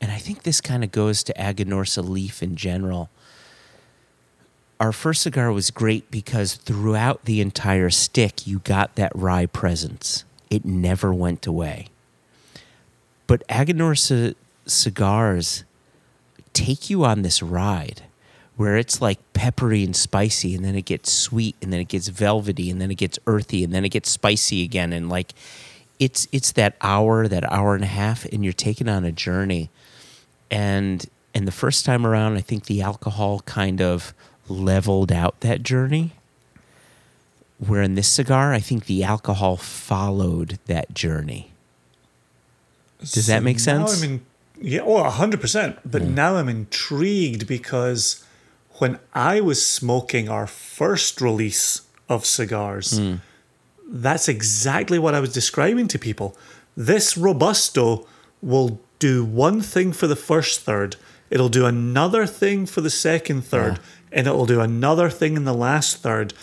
and 0.00 0.10
I 0.12 0.18
think 0.18 0.42
this 0.42 0.60
kind 0.60 0.82
of 0.84 0.90
goes 0.92 1.22
to 1.24 1.32
Aganorsa 1.34 2.06
Leaf 2.06 2.42
in 2.42 2.56
general. 2.56 3.08
Our 4.80 4.92
first 4.92 5.22
cigar 5.22 5.52
was 5.52 5.70
great 5.70 6.10
because 6.10 6.54
throughout 6.54 7.24
the 7.24 7.40
entire 7.40 7.90
stick, 7.90 8.46
you 8.46 8.60
got 8.60 8.94
that 8.94 9.10
rye 9.14 9.46
presence. 9.46 10.24
It 10.50 10.64
never 10.64 11.12
went 11.12 11.46
away. 11.46 11.88
But 13.26 13.46
Aganorsa 13.48 14.34
cigars 14.66 15.64
take 16.52 16.88
you 16.88 17.04
on 17.04 17.22
this 17.22 17.42
ride 17.42 18.02
where 18.56 18.76
it's 18.76 19.00
like 19.00 19.18
peppery 19.34 19.84
and 19.84 19.94
spicy, 19.94 20.52
and 20.54 20.64
then 20.64 20.74
it 20.74 20.84
gets 20.84 21.12
sweet, 21.12 21.54
and 21.62 21.72
then 21.72 21.78
it 21.78 21.86
gets 21.86 22.08
velvety, 22.08 22.70
and 22.70 22.80
then 22.80 22.90
it 22.90 22.96
gets 22.96 23.16
earthy, 23.26 23.62
and 23.62 23.72
then 23.72 23.84
it 23.84 23.90
gets 23.90 24.10
spicy 24.10 24.64
again, 24.64 24.92
and 24.92 25.08
like 25.08 25.32
it's 26.00 26.26
it's 26.32 26.52
that 26.52 26.74
hour, 26.80 27.28
that 27.28 27.50
hour 27.52 27.76
and 27.76 27.84
a 27.84 27.88
half, 27.88 28.24
and 28.26 28.42
you're 28.42 28.52
taken 28.52 28.88
on 28.88 29.04
a 29.04 29.12
journey. 29.12 29.70
And 30.50 31.06
and 31.34 31.46
the 31.46 31.52
first 31.52 31.84
time 31.84 32.04
around, 32.04 32.36
I 32.36 32.40
think 32.40 32.66
the 32.66 32.82
alcohol 32.82 33.40
kind 33.40 33.80
of 33.80 34.12
leveled 34.50 35.12
out 35.12 35.40
that 35.40 35.62
journey. 35.62 36.12
Where 37.58 37.82
in 37.82 37.94
this 37.94 38.08
cigar, 38.08 38.52
I 38.52 38.60
think 38.60 38.86
the 38.86 39.02
alcohol 39.02 39.56
followed 39.56 40.58
that 40.66 40.94
journey. 40.94 41.50
Does 43.00 43.26
that 43.26 43.42
make 43.42 43.60
sense? 43.60 44.02
I'm 44.02 44.10
in, 44.10 44.20
yeah, 44.60 44.80
oh, 44.80 45.02
100%. 45.02 45.78
But 45.84 46.02
now 46.02 46.36
I'm 46.36 46.48
intrigued 46.48 47.46
because 47.46 48.24
when 48.74 48.98
I 49.14 49.40
was 49.40 49.64
smoking 49.64 50.28
our 50.28 50.46
first 50.46 51.20
release 51.20 51.82
of 52.08 52.24
cigars, 52.24 52.98
hmm. 52.98 53.16
that's 53.88 54.28
exactly 54.28 54.98
what 54.98 55.14
I 55.14 55.20
was 55.20 55.32
describing 55.32 55.88
to 55.88 55.98
people. 55.98 56.36
This 56.76 57.16
Robusto 57.16 58.06
will 58.40 58.80
do 58.98 59.24
one 59.24 59.60
thing 59.60 59.92
for 59.92 60.06
the 60.06 60.16
first 60.16 60.60
third, 60.60 60.96
it'll 61.30 61.48
do 61.48 61.66
another 61.66 62.26
thing 62.26 62.66
for 62.66 62.80
the 62.80 62.90
second 62.90 63.42
third, 63.42 63.78
and 64.12 64.26
it'll 64.26 64.46
do 64.46 64.60
another 64.60 65.10
thing 65.10 65.36
in 65.36 65.44
the 65.44 65.54
last 65.54 65.98
third. 65.98 66.34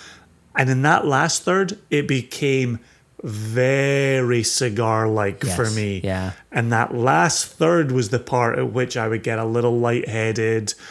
And 0.55 0.69
in 0.69 0.81
that 0.83 1.05
last 1.05 1.43
third, 1.43 1.77
it 1.89 2.07
became 2.07 2.79
very 3.23 4.43
cigar 4.43 5.07
like 5.07 5.43
for 5.43 5.69
me. 5.71 5.99
yeah. 6.03 6.33
And 6.51 6.71
that 6.71 6.93
last 6.93 7.47
third 7.47 7.91
was 7.91 8.09
the 8.09 8.19
part 8.19 8.59
at 8.59 8.71
which 8.71 8.95
I 8.95 9.07
would 9.07 9.23
get 9.23 9.39
a 9.39 9.45
little 9.45 9.77
lightheaded. 9.79 10.73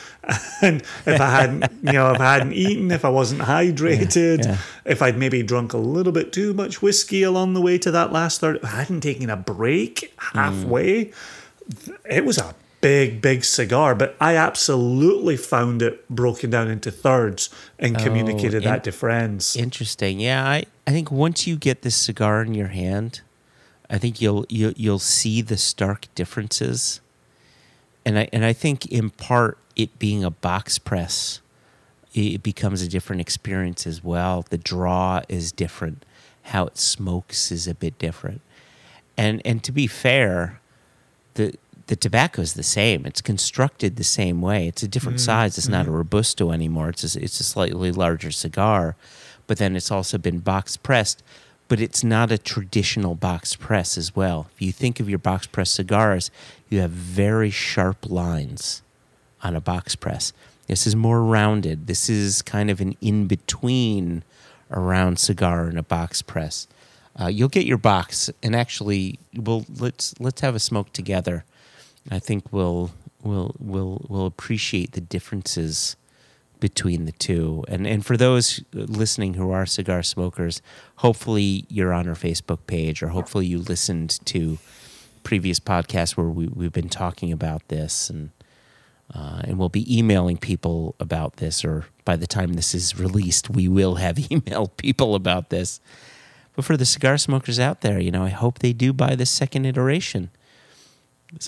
And 0.62 0.80
if 1.04 1.20
I 1.20 1.30
hadn't, 1.30 1.70
you 1.82 1.92
know, 1.92 2.10
if 2.12 2.18
I 2.18 2.38
hadn't 2.38 2.54
eaten, 2.54 2.90
if 2.90 3.04
I 3.04 3.10
wasn't 3.10 3.42
hydrated, 3.52 4.46
yeah. 4.46 4.56
if 4.86 5.02
I'd 5.02 5.18
maybe 5.18 5.42
drunk 5.42 5.74
a 5.74 5.78
little 5.78 6.12
bit 6.12 6.32
too 6.32 6.54
much 6.54 6.80
whiskey 6.80 7.22
along 7.24 7.52
the 7.52 7.60
way 7.60 7.76
to 7.76 7.90
that 7.90 8.10
last 8.10 8.40
third, 8.40 8.56
if 8.56 8.64
I 8.64 8.68
hadn't 8.68 9.02
taken 9.02 9.28
a 9.28 9.36
break 9.36 10.14
hmm. 10.16 10.38
halfway, 10.38 11.12
it 12.08 12.24
was 12.24 12.38
a 12.38 12.54
big, 12.84 13.22
big 13.22 13.42
cigar. 13.44 13.94
But 13.94 14.14
I 14.20 14.36
absolutely 14.36 15.38
found 15.38 15.80
it 15.80 16.06
broken 16.10 16.50
down 16.50 16.68
into 16.68 16.90
thirds 16.90 17.48
and 17.78 17.96
oh, 17.96 18.02
communicated 18.02 18.56
in- 18.56 18.64
that 18.64 18.84
to 18.84 18.92
friends. 18.92 19.56
Interesting. 19.56 20.20
Yeah, 20.20 20.46
I, 20.46 20.64
I 20.86 20.90
think 20.90 21.10
once 21.10 21.46
you 21.46 21.56
get 21.56 21.80
this 21.80 21.96
cigar 21.96 22.42
in 22.42 22.52
your 22.52 22.68
hand, 22.68 23.22
I 23.88 23.96
think 23.96 24.20
you'll 24.20 24.44
you'll 24.50 24.74
you'll 24.76 24.98
see 24.98 25.40
the 25.40 25.56
stark 25.56 26.08
differences. 26.14 27.00
And 28.04 28.18
I 28.18 28.28
and 28.34 28.44
I 28.44 28.52
think 28.52 28.84
in 28.86 29.08
part 29.08 29.56
it 29.76 29.98
being 29.98 30.22
a 30.22 30.30
box 30.30 30.78
press, 30.78 31.40
it 32.12 32.42
becomes 32.42 32.82
a 32.82 32.88
different 32.88 33.22
experience 33.22 33.86
as 33.86 34.04
well. 34.04 34.44
The 34.50 34.58
draw 34.58 35.22
is 35.28 35.52
different. 35.52 36.04
How 36.42 36.66
it 36.66 36.76
smokes 36.76 37.50
is 37.50 37.66
a 37.66 37.74
bit 37.74 37.98
different. 37.98 38.42
And 39.16 39.40
and 39.46 39.64
to 39.64 39.72
be 39.72 39.86
fair, 39.86 40.60
the 41.34 41.54
the 41.86 41.96
tobacco 41.96 42.40
is 42.42 42.54
the 42.54 42.62
same. 42.62 43.04
It's 43.04 43.20
constructed 43.20 43.96
the 43.96 44.04
same 44.04 44.40
way. 44.40 44.68
It's 44.68 44.82
a 44.82 44.88
different 44.88 45.20
size. 45.20 45.58
It's 45.58 45.68
not 45.68 45.86
a 45.86 45.90
robusto 45.90 46.50
anymore. 46.50 46.88
It's 46.90 47.16
a, 47.16 47.22
it's 47.22 47.40
a 47.40 47.44
slightly 47.44 47.92
larger 47.92 48.30
cigar, 48.30 48.96
but 49.46 49.58
then 49.58 49.76
it's 49.76 49.90
also 49.90 50.16
been 50.16 50.38
box 50.38 50.76
pressed. 50.76 51.22
But 51.68 51.80
it's 51.80 52.04
not 52.04 52.30
a 52.30 52.38
traditional 52.38 53.14
box 53.14 53.56
press 53.56 53.98
as 53.98 54.14
well. 54.14 54.48
If 54.54 54.62
you 54.62 54.72
think 54.72 55.00
of 55.00 55.08
your 55.08 55.18
box 55.18 55.46
press 55.46 55.70
cigars, 55.70 56.30
you 56.68 56.80
have 56.80 56.90
very 56.90 57.50
sharp 57.50 58.08
lines 58.08 58.82
on 59.42 59.56
a 59.56 59.60
box 59.60 59.96
press. 59.96 60.32
This 60.66 60.86
is 60.86 60.96
more 60.96 61.22
rounded. 61.22 61.86
This 61.86 62.08
is 62.08 62.42
kind 62.42 62.70
of 62.70 62.80
an 62.80 62.96
in 63.00 63.26
between 63.26 64.22
a 64.70 64.80
round 64.80 65.18
cigar 65.18 65.64
and 65.66 65.78
a 65.78 65.82
box 65.82 66.22
press. 66.22 66.66
Uh, 67.18 67.26
you'll 67.26 67.48
get 67.48 67.66
your 67.66 67.78
box, 67.78 68.30
and 68.42 68.56
actually, 68.56 69.18
we'll 69.34 69.64
let's 69.78 70.14
let's 70.18 70.40
have 70.40 70.54
a 70.54 70.60
smoke 70.60 70.92
together. 70.92 71.44
I 72.10 72.18
think 72.18 72.52
we'll 72.52 72.90
we'll 73.22 73.54
we'll 73.58 74.04
we'll 74.08 74.26
appreciate 74.26 74.92
the 74.92 75.00
differences 75.00 75.96
between 76.60 77.04
the 77.04 77.12
two. 77.12 77.64
And 77.68 77.86
and 77.86 78.04
for 78.04 78.16
those 78.16 78.62
listening 78.72 79.34
who 79.34 79.50
are 79.50 79.66
cigar 79.66 80.02
smokers, 80.02 80.62
hopefully 80.96 81.64
you're 81.68 81.92
on 81.92 82.08
our 82.08 82.14
Facebook 82.14 82.60
page, 82.66 83.02
or 83.02 83.08
hopefully 83.08 83.46
you 83.46 83.58
listened 83.58 84.24
to 84.26 84.58
previous 85.22 85.58
podcasts 85.58 86.16
where 86.16 86.28
we, 86.28 86.46
we've 86.46 86.72
been 86.72 86.88
talking 86.88 87.32
about 87.32 87.66
this, 87.68 88.10
and 88.10 88.30
uh, 89.14 89.42
and 89.44 89.58
we'll 89.58 89.68
be 89.68 89.98
emailing 89.98 90.36
people 90.36 90.94
about 91.00 91.36
this. 91.36 91.64
Or 91.64 91.86
by 92.04 92.16
the 92.16 92.26
time 92.26 92.54
this 92.54 92.74
is 92.74 92.98
released, 92.98 93.50
we 93.50 93.68
will 93.68 93.96
have 93.96 94.16
emailed 94.30 94.76
people 94.76 95.14
about 95.14 95.50
this. 95.50 95.80
But 96.54 96.64
for 96.64 96.76
the 96.76 96.86
cigar 96.86 97.18
smokers 97.18 97.58
out 97.58 97.80
there, 97.80 97.98
you 97.98 98.12
know, 98.12 98.24
I 98.24 98.28
hope 98.28 98.60
they 98.60 98.72
do 98.72 98.92
buy 98.92 99.16
the 99.16 99.26
second 99.26 99.66
iteration. 99.66 100.30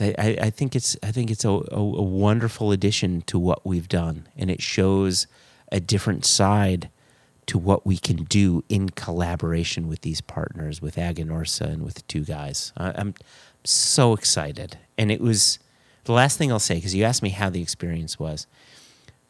I, 0.01 0.15
I, 0.19 0.39
I 0.43 0.51
think 0.51 0.75
it's 0.75 0.97
I 1.03 1.13
think 1.13 1.31
it's 1.31 1.45
a, 1.45 1.51
a, 1.51 1.79
a 1.79 2.03
wonderful 2.03 2.73
addition 2.73 3.23
to 3.23 3.39
what 3.39 3.65
we've 3.67 3.89
done, 3.89 4.29
and 4.37 4.51
it 4.51 4.63
shows 4.63 5.27
a 5.73 5.81
different 5.81 6.25
side 6.25 6.91
to 7.47 7.59
what 7.59 7.87
we 7.87 7.97
can 7.97 8.25
do 8.25 8.65
in 8.69 8.89
collaboration 8.91 9.89
with 9.89 10.01
these 10.01 10.21
partners, 10.21 10.83
with 10.83 10.97
Aganorsa 10.97 11.67
and 11.67 11.85
with 11.85 11.95
the 11.95 12.03
two 12.03 12.25
guys. 12.25 12.73
I, 12.77 12.93
I'm 12.97 13.15
so 13.65 14.13
excited, 14.13 14.79
and 14.99 15.11
it 15.11 15.21
was 15.21 15.59
the 16.05 16.13
last 16.13 16.39
thing 16.39 16.51
I'll 16.51 16.59
say 16.59 16.77
because 16.77 16.95
you 16.95 17.05
asked 17.05 17.23
me 17.23 17.31
how 17.31 17.51
the 17.51 17.63
experience 17.63 18.19
was. 18.19 18.47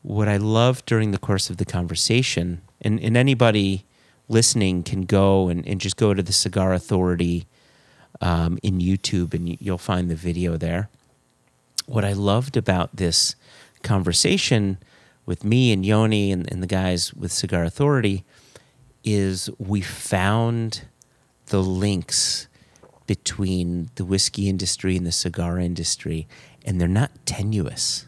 What 0.03 0.29
I 0.29 0.37
loved 0.37 0.87
during 0.87 1.11
the 1.11 1.19
course 1.19 1.51
of 1.51 1.57
the 1.57 1.65
conversation, 1.65 2.63
and, 2.81 3.01
and 3.01 3.17
anybody 3.17 3.85
listening 4.29 4.83
can 4.83 5.03
go 5.03 5.49
and, 5.49 5.67
and 5.67 5.81
just 5.81 5.97
go 5.97 6.15
to 6.15 6.23
the 6.23 6.33
Cigar 6.33 6.73
Authority 6.73 7.47
um, 8.21 8.59
in 8.63 8.79
YouTube 8.79 9.35
and 9.35 9.49
you- 9.49 9.59
you'll 9.61 9.79
find 9.79 10.11
the 10.11 10.15
video 10.17 10.57
there. 10.57 10.89
What 11.87 12.05
I 12.05 12.13
loved 12.13 12.57
about 12.57 12.97
this 12.97 13.35
conversation 13.83 14.79
with 15.25 15.45
me 15.45 15.73
and 15.73 15.85
Yoni 15.85 16.33
and, 16.33 16.51
and 16.51 16.63
the 16.63 16.67
guys 16.67 17.13
with 17.15 17.33
Cigar 17.33 17.65
Authority 17.65 18.25
is 19.05 19.49
we 19.59 19.81
found 19.81 20.83
the 21.47 21.63
links 21.63 22.47
between 23.07 23.91
the 23.95 24.05
whiskey 24.05 24.49
industry 24.49 24.97
and 24.97 25.07
the 25.07 25.13
cigar 25.13 25.61
industry, 25.61 26.27
and 26.65 26.81
they're 26.81 26.89
not 26.89 27.13
tenuous. 27.25 28.05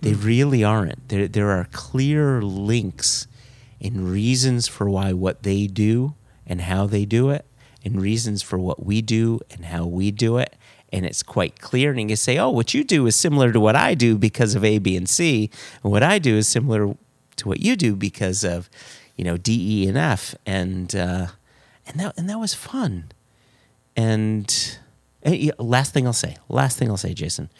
They 0.00 0.14
really 0.14 0.64
aren't. 0.64 1.08
There, 1.08 1.28
there 1.28 1.50
are 1.50 1.68
clear 1.70 2.42
links 2.42 3.28
and 3.80 4.10
reasons 4.10 4.66
for 4.66 4.90
why 4.90 5.12
what 5.12 5.44
they 5.44 5.66
do 5.68 6.14
and 6.46 6.62
how 6.62 6.86
they 6.86 7.04
do 7.04 7.30
it, 7.30 7.44
and 7.84 8.00
reasons 8.00 8.42
for 8.42 8.58
what 8.58 8.84
we 8.84 9.02
do 9.02 9.40
and 9.50 9.66
how 9.66 9.86
we 9.86 10.10
do 10.10 10.38
it. 10.38 10.54
And 10.92 11.06
it's 11.06 11.22
quite 11.22 11.60
clear. 11.60 11.90
And 11.90 12.00
you 12.00 12.06
can 12.08 12.16
say, 12.16 12.38
oh, 12.38 12.50
what 12.50 12.74
you 12.74 12.82
do 12.82 13.06
is 13.06 13.14
similar 13.14 13.52
to 13.52 13.60
what 13.60 13.76
I 13.76 13.94
do 13.94 14.18
because 14.18 14.54
of 14.54 14.64
A, 14.64 14.78
B, 14.78 14.96
and 14.96 15.08
C. 15.08 15.50
And 15.82 15.92
what 15.92 16.02
I 16.02 16.18
do 16.18 16.36
is 16.36 16.48
similar 16.48 16.96
to 17.36 17.48
what 17.48 17.60
you 17.60 17.76
do 17.76 17.94
because 17.94 18.42
of, 18.44 18.68
you 19.16 19.24
know, 19.24 19.36
D, 19.36 19.82
E, 19.84 19.88
and 19.88 19.96
F. 19.96 20.34
And, 20.44 20.94
uh, 20.94 21.28
and, 21.86 22.00
that, 22.00 22.18
and 22.18 22.28
that 22.28 22.38
was 22.38 22.54
fun. 22.54 23.04
And, 23.96 24.78
last 25.58 25.92
thing 25.92 26.06
I'll 26.06 26.12
say, 26.12 26.36
last 26.48 26.78
thing 26.78 26.90
I'll 26.90 26.96
say, 26.96 27.14
Jason. 27.14 27.50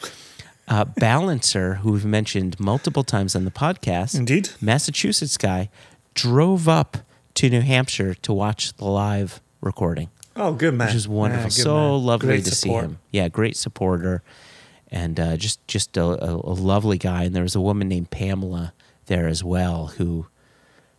Uh, 0.67 0.85
Balancer, 0.85 1.75
who 1.81 1.93
we've 1.93 2.05
mentioned 2.05 2.59
multiple 2.59 3.03
times 3.03 3.35
on 3.35 3.45
the 3.45 3.51
podcast, 3.51 4.17
Indeed. 4.17 4.49
Massachusetts 4.59 5.37
guy, 5.37 5.69
drove 6.13 6.67
up 6.67 6.97
to 7.35 7.49
New 7.49 7.61
Hampshire 7.61 8.13
to 8.15 8.33
watch 8.33 8.73
the 8.73 8.85
live 8.85 9.39
recording, 9.61 10.09
Oh, 10.35 10.53
good 10.53 10.73
man. 10.73 10.87
which 10.87 10.95
is 10.95 11.07
wonderful. 11.07 11.43
Yeah, 11.45 11.49
so 11.49 11.73
man. 11.75 12.05
lovely 12.05 12.27
Great 12.27 12.45
to 12.45 12.55
support. 12.55 12.81
see 12.83 12.85
him. 12.87 12.97
Yeah, 13.11 13.27
great 13.29 13.55
supporter, 13.55 14.21
and 14.89 15.19
uh, 15.19 15.37
just 15.37 15.65
just 15.67 15.95
a, 15.97 16.03
a, 16.03 16.33
a 16.35 16.53
lovely 16.55 16.97
guy. 16.97 17.23
And 17.23 17.35
there 17.35 17.43
was 17.43 17.55
a 17.55 17.61
woman 17.61 17.87
named 17.87 18.09
Pamela 18.11 18.73
there 19.07 19.27
as 19.27 19.43
well 19.43 19.87
who 19.97 20.25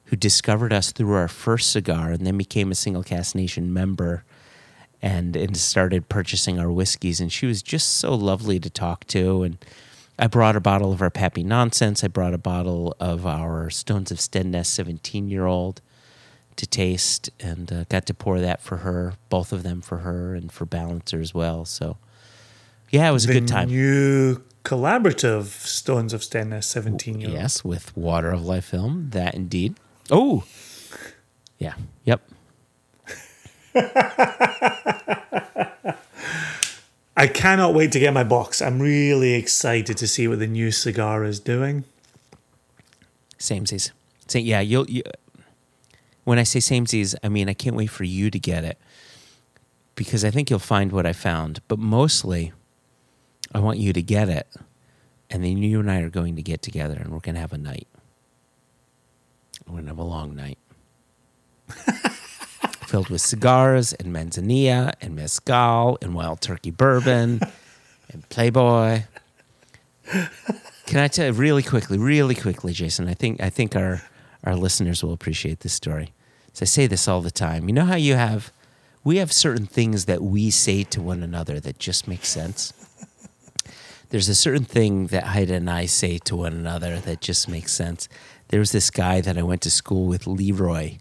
who 0.06 0.16
discovered 0.16 0.72
us 0.72 0.92
through 0.92 1.12
our 1.14 1.28
first 1.28 1.70
cigar 1.72 2.10
and 2.10 2.26
then 2.26 2.36
became 2.36 2.70
a 2.70 2.74
Single 2.74 3.02
Cask 3.02 3.34
Nation 3.34 3.72
member 3.72 4.24
and 5.00 5.34
and 5.36 5.56
started 5.56 6.08
purchasing 6.08 6.58
our 6.58 6.70
whiskeys 6.70 7.20
and 7.20 7.32
she 7.32 7.46
was 7.46 7.62
just 7.62 7.88
so 7.88 8.14
lovely 8.14 8.60
to 8.60 8.68
talk 8.70 9.06
to 9.06 9.42
and 9.42 9.56
I 10.18 10.26
brought 10.26 10.54
a 10.56 10.60
bottle 10.60 10.92
of 10.92 11.00
our 11.00 11.10
Pappy 11.10 11.42
Nonsense. 11.42 12.04
I 12.04 12.08
brought 12.08 12.34
a 12.34 12.38
bottle 12.38 12.94
of 13.00 13.26
our 13.26 13.70
Stones 13.70 14.10
of 14.12 14.18
Stenness 14.18 14.66
17 14.66 15.30
year 15.30 15.46
old 15.46 15.80
to 16.56 16.66
taste 16.66 17.30
and 17.40 17.72
uh, 17.72 17.84
got 17.88 18.06
to 18.06 18.14
pour 18.14 18.40
that 18.40 18.60
for 18.60 18.78
her, 18.78 19.14
both 19.28 19.52
of 19.52 19.62
them 19.62 19.80
for 19.80 19.98
her 19.98 20.34
and 20.34 20.52
for 20.52 20.64
Balancer 20.64 21.20
as 21.20 21.34
well. 21.34 21.64
So, 21.64 21.96
yeah, 22.90 23.08
it 23.08 23.12
was 23.12 23.24
a 23.24 23.28
the 23.28 23.34
good 23.34 23.48
time. 23.48 23.68
new 23.68 24.42
collaborative 24.64 25.44
Stones 25.66 26.12
of 26.12 26.20
Stenness 26.22 26.64
17 26.64 27.20
year. 27.20 27.30
Yes, 27.30 27.64
with 27.64 27.96
Water 27.96 28.30
of 28.30 28.44
Life 28.44 28.66
film. 28.66 29.10
That 29.10 29.34
indeed. 29.34 29.76
Oh, 30.10 30.44
yeah. 31.58 31.74
Yep. 32.04 32.20
I 37.16 37.26
cannot 37.26 37.74
wait 37.74 37.92
to 37.92 37.98
get 37.98 38.12
my 38.12 38.24
box. 38.24 38.60
I'm 38.60 38.80
really 38.80 39.34
excited 39.34 39.96
to 39.98 40.06
see 40.08 40.26
what 40.28 40.38
the 40.38 40.46
new 40.46 40.70
cigar 40.70 41.24
is 41.24 41.40
doing. 41.40 41.84
Samesies. 43.38 43.90
So, 44.28 44.38
yeah, 44.38 44.60
you'll. 44.60 44.88
You, 44.88 45.02
when 46.24 46.38
I 46.38 46.44
say 46.44 46.60
samesies, 46.60 47.14
I 47.22 47.28
mean 47.28 47.48
I 47.48 47.54
can't 47.54 47.76
wait 47.76 47.88
for 47.88 48.04
you 48.04 48.30
to 48.30 48.38
get 48.38 48.64
it 48.64 48.78
because 49.94 50.24
I 50.24 50.30
think 50.30 50.50
you'll 50.50 50.58
find 50.58 50.92
what 50.92 51.06
I 51.06 51.12
found. 51.12 51.60
But 51.68 51.78
mostly, 51.78 52.52
I 53.54 53.58
want 53.58 53.78
you 53.78 53.92
to 53.92 54.02
get 54.02 54.28
it, 54.28 54.46
and 55.30 55.44
then 55.44 55.58
you 55.58 55.80
and 55.80 55.90
I 55.90 56.00
are 56.00 56.10
going 56.10 56.36
to 56.36 56.42
get 56.42 56.62
together, 56.62 56.96
and 56.98 57.10
we're 57.10 57.20
going 57.20 57.34
to 57.34 57.40
have 57.40 57.52
a 57.52 57.58
night. 57.58 57.86
We're 59.66 59.74
going 59.74 59.84
to 59.84 59.90
have 59.90 59.98
a 59.98 60.02
long 60.02 60.34
night. 60.34 60.58
Filled 62.86 63.08
with 63.08 63.20
cigars 63.20 63.92
and 63.94 64.14
manzanilla 64.14 64.92
and 65.00 65.16
mezcal 65.16 65.98
and 66.02 66.14
wild 66.14 66.40
turkey 66.40 66.70
bourbon 66.70 67.40
and 68.12 68.28
Playboy. 68.28 69.02
Can 70.86 70.98
I 71.00 71.08
tell 71.08 71.26
you 71.26 71.32
really 71.32 71.62
quickly, 71.62 71.96
really 71.96 72.34
quickly, 72.34 72.74
Jason? 72.74 73.08
I 73.08 73.14
think 73.14 73.40
I 73.40 73.48
think 73.48 73.74
our 73.76 74.02
our 74.44 74.56
listeners 74.56 75.02
will 75.02 75.12
appreciate 75.12 75.60
this 75.60 75.72
story. 75.72 76.12
So 76.52 76.64
I 76.64 76.66
say 76.66 76.86
this 76.86 77.08
all 77.08 77.22
the 77.22 77.30
time. 77.30 77.68
You 77.68 77.74
know 77.74 77.84
how 77.84 77.96
you 77.96 78.14
have 78.14 78.52
we 79.04 79.16
have 79.16 79.32
certain 79.32 79.66
things 79.66 80.04
that 80.04 80.22
we 80.22 80.50
say 80.50 80.84
to 80.84 81.02
one 81.02 81.22
another 81.22 81.58
that 81.60 81.78
just 81.78 82.06
make 82.06 82.24
sense. 82.24 82.72
There's 84.10 84.28
a 84.28 84.34
certain 84.34 84.64
thing 84.64 85.06
that 85.08 85.24
Haida 85.24 85.54
and 85.54 85.70
I 85.70 85.86
say 85.86 86.18
to 86.18 86.36
one 86.36 86.52
another 86.52 87.00
that 87.00 87.20
just 87.20 87.48
makes 87.48 87.72
sense. 87.72 88.08
There 88.48 88.60
was 88.60 88.70
this 88.70 88.90
guy 88.90 89.22
that 89.22 89.38
I 89.38 89.42
went 89.42 89.62
to 89.62 89.70
school 89.70 90.06
with, 90.06 90.26
Leroy. 90.26 90.98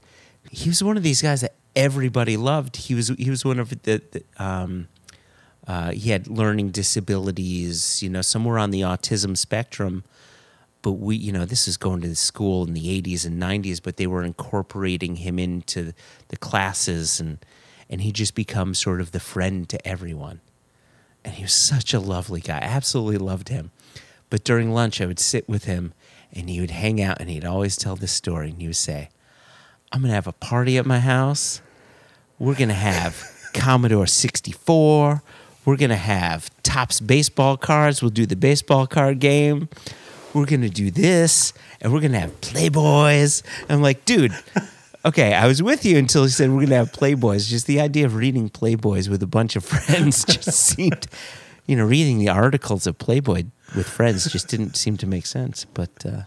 He 0.50 0.70
was 0.70 0.82
one 0.82 0.98
of 0.98 1.04
these 1.04 1.22
guys 1.22 1.42
that 1.42 1.54
everybody 1.76 2.38
loved. 2.38 2.78
He 2.78 2.96
was 2.96 3.10
he 3.10 3.30
was 3.30 3.44
one 3.44 3.60
of 3.60 3.70
the, 3.70 4.02
the 4.12 4.24
um, 4.38 4.88
uh, 5.68 5.92
he 5.92 6.10
had 6.10 6.28
learning 6.28 6.72
disabilities, 6.72 8.02
you 8.02 8.10
know, 8.10 8.22
somewhere 8.22 8.58
on 8.58 8.72
the 8.72 8.82
autism 8.82 9.38
spectrum. 9.38 10.04
But 10.82 10.94
we, 10.94 11.16
you 11.16 11.32
know, 11.32 11.46
this 11.46 11.68
is 11.68 11.78
going 11.78 12.02
to 12.02 12.08
the 12.08 12.16
school 12.16 12.66
in 12.66 12.74
the 12.74 13.02
80s 13.02 13.26
and 13.26 13.42
90s, 13.42 13.82
but 13.82 13.98
they 13.98 14.08
were 14.08 14.24
incorporating 14.24 15.18
him 15.18 15.38
into 15.38 15.94
the 16.30 16.38
classes 16.38 17.20
and 17.20 17.38
and 17.92 18.02
he 18.02 18.14
just 18.14 18.36
becomes 18.36 18.80
sort 18.80 19.02
of 19.02 19.12
the 19.12 19.20
friend 19.20 19.68
to 19.68 19.86
everyone. 19.86 20.40
And 21.26 21.36
he 21.36 21.44
was 21.44 21.54
such 21.54 21.94
a 21.94 22.00
lovely 22.00 22.40
guy. 22.40 22.60
I 22.60 22.64
absolutely 22.64 23.18
loved 23.18 23.50
him. 23.50 23.72
But 24.30 24.46
during 24.46 24.72
lunch, 24.72 25.02
I 25.02 25.06
would 25.06 25.20
sit 25.20 25.48
with 25.50 25.66
him 25.66 25.94
and 26.32 26.50
he 26.50 26.62
would 26.62 26.72
hang 26.72 27.02
out 27.02 27.20
and 27.20 27.30
he'd 27.30 27.44
always 27.44 27.76
tell 27.76 27.98
this 27.98 28.14
story. 28.14 28.50
And 28.50 28.62
he 28.62 28.68
would 28.68 28.78
say, 28.78 29.10
I'm 29.92 30.00
going 30.00 30.10
to 30.10 30.16
have 30.16 30.26
a 30.26 30.32
party 30.32 30.78
at 30.78 30.86
my 30.86 31.00
house. 31.00 31.62
We're 32.40 32.56
going 32.56 32.70
to 32.70 32.74
have 32.74 33.22
Commodore 33.54 34.08
64. 34.08 35.22
We're 35.66 35.76
going 35.76 35.90
to 35.90 35.96
have 35.98 36.50
Topps 36.64 37.02
baseball 37.02 37.58
cards. 37.58 38.02
We'll 38.02 38.10
do 38.10 38.26
the 38.26 38.38
baseball 38.38 38.88
card 38.88 39.20
game. 39.20 39.68
We're 40.34 40.46
going 40.46 40.62
to 40.62 40.70
do 40.70 40.92
this. 40.92 41.54
And 41.82 41.92
we're 41.94 42.00
going 42.00 42.12
to 42.14 42.20
have 42.20 42.40
Playboys. 42.42 43.44
I'm 43.70 43.82
like, 43.82 44.06
dude, 44.06 44.34
okay, 45.06 45.34
I 45.34 45.48
was 45.48 45.62
with 45.64 45.84
you 45.86 45.98
until 45.98 46.24
he 46.24 46.30
said 46.30 46.50
we're 46.50 46.58
going 46.58 46.70
to 46.70 46.76
have 46.76 46.92
Playboys. 46.92 47.48
Just 47.50 47.68
the 47.68 47.82
idea 47.82 48.06
of 48.06 48.16
reading 48.16 48.50
Playboys 48.50 49.10
with 49.10 49.22
a 49.24 49.28
bunch 49.28 49.56
of 49.56 49.66
friends 49.74 50.24
just 50.26 50.52
seemed, 50.54 51.08
you 51.68 51.76
know, 51.76 51.86
reading 51.86 52.20
the 52.20 52.30
articles 52.30 52.86
of 52.88 52.98
Playboy 52.98 53.44
with 53.76 53.88
friends 53.88 54.30
just 54.32 54.48
didn't 54.48 54.76
seem 54.76 54.98
to 54.98 55.08
make 55.08 55.26
sense. 55.26 55.66
But 55.74 55.90
uh, 56.06 56.22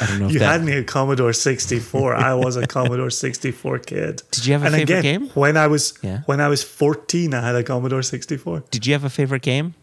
I 0.00 0.06
don't 0.06 0.18
know 0.20 0.28
You 0.28 0.38
that. 0.40 0.46
had 0.52 0.64
me 0.64 0.72
a 0.74 0.84
Commodore 0.84 1.32
64. 1.32 2.14
I 2.14 2.34
was 2.34 2.56
a 2.56 2.66
Commodore 2.66 3.08
64 3.10 3.78
kid. 3.80 4.22
Did 4.30 4.44
you 4.46 4.52
have 4.52 4.62
a 4.62 4.66
and 4.66 4.74
favorite 4.74 4.98
again, 4.98 5.20
game? 5.20 5.30
When 5.30 5.56
I 5.56 5.66
was 5.66 5.98
Yeah. 6.02 6.20
when 6.26 6.40
I 6.40 6.48
was 6.48 6.62
14, 6.62 7.32
I 7.34 7.40
had 7.40 7.54
a 7.56 7.62
Commodore 7.64 8.02
64. 8.02 8.64
Did 8.70 8.86
you 8.86 8.92
have 8.92 9.04
a 9.04 9.10
favorite 9.10 9.42
game? 9.42 9.74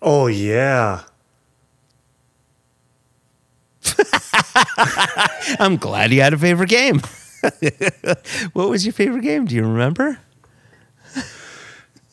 Oh 0.00 0.26
yeah. 0.26 1.02
I'm 5.60 5.76
glad 5.76 6.12
you 6.12 6.20
had 6.20 6.32
a 6.34 6.38
favorite 6.38 6.68
game. 6.70 7.00
what 8.52 8.68
was 8.68 8.84
your 8.86 8.92
favorite 8.92 9.22
game? 9.22 9.44
Do 9.46 9.54
you 9.54 9.62
remember? 9.62 10.18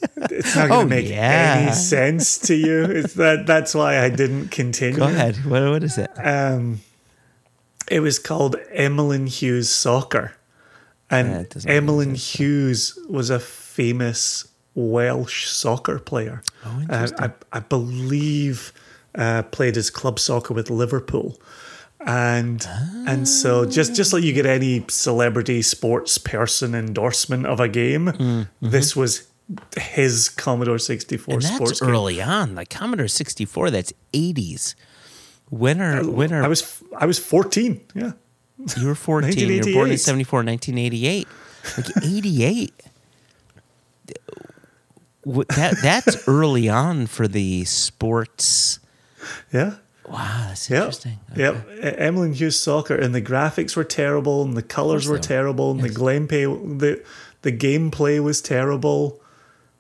It's 0.02 0.56
not 0.56 0.70
going 0.70 0.88
to 0.90 0.96
Oh, 0.96 0.98
make 0.98 1.10
yeah. 1.10 1.58
any 1.68 1.72
sense 1.74 2.38
to 2.48 2.56
you. 2.56 2.84
It's 2.86 3.14
that 3.16 3.46
that's 3.46 3.76
why 3.76 4.00
I 4.04 4.10
didn't 4.10 4.50
continue. 4.50 4.98
Go 4.98 5.06
ahead. 5.06 5.36
What, 5.46 5.62
what 5.70 5.84
is 5.84 5.98
it? 5.98 6.10
Um, 6.18 6.80
it 7.92 8.00
was 8.00 8.18
called 8.18 8.56
Emlyn 8.72 9.28
Hughes 9.28 9.70
Soccer, 9.70 10.34
and 11.10 11.28
it 11.54 11.66
Emlyn 11.68 12.16
Hughes 12.16 12.98
was 13.10 13.30
a 13.30 13.40
famous 13.40 14.48
Welsh 14.74 15.48
soccer 15.50 16.00
player. 16.00 16.44
Oh, 16.66 16.84
Uh. 16.90 17.08
I, 17.20 17.32
I 17.52 17.60
believe 17.60 18.72
uh, 19.16 19.44
played 19.44 19.76
his 19.76 19.90
club 19.90 20.20
soccer 20.20 20.54
with 20.54 20.70
Liverpool. 20.70 21.40
And 22.06 22.66
and 23.08 23.28
so 23.28 23.66
just 23.66 23.94
just 23.94 24.14
like 24.14 24.24
you 24.24 24.32
get 24.32 24.46
any 24.46 24.86
celebrity 24.90 25.62
sports 25.62 26.18
person 26.18 26.74
endorsement 26.74 27.46
of 27.46 27.60
a 27.60 27.68
game, 27.68 28.06
Mm-hmm. 28.08 28.44
this 28.70 28.96
was 28.96 29.28
his 29.78 30.30
Commodore 30.30 30.78
64 30.80 31.34
And 31.34 31.44
sports 31.44 31.72
that's 31.72 31.80
game. 31.82 31.90
early 31.90 32.22
on. 32.22 32.56
Like 32.56 32.70
Commodore 32.70 33.08
64, 33.10 33.72
that's 33.72 33.92
80s. 34.14 34.76
When 35.50 35.82
are, 35.82 36.08
when 36.10 36.32
are 36.32 36.44
I 36.44 36.48
was 36.48 36.82
I 36.98 37.06
was 37.06 37.20
14. 37.20 37.82
Yeah. 37.96 38.12
you 38.78 38.88
were 38.88 38.96
14, 38.96 39.34
you 39.38 39.58
were 39.66 39.74
born 39.74 39.92
in 39.92 39.98
74, 40.12 40.44
1988. 40.44 41.28
Like 41.78 42.04
88. 42.04 42.74
That, 45.26 45.78
that's 45.84 46.28
early 46.28 46.70
on 46.70 47.08
for 47.08 47.28
the 47.28 47.66
sports. 47.66 48.80
Yeah. 49.52 49.76
Wow, 50.08 50.46
that's 50.48 50.70
Yep. 50.70 50.80
interesting. 50.80 51.20
Yep. 51.36 51.68
Emlyn 51.82 52.34
Hughes 52.34 52.60
soccer 52.60 52.96
and 52.96 53.14
the 53.14 53.22
graphics 53.22 53.76
were 53.76 53.84
terrible 53.84 54.42
and 54.44 54.58
the 54.58 54.64
colors 54.64 55.08
were 55.08 55.20
terrible 55.20 55.72
and 55.72 55.82
the 55.82 55.90
gameplay 55.90 56.80
the 56.80 57.04
the 57.44 57.52
gameplay 57.52 58.22
was 58.22 58.42
terrible. 58.42 59.20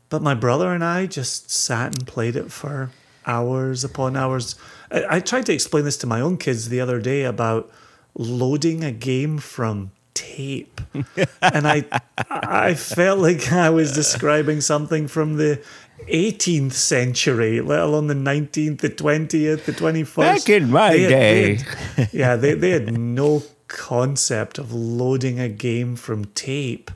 But 0.09 0.22
my 0.22 0.34
brother 0.34 0.72
and 0.74 0.84
I 0.84 1.06
just 1.08 1.50
sat 1.51 1.95
and 1.98 2.06
played 2.08 2.35
it 2.35 2.51
for 2.51 2.90
hours 3.26 3.84
upon 3.84 4.16
hours. 4.16 4.56
I, 4.92 5.18
I 5.18 5.19
tried 5.19 5.45
to 5.48 5.53
explain 5.53 5.84
this 5.85 5.98
to 5.98 6.08
my 6.08 6.22
own 6.22 6.38
kids 6.38 6.69
the 6.69 6.80
other 6.82 7.00
day 7.00 7.24
about 7.24 7.69
loading 8.16 8.84
a 8.84 8.92
game 8.92 9.38
from 9.40 9.92
tape. 10.14 10.80
and 11.42 11.68
I 11.68 11.85
I 12.30 12.74
felt 12.76 13.19
like 13.19 13.51
I 13.51 13.69
was 13.72 13.92
describing 13.93 14.61
something 14.61 15.08
from 15.08 15.38
the 15.38 15.61
18th 16.08 16.74
century, 16.74 17.61
let 17.61 17.80
alone 17.80 18.08
the 18.08 18.14
19th, 18.14 18.80
the 18.80 18.90
20th, 18.90 19.66
the 19.66 19.72
21st. 19.72 20.16
Back 20.16 20.50
in 20.50 20.69
my 20.72 20.92
They 20.94 21.02
had- 21.02 21.10
they 21.11 21.56
day. 21.56 21.64
had- 21.95 22.10
yeah, 22.14 22.36
they, 22.36 22.53
they 22.53 22.69
had 22.72 22.98
no 22.98 23.44
concept 23.68 24.58
of 24.58 24.74
loading 24.74 25.40
a 25.40 25.50
game 25.50 25.95
from 25.95 26.26
tape. 26.26 26.90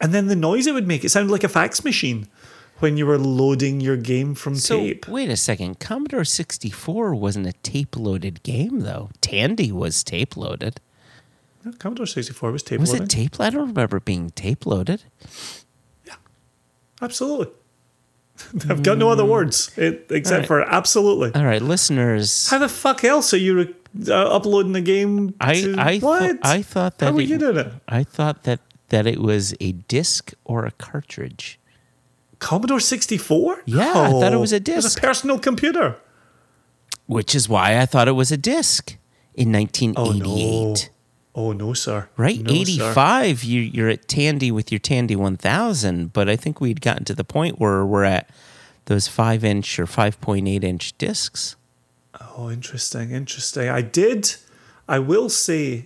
And 0.00 0.14
then 0.14 0.26
the 0.28 0.36
noise 0.36 0.66
it 0.66 0.72
would 0.74 0.86
make, 0.86 1.04
it 1.04 1.10
sounded 1.10 1.32
like 1.32 1.44
a 1.44 1.48
fax 1.48 1.84
machine 1.84 2.28
when 2.78 2.96
you 2.96 3.04
were 3.04 3.18
loading 3.18 3.80
your 3.80 3.96
game 3.96 4.34
from 4.34 4.54
So 4.56 4.78
tape. 4.78 5.06
wait 5.08 5.28
a 5.28 5.36
second. 5.36 5.80
Commodore 5.80 6.24
64 6.24 7.14
wasn't 7.14 7.46
a 7.46 7.52
tape 7.62 7.96
loaded 7.96 8.42
game 8.42 8.80
though. 8.80 9.10
Tandy 9.20 9.70
was 9.70 10.02
tape 10.02 10.36
loaded. 10.36 10.80
No, 11.64 11.72
Commodore 11.72 12.06
64 12.06 12.52
was 12.52 12.62
tape 12.62 12.78
loaded. 12.80 12.92
Was 12.92 13.00
it 13.02 13.08
tape? 13.10 13.38
I 13.38 13.50
don't 13.50 13.68
remember 13.68 14.00
being 14.00 14.30
tape 14.30 14.64
loaded. 14.64 15.02
Yeah, 16.06 16.14
absolutely. 17.02 17.48
I've 18.68 18.82
got 18.82 18.98
no 18.98 19.10
other 19.10 19.24
words 19.24 19.70
it, 19.76 20.06
except 20.10 20.34
Alright. 20.34 20.46
for 20.48 20.62
absolutely. 20.62 21.32
All 21.34 21.44
right, 21.46 21.62
listeners. 21.62 22.48
How 22.50 22.58
the 22.58 22.68
fuck 22.68 23.04
else 23.04 23.32
are 23.34 23.38
you 23.38 23.54
re- 23.56 23.74
uh, 24.08 24.14
uploading 24.36 24.72
the 24.72 24.80
game? 24.80 25.34
I 25.40 25.54
to, 25.60 25.74
I 25.78 25.98
what? 25.98 26.20
thought 26.22 26.36
I 26.42 26.62
thought 26.62 26.98
that 26.98 27.06
How 27.06 27.12
were 27.12 27.20
it, 27.20 27.28
you 27.28 27.38
doing 27.38 27.56
it? 27.58 27.72
I 27.88 28.04
thought 28.04 28.44
that 28.44 28.60
that 28.88 29.06
it 29.06 29.20
was 29.20 29.54
a 29.60 29.72
disc 29.72 30.32
or 30.44 30.66
a 30.66 30.72
cartridge. 30.72 31.58
Commodore 32.40 32.80
64? 32.80 33.62
Yeah, 33.66 33.92
I 33.94 34.10
thought 34.10 34.32
it 34.32 34.38
was 34.38 34.52
a 34.52 34.56
It 34.56 34.68
was 34.68 34.84
disc. 34.84 34.98
a 34.98 35.00
personal 35.00 35.38
computer. 35.38 35.96
Which 37.06 37.34
is 37.34 37.48
why 37.48 37.78
I 37.78 37.86
thought 37.86 38.08
it 38.08 38.12
was 38.12 38.32
a 38.32 38.36
disc 38.36 38.96
in 39.34 39.52
1988. 39.52 39.98
Oh 39.98 40.70
no, 40.72 40.74
sir. 41.74 42.08
Right, 42.16 42.40
No, 42.40 42.52
sir. 42.52 42.60
85. 42.90 43.44
You, 43.44 43.60
you're 43.62 43.88
at 43.88 44.08
Tandy 44.08 44.50
with 44.50 44.70
your 44.72 44.78
Tandy 44.78 45.16
1000, 45.16 46.12
but 46.12 46.28
I 46.28 46.36
think 46.36 46.60
we'd 46.60 46.80
gotten 46.80 47.04
to 47.06 47.14
the 47.14 47.24
point 47.24 47.58
where 47.58 47.84
we're 47.84 48.04
at 48.04 48.28
those 48.86 49.06
five 49.08 49.44
inch 49.44 49.78
or 49.78 49.86
5.8 49.86 50.64
inch 50.64 50.96
discs. 50.98 51.56
Oh, 52.36 52.50
interesting, 52.50 53.10
interesting. 53.12 53.68
I 53.68 53.82
did. 53.82 54.34
I 54.88 54.98
will 54.98 55.28
say, 55.28 55.84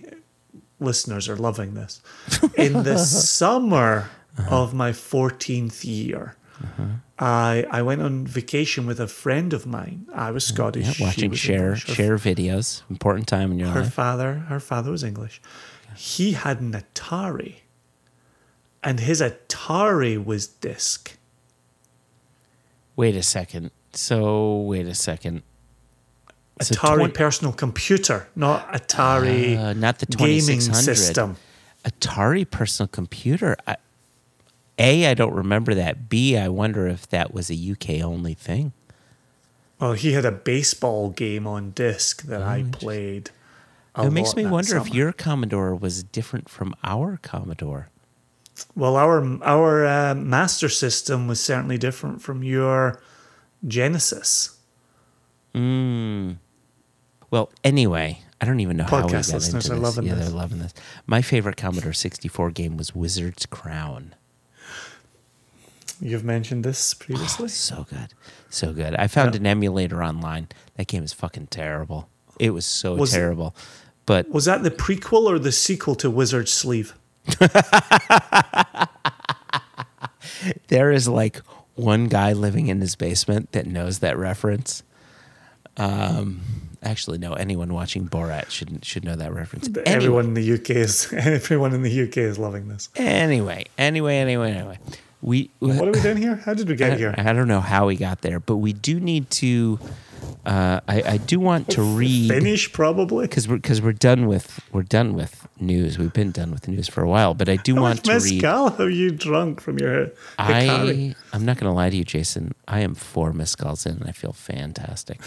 listeners 0.79 1.29
are 1.29 1.35
loving 1.37 1.75
this. 1.75 2.01
In 2.57 2.83
the 2.83 2.97
summer 2.97 4.09
Uh-huh. 4.37 4.63
of 4.63 4.73
my 4.73 4.91
14th 4.91 5.85
year, 5.85 6.35
I 7.17 7.65
I 7.71 7.81
went 7.81 8.01
on 8.01 8.27
vacation 8.27 8.85
with 8.85 8.99
a 8.99 9.07
friend 9.07 9.53
of 9.53 9.65
mine. 9.65 10.07
I 10.13 10.31
was 10.31 10.45
Scottish. 10.45 10.99
Yeah, 10.99 11.05
watching 11.07 11.29
was 11.31 11.39
share 11.39 11.63
English. 11.73 11.85
Share 11.85 12.17
videos, 12.17 12.81
important 12.89 13.27
time 13.27 13.51
in 13.51 13.59
your 13.59 13.69
her 13.69 13.81
life. 13.81 13.93
father 13.93 14.33
her 14.49 14.59
father 14.59 14.91
was 14.91 15.03
english 15.03 15.41
he 15.95 16.33
had 16.33 16.59
an 16.59 16.73
atari 16.73 17.55
and 18.83 18.99
his 18.99 19.21
atari 19.21 20.23
was 20.23 20.47
disc 20.47 21.15
Wait 22.97 23.15
a 23.15 23.23
second. 23.23 23.71
So 23.91 24.55
wait 24.57 24.85
a 24.85 24.95
second. 24.95 25.41
Atari 26.61 26.95
20 26.95 27.13
personal 27.13 27.53
computer 27.53 28.27
not 28.35 28.71
atari 28.71 29.57
Uh, 29.57 29.73
not 29.73 29.99
the 29.99 30.05
gaming 30.05 30.61
system 30.61 31.35
Atari 31.83 32.49
personal 32.49 32.87
computer. 32.87 33.57
I, 33.67 33.75
a, 34.77 35.07
I 35.07 35.13
don't 35.13 35.33
remember 35.33 35.73
that. 35.73 36.09
B, 36.09 36.37
I 36.37 36.47
wonder 36.49 36.87
if 36.87 37.07
that 37.09 37.33
was 37.33 37.49
a 37.49 37.55
UK 37.71 38.01
only 38.03 38.33
thing. 38.33 38.73
well 39.79 39.93
he 39.93 40.13
had 40.13 40.25
a 40.25 40.31
baseball 40.31 41.09
game 41.09 41.45
on 41.47 41.71
disc 41.71 42.23
that 42.23 42.41
i 42.41 42.63
played 42.71 43.29
it 43.97 44.11
makes 44.11 44.35
me 44.35 44.45
wonder 44.45 44.75
if 44.77 44.93
your 44.93 45.11
Commodore 45.13 45.73
was 45.75 46.03
different 46.03 46.49
from 46.49 46.73
our 46.83 47.17
Commodore. 47.23 47.87
well 48.75 48.95
our 48.95 49.19
our 49.43 49.85
uh, 49.85 50.15
master 50.15 50.69
system 50.69 51.27
was 51.27 51.39
certainly 51.41 51.77
different 51.77 52.21
from 52.21 52.43
your 52.43 52.99
genesis 53.67 54.51
Mm. 55.55 56.35
Well, 57.31 57.49
anyway, 57.63 58.19
I 58.41 58.45
don't 58.45 58.59
even 58.59 58.75
know 58.75 58.83
how 58.83 58.97
we 58.97 59.13
Podcast 59.13 59.31
got 59.31 59.35
listeners 59.35 59.65
into 59.69 59.71
are 59.71 59.75
this. 59.75 59.83
loving 59.83 60.05
yeah, 60.09 60.15
this. 60.15 60.27
they're 60.27 60.35
loving 60.35 60.59
this. 60.59 60.73
My 61.07 61.21
favorite 61.21 61.55
Commodore 61.55 61.93
64 61.93 62.51
game 62.51 62.75
was 62.75 62.93
Wizard's 62.93 63.45
Crown. 63.45 64.13
You've 66.05 66.23
mentioned 66.23 66.63
this 66.63 66.93
previously 66.93 67.47
So 67.69 67.85
good. 67.89 68.13
So 68.49 68.73
good. 68.73 68.95
I 68.95 69.07
found 69.07 69.33
Yeah. 69.33 69.39
an 69.41 69.47
emulator 69.47 70.03
online. 70.03 70.47
That 70.77 70.87
game 70.87 71.03
is 71.03 71.13
fucking 71.13 71.47
terrible. 71.47 72.07
It 72.39 72.51
was 72.51 72.65
so 72.65 72.95
Was 72.95 73.13
it- 73.13 73.17
terrible. 73.17 73.55
But 74.05 74.29
was 74.29 74.45
that 74.45 74.61
the 74.63 74.69
prequel 74.71 75.25
or 75.25 75.39
the 75.39 75.51
sequel 75.51 75.95
to 75.95 76.11
wizard's 76.11 76.53
sleeve 76.53 76.93
there 80.67 80.91
is 80.91 81.07
like 81.07 81.37
one 81.75 82.07
guy 82.07 82.33
living 82.33 82.67
in 82.67 82.81
his 82.81 82.95
basement 82.95 83.51
that 83.53 83.65
knows 83.65 83.99
that 83.99 84.17
reference. 84.17 84.83
Um, 85.77 86.41
actually, 86.83 87.17
no. 87.17 87.33
Anyone 87.33 87.73
watching 87.73 88.07
Borat 88.07 88.49
should 88.49 88.85
should 88.85 89.03
know 89.03 89.15
that 89.15 89.33
reference. 89.33 89.67
Anyway, 89.67 89.83
Everyone 89.87 90.25
in 90.25 90.33
the 90.35 90.53
UK 90.53 90.69
is 90.71 91.11
everyone 91.13 91.73
in 91.73 91.81
the 91.81 92.03
UK 92.03 92.17
is 92.17 92.37
loving 92.39 92.67
this. 92.67 92.89
anyway, 92.95 93.65
anyway, 93.77 94.17
anyway, 94.17 94.51
anyway. 94.51 94.79
We 95.25 95.49
What 95.57 95.87
are 95.87 95.91
we 95.91 96.01
doing 96.01 96.17
here? 96.17 96.35
How 96.35 96.53
did 96.53 96.69
we 96.69 96.75
get 96.75 96.93
I, 96.93 96.95
here? 96.97 97.15
I 97.17 97.33
don't 97.33 97.47
know 97.47 97.59
how 97.61 97.87
we 97.87 97.95
got 97.95 98.21
there, 98.21 98.39
but 98.39 98.57
we 98.57 98.73
do 98.73 98.99
need 98.99 99.31
to. 99.41 99.79
Uh, 100.45 100.79
I, 100.87 101.01
I 101.13 101.17
do 101.17 101.39
want 101.39 101.69
to 101.71 101.81
read 101.99 102.29
Finish 102.29 102.71
probably. 102.71 103.25
because 103.25 103.47
we're 103.47 103.55
because 103.55 103.81
we're 103.81 103.91
done 103.93 104.27
with 104.27 104.59
we're 104.71 104.83
done 104.83 105.13
with 105.15 105.47
news. 105.59 105.97
We've 105.97 106.13
been 106.13 106.29
done 106.31 106.51
with 106.51 106.67
news 106.67 106.87
for 106.87 107.01
a 107.01 107.07
while, 107.09 107.33
but 107.33 107.49
I 107.49 107.55
do 107.55 107.73
How 107.73 107.81
want 107.81 108.03
to 108.05 108.11
read. 108.13 108.43
mezcal 108.43 108.69
have 108.69 108.91
you 108.91 109.09
drunk 109.09 109.61
from 109.61 109.79
your 109.79 110.07
jícara? 110.07 110.11
I 110.37 111.15
I'm 111.33 111.43
not 111.43 111.57
going 111.57 111.71
to 111.71 111.75
lie 111.75 111.89
to 111.89 111.97
you, 111.97 112.03
Jason. 112.05 112.53
I 112.67 112.81
am 112.81 112.93
four 112.93 113.33
mezcals 113.33 113.87
in, 113.87 113.93
and 113.97 114.07
I 114.07 114.11
feel 114.11 114.31
fantastic. 114.33 115.19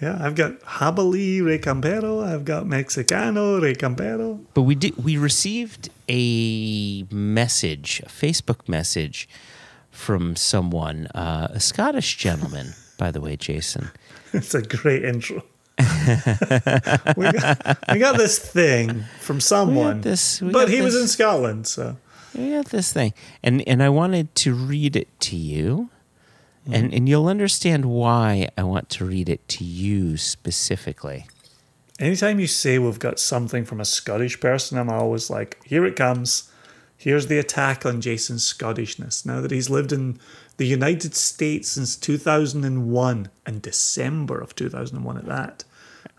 Yeah, 0.00 0.16
I've 0.18 0.34
got 0.34 0.60
Jabalí 0.60 1.40
Recampero. 1.42 2.24
I've 2.24 2.44
got 2.46 2.64
Mexicano 2.64 3.60
Rey 3.60 3.74
Campero. 3.74 4.40
But 4.54 4.62
we 4.62 4.74
did 4.74 4.96
we 5.02 5.16
received 5.18 5.90
a 6.08 7.04
message, 7.10 8.00
a 8.04 8.08
Facebook 8.08 8.66
message 8.68 9.28
from 9.90 10.36
someone, 10.36 11.06
uh, 11.14 11.48
a 11.50 11.60
Scottish 11.60 12.16
gentleman, 12.16 12.72
by 12.98 13.10
the 13.10 13.20
way, 13.20 13.36
Jason. 13.36 13.90
It's 14.32 14.54
a 14.54 14.62
great 14.62 15.04
intro. 15.04 15.42
we, 17.16 17.32
got, 17.32 17.78
we 17.92 17.98
got 17.98 18.16
this 18.16 18.38
thing 18.38 19.04
from 19.20 19.40
someone, 19.40 20.02
this- 20.02 20.38
but 20.40 20.68
he 20.68 20.80
was 20.82 20.94
in 20.94 21.08
Scotland, 21.08 21.66
so 21.66 21.96
We 22.34 22.50
got 22.52 22.66
this 22.66 22.92
thing, 22.92 23.12
and 23.42 23.66
and 23.66 23.82
I 23.82 23.88
wanted 23.88 24.32
to 24.36 24.54
read 24.54 24.94
it 24.94 25.08
to 25.20 25.36
you, 25.36 25.90
Mm-hmm. 26.64 26.74
and 26.74 26.94
and 26.94 27.08
you'll 27.08 27.26
understand 27.28 27.86
why 27.86 28.48
I 28.58 28.62
want 28.64 28.90
to 28.90 29.04
read 29.04 29.28
it 29.30 29.46
to 29.48 29.64
you 29.64 30.16
specifically. 30.16 31.26
anytime 31.98 32.38
you 32.40 32.46
say 32.46 32.78
we've 32.78 32.98
got 32.98 33.18
something 33.18 33.64
from 33.64 33.80
a 33.80 33.84
Scottish 33.84 34.40
person, 34.40 34.76
I'm 34.78 34.90
always 34.90 35.30
like, 35.30 35.58
here 35.64 35.84
it 35.86 35.96
comes. 35.96 36.50
Here's 36.96 37.28
the 37.28 37.38
attack 37.38 37.86
on 37.86 38.02
Jason's 38.02 38.44
Scottishness. 38.44 39.24
Now 39.24 39.40
that 39.40 39.50
he's 39.50 39.70
lived 39.70 39.90
in 39.90 40.18
the 40.58 40.66
United 40.66 41.14
States 41.14 41.70
since 41.70 41.96
2001 41.96 43.30
and 43.46 43.62
December 43.62 44.38
of 44.38 44.54
2001 44.54 45.16
at 45.16 45.24
that, 45.26 45.64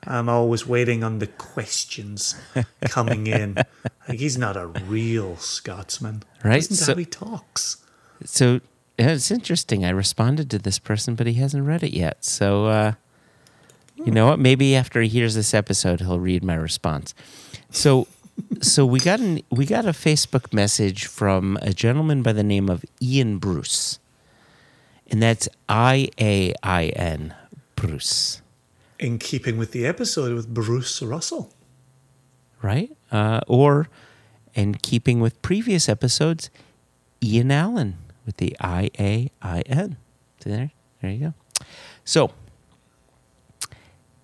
I'm 0.05 0.27
always 0.27 0.65
waiting 0.65 1.03
on 1.03 1.19
the 1.19 1.27
questions 1.27 2.35
coming 2.81 3.27
in. 3.27 3.57
Like 4.09 4.17
he's 4.19 4.37
not 4.39 4.57
a 4.57 4.65
real 4.65 5.37
Scotsman. 5.37 6.23
Right, 6.43 6.57
Isn't 6.57 6.75
so- 6.77 6.93
how 6.93 6.97
he 6.97 7.05
talks. 7.05 7.77
So 8.25 8.59
it's 9.09 9.31
interesting. 9.31 9.85
I 9.85 9.89
responded 9.89 10.49
to 10.51 10.59
this 10.59 10.79
person, 10.79 11.15
but 11.15 11.27
he 11.27 11.33
hasn't 11.33 11.65
read 11.65 11.83
it 11.83 11.93
yet. 11.93 12.23
So 12.23 12.65
uh, 12.67 12.93
you 13.95 14.11
know 14.11 14.27
what? 14.27 14.39
Maybe 14.39 14.75
after 14.75 15.01
he 15.01 15.07
hears 15.07 15.35
this 15.35 15.53
episode, 15.53 15.99
he'll 16.01 16.19
read 16.19 16.43
my 16.43 16.55
response. 16.55 17.13
So 17.69 18.07
so 18.61 18.85
we 18.85 18.99
got 18.99 19.19
an 19.19 19.41
we 19.49 19.65
got 19.65 19.85
a 19.85 19.91
Facebook 19.91 20.53
message 20.53 21.05
from 21.05 21.57
a 21.61 21.73
gentleman 21.73 22.21
by 22.23 22.33
the 22.33 22.43
name 22.43 22.69
of 22.69 22.83
Ian 23.01 23.37
Bruce, 23.37 23.99
and 25.09 25.21
that's 25.21 25.47
I 25.69 26.09
A 26.19 26.53
I 26.63 26.87
N 26.95 27.33
Bruce. 27.75 28.41
In 28.99 29.17
keeping 29.19 29.57
with 29.57 29.71
the 29.71 29.85
episode 29.85 30.35
with 30.35 30.53
Bruce 30.53 31.01
Russell. 31.01 31.49
right? 32.61 32.89
Uh, 33.11 33.41
or, 33.47 33.87
in 34.55 34.75
keeping 34.75 35.19
with 35.19 35.41
previous 35.41 35.89
episodes, 35.89 36.49
Ian 37.23 37.51
Allen 37.51 37.95
with 38.25 38.37
the 38.37 38.55
I 38.59 38.89
A 38.99 39.29
I 39.41 39.61
N. 39.61 39.97
There, 40.43 40.71
there 41.01 41.11
you 41.11 41.19
go. 41.19 41.33
So, 42.05 42.31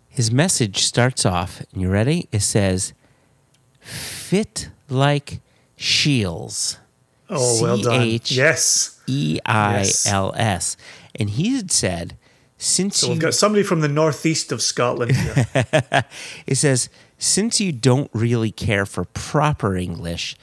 his 0.09 0.31
message 0.31 0.83
starts 0.83 1.25
off, 1.25 1.61
and 1.71 1.81
you 1.81 1.89
ready? 1.89 2.27
It 2.31 2.41
says, 2.41 2.93
"Fit 3.81 4.69
like 4.89 5.39
Shields." 5.77 6.77
Oh, 7.29 7.61
well 7.61 7.77
done. 7.77 8.01
C-H- 8.01 8.31
Yes. 8.31 8.99
E 9.07 9.39
I 9.45 9.89
L 10.05 10.33
S. 10.35 10.77
And 11.15 11.29
he 11.31 11.55
had 11.55 11.71
said 11.71 12.15
since 12.57 12.97
So 12.97 13.07
you 13.07 13.13
we've 13.13 13.21
got 13.21 13.33
somebody 13.33 13.63
from 13.63 13.81
the 13.81 13.87
northeast 13.87 14.51
of 14.51 14.61
Scotland 14.61 15.15
here. 15.15 15.45
it 16.47 16.55
says 16.55 16.89
since 17.19 17.59
you 17.59 17.71
don't 17.71 18.09
really 18.13 18.51
care 18.51 18.85
for 18.85 19.05
proper 19.05 19.75
English, 19.75 20.35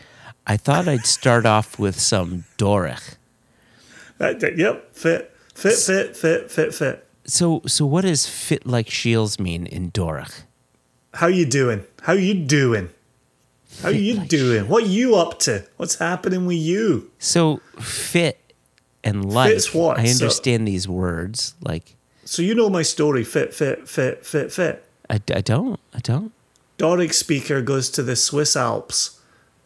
I 0.47 0.57
thought 0.57 0.89
I'd 0.89 1.07
start 1.07 1.47
off 1.47 1.79
with 1.79 1.99
some 1.99 2.45
Doric. 2.57 3.17
Uh, 4.25 4.33
that- 4.39 4.57
yep, 4.57 4.95
fit, 4.95 5.31
fit, 5.55 5.77
fit, 5.77 6.17
fit, 6.17 6.51
fit, 6.51 6.75
fit. 6.75 7.07
So 7.27 7.63
so 7.67 7.87
what 7.87 8.03
does 8.03 8.27
fit 8.27 8.67
like 8.67 8.89
shields 8.91 9.39
mean 9.39 9.67
in 9.67 9.91
Doric? 9.91 10.31
How 11.15 11.27
you 11.29 11.47
doing? 11.47 11.85
How 12.03 12.13
you 12.13 12.35
doing? 12.35 12.89
How 13.83 13.91
Fit 13.91 14.01
you 14.01 14.15
like 14.17 14.29
doing? 14.29 14.69
What 14.69 14.87
you 14.87 15.17
up 15.17 15.39
to? 15.41 15.65
What's 15.79 15.97
happening 15.97 16.47
with 16.47 16.59
you? 16.59 17.11
So 17.19 17.61
fit 17.81 18.39
and 19.03 19.33
what? 19.33 19.49
I 19.99 20.05
So- 20.07 20.25
understand 20.25 20.67
these 20.69 20.87
words 20.89 21.55
like 21.63 21.95
So 22.25 22.41
you 22.43 22.55
know 22.55 22.71
my 22.71 22.83
story. 22.83 23.25
Fit, 23.25 23.53
fit, 23.55 23.89
fit, 23.89 24.25
fit, 24.25 24.53
fit. 24.53 24.85
I, 25.11 25.15
I 25.35 25.41
don't 25.43 25.79
I 25.95 25.99
don't 26.01 26.33
Doric 26.79 27.13
speaker 27.15 27.61
goes 27.63 27.89
to 27.91 28.03
the 28.03 28.17
Swiss 28.17 28.57
Alps. 28.57 29.19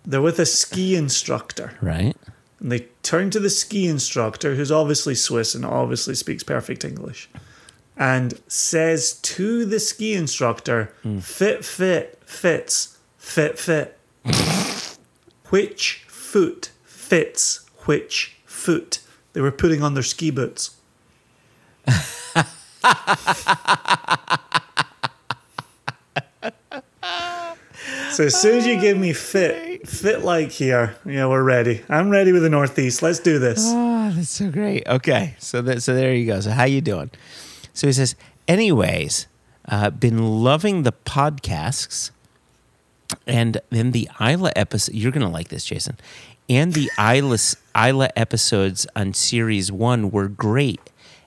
They're 0.04 0.22
with 0.22 0.38
a 0.38 0.46
ski 0.46 0.94
instructor. 0.96 1.72
right? 1.80 2.16
And 2.60 2.72
they 2.72 2.86
turn 3.02 3.30
to 3.30 3.40
the 3.40 3.50
ski 3.50 3.86
instructor, 3.86 4.54
who's 4.54 4.72
obviously 4.72 5.14
Swiss 5.14 5.54
and 5.54 5.64
obviously 5.64 6.14
speaks 6.14 6.42
perfect 6.42 6.84
English, 6.84 7.28
and 7.96 8.40
says 8.48 9.14
to 9.14 9.64
the 9.64 9.80
ski 9.80 10.14
instructor, 10.14 10.92
mm. 11.04 11.22
fit, 11.22 11.64
fit, 11.64 12.18
fits, 12.24 12.98
fit, 13.18 13.58
fit. 13.58 13.98
which 15.50 16.04
foot 16.08 16.70
fits 16.84 17.64
which 17.86 18.36
foot? 18.44 19.00
They 19.32 19.40
were 19.40 19.50
putting 19.50 19.82
on 19.82 19.94
their 19.94 20.02
ski 20.02 20.30
boots. 20.30 20.76
So 28.18 28.24
as 28.24 28.34
soon 28.34 28.56
as 28.56 28.66
you 28.66 28.80
give 28.80 28.98
me 28.98 29.12
fit, 29.12 29.88
fit 29.88 30.24
like 30.24 30.50
here, 30.50 30.96
yeah, 31.06 31.26
we're 31.26 31.44
ready. 31.44 31.84
I'm 31.88 32.10
ready 32.10 32.32
with 32.32 32.42
the 32.42 32.50
Northeast. 32.50 33.00
Let's 33.00 33.20
do 33.20 33.38
this. 33.38 33.62
Oh, 33.64 34.10
that's 34.12 34.30
so 34.30 34.50
great. 34.50 34.88
Okay, 34.88 35.36
so 35.38 35.62
that, 35.62 35.84
so 35.84 35.94
there 35.94 36.12
you 36.12 36.26
go. 36.26 36.40
So 36.40 36.50
how 36.50 36.64
you 36.64 36.80
doing? 36.80 37.12
So 37.74 37.86
he 37.86 37.92
says, 37.92 38.16
anyways, 38.48 39.28
uh, 39.68 39.90
been 39.90 40.42
loving 40.42 40.82
the 40.82 40.90
podcasts, 40.90 42.10
and 43.24 43.60
then 43.70 43.92
the 43.92 44.08
Islay 44.18 44.50
episode. 44.56 44.96
You're 44.96 45.12
gonna 45.12 45.30
like 45.30 45.46
this, 45.46 45.64
Jason. 45.64 45.96
And 46.48 46.74
the 46.74 46.90
Islay 46.98 47.38
Islay 47.76 48.08
episodes 48.16 48.84
on 48.96 49.14
series 49.14 49.70
one 49.70 50.10
were 50.10 50.26
great, 50.26 50.80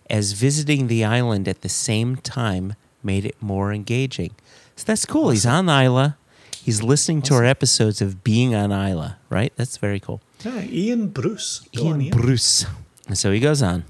as 0.09 0.33
visiting 0.33 0.87
the 0.87 1.05
island 1.05 1.47
at 1.47 1.61
the 1.61 1.69
same 1.69 2.17
time 2.17 2.75
made 3.01 3.23
it 3.23 3.41
more 3.41 3.71
engaging. 3.71 4.31
So 4.75 4.83
that's 4.87 5.05
cool. 5.05 5.29
He's 5.29 5.45
on 5.45 5.69
Islay. 5.69 6.15
He's 6.63 6.83
listening 6.83 7.21
to 7.23 7.33
our 7.33 7.43
episodes 7.43 8.01
of 8.01 8.23
being 8.23 8.53
on 8.53 8.71
Islay. 8.71 9.13
Right? 9.29 9.51
That's 9.55 9.77
very 9.77 9.99
cool. 9.99 10.21
Yeah, 10.43 10.61
Ian 10.61 11.07
Bruce. 11.07 11.67
Go 11.75 11.87
on, 11.87 12.01
Ian 12.01 12.17
Bruce. 12.17 12.65
And 13.07 13.17
so 13.17 13.31
he 13.31 13.39
goes 13.39 13.61
on. 13.61 13.83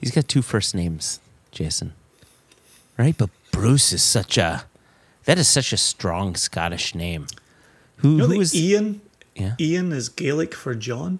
He's 0.00 0.10
got 0.10 0.28
two 0.28 0.42
first 0.42 0.74
names, 0.74 1.20
Jason. 1.50 1.92
Right? 2.96 3.16
But 3.16 3.30
Bruce 3.50 3.92
is 3.92 4.02
such 4.02 4.38
a 4.38 4.64
that 5.24 5.38
is 5.38 5.48
such 5.48 5.72
a 5.72 5.76
strong 5.76 6.36
Scottish 6.36 6.94
name. 6.94 7.26
Who 7.96 8.12
You 8.12 8.16
know 8.18 8.26
who 8.26 8.40
is 8.40 8.54
Ian? 8.54 9.00
Yeah. 9.34 9.54
Ian 9.58 9.92
is 9.92 10.08
Gaelic 10.08 10.54
for 10.54 10.74
John. 10.74 11.18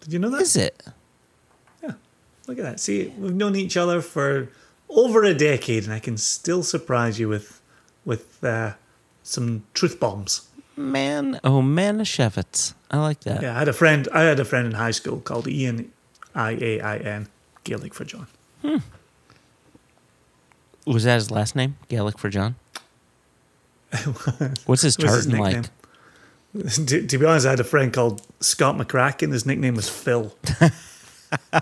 Did 0.00 0.12
you 0.14 0.18
know 0.18 0.30
that? 0.30 0.42
is 0.42 0.56
it? 0.56 0.82
Yeah. 1.82 1.92
Look 2.46 2.58
at 2.58 2.64
that. 2.64 2.80
See, 2.80 3.12
we've 3.16 3.34
known 3.34 3.54
each 3.54 3.76
other 3.76 4.00
for 4.00 4.48
over 4.88 5.22
a 5.22 5.34
decade, 5.34 5.84
and 5.84 5.92
I 5.92 6.00
can 6.00 6.16
still 6.16 6.62
surprise 6.62 7.20
you 7.20 7.28
with 7.28 7.59
with 8.10 8.42
uh, 8.42 8.72
some 9.22 9.62
truth 9.72 10.00
bombs. 10.00 10.48
Man, 10.76 11.38
oh 11.44 11.62
man, 11.62 11.98
Manischewitz. 11.98 12.74
I 12.90 12.98
like 12.98 13.20
that. 13.20 13.40
Yeah, 13.40 13.54
I 13.54 13.58
had 13.60 13.68
a 13.68 13.72
friend. 13.72 14.08
I 14.12 14.22
had 14.22 14.40
a 14.40 14.44
friend 14.44 14.66
in 14.66 14.72
high 14.72 14.90
school 14.90 15.20
called 15.20 15.46
Ian, 15.46 15.92
I 16.34 16.50
A 16.60 16.80
I 16.80 16.96
N, 16.96 17.28
Gaelic 17.62 17.94
for 17.94 18.04
John. 18.04 18.26
Hmm. 18.62 18.78
Was 20.86 21.04
that 21.04 21.14
his 21.14 21.30
last 21.30 21.54
name? 21.54 21.76
Gaelic 21.88 22.18
for 22.18 22.30
John? 22.30 22.56
What's 24.66 24.82
his 24.82 24.96
It 24.96 25.04
was 25.04 25.14
his 25.14 25.26
tartan 25.26 25.38
like? 25.38 25.56
nickname. 25.56 26.86
To, 26.86 27.06
to 27.06 27.18
be 27.18 27.24
honest, 27.26 27.46
I 27.46 27.50
had 27.50 27.60
a 27.60 27.64
friend 27.64 27.92
called 27.92 28.22
Scott 28.40 28.76
McCracken. 28.76 29.30
His 29.30 29.46
nickname 29.46 29.76
was 29.76 29.88
Phil. 29.88 30.34
I 31.52 31.60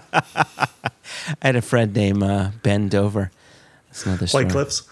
had 1.42 1.56
a 1.56 1.62
friend 1.62 1.92
named 1.94 2.22
uh, 2.22 2.52
Ben 2.62 2.88
Dover. 2.88 3.30
That's 3.88 4.06
another 4.06 4.26
story. 4.26 4.44
White 4.44 4.52
Cliffs. 4.52 4.88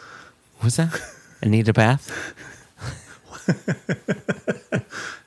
Was 0.62 0.76
that? 0.76 1.01
Anita 1.42 1.73
Bath? 1.73 2.10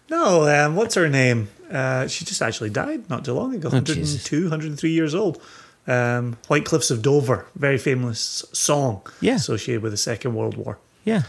No, 0.10 0.48
um, 0.50 0.76
what's 0.76 0.96
her 0.96 1.08
name? 1.08 1.50
Uh, 1.72 2.08
she 2.08 2.26
just 2.26 2.42
actually 2.42 2.72
died 2.72 3.08
not 3.12 3.24
too 3.26 3.34
long 3.34 3.54
ago. 3.54 3.70
Oh, 3.72 3.80
Jesus. 3.80 4.16
102, 4.32 4.42
103 4.46 4.90
years 4.90 5.14
old. 5.14 5.40
Um, 5.86 6.38
White 6.48 6.66
Cliffs 6.66 6.90
of 6.90 7.02
Dover, 7.04 7.46
very 7.56 7.78
famous 7.78 8.44
song 8.52 9.02
Yeah. 9.22 9.36
associated 9.36 9.84
with 9.84 9.92
the 9.92 9.98
Second 9.98 10.34
World 10.34 10.58
War. 10.58 10.80
Yeah. 11.06 11.24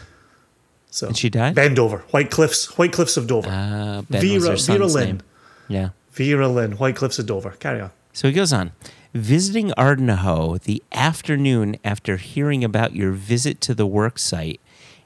So 0.91 1.09
And 1.09 1.17
she 1.17 1.29
died? 1.29 1.55
Ben 1.55 1.75
Dover, 1.75 1.99
White 2.11 2.31
Cliffs, 2.31 2.77
White 2.79 2.93
Cliffs 2.93 3.17
of 3.19 3.27
Dover. 3.27 3.49
Uh, 3.51 4.03
ben 4.09 4.21
Vera, 4.41 4.57
Vera 4.57 4.87
Lynn, 4.87 5.07
name. 5.07 5.21
Yeah. 5.69 5.89
Vera 6.13 6.49
Lynn, 6.49 6.73
White 6.73 6.97
Cliffs 6.97 7.19
of 7.19 7.27
Dover. 7.27 7.51
Carry 7.61 7.83
on. 7.83 7.91
So 8.15 8.29
he 8.29 8.35
goes 8.35 8.53
on. 8.53 8.73
Visiting 9.13 9.73
Ardnahoe 9.77 10.59
the 10.59 10.83
afternoon 10.93 11.77
after 11.85 12.17
hearing 12.17 12.65
about 12.65 12.95
your 12.97 13.13
visit 13.13 13.61
to 13.63 13.75
the 13.75 13.87
work 13.87 14.19
site 14.19 14.61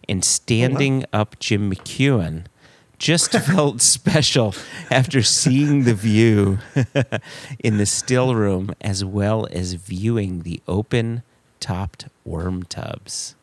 and 0.09 0.25
standing 0.25 1.05
up 1.13 1.39
Jim 1.39 1.71
McEwan 1.71 2.45
just 2.99 3.33
felt 3.47 3.81
special 3.83 4.55
after 4.91 5.23
seeing 5.23 5.85
the 5.85 5.95
view 5.95 6.59
in 7.59 7.79
the 7.79 7.87
still 7.87 8.35
room 8.35 8.75
as 8.81 9.05
well 9.05 9.47
as 9.51 9.75
viewing 9.75 10.43
the 10.43 10.61
open 10.69 11.23
topped 11.61 12.07
worm 12.25 12.63
tubs. 12.65 13.35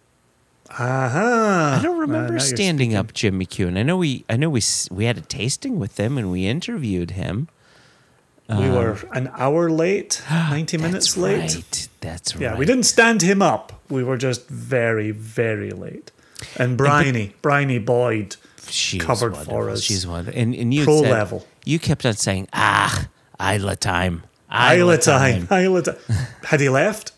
Aha. 0.69 1.77
I 1.79 1.83
don't 1.83 1.97
remember 1.99 2.37
Uh, 2.37 2.39
standing 2.39 2.95
up 2.95 3.13
Jim 3.13 3.39
McEwan. 3.39 3.77
I 3.77 3.83
know 3.83 3.97
we 3.97 4.23
I 4.29 4.37
know 4.37 4.49
we 4.49 4.61
we 4.89 5.03
had 5.05 5.17
a 5.17 5.21
tasting 5.21 5.79
with 5.79 5.99
him 5.99 6.17
and 6.17 6.31
we 6.31 6.47
interviewed 6.47 7.11
him. 7.11 7.47
We 8.49 8.69
were 8.69 8.97
an 9.13 9.31
hour 9.37 9.69
late, 9.69 10.21
90 10.29 10.77
minutes 10.77 11.15
late. 11.15 11.39
right. 11.55 11.87
That's 12.01 12.35
right. 12.35 12.41
Yeah, 12.41 12.57
we 12.57 12.65
didn't 12.65 12.83
stand 12.83 13.21
him 13.21 13.41
up. 13.41 13.79
We 13.89 14.03
were 14.03 14.17
just 14.17 14.47
very, 14.49 15.11
very 15.11 15.71
late. 15.71 16.11
And 16.57 16.77
Bryony, 16.77 17.33
Bryony 17.41 17.79
Boyd, 17.79 18.35
she 18.67 18.97
was 18.97 19.05
covered 19.05 19.33
wonderful. 19.33 19.53
for 19.53 19.69
us. 19.69 19.81
She's 19.81 20.05
wonderful. 20.07 20.39
And, 20.39 20.55
and 20.55 20.73
you 20.73 20.83
Pro 20.83 21.01
said- 21.01 21.11
level. 21.11 21.47
You 21.65 21.77
kept 21.79 22.05
on 22.05 22.13
saying, 22.13 22.47
ah, 22.53 23.07
Islay 23.39 23.75
time. 23.75 24.23
Islay 24.51 24.97
time, 24.97 25.47
Islay 25.51 25.81
time. 25.81 25.95
Had 26.45 26.59
he 26.59 26.69
left? 26.69 27.11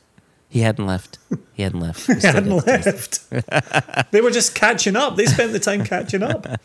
He 0.49 0.59
hadn't 0.59 0.85
left. 0.85 1.17
He 1.53 1.63
hadn't 1.63 1.79
left. 1.79 2.05
He 2.07 2.19
hadn't 2.21 2.49
got 2.49 2.65
the 2.65 2.77
taste. 2.83 3.31
left. 3.31 4.11
they 4.11 4.21
were 4.21 4.29
just 4.29 4.53
catching 4.53 4.95
up. 4.95 5.15
They 5.15 5.25
spent 5.25 5.51
the 5.51 5.59
time 5.59 5.83
catching 5.83 6.23
up. 6.23 6.45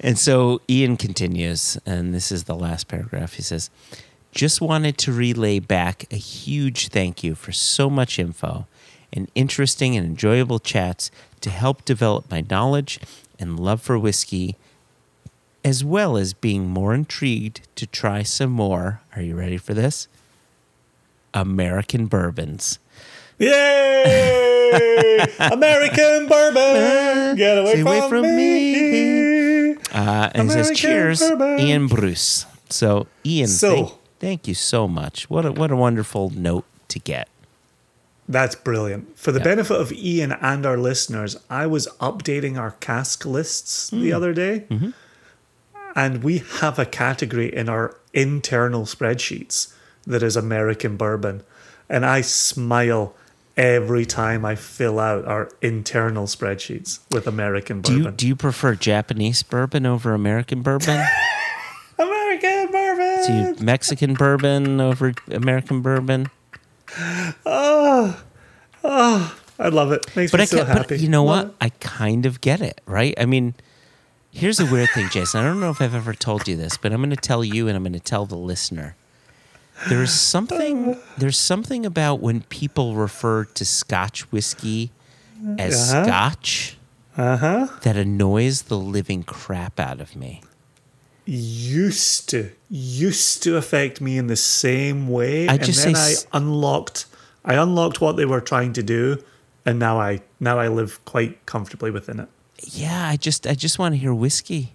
And 0.00 0.16
so 0.16 0.60
Ian 0.70 0.96
continues, 0.96 1.76
and 1.84 2.14
this 2.14 2.30
is 2.30 2.44
the 2.44 2.54
last 2.54 2.86
paragraph. 2.86 3.32
He 3.34 3.42
says, 3.42 3.68
Just 4.30 4.60
wanted 4.60 4.96
to 4.98 5.12
relay 5.12 5.58
back 5.58 6.04
a 6.12 6.16
huge 6.16 6.86
thank 6.88 7.24
you 7.24 7.34
for 7.34 7.50
so 7.50 7.90
much 7.90 8.16
info 8.16 8.68
and 9.12 9.28
interesting 9.34 9.96
and 9.96 10.06
enjoyable 10.06 10.60
chats 10.60 11.10
to 11.40 11.50
help 11.50 11.84
develop 11.84 12.30
my 12.30 12.44
knowledge 12.48 12.98
and 13.38 13.58
love 13.58 13.80
for 13.82 13.98
whiskey, 13.98 14.56
as 15.64 15.84
well 15.84 16.16
as 16.16 16.32
being 16.34 16.68
more 16.68 16.94
intrigued 16.94 17.60
to 17.76 17.86
try 17.86 18.22
some 18.22 18.50
more. 18.50 19.00
Are 19.16 19.22
you 19.22 19.36
ready 19.36 19.56
for 19.56 19.74
this? 19.74 20.08
American 21.34 22.06
bourbons. 22.06 22.78
Yay! 23.38 25.24
American 25.38 26.26
bourbon, 26.26 27.36
get 27.36 27.58
away, 27.58 27.72
Stay 27.72 27.82
from, 27.82 27.86
away 27.86 28.08
from 28.08 28.22
me. 28.36 29.74
Uh, 29.92 30.30
and 30.34 30.48
he 30.48 30.54
says, 30.54 30.70
"Cheers, 30.76 31.20
bourbon." 31.20 31.60
Ian 31.60 31.86
Bruce." 31.86 32.46
So, 32.68 33.06
Ian, 33.24 33.48
So- 33.48 33.74
thank, 33.74 33.92
thank 34.20 34.48
you 34.48 34.54
so 34.54 34.88
much. 34.88 35.30
What 35.30 35.46
a 35.46 35.52
what 35.52 35.70
a 35.70 35.76
wonderful 35.76 36.30
note 36.30 36.64
to 36.88 36.98
get. 36.98 37.28
That's 38.28 38.54
brilliant. 38.54 39.18
For 39.18 39.32
the 39.32 39.38
Yeah. 39.38 39.44
benefit 39.44 39.80
of 39.80 39.90
Ian 39.92 40.32
and 40.32 40.66
our 40.66 40.76
listeners, 40.76 41.36
I 41.48 41.66
was 41.66 41.88
updating 42.00 42.58
our 42.58 42.72
cask 42.72 43.24
lists 43.24 43.88
Hmm. 43.90 44.02
the 44.02 44.12
other 44.12 44.32
day, 44.34 44.64
Mm-hmm. 44.70 44.90
and 45.96 46.22
we 46.22 46.42
have 46.60 46.78
a 46.78 46.84
category 46.84 47.54
in 47.54 47.68
our 47.68 47.96
internal 48.12 48.84
spreadsheets 48.84 49.72
that 50.06 50.22
is 50.22 50.36
American 50.36 50.96
bourbon. 50.96 51.42
And 51.88 52.04
I 52.04 52.20
smile 52.20 53.14
every 53.56 54.04
time 54.04 54.44
I 54.44 54.54
fill 54.54 55.00
out 55.00 55.24
our 55.24 55.48
internal 55.62 56.26
spreadsheets 56.26 56.98
with 57.10 57.26
American 57.26 57.80
Do 57.80 57.92
you 57.92 57.98
bourbon. 58.00 58.14
do 58.16 58.26
you 58.28 58.36
prefer 58.36 58.74
Japanese 58.74 59.42
bourbon 59.42 59.86
over 59.86 60.12
American 60.12 60.60
bourbon? 60.62 61.02
American 61.98 62.70
bourbon! 62.70 63.24
So 63.24 63.32
you 63.32 63.64
Mexican 63.64 64.14
bourbon 64.14 64.80
over 64.80 65.14
American 65.30 65.80
bourbon. 65.80 66.28
I 68.84 69.68
love 69.70 69.92
it. 69.92 70.14
Makes 70.16 70.30
But 70.32 70.38
me 70.38 70.42
I 70.42 70.46
so 70.46 70.56
can, 70.58 70.66
happy. 70.66 70.84
but 70.88 71.00
you 71.00 71.08
know 71.08 71.24
Love 71.24 71.48
what? 71.48 71.54
I 71.60 71.68
kind 71.80 72.26
of 72.26 72.40
get 72.40 72.60
it, 72.60 72.80
right? 72.86 73.14
I 73.18 73.26
mean, 73.26 73.54
here's 74.30 74.60
a 74.60 74.66
weird 74.66 74.88
thing, 74.94 75.08
Jason. 75.10 75.40
I 75.40 75.44
don't 75.44 75.60
know 75.60 75.70
if 75.70 75.80
I've 75.82 75.94
ever 75.94 76.14
told 76.14 76.46
you 76.48 76.56
this, 76.56 76.76
but 76.76 76.92
I'm 76.92 76.98
going 77.00 77.10
to 77.10 77.16
tell 77.16 77.44
you 77.44 77.66
and 77.68 77.76
I'm 77.76 77.82
going 77.82 77.92
to 77.92 78.00
tell 78.00 78.24
the 78.26 78.36
listener. 78.36 78.94
There's 79.88 80.12
something 80.12 80.96
there's 81.16 81.38
something 81.38 81.86
about 81.86 82.18
when 82.20 82.42
people 82.42 82.96
refer 82.96 83.44
to 83.44 83.64
Scotch 83.64 84.22
whiskey 84.32 84.90
as 85.56 85.92
Uh-huh. 85.92 86.04
Scotch 86.04 86.76
Uh-huh. 87.16 87.68
that 87.82 87.96
annoys 87.96 88.62
the 88.62 88.76
living 88.78 89.22
crap 89.22 89.78
out 89.78 90.00
of 90.00 90.16
me. 90.16 90.42
Used 91.32 92.28
to 92.30 92.50
used 92.70 93.42
to 93.42 93.56
affect 93.56 94.00
me 94.00 94.16
in 94.18 94.26
the 94.28 94.36
same 94.36 95.08
way 95.08 95.46
and 95.46 95.62
just 95.62 95.84
then 95.84 95.94
say 95.94 96.00
I 96.00 96.10
s- 96.12 96.26
unlocked 96.32 97.06
I 97.44 97.54
unlocked 97.54 98.00
what 98.00 98.16
they 98.16 98.24
were 98.24 98.40
trying 98.40 98.72
to 98.74 98.82
do 98.82 99.22
and 99.66 99.78
now 99.78 100.00
I 100.00 100.20
now 100.40 100.58
I 100.58 100.68
live 100.68 101.04
quite 101.04 101.44
comfortably 101.46 101.90
within 101.90 102.20
it. 102.20 102.28
Yeah, 102.62 103.06
I 103.08 103.16
just 103.16 103.46
I 103.46 103.54
just 103.54 103.78
want 103.78 103.94
to 103.94 103.98
hear 103.98 104.14
whiskey. 104.14 104.72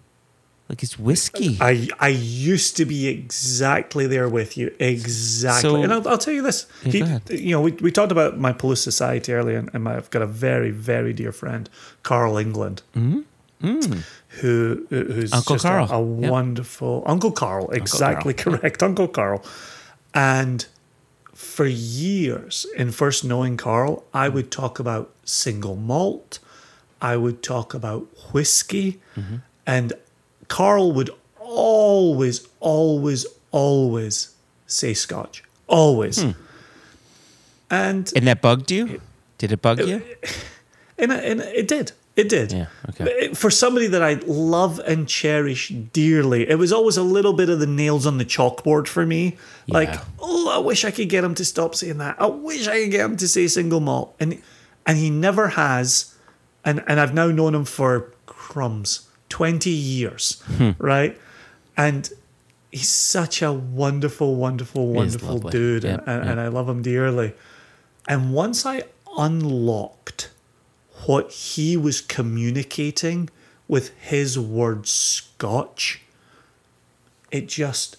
Like 0.69 0.81
it's 0.83 0.97
whiskey. 0.97 1.57
I 1.59 1.89
I 1.99 2.09
used 2.09 2.77
to 2.77 2.85
be 2.85 3.07
exactly 3.07 4.07
there 4.07 4.29
with 4.29 4.55
you 4.57 4.73
exactly. 4.79 5.69
So- 5.71 5.83
and 5.83 5.91
I'll, 5.91 6.07
I'll 6.07 6.17
tell 6.17 6.33
you 6.33 6.41
this. 6.43 6.65
Yeah, 6.85 7.19
He- 7.29 7.37
you 7.47 7.51
know, 7.51 7.61
we, 7.61 7.71
we 7.73 7.91
talked 7.91 8.11
about 8.11 8.39
my 8.39 8.53
police 8.53 8.81
society 8.81 9.33
earlier 9.33 9.57
and, 9.57 9.69
and 9.73 9.87
I've 9.89 10.09
got 10.11 10.21
a 10.21 10.27
very 10.27 10.71
very 10.71 11.13
dear 11.13 11.31
friend, 11.31 11.69
Carl 12.03 12.37
England. 12.37 12.81
Mm-hmm. 12.95 13.19
Mm. 13.63 14.03
Who, 14.41 14.85
who's 14.89 15.31
Mm-hmm. 15.31 15.33
Uncle 15.35 15.55
just 15.55 15.65
a- 15.65 15.67
Carl. 15.67 15.91
a, 15.91 16.21
Yep. 16.21 16.31
wonderful 16.31 17.03
Uncle 17.05 17.31
Carl, 17.31 17.69
exactly 17.71 18.33
Carl. 18.33 18.57
correct, 18.57 18.81
Uncle 18.83 19.07
Carl. 19.07 19.43
And 20.13 20.65
for 21.33 21.65
years, 21.65 22.65
in 22.75 22.91
first 22.91 23.23
knowing 23.23 23.57
Carl, 23.57 24.03
I 24.13 24.29
would 24.29 24.49
talk 24.51 24.79
about 24.79 25.11
single 25.25 25.75
malt, 25.75 26.39
I 27.01 27.15
would 27.17 27.43
talk 27.43 27.73
about 27.73 28.07
whiskey, 28.33 28.99
Mm-hmm. 29.15 29.35
and 29.67 29.93
Carl 30.47 30.91
would 30.93 31.09
always, 31.39 32.47
always, 32.59 33.25
always 33.51 34.33
say 34.67 34.93
Scotch, 34.93 35.43
always. 35.67 36.21
Hmm. 36.23 36.31
And 37.69 38.11
and 38.15 38.27
that 38.27 38.41
bugged 38.41 38.71
you? 38.71 39.01
Did 39.37 39.51
it 39.51 39.61
bug 39.61 39.79
you? 39.79 40.01
and, 40.97 41.11
and 41.11 41.41
it 41.41 41.67
did. 41.67 41.91
It 42.15 42.29
did. 42.29 42.51
Yeah, 42.51 42.67
okay. 42.89 43.33
For 43.33 43.49
somebody 43.49 43.87
that 43.87 44.03
I 44.03 44.15
love 44.27 44.79
and 44.79 45.07
cherish 45.07 45.69
dearly, 45.69 46.47
it 46.47 46.59
was 46.59 46.71
always 46.71 46.95
a 46.95 47.01
little 47.01 47.33
bit 47.33 47.49
of 47.49 47.59
the 47.59 47.65
nails 47.65 48.05
on 48.05 48.19
the 48.19 48.25
chalkboard 48.25 48.87
for 48.87 49.03
me. 49.03 49.35
Like, 49.67 49.99
oh, 50.19 50.51
I 50.53 50.59
wish 50.59 50.85
I 50.85 50.91
could 50.91 51.09
get 51.09 51.23
him 51.23 51.33
to 51.35 51.45
stop 51.45 51.73
saying 51.73 51.97
that. 51.97 52.21
I 52.21 52.27
wish 52.27 52.67
I 52.67 52.81
could 52.81 52.91
get 52.91 53.05
him 53.05 53.17
to 53.17 53.27
say 53.27 53.47
single 53.47 53.79
malt. 53.79 54.15
And 54.19 54.39
and 54.85 54.97
he 54.97 55.09
never 55.09 55.49
has. 55.49 56.13
And 56.63 56.83
and 56.87 56.99
I've 56.99 57.15
now 57.15 57.27
known 57.27 57.55
him 57.55 57.65
for 57.65 58.11
crumbs, 58.27 59.07
20 59.29 59.71
years. 59.71 60.39
Hmm. 60.57 60.71
Right? 60.77 61.19
And 61.75 62.07
he's 62.71 62.89
such 62.89 63.41
a 63.41 63.51
wonderful, 63.51 64.35
wonderful, 64.35 64.87
wonderful 64.87 65.39
dude. 65.39 65.83
Yep, 65.83 66.03
and, 66.05 66.23
yep. 66.23 66.31
and 66.31 66.39
I 66.39 66.49
love 66.49 66.69
him 66.69 66.83
dearly. 66.83 67.33
And 68.07 68.33
once 68.33 68.67
I 68.67 68.83
unlocked 69.17 70.29
what 71.05 71.31
he 71.31 71.75
was 71.77 72.01
communicating 72.01 73.29
with 73.67 73.89
his 73.99 74.37
word 74.37 74.87
scotch, 74.87 76.01
it 77.31 77.47
just 77.47 77.97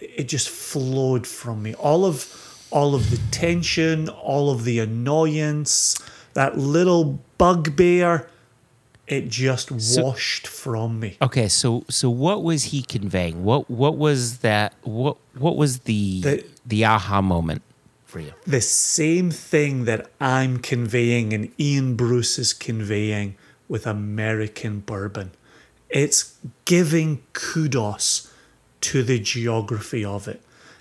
it 0.00 0.28
just 0.28 0.48
flowed 0.48 1.26
from 1.26 1.62
me. 1.62 1.74
All 1.74 2.04
of 2.04 2.66
all 2.70 2.94
of 2.94 3.10
the 3.10 3.18
tension, 3.30 4.08
all 4.08 4.50
of 4.50 4.64
the 4.64 4.78
annoyance, 4.80 5.96
that 6.34 6.58
little 6.58 7.18
bugbear, 7.38 8.28
it 9.06 9.28
just 9.28 9.70
washed 9.70 10.46
from 10.46 11.00
me. 11.00 11.16
Okay, 11.22 11.48
so 11.48 11.84
so 11.88 12.10
what 12.10 12.42
was 12.42 12.64
he 12.64 12.82
conveying? 12.82 13.44
What 13.44 13.70
what 13.70 13.96
was 13.96 14.38
that? 14.38 14.74
What 14.82 15.16
what 15.38 15.56
was 15.56 15.80
the 15.80 16.20
the, 16.22 16.44
The- 16.66 16.84
aha 16.84 17.20
moment 17.22 17.62
for 18.16 18.20
you? 18.22 18.32
the 18.46 18.62
same 18.62 19.30
thing 19.30 19.84
that 19.84 20.10
I'm 20.20 20.58
conveying 20.58 21.34
and 21.34 21.52
Ian 21.60 21.96
Bruce 21.96 22.38
is 22.38 22.54
conveying 22.54 23.36
with 23.68 23.86
American 23.86 24.80
bourbon. 24.80 25.32
It's 25.90 26.38
giving 26.64 27.22
kudos 27.34 28.32
to 28.82 29.02
the 29.02 29.18
geography 29.18 30.02
of 30.04 30.28
it. 30.28 30.40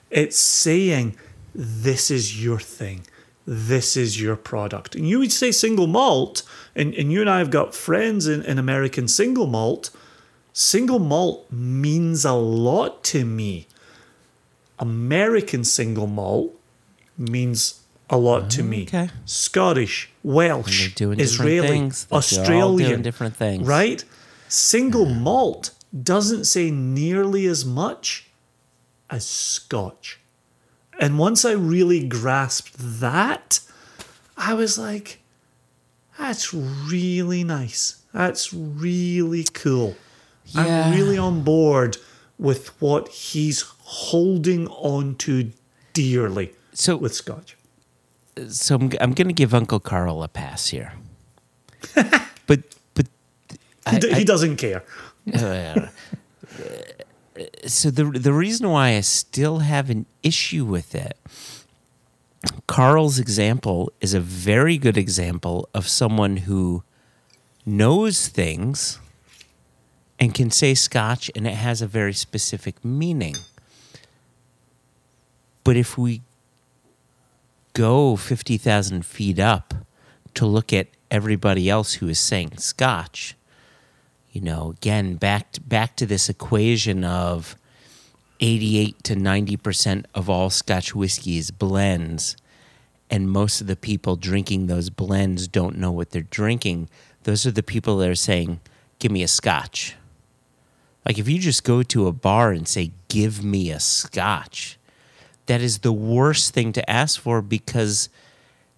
It's 0.10 0.38
saying, 0.38 1.18
this 1.54 2.10
is 2.10 2.42
your 2.42 2.60
thing. 2.60 3.02
This 3.46 3.98
is 3.98 4.22
your 4.22 4.38
product. 4.38 4.96
And 4.96 5.08
you 5.08 5.20
would 5.20 5.32
say 5.32 5.52
single 5.52 5.88
malt, 5.88 6.44
and, 6.74 6.94
and 6.94 7.12
you 7.12 7.20
and 7.20 7.30
I 7.30 7.40
have 7.40 7.52
got 7.52 7.76
friends 7.76 8.28
in, 8.28 8.44
in 8.44 8.58
American 8.58 9.08
single 9.08 9.48
malt. 9.48 9.90
Single 10.54 11.00
malt 11.00 11.52
means 11.52 12.24
a 12.24 12.34
lot 12.34 13.04
to 13.06 13.26
me. 13.26 13.68
American 14.80 15.64
single 15.64 16.08
malt 16.08 16.56
means 17.18 17.82
a 18.10 18.18
lot 18.18 18.50
to 18.52 18.64
me. 18.64 18.84
okay. 18.84 19.10
Scottish, 19.26 20.10
Welsh, 20.24 20.94
Israeli, 21.00 21.68
things. 21.68 22.06
They're 22.06 22.20
doing 22.20 22.24
Australian, 22.24 23.02
different 23.02 23.36
things. 23.36 23.68
Right? 23.68 24.04
Single 24.48 25.06
malt 25.06 25.72
doesn't 26.04 26.46
say 26.46 26.70
nearly 26.70 27.46
as 27.46 27.66
much 27.66 28.28
as 29.10 29.26
Scotch. 29.26 30.20
And 31.00 31.18
once 31.20 31.44
I 31.44 31.52
really 31.52 32.08
grasped 32.08 32.76
that, 32.78 33.60
I 34.38 34.54
was 34.54 34.78
like, 34.78 35.20
that's 36.18 36.54
really 36.54 37.44
nice. 37.44 38.02
That's 38.14 38.54
really 38.54 39.44
cool. 39.44 39.96
Yeah. 40.48 40.86
I'm 40.86 40.94
really 40.94 41.18
on 41.18 41.44
board 41.44 41.98
with 42.38 42.70
what 42.82 43.10
he's 43.10 43.62
holding 43.80 44.68
on 44.68 45.16
to 45.16 45.52
dearly 45.94 46.54
So 46.78 46.98
with 46.98 47.16
Scotch. 47.16 47.56
so 48.50 48.76
I'm, 48.76 48.92
I'm 49.00 49.14
going 49.14 49.28
to 49.30 49.34
give 49.34 49.54
Uncle 49.54 49.80
Carl 49.80 50.22
a 50.24 50.28
pass 50.28 50.68
here. 50.68 50.94
but 52.48 52.60
but 52.94 53.08
He, 53.90 54.12
I- 54.12 54.16
he 54.20 54.24
doesn't 54.26 54.58
care. 54.58 54.84
Uh, 55.34 55.88
so 57.66 57.90
the 57.90 58.04
the 58.06 58.32
reason 58.34 58.70
why 58.70 58.96
I 58.96 59.02
still 59.02 59.60
have 59.60 59.90
an 59.90 60.06
issue 60.22 60.66
with 60.66 60.94
it, 60.96 61.18
Carl's 62.68 63.18
example 63.20 63.92
is 64.02 64.14
a 64.14 64.20
very 64.20 64.78
good 64.78 64.98
example 64.98 65.68
of 65.74 65.88
someone 65.88 66.38
who 66.46 66.84
knows 67.66 68.28
things 68.28 69.00
and 70.20 70.34
can 70.36 70.52
say 70.52 70.74
Scotch, 70.76 71.32
and 71.36 71.48
it 71.48 71.56
has 71.56 71.82
a 71.82 71.88
very 71.88 72.14
specific 72.14 72.84
meaning. 72.86 73.36
But 75.64 75.76
if 75.76 75.98
we 75.98 76.22
go 77.76 78.16
fifty 78.16 78.58
thousand 78.58 79.06
feet 79.06 79.38
up 79.38 79.76
to 80.34 80.46
look 80.48 80.74
at 80.74 80.88
everybody 81.12 81.70
else 81.70 81.96
who 81.96 82.08
is 82.08 82.18
saying 82.18 82.58
Scotch, 82.58 83.36
you 84.32 84.42
know, 84.42 84.72
again, 84.72 85.16
back 85.16 85.52
to, 85.52 85.62
back 85.62 85.96
to 85.98 86.06
this 86.06 86.28
equation 86.28 87.04
of 87.04 87.56
88 88.40 89.04
to 89.04 89.16
90% 89.16 90.06
of 90.14 90.30
all 90.30 90.50
Scotch 90.50 90.96
whiskey 90.96 91.38
is 91.38 91.52
blends, 91.52 92.36
and 93.10 93.30
most 93.30 93.62
of 93.62 93.68
the 93.68 93.76
people 93.76 94.16
drinking 94.16 94.68
those 94.68 94.90
blends 94.90 95.48
don't 95.48 95.78
know 95.78 95.92
what 95.92 96.12
they're 96.12 96.24
drinking. 96.24 96.90
Those 97.24 97.46
are 97.46 97.52
the 97.52 97.64
people 97.64 97.98
that 97.98 98.10
are 98.10 98.16
saying, 98.16 98.60
Give 99.00 99.12
me 99.12 99.24
a 99.24 99.28
Scotch. 99.28 99.96
Like 101.06 101.20
if 101.20 101.28
you 101.28 101.38
just 101.38 101.64
go 101.64 101.84
to 101.84 102.08
a 102.08 102.12
bar 102.12 102.52
and 102.52 102.68
say, 102.68 102.92
Give 103.10 103.44
me 103.44 103.70
a 103.70 103.80
Scotch, 103.80 104.78
that 105.48 105.62
is 105.62 105.80
the 105.80 105.94
worst 105.94 106.54
thing 106.54 106.74
to 106.74 106.90
ask 106.90 107.20
for 107.20 107.42
because 107.42 108.10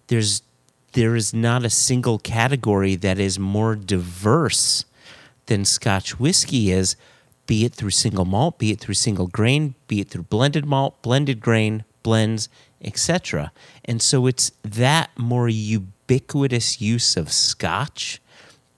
there's 0.08 0.42
there 0.92 1.14
is 1.14 1.34
not 1.34 1.64
a 1.64 1.70
single 1.70 2.18
category 2.18 2.94
that 2.96 3.18
is 3.18 3.38
more 3.38 3.76
diverse 3.76 4.84
than 5.46 5.64
Scotch 5.64 6.18
whiskey 6.18 6.70
is, 6.70 6.96
be 7.46 7.64
it 7.64 7.72
through 7.74 7.90
single 7.90 8.24
malt, 8.24 8.58
be 8.58 8.72
it 8.72 8.80
through 8.80 8.94
single 8.94 9.26
grain, 9.26 9.74
be 9.86 10.00
it 10.00 10.08
through 10.08 10.24
blended 10.24 10.64
malt, 10.64 11.00
blended 11.02 11.40
grain, 11.40 11.84
blends, 12.02 12.48
etc. 12.82 13.52
And 13.84 14.00
so 14.00 14.26
it's 14.26 14.50
that 14.62 15.10
more 15.16 15.48
ubiquitous 15.48 16.80
use 16.80 17.16
of 17.16 17.32
Scotch 17.32 18.20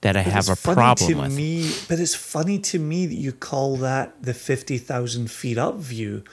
that 0.01 0.17
I 0.17 0.23
But 0.23 0.33
have 0.33 0.49
a 0.49 0.55
problem 0.55 1.17
with. 1.19 1.35
Me, 1.35 1.71
but 1.87 1.99
it's 1.99 2.15
funny 2.15 2.59
to 2.59 2.79
me 2.79 3.05
that 3.05 3.15
you 3.15 3.31
call 3.31 3.77
that 3.77 4.23
the 4.23 4.33
50,000 4.33 5.29
feet 5.29 5.57
up 5.57 5.75
view. 5.75 6.23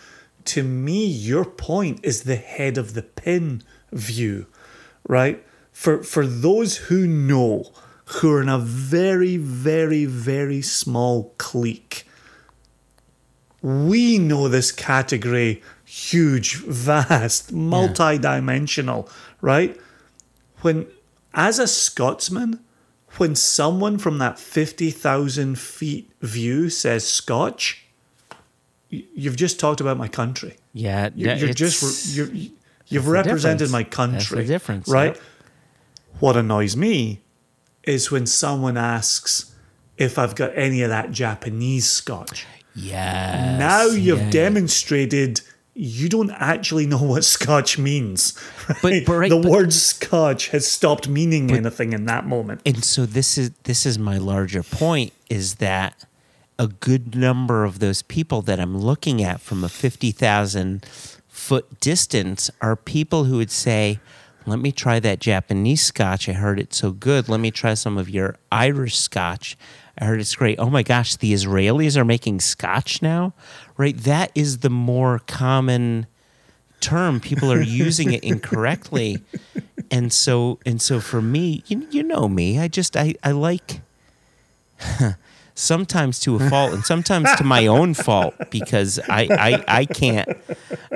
To 0.49 0.63
me, 0.63 1.05
your 1.05 1.45
point 1.45 2.01
is 2.03 2.23
the 2.23 2.37
head 2.37 2.79
of 2.79 2.95
the 2.95 3.03
pin 3.03 3.63
view, 3.93 4.47
right? 5.07 5.45
For, 5.73 6.03
for 6.03 6.27
those 6.27 6.77
who 6.89 7.07
know, 7.07 7.71
who 8.07 8.33
are 8.33 8.43
in 8.43 8.49
a 8.49 8.59
very, 8.59 9.37
very, 9.37 10.07
very 10.07 10.63
small 10.63 11.35
clique, 11.37 12.07
We 13.61 14.19
know 14.19 14.49
this 14.49 14.71
category 14.71 15.63
huge, 15.85 16.55
vast, 16.67 17.53
multi-dimensional, 17.53 19.09
right? 19.41 19.77
When 20.63 20.87
as 21.35 21.59
a 21.59 21.67
Scotsman, 21.67 22.61
when 23.17 23.35
someone 23.35 23.99
from 23.99 24.19
that 24.19 24.39
50,000 24.39 25.59
feet 25.59 26.11
view 26.21 26.71
says 26.71 27.07
Scotch, 27.07 27.85
you've 28.91 29.37
just 29.37 29.59
talked 29.61 29.81
about 29.81 29.97
my 29.97 30.09
country. 30.09 30.57
Yeah, 30.73 31.11
You're, 31.15 31.35
you're 31.35 31.53
just 31.53 32.15
you're, 32.17 32.29
you've 32.87 33.09
represented 33.09 33.71
my 33.71 33.83
That's 33.83 33.91
the 33.91 33.97
country. 33.97 34.45
difference, 34.47 34.89
right? 34.89 35.15
yep. 35.15 35.23
What 36.21 36.37
annoys 36.37 36.77
me 36.77 37.21
is 37.85 38.11
when 38.11 38.27
someone 38.27 38.77
asks 38.77 39.55
if 39.97 40.19
I've 40.19 40.35
got 40.35 40.57
any 40.57 40.83
of 40.83 40.91
that 40.91 41.11
Japanese 41.13 41.89
Scotch. 41.89 42.47
yes. 42.75 43.59
now 43.59 43.87
you've 43.87 44.21
yeah. 44.21 44.31
demonstrated 44.31 45.41
you 45.75 46.09
don't 46.09 46.31
actually 46.33 46.87
know 46.87 46.99
what 47.03 47.25
Scotch 47.25 47.79
means. 47.79 48.33
But- 48.67 48.83
right? 48.83 49.07
but 49.07 49.13
right, 49.17 49.31
the 49.31 49.39
but- 49.41 49.51
word 49.51 49.73
Scotch 49.73 50.49
has 50.49 50.67
stopped 50.67 51.09
meaning 51.09 51.51
anything 51.53 51.93
in 51.93 52.07
that 52.07 52.27
moment. 52.27 52.63
and 52.67 52.85
so 52.85 53.07
this 53.07 53.39
is 53.39 53.51
this 53.63 53.87
is 53.87 53.99
my 53.99 54.19
larger 54.19 54.63
point 54.65 55.13
is 55.31 55.57
that 55.57 56.05
a 56.59 56.67
good 56.67 57.15
number 57.15 57.65
of 57.65 57.79
those 57.79 58.03
people 58.03 58.43
that 58.43 58.59
I'm 58.59 58.77
looking 58.77 59.23
at 59.23 59.41
from 59.41 59.63
a 59.63 59.69
50,000 59.69 60.85
foot 61.29 61.81
distance 61.81 62.51
are 62.61 62.75
people 62.75 63.25
who 63.25 63.37
would 63.37 63.51
say, 63.51 64.01
"Let 64.45 64.59
me 64.59 64.73
try 64.73 64.99
that 65.01 65.21
Japanese 65.21 65.83
scotch. 65.83 66.29
I 66.29 66.33
heard 66.33 66.59
it's 66.59 66.77
so 66.77 66.91
good. 66.91 67.29
Let 67.29 67.41
me 67.41 67.51
try 67.51 67.75
some 67.75 67.97
of 67.97 68.11
your 68.11 68.37
Irish 68.51 68.99
scotch. 68.99 69.57
I 70.01 70.05
heard 70.05 70.21
it's 70.21 70.35
great. 70.35 70.59
Oh 70.59 70.71
my 70.71 70.83
gosh, 70.83 71.17
the 71.17 71.33
Israelis 71.33 71.97
are 71.97 72.05
making 72.05 72.41
scotch 72.41 73.01
now." 73.03 73.33
Right? 73.77 73.97
That 73.97 74.33
is 74.35 74.59
the 74.59 74.71
more 74.71 75.21
common 75.27 76.07
term 76.81 77.21
people 77.21 77.53
are 77.53 77.61
using 77.61 78.13
it 78.13 78.23
incorrectly 78.23 79.19
and 79.91 80.13
so 80.13 80.59
and 80.65 80.81
so 80.81 81.01
for 81.01 81.21
me 81.21 81.63
you, 81.67 81.87
you 81.91 82.03
know 82.05 82.29
me 82.29 82.59
i 82.59 82.69
just 82.69 82.97
i, 82.97 83.15
I 83.25 83.33
like 83.33 83.81
sometimes 85.59 86.21
to 86.21 86.37
a 86.37 86.51
fault 86.51 86.73
and 86.73 86.85
sometimes 86.93 87.35
to 87.37 87.45
my 87.45 87.67
own 87.67 87.93
fault 87.95 88.35
because 88.51 88.99
I, 89.09 89.27
I 89.31 89.65
i 89.81 89.85
can't 89.85 90.29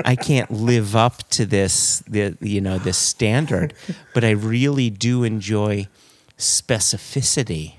i 0.04 0.14
can't 0.14 0.50
live 0.50 0.94
up 0.94 1.28
to 1.30 1.44
this 1.44 2.00
the 2.06 2.36
you 2.40 2.60
know 2.60 2.78
this 2.78 2.96
standard 2.96 3.74
but 4.14 4.22
i 4.24 4.30
really 4.30 4.88
do 4.88 5.24
enjoy 5.24 5.88
specificity 6.38 7.74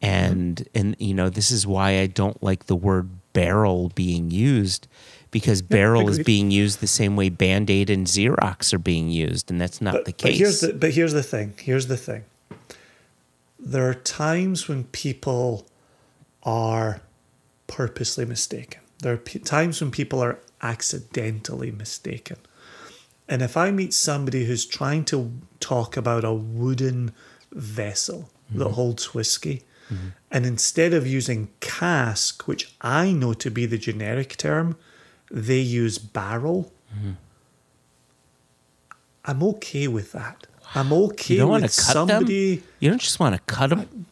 and 0.00 0.66
and 0.74 0.96
you 0.98 1.12
know 1.12 1.28
this 1.28 1.50
is 1.50 1.66
why 1.66 1.98
i 2.00 2.06
don't 2.06 2.42
like 2.42 2.66
the 2.66 2.76
word 2.76 3.08
barrel 3.32 3.90
being 3.94 4.30
used 4.30 4.86
because 5.30 5.60
barrel 5.60 6.08
is 6.08 6.18
being 6.20 6.50
used 6.50 6.80
the 6.80 6.86
same 6.86 7.16
way 7.16 7.28
band-aid 7.28 7.90
and 7.90 8.06
xerox 8.06 8.72
are 8.72 8.78
being 8.78 9.10
used 9.10 9.50
and 9.50 9.60
that's 9.60 9.80
not 9.82 9.92
But, 9.92 10.04
the 10.06 10.12
but 10.12 10.18
case 10.18 10.38
here's 10.38 10.60
the 10.60 10.72
but 10.72 10.92
here's 10.92 11.12
the 11.12 11.22
thing. 11.22 11.52
Here's 11.58 11.86
the 11.86 11.96
thing. 11.98 12.24
There 13.60 13.88
are 13.88 13.94
times 13.94 14.68
when 14.68 14.84
people 14.84 15.66
are 16.48 17.02
purposely 17.66 18.24
mistaken. 18.24 18.80
There 19.00 19.12
are 19.12 19.18
p- 19.18 19.38
times 19.38 19.82
when 19.82 19.90
people 19.90 20.20
are 20.22 20.38
accidentally 20.62 21.70
mistaken. 21.70 22.38
And 23.28 23.42
if 23.42 23.54
I 23.54 23.70
meet 23.70 23.92
somebody 23.92 24.46
who's 24.46 24.64
trying 24.64 25.04
to 25.06 25.30
talk 25.60 25.94
about 25.98 26.24
a 26.24 26.32
wooden 26.32 27.12
vessel 27.52 28.30
that 28.50 28.64
mm-hmm. 28.64 28.72
holds 28.72 29.12
whiskey, 29.12 29.62
mm-hmm. 29.92 30.08
and 30.30 30.46
instead 30.46 30.94
of 30.94 31.06
using 31.06 31.48
cask, 31.60 32.48
which 32.48 32.72
I 32.80 33.12
know 33.12 33.34
to 33.34 33.50
be 33.50 33.66
the 33.66 33.76
generic 33.76 34.38
term, 34.38 34.76
they 35.30 35.58
use 35.58 35.98
barrel. 35.98 36.72
Mm-hmm. 36.96 37.10
I'm 39.26 39.42
okay 39.42 39.86
with 39.86 40.12
that. 40.12 40.46
I'm 40.74 40.94
okay 40.94 41.34
you 41.34 41.40
don't 41.40 41.50
want 41.50 41.64
to 41.64 41.68
cut 41.68 41.92
somebody. 41.92 42.56
them 42.56 42.64
you 42.80 42.90
don't 42.90 43.00
just 43.00 43.20
want 43.20 43.34
to 43.34 43.40
cut 43.42 43.70
them 43.70 44.06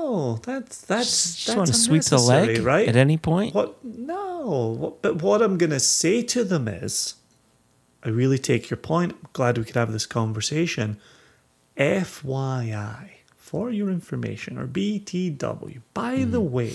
No, 0.00 0.36
that's 0.42 0.80
that's 0.82 1.34
just 1.34 1.46
that's 1.46 1.56
want 1.56 1.66
to 1.68 1.74
sweep 1.74 2.02
the 2.04 2.18
leg 2.18 2.62
right? 2.62 2.88
at 2.88 2.96
any 2.96 3.16
point 3.18 3.54
What? 3.54 3.84
No. 3.84 4.76
What, 4.78 5.02
but 5.02 5.22
what 5.22 5.42
I'm 5.42 5.58
going 5.58 5.70
to 5.70 5.80
say 5.80 6.22
to 6.22 6.42
them 6.44 6.66
is, 6.68 7.14
I 8.04 8.08
really 8.08 8.38
take 8.38 8.70
your 8.70 8.78
point. 8.78 9.12
I'm 9.12 9.28
glad 9.32 9.58
we 9.58 9.64
could 9.64 9.76
have 9.76 9.92
this 9.92 10.06
conversation. 10.06 10.96
FYI, 11.76 13.08
for 13.38 13.70
your 13.70 13.90
information, 13.90 14.58
or 14.58 14.66
BTW. 14.66 15.80
By 15.94 16.16
Mm-hmm. 16.18 16.30
the 16.30 16.40
way, 16.40 16.74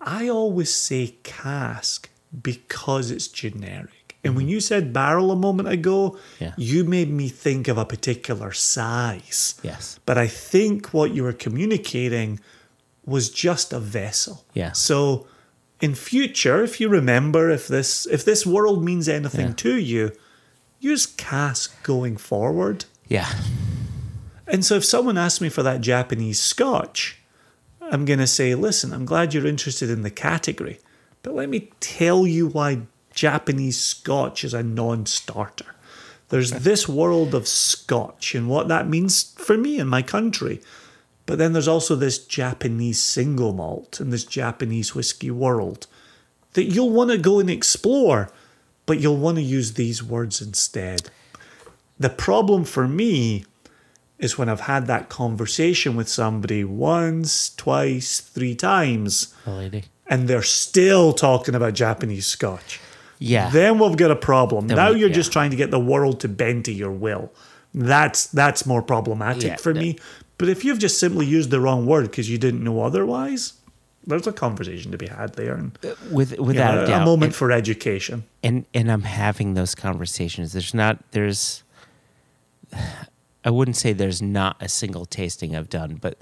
I 0.00 0.28
always 0.28 0.72
say 0.74 1.14
cask 1.22 2.08
because 2.42 3.10
it's 3.10 3.28
generic. 3.28 3.97
And 4.28 4.36
when 4.36 4.46
you 4.48 4.60
said 4.60 4.92
barrel 4.92 5.32
a 5.32 5.36
moment 5.36 5.68
ago, 5.68 6.10
Mm-hmm. 6.10 6.44
Yeah. 6.44 6.52
you 6.56 6.84
made 6.84 7.10
me 7.10 7.28
think 7.28 7.66
of 7.68 7.78
a 7.78 7.84
particular 7.84 8.52
size. 8.52 9.54
yes 9.62 9.98
But 10.06 10.16
I 10.18 10.28
think 10.28 10.92
what 10.92 11.10
you 11.14 11.22
were 11.24 11.32
communicating 11.32 12.38
was 13.06 13.30
just 13.30 13.72
a 13.72 13.80
vessel. 13.80 14.44
Yeah. 14.54 14.72
So 14.72 15.26
in 15.80 15.94
future, 15.94 16.62
if 16.62 16.80
you 16.80 16.88
remember, 16.90 17.50
if 17.50 17.66
this 17.68 18.06
if 18.16 18.22
this 18.24 18.44
world 18.46 18.84
means 18.84 19.08
anything 19.08 19.48
Yeah. 19.48 19.54
to 19.64 19.74
you, 19.92 20.12
use 20.92 21.06
cask 21.06 21.66
going 21.82 22.16
forward. 22.18 22.84
yeah 23.08 23.30
And 24.46 24.64
so 24.64 24.74
if 24.76 24.84
someone 24.84 25.18
asks 25.18 25.40
me 25.40 25.48
for 25.50 25.62
that 25.64 25.80
Japanese 25.80 26.40
scotch, 26.40 27.16
I'm 27.92 28.04
going 28.04 28.18
to 28.20 28.26
say, 28.26 28.54
listen, 28.54 28.92
I'm 28.92 29.04
glad 29.06 29.32
you're 29.32 29.46
interested 29.54 29.88
in 29.90 30.02
the 30.02 30.10
category, 30.10 30.76
but 31.22 31.34
let 31.34 31.48
me 31.48 31.60
tell 31.80 32.26
you 32.26 32.48
why 32.56 32.70
Japanese 33.18 33.80
scotch 33.80 34.44
is 34.44 34.54
a 34.54 34.62
non 34.62 35.04
starter. 35.04 35.74
There's 36.28 36.52
this 36.68 36.88
world 36.88 37.34
of 37.34 37.48
scotch 37.48 38.34
and 38.36 38.48
what 38.48 38.68
that 38.68 38.88
means 38.88 39.34
for 39.36 39.58
me 39.58 39.80
in 39.80 39.88
my 39.88 40.02
country. 40.02 40.60
But 41.26 41.38
then 41.38 41.52
there's 41.52 41.68
also 41.68 41.96
this 41.96 42.24
Japanese 42.24 43.02
single 43.02 43.52
malt 43.52 43.98
and 43.98 44.12
this 44.12 44.24
Japanese 44.24 44.94
whiskey 44.94 45.32
world 45.32 45.88
that 46.52 46.64
you'll 46.66 46.90
want 46.90 47.10
to 47.10 47.18
go 47.18 47.40
and 47.40 47.50
explore, 47.50 48.30
but 48.86 49.00
you'll 49.00 49.16
want 49.16 49.36
to 49.36 49.42
use 49.42 49.74
these 49.74 50.00
words 50.00 50.40
instead. 50.40 51.10
The 51.98 52.08
problem 52.08 52.64
for 52.64 52.86
me 52.86 53.44
is 54.20 54.38
when 54.38 54.48
I've 54.48 54.60
had 54.60 54.86
that 54.86 55.08
conversation 55.08 55.96
with 55.96 56.08
somebody 56.08 56.62
once, 56.62 57.54
twice, 57.56 58.20
three 58.20 58.54
times, 58.54 59.34
lady 59.44 59.84
and 60.06 60.28
they're 60.28 60.42
still 60.42 61.12
talking 61.12 61.54
about 61.54 61.74
Japanese 61.74 62.26
scotch. 62.26 62.80
Yeah 63.18 63.50
Then 63.50 63.78
we've 63.78 63.96
got 63.96 64.10
a 64.10 64.16
problem. 64.16 64.68
Then 64.68 64.76
now 64.76 64.92
we- 64.92 65.00
you're 65.00 65.08
yeah. 65.08 65.14
just 65.14 65.32
trying 65.32 65.50
to 65.50 65.56
get 65.56 65.70
the 65.70 65.80
world 65.80 66.20
to 66.20 66.28
bend 66.28 66.64
to 66.66 66.72
your 66.72 66.90
will. 66.92 67.30
That's 67.74 68.26
that's 68.26 68.64
more 68.66 68.82
problematic 68.82 69.42
Yeah, 69.42 69.56
for 69.56 69.74
me. 69.74 69.98
But 70.38 70.48
if 70.48 70.64
you've 70.64 70.78
just 70.78 70.98
simply 70.98 71.26
used 71.26 71.50
the 71.50 71.60
wrong 71.60 71.84
word 71.86 72.04
because 72.10 72.30
you 72.30 72.38
didn't 72.38 72.62
know 72.64 72.80
otherwise, 72.82 73.54
there's 74.06 74.26
a 74.26 74.32
conversation 74.32 74.90
to 74.92 74.98
be 74.98 75.08
had 75.08 75.34
there, 75.34 75.54
and 75.54 75.76
uh, 75.84 75.94
with 76.10 76.30
you 76.32 76.38
know, 76.44 76.50
a 76.50 76.54
doubt 76.54 76.88
a 77.02 77.04
moment 77.04 77.30
And- 77.30 77.34
for 77.34 77.50
education. 77.52 78.22
and 78.42 78.64
and 78.72 78.90
I'm 78.90 79.02
having 79.02 79.54
those 79.54 79.74
conversations. 79.74 80.52
There's 80.52 80.72
not 80.74 80.98
there's 81.10 81.62
I 83.44 83.50
wouldn't 83.50 83.76
say 83.76 83.92
there's 83.92 84.20
not 84.22 84.56
a 84.60 84.68
single 84.68 85.06
tasting 85.06 85.56
I've 85.56 85.70
done, 85.70 85.98
but 86.00 86.18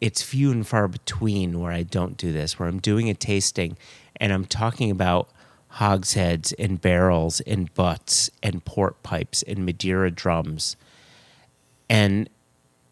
it's 0.00 0.22
few 0.22 0.50
and 0.50 0.66
far 0.66 0.88
between 0.88 1.60
where 1.60 1.72
I 1.72 1.82
don't 1.82 2.16
do 2.16 2.32
this, 2.32 2.58
where 2.58 2.68
I'm 2.68 2.78
doing 2.80 3.08
a 3.10 3.14
tasting 3.14 3.76
and 4.16 4.32
I'm 4.32 4.44
talking 4.44 4.90
about 4.90 5.28
hogsheads 5.74 6.52
and 6.52 6.80
barrels 6.80 7.40
and 7.40 7.72
butts 7.74 8.30
and 8.42 8.64
port 8.64 9.02
pipes 9.02 9.42
and 9.42 9.66
Madeira 9.66 10.10
drums. 10.10 10.76
And 11.88 12.28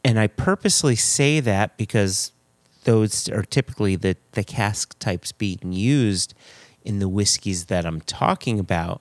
and 0.04 0.18
I 0.18 0.26
purposely 0.26 0.96
say 0.96 1.38
that 1.40 1.76
because 1.76 2.32
those 2.82 3.28
are 3.28 3.44
typically 3.44 3.94
the, 3.94 4.16
the 4.32 4.42
cask 4.42 4.98
types 4.98 5.30
being 5.30 5.72
used 5.72 6.34
in 6.84 6.98
the 6.98 7.08
whiskeys 7.08 7.66
that 7.66 7.86
I'm 7.86 8.00
talking 8.00 8.58
about. 8.58 9.00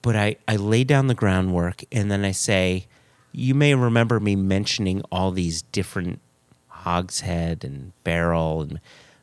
But 0.00 0.16
I, 0.16 0.36
I 0.46 0.56
lay 0.56 0.84
down 0.84 1.08
the 1.08 1.14
groundwork 1.14 1.84
and 1.92 2.10
then 2.10 2.24
I 2.24 2.30
say, 2.30 2.86
you 3.32 3.54
may 3.54 3.74
remember 3.74 4.18
me 4.18 4.34
mentioning 4.34 5.02
all 5.12 5.30
these 5.30 5.60
different 5.60 6.20
hogshead 6.68 7.64
and 7.64 7.92
barrel 8.04 8.62
and 8.62 8.80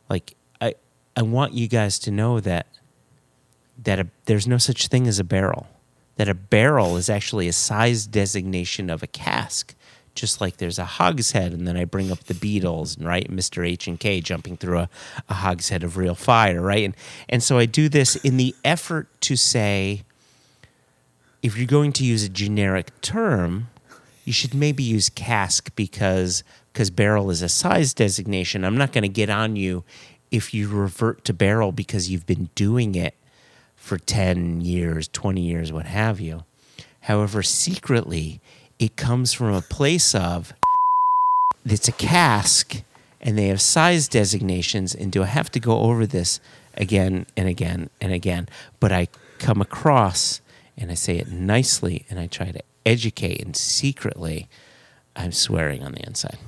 like 0.08 0.34
I 0.60 0.74
I 1.16 1.22
want 1.22 1.54
you 1.54 1.66
guys 1.66 1.98
to 2.00 2.12
know 2.12 2.38
that 2.40 2.66
that 3.82 3.98
a, 3.98 4.06
there's 4.24 4.46
no 4.46 4.58
such 4.58 4.88
thing 4.88 5.06
as 5.06 5.18
a 5.18 5.24
barrel. 5.24 5.66
That 6.16 6.28
a 6.28 6.34
barrel 6.34 6.96
is 6.96 7.10
actually 7.10 7.48
a 7.48 7.52
size 7.52 8.06
designation 8.06 8.88
of 8.88 9.02
a 9.02 9.06
cask, 9.06 9.74
just 10.14 10.40
like 10.40 10.56
there's 10.56 10.78
a 10.78 10.84
hogshead, 10.84 11.52
and 11.52 11.68
then 11.68 11.76
I 11.76 11.84
bring 11.84 12.10
up 12.10 12.20
the 12.20 12.34
Beatles 12.34 12.96
and 12.96 13.06
right, 13.06 13.30
Mr. 13.30 13.66
H 13.66 13.86
and 13.86 14.00
K 14.00 14.20
jumping 14.20 14.56
through 14.56 14.78
a, 14.78 14.88
a 15.28 15.34
hogshead 15.34 15.84
of 15.84 15.96
real 15.96 16.14
fire, 16.14 16.60
right? 16.60 16.84
And 16.84 16.96
and 17.28 17.42
so 17.42 17.58
I 17.58 17.66
do 17.66 17.88
this 17.88 18.16
in 18.16 18.38
the 18.38 18.54
effort 18.64 19.08
to 19.22 19.36
say, 19.36 20.02
if 21.42 21.56
you're 21.56 21.66
going 21.66 21.92
to 21.92 22.04
use 22.04 22.24
a 22.24 22.30
generic 22.30 22.98
term, 23.02 23.68
you 24.24 24.32
should 24.32 24.54
maybe 24.54 24.82
use 24.82 25.10
cask 25.10 25.70
because 25.76 26.42
because 26.72 26.90
barrel 26.90 27.30
is 27.30 27.42
a 27.42 27.48
size 27.48 27.94
designation. 27.94 28.64
I'm 28.64 28.76
not 28.76 28.92
going 28.92 29.02
to 29.02 29.08
get 29.08 29.30
on 29.30 29.56
you 29.56 29.84
if 30.30 30.52
you 30.52 30.68
revert 30.68 31.24
to 31.26 31.32
barrel 31.32 31.72
because 31.72 32.10
you've 32.10 32.26
been 32.26 32.48
doing 32.54 32.94
it 32.94 33.14
for 33.86 33.98
10 33.98 34.62
years, 34.62 35.06
20 35.08 35.40
years, 35.40 35.72
what 35.72 35.86
have 35.86 36.18
you. 36.18 36.42
However, 37.02 37.40
secretly, 37.40 38.40
it 38.80 38.96
comes 38.96 39.32
from 39.32 39.54
a 39.54 39.60
place 39.60 40.12
of 40.12 40.52
it's 41.64 41.86
a 41.86 41.92
cask 41.92 42.82
and 43.20 43.38
they 43.38 43.46
have 43.46 43.60
size 43.60 44.08
designations. 44.08 44.92
And 44.92 45.12
do 45.12 45.22
I 45.22 45.26
have 45.26 45.52
to 45.52 45.60
go 45.60 45.78
over 45.82 46.04
this 46.04 46.40
again 46.74 47.26
and 47.36 47.48
again 47.48 47.88
and 48.00 48.12
again? 48.12 48.48
But 48.80 48.90
I 48.90 49.06
come 49.38 49.60
across 49.60 50.40
and 50.76 50.90
I 50.90 50.94
say 50.94 51.18
it 51.18 51.30
nicely 51.30 52.04
and 52.10 52.18
I 52.18 52.26
try 52.26 52.50
to 52.50 52.60
educate 52.84 53.40
and 53.40 53.56
secretly 53.56 54.48
I'm 55.14 55.30
swearing 55.30 55.84
on 55.84 55.92
the 55.92 56.04
inside. 56.04 56.38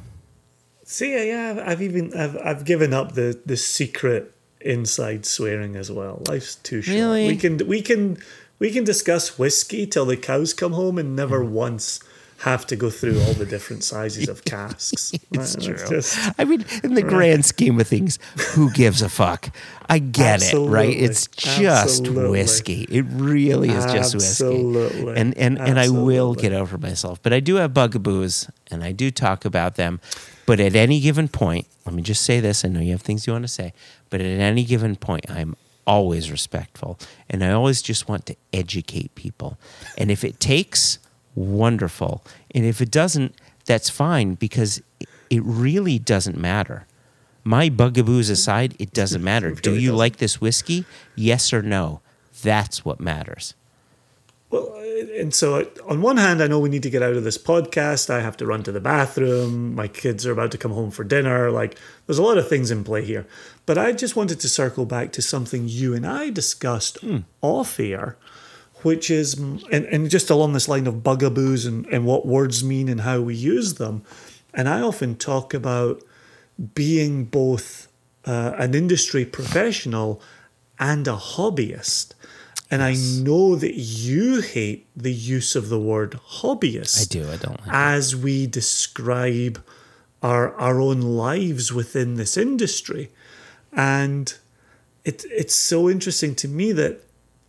See, 0.84 1.28
yeah, 1.28 1.50
I've- 1.50 1.60
I've 1.60 1.82
even 1.82 2.12
I've 2.14 2.36
I've 2.44 2.64
given 2.64 2.92
up 2.92 3.12
the 3.12 3.38
the 3.46 3.56
secret 3.56 4.32
inside 4.60 5.26
swearing 5.26 5.76
as 5.76 5.90
well. 5.90 6.22
Life's 6.28 6.56
too 6.56 6.82
short. 6.82 6.96
Really? 6.96 7.26
We 7.28 7.36
can 7.36 7.58
we 7.66 7.82
can 7.82 8.18
we 8.58 8.70
can 8.70 8.84
discuss 8.84 9.38
whiskey 9.38 9.86
till 9.86 10.06
the 10.06 10.16
cows 10.16 10.52
come 10.54 10.72
home 10.72 10.98
and 10.98 11.14
never 11.14 11.42
hmm. 11.44 11.52
once 11.52 12.00
have 12.38 12.64
to 12.64 12.76
go 12.76 12.88
through 12.88 13.20
all 13.22 13.32
the 13.32 13.44
different 13.44 13.82
sizes 13.82 14.28
of 14.28 14.44
casks. 14.44 15.12
It's 15.32 15.56
Right? 15.56 15.76
true. 15.76 15.88
just- 15.88 16.16
I 16.38 16.44
mean, 16.44 16.64
in 16.84 16.94
the 16.94 17.02
grand 17.02 17.44
scheme 17.44 17.80
of 17.80 17.86
things, 17.88 18.18
who 18.54 18.70
gives 18.70 19.02
a 19.02 19.08
fuck? 19.08 19.50
I 19.88 19.98
get 19.98 20.42
it, 20.42 20.56
right? 20.56 20.96
It's 20.96 21.26
just 21.26 22.00
Absolutely. 22.00 22.30
whiskey. 22.30 22.86
It 22.88 23.04
really 23.08 23.70
is 23.70 23.84
just 23.86 24.14
whiskey. 24.14 24.44
Absolutely. 24.44 25.16
And 25.16 25.36
and 25.36 25.58
and 25.58 25.78
I 25.78 25.88
will 25.88 26.30
Absolutely. 26.30 26.42
get 26.42 26.52
over 26.52 26.78
myself, 26.78 27.20
but 27.22 27.32
I 27.32 27.40
do 27.40 27.56
have 27.56 27.74
bugaboos, 27.74 28.48
and 28.70 28.84
I 28.84 28.92
do 28.92 29.10
talk 29.10 29.44
about 29.44 29.74
them. 29.74 30.00
But 30.48 30.60
at 30.60 30.74
any 30.74 30.98
given 31.00 31.28
point, 31.28 31.66
let 31.84 31.94
me 31.94 32.00
just 32.00 32.22
say 32.22 32.40
this: 32.40 32.64
I 32.64 32.68
know 32.68 32.80
you 32.80 32.92
have 32.92 33.02
things 33.02 33.26
you 33.26 33.34
want 33.34 33.44
to 33.44 33.48
say, 33.60 33.74
but 34.08 34.20
at 34.22 34.40
any 34.40 34.64
given 34.64 34.96
point, 34.96 35.30
I'm 35.30 35.56
always 35.86 36.30
respectful, 36.30 36.98
and 37.28 37.44
I 37.44 37.52
always 37.52 37.82
just 37.82 38.08
want 38.08 38.24
to 38.26 38.36
educate 38.52 39.14
people. 39.14 39.58
And 39.98 40.10
if 40.10 40.24
it 40.24 40.40
takes, 40.40 40.98
wonderful. 41.34 42.22
And 42.54 42.64
if 42.64 42.80
it 42.80 42.90
doesn't, 42.90 43.34
that's 43.66 43.90
fine 43.90 44.34
because 44.36 44.78
it- 45.00 45.08
it 45.30 45.42
really 45.44 45.98
doesn't 45.98 46.38
matter. 46.38 46.86
My 47.44 47.68
bugaboos 47.68 48.30
aside, 48.30 48.74
it 48.78 48.94
doesn't 48.94 49.22
matter. 49.22 49.50
Do 49.68 49.74
you 49.78 49.92
like 49.94 50.16
this 50.16 50.40
whiskey? 50.40 50.86
Yes 51.14 51.52
or 51.52 51.60
no? 51.62 52.00
That's 52.42 52.84
what 52.86 53.00
matters. 53.00 53.52
Well, 54.50 54.72
uh, 54.74 55.20
and 55.20 55.34
so 55.34 55.70
on 55.86 56.00
one 56.00 56.16
hand, 56.16 56.42
I 56.42 56.46
know 56.46 56.58
we 56.58 56.70
need 56.70 56.82
to 56.84 56.90
get 56.90 57.02
out 57.02 57.16
of 57.16 57.24
this 57.24 57.36
podcast. 57.36 58.08
I 58.08 58.20
have 58.20 58.36
to 58.38 58.46
run 58.46 58.62
to 58.62 58.72
the 58.72 58.80
bathroom. 58.80 59.74
My 59.74 59.88
kids 59.88 60.24
are 60.26 60.32
about 60.32 60.50
to 60.52 60.58
come 60.58 60.72
home 60.72 60.90
for 60.90 61.04
dinner. 61.04 61.50
Like, 61.50 61.76
there's 62.06 62.18
a 62.18 62.22
lot 62.22 62.38
of 62.38 62.48
things 62.48 62.70
in 62.70 62.82
play 62.82 63.04
here. 63.04 63.26
But 63.66 63.76
I 63.76 63.92
just 63.92 64.16
wanted 64.16 64.40
to 64.40 64.48
circle 64.48 64.86
back 64.86 65.12
to 65.12 65.22
something 65.22 65.68
you 65.68 65.94
and 65.94 66.06
I 66.06 66.30
discussed 66.30 66.96
off 67.42 67.78
air, 67.78 68.16
which 68.82 69.10
is, 69.10 69.34
and, 69.34 69.64
and 69.70 70.08
just 70.08 70.30
along 70.30 70.54
this 70.54 70.68
line 70.68 70.86
of 70.86 71.02
bugaboos 71.02 71.66
and, 71.66 71.84
and 71.86 72.06
what 72.06 72.24
words 72.26 72.64
mean 72.64 72.88
and 72.88 73.02
how 73.02 73.20
we 73.20 73.34
use 73.34 73.74
them. 73.74 74.02
And 74.54 74.66
I 74.66 74.80
often 74.80 75.16
talk 75.16 75.52
about 75.52 76.02
being 76.74 77.24
both 77.24 77.88
uh, 78.24 78.54
an 78.56 78.74
industry 78.74 79.26
professional 79.26 80.22
and 80.80 81.06
a 81.06 81.16
hobbyist. 81.16 82.14
And 82.70 82.82
I 82.82 82.94
know 82.94 83.56
that 83.56 83.74
you 83.76 84.42
hate 84.42 84.86
the 84.94 85.12
use 85.12 85.56
of 85.56 85.70
the 85.70 85.78
word 85.78 86.18
hobbyist 86.40 87.00
I 87.00 87.04
do. 87.04 87.30
I 87.30 87.36
don't 87.36 87.58
like 87.60 87.68
it. 87.68 87.72
as 87.72 88.14
we 88.14 88.46
describe 88.46 89.62
our 90.22 90.54
our 90.54 90.80
own 90.80 91.00
lives 91.00 91.72
within 91.72 92.14
this 92.14 92.36
industry. 92.36 93.10
And 93.72 94.34
it 95.04 95.24
it's 95.30 95.54
so 95.54 95.88
interesting 95.88 96.34
to 96.36 96.48
me 96.48 96.72
that 96.72 97.00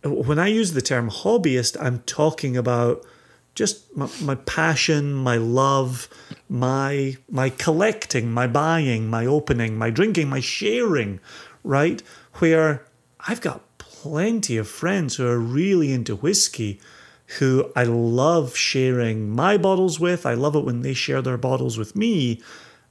when 0.02 0.38
I 0.38 0.46
use 0.46 0.72
the 0.72 0.80
term 0.80 1.10
hobbyist, 1.10 1.76
I'm 1.80 2.00
talking 2.06 2.56
about 2.56 3.04
just 3.54 3.94
my, 3.94 4.08
my 4.22 4.34
passion, 4.36 5.12
my 5.12 5.36
love, 5.36 6.08
my 6.48 7.16
my 7.30 7.50
collecting, 7.50 8.32
my 8.32 8.46
buying, 8.46 9.08
my 9.08 9.26
opening, 9.26 9.76
my 9.76 9.90
drinking, 9.90 10.30
my 10.30 10.40
sharing, 10.40 11.20
right? 11.62 12.02
Where 12.34 12.84
I've 13.28 13.42
got 13.42 13.60
plenty 14.02 14.56
of 14.56 14.68
friends 14.68 15.16
who 15.16 15.26
are 15.26 15.38
really 15.38 15.92
into 15.92 16.16
whiskey 16.16 16.80
who 17.38 17.70
I 17.76 17.84
love 17.84 18.56
sharing 18.56 19.30
my 19.30 19.56
bottles 19.56 20.00
with. 20.00 20.26
I 20.26 20.34
love 20.34 20.56
it 20.56 20.64
when 20.64 20.80
they 20.82 20.94
share 20.94 21.22
their 21.22 21.36
bottles 21.36 21.78
with 21.78 21.94
me. 21.94 22.42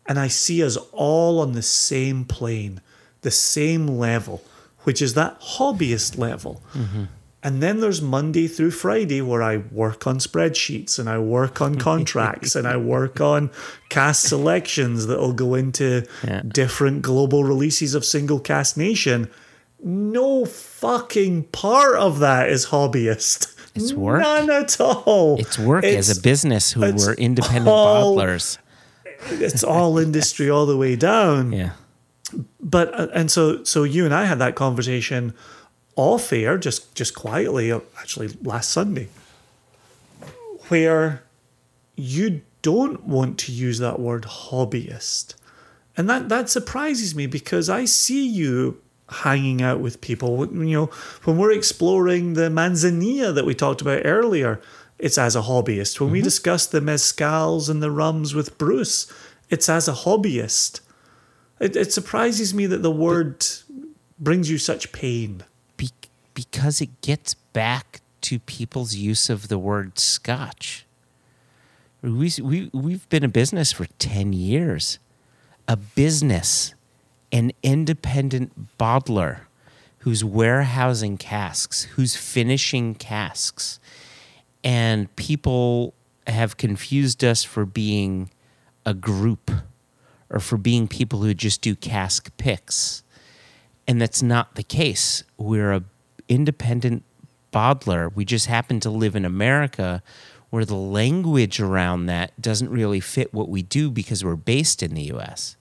And 0.08 0.18
I 0.18 0.30
see 0.30 0.64
us 0.64 0.78
all 0.94 1.40
on 1.42 1.52
the 1.54 1.62
same 1.62 2.24
plane, 2.24 2.80
the 3.22 3.32
same 3.32 3.86
level, 3.88 4.42
which 4.84 5.02
is 5.02 5.14
that 5.16 5.42
hobbyist 5.42 6.18
level. 6.18 6.62
Mm-hmm. 6.74 7.04
And 7.44 7.62
then 7.64 7.80
there's 7.82 8.02
Monday 8.02 8.48
through 8.48 8.72
Friday 8.72 9.22
where 9.22 9.44
I 9.44 9.58
work 9.58 10.08
on 10.08 10.20
spreadsheets 10.20 10.98
and 11.00 11.10
I 11.10 11.20
work 11.20 11.60
on 11.62 11.76
contracts 11.90 12.56
and 12.56 12.66
I 12.68 12.78
work 12.78 13.20
on 13.20 13.50
cask 13.90 14.26
selections 14.28 15.08
that'll 15.08 15.34
go 15.34 15.54
into 15.56 16.06
Yeah. 16.24 16.42
different 16.48 17.02
global 17.02 17.44
releases 17.44 17.94
of 17.94 18.06
Single 18.06 18.40
Cask 18.40 18.78
Nation. 18.78 19.30
No 19.83 20.45
fucking 20.45 21.43
part 21.45 21.95
of 21.95 22.19
that 22.19 22.49
is 22.49 22.67
hobbyist. 22.67 23.56
It's 23.75 23.93
work. 23.93 24.22
None 24.22 24.49
at 24.49 24.80
all. 24.82 25.40
It's 25.40 25.58
work 25.59 25.83
as 25.85 26.17
a 26.17 26.19
business 26.22 26.72
who 26.74 26.82
were 26.82 27.14
independent 27.14 27.67
all- 27.67 28.17
bottlers. 28.17 28.58
It's 29.30 29.64
all 29.64 29.98
industry 29.99 30.49
all 30.49 30.66
the 30.66 30.75
way 30.77 30.95
down. 30.95 31.51
Yeah. 31.53 31.72
but 32.59 32.93
uh, 32.99 33.08
and 33.14 33.30
so 33.32 33.64
so 33.64 33.83
you 33.83 34.06
and 34.06 34.14
I 34.14 34.25
had 34.25 34.40
that 34.40 34.56
conversation 34.56 35.33
off 35.95 36.33
air 36.33 36.58
just 36.58 36.93
just 36.95 37.14
quietly 37.16 37.72
uh, 37.72 37.80
actually 37.99 38.30
last 38.43 38.69
Sunday 38.72 39.08
where 40.69 41.22
you 41.95 42.41
don't 42.61 43.03
want 43.06 43.38
to 43.40 43.51
use 43.51 43.80
that 43.80 43.99
word 43.99 44.24
hobbyist 44.24 45.35
and 45.98 46.09
that 46.09 46.30
that 46.30 46.49
surprises 46.49 47.14
me 47.16 47.25
because 47.25 47.69
I 47.69 47.85
see 47.85 48.25
you 48.27 48.80
hanging 49.12 49.62
out 49.62 49.80
with 49.80 50.02
people 50.02 50.46
you 50.48 50.78
know 50.78 50.86
when 51.24 51.38
we're 51.38 51.52
exploring 51.52 52.34
the 52.34 52.50
manzanilla 52.50 53.34
that 53.34 53.46
we 53.46 53.54
talked 53.54 53.82
about 53.82 54.02
earlier 54.06 54.62
it's 54.98 55.18
as 55.18 55.36
a 55.36 55.42
hobbyist 55.42 56.00
when 56.00 56.12
we 56.12 56.20
mm-hmm. 56.20 56.26
discuss 56.26 56.68
the 56.68 56.80
mezcals 56.80 57.70
and 57.70 57.82
the 57.82 57.92
rums 57.92 58.36
with 58.36 58.58
Bruce 58.58 59.12
it's 59.50 59.70
as 59.70 59.88
a 59.88 59.94
hobbyist 59.94 60.82
it, 61.60 61.76
it 61.76 61.92
surprises 61.92 62.54
me 62.54 62.66
that 62.68 62.82
the 62.82 62.92
word 62.92 63.46
brings 64.20 64.50
you 64.50 64.58
such 64.58 64.92
pain. 64.92 65.44
Be- 65.78 65.90
because 66.34 66.82
it 66.82 67.02
gets 67.02 67.34
back 67.34 68.02
to 68.22 68.40
people's 68.40 68.96
use 68.96 69.30
of 69.30 69.48
the 69.48 69.58
word 69.58 70.00
scotch. 70.00 70.86
We, 72.02 72.32
we, 72.42 72.70
we've 72.74 73.10
been 73.10 73.24
a 73.24 73.30
business 73.30 73.72
for 73.72 73.86
10 74.00 74.34
years. 74.34 75.00
A 75.68 75.76
business, 75.76 76.74
an 77.32 77.51
independent 77.64 78.77
bottler 78.77 79.40
who's 79.99 80.24
warehousing 80.24 81.17
casks, 81.17 81.83
who's 81.83 82.16
finishing 82.16 82.95
casks. 82.95 83.80
And 84.64 85.14
people 85.16 85.93
have 86.27 86.58
confused 86.58 87.24
us 87.24 87.43
for 87.43 87.66
being 87.66 88.30
a 88.85 88.93
group 88.93 89.51
or 90.30 90.40
for 90.40 90.58
being 90.58 90.88
people 90.88 91.22
who 91.22 91.33
just 91.33 91.61
do 91.61 91.75
cask 91.75 92.32
picks 92.38 93.03
and 93.90 93.99
that's 93.99 94.22
not 94.22 94.53
the 94.53 94.61
case. 94.61 95.24
We're 95.35 95.74
a 95.74 95.83
independent 96.27 97.01
bottler. 97.51 98.14
We 98.14 98.24
just 98.24 98.45
happen 98.45 98.80
to 98.82 98.90
live 98.91 99.16
in 99.16 99.25
America 99.25 100.03
where 100.51 100.64
the 100.64 100.75
language 100.75 101.59
around 101.59 102.06
that 102.06 102.40
doesn't 102.40 102.69
really 102.69 102.99
fit 102.99 103.33
what 103.33 103.49
we 103.49 103.64
do 103.64 103.90
because 103.90 104.24
we're 104.24 104.35
based 104.35 104.83
in 104.83 104.93
the 104.93 105.11
US. 105.14 105.56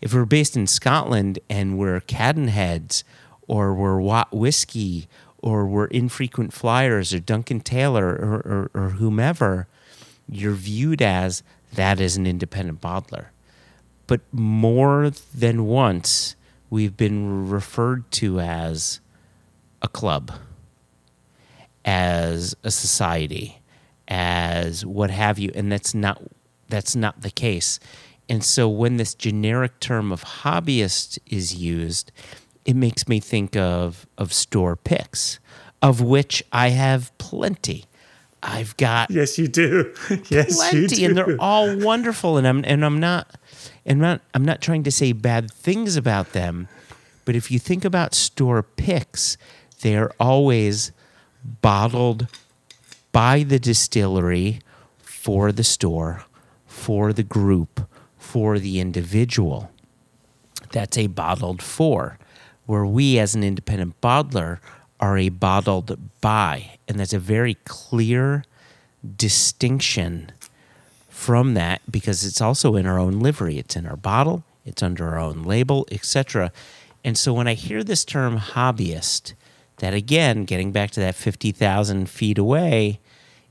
If 0.00 0.14
we're 0.14 0.24
based 0.24 0.56
in 0.56 0.66
Scotland 0.66 1.38
and 1.48 1.78
we're 1.78 2.00
Cadenheads 2.00 3.02
or 3.48 3.74
we're 3.74 4.00
Watt 4.00 4.32
Whiskey 4.32 5.08
or 5.38 5.66
we're 5.66 5.86
Infrequent 5.86 6.52
Flyers 6.52 7.14
or 7.14 7.20
Duncan 7.20 7.60
Taylor 7.60 8.08
or, 8.08 8.70
or, 8.74 8.82
or 8.82 8.88
whomever, 8.90 9.66
you're 10.28 10.54
viewed 10.54 11.02
as 11.02 11.42
that 11.72 12.00
is 12.00 12.16
an 12.16 12.26
independent 12.26 12.80
bottler 12.80 13.26
but 14.06 14.20
more 14.32 15.10
than 15.34 15.66
once 15.66 16.36
we've 16.70 16.96
been 16.96 17.48
referred 17.48 18.10
to 18.12 18.40
as 18.40 19.00
a 19.82 19.88
club, 19.88 20.32
as 21.84 22.56
a 22.62 22.70
society, 22.70 23.58
as 24.08 24.86
what 24.86 25.10
have 25.10 25.38
you, 25.38 25.50
and 25.54 25.70
that's 25.70 25.94
not 25.94 26.22
that's 26.68 26.96
not 26.96 27.22
the 27.22 27.30
case. 27.30 27.78
And 28.28 28.42
so 28.42 28.68
when 28.68 28.96
this 28.96 29.14
generic 29.14 29.78
term 29.80 30.10
of 30.12 30.24
hobbyist 30.24 31.18
is 31.26 31.54
used, 31.54 32.10
it 32.64 32.74
makes 32.74 33.06
me 33.08 33.20
think 33.20 33.56
of 33.56 34.06
of 34.18 34.32
store 34.32 34.74
picks, 34.76 35.38
of 35.80 36.00
which 36.00 36.42
I 36.52 36.68
have 36.70 37.16
plenty. 37.18 37.84
I've 38.42 38.76
got 38.76 39.10
Yes, 39.10 39.38
you 39.38 39.48
do. 39.48 39.92
yes, 40.28 40.50
you 40.72 40.86
plenty, 40.86 40.96
do. 40.96 41.04
and 41.06 41.16
they're 41.16 41.36
all 41.40 41.76
wonderful. 41.78 42.36
And 42.36 42.46
I'm 42.46 42.64
and 42.64 42.84
I'm 42.84 42.98
not, 43.00 43.36
and 43.84 44.00
not 44.00 44.20
I'm 44.34 44.44
not 44.44 44.60
trying 44.60 44.82
to 44.84 44.90
say 44.90 45.12
bad 45.12 45.50
things 45.50 45.96
about 45.96 46.32
them. 46.32 46.68
But 47.24 47.34
if 47.34 47.50
you 47.50 47.58
think 47.58 47.84
about 47.84 48.14
store 48.14 48.62
picks, 48.62 49.36
they 49.82 49.96
are 49.96 50.12
always 50.20 50.92
bottled 51.62 52.28
by 53.12 53.42
the 53.42 53.58
distillery 53.58 54.60
for 55.02 55.50
the 55.50 55.64
store, 55.64 56.24
for 56.66 57.12
the 57.12 57.22
group, 57.24 57.88
for 58.26 58.58
the 58.58 58.80
individual. 58.80 59.70
That's 60.72 60.98
a 60.98 61.06
bottled 61.06 61.62
for, 61.62 62.18
where 62.66 62.84
we 62.84 63.18
as 63.20 63.34
an 63.36 63.44
independent 63.44 64.00
bottler 64.00 64.58
are 64.98 65.16
a 65.16 65.28
bottled 65.28 65.96
by. 66.20 66.78
And 66.88 66.98
that's 66.98 67.12
a 67.12 67.20
very 67.20 67.54
clear 67.64 68.44
distinction 69.16 70.32
from 71.08 71.54
that 71.54 71.80
because 71.88 72.24
it's 72.24 72.40
also 72.40 72.74
in 72.74 72.84
our 72.84 72.98
own 72.98 73.20
livery. 73.20 73.58
It's 73.58 73.76
in 73.76 73.86
our 73.86 73.96
bottle, 73.96 74.42
it's 74.64 74.82
under 74.82 75.08
our 75.08 75.18
own 75.18 75.44
label, 75.44 75.86
etc. 75.92 76.50
And 77.04 77.16
so 77.16 77.32
when 77.32 77.46
I 77.46 77.54
hear 77.54 77.84
this 77.84 78.04
term 78.04 78.38
hobbyist, 78.38 79.34
that 79.78 79.94
again, 79.94 80.44
getting 80.44 80.72
back 80.72 80.90
to 80.92 81.00
that 81.00 81.14
50,000 81.14 82.10
feet 82.10 82.38
away, 82.38 82.98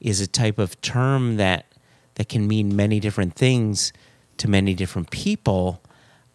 is 0.02 0.20
a 0.20 0.28
type 0.28 0.60
of 0.60 0.80
term 0.82 1.38
that 1.38 1.66
that 2.16 2.30
can 2.30 2.48
mean 2.48 2.76
many 2.76 3.00
different 3.00 3.36
things 3.36 3.94
to 4.38 4.50
many 4.50 4.74
different 4.74 5.12
people. 5.12 5.82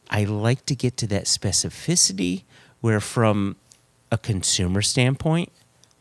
I 0.09 0.25
like 0.25 0.67
to 0.67 0.75
get 0.75 0.97
to 0.99 1.07
that 1.09 1.25
specificity 1.25 2.43
where 2.81 3.01
from 3.01 3.57
a 4.11 4.19
consumer 4.19 4.83
standpoint, 4.83 5.53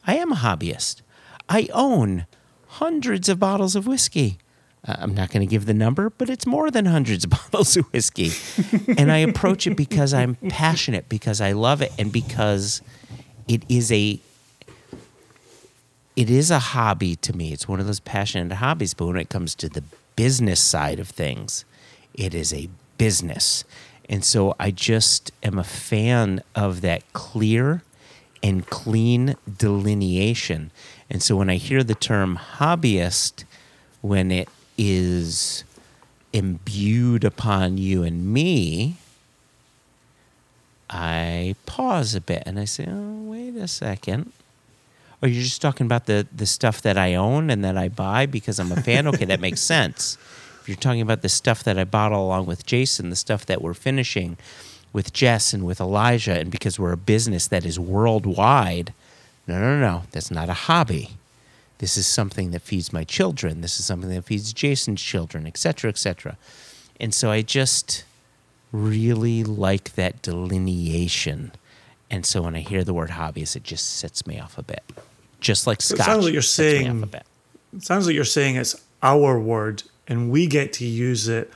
I 0.06 0.16
am 0.16 0.32
a 0.32 0.36
hobbyist. 0.36 1.02
I 1.48 1.70
own 1.74 2.26
hundreds 2.68 3.30
of 3.30 3.40
bottles 3.40 3.76
of 3.76 3.86
whiskey. 3.88 4.38
Uh, 4.88 4.96
I'm 5.00 5.14
not 5.14 5.30
going 5.30 5.42
to 5.46 5.50
give 5.50 5.66
the 5.66 5.74
number, 5.74 6.10
but 6.10 6.30
it's 6.30 6.46
more 6.46 6.72
than 6.72 6.86
hundreds 6.86 7.26
of 7.26 7.30
bottles 7.52 7.76
of 7.76 7.86
whiskey. 7.92 8.32
and 8.98 9.12
I 9.12 9.18
approach 9.18 9.68
it 9.68 9.76
because 9.76 10.14
I'm 10.14 10.36
passionate, 10.48 11.10
because 11.10 11.42
I 11.42 11.52
love 11.52 11.82
it, 11.82 11.92
and 12.00 12.12
because 12.12 12.82
it 13.48 13.64
is 13.68 13.92
a 13.92 14.20
it 16.16 16.30
is 16.30 16.52
a 16.52 16.60
hobby 16.60 17.16
to 17.16 17.34
me. 17.34 17.54
It's 17.54 17.68
one 17.68 17.80
of 17.80 17.86
those 17.86 18.02
passionate 18.02 18.54
hobbies, 18.56 18.94
but 18.94 19.06
when 19.06 19.16
it 19.16 19.30
comes 19.30 19.56
to 19.56 19.70
the 19.70 19.84
business 20.18 20.60
side 20.60 21.00
of 21.00 21.08
things, 21.08 21.64
it 22.20 22.36
is 22.36 22.54
a 22.54 22.70
business. 22.98 23.64
And 24.10 24.24
so 24.24 24.56
I 24.60 24.72
just 24.72 25.32
am 25.42 25.58
a 25.58 25.64
fan 25.64 26.44
of 26.54 26.82
that 26.82 27.02
clear 27.14 27.82
and 28.44 28.68
clean 28.68 29.36
delineation. 29.58 30.72
And 31.10 31.24
so 31.24 31.36
when 31.38 31.50
I 31.50 31.56
hear 31.56 31.84
the 31.84 31.96
term 31.96 32.40
hobbyist, 32.58 33.46
when 34.02 34.32
it 34.32 34.50
is 34.78 35.64
imbued 36.34 37.24
upon 37.24 37.78
you 37.78 38.04
and 38.04 38.32
me, 38.32 38.98
I 40.90 41.56
pause 41.66 42.16
a 42.16 42.22
bit 42.22 42.44
and 42.46 42.60
I 42.60 42.66
say, 42.66 42.86
oh, 42.90 43.24
wait 43.32 43.56
a 43.56 43.68
second. 43.68 44.32
Or 45.22 45.28
you're 45.28 45.44
just 45.44 45.62
talking 45.62 45.86
about 45.86 46.06
the, 46.06 46.28
the 46.36 46.46
stuff 46.46 46.82
that 46.82 46.98
I 46.98 47.16
own 47.16 47.50
and 47.50 47.64
that 47.64 47.78
I 47.78 47.90
buy 47.90 48.26
because 48.26 48.60
I'm 48.60 48.72
a 48.72 48.82
fan? 48.82 49.08
Okay, 49.08 49.26
that 49.26 49.40
makes 49.40 49.62
sense. 49.76 50.18
You're 50.70 50.78
talking 50.78 51.02
about 51.02 51.24
the 51.24 51.30
stuff 51.30 51.64
that 51.64 51.80
I 51.80 51.84
bottle 51.84 52.24
along 52.24 52.46
with 52.46 52.64
Jason, 52.64 53.10
the 53.10 53.16
stuff 53.16 53.44
that 53.48 53.64
we're 53.64 53.74
finishing 53.74 54.38
with 54.94 55.12
Jess 55.12 55.52
and 55.52 55.66
with 55.66 55.82
Elijah, 55.82 56.40
and 56.40 56.52
because 56.52 56.80
we're 56.80 56.92
a 56.92 56.98
business 56.98 57.48
that 57.48 57.66
is 57.66 57.80
worldwide, 57.80 58.94
no, 59.48 59.60
no, 59.60 59.80
no, 59.80 60.04
that's 60.12 60.30
not 60.30 60.48
a 60.48 60.54
hobby. 60.54 61.10
This 61.80 61.98
is 61.98 62.06
something 62.06 62.52
that 62.52 62.62
feeds 62.62 62.94
my 62.94 63.04
children. 63.04 63.62
This 63.62 63.80
is 63.80 63.86
something 63.86 64.12
that 64.12 64.26
feeds 64.26 64.54
Jason's 64.54 65.02
children, 65.02 65.48
etc., 65.48 65.90
etc. 65.90 66.38
And 67.00 67.16
so 67.16 67.32
I 67.32 67.42
just 67.42 68.04
really 68.72 69.44
like 69.44 69.96
that 69.96 70.22
delineation. 70.22 71.52
And 72.12 72.28
so 72.28 72.44
when 72.44 72.56
I 72.56 72.60
hear 72.60 72.84
the 72.84 72.94
word 72.94 73.10
hobbyist, 73.10 73.56
it 73.56 73.64
just 73.64 73.98
sets 73.98 74.28
me 74.28 74.40
off 74.40 74.56
a 74.58 74.64
bit. 74.64 74.84
Just 75.40 75.66
like 75.66 75.82
So 75.82 75.96
Scotch. 75.96 76.08
it 76.08 76.12
sounds 76.12 76.26
like 76.26 76.34
you're 76.34 76.42
saying-. 76.44 77.10
It 77.76 77.84
sounds 77.84 78.06
like 78.06 78.14
you're 78.14 78.24
saying 78.24 78.56
it's 78.58 78.76
our 79.02 79.40
word 79.40 79.82
and 80.10 80.32
we 80.32 80.48
get 80.48 80.74
to 80.74 80.86
use 80.86 81.28
it 81.28 81.52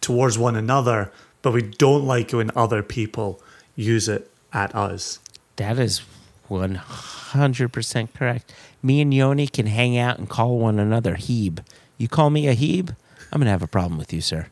towards 0.00 0.38
one 0.38 0.54
another, 0.54 1.10
but 1.42 1.52
we 1.52 1.62
don't 1.62 2.06
like 2.06 2.32
when 2.32 2.50
other 2.54 2.82
people 2.82 3.40
use 3.74 4.08
it 4.08 4.30
at 4.52 4.74
us. 4.74 5.18
That 5.56 5.78
is 5.78 6.02
100% 6.50 8.08
correct. 8.14 8.54
Me 8.82 9.00
and 9.00 9.12
Yoni 9.12 9.46
can 9.46 9.66
hang 9.66 9.96
out 9.96 10.18
and 10.18 10.28
call 10.28 10.58
one 10.58 10.78
another 10.78 11.16
Hebe. 11.16 11.64
You 11.96 12.06
call 12.06 12.30
me 12.30 12.46
a 12.46 12.54
Hebe, 12.54 12.94
I'm 13.32 13.40
going 13.40 13.46
to 13.46 13.50
have 13.50 13.62
a 13.62 13.66
problem 13.66 13.98
with 13.98 14.12
you, 14.12 14.20
sir. 14.20 14.46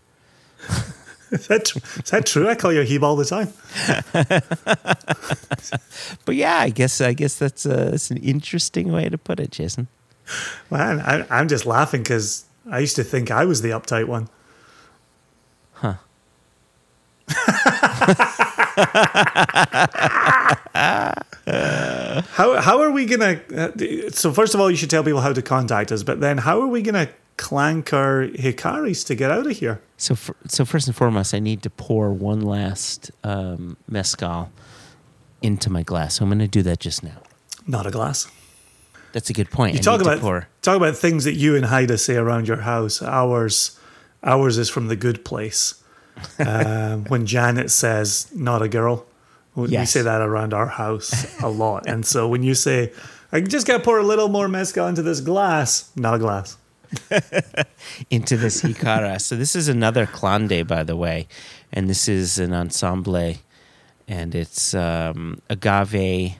Is 1.30 1.46
that, 1.46 1.64
tr- 1.64 1.78
is 1.78 2.10
that 2.10 2.26
true? 2.26 2.46
I 2.46 2.54
call 2.54 2.74
you 2.74 2.82
a 2.82 2.84
Hebe 2.84 3.02
all 3.02 3.16
the 3.16 3.24
time. 3.24 3.48
But 6.26 6.36
yeah, 6.36 6.58
I 6.58 6.68
guess 6.68 7.00
I 7.00 7.14
guess 7.14 7.36
that's, 7.36 7.64
uh, 7.64 7.88
that's 7.90 8.10
an 8.10 8.18
interesting 8.18 8.92
way 8.92 9.08
to 9.08 9.16
put 9.16 9.40
it, 9.40 9.50
Jason. 9.50 9.88
Man, 10.70 11.00
I, 11.00 11.26
I'm 11.30 11.48
just 11.48 11.66
laughing 11.66 12.02
because 12.02 12.44
I 12.70 12.78
used 12.78 12.96
to 12.96 13.04
think 13.04 13.30
I 13.30 13.44
was 13.44 13.62
the 13.62 13.70
uptight 13.70 14.06
one. 14.06 14.28
Huh. 15.74 15.94
How 21.44 22.60
how 22.60 22.80
are 22.80 22.90
we 22.90 23.06
gonna? 23.06 23.40
Uh, 23.54 24.10
so 24.10 24.32
first 24.32 24.54
of 24.54 24.60
all, 24.60 24.70
you 24.70 24.76
should 24.76 24.90
tell 24.90 25.02
people 25.02 25.20
how 25.20 25.32
to 25.32 25.42
contact 25.42 25.92
us. 25.92 26.02
But 26.02 26.20
then, 26.20 26.38
how 26.38 26.60
are 26.60 26.66
we 26.66 26.82
gonna 26.82 27.08
clank 27.36 27.92
our 27.92 28.26
hikaris 28.26 29.06
to 29.06 29.14
get 29.14 29.30
out 29.30 29.46
of 29.46 29.56
here? 29.56 29.80
So, 29.96 30.14
for, 30.14 30.36
so 30.46 30.64
first 30.64 30.86
and 30.86 30.96
foremost, 30.96 31.34
I 31.34 31.40
need 31.40 31.62
to 31.62 31.70
pour 31.70 32.12
one 32.12 32.40
last 32.40 33.10
um, 33.24 33.76
mezcal 33.88 34.50
into 35.42 35.70
my 35.70 35.82
glass. 35.82 36.16
So 36.16 36.24
I'm 36.24 36.30
going 36.30 36.38
to 36.38 36.48
do 36.48 36.62
that 36.62 36.80
just 36.80 37.02
now. 37.02 37.18
Not 37.66 37.86
a 37.86 37.90
glass. 37.90 38.30
That's 39.12 39.30
a 39.30 39.32
good 39.32 39.50
point. 39.50 39.74
You 39.74 39.80
I 39.80 39.82
talk 39.82 40.00
about 40.00 40.20
talk 40.62 40.76
about 40.76 40.96
things 40.96 41.24
that 41.24 41.34
you 41.34 41.54
and 41.56 41.66
Haida 41.66 41.98
say 41.98 42.16
around 42.16 42.48
your 42.48 42.62
house. 42.62 43.02
Ours, 43.02 43.78
ours 44.22 44.58
is 44.58 44.68
from 44.70 44.88
the 44.88 44.96
good 44.96 45.24
place. 45.24 45.74
um, 46.38 47.04
when 47.08 47.26
Janet 47.26 47.70
says 47.70 48.28
"not 48.34 48.62
a 48.62 48.68
girl," 48.68 49.04
we, 49.54 49.68
Yes. 49.68 49.90
say 49.90 50.02
that 50.02 50.20
around 50.20 50.54
our 50.54 50.66
house 50.68 51.12
a 51.40 51.48
lot. 51.48 51.86
And 51.86 52.04
so 52.06 52.26
when 52.28 52.42
you 52.42 52.54
say, 52.54 52.92
"I 53.32 53.40
just 53.40 53.66
got 53.66 53.78
to 53.78 53.82
pour 53.84 53.98
a 53.98 54.02
little 54.02 54.28
more 54.28 54.48
mezcal 54.48 54.86
into 54.88 55.02
this 55.02 55.20
glass," 55.20 55.90
not 55.96 56.14
a 56.14 56.18
glass. 56.18 56.56
into 58.10 58.36
this 58.36 58.60
jícara. 58.62 59.18
so 59.20 59.34
this 59.36 59.56
is 59.56 59.68
another 59.68 60.04
clande, 60.06 60.66
by 60.66 60.82
the 60.82 60.94
way, 60.96 61.26
and 61.72 61.88
this 61.88 62.06
is 62.08 62.38
an 62.38 62.52
ensemble, 62.52 63.34
and 64.08 64.34
it's 64.34 64.74
um, 64.74 65.40
agave 65.48 66.36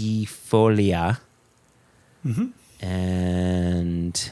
angustifolia, 0.00 1.18
and 2.80 4.30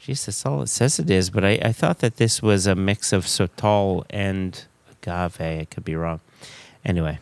geez, 0.00 0.26
that's 0.26 0.44
all 0.46 0.62
it 0.62 0.68
says 0.68 0.98
it 0.98 1.08
is. 1.10 1.30
But 1.30 1.44
I, 1.44 1.58
I 1.62 1.72
thought 1.72 1.98
that 2.00 2.16
this 2.16 2.42
was 2.42 2.66
a 2.66 2.74
mix 2.74 3.12
of 3.12 3.26
sotol 3.26 4.04
and 4.10 4.64
agave. 4.90 5.40
I 5.40 5.66
could 5.70 5.84
be 5.84 5.94
wrong. 5.94 6.18
Anyway, 6.84 7.20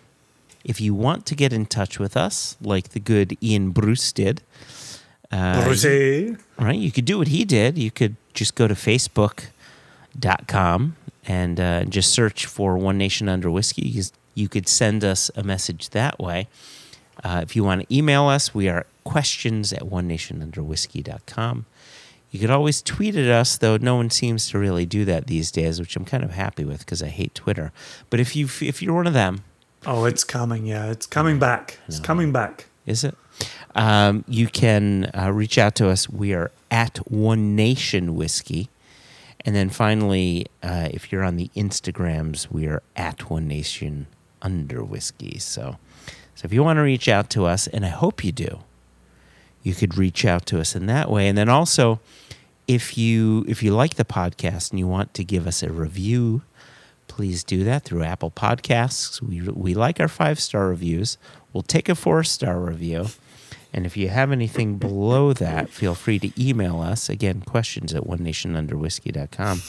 if 0.64 0.80
you 0.80 0.94
want 0.94 1.26
to 1.26 1.34
get 1.34 1.52
in 1.52 1.66
touch 1.66 1.98
with 1.98 2.16
us, 2.16 2.56
like 2.60 2.90
the 2.90 3.00
good 3.00 3.36
Ian 3.42 3.70
Bruce 3.70 4.12
did. 4.12 4.42
Uh, 5.30 5.62
Brucey. 5.64 6.36
right? 6.58 6.78
You 6.78 6.90
could 6.90 7.05
do 7.05 7.18
what 7.18 7.28
he 7.28 7.44
did. 7.44 7.76
You 7.76 7.90
could 7.90 8.16
just 8.32 8.55
go 8.55 8.66
to 8.66 8.72
facebook.com 8.74 10.97
and 11.26 11.60
uh, 11.60 11.84
just 11.84 12.12
search 12.12 12.47
for 12.47 12.78
One 12.78 12.97
Nation 12.97 13.28
Under 13.28 13.50
Whiskey. 13.50 14.02
You 14.34 14.48
could 14.48 14.66
send 14.68 15.05
us 15.05 15.30
a 15.36 15.42
message 15.42 15.90
that 15.90 16.18
way. 16.18 16.48
Uh, 17.24 17.40
if 17.42 17.56
you 17.56 17.64
want 17.64 17.82
to 17.88 17.94
email 17.94 18.26
us, 18.28 18.55
we 18.55 18.68
are 18.68 18.86
questions 19.05 19.72
at 19.72 19.86
one 19.86 20.08
nationunderwhiskey.com. 20.08 21.66
You 22.30 22.38
could 22.40 22.50
always 22.50 22.82
tweet 22.82 23.16
at 23.16 23.28
us, 23.28 23.56
though 23.56 23.78
no 23.78 23.97
one 23.97 24.10
seems 24.10 24.50
to 24.50 24.58
really 24.58 24.84
do 24.84 25.05
that 25.06 25.26
these 25.28 25.50
days, 25.50 25.80
which 25.80 25.97
I'm 25.97 26.05
kind 26.05 26.22
of 26.22 26.32
happy 26.32 26.64
with 26.64 26.80
because 26.80 27.02
I 27.02 27.08
hate 27.08 27.34
Twitter. 27.34 27.72
But 28.10 28.20
if 28.20 28.36
you 28.36 28.47
if 28.60 28.82
you're 28.82 28.94
one 28.94 29.06
of 29.06 29.14
them, 29.14 29.42
Oh, 29.86 30.05
it's 30.05 30.24
coming. 30.24 30.66
Yeah, 30.66 30.90
it's 30.90 31.06
coming 31.06 31.38
back. 31.38 31.78
It's 31.86 32.00
coming 32.00 32.32
back. 32.32 32.66
is 32.84 33.05
it? 33.05 33.14
Um, 33.74 34.24
you 34.26 34.48
can 34.48 35.10
uh, 35.16 35.30
reach 35.32 35.56
out 35.56 35.74
to 35.76 35.88
us. 35.88 36.08
We 36.10 36.34
are 36.34 36.50
at 36.70 36.98
One 37.10 37.55
Nation 37.55 38.16
Whiskey. 38.16 38.68
And 39.44 39.55
then 39.55 39.70
finally, 39.70 40.47
uh, 40.64 40.88
if 40.90 41.12
you're 41.12 41.22
on 41.22 41.36
the 41.36 41.48
Instagrams, 41.55 42.50
we 42.50 42.66
are 42.66 42.82
at 42.97 43.30
One 43.30 43.47
Nation 43.47 44.08
Under 44.42 44.82
Whiskey. 44.82 45.38
So, 45.38 45.76
so 46.39 46.47
if 46.47 46.52
you 46.52 46.62
want 46.62 46.76
to 46.76 46.83
reach 46.83 47.08
out 47.08 47.31
to 47.31 47.47
us, 47.47 47.67
and 47.67 47.84
I 47.84 47.89
hope 47.89 48.23
you 48.23 48.31
do, 48.31 48.60
you 49.65 49.75
could 49.75 49.99
reach 49.99 50.25
out 50.25 50.47
to 50.47 50.60
us 50.60 50.76
in 50.76 50.86
that 50.86 51.10
way. 51.10 51.26
And 51.26 51.36
then 51.36 51.49
also, 51.49 51.99
if 52.68 52.97
you 52.97 53.44
if 53.49 53.60
you 53.60 53.75
like 53.75 53.94
the 53.94 54.05
podcast 54.05 54.70
and 54.70 54.78
you 54.78 54.86
want 54.86 55.15
to 55.15 55.25
give 55.25 55.49
us 55.49 55.65
a 55.65 55.73
review, 55.73 56.42
please 57.08 57.42
do 57.42 57.65
that 57.65 57.83
through 57.83 58.05
Apple 58.05 58.31
Podcasts. 58.31 59.20
We 59.20 59.41
we 59.41 59.75
like 59.75 59.99
our 59.99 60.07
five 60.07 60.39
star 60.39 60.68
reviews. 60.68 61.18
We'll 61.52 61.65
take 61.65 61.89
a 61.89 61.97
four 61.97 62.23
star 62.23 62.60
review. 62.60 63.07
And 63.75 63.84
if 63.84 63.97
you 63.97 64.08
have 64.10 64.31
anything 64.31 64.76
below 64.76 65.33
that, 65.33 65.70
feel 65.70 65.97
free 65.97 66.20
to 66.20 66.31
email 66.41 66.81
us. 66.81 67.08
Again, 67.08 67.41
questions 67.41 67.92
at 67.92 68.07
one 68.07 68.20
nationunderwhiskey.com. 68.20 69.62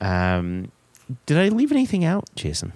Um, 0.00 0.72
did 1.26 1.38
I 1.38 1.50
leave 1.50 1.70
anything 1.70 2.04
out, 2.04 2.28
Jason? 2.34 2.72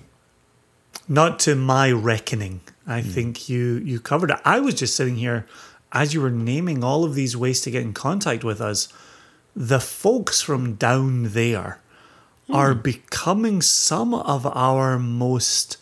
not 1.09 1.39
to 1.41 1.55
my 1.55 1.91
reckoning. 1.91 2.61
I 2.89 3.03
think 3.03 3.49
you 3.49 3.75
you 3.85 4.01
covered 4.01 4.31
it. 4.31 4.39
I 4.45 4.61
was 4.61 4.75
just 4.75 4.97
sitting 4.97 5.17
here 5.17 5.47
as 5.93 6.15
you 6.15 6.21
were 6.23 6.31
naming 6.31 6.83
all 6.83 7.05
of 7.05 7.15
these 7.15 7.37
ways 7.37 7.61
to 7.63 7.71
get 7.71 7.83
in 7.83 7.93
contact 7.93 8.43
with 8.45 8.61
us. 8.61 8.89
The 9.55 9.79
folks 9.81 10.41
from 10.41 10.75
down 10.75 11.25
there 11.35 11.81
are 12.51 12.75
becoming 12.75 13.61
some 13.61 14.15
of 14.15 14.47
our 14.47 14.99
most 14.99 15.77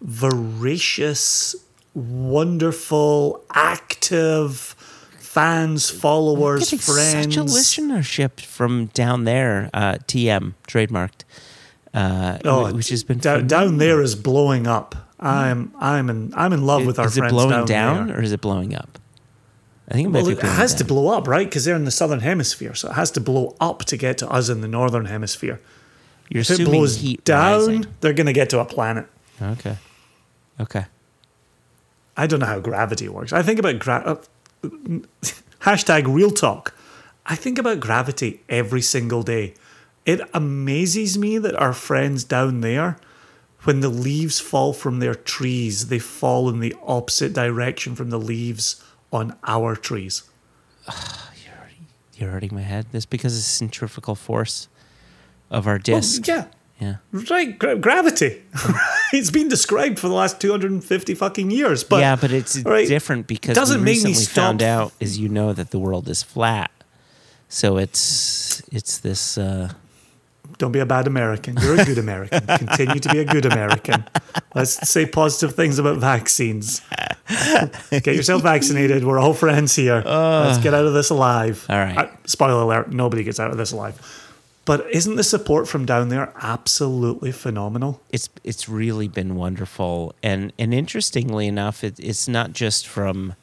voracious, 0.00 1.54
wonderful, 1.94 3.42
active 3.54 4.74
fans, 5.18 5.90
followers, 5.90 6.70
friends. 6.70 7.34
such 7.34 7.36
a 7.36 7.44
listenership 7.44 8.40
from 8.40 8.86
down 8.86 9.24
there. 9.24 9.70
Uh, 9.72 9.94
TM 10.06 10.54
trademarked, 10.66 11.22
uh, 11.94 12.38
Oh, 12.44 12.72
which 12.72 12.88
has 12.88 13.04
been 13.04 13.18
down, 13.18 13.46
down 13.46 13.78
there 13.78 14.00
is 14.02 14.14
blowing 14.14 14.66
up. 14.66 15.07
I'm 15.20 15.72
I'm 15.78 16.08
in 16.10 16.32
I'm 16.36 16.52
in 16.52 16.64
love 16.64 16.86
with 16.86 16.98
our 16.98 17.10
friends. 17.10 17.16
Is 17.16 17.24
it 17.24 17.30
blowing 17.30 17.66
down, 17.66 17.66
down, 17.66 18.10
or 18.12 18.22
is 18.22 18.32
it 18.32 18.40
blowing 18.40 18.74
up? 18.74 18.98
I 19.88 19.94
think 19.94 20.08
it 20.08 20.12
Well, 20.12 20.28
it 20.28 20.38
has 20.40 20.74
to 20.74 20.84
blow 20.84 21.08
up, 21.08 21.26
right? 21.26 21.48
Because 21.48 21.64
they're 21.64 21.74
in 21.76 21.86
the 21.86 21.90
southern 21.90 22.20
hemisphere, 22.20 22.74
so 22.74 22.90
it 22.90 22.94
has 22.94 23.10
to 23.12 23.20
blow 23.20 23.56
up 23.60 23.84
to 23.86 23.96
get 23.96 24.18
to 24.18 24.28
us 24.30 24.48
in 24.48 24.60
the 24.60 24.68
northern 24.68 25.06
hemisphere. 25.06 25.60
You're 26.28 26.42
If 26.42 26.50
it 26.50 26.64
blows 26.66 26.98
heat 26.98 27.24
down, 27.24 27.58
rising. 27.60 27.86
they're 28.00 28.12
going 28.12 28.26
to 28.26 28.34
get 28.34 28.50
to 28.50 28.60
a 28.60 28.66
planet. 28.66 29.06
Okay. 29.40 29.76
Okay. 30.60 30.84
I 32.18 32.26
don't 32.26 32.40
know 32.40 32.46
how 32.46 32.58
gravity 32.60 33.08
works. 33.08 33.32
I 33.32 33.42
think 33.42 33.58
about 33.58 33.78
gra- 33.78 34.18
uh, 34.64 34.68
hashtag 35.60 36.04
real 36.06 36.30
talk. 36.30 36.74
I 37.24 37.34
think 37.34 37.58
about 37.58 37.80
gravity 37.80 38.40
every 38.48 38.82
single 38.82 39.22
day. 39.22 39.54
It 40.04 40.20
amazes 40.34 41.16
me 41.18 41.38
that 41.38 41.54
our 41.56 41.72
friends 41.72 42.24
down 42.24 42.60
there, 42.60 42.98
when 43.64 43.80
the 43.80 43.88
leaves 43.88 44.38
fall 44.40 44.72
from 44.72 45.00
their 45.00 45.14
trees, 45.14 45.88
they 45.88 45.98
fall 45.98 46.48
in 46.48 46.60
the 46.60 46.74
opposite 46.86 47.32
direction 47.32 47.94
from 47.94 48.10
the 48.10 48.18
leaves 48.18 48.82
on 49.12 49.36
our 49.44 49.74
trees. 49.76 50.22
You're 52.16 52.30
hurting 52.30 52.52
my 52.54 52.62
head. 52.62 52.86
This 52.90 53.06
because 53.06 53.32
of 53.34 53.38
the 53.38 53.42
centrifugal 53.42 54.16
force 54.16 54.66
of 55.50 55.66
our 55.68 55.74
Well, 55.74 56.00
disk. 56.00 56.26
yeah, 56.26 56.46
yeah. 56.80 56.96
right. 57.30 57.56
Gra- 57.56 57.76
gravity. 57.76 58.42
it's 59.12 59.30
been 59.30 59.48
described 59.48 60.00
for 60.00 60.08
the 60.08 60.14
last 60.14 60.40
250 60.40 61.14
fucking 61.14 61.52
years. 61.52 61.84
But 61.84 62.00
yeah, 62.00 62.16
but 62.16 62.32
it's 62.32 62.58
right, 62.62 62.88
different 62.88 63.28
because 63.28 63.54
doesn't 63.54 63.78
we 63.80 63.84
make 63.84 64.02
me 64.02 64.10
recently 64.10 64.24
found 64.42 64.62
out, 64.62 64.92
as 65.00 65.16
you 65.18 65.28
know, 65.28 65.52
that 65.52 65.70
the 65.70 65.78
world 65.78 66.08
is 66.08 66.24
flat. 66.24 66.72
So 67.48 67.76
it's 67.76 68.62
it's 68.72 68.98
this. 68.98 69.38
Uh, 69.38 69.72
Don't 70.58 70.72
be 70.72 70.80
a 70.80 70.86
bad 70.86 71.06
American. 71.06 71.56
You're 71.56 71.80
a 71.80 71.84
good 71.84 71.98
American. 71.98 72.44
Continue 72.46 72.98
to 73.00 73.08
be 73.08 73.20
a 73.20 73.24
good 73.24 73.46
American. 73.46 74.04
Let's 74.54 74.88
say 74.88 75.06
positive 75.06 75.54
things 75.54 75.78
about 75.78 75.98
vaccines. 75.98 76.82
Get 77.90 78.06
yourself 78.06 78.42
vaccinated. 78.42 79.04
We're 79.04 79.20
all 79.20 79.34
friends 79.34 79.76
here. 79.76 80.02
Let's 80.04 80.58
get 80.58 80.74
out 80.74 80.84
of 80.84 80.94
this 80.94 81.10
alive. 81.10 81.64
All 81.68 81.78
right. 81.78 81.96
Uh, 81.96 82.08
spoiler 82.26 82.62
alert: 82.62 82.92
nobody 82.92 83.22
gets 83.22 83.38
out 83.38 83.50
of 83.50 83.56
this 83.56 83.70
alive. 83.72 84.24
But 84.64 84.90
isn't 84.90 85.16
the 85.16 85.24
support 85.24 85.66
from 85.66 85.86
down 85.86 86.10
there 86.10 86.30
absolutely 86.42 87.32
phenomenal? 87.32 88.02
it's 88.10 88.28
it's 88.44 88.68
really 88.68 89.08
been 89.08 89.34
wonderful 89.36 90.14
and 90.22 90.52
and 90.58 90.74
interestingly 90.74 91.46
enough 91.46 91.82
it, 91.82 91.98
it's 91.98 92.28
not 92.28 92.52
just 92.52 92.86
from 92.86 93.34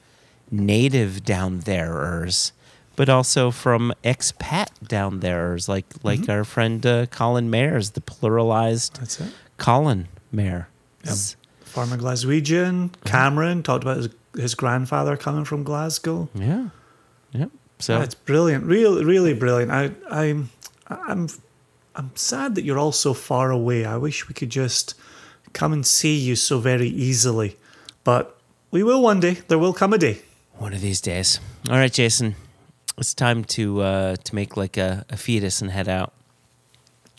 native 0.52 1.24
down 1.24 1.60
thereers 1.62 2.52
but 2.96 3.10
also 3.10 3.52
from 3.52 3.94
expat 4.04 4.68
down 4.88 5.20
thereers 5.20 5.68
like 5.70 5.86
like 6.04 6.22
Mm-hmm. 6.22 6.32
our 6.32 6.44
friend 6.44 6.86
uh, 6.86 7.06
Colin 7.08 7.50
Mayers 7.52 7.94
the 7.94 8.02
pluralized 8.02 8.94
That's 9.00 9.20
it. 9.20 9.32
Colin 9.58 10.08
Mayer 10.32 10.68
S- 11.04 11.36
Former 11.64 11.98
Glaswegian, 11.98 12.90
Cameron 13.04 13.62
talked 13.64 13.84
about 13.84 13.98
his, 13.98 14.10
his 14.36 14.56
grandfather 14.56 15.18
coming 15.18 15.44
from 15.46 15.64
Glasgow. 15.64 16.30
yeah 16.34 16.70
yep 17.34 17.50
so 17.80 18.00
That's 18.00 18.16
brilliant. 18.16 18.64
Really, 18.64 19.04
really 19.04 19.34
brilliant. 19.34 19.70
I, 19.72 19.92
I'm, 20.10 20.50
I'm, 20.88 21.28
I'm 21.94 22.12
sad 22.16 22.56
that 22.56 22.64
you're 22.64 22.80
all 22.80 22.94
so 22.94 23.14
far 23.14 23.52
away. 23.52 23.84
I 23.84 23.98
wish 23.98 24.30
we 24.30 24.34
could 24.34 24.50
just 24.50 24.94
come 25.52 25.74
and 25.74 25.86
see 25.86 26.16
you 26.16 26.38
so 26.38 26.60
very 26.60 26.88
easily, 26.88 27.58
but 28.06 28.38
we 28.72 28.82
will 28.82 29.02
one 29.02 29.20
day. 29.20 29.40
There 29.50 29.60
will 29.60 29.74
come 29.74 29.92
a 29.92 29.98
day. 29.98 30.20
one 30.58 30.74
of 30.74 30.80
these 30.80 31.02
days 31.02 31.42
all 31.70 31.76
right 31.78 31.92
Jason 31.92 32.36
it's 32.98 33.14
time 33.14 33.44
to 33.44 33.82
uh 33.82 34.16
to 34.18 34.36
make 34.36 34.56
like 34.58 34.78
a, 34.78 35.06
a 35.10 35.18
fetus 35.18 35.62
and 35.62 35.72
head 35.72 35.88
out 35.88 36.14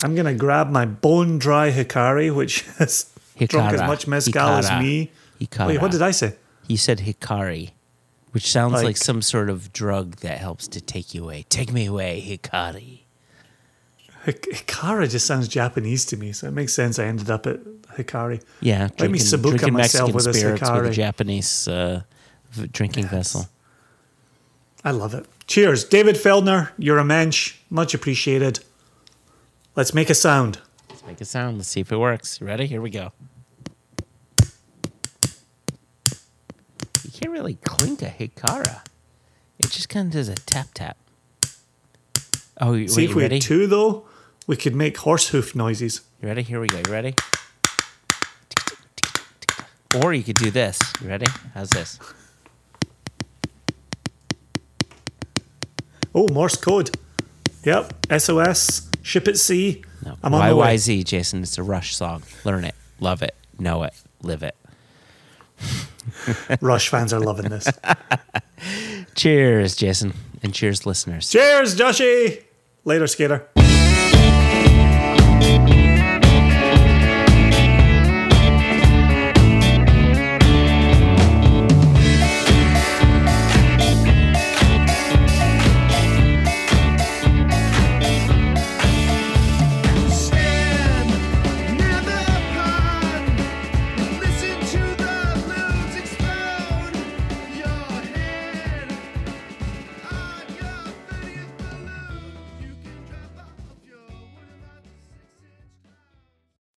I'm 0.02 0.14
gonna 0.14 0.34
grab 0.34 0.70
my 0.70 0.84
bone 0.84 1.38
dry 1.38 1.70
hikari, 1.72 2.34
which 2.34 2.62
has 2.78 3.10
drunk 3.38 3.72
as 3.74 3.80
much 3.80 4.06
mezcal 4.06 4.48
as 4.48 4.70
me. 4.82 5.10
Jícara. 5.40 5.66
Wait, 5.68 5.80
what 5.80 5.90
did 5.90 6.02
I 6.02 6.10
say? 6.10 6.34
He 6.68 6.76
said 6.76 6.98
Hikari, 7.00 7.70
which 8.32 8.50
sounds 8.50 8.74
like, 8.74 8.84
Like- 8.84 8.96
some 8.96 9.22
sort 9.22 9.48
of 9.48 9.72
drug 9.72 10.16
that 10.16 10.38
helps 10.38 10.66
to 10.68 10.80
take 10.80 11.14
you 11.14 11.24
away. 11.24 11.44
Take 11.48 11.72
me 11.72 11.86
away, 11.86 12.20
Hikari. 12.26 12.98
Hik- 14.24 14.48
Hikara 14.52 15.08
just 15.08 15.26
sounds 15.26 15.46
Japanese 15.48 16.04
to 16.06 16.16
me, 16.16 16.32
so 16.32 16.48
it 16.48 16.52
makes 16.52 16.74
sense. 16.74 16.98
I 16.98 17.04
ended 17.04 17.30
up 17.30 17.46
at 17.46 17.60
Hikari. 17.96 18.42
Yeah, 18.60 18.88
Let 18.98 19.10
me 19.10 19.18
drinking, 19.18 19.20
sabuka 19.20 19.72
myself 19.72 20.12
Mexican 20.12 20.14
with 20.14 20.24
this 20.24 20.38
spirits 20.38 20.70
with 20.70 20.86
a 20.86 20.90
Japanese 20.90 21.68
uh, 21.68 22.02
v- 22.50 22.66
drinking 22.66 23.06
vessel. 23.06 23.46
I 24.84 24.90
love 24.90 25.14
it. 25.14 25.24
Cheers, 25.46 25.84
David 25.84 26.16
Feldner. 26.16 26.70
You're 26.78 26.98
a 26.98 27.04
mensch. 27.04 27.56
Much 27.70 27.94
appreciated. 27.94 28.60
Let's 29.76 29.94
make 29.94 30.10
a 30.10 30.14
sound. 30.14 30.58
Let's 30.88 31.04
make 31.06 31.20
a 31.20 31.24
sound. 31.24 31.58
Let's 31.58 31.68
see 31.68 31.80
if 31.80 31.92
it 31.92 31.98
works. 31.98 32.40
You 32.40 32.46
ready? 32.46 32.66
Here 32.66 32.80
we 32.80 32.90
go. 32.90 33.12
You 37.04 37.10
can't 37.12 37.32
really 37.32 37.54
clink 37.64 38.02
a 38.02 38.06
Jícara. 38.06 38.80
It 39.58 39.70
just 39.70 39.88
kind 39.88 40.08
of 40.08 40.12
does 40.12 40.28
a 40.28 40.34
tap 40.34 40.68
tap. 40.74 40.96
Oh, 42.60 42.72
you- 42.72 42.88
See 42.88 43.04
if 43.04 43.14
we 43.14 43.22
ready? 43.22 43.36
had 43.36 43.42
two 43.42 43.66
though, 43.66 44.04
we 44.46 44.56
could 44.56 44.74
make 44.74 44.96
horse 44.98 45.28
hoof 45.28 45.54
noises. 45.54 46.00
You 46.22 46.28
ready? 46.28 46.42
Here 46.42 46.60
we 46.60 46.68
go. 46.68 46.78
You 46.78 46.92
ready? 46.92 47.14
Or 50.02 50.12
you 50.12 50.22
could 50.22 50.36
do 50.36 50.50
this. 50.50 50.80
You 51.00 51.08
ready? 51.08 51.26
How's 51.54 51.70
this? 51.70 51.98
Oh, 56.16 56.26
Morse 56.32 56.56
code. 56.56 56.96
Yep. 57.64 57.92
SOS. 58.18 58.90
Ship 59.02 59.28
at 59.28 59.36
sea. 59.36 59.84
No. 60.02 60.16
I'm 60.22 60.32
on 60.32 60.48
the 60.48 60.56
way. 60.56 60.74
YYZ, 60.74 61.04
Jason. 61.04 61.42
It's 61.42 61.58
a 61.58 61.62
Rush 61.62 61.94
song. 61.94 62.22
Learn 62.42 62.64
it, 62.64 62.74
love 63.00 63.22
it, 63.22 63.34
know 63.58 63.82
it, 63.82 63.92
live 64.22 64.42
it. 64.42 64.56
Rush 66.62 66.88
fans 66.88 67.12
are 67.12 67.20
loving 67.20 67.50
this. 67.50 67.68
Cheers, 69.14 69.76
Jason, 69.76 70.14
and 70.42 70.54
cheers, 70.54 70.86
listeners. 70.86 71.30
Cheers, 71.30 71.76
Joshy. 71.76 72.44
Later, 72.84 73.06
skater. 73.06 73.46